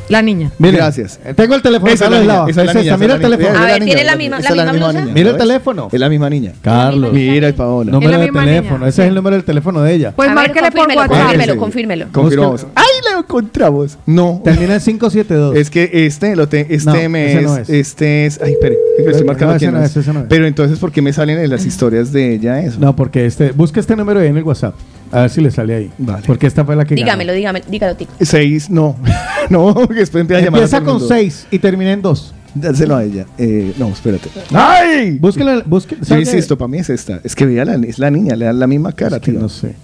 la 0.08 0.22
niña. 0.22 0.50
Gracias. 0.58 1.18
Tengo 1.36 1.54
el 1.54 1.62
teléfono. 1.62 1.92
Esa 1.92 2.04
es 2.06 2.10
la 2.10 2.16
Carlos 2.16 2.20
niña, 2.22 2.34
Lava. 2.34 2.50
esa 2.50 2.60
es 2.60 2.66
la 2.66 2.72
Es 2.72 2.76
esta, 2.76 2.80
niña, 2.82 2.96
mira 2.98 3.14
el 3.14 3.20
teléfono. 3.20 3.58
A 3.58 3.64
ver, 3.64 3.78
es 3.82 3.84
¿tiene 3.84 4.04
la 4.04 4.16
misma- 4.16 4.36
blusa? 4.38 4.92
niña, 4.92 5.12
Mira 5.14 5.30
el 5.30 5.36
teléfono. 5.36 5.88
Es 5.92 6.00
la 6.00 6.08
misma 6.08 6.30
niña. 6.30 6.52
Carlos. 6.62 7.12
Mira, 7.12 7.52
Paola. 7.52 7.92
Número 7.92 8.10
Es 8.10 8.16
la 8.16 8.18
de 8.18 8.24
misma 8.30 8.44
teléfono. 8.44 8.78
niña. 8.78 8.88
Ese 8.88 9.02
es 9.02 9.08
el 9.08 9.14
número 9.14 9.36
del 9.36 9.44
teléfono 9.44 9.82
de 9.82 9.94
ella. 9.94 10.12
Pues 10.16 10.32
márquele 10.32 10.70
por 10.70 10.88
WhatsApp. 10.88 11.08
confírmelo, 11.08 11.56
confírmelo. 11.56 12.06
Confirmamos. 12.12 12.66
¡Ay, 12.74 12.84
lo 13.12 13.18
encontramos! 13.20 13.98
No. 14.06 14.40
Termina 14.44 14.74
en 14.74 14.80
572. 14.80 15.56
Es 15.56 15.70
que 15.70 15.90
este, 16.06 16.36
lo 16.36 16.48
te- 16.48 16.66
este 16.74 17.02
No, 17.04 17.08
me 17.10 17.32
es, 17.34 17.42
no 17.42 17.56
es. 17.56 17.68
Este 17.70 18.26
es. 18.26 18.40
Ay, 18.42 18.52
espere. 18.52 18.76
estoy 19.06 19.26
marcando 19.26 19.56
quién 19.58 19.72
no 19.72 19.78
es. 19.82 19.90
es, 19.90 19.96
ese 19.98 20.12
no 20.12 20.20
es. 20.20 20.26
Pero 20.28 20.46
entonces, 20.46 20.78
¿por 20.78 20.92
qué 20.92 21.02
me 21.02 21.12
salen 21.12 21.38
en 21.38 21.50
las 21.50 21.64
historias 21.66 22.12
de 22.12 22.34
ella 22.34 22.60
eso? 22.60 22.78
No, 22.80 22.94
porque 22.96 23.26
este. 23.26 23.52
Busca 23.52 23.80
este 23.80 23.96
número 23.96 24.20
ahí 24.20 24.28
en 24.28 24.36
el 24.36 24.42
WhatsApp. 24.44 24.74
A 25.10 25.22
ver 25.22 25.30
si 25.30 25.40
le 25.40 25.50
sale 25.50 25.74
ahí. 25.74 25.90
Vale. 25.98 26.22
Porque 26.26 26.46
esta 26.46 26.64
fue 26.64 26.76
la 26.76 26.84
que. 26.84 26.94
ganó. 26.94 27.04
Dígamelo, 27.04 27.32
dígamelo, 27.32 27.64
dígalo, 27.68 27.96
Tico. 27.96 28.12
Seis, 28.20 28.68
no. 28.70 28.96
no, 29.50 29.74
porque 29.74 30.00
después 30.00 30.20
empieza 30.22 30.42
a 30.42 30.44
llamar. 30.44 30.60
Empieza 30.62 30.82
con. 30.84 31.00
6 31.06 31.46
y 31.50 31.58
termina 31.58 31.92
en 31.92 32.02
2. 32.02 32.34
Dárselo 32.54 32.96
a 32.96 33.04
ella. 33.04 33.26
Eh, 33.36 33.72
no, 33.78 33.88
espérate. 33.88 34.28
¡Ay! 34.52 35.18
Búsquela. 35.18 35.62
Busque, 35.64 35.96
Yo 36.02 36.18
insisto, 36.18 36.56
para 36.58 36.68
mí 36.68 36.78
es 36.78 36.90
esta. 36.90 37.20
Es 37.22 37.34
que 37.34 37.46
vea 37.46 37.64
la, 37.64 37.74
es 37.74 37.98
la 37.98 38.10
niña, 38.10 38.34
le 38.36 38.46
dan 38.46 38.58
la 38.58 38.66
misma 38.66 38.92
cara, 38.92 39.20
tío. 39.20 39.38
No 39.38 39.48
sé. 39.48 39.74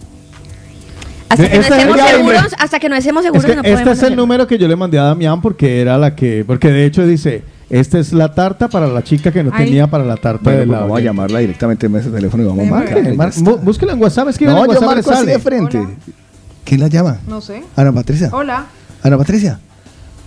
Hasta 1.29 1.49
que 1.49 1.55
no 1.57 1.61
Esta- 1.63 1.77
estemos 1.79 1.97
Oiga, 1.97 2.09
seguros, 2.11 2.55
hasta 2.59 2.79
que 2.79 2.89
no 2.89 2.97
estemos 2.97 3.25
Es 3.25 3.27
seguros 3.27 3.45
que 3.45 3.57
no 3.57 3.63
este 3.63 3.73
podemos 3.73 3.99
es 3.99 4.03
el 4.11 4.17
número 4.17 4.47
que 4.47 4.59
yo 4.59 4.69
le 4.69 4.77
mandé 4.77 4.99
a 4.99 5.05
Damián 5.05 5.41
porque 5.41 5.81
era 5.81 5.99
la 5.99 6.15
que. 6.15 6.45
Porque 6.47 6.69
de 6.69 6.85
hecho 6.87 7.07
dice: 7.07 7.43
Esta 7.71 7.99
es 7.99 8.13
la 8.13 8.35
tarta 8.35 8.69
para 8.69 8.87
la 8.87 9.03
chica 9.03 9.33
que 9.33 9.43
no 9.43 9.51
Ay. 9.53 9.65
tenía 9.67 9.87
para 9.87 10.05
la 10.05 10.17
tarta 10.17 10.43
Bueno, 10.45 10.61
de 10.61 10.67
la. 10.67 10.81
vamos 10.81 10.99
a 10.99 11.01
llamarla 11.03 11.39
directamente 11.39 11.87
en 11.87 11.97
ese 11.97 12.11
teléfono 12.11 12.43
y 12.43 12.47
vamos 12.47 12.67
a 12.67 12.71
marcar. 12.71 13.61
Búsquela 13.63 13.93
en 13.95 14.03
WhatsApp. 14.03 14.29
Es 14.29 14.39
que 14.39 14.45
en 14.45 14.51
No, 14.51 14.57
yo 14.59 14.69
WhatsApp 14.69 14.83
le 14.83 14.87
marco 14.97 15.11
así 15.11 15.27
de 15.27 15.39
frente. 15.39 15.79
Hola. 15.79 15.91
¿Quién 16.65 16.81
la 16.81 16.89
llama? 16.89 17.19
No 17.27 17.41
sé. 17.41 17.63
Ana 17.77 17.93
Patricia. 17.93 18.29
Hola. 18.33 18.67
Ana 19.03 19.19
Patricia. 19.19 19.61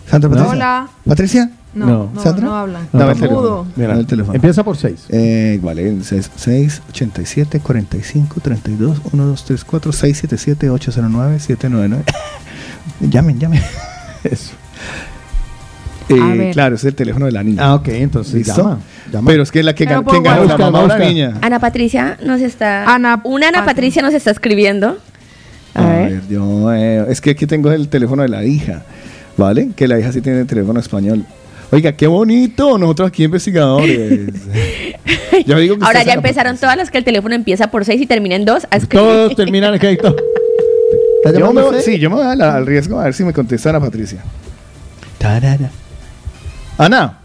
Sandra 0.10 0.30
Patricia. 0.30 0.52
Hola. 0.54 0.88
¿Patricia? 1.08 1.52
No, 1.74 2.10
No. 2.14 2.22
¿Sandra? 2.24 2.46
no 2.46 2.56
hablan. 2.56 2.88
No, 2.94 3.00
Dame 3.00 3.12
el 3.12 3.18
teléfono. 3.20 3.68
Mira, 3.76 3.94
el 3.94 4.06
teléfono. 4.08 4.36
Empieza 4.36 4.64
por 4.64 4.78
6. 4.78 5.06
Eh, 5.10 5.60
vale, 5.62 5.98
6, 6.04 6.82
87, 6.90 7.60
45, 7.60 8.40
32, 8.42 9.02
1, 9.12 9.26
2, 9.26 9.44
3, 9.46 9.64
4, 9.64 9.92
6, 9.92 10.18
7, 10.18 10.38
7, 10.38 10.70
8, 10.70 10.92
0, 10.94 11.08
9, 11.12 11.38
7, 11.40 11.68
9, 11.70 11.88
9. 11.90 12.04
llamen, 13.02 13.40
llamen. 13.40 13.62
Eso. 14.24 14.52
Eh, 16.10 16.50
claro, 16.54 16.76
es 16.76 16.84
el 16.86 16.96
teléfono 16.96 17.26
de 17.26 17.32
la 17.34 17.44
niña. 17.44 17.62
Ah, 17.64 17.76
ok, 17.76 17.88
entonces 17.90 18.34
¿Listo? 18.34 18.56
llama. 18.58 18.80
llama. 19.12 19.30
Pero 19.32 19.44
es 19.44 19.52
que 19.52 19.62
la 19.64 19.76
que 19.76 19.86
gan- 19.86 20.04
por 20.04 20.12
¿quién 20.14 20.24
ganó, 20.24 20.46
la 20.46 20.58
mamá 20.58 20.80
o 20.82 20.88
la 20.88 20.98
niña? 21.00 21.34
Ana 21.42 21.60
Patricia 21.60 22.18
nos 22.24 22.40
está. 22.42 22.94
Ana 22.94 23.20
una 23.26 23.50
Ana 23.50 23.60
Pat- 23.60 23.68
Patricia 23.76 24.02
nos 24.02 24.14
está 24.14 24.32
escribiendo. 24.32 24.98
A 25.74 25.86
A 25.86 25.90
ver. 25.98 26.12
ver, 26.14 26.22
yo, 26.30 26.74
eh, 26.74 27.06
es 27.10 27.20
que 27.22 27.32
aquí 27.32 27.46
tengo 27.46 27.72
el 27.72 27.88
teléfono 27.90 28.24
de 28.24 28.30
la 28.30 28.44
hija, 28.46 28.84
¿vale? 29.38 29.70
Que 29.76 29.88
la 29.88 30.00
hija 30.00 30.12
sí 30.12 30.22
tiene 30.22 30.46
teléfono 30.46 30.80
español. 30.80 31.26
Oiga, 31.72 31.92
qué 31.92 32.08
bonito, 32.08 32.78
nosotros 32.78 33.10
aquí 33.10 33.26
investigadores. 33.26 34.32
Yo 35.46 35.58
digo 35.60 35.78
que 35.78 35.86
Ahora 35.86 36.02
ya 36.04 36.14
empezaron 36.14 36.58
todas 36.58 36.78
las 36.78 36.90
que 36.90 36.98
el 36.98 37.04
teléfono 37.04 37.36
empieza 37.36 37.68
por 37.70 37.84
6 37.86 38.02
y 38.02 38.06
termina 38.08 38.36
en 38.36 38.46
2 38.46 38.66
a 38.72 38.78
escribir. 38.78 39.06
Todos 39.06 39.36
terminan 39.36 39.74
en 39.74 39.80
crédito. 39.80 40.16
¿Está 41.26 41.38
Yo 41.38 41.52
me, 41.52 41.82
sí, 41.82 42.00
yo 42.00 42.10
me 42.10 42.16
voy 42.16 42.26
a 42.26 42.36
la- 42.36 42.56
al 42.56 42.66
riesgo 42.66 43.00
a 43.00 43.04
ver 43.04 43.14
si 43.14 43.24
me 43.26 43.34
contesta 43.34 43.70
Ana 43.70 43.82
Patricia. 43.82 44.20
Tarara. 45.18 45.70
Ana, 46.78 47.18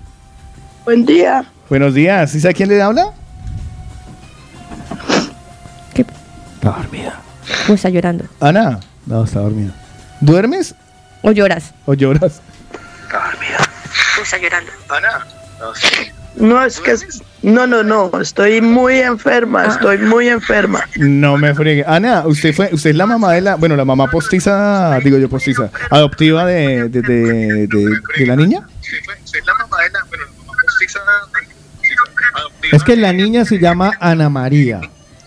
Buen 0.84 1.04
día. 1.04 1.44
buenos 1.68 1.94
días. 1.94 2.30
¿Sí 2.30 2.40
sabe 2.40 2.54
quién 2.54 2.68
le 2.68 2.80
habla? 2.82 3.12
Está 5.94 6.70
dormida. 6.70 7.20
O 7.68 7.72
está 7.74 7.88
llorando. 7.90 8.24
Ana, 8.40 8.78
No, 9.06 9.24
está 9.24 9.40
dormida. 9.40 9.72
¿duermes 10.20 10.74
O 11.22 11.32
lloras. 11.32 11.72
o 11.86 11.94
lloras? 11.94 12.40
O 14.18 14.22
está 14.22 14.38
llorando. 14.38 14.70
Ana. 14.88 15.26
No, 16.36 16.64
es 16.64 16.80
que... 16.80 16.94
No, 17.42 17.66
no, 17.66 17.82
no. 17.82 18.10
Estoy 18.20 18.60
muy 18.62 18.98
enferma. 19.00 19.66
Estoy 19.66 19.98
muy 19.98 20.28
enferma. 20.28 20.80
No 20.96 21.36
me 21.36 21.54
fregue. 21.54 21.84
Ana, 21.86 22.26
usted 22.26 22.54
fue, 22.54 22.70
usted 22.72 22.90
es 22.90 22.96
la 22.96 23.06
mamá 23.06 23.32
de 23.32 23.40
la, 23.42 23.56
bueno, 23.56 23.76
la 23.76 23.84
mamá 23.84 24.08
postiza, 24.08 24.98
digo 25.04 25.18
yo 25.18 25.28
postiza, 25.28 25.68
adoptiva 25.90 26.46
de, 26.46 26.88
de, 26.88 27.02
de, 27.02 27.66
de- 27.66 28.00
de 28.92 29.06
la 29.06 29.14
niña. 32.62 32.72
Es 32.72 32.82
que 32.84 32.96
la 32.96 33.12
niña 33.12 33.44
se 33.44 33.58
llama 33.58 33.92
Ana 34.00 34.28
María. 34.28 34.80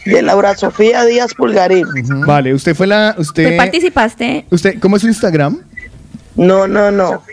De 0.06 0.22
Laura 0.22 0.56
Sofía 0.56 1.04
Díaz 1.06 1.34
Pulgarín. 1.34 1.86
Vale, 2.26 2.54
usted 2.54 2.76
fue 2.76 2.86
la, 2.88 3.14
¿Tú 3.16 3.22
usted, 3.24 3.58
participaste? 3.58 4.46
usted, 4.52 4.80
¿cómo 4.80 4.98
es 4.98 5.02
su 5.02 5.08
Instagram? 5.08 5.62
No, 6.36 6.68
no, 6.68 6.92
no. 6.92 7.24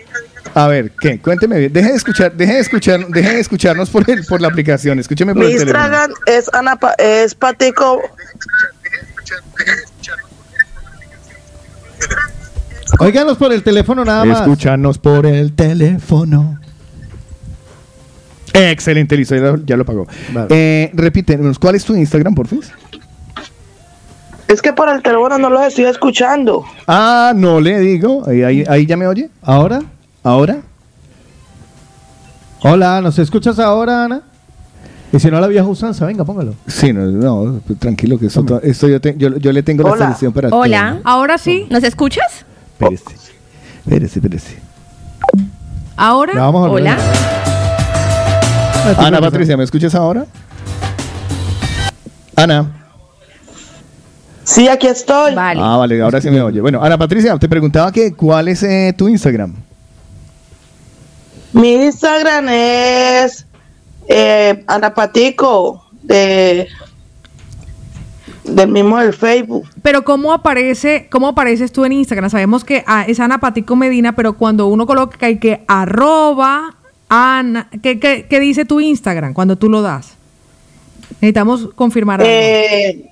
A 0.54 0.66
ver, 0.68 0.92
¿qué? 1.00 1.18
Cuénteme 1.20 1.58
bien. 1.58 1.72
Deje 1.72 1.90
de 1.90 1.96
escuchar, 1.96 2.32
deje 2.32 2.54
de 2.54 2.60
escuchar, 2.60 3.06
deje 3.08 3.34
de 3.34 3.40
escucharnos 3.40 3.90
por 3.90 4.08
el, 4.08 4.24
por 4.26 4.40
la 4.40 4.48
aplicación. 4.48 4.98
Escúcheme 4.98 5.34
por 5.34 5.44
Mi 5.44 5.52
el 5.52 5.58
teléfono. 5.58 5.78
Instagram 5.84 6.12
es 6.26 6.52
Ana 6.52 6.76
Pa- 6.76 6.94
es 6.98 7.34
Patico. 7.34 8.00
Óiganos 8.00 9.90
por 12.08 12.41
el 13.00 13.62
teléfono 13.62 14.04
nada 14.04 14.24
más. 14.24 14.40
Escúchanos 14.40 14.98
por 14.98 15.26
el 15.26 15.52
teléfono. 15.52 16.58
Excelente, 18.54 19.16
listo, 19.16 19.34
ya 19.34 19.40
lo, 19.42 19.56
ya 19.64 19.76
lo 19.76 19.84
pagó. 19.84 20.06
Vale. 20.32 20.46
Eh, 20.50 20.90
repítenos, 20.94 21.58
¿cuál 21.58 21.74
es 21.74 21.84
tu 21.84 21.94
Instagram, 21.96 22.34
por 22.34 22.46
favor? 22.48 22.64
Es 24.48 24.60
que 24.60 24.72
por 24.74 24.90
el 24.90 25.02
teléfono 25.02 25.38
no 25.38 25.48
los 25.48 25.62
estoy 25.62 25.84
escuchando. 25.86 26.64
Ah, 26.86 27.32
no 27.34 27.60
le 27.60 27.78
digo. 27.80 28.22
Ahí, 28.26 28.42
ahí, 28.42 28.64
ahí 28.68 28.84
ya 28.84 28.98
me 28.98 29.06
oye. 29.06 29.30
¿Ahora? 29.40 29.80
¿Ahora? 30.22 30.58
Hola, 32.60 33.00
¿nos 33.00 33.18
escuchas 33.18 33.58
ahora, 33.58 34.04
Ana? 34.04 34.22
Y 35.12 35.18
si 35.18 35.30
no, 35.30 35.40
la 35.40 35.46
vieja 35.46 35.64
usanza, 35.66 36.06
venga, 36.06 36.24
póngalo. 36.24 36.54
Sí, 36.66 36.92
no, 36.92 37.06
no, 37.06 37.60
pues, 37.66 37.78
tranquilo, 37.78 38.18
que 38.18 38.26
esto, 38.26 38.60
esto 38.62 38.88
yo, 38.88 39.00
te- 39.00 39.14
yo, 39.16 39.36
yo 39.38 39.52
le 39.52 39.62
tengo 39.62 39.88
la 39.88 39.96
solución 39.96 40.32
para 40.32 40.48
Hola. 40.50 41.00
Ahora 41.04 41.38
sí. 41.38 41.66
¿Nos 41.70 41.82
escuchas? 41.84 42.44
Espérese, 42.82 43.32
espérese, 43.84 44.18
espérese. 44.18 44.58
Ahora. 45.96 46.34
La 46.34 46.42
vamos 46.42 46.66
a 46.66 46.68
volver 46.68 46.92
Hola. 46.92 46.98
Ana 48.98 49.20
Patricia, 49.20 49.56
¿me 49.56 49.64
escuchas 49.64 49.94
ahora? 49.94 50.26
Ana. 52.34 52.66
Sí, 54.44 54.68
aquí 54.68 54.88
estoy. 54.88 55.34
Vale. 55.34 55.60
Ah, 55.62 55.76
vale, 55.76 56.02
ahora 56.02 56.20
sí 56.20 56.30
me 56.30 56.42
oye. 56.42 56.60
Bueno, 56.60 56.82
Ana 56.82 56.98
Patricia, 56.98 57.38
te 57.38 57.48
preguntaba 57.48 57.92
que 57.92 58.14
cuál 58.14 58.48
es 58.48 58.62
eh, 58.64 58.92
tu 58.96 59.08
Instagram. 59.08 59.54
Mi 61.52 61.74
Instagram 61.74 62.48
es 62.48 63.46
eh, 64.08 64.64
Ana 64.66 64.92
Patico 64.94 65.86
de 66.02 66.66
del 68.44 68.68
mismo 68.68 68.98
del 68.98 69.12
Facebook. 69.12 69.68
Pero 69.82 70.02
¿cómo 70.04 70.32
aparece, 70.32 71.08
cómo 71.10 71.28
apareces 71.28 71.72
tú 71.72 71.84
en 71.84 71.92
Instagram? 71.92 72.30
Sabemos 72.30 72.64
que 72.64 72.82
ah, 72.86 73.04
es 73.06 73.20
Ana 73.20 73.38
Patico 73.38 73.76
Medina, 73.76 74.14
pero 74.16 74.34
cuando 74.34 74.66
uno 74.66 74.86
coloca 74.86 75.16
que 75.18 75.26
hay 75.26 75.38
que 75.38 75.64
arroba 75.68 76.74
Ana, 77.08 77.68
¿qué, 77.82 78.00
qué, 78.00 78.26
qué 78.28 78.40
dice 78.40 78.64
tu 78.64 78.80
Instagram 78.80 79.32
cuando 79.34 79.56
tú 79.56 79.68
lo 79.68 79.82
das? 79.82 80.14
Necesitamos 81.20 81.68
confirmar 81.74 82.20
algo. 82.20 82.32
Eh, 82.32 83.08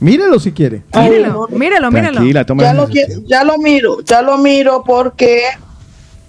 Mírelo 0.00 0.38
si 0.38 0.52
quiere. 0.52 0.82
mírelo, 0.96 1.46
mírelo, 1.50 1.90
mírelo. 1.90 2.22
Ya, 2.56 2.72
lo, 2.72 2.88
qui- 2.88 3.24
ya 3.26 3.44
lo 3.44 3.58
miro, 3.58 4.00
ya 4.02 4.22
lo 4.22 4.38
miro 4.38 4.82
porque 4.84 5.42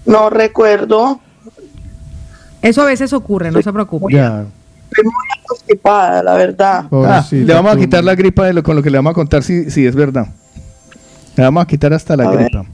no 0.04 0.28
recuerdo. 0.28 1.20
Eso 2.60 2.82
a 2.82 2.86
veces 2.86 3.12
ocurre, 3.12 3.50
no 3.50 3.62
se 3.62 3.72
preocupe. 3.72 4.12
Ya. 4.12 4.44
Estoy 4.92 5.04
muy 5.04 5.44
constipada, 5.46 6.22
la 6.22 6.34
verdad. 6.34 6.84
Ah, 6.92 7.24
le 7.30 7.54
vamos 7.54 7.74
a 7.74 7.78
quitar 7.78 8.04
la 8.04 8.14
gripa 8.14 8.44
de 8.44 8.52
lo, 8.52 8.62
con 8.62 8.76
lo 8.76 8.82
que 8.82 8.90
le 8.90 8.98
vamos 8.98 9.12
a 9.12 9.14
contar 9.14 9.42
si, 9.42 9.70
si 9.70 9.86
es 9.86 9.94
verdad. 9.94 10.26
Le 11.36 11.44
vamos 11.44 11.62
a 11.62 11.66
quitar 11.66 11.92
hasta 11.94 12.14
la 12.16 12.24
A 12.24 12.30
ver. 12.30 12.40
gripa. 12.50 12.64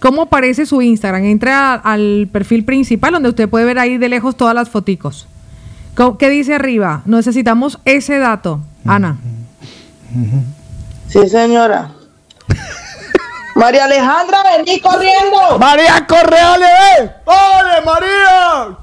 ¿Cómo 0.00 0.22
aparece 0.22 0.66
su 0.66 0.82
Instagram? 0.82 1.24
Entra 1.24 1.74
al 1.74 2.28
perfil 2.32 2.64
principal 2.64 3.12
donde 3.12 3.28
usted 3.28 3.48
puede 3.48 3.64
ver 3.64 3.78
ahí 3.78 3.98
de 3.98 4.08
lejos 4.08 4.36
todas 4.36 4.54
las 4.54 4.68
foticos. 4.68 5.26
Co- 5.94 6.18
¿Qué 6.18 6.28
dice 6.30 6.54
arriba? 6.54 7.02
Necesitamos 7.04 7.78
ese 7.84 8.18
dato, 8.18 8.60
Ana. 8.84 9.16
Sí, 11.08 11.28
señora. 11.28 11.92
María 13.56 13.84
Alejandra, 13.86 14.38
vení 14.56 14.80
corriendo. 14.80 15.58
María 15.58 16.06
Correa, 16.06 16.56
le 16.58 16.66
¡Ole, 17.24 17.84
María! 17.84 18.78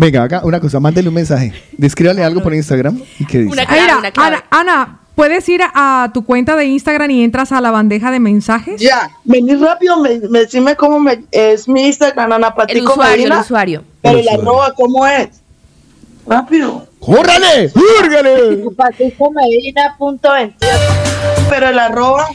Venga, 0.00 0.22
haga 0.22 0.40
una 0.44 0.60
cosa, 0.60 0.78
mándele 0.78 1.08
un 1.08 1.14
mensaje. 1.16 1.52
Descríbale 1.76 2.22
algo 2.22 2.40
por 2.40 2.54
Instagram. 2.54 3.00
¿Y 3.18 3.26
qué 3.26 3.38
dice? 3.40 3.60
Ah, 3.66 3.66
mira, 3.72 4.12
Ana, 4.16 4.44
Ana, 4.50 4.98
¿puedes 5.16 5.48
ir 5.48 5.60
a, 5.62 6.04
a 6.04 6.12
tu 6.12 6.24
cuenta 6.24 6.54
de 6.54 6.66
Instagram 6.66 7.10
y 7.10 7.24
entras 7.24 7.50
a 7.50 7.60
la 7.60 7.72
bandeja 7.72 8.12
de 8.12 8.20
mensajes? 8.20 8.80
Ya, 8.80 9.10
vení 9.24 9.56
rápido, 9.56 10.00
me, 10.00 10.20
me- 10.30 10.38
decime 10.40 10.76
cómo 10.76 11.00
me, 11.00 11.24
es 11.32 11.68
mi 11.68 11.86
Instagram, 11.86 12.30
Ana 12.32 12.54
Patico 12.54 12.92
usuario, 12.92 13.26
el 13.26 13.32
usuario. 13.32 13.82
Pero 14.00 14.18
El 14.20 14.24
la 14.26 14.32
usuario. 14.34 14.50
arroba, 14.52 14.72
¿cómo 14.74 15.04
es? 15.06 15.28
Rápido. 16.26 16.86
Punto 19.98 20.32
28. 20.32 20.76
Pero 21.50 21.68
el 21.70 21.78
arroba. 21.78 22.28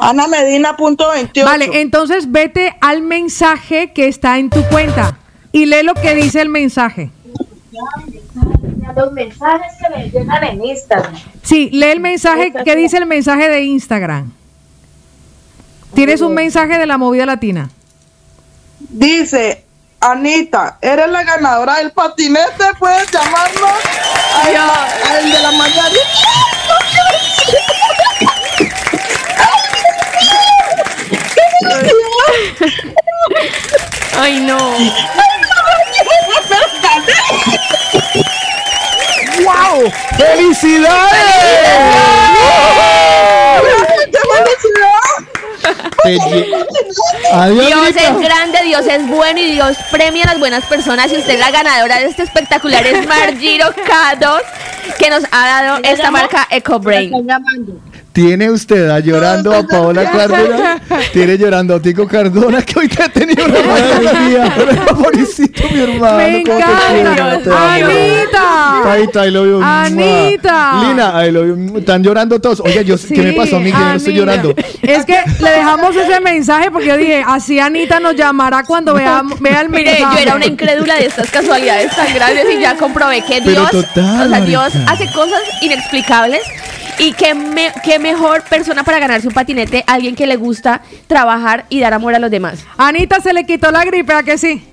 Ana 0.00 0.26
Medina 0.28 0.76
punto 0.76 1.10
28. 1.12 1.44
Vale, 1.50 1.80
entonces 1.80 2.30
vete 2.30 2.76
al 2.80 3.02
mensaje 3.02 3.92
que 3.92 4.08
está 4.08 4.38
en 4.38 4.50
tu 4.50 4.62
cuenta 4.64 5.18
y 5.58 5.66
lee 5.66 5.82
lo 5.82 5.94
que 5.94 6.14
dice 6.14 6.40
el 6.40 6.48
mensaje. 6.48 7.10
Los 8.96 9.12
mensajes 9.12 9.72
que 9.80 9.96
me 9.96 10.08
llegan 10.08 10.44
en 10.44 10.64
Instagram. 10.64 11.14
Sí, 11.42 11.68
lee 11.72 11.86
el 11.86 12.00
mensaje, 12.00 12.52
¿qué 12.64 12.76
dice 12.76 12.96
el 12.96 13.06
mensaje 13.06 13.48
de 13.48 13.62
Instagram? 13.62 14.32
Tienes 15.94 16.20
un 16.20 16.34
mensaje 16.34 16.78
de 16.78 16.86
la 16.86 16.96
movida 16.96 17.26
latina. 17.26 17.70
Dice, 18.78 19.64
Anita, 20.00 20.78
eres 20.80 21.08
la 21.10 21.24
ganadora 21.24 21.78
del 21.78 21.90
patinete, 21.90 22.64
puedes 22.78 23.10
llamarnos 23.10 23.72
al, 24.44 24.56
al 25.16 25.32
de 25.32 25.42
la 25.42 25.52
mañana. 25.52 25.96
Ay, 34.20 34.40
no. 34.40 34.58
¡Wow! 39.44 39.92
¡Felicidades! 40.16 41.28
Adiós, 47.32 47.94
Dios 47.94 47.96
es 47.96 48.20
grande, 48.20 48.58
Dios 48.64 48.86
es 48.86 49.06
bueno 49.08 49.38
y 49.38 49.52
Dios 49.52 49.76
premia 49.90 50.24
a 50.24 50.28
las 50.28 50.38
buenas 50.38 50.64
personas. 50.64 51.12
Y 51.12 51.16
usted 51.16 51.34
es 51.34 51.40
la 51.40 51.50
ganadora 51.50 51.98
de 51.98 52.06
este 52.06 52.22
espectacular 52.22 52.84
Smart 53.02 53.38
Giro 53.38 53.66
K2 53.66 54.40
que 54.98 55.10
nos 55.10 55.24
ha 55.30 55.62
dado 55.62 55.80
esta 55.84 56.10
marca 56.10 56.46
EcoBrain. 56.50 57.12
Tiene 58.18 58.50
usted 58.50 58.90
a 58.90 58.98
llorando 58.98 59.54
a 59.54 59.62
Paola 59.62 60.10
Cardona. 60.10 60.80
Tiene 61.12 61.38
llorando 61.38 61.76
a 61.76 61.80
Tico 61.80 62.04
Cardona, 62.08 62.62
que 62.62 62.76
hoy 62.76 62.88
te 62.88 63.04
he 63.04 63.08
tenido 63.10 63.44
una 63.44 63.60
mañana. 63.62 64.86
Pobrecito, 64.86 65.62
mi 65.70 65.82
hermano. 65.82 66.16
Me 66.16 66.40
encanta. 66.40 67.74
Anita. 67.74 68.80
Taita, 68.82 69.24
I 69.24 69.30
love 69.30 69.46
you. 69.46 69.62
Anita. 69.62 70.80
Lina, 70.82 71.24
I 71.24 71.30
love 71.30 71.46
you. 71.46 71.78
Están 71.78 72.02
llorando 72.02 72.40
todos. 72.40 72.58
Oye, 72.58 72.84
yo, 72.84 72.96
¿qué 72.96 73.22
me 73.22 73.32
pasó 73.34 73.58
a 73.58 73.60
mí? 73.60 73.70
Que 73.70 73.78
yo 73.78 73.84
no 73.84 73.94
estoy 73.94 74.12
Anita. 74.18 74.26
llorando. 74.26 74.54
Es 74.82 75.04
que 75.04 75.18
le 75.40 75.50
dejamos 75.50 75.94
ese 75.94 76.20
mensaje 76.20 76.72
porque 76.72 76.88
yo 76.88 76.96
dije, 76.96 77.22
así 77.24 77.60
Anita 77.60 78.00
nos 78.00 78.16
llamará 78.16 78.64
cuando 78.64 78.94
vea, 78.94 79.22
vea 79.38 79.60
el 79.60 79.68
Mire, 79.68 79.92
mensaje. 79.92 80.16
yo 80.16 80.22
era 80.22 80.34
una 80.34 80.46
incrédula 80.46 80.96
de 80.96 81.06
estas 81.06 81.30
casualidades 81.30 81.94
tan 81.94 82.12
grandes 82.12 82.46
y 82.52 82.60
ya 82.60 82.74
comprobé 82.74 83.22
que 83.22 83.40
Dios, 83.42 83.70
total, 83.70 84.26
o 84.26 84.28
sea, 84.28 84.40
Dios 84.40 84.72
hace 84.88 85.06
cosas 85.12 85.40
inexplicables 85.62 86.42
y 86.98 87.12
qué, 87.12 87.34
me- 87.34 87.72
qué 87.84 87.98
mejor 87.98 88.42
persona 88.42 88.82
para 88.84 88.98
ganarse 88.98 89.28
un 89.28 89.34
patinete, 89.34 89.84
alguien 89.86 90.14
que 90.16 90.26
le 90.26 90.36
gusta 90.36 90.82
trabajar 91.06 91.66
y 91.68 91.80
dar 91.80 91.94
amor 91.94 92.14
a 92.14 92.18
los 92.18 92.30
demás. 92.30 92.60
Anita 92.76 93.20
se 93.20 93.32
le 93.32 93.44
quitó 93.46 93.70
la 93.70 93.84
gripe, 93.84 94.12
¿a 94.12 94.22
que 94.22 94.36
sí? 94.38 94.64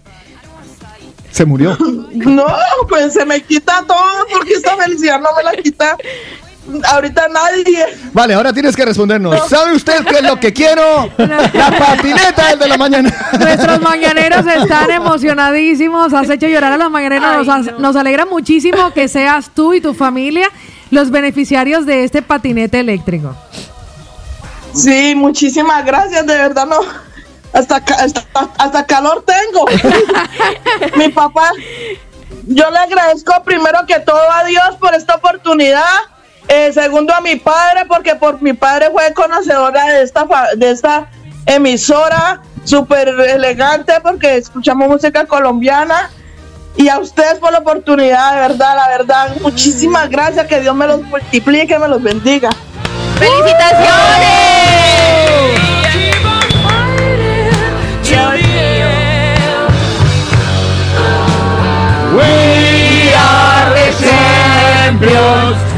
Se 1.32 1.46
murió. 1.46 1.78
No, 2.16 2.46
pues 2.88 3.12
se 3.14 3.26
me 3.26 3.42
quita 3.42 3.84
todo 3.86 4.26
porque 4.32 4.54
esta 4.54 4.76
felicidad 4.78 5.20
no 5.20 5.28
me 5.36 5.44
la 5.44 5.52
quita 5.62 5.98
ahorita 6.94 7.28
nadie. 7.28 7.86
Vale, 8.14 8.34
ahora 8.34 8.54
tienes 8.54 8.74
que 8.76 8.86
respondernos. 8.86 9.48
¿Sabe 9.50 9.76
usted 9.76 10.04
qué 10.06 10.16
es 10.20 10.24
lo 10.24 10.40
que 10.40 10.54
quiero? 10.54 11.10
La 11.18 11.72
patineta 11.78 12.48
del 12.52 12.60
de 12.60 12.68
la 12.70 12.78
mañana. 12.78 13.14
Nuestros 13.38 13.82
mañaneros 13.92 14.46
están 14.48 14.90
emocionadísimos. 14.92 16.14
Has 16.14 16.30
hecho 16.30 16.48
llorar 16.48 16.72
a 16.74 16.78
los 16.78 16.90
mañaneros. 16.90 17.46
Nos, 17.46 17.50
has- 17.50 17.80
nos 17.80 17.96
alegra 17.98 18.26
muchísimo 18.26 18.92
que 18.94 19.08
seas 19.10 19.52
tú 19.54 19.74
y 19.74 19.82
tu 19.82 19.94
familia 19.94 20.50
los 20.96 21.12
beneficiarios 21.12 21.86
de 21.86 22.06
este 22.06 22.22
patinete 22.22 22.80
eléctrico. 22.80 23.36
Sí, 24.74 25.14
muchísimas 25.16 25.86
gracias, 25.86 26.26
de 26.26 26.36
verdad 26.36 26.66
no. 26.66 26.80
Hasta, 27.54 27.76
hasta, 27.76 28.26
hasta 28.58 28.86
calor 28.86 29.24
tengo. 29.26 29.66
Mi 30.98 31.10
papá, 31.10 31.52
yo 32.48 32.70
le 32.72 32.80
agradezco 32.80 33.32
primero 33.44 33.86
que 33.86 34.00
todo 34.00 34.32
a 34.32 34.44
Dios 34.46 34.76
por 34.80 34.94
esta 34.94 35.16
oportunidad. 35.16 35.84
Eh, 36.48 36.72
segundo 36.74 37.14
a 37.14 37.22
mi 37.22 37.38
padre, 37.38 37.86
porque 37.88 38.16
por 38.16 38.40
mi 38.40 38.54
padre 38.54 38.92
fue 38.92 39.12
conocedora 39.16 39.84
de 39.86 40.04
esta, 40.04 40.28
de 40.56 40.70
esta 40.70 41.10
emisora, 41.48 42.40
súper 42.64 43.08
elegante, 43.08 43.94
porque 44.04 44.38
escuchamos 44.38 44.88
música 44.88 45.26
colombiana. 45.26 46.12
Y 46.78 46.90
a 46.90 47.00
ustedes 47.00 47.40
por 47.40 47.52
la 47.52 47.60
oportunidad, 47.60 48.34
de 48.34 48.40
verdad, 48.42 48.76
la 48.76 48.88
verdad, 48.90 49.36
muchísimas 49.42 50.10
gracias, 50.10 50.46
que 50.48 50.60
Dios 50.60 50.76
me 50.76 50.88
los 50.88 51.02
multiplique, 51.04 51.80
me 51.80 51.88
los 51.88 52.02
bendiga. 52.02 52.50
We 62.16 63.12
are 63.14 63.74
the 63.74 63.92
champions. 64.00 65.75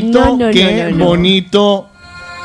Bonito, 0.00 0.20
No, 0.24 0.36
no, 0.36 0.50
qué 0.50 0.84
no, 0.84 0.90
no, 0.90 0.96
no. 0.96 1.04
bonito, 1.06 1.88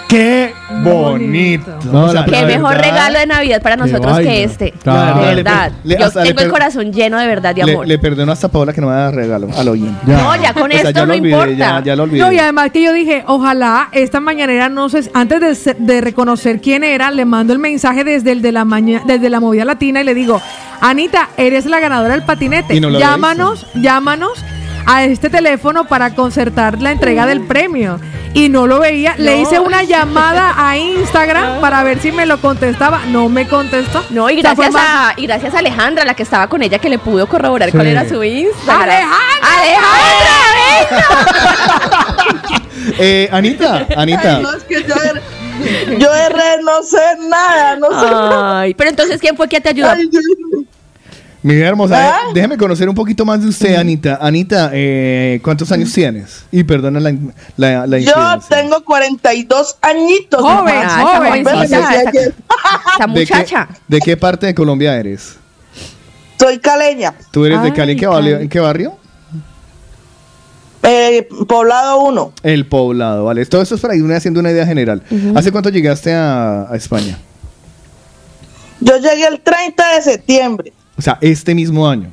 qué 0.07 0.53
bonito. 0.83 1.79
No, 1.91 2.13
la- 2.13 2.23
Qué 2.25 2.45
mejor 2.45 2.75
verdad, 2.75 2.83
regalo 2.91 3.19
de 3.19 3.25
Navidad 3.27 3.61
para 3.61 3.75
nosotros 3.75 4.19
que 4.19 4.43
este. 4.43 4.71
Claro. 4.71 5.19
De 5.21 5.27
Le- 5.35 5.35
verdad. 5.43 5.71
le- 5.83 5.97
Yo 5.99 6.05
hasta 6.05 6.21
le 6.23 6.27
tengo 6.29 6.41
el 6.41 6.49
corazón 6.49 6.93
lleno 6.93 7.17
de 7.19 7.27
verdad 7.27 7.53
de 7.55 7.63
Le, 7.65 7.71
amor. 7.73 7.87
le 7.87 7.97
perdono 7.99 8.31
hasta 8.31 8.47
Paola 8.47 8.71
que 8.73 8.79
no 8.81 8.87
me 8.87 8.93
da 8.93 9.11
regalo. 9.11 9.47
A 9.57 9.63
lo 9.63 9.73
bien. 9.73 9.97
No, 10.05 10.35
ya 10.41 10.53
con 10.53 10.71
esto 10.71 10.91
ya 10.91 11.01
no 11.01 11.05
lo 11.07 11.13
olvidé, 11.13 11.29
importa. 11.29 11.55
Ya, 11.55 11.83
ya 11.83 11.95
lo 11.95 12.03
olvidé. 12.03 12.19
No, 12.21 12.31
y 12.31 12.39
además 12.39 12.71
que 12.71 12.83
yo 12.83 12.93
dije, 12.93 13.23
ojalá 13.27 13.89
esta 13.91 14.19
mañanera 14.19 14.69
no 14.69 14.87
se, 14.89 15.09
antes 15.13 15.65
de, 15.77 16.01
reconocer 16.01 16.61
quién 16.61 16.83
era, 16.83 17.11
le 17.11 17.25
mando 17.25 17.51
el 17.53 17.59
mensaje 17.59 18.03
desde 18.03 18.31
el 18.31 18.41
de 18.41 18.51
la 18.53 18.63
mañana, 18.65 19.03
desde 19.05 19.29
la 19.29 19.39
movida 19.39 19.65
latina 19.65 20.01
y 20.01 20.03
le 20.03 20.13
digo, 20.13 20.41
Anita, 20.79 21.29
eres 21.37 21.65
la 21.65 21.79
ganadora 21.79 22.13
del 22.13 22.23
patinete. 22.23 22.75
Y 22.75 22.79
no 22.79 22.89
lo 22.89 22.97
había 22.97 23.09
llámanos, 23.09 23.65
llámanos 23.75 24.43
a 24.87 25.03
este 25.03 25.29
teléfono 25.29 25.85
para 25.87 26.15
concertar 26.15 26.81
la 26.81 26.91
entrega 26.91 27.25
del 27.27 27.41
premio. 27.45 27.99
Y 28.33 28.49
no 28.49 28.67
lo 28.67 28.79
veía. 28.79 29.15
Le 29.17 29.39
hice 29.41 29.59
una 29.59 29.83
llamada 29.83 30.53
a 30.57 30.77
Instagram 30.77 31.59
para 31.59 31.83
ver 31.83 31.99
si 31.99 32.11
me 32.11 32.25
lo 32.25 32.39
contestaba. 32.39 33.01
No 33.07 33.29
me 33.29 33.47
contestó. 33.47 34.03
No, 34.11 34.29
y 34.29 34.39
O 34.39 34.41
sea, 34.41 34.55
fue 34.55 34.65
gracias, 34.69 34.83
a, 34.87 35.13
y 35.17 35.25
gracias 35.27 35.53
a 35.55 35.59
Alejandra, 35.59 36.05
la 36.05 36.13
que 36.13 36.23
estaba 36.23 36.47
con 36.47 36.61
ella, 36.61 36.77
que 36.79 36.89
le 36.89 36.99
pudo 36.99 37.27
corroborar 37.27 37.69
Sí. 37.69 37.75
cuál 37.75 37.87
era 37.87 38.07
su 38.07 38.23
Instagram. 38.23 38.81
¡Alejandra! 38.89 39.49
¡Alejandra! 39.57 40.35
venga! 40.89 42.63
Eh, 42.99 43.27
Anita, 43.31 43.85
Anita. 43.97 44.37
Ay, 44.37 44.43
no, 44.43 44.51
es 44.53 44.63
que 44.63 44.75
yo 44.83 44.95
yo 45.97 46.13
de 46.13 46.29
red 46.29 46.59
no 46.63 46.81
sé 46.83 47.01
nada, 47.27 47.75
no 47.75 47.87
sé 47.89 48.05
nada. 48.09 48.61
Ay, 48.61 48.73
pero 48.75 48.89
entonces, 48.91 49.19
¿quién 49.19 49.35
fue 49.35 49.47
que 49.49 49.59
te 49.59 49.69
ayudó? 49.69 49.89
Ay, 49.89 50.09
yo- 50.11 50.19
Mi 51.47 51.55
vida 51.55 51.69
hermosa, 51.69 51.95
¿Ah? 51.97 52.19
eh, 52.27 52.31
déjeme 52.33 52.57
conocer 52.57 52.89
un 52.89 52.95
poquito 52.95 53.23
más 53.23 53.41
de 53.41 53.47
usted, 53.47 53.75
Anita. 53.75 54.19
Anita, 54.21 54.69
eh, 54.73 55.39
¿cuántos 55.41 55.71
años 55.71 55.93
tienes? 55.93 56.43
Y 56.51 56.65
perdona 56.65 56.99
la, 56.99 57.15
la, 57.55 57.87
la 57.87 57.99
yo 57.99 58.13
tengo 58.49 58.83
42 58.83 59.77
añitos. 59.81 60.41
Joven. 60.41 60.75
Ah, 60.75 60.83
esa 60.83 61.01
joven. 61.17 61.43
jovencita, 61.45 61.63
esa- 61.79 62.09
ayer. 62.09 62.33
esa 62.97 63.07
¿De 63.07 63.13
qué, 63.25 63.33
muchacha. 63.33 63.69
¿De 63.87 63.99
qué 64.01 64.17
parte 64.17 64.45
de 64.47 64.53
Colombia 64.53 64.97
eres? 64.97 65.37
Soy 66.37 66.59
caleña, 66.59 67.13
¿Tú 67.31 67.45
eres 67.45 67.63
de 67.63 67.71
Cali? 67.71 67.93
¿En 67.93 67.97
qué, 67.97 68.07
barrio, 68.07 68.39
en 68.39 68.49
qué 68.49 68.59
barrio? 68.59 68.97
eh, 70.83 71.29
poblado 71.47 72.01
1. 72.01 72.33
El 72.43 72.65
Poblado, 72.65 73.23
vale. 73.23 73.45
Todo 73.45 73.61
esto 73.61 73.75
es 73.75 73.81
para 73.81 73.95
irme 73.95 74.15
haciendo 74.17 74.41
una 74.41 74.51
idea 74.51 74.65
general. 74.65 75.01
¿Hace 75.33 75.53
cuánto 75.53 75.69
llegaste 75.69 76.13
a, 76.13 76.63
a 76.69 76.75
España? 76.75 77.17
Yo 78.81 78.97
llegué 78.97 79.27
el 79.27 79.39
30 79.39 79.95
de 79.95 80.01
septiembre. 80.01 80.73
O 80.97 81.01
sea, 81.01 81.17
este 81.21 81.53
mismo 81.55 81.87
año. 81.87 82.11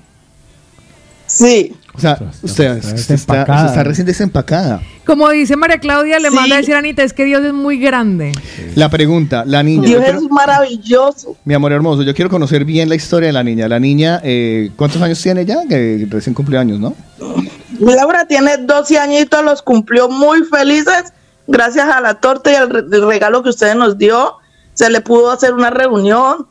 Sí. 1.26 1.74
O 1.96 2.00
sea, 2.00 2.18
usted, 2.42 2.76
está 2.76 2.88
usted 2.88 2.90
está, 2.90 2.96
desempacada. 3.14 3.56
usted 3.58 3.68
está 3.70 3.84
recién 3.84 4.06
desempacada. 4.06 4.82
Como 5.06 5.30
dice 5.30 5.56
María 5.56 5.78
Claudia, 5.78 6.18
le 6.18 6.28
Sí. 6.30 6.34
manda 6.34 6.56
a 6.56 6.58
decir 6.58 6.74
a 6.74 6.78
Anita, 6.78 7.02
es 7.04 7.12
que 7.12 7.24
Dios 7.24 7.44
es 7.44 7.52
muy 7.52 7.78
grande. 7.78 8.32
La 8.74 8.88
pregunta, 8.88 9.44
la 9.46 9.62
niña. 9.62 9.86
Dios 9.88 10.02
quiero- 10.02 10.18
es 10.18 10.24
maravilloso. 10.30 11.36
mi 11.44 11.54
amor 11.54 11.72
hermoso, 11.72 12.02
yo 12.02 12.12
quiero 12.14 12.30
conocer 12.30 12.64
bien 12.64 12.88
la 12.88 12.96
historia 12.96 13.28
de 13.28 13.32
la 13.32 13.44
niña. 13.44 13.68
La 13.68 13.78
niña, 13.78 14.20
eh, 14.24 14.70
¿cuántos 14.76 15.00
años 15.02 15.22
tiene 15.22 15.44
ya? 15.44 15.58
Que 15.68 16.06
recién 16.10 16.34
cumple 16.34 16.58
años, 16.58 16.80
¿no? 16.80 16.94
Laura 17.80 18.26
tiene 18.26 18.56
12 18.58 18.98
añitos, 18.98 19.44
los 19.44 19.62
cumplió 19.62 20.08
muy 20.08 20.42
felices 20.44 21.12
gracias 21.46 21.86
a 21.88 22.00
la 22.00 22.14
torta 22.14 22.50
y 22.52 22.54
al 22.56 22.70
regalo 22.90 23.42
que 23.42 23.50
ustedes 23.50 23.76
nos 23.76 23.96
dio. 23.98 24.34
Se 24.74 24.90
le 24.90 25.00
pudo 25.00 25.30
hacer 25.30 25.54
una 25.54 25.70
reunión. 25.70 26.46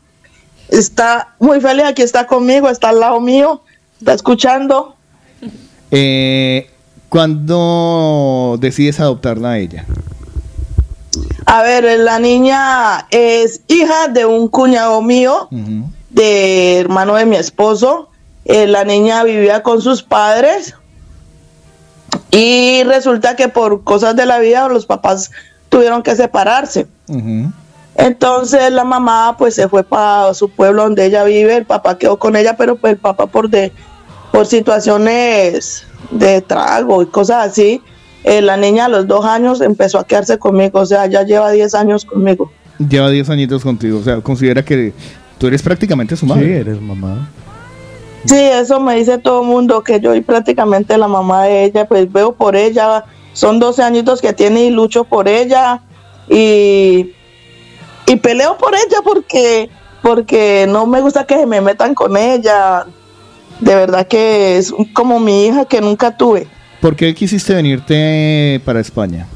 Está 0.69 1.35
muy 1.40 1.61
feliz, 1.61 1.85
aquí 1.85 2.01
está 2.01 2.25
conmigo, 2.25 2.69
está 2.69 2.90
al 2.90 3.00
lado 3.00 3.19
mío, 3.19 3.61
está 4.00 4.14
escuchando. 4.14 4.95
Eh, 5.92 6.69
¿Cuándo 7.09 8.58
decides 8.59 9.00
adoptarla 9.00 9.51
a 9.51 9.58
ella? 9.59 9.85
A 11.45 11.61
ver, 11.61 12.00
la 12.00 12.17
niña 12.19 13.06
es 13.11 13.61
hija 13.67 14.08
de 14.08 14.25
un 14.25 14.48
cuñado 14.48 15.01
mío, 15.01 15.48
de 16.09 16.80
hermano 16.80 17.16
de 17.16 17.25
mi 17.25 17.35
esposo. 17.35 18.09
Eh, 18.45 18.66
la 18.66 18.83
niña 18.83 19.24
vivía 19.24 19.61
con 19.61 19.82
sus 19.82 20.03
padres 20.03 20.75
y 22.32 22.83
resulta 22.83 23.35
que 23.35 23.48
por 23.48 23.83
cosas 23.83 24.16
de 24.16 24.25
la 24.25 24.40
vida 24.40 24.67
los 24.67 24.85
papás 24.85 25.32
tuvieron 25.69 26.01
que 26.01 26.16
separarse. 26.16 26.88
Entonces 27.95 28.72
la 28.72 28.83
mamá 28.83 29.35
pues 29.38 29.55
se 29.55 29.67
fue 29.67 29.83
para 29.83 30.33
su 30.33 30.49
pueblo 30.49 30.83
donde 30.83 31.05
ella 31.05 31.23
vive, 31.23 31.57
el 31.57 31.65
papá 31.65 31.97
quedó 31.97 32.17
con 32.17 32.35
ella, 32.35 32.55
pero 32.57 32.75
pues 32.75 32.93
el 32.93 32.99
papá 32.99 33.27
por 33.27 33.49
de 33.49 33.72
por 34.31 34.47
situaciones 34.47 35.85
de 36.09 36.41
trago 36.41 37.03
y 37.03 37.05
cosas 37.05 37.51
así, 37.51 37.81
eh, 38.23 38.41
la 38.41 38.57
niña 38.57 38.85
a 38.85 38.89
los 38.89 39.07
dos 39.07 39.25
años 39.25 39.61
empezó 39.61 39.99
a 39.99 40.07
quedarse 40.07 40.39
conmigo, 40.39 40.80
o 40.80 40.85
sea, 40.88 41.05
ya 41.05 41.23
lleva 41.23 41.51
10 41.51 41.75
años 41.75 42.03
conmigo. 42.03 42.51
Lleva 42.80 43.11
10 43.11 43.30
añitos 43.30 43.61
contigo. 43.61 43.99
O 43.99 44.03
sea, 44.03 44.22
considera 44.22 44.65
que 44.65 44.91
tú 45.38 45.45
eres 45.45 45.61
prácticamente 45.61 46.15
su 46.15 46.25
madre. 46.25 46.45
Sí, 46.45 46.51
eres 46.51 46.81
mamá. 46.81 47.30
Sí, 48.25 48.35
eso 48.35 48.80
me 48.80 48.95
dice 48.95 49.17
todo 49.17 49.41
el 49.41 49.47
mundo, 49.47 49.83
que 49.83 49.99
yo 49.99 50.11
soy 50.11 50.22
prácticamente 50.22 50.97
la 50.97 51.07
mamá 51.07 51.43
de 51.43 51.65
ella, 51.65 51.85
pues 51.85 52.11
veo 52.11 52.33
por 52.33 52.55
ella, 52.55 53.03
son 53.33 53.59
12 53.59 53.83
añitos 53.83 54.22
que 54.22 54.33
tiene 54.33 54.65
y 54.65 54.69
lucho 54.69 55.03
por 55.03 55.27
ella 55.27 55.81
y, 56.30 57.11
y 58.06 58.15
peleo 58.17 58.57
por 58.57 58.73
ella 58.75 58.98
porque, 59.03 59.69
porque 60.01 60.65
no 60.67 60.85
me 60.85 61.01
gusta 61.01 61.25
que 61.25 61.38
se 61.38 61.45
me 61.45 61.61
metan 61.61 61.95
con 61.95 62.17
ella. 62.17 62.85
De 63.59 63.75
verdad 63.75 64.07
que 64.07 64.57
es 64.57 64.73
como 64.93 65.19
mi 65.19 65.45
hija 65.45 65.65
que 65.65 65.80
nunca 65.80 66.17
tuve. 66.17 66.48
¿Por 66.82 66.95
qué 66.95 67.14
quisiste 67.15 67.53
venirte 67.53 68.61
para 68.65 68.80
España? 68.82 69.27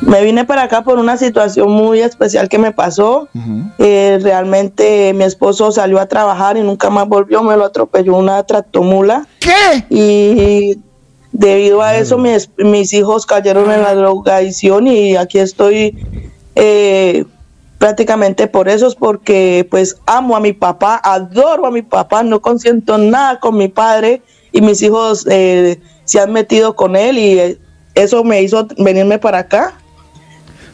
Me 0.00 0.22
vine 0.22 0.44
para 0.44 0.62
acá 0.62 0.84
por 0.84 0.98
una 0.98 1.16
situación 1.16 1.70
muy 1.70 2.00
especial 2.00 2.48
que 2.48 2.58
me 2.58 2.70
pasó. 2.70 3.28
Eh, 3.78 4.18
realmente 4.22 5.12
mi 5.12 5.24
esposo 5.24 5.72
salió 5.72 5.98
a 5.98 6.06
trabajar 6.06 6.56
y 6.56 6.60
nunca 6.60 6.88
más 6.90 7.08
volvió, 7.08 7.42
me 7.42 7.56
lo 7.56 7.64
atropelló 7.64 8.16
una 8.16 8.42
tractomula. 8.44 9.26
¿Qué? 9.40 9.84
Y 9.90 10.78
debido 11.32 11.82
a 11.82 11.96
eso 11.96 12.16
mis, 12.16 12.48
mis 12.58 12.92
hijos 12.92 13.26
cayeron 13.26 13.70
en 13.72 13.82
la 13.82 13.94
drogadicción 13.94 14.86
y 14.86 15.16
aquí 15.16 15.38
estoy 15.40 15.98
eh, 16.60 17.24
prácticamente 17.78 18.48
por 18.48 18.68
eso, 18.68 18.88
es 18.88 18.96
porque 18.96 19.66
pues 19.70 19.96
amo 20.06 20.36
a 20.36 20.40
mi 20.40 20.52
papá, 20.52 21.00
adoro 21.02 21.66
a 21.66 21.70
mi 21.70 21.82
papá, 21.82 22.24
no 22.24 22.42
consiento 22.42 22.98
nada 22.98 23.38
con 23.38 23.56
mi 23.56 23.68
padre 23.68 24.22
y 24.50 24.60
mis 24.60 24.82
hijos 24.82 25.24
eh, 25.30 25.80
se 26.04 26.20
han 26.20 26.32
metido 26.32 26.74
con 26.74 26.96
él 26.96 27.16
y 27.16 27.38
eh, 27.38 27.58
eso 27.94 28.24
me 28.24 28.42
hizo 28.42 28.66
venirme 28.76 29.20
para 29.20 29.38
acá. 29.38 29.77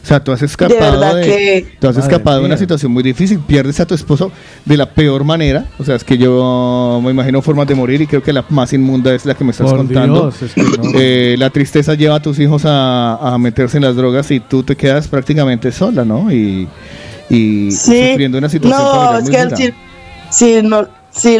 O 0.05 0.07
sea, 0.07 0.23
tú 0.23 0.31
has 0.31 0.41
escapado 0.43 1.15
de, 1.15 1.23
que- 1.25 1.67
tú 1.79 1.87
has 1.87 1.95
Madre 1.95 2.07
escapado 2.07 2.39
de 2.41 2.45
una 2.45 2.57
situación 2.57 2.91
muy 2.91 3.01
difícil. 3.01 3.39
Pierdes 3.39 3.79
a 3.79 3.87
tu 3.87 3.95
esposo 3.95 4.31
de 4.63 4.77
la 4.77 4.85
peor 4.91 5.23
manera. 5.23 5.65
O 5.79 5.83
sea, 5.83 5.95
es 5.95 6.03
que 6.03 6.15
yo 6.19 7.01
me 7.03 7.09
imagino 7.09 7.41
formas 7.41 7.65
de 7.67 7.73
morir 7.73 8.01
y 8.01 8.05
creo 8.05 8.21
que 8.21 8.31
la 8.31 8.45
más 8.49 8.71
inmunda 8.73 9.15
es 9.15 9.25
la 9.25 9.33
que 9.33 9.43
me 9.43 9.49
estás 9.49 9.65
Por 9.67 9.77
contando. 9.77 10.29
Dios, 10.29 10.43
es 10.43 10.53
que 10.53 10.61
no. 10.61 10.91
Eh, 10.93 11.35
la 11.39 11.49
tristeza 11.49 11.95
lleva 11.95 12.17
a 12.17 12.19
tus 12.21 12.37
hijos 12.37 12.65
a, 12.65 13.15
a 13.33 13.37
meterse 13.39 13.77
en 13.77 13.83
las 13.83 13.95
drogas 13.95 14.29
y 14.29 14.39
tú 14.39 14.61
te 14.61 14.75
quedas 14.75 15.07
prácticamente 15.07 15.71
sola, 15.71 16.05
¿no? 16.05 16.31
Y, 16.31 16.67
y 17.27 17.71
Sí, 17.71 18.09
sufriendo 18.09 18.37
una 18.37 18.49
situación 18.49 18.79
no, 18.79 19.17
es 19.17 19.27
que 19.27 19.55
si, 19.55 19.73
si 20.29 20.61
no, 20.61 20.87
si 21.09 21.39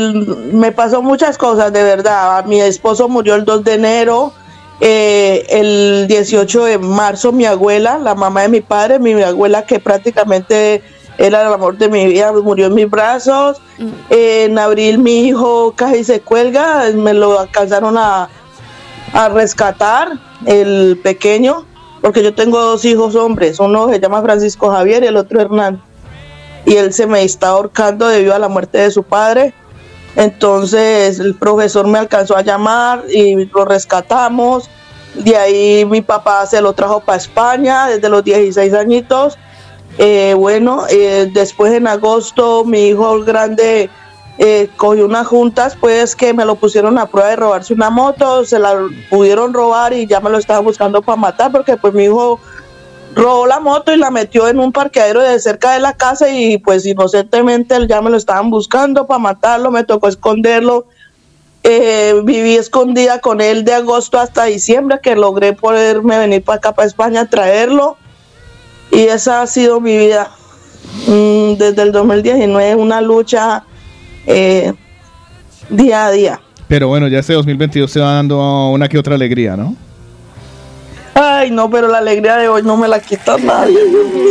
me 0.53 0.72
pasó 0.72 1.03
muchas 1.03 1.38
cosas 1.38 1.72
de 1.72 1.84
verdad. 1.84 2.45
Mi 2.45 2.61
esposo 2.61 3.08
murió 3.10 3.35
el 3.35 3.45
2 3.45 3.64
de 3.64 3.74
enero, 3.76 4.34
eh, 4.82 5.45
el 5.50 6.08
18 6.08 6.66
de 6.66 6.78
marzo 6.78 7.32
mi 7.32 7.45
abuela, 7.45 7.98
la 7.98 8.16
mamá 8.16 8.44
de 8.44 8.50
mi 8.50 8.62
padre, 8.62 9.00
mi 9.00 9.22
abuela 9.22 9.66
que 9.66 9.80
prácticamente 9.80 10.84
era 11.18 11.42
el 11.42 11.54
amor 11.54 11.78
de 11.78 11.90
mi 11.90 12.06
vida, 12.08 12.32
murió 12.34 12.68
en 12.68 12.76
mis 12.76 12.90
brazos. 12.90 13.62
Eh, 14.10 14.45
en 14.45 14.60
abril 14.60 15.00
mi 15.00 15.28
hijo 15.28 15.74
casi 15.76 16.04
se 16.04 16.20
cuelga, 16.20 16.90
me 16.94 17.14
lo 17.14 17.40
alcanzaron 17.40 17.98
a, 17.98 18.30
a 19.14 19.30
rescatar, 19.30 20.14
el 20.45 21.00
pequeño, 21.02 21.66
porque 22.02 22.22
yo 22.22 22.34
tengo 22.34 22.60
dos 22.60 22.86
hijos 22.86 23.16
hombres, 23.16 23.60
uno 23.60 23.90
se 23.90 24.00
llama 24.00 24.22
Francisco 24.22 24.70
Javier 24.70 25.04
y 25.04 25.08
el 25.08 25.18
otro 25.18 25.42
Hernán 25.42 25.82
y 26.66 26.76
él 26.76 26.92
se 26.94 27.06
me 27.08 27.24
está 27.24 27.50
ahorcando 27.50 28.08
debido 28.08 28.34
a 28.34 28.40
la 28.40 28.50
muerte 28.50 28.80
de 28.80 28.92
su 28.92 29.04
padre. 29.04 29.54
Entonces 30.16 31.19
el 31.19 31.35
profesor 31.35 31.88
me 31.88 32.00
alcanzó 32.00 32.38
a 32.38 32.42
llamar 32.42 33.03
y 33.10 33.45
lo 33.45 33.66
rescatamos. 33.66 34.69
De 35.14 35.35
ahí 35.35 35.85
mi 35.85 36.02
papá 36.02 36.45
se 36.45 36.61
lo 36.61 36.74
trajo 36.74 37.00
para 37.00 37.18
España 37.18 37.88
desde 37.88 38.10
los 38.10 38.24
16 38.24 38.74
añitos. 38.74 39.38
Eh, 39.98 40.34
bueno, 40.38 40.84
eh, 40.90 41.30
después 41.34 41.74
en 41.74 41.88
agosto 41.88 42.66
mi 42.66 42.88
hijo 42.88 43.24
grande 43.24 43.90
eh, 44.38 44.69
cogió 44.76 45.06
unas 45.06 45.27
juntas, 45.27 45.77
pues 45.80 46.16
que 46.16 46.34
me 46.34 46.44
lo 46.44 46.56
pusieron 46.56 46.98
a 46.98 47.06
prueba 47.06 47.30
de 47.30 47.35
robarse 47.38 47.74
una 47.74 47.90
moto, 47.90 48.44
se 48.44 48.60
la 48.60 48.76
pudieron 49.10 49.53
robar 49.53 49.94
y 49.94 50.06
ya 50.06 50.19
me 50.19 50.30
lo 50.30 50.38
estaban 50.38 50.66
buscando 50.66 51.02
para 51.02 51.16
matar 51.16 51.52
porque 51.52 51.77
pues 51.77 51.94
mi 51.94 52.06
hijo 52.06 52.42
robó 53.16 53.48
la 53.48 53.60
moto 53.60 53.94
y 53.94 53.98
la 53.98 54.11
metió 54.11 54.48
en 54.48 54.60
un 54.60 54.72
parqueadero 54.72 55.22
de 55.22 55.40
cerca 55.40 55.74
de 55.74 55.80
la 55.80 55.94
casa 55.94 56.30
y 56.30 56.58
pues 56.58 56.85
inocentemente 56.85 57.76
ya 57.88 58.02
me 58.02 58.10
lo 58.10 58.18
estaban 58.18 58.50
buscando 58.50 59.08
para 59.08 59.19
matarlo, 59.19 59.72
me 59.72 59.84
tocó 59.84 60.08
esconderlo. 60.08 60.88
Eh, 61.64 62.22
viví 62.24 62.56
escondida 62.56 63.22
con 63.22 63.42
él 63.42 63.66
de 63.66 63.74
agosto 63.74 64.19
hasta 64.19 64.44
diciembre 64.44 65.00
que 65.02 65.16
logré 65.16 65.53
poderme 65.53 66.19
venir 66.19 66.44
para 66.44 66.58
acá, 66.58 66.74
para 66.74 66.88
España, 66.88 67.22
a 67.22 67.26
traerlo. 67.26 67.98
Y 68.92 69.00
esa 69.00 69.42
ha 69.42 69.48
sido 69.48 69.82
mi 69.82 69.98
vida 69.98 70.30
mm, 71.08 71.53
desde 71.53 71.82
el 71.82 71.92
2019, 71.92 72.76
una 72.76 73.02
lucha 73.02 73.64
eh, 74.27 74.74
día 75.69 76.06
a 76.06 76.11
día. 76.11 76.42
Pero 76.68 76.88
bueno, 76.88 77.08
ya 77.08 77.19
este 77.19 77.34
2022 77.34 77.90
se 77.90 78.00
va 78.00 78.14
dando 78.14 78.69
una 78.69 78.88
que 78.88 79.00
otra 79.00 79.16
alegría, 79.16 79.56
¿no? 79.56 79.76
Ay, 81.18 81.50
no, 81.50 81.69
pero 81.69 81.88
la 81.88 82.00
alegría 82.00 82.35
de 82.35 82.50
hoy 82.50 82.61
no 82.61 82.76
me 82.76 82.90
la 82.90 83.00
quita 83.00 83.38
nadie. 83.38 83.80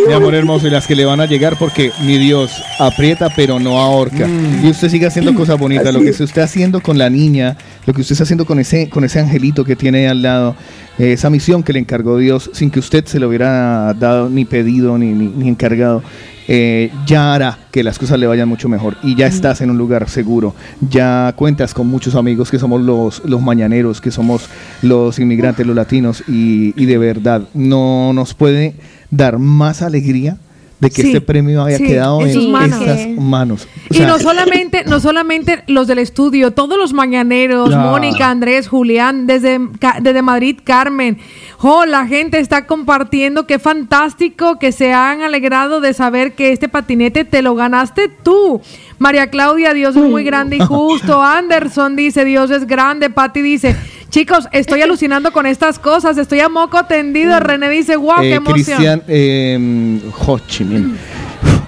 Mi 0.07 0.13
amor 0.13 0.35
hermoso, 0.35 0.67
y 0.67 0.71
las 0.71 0.87
que 0.87 0.95
le 0.95 1.07
van 1.07 1.19
a 1.19 1.25
llegar 1.25 1.57
porque 1.59 1.91
mi 2.03 2.19
Dios 2.19 2.63
aprieta 2.79 3.31
pero 3.35 3.59
no 3.59 3.81
ahorca. 3.81 4.29
Y 4.63 4.69
usted 4.69 4.91
sigue 4.91 5.07
haciendo 5.07 5.35
cosas 5.35 5.59
bonitas. 5.59 5.95
Lo 5.95 6.01
que 6.01 6.11
usted 6.11 6.27
está 6.27 6.43
haciendo 6.43 6.83
con 6.83 6.99
la 6.99 7.09
niña, 7.09 7.57
lo 7.87 7.95
que 7.95 8.03
usted 8.03 8.13
está 8.13 8.25
haciendo 8.25 8.45
con 8.45 8.59
ese, 8.59 8.91
con 8.91 9.03
ese 9.03 9.19
angelito 9.19 9.65
que 9.65 9.77
tiene 9.77 10.09
al 10.09 10.21
lado, 10.21 10.57
eh, 10.99 11.13
esa 11.13 11.31
misión 11.31 11.63
que 11.63 11.73
le 11.73 11.79
encargó 11.79 12.19
Dios 12.19 12.51
sin 12.53 12.71
que 12.71 12.81
usted 12.81 13.07
se 13.07 13.19
lo 13.19 13.29
hubiera 13.29 13.95
dado 13.95 14.29
ni 14.29 14.45
pedido 14.45 14.99
ni, 14.99 15.07
ni, 15.07 15.29
ni 15.29 15.49
encargado. 15.49 16.03
Eh, 16.47 16.91
ya 17.07 17.35
hará 17.35 17.59
que 17.71 17.83
las 17.83 17.99
cosas 17.99 18.19
le 18.19 18.27
vayan 18.27 18.49
mucho 18.49 18.69
mejor 18.69 18.97
y 19.03 19.15
ya 19.15 19.27
estás 19.27 19.61
en 19.61 19.71
un 19.71 19.79
lugar 19.79 20.09
seguro, 20.09 20.55
ya 20.81 21.33
cuentas 21.37 21.75
con 21.75 21.87
muchos 21.87 22.15
amigos 22.15 22.51
que 22.51 22.59
somos 22.59 22.81
los, 22.83 23.23
los 23.25 23.41
mañaneros, 23.41 24.01
que 24.01 24.11
somos 24.11 24.49
los 24.83 25.19
inmigrantes, 25.19 25.67
los 25.67 25.77
latinos 25.77 26.23
y, 26.29 26.75
y 26.81 26.87
de 26.87 26.99
verdad 26.99 27.43
no 27.55 28.13
nos 28.13 28.35
puede 28.35 28.75
dar 29.11 29.39
más 29.39 29.83
alegría 29.83 30.37
de 30.81 30.91
que 30.91 31.03
Sí, 31.03 31.09
este 31.09 31.21
premio 31.21 31.65
haya 31.65 31.79
sí, 31.79 31.85
quedado 31.85 32.27
en 32.27 32.51
manos. 32.51 32.81
estas 32.83 33.09
manos. 33.17 33.69
O 33.91 33.95
Y 33.95 34.01
no 34.01 34.19
solamente, 34.19 34.85
no 34.85 35.01
solamente 35.01 35.63
los 35.67 35.87
del 35.87 35.99
estudio, 35.99 36.51
todos 36.51 36.77
los 36.79 36.93
mañaneros. 36.93 37.71
Mónica, 37.75 38.29
Andrés, 38.31 38.69
Julián, 38.69 39.27
desde, 39.27 39.61
desde 40.03 40.23
Madrid, 40.23 40.59
Carmen. 40.63 41.19
Oh, 41.61 41.87
la 41.87 42.07
gente 42.07 42.39
está 42.39 42.67
compartiendo, 42.67 43.47
qué 43.47 43.59
fantástico 43.59 44.59
que 44.59 44.73
se 44.73 44.93
han 44.93 45.23
alegrado 45.23 45.81
de 45.81 45.95
saber 45.95 46.35
que 46.35 46.53
este 46.53 46.69
patinete 46.69 47.25
te 47.25 47.43
lo 47.43 47.55
ganaste 47.55 48.09
tú. 48.09 48.61
María 48.99 49.29
Claudia, 49.29 49.73
Dios 49.75 49.97
es 49.97 50.03
muy 50.03 50.25
grande 50.25 50.57
y 50.57 50.61
justo. 50.61 51.23
Anderson 51.23 51.97
dice, 51.97 52.25
Dios 52.25 52.51
es 52.51 52.67
grande. 52.67 53.11
Patti 53.11 53.41
dice, 53.41 53.77
chicos, 54.11 54.49
estoy 54.53 54.83
alucinando 54.83 55.33
con 55.33 55.47
estas 55.47 55.79
cosas, 55.79 56.19
estoy 56.19 56.41
a 56.41 56.49
moco 56.49 56.85
tendido. 56.85 57.39
René 57.41 57.71
dice, 57.71 57.97
wow, 57.97 58.21
qué 58.21 58.33
eh, 58.33 58.35
emoción. 58.35 58.55
Cristian 58.55 59.03
eh, 59.09 60.01
Ho 60.27 60.39
Chi 60.41 60.65
Minh. 60.65 60.97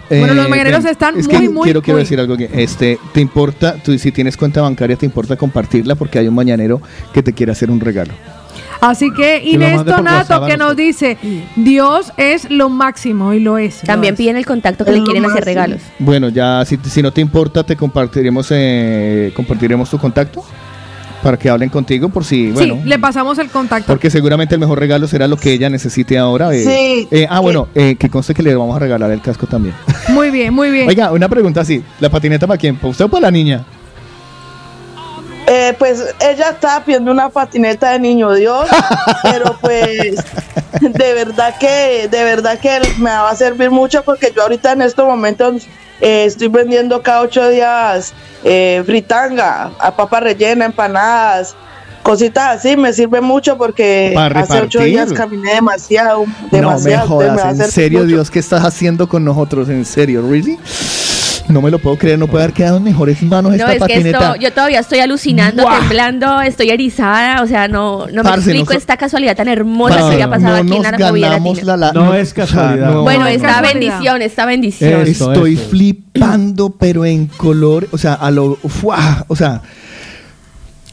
Bueno, 0.09 0.35
los 0.35 0.47
Eh, 0.47 0.49
mañaneros 0.49 0.85
están 0.85 1.19
es 1.19 1.27
muy, 1.27 1.37
que 1.37 1.49
muy, 1.49 1.65
quiero, 1.65 1.83
quiero 1.83 1.99
decir 1.99 2.21
algo 2.21 2.37
que 2.37 2.49
este 2.55 2.99
te 3.13 3.21
importa 3.21 3.75
tú 3.83 3.99
si 3.99 4.13
tienes 4.13 4.37
cuenta 4.37 4.63
bancaria 4.63 4.95
te 4.97 5.05
importa 5.05 5.37
compartirla 5.37 5.97
porque 5.97 6.21
hay 6.21 6.29
un 6.29 6.35
mañanero 6.35 6.81
que 7.13 7.25
te 7.25 7.33
quiere 7.33 7.51
hacer 7.51 7.73
un 7.73 7.81
regalo 7.81 8.13
Así 8.81 9.11
que 9.11 9.41
Que 9.43 9.51
Inés 9.51 9.77
por 9.77 9.85
Donato 9.87 10.35
WhatsApp 10.35 10.47
que 10.51 10.57
nos 10.57 10.77
dice, 10.77 11.19
Dios 11.57 12.13
es 12.17 12.51
lo 12.51 12.69
máximo 12.69 13.33
y 13.33 13.41
lo 13.41 13.59
es. 13.59 13.81
También 13.81 14.15
piden 14.17 14.37
el 14.37 14.47
contacto 14.47 14.85
que 14.85 14.93
le 14.93 15.03
quieren 15.03 15.25
hacer 15.25 15.45
regalos. 15.45 15.81
bueno 15.99 16.29
ya 16.29 16.65
si, 16.65 16.79
si 16.85 17.03
no 17.03 17.13
te 17.13 17.21
importa 17.21 17.65
te 17.65 17.77
compartiremos 17.77 18.49
eh, 18.51 19.33
compartiremos 19.35 19.91
tu 19.91 19.99
contacto 19.99 20.45
para 21.23 21.37
que 21.39 21.49
hablen 21.51 21.71
contigo 21.71 22.09
por 22.09 22.25
si 22.25 22.51
bueno 22.53 22.75
sí, 22.77 22.89
le 22.89 22.99
pasamos 22.99 23.39
el 23.39 23.49
contacto. 23.49 23.87
porque 23.87 24.11
seguramente 24.11 24.55
el 24.55 24.61
mejor 24.61 24.79
regalo 24.79 25.09
será 25.09 25.27
lo 25.27 25.37
que 25.37 25.53
ella 25.53 25.69
necesite 25.71 26.19
ahora 26.19 26.55
eh. 26.55 26.63
Sí. 26.63 27.09
Eh, 27.11 27.27
ah 27.29 27.41
bueno 27.41 27.69
eh, 27.75 27.97
que 27.99 28.09
conste 28.11 28.35
que 28.35 28.43
le 28.43 28.55
vamos 28.55 28.77
a 28.77 28.79
regalar 28.79 29.11
el 29.11 29.21
casco 29.21 29.47
también 29.47 29.75
Muy 30.11 30.31
bien, 30.31 30.53
muy 30.55 30.71
bien. 30.71 30.89
oiga 30.89 31.11
una 31.13 31.29
pregunta 31.29 31.63
así 31.63 31.83
la 32.01 32.11
patineta 32.11 32.47
para 32.47 32.59
quién 32.59 32.77
para 32.77 32.89
usted 32.91 33.07
o 33.07 33.09
para 33.09 33.23
la 33.23 33.31
niña 33.31 33.65
Eh, 35.47 35.75
pues 35.79 36.05
ella 36.21 36.51
estaba 36.51 36.85
pidiendo 36.85 37.13
una 37.13 37.29
patineta 37.29 37.93
de 37.93 38.01
niño 38.01 38.33
Dios, 38.33 38.69
pero 39.23 39.57
pues 39.61 40.17
de 40.81 41.15
verdad 41.15 41.55
que, 41.59 42.09
de 42.11 42.25
verdad 42.25 42.59
que 42.59 42.81
me 42.99 43.11
va 43.11 43.31
a 43.31 43.37
servir 43.37 43.71
mucho 43.71 44.03
porque 44.03 44.33
yo 44.35 44.43
ahorita 44.43 44.73
en 44.73 44.83
estos 44.83 45.07
momentos 45.07 45.69
eh, 46.01 46.25
estoy 46.25 46.49
vendiendo 46.49 47.01
cada 47.01 47.23
ocho 47.23 47.49
días 47.49 48.13
eh, 48.43 48.83
fritanga, 48.85 49.71
a 49.79 49.95
papa 49.95 50.19
rellena, 50.19 50.65
empanadas, 50.65 51.55
cositas 52.03 52.59
así, 52.59 52.77
me 52.77 52.93
sirve 52.93 53.21
mucho 53.21 53.57
porque 53.57 54.15
hace 54.35 54.61
ocho 54.61 54.81
días 54.81 55.13
caminé 55.13 55.55
demasiado, 55.55 56.25
No 56.27 56.33
me 56.51 56.59
demasiado. 56.59 57.05
entonces 57.05 57.33
me 57.33 57.37
jodas, 57.37 57.61
en 57.61 57.71
serio, 57.71 57.99
mucho. 58.01 58.09
Dios, 58.09 58.31
¿qué 58.31 58.41
estás 58.41 58.65
haciendo 58.65 59.09
con 59.09 59.25
nosotros? 59.25 59.69
En 59.69 59.85
serio, 59.85 60.23
¿really? 60.29 60.59
No 61.49 61.63
me 61.63 61.71
lo 61.71 61.79
puedo 61.79 61.97
creer, 61.97 62.19
no 62.19 62.27
puede 62.27 62.45
haber 62.45 62.55
quedado 62.55 62.79
en 62.79 62.83
mejores 62.83 63.23
manos 63.23 63.53
No, 63.53 63.69
esta 63.69 63.87
es 63.87 64.03
que 64.03 64.11
esto, 64.11 64.35
yo 64.37 64.53
todavía 64.53 64.81
estoy 64.81 64.99
alucinando, 64.99 65.65
temblando, 65.65 66.41
estoy 66.41 66.71
erizada, 66.71 67.41
o 67.43 67.47
sea, 67.47 67.69
no, 67.69 68.07
no 68.09 68.23
me 68.23 68.23
Parce, 68.25 68.39
explico 68.51 68.65
no 68.67 68.73
so- 68.73 68.79
esta 68.79 68.97
casualidad 68.97 69.37
tan 69.37 69.47
hermosa 69.49 69.97
que 70.09 70.17
haya 70.17 70.29
pasado 70.29 70.55
no 70.55 70.59
aquí 70.59 70.77
en 70.77 70.83
nos 70.83 70.83
la 70.83 70.99
ganamos 71.29 71.63
la- 71.63 71.77
la- 71.77 71.93
No 71.93 72.15
es 72.15 72.35
casualidad. 72.35 72.91
no. 72.91 73.03
Bueno, 73.03 73.21
No 73.21 73.27
es 73.29 73.37
esta 73.37 73.61
bendición, 73.61 74.23
esta 74.23 74.45
bendición. 74.47 75.03
Estoy 75.07 75.57
flipando, 75.57 76.71
pero 76.71 77.05
en 77.05 77.27
color, 77.27 77.87
o 77.93 77.99
sea, 77.99 78.15
a 78.15 78.31
lo, 78.33 78.57
¡fua! 78.57 79.25
o 79.29 79.37
sea, 79.37 79.63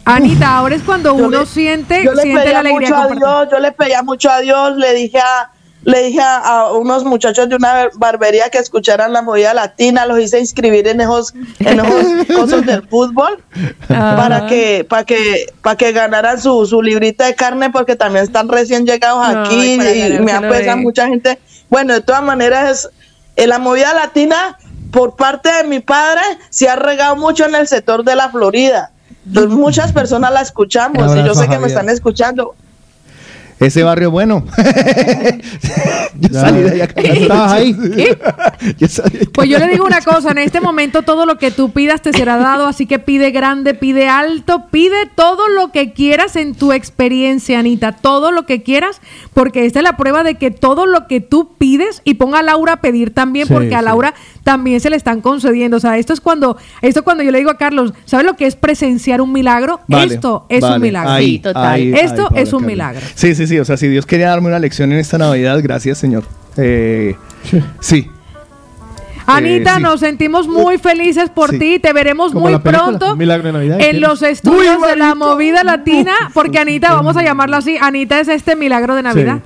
Anita, 0.06 0.58
ahora 0.58 0.76
es 0.76 0.82
cuando 0.84 1.18
Yo 1.18 1.26
uno 1.28 1.40
le- 1.42 1.46
siente, 1.46 2.04
yo 2.04 2.14
le 2.14 2.24
siente 2.24 2.40
la 2.40 2.44
pedía 2.44 2.60
alegría 2.60 2.90
mucho 2.90 3.02
a. 3.02 3.16
Dios, 3.16 3.48
yo 3.54 3.60
le 3.60 3.72
pedía 3.72 4.04
mucho 4.04 4.30
a 4.30 4.40
Dios, 4.42 4.76
le 4.78 4.94
dije 4.94 5.18
a, 5.18 5.50
le 5.86 6.04
dije 6.04 6.22
a, 6.22 6.38
a 6.38 6.74
unos 6.74 7.04
muchachos 7.04 7.50
de 7.50 7.56
una 7.56 7.90
barbería 7.96 8.50
que 8.50 8.58
escucharan 8.58 9.12
la 9.14 9.22
movida 9.22 9.54
latina, 9.54 10.06
los 10.06 10.20
hice 10.20 10.40
inscribir 10.40 10.88
en 10.88 11.02
esos, 11.02 11.34
en 11.60 11.80
esos 11.80 12.26
cosas 12.36 12.66
del 12.66 12.88
fútbol 12.88 13.44
para 13.88 14.48
que, 14.48 14.86
para 14.88 15.04
que, 15.04 15.46
para 15.62 15.76
que 15.76 15.92
ganaran 15.92 16.40
su, 16.42 16.66
su 16.66 16.82
librita 16.82 17.26
de 17.26 17.36
carne 17.36 17.70
porque 17.70 17.96
también 17.96 18.24
están 18.24 18.48
recién 18.50 18.86
llegados 18.86 19.26
aquí 19.28 19.74
y 19.74 20.20
me 20.20 20.32
apesan 20.32 20.78
de- 20.78 20.84
mucha 20.84 21.08
gente. 21.08 21.40
Bueno, 21.70 21.94
de 21.94 22.02
todas 22.02 22.24
maneras 22.24 22.70
es 22.86 22.90
en 23.36 23.50
la 23.50 23.60
movida 23.60 23.94
latina 23.94 24.58
por 24.92 25.16
parte 25.16 25.52
de 25.52 25.64
mi 25.64 25.80
padre 25.80 26.22
se 26.50 26.70
ha 26.70 26.76
regado 26.76 27.16
mucho 27.16 27.46
en 27.46 27.56
el 27.56 27.68
sector 27.68 28.04
de 28.04 28.16
la 28.16 28.30
Florida. 28.30 28.92
Entonces, 29.26 29.52
muchas 29.52 29.92
personas 29.92 30.32
la 30.32 30.42
escuchamos 30.42 31.16
y 31.16 31.24
yo 31.24 31.34
sé 31.34 31.48
que 31.48 31.58
me 31.60 31.68
están 31.68 31.90
escuchando. 31.90 32.56
Ese 33.60 33.84
barrio 33.84 34.12
bueno. 34.12 34.44
yo 36.20 36.30
Ya. 36.30 36.42
salí 36.42 36.62
de. 36.62 36.78
¿Ya 36.78 36.84
estabas 36.86 37.52
ahí? 37.54 37.76
Yo 38.78 38.88
salí 38.88 39.18
de 39.20 39.26
Pues 39.34 39.50
yo 39.50 39.60
le 39.60 39.68
digo 39.68 39.86
una 39.86 40.02
cosa, 40.02 40.32
en 40.32 40.38
este 40.40 40.62
momento 40.62 41.02
todo 41.04 41.26
lo 41.26 41.38
que 41.38 41.52
tú 41.52 41.72
pidas 41.72 42.02
te 42.02 42.14
será 42.14 42.38
dado, 42.38 42.68
así 42.68 42.86
que 42.86 43.00
pide 43.00 43.32
grande, 43.32 43.74
pide 43.74 44.08
alto, 44.08 44.68
pide 44.72 45.08
todo 45.16 45.48
lo 45.48 45.72
que 45.72 45.94
quieras 45.94 46.36
en 46.36 46.56
tu 46.56 46.72
experiencia, 46.74 47.60
Anita, 47.60 47.94
todo 47.94 48.32
lo 48.32 48.46
que 48.46 48.64
quieras, 48.64 49.02
porque 49.34 49.66
esta 49.66 49.80
es 49.80 49.84
la 49.84 49.98
prueba 49.98 50.24
de 50.24 50.36
que 50.36 50.52
todo 50.52 50.86
lo 50.86 51.08
que 51.08 51.22
tú 51.22 51.54
pides, 51.58 52.02
y 52.04 52.16
ponga 52.16 52.40
a 52.40 52.44
Laura 52.44 52.74
a 52.74 52.82
pedir 52.82 53.14
también, 53.14 53.48
Sí, 53.48 53.54
porque 53.54 53.76
a 53.76 53.80
sí. 53.80 53.86
También 54.44 54.80
se 54.82 54.90
le 54.90 54.98
están 54.98 55.22
concediendo, 55.22 55.78
o 55.78 55.80
sea, 55.80 55.98
esto 55.98 56.12
es 56.12 56.20
cuando, 56.20 56.58
esto 56.82 57.00
es 57.00 57.04
cuando 57.04 57.24
yo 57.24 57.32
le 57.32 57.38
digo 57.38 57.50
a 57.50 57.58
Carlos, 57.58 57.94
¿sabes 58.04 58.26
lo 58.26 58.36
que 58.36 58.46
es 58.46 58.56
presenciar 58.58 59.22
un 59.22 59.32
milagro? 59.32 59.80
Vale, 59.88 60.14
esto 60.16 60.46
es 60.50 60.60
vale, 60.62 60.76
un 60.76 60.82
milagro. 60.82 61.12
ahí, 61.12 61.26
Sí, 61.36 61.40
total. 61.40 61.66
ahí, 61.72 61.94
esto 61.94 62.28
ahí, 62.34 62.44
es 62.44 62.52
un 62.52 62.66
milagro. 62.66 63.02
Sí, 63.16 63.36
sí, 63.36 63.48
sí. 63.48 63.58
O 63.60 63.64
sea, 63.66 63.78
si 63.78 63.88
Dios 63.88 64.06
quería 64.06 64.30
darme 64.30 64.48
una 64.48 64.60
lección 64.60 64.92
en 64.92 65.00
esta 65.00 65.18
Navidad, 65.18 65.60
gracias, 65.64 65.98
Señor. 65.98 66.24
Eh, 66.58 67.16
sí. 67.80 68.08
Anita, 69.26 69.78
sí. 69.78 69.82
nos 69.84 70.02
sentimos 70.02 70.50
muy 70.50 70.78
felices 70.78 71.30
por 71.30 71.52
Sí. 71.52 71.60
ti. 71.60 71.80
Te 71.80 71.94
veremos 71.94 72.34
Como 72.34 72.50
muy 72.50 72.60
pronto 72.60 73.14
Un 73.14 73.18
milagro 73.18 73.48
de 73.48 73.54
Navidad. 73.54 73.80
en 73.82 74.02
los 74.02 74.22
estudios 74.22 74.82
de 74.82 74.98
la 74.98 75.16
movida 75.16 75.64
latina, 75.64 76.12
porque 76.34 76.60
Anita, 76.60 76.94
vamos 76.94 77.16
a 77.16 77.24
llamarlo 77.24 77.56
así, 77.56 77.78
Anita 77.80 78.20
es 78.20 78.28
este 78.28 78.58
milagro 78.58 78.96
de 78.96 79.04
Navidad. 79.04 79.40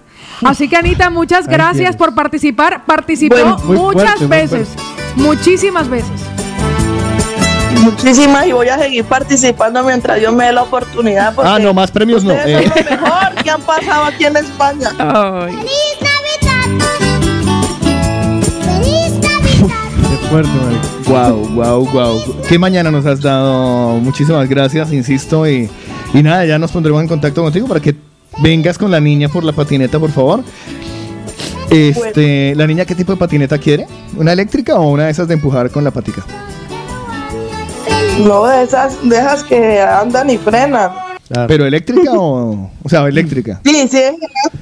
Así 0.44 0.68
que 0.70 0.76
Anita, 0.76 1.10
muchas 1.10 1.48
gracias 1.48 1.96
por 1.96 2.14
participar. 2.16 2.84
Participó 2.86 3.36
muchas 3.66 4.18
fuerte, 4.20 4.28
veces, 4.28 4.70
muchísimas 5.16 5.90
veces. 5.90 6.12
Muchísimas 7.82 8.48
y 8.48 8.52
voy 8.52 8.68
a 8.70 8.78
seguir 8.78 9.04
participando 9.06 9.84
mientras 9.84 10.20
Dios 10.20 10.34
me 10.34 10.46
dé 10.46 10.54
la 10.54 10.64
oportunidad. 10.64 11.34
porque 11.36 11.50
Ah, 11.50 11.60
no, 11.60 11.74
más 11.74 11.92
premios 11.92 12.24
no. 12.24 12.34
Eh. 12.34 12.64
son 12.64 12.86
lo 12.86 12.92
mejor 13.04 13.36
que 13.44 13.50
han 13.50 13.62
pasado 13.62 14.04
aquí 14.06 14.26
en 14.26 14.38
España. 14.38 14.90
Qué 20.10 20.18
fuerte. 20.30 20.50
Wow, 21.08 21.48
wow, 21.54 21.86
wow. 21.92 22.42
Qué 22.48 22.60
mañana 22.60 22.92
nos 22.92 23.06
has 23.06 23.22
dado. 23.22 23.98
Muchísimas 23.98 24.48
gracias, 24.50 24.92
insisto. 24.92 25.48
Y, 25.48 25.70
y 26.14 26.24
nada, 26.24 26.46
ya 26.46 26.60
nos 26.60 26.72
pondremos 26.72 27.02
en 27.02 27.08
contacto 27.08 27.44
contigo 27.44 27.68
para 27.68 27.80
que 27.80 27.96
vengas 28.40 28.78
con 28.78 28.92
la 28.92 29.00
niña 29.00 29.30
por 29.30 29.44
la 29.44 29.54
patineta, 29.54 30.00
por 30.00 30.12
favor. 30.12 30.44
Este, 31.70 32.56
¿La 32.56 32.66
niña 32.66 32.86
qué 32.86 32.96
tipo 32.96 33.12
de 33.12 33.18
patineta 33.18 33.58
quiere? 33.58 33.88
¿Una 34.16 34.34
eléctrica 34.34 34.76
o 34.76 34.90
una 34.90 35.06
de 35.06 35.12
esas 35.12 35.28
de 35.28 35.34
empujar 35.34 35.70
con 35.70 35.84
la 35.84 35.92
patica? 35.92 36.24
No 38.20 38.46
de 38.46 38.64
esas, 38.64 38.98
de 39.08 39.18
esas 39.18 39.44
que 39.44 39.82
andan 39.82 40.30
y 40.30 40.38
frenan. 40.38 41.07
¿Pero 41.48 41.66
eléctrica 41.66 42.12
o.? 42.14 42.72
O 42.84 42.90
sea, 42.90 43.06
eléctrica. 43.08 43.60
Sí, 43.66 43.88
sí, 43.90 44.00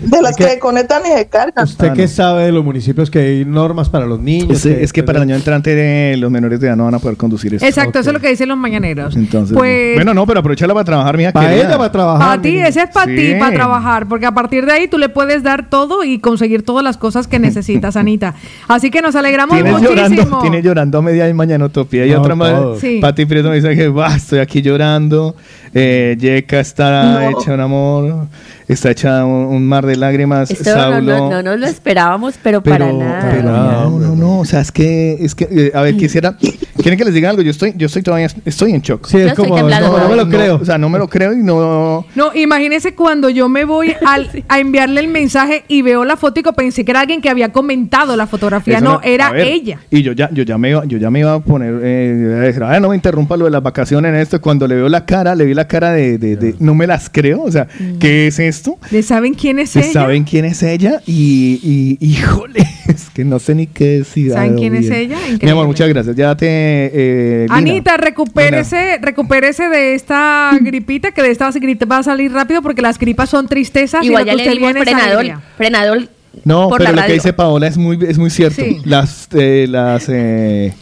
de 0.02 0.22
las 0.22 0.35
que 0.35 0.58
conectan 0.60 1.03
y 1.06 1.10
se 1.18 1.27
cargan. 1.27 1.64
¿Usted 1.66 1.94
qué 1.94 2.08
sabe 2.08 2.45
de 2.45 2.52
los 2.52 2.64
municipios 2.66 3.11
que 3.11 3.19
hay 3.19 3.45
normas 3.45 3.90
para 3.90 4.06
los 4.06 4.19
niños? 4.19 4.66
Es, 4.66 4.66
es 4.66 4.94
que 4.94 5.03
para 5.03 5.19
el 5.19 5.24
año 5.24 5.35
entrante 5.35 5.74
eh, 6.14 6.18
los 6.18 6.32
menores 6.32 6.60
de 6.60 6.68
edad 6.68 6.76
no 6.76 6.85
van 6.85 6.95
a 6.95 7.00
poder 7.00 7.18
conducir 7.18 7.53
esto. 7.53 7.66
Exacto, 7.68 8.00
eso 8.00 8.10
es 8.10 8.14
lo 8.14 8.19
que 8.19 8.30
dicen 8.30 8.50
los 8.50 8.58
mañaneros. 8.58 9.16
Entonces, 9.16 9.56
Pues- 9.56 9.90
no. 9.92 9.95
bueno, 9.95 10.14
no, 10.14 10.26
pero 10.26 10.40
aprovechala 10.40 10.74
para 10.74 10.85
trabajar, 10.85 11.18
mija. 11.18 11.32
Para 11.32 11.53
ella 11.53 11.77
va 11.77 11.85
a 11.85 11.92
trabajar. 11.92 12.27
Para 12.30 12.42
ti, 12.42 12.58
ese 12.58 12.82
es 12.82 12.90
para 12.90 13.11
Sí. 13.11 13.16
ti, 13.16 13.34
para 13.40 13.53
trabajar, 13.56 14.08
porque 14.08 14.26
a 14.26 14.32
partir 14.34 14.66
de 14.66 14.72
ahí 14.72 14.88
tú 14.88 14.98
le 14.98 15.10
puedes 15.10 15.44
dar 15.44 15.69
todo 15.69 16.03
y 16.03 16.19
conseguir 16.19 16.64
todas 16.64 16.84
las 16.84 16.98
cosas 16.98 17.27
que 17.27 17.38
necesitas, 17.40 17.95
Anita. 17.95 18.34
Así 18.68 18.90
que 18.90 19.02
nos 19.02 19.16
alegramos 19.16 19.56
Tienes 19.56 19.74
muchísimo. 19.74 19.95
llorando, 19.95 20.40
tiene 20.42 20.61
llorando 20.64 20.98
a 20.98 21.02
media 21.02 21.30
y 21.30 21.34
mañana 21.34 21.66
utopía. 21.66 22.06
Y 22.08 22.11
No, 22.11 22.22
otra 22.22 22.35
más. 22.35 22.52
todo. 22.52 22.80
Sí. 22.80 23.00
Pati 23.02 23.26
Prieto 23.26 23.50
me 23.50 23.56
dice 23.56 23.76
que 23.76 23.88
"Bah, 23.90 24.16
estoy 24.16 24.40
aquí 24.40 24.61
llorando. 24.61 25.35
Eh, 25.78 26.16
Yeka 26.18 26.62
está 26.62 27.20
No. 27.20 27.30
hecha 27.30 27.54
un 27.54 27.60
amor. 27.60 28.28
Está 28.68 28.92
hecha 28.92 29.26
un, 29.26 29.45
un 29.54 29.68
mar 29.68 29.86
de 29.86 29.98
lágrimas. 29.98 30.50
Esto 30.50 30.70
no, 30.70 30.76
Saulo. 30.76 31.02
no, 31.02 31.30
no 31.30 31.44
nos 31.44 31.60
lo 31.60 31.68
esperábamos, 31.68 32.36
pero, 32.42 32.64
pero, 32.64 32.78
para 32.88 32.94
nada. 32.94 33.30
pero 33.30 33.44
no, 33.44 34.00
no, 34.00 34.16
no, 34.16 34.40
o 34.40 34.45
sea, 34.45 34.62
es 34.62 34.72
que, 34.72 35.18
es 35.20 35.36
que, 35.36 35.48
eh, 35.52 35.72
a 35.76 35.82
ver, 35.82 35.98
quisiera, 35.98 36.38
¿Quieren 36.85 36.99
que 36.99 37.05
les 37.05 37.15
diga 37.15 37.31
algo? 37.31 37.41
Yo 37.41 37.49
estoy, 37.49 37.73
yo 37.75 37.88
estoy 37.88 38.03
todavía 38.03 38.27
estoy 38.45 38.72
en 38.72 38.81
shock. 38.81 39.07
Sí, 39.07 39.17
es 39.17 39.23
Yo 39.23 39.30
estoy 39.30 39.45
como, 39.45 39.55
temblando. 39.55 39.91
no, 39.91 39.97
no 40.03 40.07
me 40.09 40.15
lo 40.15 40.30
creo. 40.30 40.57
O 40.61 40.65
sea, 40.65 40.77
no 40.77 40.88
me 40.88 40.99
lo 40.99 41.07
creo 41.09 41.33
y 41.33 41.38
no. 41.38 42.05
No, 42.14 42.31
imagínese 42.35 42.93
cuando 42.93 43.27
yo 43.31 43.49
me 43.49 43.65
voy 43.65 43.95
al- 44.05 44.30
a 44.47 44.59
enviarle 44.59 45.01
el 45.01 45.07
mensaje 45.07 45.64
y 45.67 45.81
veo 45.81 46.05
la 46.05 46.15
foto 46.15 46.41
y 46.41 46.43
que 46.43 46.53
pensé 46.53 46.85
que 46.85 46.91
era 46.91 46.99
alguien 47.01 47.22
que 47.22 47.30
había 47.31 47.51
comentado 47.51 48.15
la 48.15 48.27
fotografía. 48.27 48.75
Eso 48.75 48.83
No, 48.83 48.99
a 48.99 49.03
era 49.03 49.31
ver, 49.31 49.47
ella. 49.47 49.80
Y 49.89 50.03
yo 50.03 50.11
ya, 50.11 50.30
yo 50.31 50.43
ya 50.43 50.59
me 50.59 50.69
iba, 50.69 50.85
yo 50.85 50.99
ya 50.99 51.09
me 51.09 51.22
iba 51.22 51.33
a 51.33 51.39
poner, 51.39 51.73
eh, 51.81 52.35
a 52.35 52.41
decir, 52.41 52.61
"Ay, 52.64 52.80
no 52.80 52.89
me 52.89 52.95
interrumpa 52.95 53.35
lo 53.35 53.45
de 53.45 53.49
las 53.51 53.64
vacaciones 53.64 54.09
en 54.14 54.19
esto. 54.19 54.39
Cuando 54.39 54.67
le 54.67 54.75
veo 54.75 54.88
la 54.88 55.07
cara, 55.07 55.33
le 55.33 55.45
vi 55.45 55.55
la 55.55 55.67
cara 55.67 55.91
de, 55.91 56.19
de- 56.19 56.35
de- 56.35 56.53
no 56.59 56.75
me 56.75 56.85
las 56.85 57.09
creo. 57.09 57.41
O 57.41 57.51
sea, 57.51 57.65
¿qué 57.99 58.27
es 58.27 58.38
esto? 58.38 58.77
¿Le 58.91 59.01
saben 59.01 59.33
quién 59.33 59.57
es 59.57 59.72
¿Se 59.72 59.80
ella? 59.80 59.91
¿Saben 59.91 60.23
quién 60.23 60.45
es 60.45 60.61
ella? 60.61 61.01
Y, 61.07 61.97
y 61.99 62.05
híjole, 62.05 62.59
es 62.88 63.09
que 63.11 63.25
no 63.25 63.39
sé 63.39 63.55
ni 63.55 63.65
qué 63.65 63.97
decir. 63.97 64.33
¿Saben 64.33 64.51
Ah, 64.53 64.55
quién 64.55 64.75
es 64.75 64.85
ella? 64.91 65.15
Mi 65.15 65.22
Increíble. 65.33 65.49
amor, 65.49 65.65
muchas 65.65 65.89
gracias. 65.89 66.15
Ya 66.15 66.38
te. 66.38 66.75
Eh. 66.94 67.48
Anita, 67.50 67.98
recupérese, 67.98 68.98
recupérese 69.02 69.70
de 69.70 69.95
esta 69.95 70.52
gripita, 70.62 71.12
que 71.12 71.22
de 71.22 71.32
esta 71.32 71.50
gripe 71.52 71.86
va 71.86 72.00
a 72.00 72.04
salir 72.04 72.32
rápido 72.32 72.62
porque 72.62 72.82
las 72.82 72.98
gripas 72.98 73.30
son 73.30 73.48
tristezas 73.48 74.04
Igual 74.04 74.24
y 74.24 74.26
ya 74.26 74.32
lo 74.34 74.38
le 74.38 74.44
que 74.44 74.66
usted 74.66 74.78
es 74.78 74.84
frenador, 74.84 75.26
frenador 75.58 76.10
No, 76.44 76.70
por 76.70 76.80
pero 76.80 76.92
la 76.92 77.02
lo 77.02 77.08
que 77.08 77.14
dice 77.14 77.34
Paola 77.34 77.68
es 77.68 77.78
muy, 77.78 78.00
es 78.08 78.18
muy 78.18 78.30
cierto. 78.30 78.62
Sí. 78.62 78.82
Las, 78.86 79.28
eh, 79.34 79.66
las, 79.70 80.06
eh, 80.10 80.74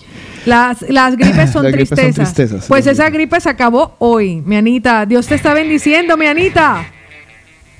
Las, 0.46 0.82
las 0.84 1.16
gripes 1.16 1.52
son 1.52 1.64
Las 1.64 1.72
gripes 1.74 2.00
son 2.00 2.14
tristezas. 2.14 2.66
Pues 2.68 2.88
esa 2.88 3.10
gripe 3.10 3.40
se 3.40 3.50
acabó 3.50 3.96
hoy, 4.00 4.42
mi 4.42 4.56
Anita. 4.56 5.06
Dios 5.06 5.28
te 5.28 5.36
está 5.36 5.54
bendiciendo, 5.54 6.18
mi 6.18 6.28
Anita. 6.28 6.86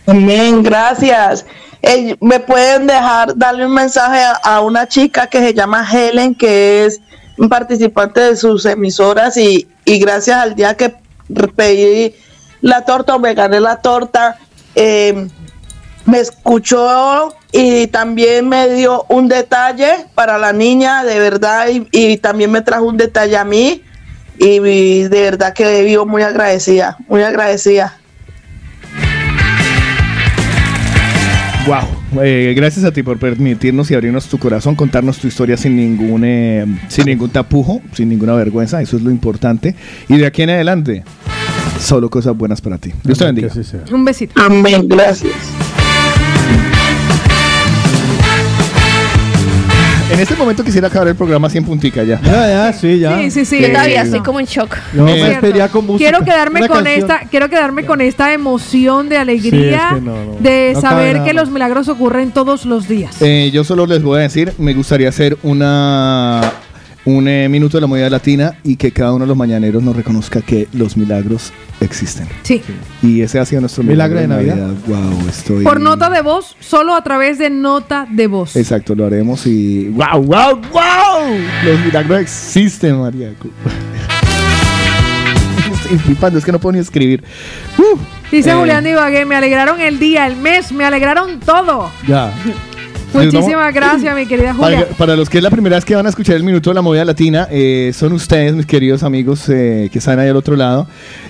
Amén, 0.06 0.62
gracias. 0.64 1.46
Eh, 1.82 2.16
Me 2.22 2.40
pueden 2.40 2.88
dejar 2.88 3.38
darle 3.38 3.66
un 3.66 3.74
mensaje 3.74 4.20
a, 4.20 4.56
a 4.56 4.62
una 4.62 4.88
chica 4.88 5.28
que 5.28 5.40
se 5.40 5.54
llama 5.54 5.86
Helen, 5.90 6.34
que 6.36 6.86
es 6.86 7.02
participante 7.50 8.20
de 8.22 8.36
sus 8.36 8.66
emisoras 8.66 9.38
y, 9.38 9.68
y 9.86 10.00
gracias 10.00 10.38
al 10.38 10.56
día 10.56 10.76
que 10.76 10.96
pedí 11.56 12.16
la 12.62 12.86
torta 12.86 13.16
o 13.16 13.20
me 13.20 13.34
gané 13.34 13.60
la 13.60 13.82
torta, 13.82 14.38
eh, 14.76 15.28
me 16.06 16.20
escuchó 16.20 17.34
y 17.52 17.88
también 17.88 18.50
me 18.50 18.70
dio 18.70 19.06
un 19.10 19.28
detalle 19.28 20.06
para 20.16 20.38
la 20.38 20.54
niña, 20.54 21.04
de 21.04 21.20
verdad, 21.20 21.68
y, 21.70 21.88
y 21.92 22.18
también 22.18 22.52
me 22.52 22.62
trajo 22.62 22.86
un 22.86 22.98
detalle 22.98 23.38
a 23.38 23.46
mí 23.46 23.84
y, 24.38 24.60
y 24.60 25.04
de 25.04 25.22
verdad 25.22 25.54
que 25.54 25.84
vivo 25.84 26.06
muy 26.06 26.24
agradecida, 26.24 26.98
muy 27.08 27.24
agradecida. 27.24 28.00
Wow. 31.66 32.24
Eh, 32.24 32.54
gracias 32.58 32.84
a 32.84 32.92
ti 32.92 33.04
por 33.04 33.18
permitirnos 33.18 33.90
y 33.90 33.94
abrirnos 33.94 34.28
tu 34.28 34.38
corazón, 34.38 34.76
contarnos 34.76 35.18
tu 35.18 35.28
historia 35.28 35.56
sin 35.56 35.78
ningún, 35.78 36.24
eh, 36.26 36.66
sin 36.90 37.06
ningún 37.06 37.30
tapujo, 37.30 37.82
sin 37.94 38.10
ninguna 38.10 38.34
vergüenza. 38.34 38.82
Eso 38.82 38.98
es 38.98 39.04
lo 39.04 39.10
importante. 39.10 39.76
Y 40.10 40.18
de 40.18 40.26
aquí 40.26 40.42
en 40.42 40.50
adelante, 40.50 41.04
solo 41.80 42.10
cosas 42.10 42.36
buenas 42.36 42.60
para 42.60 42.78
ti. 42.78 42.92
Dios 43.04 43.18
te 43.18 43.26
bendiga. 43.26 43.50
Un 43.92 44.04
besito. 44.04 44.42
Amén, 44.42 44.88
gracias. 44.90 45.32
En 50.14 50.20
este 50.20 50.36
momento 50.36 50.64
quisiera 50.64 50.88
acabar 50.90 51.08
el 51.08 51.16
programa 51.16 51.50
sin 51.50 51.64
puntica 51.66 52.04
ya. 52.04 52.22
Ya, 52.22 52.48
ya, 52.48 52.74
sí, 52.74 53.00
ya. 53.00 53.18
Sí, 53.18 53.32
sí, 53.32 53.46
sí. 53.46 53.62
Yo 53.62 53.70
todavía 53.72 54.04
estoy 54.04 54.20
como 54.20 54.40
en 54.40 54.46
shock. 54.46 54.78
No, 54.94 55.06
me 55.06 55.32
espería 55.32 55.68
con 55.70 55.88
música. 55.88 56.08
Quiero 56.12 56.24
quedarme 56.24 56.60
Una 56.60 56.68
con 56.68 56.84
canción. 56.84 57.00
esta, 57.12 57.20
quiero 57.32 57.50
quedarme 57.50 57.86
con 57.86 58.00
esta 58.00 58.32
emoción 58.32 59.10
de 59.10 59.18
alegría 59.18 59.88
Sí, 59.90 59.96
es 59.96 60.00
que 60.00 60.02
no, 60.06 60.26
no. 60.26 60.36
de 60.40 60.72
No 60.76 60.82
saber 60.82 61.24
que 61.24 61.34
los 61.34 61.50
milagros 61.50 61.88
ocurren 61.90 62.32
todos 62.32 62.66
los 62.66 62.88
días. 62.88 63.20
Eh, 63.22 63.50
yo 63.52 63.64
solo 63.64 63.88
les 63.88 64.04
voy 64.04 64.20
a 64.20 64.22
decir, 64.22 64.54
me 64.60 64.74
gustaría 64.76 65.10
hacer 65.10 65.36
una 65.42 66.42
un 67.06 67.28
eh, 67.28 67.50
minuto 67.50 67.78
de 67.78 67.82
la 67.82 67.88
movida 67.88 68.10
latina 68.10 68.56
y 68.64 68.76
que 68.76 68.92
cada 68.92 69.14
uno 69.14 69.26
de 69.26 69.28
los 69.28 69.38
mañaneros 69.38 69.84
nos 69.84 69.96
reconozca 69.96 70.42
que 70.42 70.68
los 70.74 70.96
milagros 70.96 71.52
existen. 71.80 72.28
Sí. 72.44 72.62
Y 73.02 73.22
ese 73.22 73.40
ha 73.40 73.46
sido 73.46 73.62
nuestro 73.62 73.84
Milagro 73.84 74.20
de 74.20 74.28
Navidad. 74.28 74.72
Wow, 74.88 75.28
estoy. 75.28 75.64
Por 75.64 75.80
nota 75.80 76.10
de 76.10 76.22
voz, 76.22 76.56
solo 76.60 76.96
a 76.96 77.04
través 77.04 77.38
de 77.38 77.50
nota 77.50 78.08
de 78.10 78.28
voz. 78.28 78.56
Exacto, 78.56 78.96
lo 78.96 79.06
haremos 79.06 79.46
y. 79.46 79.90
¡Wow, 79.90 80.24
wow, 80.24 80.62
wow! 80.72 81.38
Los 81.66 81.80
milagros 81.86 82.20
existen, 82.20 83.00
María. 83.00 83.34
Estoy 85.74 85.98
flipando, 85.98 86.40
es 86.40 86.46
que 86.46 86.52
no 86.52 86.60
puedo 86.60 86.74
ni 86.74 86.80
escribir. 86.80 87.24
Uh, 87.78 87.98
Dice 88.32 88.50
eh, 88.50 88.54
Julián 88.54 88.88
Ibagué, 88.88 89.26
me 89.26 89.36
alegraron 89.36 89.80
el 89.80 90.00
día, 90.00 90.26
el 90.26 90.38
mes, 90.38 90.72
me 90.72 90.86
alegraron 90.86 91.40
todo. 91.40 91.92
Ya. 92.08 92.34
Muchísimas 93.14 93.74
gracias, 93.74 94.16
mi 94.16 94.26
querida 94.26 94.54
Julia. 94.54 94.88
para 94.98 95.16
los 95.16 95.30
que 95.30 95.38
es 95.38 95.44
la 95.44 95.52
primera 95.52 95.76
vez 95.76 95.86
que 95.86 95.96
van 95.96 96.06
a 96.06 96.10
escuchar 96.10 96.36
el 96.36 96.44
minuto 96.44 96.70
de 96.70 96.74
la 96.74 96.82
movida 96.82 97.06
latina, 97.06 97.48
eh, 97.52 97.92
son 97.94 98.14
ustedes, 98.14 98.54
mis 98.56 98.66
queridos 98.66 99.04
amigos 99.04 99.48
eh, 99.50 99.90
que 99.92 100.00
están 100.00 100.20
ahí 100.20 100.30
al 100.30 100.36
otro 100.36 100.56
lado, 100.56 100.88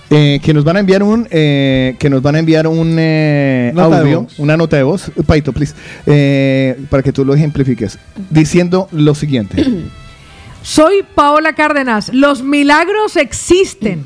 eh, 0.10 0.40
que 0.44 0.53
nos 0.53 0.64
van 0.64 0.78
a 0.78 0.80
enviar 0.80 1.03
un, 1.03 1.28
eh, 1.32 1.95
que 2.00 2.10
nos 2.10 2.22
van 2.22 2.36
a 2.36 2.40
enviar 2.40 2.68
un 2.68 2.95
eh, 3.00 3.74
audio, 3.78 4.28
una 4.38 4.56
nota 4.58 4.78
de 4.78 4.84
voz, 4.84 5.12
Paito, 5.26 5.52
please, 5.53 5.74
eh, 6.06 6.80
para 6.90 7.03
que 7.03 7.12
tú 7.12 7.26
lo 7.26 7.34
ejemplifiques, 7.34 8.00
diciendo 8.30 8.88
lo 8.92 9.16
siguiente. 9.16 9.64
Soy 10.62 11.03
Paola 11.14 11.53
Cárdenas. 11.53 12.10
Los 12.14 12.42
milagros 12.42 13.18
existen. 13.18 14.06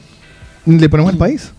¿Le 0.65 0.89
ponemos 0.89 1.11
el 1.11 1.17
país? 1.17 1.51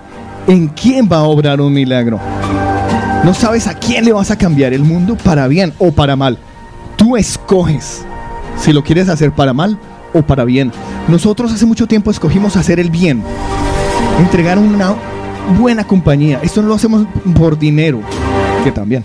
en 0.47 0.69
quién 0.69 1.09
va 1.11 1.19
a 1.19 1.25
obrar 1.25 1.61
un 1.61 1.73
milagro. 1.73 2.21
No 3.25 3.35
sabes 3.35 3.67
a 3.67 3.75
quién 3.75 4.05
le 4.05 4.13
vas 4.13 4.31
a 4.31 4.37
cambiar 4.37 4.73
el 4.73 4.83
mundo 4.83 5.17
para 5.17 5.49
bien 5.49 5.73
o 5.79 5.93
para 5.93 6.15
mal. 6.15 6.39
Tú 6.97 7.17
escoges 7.17 8.05
si 8.59 8.73
lo 8.73 8.85
quieres 8.85 9.09
hacer 9.09 9.33
para 9.33 9.53
mal 9.53 9.79
o 10.13 10.23
para 10.23 10.45
bien. 10.45 10.73
Nosotros 11.09 11.53
hace 11.53 11.67
mucho 11.67 11.87
tiempo 11.87 12.11
escogimos 12.11 12.57
hacer 12.57 12.81
el 12.81 12.91
bien. 12.91 13.23
Entregar 14.19 14.59
una 14.59 14.95
buena 15.59 15.85
compañía. 15.85 16.41
Esto 16.43 16.63
no 16.63 16.69
lo 16.69 16.75
hacemos 16.75 17.07
por 17.35 17.59
dinero, 17.59 18.01
que 18.65 18.73
también. 18.73 19.05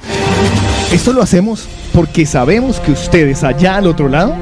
Esto 0.91 1.13
lo 1.13 1.21
hacemos 1.21 1.67
porque 1.93 2.25
sabemos 2.25 2.79
que 2.79 2.91
ustedes 2.91 3.43
allá 3.43 3.77
al 3.77 3.87
otro 3.87 4.09
lado 4.09 4.33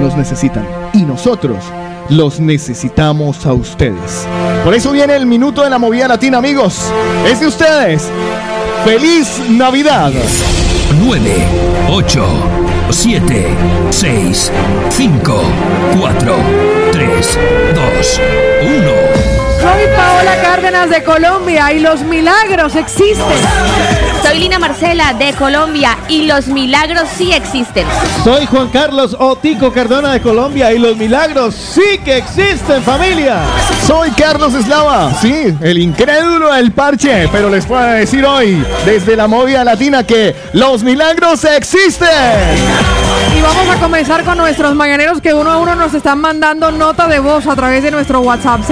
nos 0.00 0.16
necesitan. 0.16 0.66
Y 0.92 1.02
nosotros 1.02 1.64
los 2.08 2.40
necesitamos 2.40 3.46
a 3.46 3.52
ustedes. 3.52 4.26
Por 4.64 4.74
eso 4.74 4.92
viene 4.92 5.16
el 5.16 5.26
minuto 5.26 5.62
de 5.62 5.70
la 5.70 5.78
movida 5.78 6.08
latina, 6.08 6.38
amigos. 6.38 6.92
Es 7.30 7.40
de 7.40 7.46
ustedes. 7.46 8.10
¡Feliz 8.84 9.40
Navidad! 9.50 10.12
9, 11.00 11.30
8, 11.90 12.26
7, 12.96 13.20
6, 13.90 14.50
5, 14.90 15.44
4, 15.92 16.38
3, 16.92 17.38
2, 17.74 18.20
1. 18.62 19.05
Soy 19.66 19.82
Paola 19.96 20.40
Cárdenas 20.42 20.90
de 20.90 21.02
Colombia 21.02 21.72
y 21.72 21.80
los 21.80 22.02
milagros 22.02 22.76
existen. 22.76 23.26
Soy 24.22 24.38
Lina 24.38 24.60
Marcela 24.60 25.12
de 25.12 25.32
Colombia 25.32 25.98
y 26.08 26.26
los 26.26 26.46
milagros 26.46 27.08
sí 27.16 27.32
existen. 27.32 27.84
Soy 28.22 28.46
Juan 28.46 28.68
Carlos 28.68 29.16
Otico 29.18 29.72
Cardona 29.72 30.12
de 30.12 30.20
Colombia 30.20 30.72
y 30.72 30.78
los 30.78 30.96
milagros 30.96 31.56
sí 31.56 31.98
que 32.04 32.18
existen, 32.18 32.80
familia. 32.84 33.40
Soy 33.84 34.10
Carlos 34.12 34.54
Eslava, 34.54 35.12
sí, 35.20 35.56
el 35.60 35.78
incrédulo 35.78 36.52
del 36.52 36.70
parche, 36.70 37.28
pero 37.32 37.50
les 37.50 37.66
puedo 37.66 37.82
decir 37.82 38.24
hoy, 38.24 38.64
desde 38.84 39.16
la 39.16 39.26
movida 39.26 39.64
latina, 39.64 40.04
que 40.04 40.36
los 40.52 40.84
milagros 40.84 41.42
existen. 41.42 42.08
Y 43.36 43.42
vamos 43.42 43.68
a 43.68 43.80
comenzar 43.80 44.22
con 44.22 44.38
nuestros 44.38 44.74
mañaneros 44.76 45.20
que 45.20 45.34
uno 45.34 45.50
a 45.50 45.58
uno 45.58 45.74
nos 45.74 45.92
están 45.92 46.20
mandando 46.20 46.70
nota 46.70 47.08
de 47.08 47.18
voz 47.18 47.46
a 47.46 47.56
través 47.56 47.82
de 47.82 47.90
nuestro 47.90 48.20
WhatsApp 48.20 48.62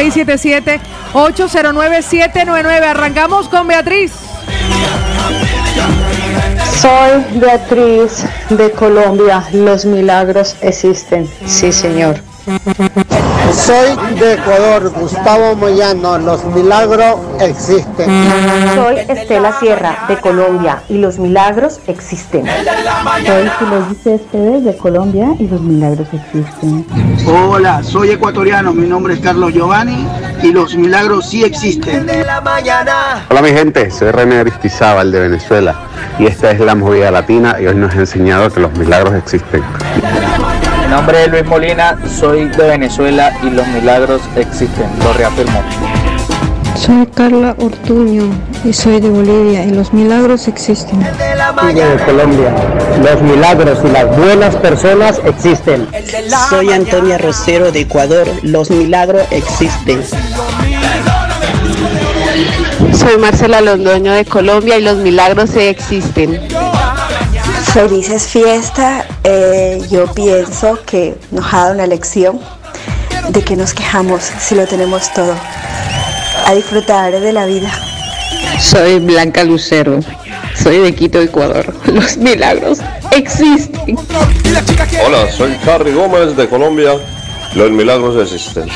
677-809-799. 1.13 2.83
Arrancamos 2.85 3.49
con 3.49 3.67
Beatriz. 3.69 4.13
Soy 6.81 7.25
Beatriz 7.39 8.25
de 8.51 8.71
Colombia. 8.73 9.45
Los 9.53 9.85
milagros 9.85 10.57
existen. 10.61 11.29
Sí, 11.47 11.73
señor. 11.73 12.21
Soy 13.57 13.97
de 14.19 14.35
Ecuador, 14.35 14.91
Gustavo 14.91 15.55
Moyano. 15.57 16.19
Los 16.19 16.45
milagros 16.45 17.17
existen. 17.41 18.09
Soy 18.75 18.99
Estela 19.09 19.59
Sierra, 19.59 20.05
de 20.09 20.21
Colombia, 20.21 20.83
y 20.89 20.99
los 20.99 21.19
milagros 21.19 21.81
existen. 21.87 22.45
Soy 22.47 23.49
Filogis 23.59 24.03
Céspedes, 24.03 24.65
de 24.65 24.77
Colombia, 24.77 25.29
y 25.39 25.49
los 25.49 25.61
milagros 25.61 26.09
existen. 26.13 26.85
Hola, 27.27 27.83
soy 27.83 28.11
ecuatoriano. 28.11 28.73
Mi 28.75 28.87
nombre 28.87 29.15
es 29.15 29.21
Carlos 29.21 29.53
Giovanni 29.55 30.07
y 30.43 30.53
los 30.53 30.77
milagros 30.77 31.31
sí 31.31 31.45
existen. 31.45 32.07
Hola 33.31 33.43
mi 33.43 33.51
gente, 33.51 33.91
soy 33.91 34.11
René 34.11 34.41
Aristizábal 34.41 35.11
de 35.11 35.21
Venezuela 35.21 35.75
y 36.19 36.27
esta 36.27 36.51
es 36.51 36.61
la 36.61 36.75
movida 36.75 37.11
latina 37.11 37.57
y 37.61 37.67
hoy 37.67 37.75
nos 37.75 37.95
ha 37.95 38.01
enseñado 38.01 38.51
que 38.51 38.61
los 38.61 38.77
milagros 38.77 39.15
existen. 39.15 39.63
Mi 40.95 41.01
nombre 41.01 41.25
es 41.25 41.29
Luis 41.29 41.45
Molina, 41.47 41.99
soy 42.07 42.45
de 42.51 42.69
Venezuela 42.69 43.37
y 43.43 43.51
los 43.51 43.67
milagros 43.67 44.23
existen, 44.37 44.87
lo 45.03 45.13
reafirmo. 45.15 45.61
Soy 46.77 47.05
Carla 47.09 47.57
Ortuño 47.59 48.31
y 48.65 48.73
soy 48.73 49.01
de 49.01 49.11
Bolivia 49.11 49.65
y 49.65 49.73
los 49.73 49.93
milagros 49.93 50.47
existen. 50.47 51.01
de 51.01 52.05
Colombia. 52.05 52.55
Los 53.03 53.23
milagros 53.23 53.79
y 53.85 53.89
las 53.89 54.17
buenas 54.17 54.55
personas 54.55 55.21
existen. 55.25 55.89
Soy 56.49 56.73
Antonia 56.73 57.19
Rosero 57.19 57.73
de 57.73 57.81
Ecuador. 57.81 58.29
Los 58.45 58.71
milagros 58.71 59.25
existen. 59.33 60.01
Soy 62.97 63.19
Marcela 63.19 63.61
Londoño 63.61 64.13
de 64.13 64.25
Colombia 64.25 64.79
y 64.79 64.83
los 64.83 64.99
milagros 64.99 65.57
existen. 65.57 66.41
Felices 67.75 68.29
fiesta. 68.29 69.05
Eh, 69.25 69.83
yo 69.91 70.07
pienso 70.15 70.79
que 70.87 71.17
nos 71.33 71.53
ha 71.53 71.57
dado 71.57 71.75
una 71.75 71.89
lección 71.89 72.39
de 73.31 73.43
que 73.43 73.57
nos 73.57 73.75
quejamos 73.75 74.23
si 74.23 74.55
lo 74.55 74.65
tenemos 74.65 75.13
todo. 75.13 75.35
A 76.47 76.55
disfrutar 76.55 77.19
de 77.19 77.33
la 77.33 77.47
vida. 77.47 77.73
Soy 78.61 79.01
Blanca 79.01 79.43
Lucero. 79.43 79.99
Soy 80.55 80.79
de 80.79 80.95
Quito, 80.95 81.21
Ecuador. 81.21 81.75
Los 81.87 82.17
milagros 82.17 82.79
existen. 83.11 83.99
Hola, 85.05 85.33
soy 85.33 85.59
Harry 85.67 85.95
Gómez 85.95 86.37
de 86.37 86.49
Colombia. 86.49 86.93
Los 87.57 87.73
milagros 87.73 88.17
existen. 88.23 88.69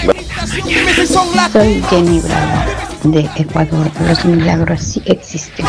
Soy 1.52 1.84
Jenny 1.88 2.18
Bravo 2.18 2.62
de 3.04 3.30
Ecuador. 3.36 3.92
Los 4.08 4.24
milagros 4.24 4.82
sí 4.82 5.00
existen. 5.06 5.64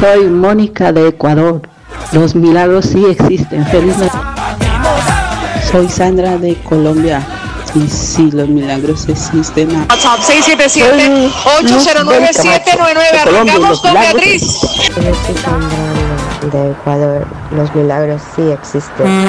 Soy 0.00 0.26
Mónica 0.26 0.92
de 0.92 1.08
Ecuador. 1.08 1.73
Los 2.12 2.34
milagros 2.34 2.86
sí 2.86 3.04
existen. 3.04 3.66
Feliz 3.66 3.98
Navidad. 3.98 4.22
Soy 5.70 5.88
Sandra 5.88 6.38
de 6.38 6.54
Colombia. 6.56 7.22
Y 7.74 7.88
sí, 7.88 8.30
los 8.30 8.48
milagros 8.48 9.08
existen. 9.08 9.68
WhatsApp 9.90 10.20
677-809-799. 10.20 13.20
Arrancamos 13.20 13.80
con 13.80 13.94
Beatriz. 13.94 14.42
Soy 14.42 15.34
Sandra 15.42 15.76
de 16.52 16.70
Ecuador. 16.70 17.26
Los 17.50 17.74
milagros 17.74 18.22
sí 18.36 18.42
existen. 18.42 19.28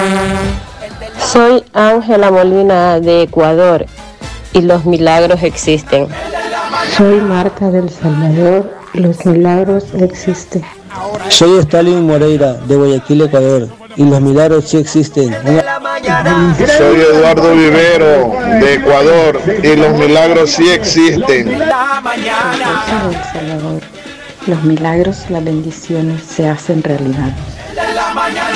Soy 1.19 1.63
Ángela 1.73 2.29
Molina 2.29 2.99
de 2.99 3.23
Ecuador 3.23 3.87
y 4.53 4.61
los 4.61 4.85
milagros 4.85 5.41
existen. 5.41 6.07
Soy 6.95 7.21
Marta 7.21 7.71
del 7.71 7.89
Salvador. 7.89 8.71
Los 8.93 9.25
milagros 9.25 9.85
existen. 9.99 10.63
Soy 11.29 11.59
Stalin 11.59 12.05
Moreira 12.05 12.53
de 12.53 12.75
Guayaquil, 12.75 13.21
Ecuador. 13.23 13.67
Y 13.97 14.03
los 14.03 14.21
milagros 14.21 14.69
sí 14.69 14.77
existen. 14.77 15.33
Soy 16.77 16.99
Eduardo 16.99 17.55
Vivero 17.55 18.33
de 18.59 18.73
Ecuador 18.73 19.41
y 19.63 19.75
los 19.75 19.97
milagros 19.97 20.51
sí 20.51 20.69
existen. 20.69 21.59
Los 24.47 24.63
milagros, 24.63 25.25
las 25.29 25.43
bendiciones 25.43 26.21
se 26.23 26.47
hacen 26.47 26.83
realidad. 26.83 27.33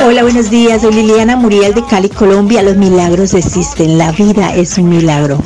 Hola, 0.05 0.23
buenos 0.23 0.49
días. 0.49 0.81
Soy 0.81 0.93
Liliana 0.93 1.35
Muriel 1.35 1.73
de 1.73 1.83
Cali, 1.85 2.09
Colombia. 2.09 2.61
Los 2.61 2.75
milagros 2.75 3.33
existen. 3.33 3.97
La 3.97 4.11
vida 4.11 4.53
es 4.55 4.77
un 4.77 4.89
milagro. 4.89 5.39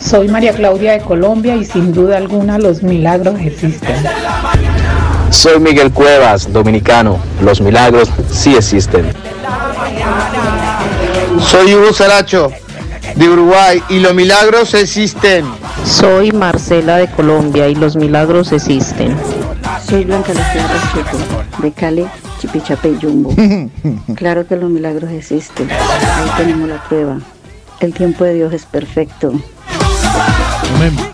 Soy 0.00 0.28
María 0.28 0.52
Claudia 0.52 0.92
de 0.92 1.00
Colombia 1.00 1.56
y 1.56 1.64
sin 1.64 1.92
duda 1.92 2.16
alguna 2.16 2.58
los 2.58 2.82
milagros 2.82 3.38
existen. 3.40 3.96
Soy 5.40 5.58
Miguel 5.58 5.90
Cuevas, 5.90 6.52
dominicano. 6.52 7.18
Los 7.40 7.62
milagros 7.62 8.10
sí 8.30 8.54
existen. 8.54 9.10
Soy 11.40 11.74
Hugo 11.74 11.94
Saracho, 11.94 12.52
de 13.14 13.26
Uruguay, 13.26 13.82
y 13.88 14.00
los 14.00 14.12
milagros 14.12 14.74
existen. 14.74 15.46
Soy 15.86 16.30
Marcela 16.32 16.98
de 16.98 17.08
Colombia 17.08 17.68
y 17.68 17.74
los 17.74 17.96
milagros 17.96 18.52
existen. 18.52 19.16
Soy 19.88 20.04
Blanca 20.04 20.34
Lucía 20.34 20.68
de 21.56 21.72
Cali, 21.72 22.06
Chipichape, 22.38 22.98
Jumbo. 23.00 23.34
Claro 24.16 24.46
que 24.46 24.56
los 24.56 24.68
milagros 24.68 25.10
existen. 25.10 25.70
Ahí 25.70 26.30
tenemos 26.36 26.68
la 26.68 26.84
prueba. 26.84 27.18
El 27.80 27.94
tiempo 27.94 28.24
de 28.24 28.34
Dios 28.34 28.52
es 28.52 28.66
perfecto. 28.66 29.32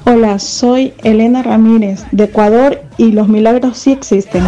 Hola, 0.04 0.38
soy 0.38 0.94
Elena 1.02 1.42
Ramírez 1.42 2.04
de 2.12 2.24
Ecuador 2.24 2.82
y 2.96 3.12
los 3.12 3.28
milagros 3.28 3.76
sí 3.78 3.92
existen. 3.92 4.44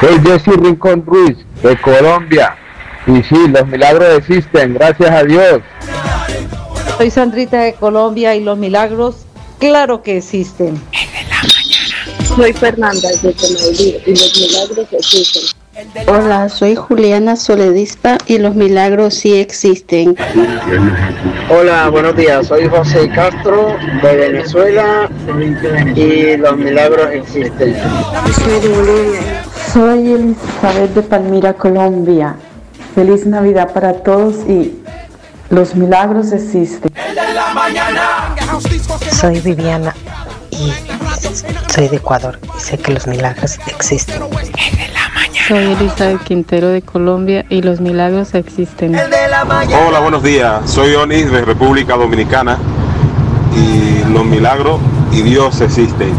Soy 0.00 0.20
Jesse 0.24 0.56
Rincón 0.56 1.04
Ruiz 1.04 1.36
de 1.62 1.76
Colombia 1.80 2.56
y 3.06 3.22
sí, 3.22 3.48
los 3.48 3.66
milagros 3.66 4.18
existen, 4.18 4.74
gracias 4.74 5.10
a 5.10 5.24
Dios. 5.24 5.60
Soy 6.96 7.10
Sandrita 7.10 7.60
de 7.62 7.74
Colombia 7.74 8.34
y 8.34 8.44
los 8.44 8.56
milagros, 8.56 9.26
claro 9.58 10.02
que 10.02 10.18
existen. 10.18 10.80
Soy 12.36 12.52
Fernanda 12.52 13.08
de 13.22 13.32
Tonalí 13.32 13.96
y 14.06 14.10
los 14.10 14.40
milagros 14.40 14.86
existen. 14.92 15.61
Hola, 16.06 16.48
soy 16.48 16.76
Juliana 16.76 17.36
Soledispa 17.36 18.18
y 18.26 18.38
los 18.38 18.54
milagros 18.54 19.14
sí 19.14 19.34
existen. 19.38 20.16
Hola, 21.50 21.88
buenos 21.88 22.16
días. 22.16 22.46
Soy 22.46 22.68
José 22.68 23.08
Castro 23.10 23.76
de 24.02 24.16
Venezuela 24.16 25.10
y 25.94 26.36
los 26.36 26.56
milagros 26.56 27.10
existen. 27.12 27.76
Soy 28.34 28.60
de 28.60 28.68
Bolivia. 28.68 29.44
Soy 29.72 30.12
Elizabeth 30.12 30.94
de 30.94 31.02
Palmira, 31.02 31.54
Colombia. 31.54 32.36
Feliz 32.94 33.26
Navidad 33.26 33.72
para 33.72 33.94
todos 33.94 34.36
y 34.48 34.78
los 35.50 35.74
milagros 35.74 36.32
existen. 36.32 36.92
Soy 39.10 39.40
Viviana 39.40 39.94
y 40.50 40.72
soy 41.72 41.88
de 41.88 41.96
Ecuador 41.96 42.38
y 42.56 42.60
sé 42.60 42.78
que 42.78 42.92
los 42.92 43.06
milagros 43.06 43.58
existen. 43.66 44.22
Soy 45.48 45.72
Elizabeth 45.72 46.22
Quintero 46.22 46.68
de 46.68 46.82
Colombia 46.82 47.44
y 47.48 47.62
los 47.62 47.80
milagros 47.80 48.34
existen. 48.34 48.94
Hola, 48.94 50.00
buenos 50.00 50.22
días. 50.22 50.70
Soy 50.70 50.94
Onis 50.94 51.30
de 51.32 51.42
República 51.42 51.96
Dominicana 51.96 52.58
y 53.56 54.04
los 54.12 54.24
milagros 54.24 54.80
y 55.10 55.22
Dios 55.22 55.60
existen. 55.60 56.14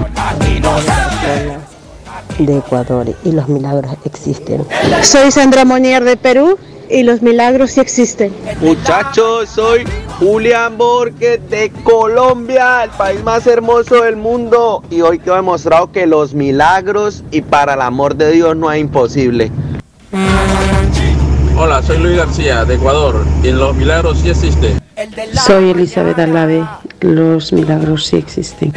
De 2.37 2.57
Ecuador 2.57 3.15
y 3.23 3.31
los 3.31 3.47
milagros 3.47 3.93
existen. 4.03 4.65
Soy 5.01 5.31
Sandra 5.31 5.63
Monier 5.63 6.03
de 6.03 6.17
Perú 6.17 6.57
y 6.89 7.03
los 7.03 7.21
milagros 7.21 7.71
sí 7.71 7.79
existen. 7.79 8.33
Muchachos, 8.59 9.49
soy 9.49 9.83
Julián 10.19 10.77
Borges 10.77 11.39
de 11.49 11.71
Colombia, 11.83 12.83
el 12.83 12.89
país 12.91 13.23
más 13.23 13.45
hermoso 13.47 14.03
del 14.03 14.15
mundo. 14.15 14.83
Y 14.89 15.01
hoy 15.01 15.19
te 15.19 15.31
he 15.31 15.33
demostrado 15.33 15.91
que 15.91 16.05
los 16.05 16.33
milagros 16.33 17.23
y 17.31 17.41
para 17.41 17.73
el 17.73 17.81
amor 17.81 18.15
de 18.15 18.31
Dios 18.31 18.55
no 18.55 18.69
hay 18.69 18.81
imposible. 18.81 19.51
Hola, 21.57 21.81
soy 21.83 21.97
Luis 21.97 22.17
García 22.17 22.65
de 22.65 22.75
Ecuador 22.75 23.23
y 23.43 23.51
los 23.51 23.75
milagros 23.75 24.19
sí 24.19 24.29
existen. 24.29 24.81
Soy 25.45 25.71
Elizabeth 25.71 26.17
Alave, 26.19 26.65
los 27.01 27.53
milagros 27.53 28.07
sí 28.07 28.17
existen. 28.17 28.73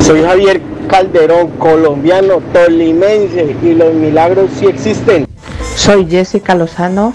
Soy 0.00 0.22
Javier 0.22 0.75
Calderón, 0.88 1.50
colombiano, 1.58 2.40
tolimense, 2.52 3.56
y 3.62 3.74
los 3.74 3.94
milagros 3.94 4.50
sí 4.58 4.66
existen. 4.66 5.26
Soy 5.74 6.06
Jessica 6.08 6.54
Lozano 6.54 7.14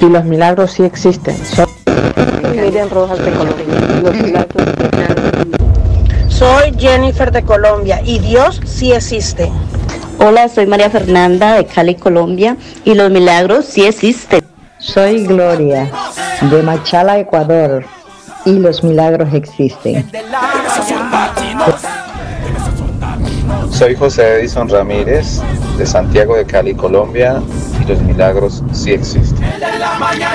y 0.00 0.06
los 0.06 0.24
milagros 0.24 0.72
sí 0.72 0.82
existen. 0.82 1.36
Soy 1.44 1.66
Miriam 2.54 2.88
Rojas 2.90 3.18
de 3.18 3.30
Colombia. 3.32 3.64
Los 4.02 4.14
milagros 4.14 4.62
Soy 6.28 6.72
Jennifer 6.76 7.30
de 7.30 7.42
Colombia 7.42 8.00
y 8.04 8.18
Dios 8.18 8.60
sí 8.64 8.92
existe. 8.92 9.50
Hola, 10.18 10.48
soy 10.48 10.66
María 10.66 10.90
Fernanda 10.90 11.54
de 11.54 11.66
Cali, 11.66 11.94
Colombia 11.94 12.56
y 12.84 12.94
los 12.94 13.10
milagros 13.10 13.66
sí 13.66 13.84
existen. 13.84 14.44
Soy 14.78 15.26
Gloria 15.26 15.90
de 16.40 16.62
Machala, 16.62 17.18
Ecuador 17.18 17.84
y 18.44 18.58
los 18.58 18.82
milagros 18.82 19.32
existen. 19.32 20.10
Soy 23.82 23.96
José 23.96 24.38
Edison 24.38 24.68
Ramírez 24.68 25.40
de 25.76 25.84
Santiago 25.84 26.36
de 26.36 26.44
Cali, 26.44 26.72
Colombia 26.72 27.42
y 27.82 27.88
los 27.88 28.00
milagros 28.00 28.62
sí 28.70 28.92
existen. 28.92 29.44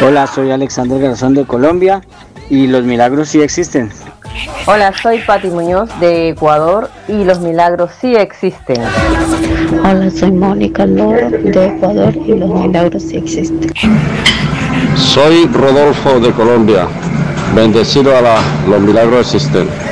Hola, 0.05 0.27
soy 0.27 0.51
Alexander 0.51 0.99
Garzón 0.99 1.33
de 1.33 1.45
Colombia 1.45 2.01
y 2.49 2.67
los 2.67 2.83
milagros 2.83 3.29
sí 3.29 3.39
existen. 3.39 3.89
Hola, 4.65 4.91
soy 5.01 5.19
Pati 5.19 5.47
Muñoz 5.47 5.89
de 6.01 6.27
Ecuador 6.31 6.89
y 7.07 7.23
los 7.23 7.39
milagros 7.39 7.91
sí 8.01 8.17
existen. 8.17 8.83
Hola, 9.81 10.11
soy 10.11 10.31
Mónica 10.33 10.85
Loro 10.85 11.29
de 11.29 11.67
Ecuador 11.67 12.13
y 12.17 12.33
los 12.33 12.49
milagros 12.49 13.01
sí 13.01 13.15
existen. 13.15 13.71
Soy 14.97 15.45
Rodolfo 15.53 16.19
de 16.19 16.31
Colombia. 16.33 16.85
Bendecido 17.55 18.13
a 18.13 18.19
la, 18.19 18.41
los 18.67 18.81
milagros 18.81 19.33
existen. 19.33 19.86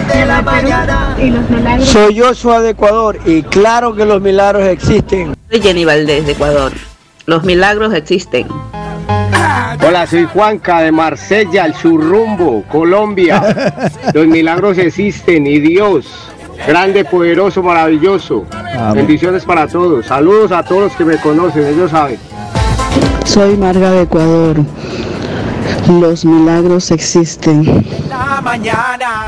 Soy 1.83 2.19
Joshua 2.19 2.61
de 2.61 2.71
Ecuador 2.71 3.19
y 3.25 3.43
claro 3.43 3.95
que 3.95 4.05
los 4.05 4.21
milagros 4.21 4.67
existen. 4.67 5.35
Soy 5.49 5.61
Jenny 5.61 5.85
Valdés 5.85 6.25
de 6.25 6.33
Ecuador. 6.33 6.71
Los 7.25 7.43
milagros 7.43 7.93
existen. 7.93 8.47
Hola, 9.85 10.07
soy 10.07 10.25
Juanca 10.25 10.81
de 10.81 10.91
Marsella, 10.91 11.65
el 11.65 11.73
surrumbo, 11.75 12.63
Colombia. 12.71 13.81
Los 14.13 14.25
milagros 14.25 14.77
existen 14.77 15.45
y 15.45 15.59
Dios, 15.59 16.07
grande, 16.67 17.05
poderoso, 17.05 17.61
maravilloso. 17.61 18.45
Bendiciones 18.93 19.45
para 19.45 19.67
todos. 19.67 20.07
Saludos 20.07 20.51
a 20.51 20.63
todos 20.63 20.83
los 20.83 20.93
que 20.93 21.05
me 21.05 21.17
conocen, 21.17 21.65
ellos 21.67 21.91
saben. 21.91 22.17
Soy 23.25 23.57
Marga 23.57 23.91
de 23.91 24.01
Ecuador. 24.03 24.57
Los 25.87 26.25
milagros 26.25 26.91
existen. 26.91 27.85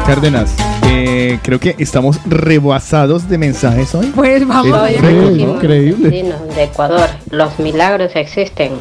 Cárdenas, 0.06 0.54
eh, 0.86 1.40
creo 1.42 1.60
que 1.60 1.76
estamos 1.80 2.20
rebasados 2.26 3.30
de 3.30 3.38
mensajes 3.38 3.96
hoy. 3.96 4.08
Pues 4.08 4.46
vamos. 4.46 4.90
Es 4.90 5.40
increíble. 5.40 6.34
de 6.56 6.64
Ecuador. 6.64 7.10
Los 7.30 7.58
milagros 7.58 8.12
existen. 8.16 8.74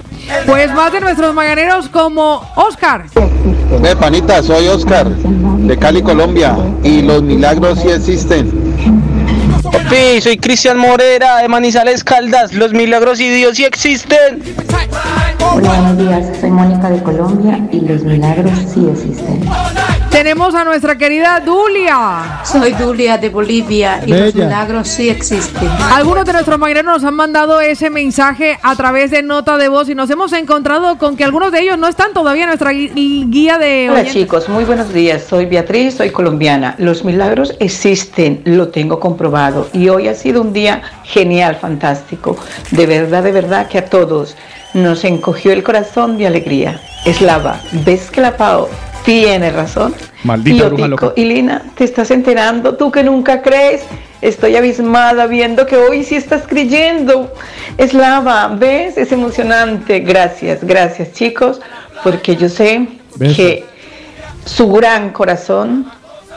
Pues 0.47 0.73
más 0.75 0.93
de 0.93 1.01
nuestros 1.01 1.33
mañaneros 1.33 1.89
como 1.89 2.43
Oscar. 2.57 3.07
Eh, 3.15 3.97
panita, 4.01 4.43
soy 4.43 4.67
Oscar 4.67 5.09
de 5.09 5.79
Cali, 5.79 6.03
Colombia. 6.03 6.57
Y 6.83 7.03
los 7.03 7.23
milagros 7.23 7.79
sí 7.81 7.89
existen. 7.89 8.51
Papi, 9.63 10.21
soy 10.21 10.39
Cristian 10.39 10.79
Morera 10.79 11.39
de 11.39 11.49
Manizales 11.49 12.03
Caldas. 12.03 12.53
Los 12.53 12.73
milagros 12.73 13.21
y 13.21 13.29
Dios 13.29 13.57
sí 13.57 13.65
existen. 13.65 14.43
Hola, 15.41 15.69
buenos 15.69 15.99
días. 15.99 16.37
Soy 16.41 16.51
Mónica 16.51 16.91
de 16.91 17.03
Colombia 17.03 17.61
y 17.71 17.81
los 17.81 18.03
milagros 18.03 18.53
sí 18.73 18.89
existen. 18.91 19.45
Tenemos 20.27 20.57
a 20.57 20.65
nuestra 20.65 20.99
querida 20.99 21.39
Dulia. 21.39 22.41
Soy 22.43 22.73
Dulia 22.73 23.17
de 23.17 23.29
Bolivia 23.29 24.03
y 24.05 24.11
los 24.11 24.35
milagros 24.35 24.89
sí 24.89 25.09
existen. 25.09 25.69
Algunos 25.95 26.25
de 26.25 26.33
nuestros 26.33 26.59
mañaneros 26.59 26.95
nos 26.95 27.05
han 27.05 27.15
mandado 27.15 27.61
ese 27.61 27.91
mensaje 27.91 28.59
a 28.61 28.75
través 28.75 29.13
de 29.13 29.23
nota 29.23 29.57
de 29.57 29.69
voz 29.69 29.89
y 29.89 29.95
nos 29.95 30.11
hemos 30.11 30.33
encontrado 30.33 30.99
con 30.99 31.17
que 31.17 31.23
algunos 31.23 31.53
de 31.53 31.61
ellos 31.61 31.79
no 31.79 31.87
están 31.87 32.13
todavía 32.13 32.43
en 32.43 32.49
nuestra 32.49 32.73
guía 32.73 33.59
de 33.59 33.87
Hola 33.89 34.01
oyentes. 34.01 34.15
chicos, 34.15 34.49
muy 34.49 34.65
buenos 34.65 34.93
días. 34.93 35.23
Soy 35.23 35.47
Beatriz, 35.47 35.95
soy 35.95 36.11
colombiana. 36.11 36.75
Los 36.79 37.05
milagros 37.05 37.55
existen, 37.61 38.43
lo 38.45 38.67
tengo 38.67 38.99
comprobado. 38.99 39.69
Y 39.73 39.91
hoy 39.91 40.09
ha 40.09 40.15
sido 40.15 40.43
un 40.43 40.53
día 40.53 40.83
genial, 41.05 41.55
fantástico. 41.55 42.37
De 42.73 42.85
verdad, 42.87 43.23
de 43.23 43.31
verdad 43.31 43.69
que 43.69 43.79
a 43.79 43.85
todos 43.85 44.37
nos 44.75 45.05
encogió 45.05 45.53
el 45.53 45.63
corazón 45.63 46.19
de 46.19 46.27
alegría. 46.27 46.81
Eslava, 47.05 47.61
¿ves 47.85 48.11
que 48.11 48.21
la 48.21 48.37
Pau 48.37 48.69
tiene 49.07 49.51
razón? 49.51 49.95
Maldita 50.25 50.65
y 50.65 50.69
bruja 50.69 50.89
loca. 50.89 51.13
y 51.17 51.25
Lina, 51.25 51.63
¿te 51.75 51.85
estás 51.85 52.11
enterando? 52.11 52.75
Tú 52.77 52.91
que 52.91 53.03
nunca 53.03 53.41
crees. 53.41 53.83
Estoy 54.21 54.57
abismada 54.57 55.27
viendo 55.27 55.67
que 55.67 55.77
hoy 55.77 56.03
sí 56.05 56.17
estás 56.17 56.43
creyendo. 56.47 57.33
Eslava, 57.79 58.49
¿ves? 58.49 58.99
Es 58.99 59.13
emocionante. 59.13 60.01
Gracias, 60.01 60.65
gracias 60.65 61.13
chicos, 61.13 61.61
porque 62.03 62.37
yo 62.37 62.49
sé 62.49 62.89
que 63.19 63.65
su 64.45 64.69
gran 64.73 65.11
corazón, 65.11 65.87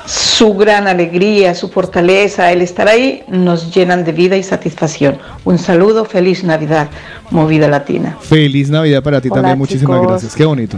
su 0.05 0.53
gran 0.55 0.87
alegría, 0.87 1.55
su 1.55 1.69
fortaleza, 1.69 2.51
el 2.51 2.61
estar 2.61 2.87
ahí, 2.87 3.23
nos 3.27 3.73
llenan 3.73 4.03
de 4.03 4.11
vida 4.11 4.35
y 4.37 4.43
satisfacción. 4.43 5.17
Un 5.45 5.57
saludo, 5.57 6.05
feliz 6.05 6.43
Navidad, 6.43 6.89
Movida 7.31 7.67
Latina. 7.67 8.17
Feliz 8.21 8.69
Navidad 8.69 9.01
para 9.01 9.21
ti 9.21 9.29
Hola, 9.29 9.41
también. 9.41 9.57
Muchísimas 9.57 9.97
chicos. 9.99 10.11
gracias. 10.11 10.35
Qué 10.35 10.45
bonito. 10.45 10.77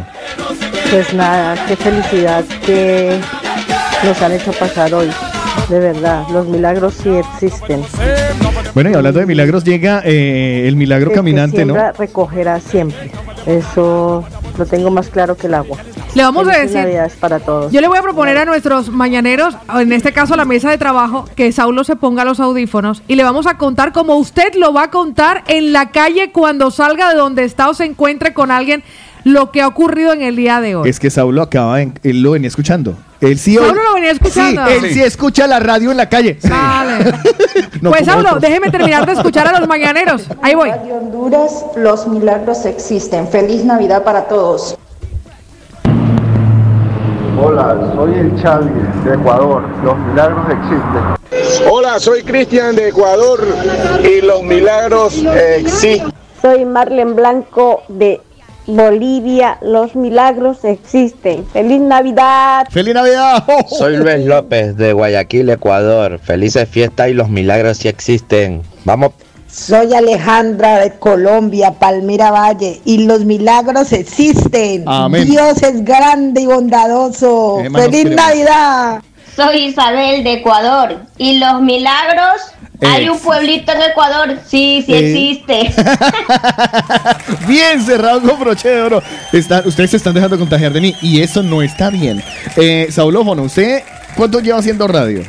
Pues 0.91 1.13
nada, 1.13 1.55
qué 1.67 1.77
felicidad 1.77 2.43
que 2.65 3.17
nos 4.03 4.21
han 4.21 4.33
hecho 4.33 4.51
pasar 4.51 4.93
hoy. 4.93 5.09
De 5.69 5.79
verdad, 5.79 6.25
los 6.33 6.45
milagros 6.47 6.95
sí 6.95 7.07
existen. 7.07 7.81
Bueno, 8.75 8.89
y 8.89 8.93
hablando 8.95 9.21
de 9.21 9.25
milagros, 9.25 9.63
llega 9.63 10.01
eh, 10.03 10.67
el 10.67 10.75
milagro 10.75 11.13
caminante, 11.13 11.63
¿no? 11.63 11.75
recogerá 11.93 12.59
siempre. 12.59 13.09
Eso 13.45 14.25
lo 14.57 14.65
tengo 14.65 14.91
más 14.91 15.07
claro 15.07 15.37
que 15.37 15.47
el 15.47 15.53
agua. 15.53 15.77
Le 16.13 16.23
vamos 16.23 16.45
a 16.49 16.57
decir, 16.57 16.75
Navidades 16.81 17.13
para 17.13 17.39
todos. 17.39 17.71
yo 17.71 17.79
le 17.79 17.87
voy 17.87 17.97
a 17.97 18.01
proponer 18.01 18.37
a 18.37 18.43
nuestros 18.43 18.89
mañaneros, 18.89 19.55
en 19.73 19.93
este 19.93 20.11
caso 20.11 20.33
a 20.33 20.37
la 20.37 20.43
mesa 20.43 20.69
de 20.69 20.77
trabajo, 20.77 21.23
que 21.37 21.49
Saulo 21.53 21.85
se 21.85 21.95
ponga 21.95 22.25
los 22.25 22.41
audífonos 22.41 23.01
y 23.07 23.15
le 23.15 23.23
vamos 23.23 23.47
a 23.47 23.57
contar 23.57 23.93
como 23.93 24.17
usted 24.17 24.55
lo 24.55 24.73
va 24.73 24.83
a 24.83 24.91
contar 24.91 25.45
en 25.47 25.71
la 25.71 25.91
calle 25.91 26.33
cuando 26.33 26.69
salga 26.69 27.09
de 27.09 27.15
donde 27.15 27.45
está 27.45 27.69
o 27.69 27.73
se 27.73 27.85
encuentre 27.85 28.33
con 28.33 28.51
alguien 28.51 28.83
lo 29.23 29.51
que 29.51 29.61
ha 29.61 29.67
ocurrido 29.67 30.13
en 30.13 30.21
el 30.21 30.35
día 30.35 30.59
de 30.61 30.75
hoy. 30.75 30.89
Es 30.89 30.99
que 30.99 31.09
Saulo 31.09 31.41
acaba, 31.41 31.81
en- 31.81 31.93
él 32.03 32.21
lo 32.21 32.31
venía 32.31 32.47
escuchando. 32.47 32.95
Él 33.19 33.37
sí 33.37 33.57
hoy- 33.57 33.65
Saulo 33.65 33.83
lo 33.83 33.93
venía 33.95 34.11
escuchando. 34.11 34.65
Sí, 34.67 34.73
él 34.73 34.93
sí 34.93 35.01
escucha 35.03 35.45
la 35.47 35.59
radio 35.59 35.91
en 35.91 35.97
la 35.97 36.09
calle. 36.09 36.37
Sí. 36.41 36.49
Vale. 36.49 37.13
No 37.81 37.89
pues 37.89 38.05
Saulo, 38.05 38.27
otros. 38.29 38.41
déjeme 38.41 38.69
terminar 38.69 39.05
de 39.07 39.13
escuchar 39.13 39.47
a 39.47 39.59
los 39.59 39.67
mañaneros. 39.67 40.27
Ahí 40.43 40.53
voy. 40.53 40.69
Radio 40.69 40.95
Honduras, 40.97 41.65
los 41.75 42.07
milagros 42.07 42.65
existen. 42.65 43.27
Feliz 43.27 43.63
Navidad 43.65 44.03
para 44.03 44.27
todos. 44.27 44.77
Hola, 47.43 47.91
soy 47.95 48.13
el 48.13 48.41
Chavi 48.41 48.69
de 49.03 49.13
Ecuador. 49.15 49.63
Los 49.83 49.97
milagros 49.97 50.45
existen. 50.51 51.67
Hola, 51.71 51.99
soy 51.99 52.21
Cristian 52.23 52.75
de 52.75 52.89
Ecuador 52.89 53.39
y 54.03 54.21
los 54.21 54.43
milagros 54.43 55.23
existen. 55.57 56.11
Soy 56.41 56.65
Marlen 56.65 57.15
Blanco 57.15 57.81
de 57.87 58.21
Bolivia. 58.67 59.57
Los 59.61 59.95
milagros 59.95 60.63
existen. 60.63 61.45
¡Feliz 61.45 61.81
Navidad! 61.81 62.67
¡Feliz 62.69 62.93
Navidad! 62.93 63.43
Soy 63.69 63.97
Luis 63.97 64.25
López 64.25 64.77
de 64.77 64.93
Guayaquil, 64.93 65.49
Ecuador. 65.49 66.19
Felices 66.19 66.67
fiestas 66.69 67.09
y 67.09 67.13
los 67.13 67.29
milagros 67.29 67.77
sí 67.77 67.87
existen. 67.87 68.61
Vamos. 68.85 69.11
Soy 69.51 69.93
Alejandra 69.93 70.79
de 70.79 70.91
Colombia, 70.91 71.73
Palmira 71.77 72.31
Valle, 72.31 72.79
y 72.85 72.99
los 72.99 73.25
milagros 73.25 73.91
existen. 73.91 74.85
Amén. 74.87 75.27
Dios 75.27 75.61
es 75.61 75.83
grande 75.83 76.41
y 76.41 76.45
bondadoso. 76.45 77.59
Eh, 77.59 77.69
¡Feliz 77.69 78.11
Navidad! 78.11 79.01
Soy 79.35 79.65
Isabel 79.65 80.23
de 80.23 80.33
Ecuador. 80.33 80.97
¿Y 81.17 81.39
los 81.39 81.61
milagros? 81.61 82.41
Hay 82.81 83.07
un 83.07 83.19
pueblito 83.19 83.71
en 83.71 83.81
Ecuador. 83.83 84.39
Sí, 84.47 84.83
sí 84.85 84.93
existe. 84.93 85.73
Bien 87.47 87.81
cerrado 87.81 88.21
con 88.21 88.39
broche 88.39 88.69
de 88.69 88.81
oro. 88.81 89.03
Está- 89.31 89.63
ustedes 89.65 89.91
se 89.91 89.97
están 89.97 90.13
dejando 90.13 90.37
contagiar 90.37 90.73
de 90.73 90.81
mí 90.81 90.95
y 91.01 91.21
eso 91.21 91.43
no 91.43 91.61
está 91.61 91.89
bien. 91.89 92.23
Eh, 92.57 92.87
Saulófono, 92.89 93.43
¿usted 93.43 93.83
cuánto 94.15 94.39
lleva 94.39 94.59
haciendo 94.59 94.87
radio? 94.87 95.21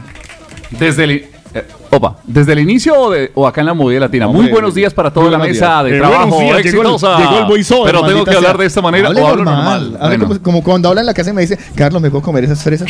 Desde 0.71 1.05
el, 1.05 1.11
eh, 1.55 1.67
opa, 1.91 2.17
desde 2.25 2.53
el 2.55 2.61
inicio 2.61 2.99
o, 2.99 3.11
de- 3.11 3.31
o 3.35 3.47
acá 3.47 3.61
en 3.61 3.67
la 3.67 3.75
movida 3.75 4.01
latina. 4.01 4.27
Hombre, 4.27 4.43
Muy 4.45 4.51
buenos 4.51 4.75
días 4.75 4.95
para 4.95 5.11
toda 5.13 5.31
la 5.31 5.39
mesa 5.39 5.83
días. 5.83 5.85
de 5.85 5.97
Eh, 5.97 6.01
trabajo 6.01 6.25
días, 6.27 6.39
llegó 6.41 6.53
el- 6.83 6.89
exitosa. 6.89 7.19
llegó 7.19 7.55
el 7.55 7.65
Pero 7.85 8.07
tengo 8.07 8.25
que 8.25 8.35
hablar 8.37 8.53
sea. 8.53 8.61
de 8.63 8.67
esta 8.67 8.81
manera 8.81 9.09
Hable 9.09 9.21
o 9.21 9.27
hablo 9.27 9.45
normal. 9.45 9.65
normal. 9.91 10.03
Hable 10.03 10.17
Bueno. 10.17 10.29
como, 10.29 10.43
como 10.43 10.63
cuando 10.65 10.89
habla 10.89 11.03
en 11.03 11.07
la 11.07 11.15
casa 11.15 11.31
y 11.31 11.33
me 11.35 11.43
dice, 11.43 11.59
Carlos, 11.75 12.01
¿me 12.01 12.11
puedo 12.11 12.23
comer 12.23 12.45
esas 12.45 12.63
fresas? 12.63 12.89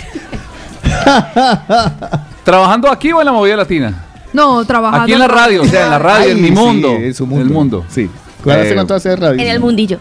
¿Trabajando 2.44 2.90
aquí 2.90 3.12
o 3.12 3.20
en 3.20 3.26
la 3.26 3.32
movida 3.32 3.56
latina? 3.56 4.04
No, 4.32 4.64
trabajando. 4.64 5.04
Aquí 5.04 5.12
en 5.12 5.18
la 5.18 5.28
radio, 5.28 5.62
o 5.62 5.66
sea, 5.66 5.84
en 5.84 5.90
la 5.90 5.98
radio, 5.98 6.30
en 6.30 6.36
Ay, 6.36 6.42
mi 6.42 6.48
sí, 6.48 6.54
mundo. 6.54 6.88
en 6.94 7.14
su 7.14 7.26
mundo. 7.26 7.44
El 7.44 7.50
mundo. 7.50 7.84
Sí. 7.88 8.08
¿Cuál 8.42 8.60
hace 8.60 8.70
Eh, 8.70 8.74
cuánto 8.74 8.94
hace 8.94 9.14
radio? 9.16 9.40
En 9.40 9.48
el 9.48 9.60
mundillo. 9.60 9.98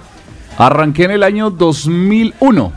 Arranqué 0.57 1.03
en 1.05 1.11
el 1.11 1.23
año 1.23 1.49
2001. 1.51 2.71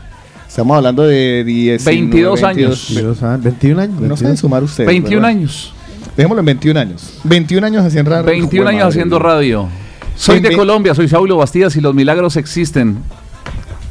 Estamos 0.47 0.77
hablando 0.77 1.03
de 1.03 1.43
10. 1.43 1.83
22 1.85 2.43
años. 2.43 2.93
21 3.41 3.81
años. 3.81 3.99
No 4.01 4.17
saben 4.17 4.37
sumar 4.37 4.63
ustedes. 4.63 4.87
21 4.87 5.21
¿verdad? 5.21 5.29
años. 5.37 5.73
Dejémoslo 6.15 6.39
en 6.41 6.45
21 6.45 6.79
años. 6.79 7.19
21 7.23 7.67
años 7.67 7.85
haciendo 7.85 8.11
radio. 8.11 8.25
21 8.25 8.69
años 8.69 8.79
Madre 8.79 8.89
haciendo 8.89 9.19
radio. 9.19 9.67
Soy 10.15 10.37
En 10.37 10.43
de 10.43 10.55
Colombia, 10.55 10.95
soy 10.95 11.09
Saulo 11.09 11.35
Bastidas 11.37 11.75
y 11.75 11.81
los 11.81 11.93
milagros 11.93 12.37
existen. 12.37 12.99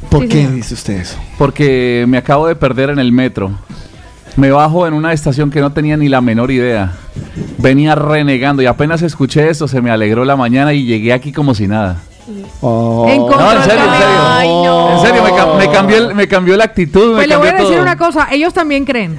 ¿Por 0.09 0.23
Sí, 0.23 0.27
qué 0.29 0.37
señor. 0.37 0.53
dice 0.55 0.73
usted 0.73 0.93
eso? 1.01 1.17
Porque 1.37 2.05
me 2.07 2.17
acabo 2.17 2.47
de 2.47 2.55
perder 2.55 2.89
en 2.89 2.97
el 2.99 3.11
metro. 3.11 3.51
Me 4.35 4.51
bajo 4.51 4.85
en 4.85 4.93
una 4.93 5.13
estación 5.13 5.49
que 5.49 5.61
no 5.61 5.71
tenía 5.71 5.95
ni 5.95 6.09
la 6.09 6.19
menor 6.21 6.51
idea. 6.51 6.91
Venía 7.57 7.95
renegando 7.95 8.61
y 8.61 8.65
apenas 8.65 9.01
escuché 9.01 9.49
esto, 9.49 9.67
se 9.67 9.81
me 9.81 9.89
alegró 9.91 10.25
la 10.25 10.35
mañana 10.35 10.73
y 10.73 10.85
llegué 10.85 11.13
aquí 11.13 11.31
como 11.31 11.55
si 11.55 11.67
nada. 11.67 11.97
Oh. 12.61 13.05
No, 13.07 13.51
en 13.53 13.63
serio, 13.63 13.83
en 13.83 13.91
serio. 13.91 14.07
Ay, 14.27 14.47
no. 14.49 14.95
En 14.97 15.05
serio, 15.05 15.23
me, 15.23 15.29
ca- 15.31 15.53
me 15.57 15.71
cambió, 15.71 15.97
el- 15.97 16.15
me 16.15 16.27
cambió 16.27 16.57
la 16.57 16.65
actitud, 16.65 17.09
me 17.11 17.15
Pues 17.15 17.27
le 17.29 17.35
voy 17.37 17.47
a 17.47 17.53
decir 17.53 17.67
todo. 17.73 17.81
una 17.81 17.97
cosa, 17.97 18.27
ellos 18.31 18.53
también 18.53 18.83
creen. 18.83 19.17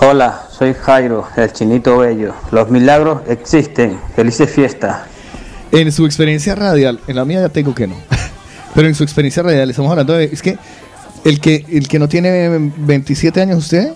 Hola, 0.00 0.42
soy 0.50 0.74
Jairo, 0.74 1.26
el 1.36 1.52
chinito 1.52 1.98
bello. 1.98 2.34
Los 2.50 2.68
milagros 2.70 3.20
existen. 3.28 3.98
Felices 4.16 4.50
fiestas. 4.50 5.02
En 5.72 5.92
su 5.92 6.06
experiencia 6.06 6.54
radial, 6.54 7.00
en 7.06 7.16
la 7.16 7.24
mía 7.24 7.40
ya 7.40 7.48
tengo 7.50 7.74
que 7.74 7.86
no. 7.86 7.94
Pero 8.74 8.88
en 8.88 8.94
su 8.94 9.04
experiencia 9.04 9.42
radial, 9.42 9.70
estamos 9.70 9.90
hablando 9.90 10.14
de. 10.14 10.24
Es 10.24 10.42
que 10.42 10.58
el 11.24 11.40
que, 11.40 11.64
el 11.70 11.88
que 11.88 11.98
no 11.98 12.08
tiene 12.08 12.70
27 12.76 13.40
años, 13.40 13.58
usted, 13.58 13.92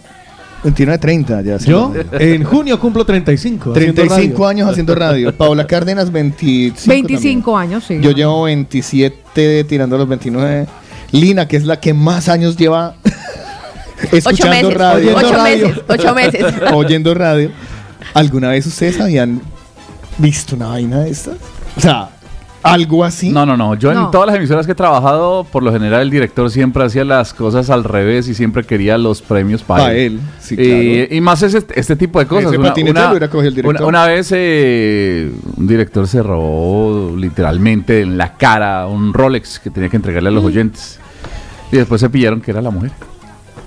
29, 0.63 0.99
30 0.99 1.43
ya. 1.43 1.57
Yo 1.59 1.93
en 2.13 2.45
junio 2.45 2.79
cumplo 2.79 3.05
35. 3.05 3.73
haciendo 3.73 3.95
35 3.95 4.35
radio. 4.35 4.49
años 4.49 4.71
haciendo 4.71 4.95
radio. 4.95 5.35
Paola 5.35 5.67
Cárdenas, 5.67 6.13
25. 6.13 6.89
25 6.89 7.57
años, 7.57 7.85
sí. 7.87 7.99
Yo 8.01 8.11
llevo 8.11 8.43
27 8.45 9.65
tirando 9.65 9.97
los 9.97 10.09
29. 10.09 10.67
Lina, 11.13 11.49
que 11.49 11.57
es 11.57 11.65
la 11.65 11.81
que 11.81 11.95
más 11.95 12.29
años 12.29 12.57
lleva 12.57 12.95
escuchando 14.13 14.69
meses, 14.69 14.75
radio. 14.75 15.17
ocho 15.17 15.43
meses, 15.43 15.81
ocho 15.89 16.15
meses. 16.15 16.45
oyendo 16.75 17.15
radio. 17.15 17.51
¿Alguna 18.15 18.49
vez 18.51 18.67
ustedes 18.67 19.01
habían 19.01 19.41
visto 20.19 20.57
una 20.57 20.69
vaina 20.69 21.01
de 21.01 21.11
estas? 21.11 21.37
O 21.77 21.81
sea, 21.81 22.11
algo 22.63 23.05
así. 23.05 23.31
No, 23.31 23.47
no, 23.47 23.57
no. 23.57 23.75
Yo 23.75 23.93
No. 23.95 24.05
en 24.07 24.11
todas 24.11 24.27
las 24.27 24.37
emisoras 24.37 24.67
que 24.67 24.73
he 24.73 24.75
trabajado, 24.75 25.45
por 25.45 25.63
lo 25.63 25.73
general 25.73 26.03
el 26.03 26.11
director 26.11 26.51
siempre 26.51 26.85
hacía 26.85 27.05
las 27.05 27.33
cosas 27.33 27.71
al 27.71 27.85
revés 27.85 28.29
y 28.29 28.35
siempre 28.35 28.65
quería 28.65 28.99
los 28.99 29.23
premios 29.23 29.63
para 29.63 29.85
Pa' 29.85 29.93
él. 29.95 29.99
él, 30.15 30.21
sí, 30.41 30.57
y, 30.59 31.17
y 31.17 31.21
más 31.21 31.43
ese, 31.43 31.65
este 31.75 31.97
tipo 31.97 32.19
de 32.19 32.27
cosas. 32.27 32.53
Ese 32.53 32.59
patinete 32.63 33.01
lo 33.01 33.11
hubiera 33.11 33.29
cogido 33.29 33.49
el 33.49 33.55
director. 33.55 33.87
una- 33.89 34.01
una 34.01 34.07
vez 34.07 34.29
eh, 34.33 35.33
un 35.57 35.67
director 35.67 36.07
se 36.07 36.23
robó 36.23 37.15
literalmente 37.17 38.03
en 38.03 38.19
la 38.19 38.35
cara 38.37 38.87
un 38.87 39.15
Rolex 39.15 39.59
que 39.59 39.71
tenía 39.71 39.89
que 39.89 39.97
entregarle 39.97 40.29
a 40.29 40.33
los 40.33 40.45
oyentes. 40.45 40.99
Y 41.73 41.77
después 41.77 42.01
se 42.01 42.11
pillaron 42.11 42.41
que 42.41 42.51
era 42.51 42.61
la 42.61 42.71
mujer. 42.71 42.91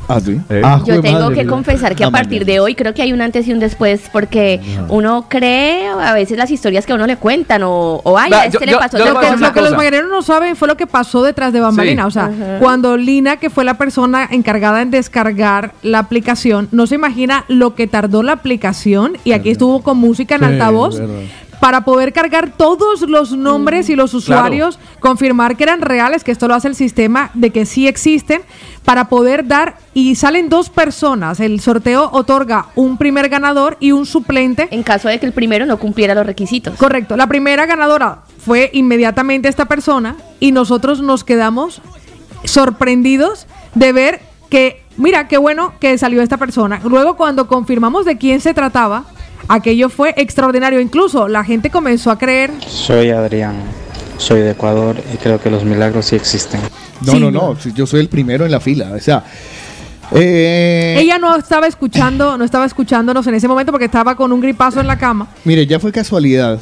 Ah, 0.07 0.19
sí. 0.19 0.40
Yo 0.85 1.01
tengo 1.01 1.30
que 1.32 1.45
confesar 1.45 1.95
que 1.95 2.03
a 2.03 2.11
partir 2.11 2.45
de 2.45 2.59
hoy 2.59 2.75
creo 2.75 2.93
que 2.93 3.01
hay 3.01 3.14
un 3.14 3.22
antes 3.22 3.48
y 3.48 3.53
un 3.53 3.59
después 3.59 4.01
porque 4.11 4.59
uno 4.90 5.25
cree 5.30 5.88
a 5.88 6.14
veces 6.14 6.38
las 6.38 6.51
historias 6.51 6.85
que 6.85 6.91
a 6.91 6.95
uno 6.95 7.07
le 7.07 7.17
cuentan 7.17 7.64
o, 7.64 8.01
o 8.03 8.17
ay, 8.17 8.32
a 8.33 8.45
este 8.45 8.59
yo- 8.59 8.65
le 8.65 8.72
yo- 8.73 8.80
pasó 8.80 8.98
yo 8.98 9.06
tal 9.06 9.14
lo 9.14 9.19
que, 9.19 9.38
lo 9.38 9.53
que 9.53 9.61
los 9.61 9.72
mañaneros 9.75 10.09
no 10.09 10.22
saben 10.22 10.56
fue 10.56 10.67
lo 10.67 10.75
que 10.77 10.88
pasó 10.88 11.23
detrás 11.23 11.53
de 11.53 11.59
bambalina. 11.61 12.03
Sí. 12.03 12.07
O 12.07 12.11
sea, 12.11 12.32
cuando 12.59 12.98
Lina, 12.98 13.38
que 13.38 13.49
fue 13.49 13.64
la 13.64 13.75
persona 13.75 14.27
encargada 14.30 14.82
en 14.82 14.91
descargar 14.91 15.72
la 15.83 15.99
aplicación, 15.99 16.67
no 16.72 16.85
se 16.88 16.95
imagina 16.95 17.45
lo 17.48 17.75
que 17.75 17.88
tardó 17.88 18.23
la 18.23 18.33
aplicación. 18.33 19.17
Y 19.23 19.32
aquí 19.32 19.51
estuvo 19.51 19.82
con 19.82 19.98
música 19.98 20.35
en 20.35 20.41
Sí, 20.41 20.45
altavoz. 20.48 20.99
verdad. 20.99 21.15
Para 21.64 21.85
poder 21.85 22.11
cargar 22.11 22.51
todos 22.58 23.03
los 23.03 23.32
nombres 23.32 23.90
y 23.90 23.95
los 23.95 24.11
Claro. 24.11 24.17
usuarios, 24.42 24.80
confirmar 25.00 25.56
que 25.56 25.64
eran 25.64 25.80
reales, 25.80 26.25
que 26.25 26.33
esto 26.33 26.50
lo 26.50 26.56
hace 26.56 26.67
el 26.67 26.75
sistema, 26.75 27.32
de 27.35 27.51
que 27.51 27.66
sí 27.66 27.88
existen, 27.88 28.42
para 28.83 29.08
poder 29.08 29.48
dar, 29.48 29.77
y 29.93 30.16
salen 30.16 30.50
dos 30.50 30.69
personas. 30.69 31.40
El 31.40 31.61
sorteo 31.61 32.09
otorga 32.11 32.66
un 32.75 32.98
primer 32.98 33.30
ganador 33.30 33.77
y 33.80 33.93
un 33.93 34.06
suplente. 34.06 34.67
En 34.72 34.83
caso 34.83 35.08
de 35.08 35.22
que 35.22 35.25
el 35.25 35.32
primero 35.32 35.66
no 35.66 35.77
cumpliera 35.80 36.14
los 36.14 36.25
requisitos. 36.25 36.75
Correcto. 36.75 37.16
La 37.16 37.27
primera 37.27 37.66
ganadora 37.66 38.24
fue 38.45 38.69
inmediatamente 38.74 39.48
esta 39.48 39.64
persona 39.64 40.17
y 40.42 40.51
nosotros 40.51 41.00
nos 41.00 41.24
quedamos 41.24 41.82
sorprendidos 42.43 43.48
de 43.74 43.93
ver 43.93 44.19
que, 44.50 44.83
mira, 44.98 45.30
qué 45.30 45.38
bueno 45.38 45.75
que 45.80 45.98
salió 45.98 46.22
esta 46.22 46.35
persona. 46.35 46.82
Luego 46.83 47.16
cuando 47.16 47.48
confirmamos 47.48 48.03
de 48.03 48.17
quién 48.17 48.42
se 48.42 48.53
trataba, 48.53 49.06
aquello 49.47 49.89
fue 49.89 50.13
extraordinario. 50.17 50.80
Incluso 50.80 51.27
la 51.27 51.43
gente 51.43 51.69
comenzó 51.69 52.11
a 52.11 52.17
creer 52.17 52.51
Soy 52.67 53.09
Adrián, 53.11 53.55
soy 54.17 54.41
de 54.41 54.51
Ecuador 54.51 54.95
y 55.13 55.17
creo 55.17 55.39
que 55.39 55.49
los 55.49 55.63
milagros 55.63 56.05
sí 56.05 56.15
existen. 56.15 56.59
No, 57.05 57.19
no, 57.19 57.31
no. 57.31 57.55
si 57.59 57.73
Yo 57.73 57.85
soy 57.85 57.99
el 57.99 58.09
primero 58.09 58.45
en 58.45 58.51
la 58.51 58.59
fila. 58.59 58.91
O 58.95 58.99
sea. 58.99 59.23
eh, 60.11 60.95
Ella 60.99 61.17
no 61.19 61.35
estaba 61.35 61.67
escuchando, 61.67 62.38
no 62.38 62.45
estaba 62.45 62.65
escuchándonos 62.65 63.25
en 63.27 63.35
ese 63.35 63.47
momento 63.47 63.72
porque 63.72 63.85
estaba 63.85 64.15
con 64.15 64.31
un 64.31 64.39
gripazo 64.41 64.80
en 64.80 64.88
la 64.88 64.97
cama. 64.97 65.27
Mire, 65.43 65.65
ya 65.65 65.80
fue 65.80 65.91
casualidad 65.91 66.59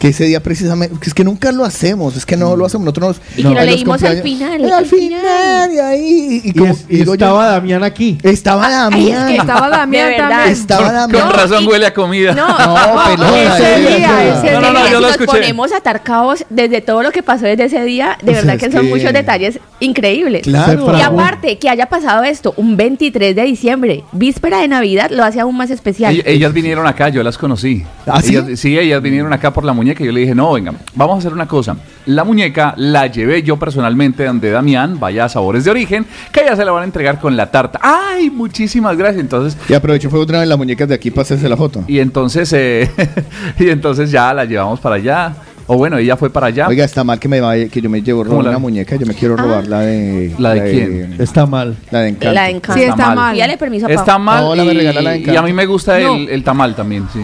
que 0.00 0.08
ese 0.08 0.24
día 0.24 0.42
precisamente, 0.42 0.96
que 0.98 1.08
es 1.10 1.14
que 1.14 1.22
nunca 1.22 1.52
lo 1.52 1.64
hacemos, 1.64 2.16
es 2.16 2.24
que 2.26 2.36
no 2.36 2.56
lo 2.56 2.64
hacemos 2.66 2.86
nosotros. 2.86 3.20
Y 3.36 3.42
que 3.44 3.48
lo 3.50 3.62
leímos 3.62 4.02
al 4.02 4.22
final. 4.22 4.72
Al 4.72 4.86
final, 4.86 5.72
y 5.72 5.78
ahí. 5.78 6.40
Y, 6.44 6.48
Y, 6.48 6.52
como- 6.54 6.72
es- 6.72 6.86
y 6.88 6.96
digo 6.96 7.14
yo, 7.14 7.26
estaba 7.26 7.46
Damián 7.50 7.84
aquí. 7.84 8.16
Estaba 8.22 8.68
Damián. 8.70 9.28
que 9.28 9.36
estaba 9.36 9.68
Damián 9.76 10.16
también. 10.16 10.40
Estaba 10.52 10.90
Damián. 10.90 11.28
con 11.28 11.32
razón 11.38 11.68
huele 11.68 11.84
a 11.86 11.92
comida. 11.94 12.32
No, 12.32 12.46
pelona, 12.46 13.56
ese 13.58 13.74
ese 13.74 13.80
día, 13.80 13.96
día. 13.98 14.38
ese 14.38 14.52
No, 14.52 14.60
no, 14.62 14.72
no, 14.72 14.78
día, 14.80 14.80
yo 14.80 14.86
si 14.86 14.92
lo 14.94 15.00
nos 15.02 15.10
escuché. 15.12 15.30
ponemos 15.32 15.72
a 15.72 15.76
atar 15.76 16.02
cabos 16.02 16.46
desde 16.48 16.80
todo 16.80 17.02
lo 17.02 17.10
que 17.12 17.22
pasó 17.22 17.44
desde 17.44 17.64
ese 17.66 17.84
día, 17.84 18.16
de 18.22 18.32
verdad 18.32 18.56
que 18.58 18.72
son 18.72 18.86
que- 18.86 18.88
muchos 18.88 19.12
detalles 19.12 19.60
increíbles. 19.80 20.42
Claro. 20.44 20.96
Y 20.96 21.02
aparte, 21.02 21.58
que 21.58 21.68
haya 21.68 21.86
pasado 21.90 22.24
esto 22.24 22.54
un 22.56 22.76
23 22.78 23.36
de 23.36 23.42
diciembre, 23.42 24.04
víspera 24.12 24.60
de 24.60 24.68
Navidad, 24.68 25.10
lo 25.10 25.24
hace 25.24 25.40
aún 25.40 25.58
más 25.58 25.70
especial. 25.70 26.14
Ell- 26.14 26.22
ellas 26.24 26.54
vinieron 26.54 26.86
acá, 26.86 27.10
yo 27.10 27.22
las 27.22 27.36
conocí. 27.36 27.84
¿Ah, 28.06 28.22
sí, 28.22 28.78
ellas 28.78 29.02
vinieron 29.02 29.30
acá 29.34 29.52
por 29.52 29.64
la 29.64 29.74
muñeca 29.74 29.89
y 29.98 30.04
yo 30.06 30.12
le 30.12 30.20
dije, 30.20 30.34
no, 30.34 30.52
venga, 30.52 30.72
vamos 30.94 31.16
a 31.16 31.18
hacer 31.18 31.32
una 31.32 31.46
cosa. 31.48 31.76
La 32.06 32.24
muñeca 32.24 32.74
la 32.76 33.06
llevé 33.08 33.42
yo 33.42 33.58
personalmente 33.58 34.24
donde 34.24 34.50
Damián, 34.50 34.98
vaya 35.00 35.24
a 35.24 35.28
Sabores 35.28 35.64
de 35.64 35.70
Origen, 35.70 36.06
que 36.32 36.42
ya 36.44 36.56
se 36.56 36.64
la 36.64 36.72
van 36.72 36.82
a 36.82 36.84
entregar 36.86 37.18
con 37.20 37.36
la 37.36 37.50
tarta. 37.50 37.78
¡Ay, 37.82 38.30
muchísimas 38.30 38.96
gracias! 38.96 39.20
Entonces, 39.20 39.56
Y 39.68 39.74
aprovecho, 39.74 40.10
fue 40.10 40.18
otra 40.20 40.40
vez 40.40 40.48
las 40.48 40.58
muñecas 40.58 40.88
de 40.88 40.94
aquí 40.94 41.10
para 41.10 41.22
hacerse 41.22 41.48
la 41.48 41.56
foto. 41.56 41.84
y 41.86 41.98
entonces, 41.98 42.52
eh, 42.52 42.90
y 43.58 43.68
entonces 43.68 44.10
ya 44.10 44.32
la 44.34 44.44
llevamos 44.44 44.80
para 44.80 44.96
allá. 44.96 45.34
O 45.72 45.76
bueno, 45.76 45.98
ella 45.98 46.16
fue 46.16 46.30
para 46.30 46.48
allá. 46.48 46.66
Oiga, 46.66 46.84
está 46.84 47.04
mal 47.04 47.20
que 47.20 47.28
me 47.28 47.40
vaya, 47.40 47.68
que 47.68 47.80
yo 47.80 47.88
me 47.88 48.02
llevo 48.02 48.22
¿Cómo 48.24 48.32
robar 48.32 48.44
la- 48.46 48.50
una 48.50 48.58
muñeca, 48.58 48.96
yo 48.96 49.06
me 49.06 49.14
quiero 49.14 49.36
robar 49.36 49.68
la 49.68 49.80
de. 49.82 50.34
¿La 50.36 50.54
de 50.54 50.68
quién? 50.68 51.14
Está 51.20 51.46
mal. 51.46 51.76
La 51.92 52.00
de 52.00 52.08
Encanto. 52.08 52.32
La 52.34 52.42
de 52.44 52.50
Encanto. 52.50 52.82
Sí, 52.82 52.88
está 52.88 53.14
mal. 53.14 53.34
Pídale 53.36 53.56
permiso 53.56 53.86
a 53.86 53.90
Está 53.92 54.18
mal 54.18 54.56
me 54.56 54.64
y, 54.64 54.76
regala 54.78 55.00
la 55.00 55.10
de 55.12 55.18
y 55.18 55.20
Encanto. 55.20 55.40
a 55.40 55.42
mí 55.44 55.52
me 55.52 55.66
gusta 55.66 56.00
No. 56.00 56.16
el, 56.16 56.28
el 56.28 56.42
tamal 56.42 56.74
también, 56.74 57.06
sí. 57.12 57.20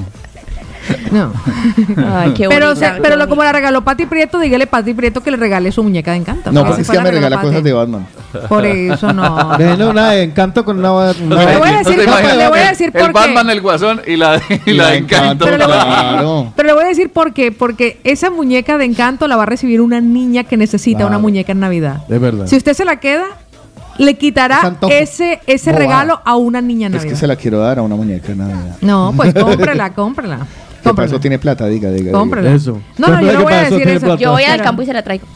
No. 1.11 1.33
Ay, 2.15 2.33
qué 2.35 2.49
pero 2.49 2.69
bonita, 2.69 2.95
se- 2.97 3.01
pero 3.01 3.17
lo- 3.17 3.29
como 3.29 3.43
la 3.45 3.53
regaló 3.53 3.83
Pati 3.83 4.07
Prieto, 4.07 4.39
dígale 4.39 4.67
Pati 4.67 4.95
Prieto 4.95 5.23
que 5.23 5.31
le 5.31 5.37
regale 5.37 5.71
su 5.73 5.83
muñeca 5.83 6.13
de 6.13 6.19
encanto. 6.19 6.53
No, 6.53 6.65
porque 6.65 6.83
es 6.83 6.91
que 6.91 7.01
me 7.01 7.11
regala 7.11 7.41
cosas 7.41 7.63
de 7.63 7.73
Batman. 7.73 8.07
Por 8.49 8.65
eso 8.67 9.13
no. 9.13 9.57
Bueno, 9.57 9.91
una 9.91 10.11
de 10.11 10.23
encanto 10.25 10.65
con 10.65 10.79
una. 10.79 10.93
una- 10.93 11.13
Le 11.13 11.57
voy 11.59 11.69
a 11.69 11.79
decir, 11.79 11.97
¿No 12.07 12.37
le 12.37 12.49
voy 12.49 12.59
a 12.61 12.69
decir 12.71 12.87
el 12.87 12.93
por 12.93 13.07
qué. 13.13 13.13
Batman, 13.13 13.51
el 13.51 13.61
guasón 13.61 14.01
y 14.07 14.17
la, 14.17 14.41
y 14.67 14.73
la 14.73 14.89
de 14.89 14.97
Encanto. 14.99 15.45
Pero 15.45 15.57
le 15.59 15.65
voy- 15.67 15.75
Claro. 15.75 16.53
Pero 16.57 16.67
le 16.69 16.73
voy 16.75 16.85
a 16.85 16.89
decir 16.89 17.11
por 17.11 17.33
qué. 17.33 17.53
Porque 17.53 17.99
esa 18.05 18.31
muñeca 18.31 18.77
de 18.79 18.85
encanto 18.85 19.27
la 19.29 19.37
va 19.37 19.45
a 19.45 19.47
recibir 19.47 19.81
una 19.81 20.01
niña 20.01 20.45
que 20.45 20.57
necesita 20.57 20.99
Claro. 20.99 21.09
una 21.11 21.19
muñeca 21.19 21.53
en 21.53 21.61
Navidad. 21.61 22.03
Es 22.09 22.21
verdad. 22.21 22.47
Si 22.47 22.57
usted 22.57 22.75
se 22.75 22.85
la 22.85 22.97
queda, 22.97 23.25
le 23.99 24.15
quitará 24.15 24.77
ese, 24.91 25.41
ese 25.47 25.71
Bobada. 25.71 25.79
regalo 25.87 26.21
a 26.25 26.37
una 26.37 26.61
niña 26.61 26.89
en 26.89 26.95
Es 26.95 26.99
Navidad. 27.01 27.15
que 27.15 27.21
se 27.21 27.27
la 27.27 27.37
quiero 27.37 27.59
dar 27.61 27.79
a 27.79 27.83
una 27.83 27.97
muñeca 27.97 28.33
en 28.33 28.39
Navidad. 28.39 28.77
No, 28.83 29.13
pues 29.17 29.33
cómprela, 29.41 29.91
cómprela. 29.95 30.39
Que 30.83 30.95
para 30.95 31.07
eso 31.07 31.21
tiene 31.21 31.39
plata, 31.39 31.67
diga, 31.67 31.91
diga. 31.91 32.13
diga. 32.19 32.55
Eso. 32.55 32.81
No, 32.99 33.09
no, 33.09 33.21
yo 33.21 33.33
no 33.33 33.43
voy 33.43 33.53
a 33.53 33.71
decir 33.71 33.89
eso. 33.89 34.07
plata. 34.07 34.23
Yo 34.23 34.33
voy 34.33 34.45
al 34.45 34.63
campo 34.63 34.83
y 34.83 34.87
se 34.87 34.93
la 34.93 35.03
traigo. 35.03 35.27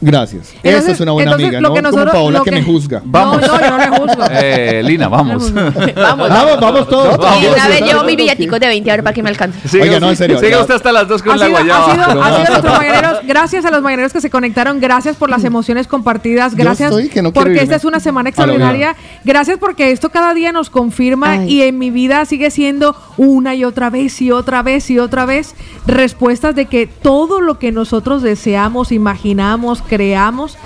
Gracias. 0.00 0.52
Entonces- 0.62 0.82
Esa 0.84 0.92
es 0.92 1.00
una 1.00 1.12
buena 1.12 1.30
entonces, 1.32 1.46
amiga, 1.48 1.60
lo 1.60 1.68
¿no? 1.68 1.74
que 1.74 1.80
Como 1.82 1.92
nosotros- 1.92 2.12
Paola 2.14 2.38
que, 2.40 2.44
que- 2.50 2.56
me 2.56 2.62
juzga. 2.62 3.02
Vamos. 3.04 3.40
No, 3.40 3.46
no, 3.48 3.60
yo 3.60 3.70
no 3.70 3.78
le 3.78 3.88
juzgo. 3.88 4.24
Eh, 4.32 4.82
Lina, 4.84 5.08
vamos. 5.10 5.52
Vamos, 5.52 6.28
Vamos, 6.28 6.60
vamos 6.60 6.88
todos. 6.88 7.42
Y 7.42 7.46
una 7.46 7.68
vez 7.68 7.80
llevo 7.82 8.02
mis 8.04 8.16
villaticos 8.16 8.58
de 8.60 8.66
20 8.66 8.90
a 8.90 8.94
ver 8.96 9.02
para 9.04 9.14
que 9.14 9.22
me 9.22 9.28
alcance. 9.28 9.68
Siga, 9.68 9.84
Oiga, 9.84 10.00
no, 10.00 10.08
en 10.10 10.16
serio, 10.16 10.38
Siga 10.40 10.60
usted 10.60 10.74
hasta 10.74 10.92
las 10.92 11.06
dos 11.08 11.22
con 11.22 11.32
Ha 11.32 11.36
la 11.36 11.46
sido, 11.46 11.58
guayaba. 11.58 11.84
ha 11.86 11.92
sido- 11.94 12.22
ha 12.22 12.28
sido 12.40 12.50
nuestros 12.52 12.78
mañaneros. 12.78 13.18
Gracias 13.26 13.64
a 13.64 13.70
los 13.70 13.82
mañaneros 13.82 14.12
que 14.12 14.20
se 14.20 14.30
conectaron. 14.30 14.80
Gracias 14.80 15.16
por 15.16 15.28
las 15.30 15.44
emociones 15.44 15.86
compartidas. 15.86 16.54
Gracias 16.54 16.92
que 17.12 17.22
no 17.22 17.32
porque 17.32 17.50
irme. 17.50 17.62
esta 17.62 17.76
es 17.76 17.84
una 17.84 18.00
semana 18.00 18.30
extraordinaria. 18.30 18.96
Gracias 19.24 19.58
porque 19.58 19.90
esto 19.90 20.10
cada 20.10 20.32
día 20.34 20.52
nos 20.52 20.70
confirma 20.70 21.32
Ay. 21.32 21.52
y 21.52 21.62
en 21.62 21.78
mi 21.78 21.90
vida 21.90 22.24
sigue 22.24 22.50
siendo 22.50 22.96
una 23.16 23.54
y 23.54 23.64
otra 23.64 23.90
vez 23.90 24.20
y 24.22 24.30
otra 24.32 24.62
vez 24.62 24.88
y 24.90 24.98
otra 24.98 25.26
vez 25.26 25.54
respuestas 25.86 26.54
de 26.54 26.66
que 26.66 26.86
todo 26.86 27.40
lo 27.40 27.58
que 27.58 27.72
nosotros 27.72 28.22
deseamos, 28.22 28.92
imaginamos, 28.92 29.82
creamos, 29.90 30.56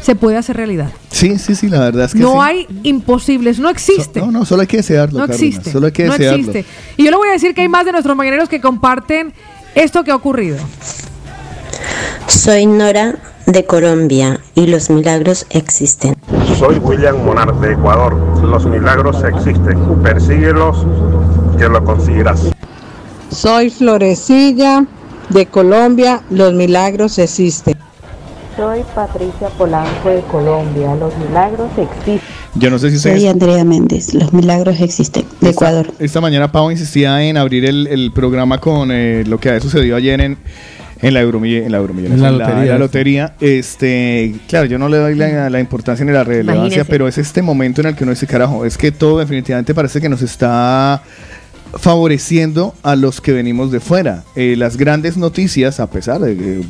se 0.00 0.14
puede 0.14 0.38
hacer 0.38 0.56
realidad. 0.56 0.90
Sí, 1.10 1.38
sí, 1.38 1.54
sí, 1.54 1.68
la 1.68 1.80
verdad 1.80 2.06
es 2.06 2.14
que 2.14 2.20
no 2.20 2.32
sí. 2.32 2.38
hay 2.40 2.66
imposibles, 2.82 3.58
no 3.60 3.68
existe. 3.68 4.20
No, 4.20 4.32
no, 4.32 4.44
solo 4.46 4.62
hay 4.62 4.66
que 4.66 4.78
desearlo, 4.78 5.18
No 5.18 5.24
existe. 5.26 5.70
Solo 5.70 5.86
hay 5.86 5.92
que 5.92 6.06
no 6.06 6.12
desearlo. 6.14 6.38
existe. 6.38 6.64
Y 6.96 7.04
yo 7.04 7.10
le 7.10 7.16
voy 7.18 7.28
a 7.28 7.32
decir 7.32 7.54
que 7.54 7.60
hay 7.60 7.68
más 7.68 7.84
de 7.84 7.92
nuestros 7.92 8.16
mañaneros 8.16 8.48
que 8.48 8.60
comparten 8.62 9.34
esto 9.74 10.02
que 10.02 10.10
ha 10.10 10.16
ocurrido. 10.16 10.56
Soy 12.26 12.64
Nora 12.64 13.16
de 13.44 13.66
Colombia 13.66 14.40
y 14.54 14.66
los 14.66 14.88
milagros 14.88 15.46
existen. 15.50 16.16
Soy 16.58 16.76
William 16.78 17.22
Monar 17.24 17.54
de 17.60 17.72
Ecuador. 17.72 18.14
Los 18.42 18.64
milagros 18.64 19.22
existen. 19.22 20.02
Persíguelos 20.02 20.86
que 21.58 21.68
lo 21.68 21.84
conseguirás. 21.84 22.40
Soy 23.30 23.68
Florecilla 23.70 24.86
de 25.28 25.46
Colombia, 25.46 26.22
los 26.30 26.52
milagros 26.54 27.18
existen. 27.18 27.76
Soy 28.60 28.84
Patricia 28.94 29.48
Polanco 29.56 30.10
de 30.10 30.20
Colombia. 30.30 30.94
Los 30.94 31.16
milagros 31.16 31.70
existen. 31.78 32.20
Yo 32.56 32.68
no 32.68 32.78
sé 32.78 32.90
si. 32.90 32.98
Soy 32.98 33.26
Andrea 33.26 33.64
Méndez, 33.64 34.12
los 34.12 34.34
milagros 34.34 34.78
existen, 34.82 35.22
de 35.40 35.48
Esta- 35.48 35.70
Ecuador. 35.70 35.94
Esta 35.98 36.20
mañana 36.20 36.52
Pau 36.52 36.70
insistía 36.70 37.22
en 37.22 37.38
abrir 37.38 37.64
el, 37.64 37.86
el 37.86 38.12
programa 38.12 38.58
con 38.58 38.90
eh, 38.92 39.24
lo 39.26 39.38
que 39.40 39.48
había 39.48 39.62
sucedido 39.62 39.96
ayer 39.96 40.20
en, 40.20 40.36
en 41.00 41.14
la 41.14 41.20
Euromillón. 41.22 41.64
En 41.64 41.72
la, 41.72 41.78
Euromillón, 41.78 42.12
En 42.12 42.20
la 42.20 42.28
en 42.28 42.78
lotería, 42.78 43.34
la. 43.40 43.46
Este, 43.48 44.34
claro, 44.46 44.66
yo 44.66 44.78
no 44.78 44.90
le 44.90 44.98
doy 44.98 45.14
la, 45.14 45.48
la 45.48 45.58
importancia 45.58 46.04
ni 46.04 46.12
la 46.12 46.22
relevancia, 46.22 46.64
Imagínese. 46.66 46.84
pero 46.84 47.08
es 47.08 47.16
este 47.16 47.40
momento 47.40 47.80
en 47.80 47.86
el 47.86 47.94
que 47.96 48.04
uno 48.04 48.10
dice, 48.12 48.26
carajo, 48.26 48.66
es 48.66 48.76
que 48.76 48.92
todo 48.92 49.20
definitivamente 49.20 49.72
parece 49.74 50.02
que 50.02 50.10
nos 50.10 50.20
está 50.20 51.00
favoreciendo 51.78 52.74
a 52.82 52.96
los 52.96 53.20
que 53.20 53.32
venimos 53.32 53.70
de 53.70 53.80
fuera. 53.80 54.24
Eh, 54.36 54.54
las 54.56 54.76
grandes 54.76 55.16
noticias, 55.16 55.80
a 55.80 55.88
pesar 55.88 56.20
de 56.20 56.36
que 56.36 56.64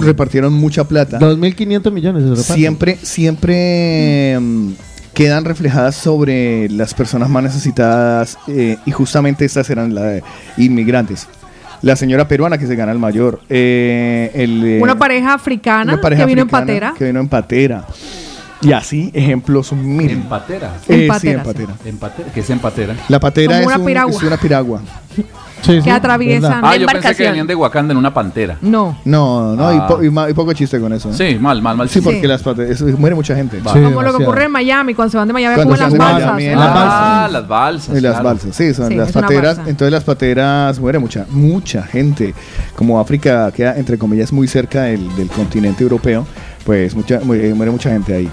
repartieron 0.00 0.52
mucha 0.52 0.84
plata, 0.84 1.18
2.500 1.18 1.92
millones 1.92 2.38
siempre, 2.44 2.98
siempre 3.02 4.38
mm, 4.40 4.70
quedan 5.14 5.44
reflejadas 5.44 5.94
sobre 5.96 6.68
las 6.68 6.94
personas 6.94 7.28
más 7.30 7.42
necesitadas 7.42 8.38
eh, 8.48 8.76
y 8.84 8.90
justamente 8.90 9.44
estas 9.44 9.70
eran 9.70 9.94
las 9.94 10.22
inmigrantes. 10.56 11.26
La 11.82 11.96
señora 11.96 12.26
peruana 12.28 12.56
que 12.56 12.66
se 12.66 12.76
gana 12.76 12.92
el 12.92 12.98
mayor. 12.98 13.40
eh, 13.50 14.30
el, 14.34 14.64
eh, 14.64 14.78
Una 14.82 14.98
pareja 14.98 15.34
africana 15.34 15.92
una 15.92 16.00
pareja 16.02 16.22
que 16.22 16.26
vino 16.26 16.42
en 16.42 16.48
patera. 16.48 16.94
Que 16.96 17.04
vino 17.04 17.20
en 17.20 17.28
patera. 17.28 17.84
Y 18.64 18.72
así, 18.72 19.10
ejemplos 19.14 19.72
mil. 19.72 20.10
En 20.10 20.22
patera. 20.22 20.72
Eh, 20.88 21.02
En 21.02 21.08
patera, 21.08 21.44
sí, 21.44 21.62
en 21.88 21.98
sí. 21.98 22.22
¿Qué 22.34 22.40
es 22.40 22.50
en 22.50 22.58
patera? 22.58 22.94
La 23.08 23.20
patera 23.20 23.58
Como 23.58 23.60
es, 23.60 23.66
una 23.66 23.78
un- 23.78 23.86
piragua. 23.86 24.12
es 24.12 24.22
una 24.22 24.36
piragua. 24.36 24.80
Que 25.64 25.90
atraviesan. 25.90 26.52
Ah, 26.56 26.56
yo 26.56 26.60
pensé 26.60 26.76
que 26.76 26.82
embarcación. 26.98 27.28
venían 27.30 27.46
de 27.46 27.54
Wakanda 27.54 27.92
en 27.92 27.96
una 27.96 28.12
pantera. 28.12 28.58
No. 28.60 28.98
No, 29.06 29.56
no, 29.56 29.72
y, 29.72 29.78
Ah. 29.80 29.86
po- 29.86 30.02
y 30.02 30.10
ma- 30.10 30.28
y 30.28 30.34
poco 30.34 30.52
chiste 30.52 30.78
con 30.78 30.92
eso. 30.92 31.08
¿eh? 31.08 31.14
Sí, 31.14 31.38
mal, 31.40 31.62
mal, 31.62 31.74
mal. 31.74 31.88
Sí, 31.88 32.02
porque 32.02 32.20
Sí. 32.20 32.26
las 32.26 32.42
pateras, 32.42 32.82
muere 32.82 33.16
mucha 33.16 33.34
gente. 33.34 33.60
Como 33.60 34.02
lo 34.02 34.14
que 34.14 34.22
ocurre 34.24 34.44
en 34.44 34.50
Miami, 34.52 34.92
cuando 34.92 35.12
se 35.12 35.16
van 35.16 35.26
de 35.26 35.32
Miami, 35.32 35.54
se 35.54 35.60
las 35.66 35.68
balsas. 35.96 36.26
Miami, 36.26 36.44
en 36.44 36.58
las 36.58 36.74
balsas. 36.74 36.92
Ah, 36.94 37.28
las 37.32 37.48
balsas. 37.48 37.96
Y 37.96 38.00
las 38.02 38.12
claro. 38.12 38.24
balsas, 38.28 38.54
sí, 38.56 38.74
son 38.74 38.88
Sí, 38.88 38.94
las 38.94 39.12
pateras. 39.12 39.58
Entonces 39.66 39.90
las 39.90 40.04
pateras 40.04 40.78
muere 40.78 40.98
mucha, 40.98 41.24
mucha 41.30 41.82
gente. 41.84 42.34
Como 42.76 43.00
África 43.00 43.50
queda, 43.50 43.74
entre 43.78 43.96
comillas, 43.96 44.34
muy 44.34 44.46
cerca 44.46 44.82
del, 44.82 45.16
del 45.16 45.28
continente 45.28 45.82
europeo, 45.82 46.26
pues 46.64 46.94
mucha, 46.94 47.20
mu- 47.20 47.34
eh, 47.34 47.52
muere 47.54 47.70
mucha 47.70 47.90
gente 47.90 48.14
ahí. 48.14 48.28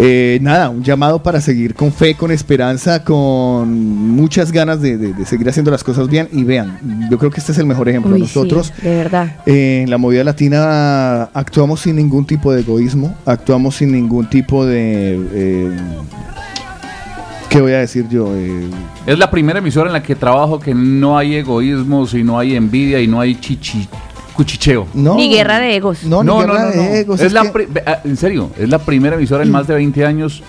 Eh, 0.00 0.38
nada, 0.42 0.68
un 0.70 0.82
llamado 0.84 1.22
para 1.22 1.40
seguir 1.40 1.74
con 1.74 1.92
fe, 1.92 2.14
con 2.14 2.30
esperanza, 2.30 3.02
con 3.04 3.68
muchas 4.10 4.52
ganas 4.52 4.80
de, 4.80 4.96
de- 4.96 5.12
de 5.12 5.24
seguir 5.26 5.48
haciendo 5.48 5.70
las 5.70 5.82
cosas 5.82 6.08
bien. 6.08 6.28
Y 6.32 6.44
vean, 6.44 6.78
yo 7.10 7.18
creo 7.18 7.30
que 7.30 7.40
este 7.40 7.52
es 7.52 7.58
el 7.58 7.66
mejor 7.66 7.88
ejemplo. 7.88 8.12
Uy, 8.14 8.18
sí, 8.18 8.22
Nosotros 8.22 8.72
de 8.82 8.96
verdad. 8.96 9.36
eh, 9.46 9.80
en 9.84 9.90
la 9.90 9.98
movida 9.98 10.22
latina 10.24 11.22
actuamos 11.34 11.80
sin 11.80 11.96
ningún 11.96 12.24
tipo 12.26 12.52
de 12.52 12.60
egoísmo, 12.60 13.16
actuamos 13.26 13.76
sin 13.76 13.92
ningún 13.92 14.28
tipo 14.28 14.64
de... 14.66 15.20
eh, 15.32 15.76
¿Qué 17.48 17.60
voy 17.62 17.72
a 17.72 17.78
decir 17.78 18.06
yo? 18.10 18.34
Eh, 18.36 18.68
Es 19.06 19.18
la 19.18 19.30
primera 19.30 19.58
emisora 19.58 19.88
en 19.88 19.94
la 19.94 20.02
que 20.02 20.14
trabajo 20.14 20.60
que 20.60 20.74
no 20.74 21.16
hay 21.16 21.34
egoísmos 21.36 22.12
y 22.12 22.22
no 22.22 22.38
hay 22.38 22.54
envidia 22.54 23.00
y 23.00 23.06
no 23.06 23.20
hay 23.20 23.36
chichi, 23.36 23.88
cuchicheo. 24.38 24.86
no, 24.94 25.16
Ni 25.16 25.28
guerra 25.28 25.58
de 25.58 25.74
egos. 25.74 26.04
No, 26.04 26.22
ni 26.22 26.30
guerra 26.32 26.66
de 26.70 27.00
egos, 27.00 27.18
Es 27.18 27.26
es 27.26 27.32
la 27.32 27.42
que- 27.50 27.68
ah, 27.84 27.98
en 28.04 28.16
serio, 28.16 28.50
es 28.56 28.68
la 28.68 28.78
primera 28.78 29.16
emisora 29.16 29.42
en 29.42 29.50
más 29.50 29.66
de 29.66 29.74
20 29.74 30.06
años 30.06 30.44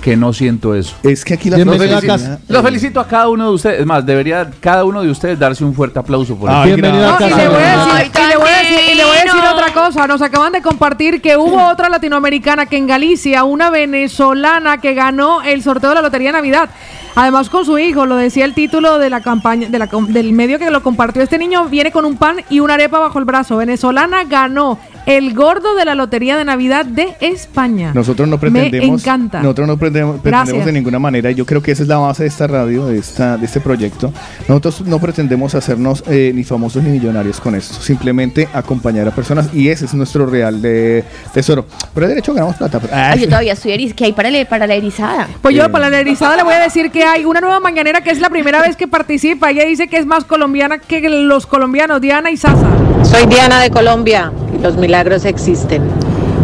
que 0.00 0.16
no 0.16 0.32
siento 0.32 0.74
eso. 0.74 0.94
Es 1.02 1.26
que 1.26 1.34
aquí 1.34 1.50
la 1.50 1.58
Los 1.58 1.76
felicito, 1.76 2.16
los 2.48 2.62
felicito 2.62 3.00
a 3.00 3.06
cada 3.06 3.28
uno 3.28 3.48
de 3.48 3.54
ustedes. 3.54 3.80
Es 3.80 3.86
más, 3.86 4.06
debería 4.06 4.48
cada 4.60 4.84
uno 4.86 5.02
de 5.02 5.10
ustedes 5.10 5.38
darse 5.38 5.62
un 5.62 5.74
fuerte 5.74 5.98
aplauso 5.98 6.36
por 6.36 6.48
eso. 6.48 6.62
Bienvenido 6.62 7.02
No, 7.06 7.26
y 7.26 7.28
le 7.30 7.48
voy 7.48 7.56
a 7.62 7.76
decir, 7.76 8.12
y 8.14 8.28
le 8.28 8.36
voy 8.38 8.47
a 8.47 8.47
decir- 8.76 8.92
y 8.92 8.94
le 8.94 9.04
voy 9.04 9.16
a 9.16 9.22
decir 9.22 9.40
otra 9.52 9.72
cosa. 9.72 10.06
Nos 10.06 10.22
acaban 10.22 10.52
de 10.52 10.62
compartir 10.62 11.20
que 11.20 11.36
hubo 11.36 11.66
otra 11.68 11.88
latinoamericana 11.88 12.66
que 12.66 12.76
en 12.76 12.86
Galicia, 12.86 13.44
una 13.44 13.70
venezolana 13.70 14.78
que 14.78 14.94
ganó 14.94 15.42
el 15.42 15.62
sorteo 15.62 15.90
de 15.90 15.96
la 15.96 16.02
Lotería 16.02 16.28
de 16.28 16.32
Navidad. 16.38 16.70
Además 17.14 17.50
con 17.50 17.64
su 17.64 17.78
hijo, 17.78 18.06
lo 18.06 18.14
decía 18.14 18.44
el 18.44 18.54
título 18.54 18.98
de 18.98 19.10
la 19.10 19.20
campaña, 19.22 19.68
de 19.68 19.78
la 19.78 19.86
del 19.86 20.32
medio 20.32 20.58
que 20.58 20.70
lo 20.70 20.82
compartió. 20.82 21.20
Este 21.22 21.36
niño 21.38 21.64
viene 21.64 21.90
con 21.90 22.04
un 22.04 22.16
pan 22.16 22.42
y 22.48 22.60
una 22.60 22.74
arepa 22.74 22.98
bajo 23.00 23.18
el 23.18 23.24
brazo. 23.24 23.56
Venezolana 23.56 24.22
ganó 24.24 24.78
el 25.08 25.32
gordo 25.34 25.74
de 25.74 25.84
la 25.86 25.94
Lotería 25.94 26.36
de 26.36 26.44
Navidad 26.44 26.84
de 26.84 27.16
España. 27.20 27.92
Nosotros 27.94 28.28
no 28.28 28.38
pretendemos, 28.38 28.88
Me 28.88 28.94
encanta. 28.94 29.40
nosotros 29.42 29.66
no 29.66 29.76
pretendemos, 29.78 30.20
pretendemos 30.20 30.48
Gracias. 30.48 30.66
de 30.66 30.72
ninguna 30.72 30.98
manera. 30.98 31.30
y 31.30 31.34
Yo 31.34 31.46
creo 31.46 31.62
que 31.62 31.72
esa 31.72 31.82
es 31.82 31.88
la 31.88 31.96
base 31.98 32.24
de 32.24 32.28
esta 32.28 32.46
radio, 32.46 32.86
de 32.86 32.98
esta, 32.98 33.36
de 33.38 33.46
este 33.46 33.60
proyecto. 33.60 34.12
Nosotros 34.48 34.82
no 34.82 34.98
pretendemos 34.98 35.54
hacernos 35.54 36.04
eh, 36.08 36.30
ni 36.34 36.44
famosos 36.44 36.82
ni 36.82 36.90
millonarios 36.90 37.40
con 37.40 37.54
esto. 37.54 37.80
Simplemente 37.80 38.48
acompañar 38.52 39.08
a 39.08 39.10
personas 39.10 39.48
y 39.54 39.68
ese 39.68 39.86
es 39.86 39.94
nuestro 39.94 40.26
real 40.26 40.60
de 40.60 41.04
tesoro. 41.32 41.64
Pero 41.94 42.06
de 42.06 42.14
derecho 42.14 42.34
ganamos 42.34 42.56
plata. 42.56 42.78
Ay, 42.92 43.20
yo 43.20 43.26
todavía 43.28 43.54
estoy 43.54 43.72
eriz 43.72 43.94
que 43.94 44.04
hay 44.04 44.12
para, 44.12 44.30
le- 44.30 44.44
para 44.44 44.66
la 44.66 44.74
erizada. 44.74 45.26
Pues 45.40 45.54
yo 45.56 45.70
para 45.72 45.88
la 45.88 46.00
erizada 46.00 46.36
le 46.36 46.42
voy 46.42 46.54
a 46.54 46.60
decir 46.60 46.90
que 46.90 47.02
hay 47.04 47.24
una 47.24 47.40
nueva 47.40 47.60
mañanera 47.60 48.02
que 48.02 48.10
es 48.10 48.20
la 48.20 48.28
primera 48.28 48.60
vez 48.60 48.76
que 48.76 48.86
participa. 48.86 49.50
Ella 49.50 49.64
dice 49.64 49.88
que 49.88 49.96
es 49.96 50.04
más 50.06 50.24
colombiana 50.24 50.78
que 50.78 51.00
los 51.08 51.46
colombianos, 51.46 52.00
Diana 52.02 52.30
y 52.30 52.36
Sasa. 52.36 52.66
Soy 53.04 53.26
Diana 53.26 53.60
de 53.62 53.70
Colombia 53.70 54.32
los 54.62 54.76
milagros 54.76 54.97
existen. 55.24 55.82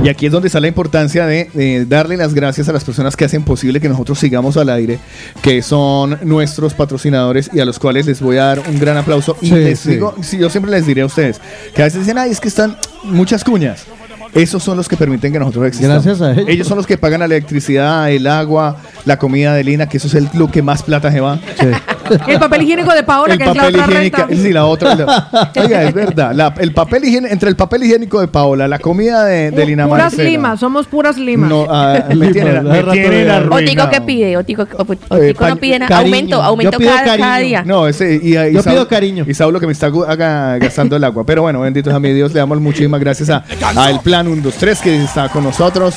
Y 0.02 0.08
aquí 0.08 0.26
es 0.26 0.32
donde 0.32 0.48
está 0.48 0.60
la 0.60 0.68
importancia 0.68 1.26
de, 1.26 1.48
de 1.54 1.86
darle 1.86 2.16
las 2.16 2.34
gracias 2.34 2.68
a 2.68 2.72
las 2.72 2.84
personas 2.84 3.16
que 3.16 3.24
hacen 3.24 3.42
posible 3.42 3.80
que 3.80 3.88
nosotros 3.88 4.18
sigamos 4.18 4.56
al 4.58 4.68
aire, 4.68 4.98
que 5.40 5.62
son 5.62 6.18
nuestros 6.22 6.74
patrocinadores 6.74 7.50
y 7.54 7.60
a 7.60 7.64
los 7.64 7.78
cuales 7.78 8.04
les 8.04 8.20
voy 8.20 8.36
a 8.36 8.44
dar 8.44 8.62
un 8.68 8.78
gran 8.78 8.98
aplauso. 8.98 9.36
Y 9.40 9.50
les 9.50 9.80
sí. 9.80 9.92
digo, 9.92 10.14
sí, 10.20 10.36
yo 10.36 10.50
siempre 10.50 10.70
les 10.70 10.86
diré 10.86 11.02
a 11.02 11.06
ustedes, 11.06 11.40
que 11.74 11.80
a 11.80 11.86
veces 11.86 12.00
dicen, 12.00 12.18
ay, 12.18 12.30
es 12.30 12.40
que 12.40 12.48
están 12.48 12.76
muchas 13.04 13.42
cuñas. 13.42 13.86
Esos 14.34 14.62
son 14.62 14.76
los 14.76 14.88
que 14.88 14.96
permiten 14.96 15.32
que 15.32 15.38
nosotros 15.38 15.66
existamos. 15.66 16.04
Gracias 16.04 16.20
a 16.20 16.50
ellos. 16.50 16.66
son 16.66 16.76
los 16.76 16.86
que 16.86 16.98
pagan 16.98 17.20
la 17.20 17.26
electricidad, 17.26 18.10
el 18.10 18.26
agua, 18.26 18.78
la 19.04 19.18
comida 19.18 19.54
de 19.54 19.62
Lina, 19.64 19.88
que 19.88 19.98
eso 19.98 20.08
es 20.08 20.14
el, 20.14 20.28
lo 20.34 20.50
que 20.50 20.60
más 20.60 20.82
plata 20.82 21.10
se 21.12 21.20
va. 21.20 21.38
El 22.28 22.38
papel 22.38 22.62
higiénico 22.62 22.92
de 22.94 23.02
Paola, 23.02 23.34
El 23.34 23.38
que 23.38 23.44
es 23.44 23.48
la 23.56 23.62
papel 23.62 23.74
otra 23.80 23.86
higiénico, 23.92 24.16
renta. 24.26 24.42
sí, 24.42 24.52
la 24.52 24.64
otra. 24.66 24.94
la- 24.94 25.50
oiga, 25.56 25.82
es 25.84 25.94
verdad. 25.94 26.32
la- 26.34 26.54
el 26.58 26.72
papel 26.72 27.04
higiénico, 27.04 27.32
entre 27.32 27.48
el 27.48 27.56
papel 27.56 27.84
higiénico 27.84 28.20
de 28.20 28.28
Paola, 28.28 28.68
la 28.68 28.78
comida 28.78 29.24
de, 29.24 29.50
de 29.50 29.66
Lina 29.66 29.86
Puras 29.86 30.04
Marcela. 30.04 30.28
limas, 30.30 30.60
somos 30.60 30.86
puras 30.86 31.16
limas. 31.18 31.48
No, 31.50 31.66
ah, 31.68 32.04
me 32.14 32.28
tienen, 32.32 32.64
me 32.64 32.82
tienen 32.92 33.30
Oh, 33.50 33.56
Otico 33.56 33.88
que 33.90 34.00
pide, 34.00 34.36
Otico, 34.36 34.62
Otico 34.76 35.16
Eh, 35.16 35.34
no 35.38 35.38
pa- 35.48 35.56
pide 35.56 35.78
nada. 35.78 35.88
cariño. 35.88 36.14
Aumento, 36.14 36.42
aumento 36.42 36.72
Yo 36.72 36.78
pido 36.78 36.90
cada, 36.92 37.04
cada 37.04 37.18
cariño. 37.18 37.46
día. 37.48 37.62
No, 37.64 37.86
ese, 37.86 38.20
y, 38.22 38.36
y 38.36 38.52
Yo 38.52 38.62
pido 38.62 38.86
cariño. 38.88 39.24
Y 39.26 39.34
Saulo 39.34 39.60
que 39.60 39.66
me 39.66 39.72
está 39.72 39.88
gu- 39.90 40.06
haga- 40.06 40.58
gastando 40.58 40.96
el 40.96 41.04
agua. 41.04 41.24
Pero 41.26 41.42
bueno, 41.42 41.60
bendito 41.60 41.90
sea 41.90 41.98
mi 42.00 42.12
Dios, 42.12 42.32
le 42.32 42.40
damos 42.40 42.60
muchísimas 42.60 43.00
gracias 43.00 43.30
a, 43.30 43.44
a 43.76 43.90
El 43.90 44.00
Plan 44.00 44.28
1, 44.28 44.42
2, 44.42 44.54
3 44.54 44.80
que 44.80 45.02
está 45.04 45.28
con 45.28 45.44
nosotros. 45.44 45.96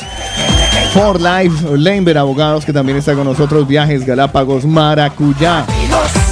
For 0.97 1.21
Life, 1.21 1.77
Lember 1.77 2.17
Abogados 2.17 2.65
que 2.65 2.73
también 2.73 2.97
está 2.97 3.13
con 3.13 3.25
nosotros. 3.25 3.67
Viajes 3.67 4.03
Galápagos, 4.03 4.65
Maracuyá. 4.65 5.63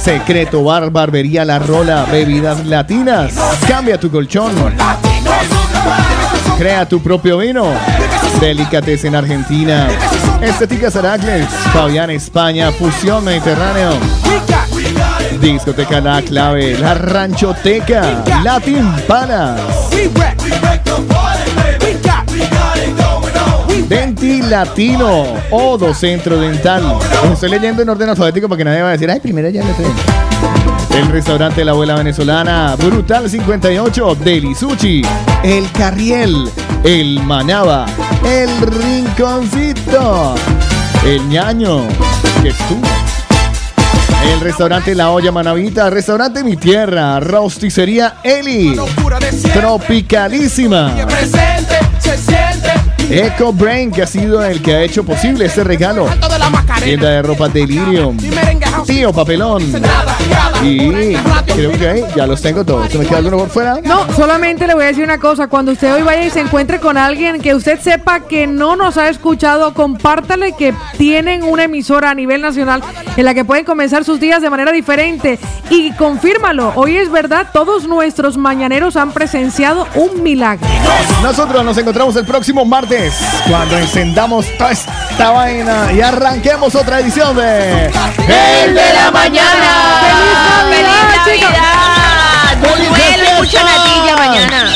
Secreto 0.02 0.64
Bar, 0.64 0.90
Barbería 0.90 1.44
La 1.44 1.60
Rola, 1.60 2.04
Bebidas 2.10 2.66
Latinas. 2.66 3.32
Cambia 3.68 3.96
tu 4.00 4.10
colchón. 4.10 4.50
Crea 6.58 6.84
tu 6.88 7.00
propio 7.00 7.38
vino. 7.38 7.66
Delicates 8.40 9.04
en 9.04 9.14
Argentina. 9.14 9.86
Estética 10.42 10.88
Aracles. 10.98 11.46
Fabián 11.72 12.10
España. 12.10 12.72
Fusión 12.72 13.24
Mediterráneo. 13.24 13.92
Discoteca 15.40 16.00
La 16.00 16.20
Clave. 16.22 16.76
La 16.76 16.94
Ranchoteca. 16.94 18.24
Latin 18.42 18.92
Panas. 19.06 19.60
Denti 23.88 24.42
Latino. 24.42 25.24
Odo 25.50 25.94
Centro 25.94 26.40
Dental. 26.40 26.82
Los 27.22 27.32
estoy 27.32 27.50
leyendo 27.50 27.82
en 27.82 27.88
orden 27.88 28.08
alfabético 28.08 28.48
para 28.48 28.58
que 28.58 28.64
nadie 28.64 28.82
va 28.82 28.88
a 28.88 28.92
decir, 28.92 29.10
ay, 29.10 29.20
primero 29.20 29.48
ya 29.48 29.62
le 29.62 29.74
sé". 29.74 29.84
El 30.98 31.08
restaurante 31.08 31.64
La 31.64 31.72
Abuela 31.72 31.94
Venezolana, 31.94 32.74
Brutal 32.76 33.28
58, 33.28 34.14
Deli 34.16 34.54
Sushi, 34.54 35.02
El 35.44 35.70
Carriel, 35.72 36.50
El 36.84 37.20
Manaba, 37.22 37.86
El 38.24 38.48
Rinconcito, 38.62 40.34
El 41.04 41.28
Ñaño, 41.28 41.82
que 42.42 42.48
estuvo. 42.48 42.80
El 44.32 44.40
restaurante 44.40 44.94
La 44.94 45.10
Olla 45.10 45.30
Manavita, 45.30 45.90
restaurante 45.90 46.42
Mi 46.42 46.56
Tierra, 46.56 47.20
rosticería 47.20 48.16
Eli, 48.24 48.74
Tropicalísima. 49.52 50.92
Eco 53.10 53.52
Brain, 53.52 53.92
que 53.92 54.02
ha 54.02 54.06
sido 54.06 54.44
el 54.44 54.60
que 54.60 54.74
ha 54.74 54.82
hecho 54.82 55.04
posible 55.04 55.46
este 55.46 55.62
regalo. 55.62 56.06
Tienda 56.82 57.10
de 57.10 57.22
ropa 57.22 57.48
Delirium. 57.48 58.16
Tío 58.84 59.12
Papelón. 59.12 59.62
Y 60.62 61.14
creo 61.54 61.72
que 61.72 61.88
ahí 61.88 62.04
ya 62.16 62.26
los 62.26 62.42
tengo 62.42 62.64
todos. 62.64 62.90
¿Se 62.90 62.98
me 62.98 63.06
queda 63.06 63.18
alguno 63.18 63.38
por 63.38 63.50
fuera? 63.50 63.78
No, 63.84 64.12
solamente 64.14 64.66
le 64.66 64.74
voy 64.74 64.84
a 64.84 64.86
decir 64.88 65.04
una 65.04 65.18
cosa. 65.18 65.46
Cuando 65.46 65.72
usted 65.72 65.92
hoy 65.94 66.02
vaya 66.02 66.24
y 66.24 66.30
se 66.30 66.40
encuentre 66.40 66.80
con 66.80 66.96
alguien 66.96 67.40
que 67.40 67.54
usted 67.54 67.80
sepa 67.80 68.20
que 68.20 68.46
no 68.46 68.74
nos 68.76 68.96
ha 68.96 69.08
escuchado, 69.08 69.72
compártale 69.74 70.52
que 70.52 70.74
tienen 70.98 71.42
una 71.42 71.64
emisora 71.64 72.10
a 72.10 72.14
nivel 72.14 72.42
nacional 72.42 72.82
en 73.16 73.24
la 73.24 73.34
que 73.34 73.44
pueden 73.44 73.64
comenzar 73.64 74.04
sus 74.04 74.18
días 74.18 74.42
de 74.42 74.50
manera 74.50 74.72
diferente. 74.72 75.38
Y 75.70 75.92
confírmalo, 75.92 76.72
hoy 76.74 76.96
es 76.96 77.10
verdad, 77.10 77.48
todos 77.52 77.86
nuestros 77.86 78.36
mañaneros 78.36 78.96
han 78.96 79.12
presenciado 79.12 79.86
un 79.94 80.22
milagro. 80.22 80.66
Nosotros 81.22 81.64
nos 81.64 81.76
encontramos 81.78 82.16
el 82.16 82.24
próximo 82.24 82.64
martes 82.64 82.95
cuando 83.48 83.76
encendamos 83.76 84.46
toda 84.56 84.70
esta 84.72 85.30
vaina 85.30 85.92
y 85.92 86.00
arranquemos 86.00 86.74
otra 86.74 87.00
edición 87.00 87.36
de 87.36 87.86
El 87.86 88.74
de 88.74 88.92
la 88.94 89.10
mañana. 89.10 90.00
¡Feliz 90.70 90.88
Navidad! 91.26 92.56
¡Feliz 92.60 92.88
Duele 92.88 93.34
mucho 93.34 93.58
natilla 93.62 94.16
mañana. 94.16 94.74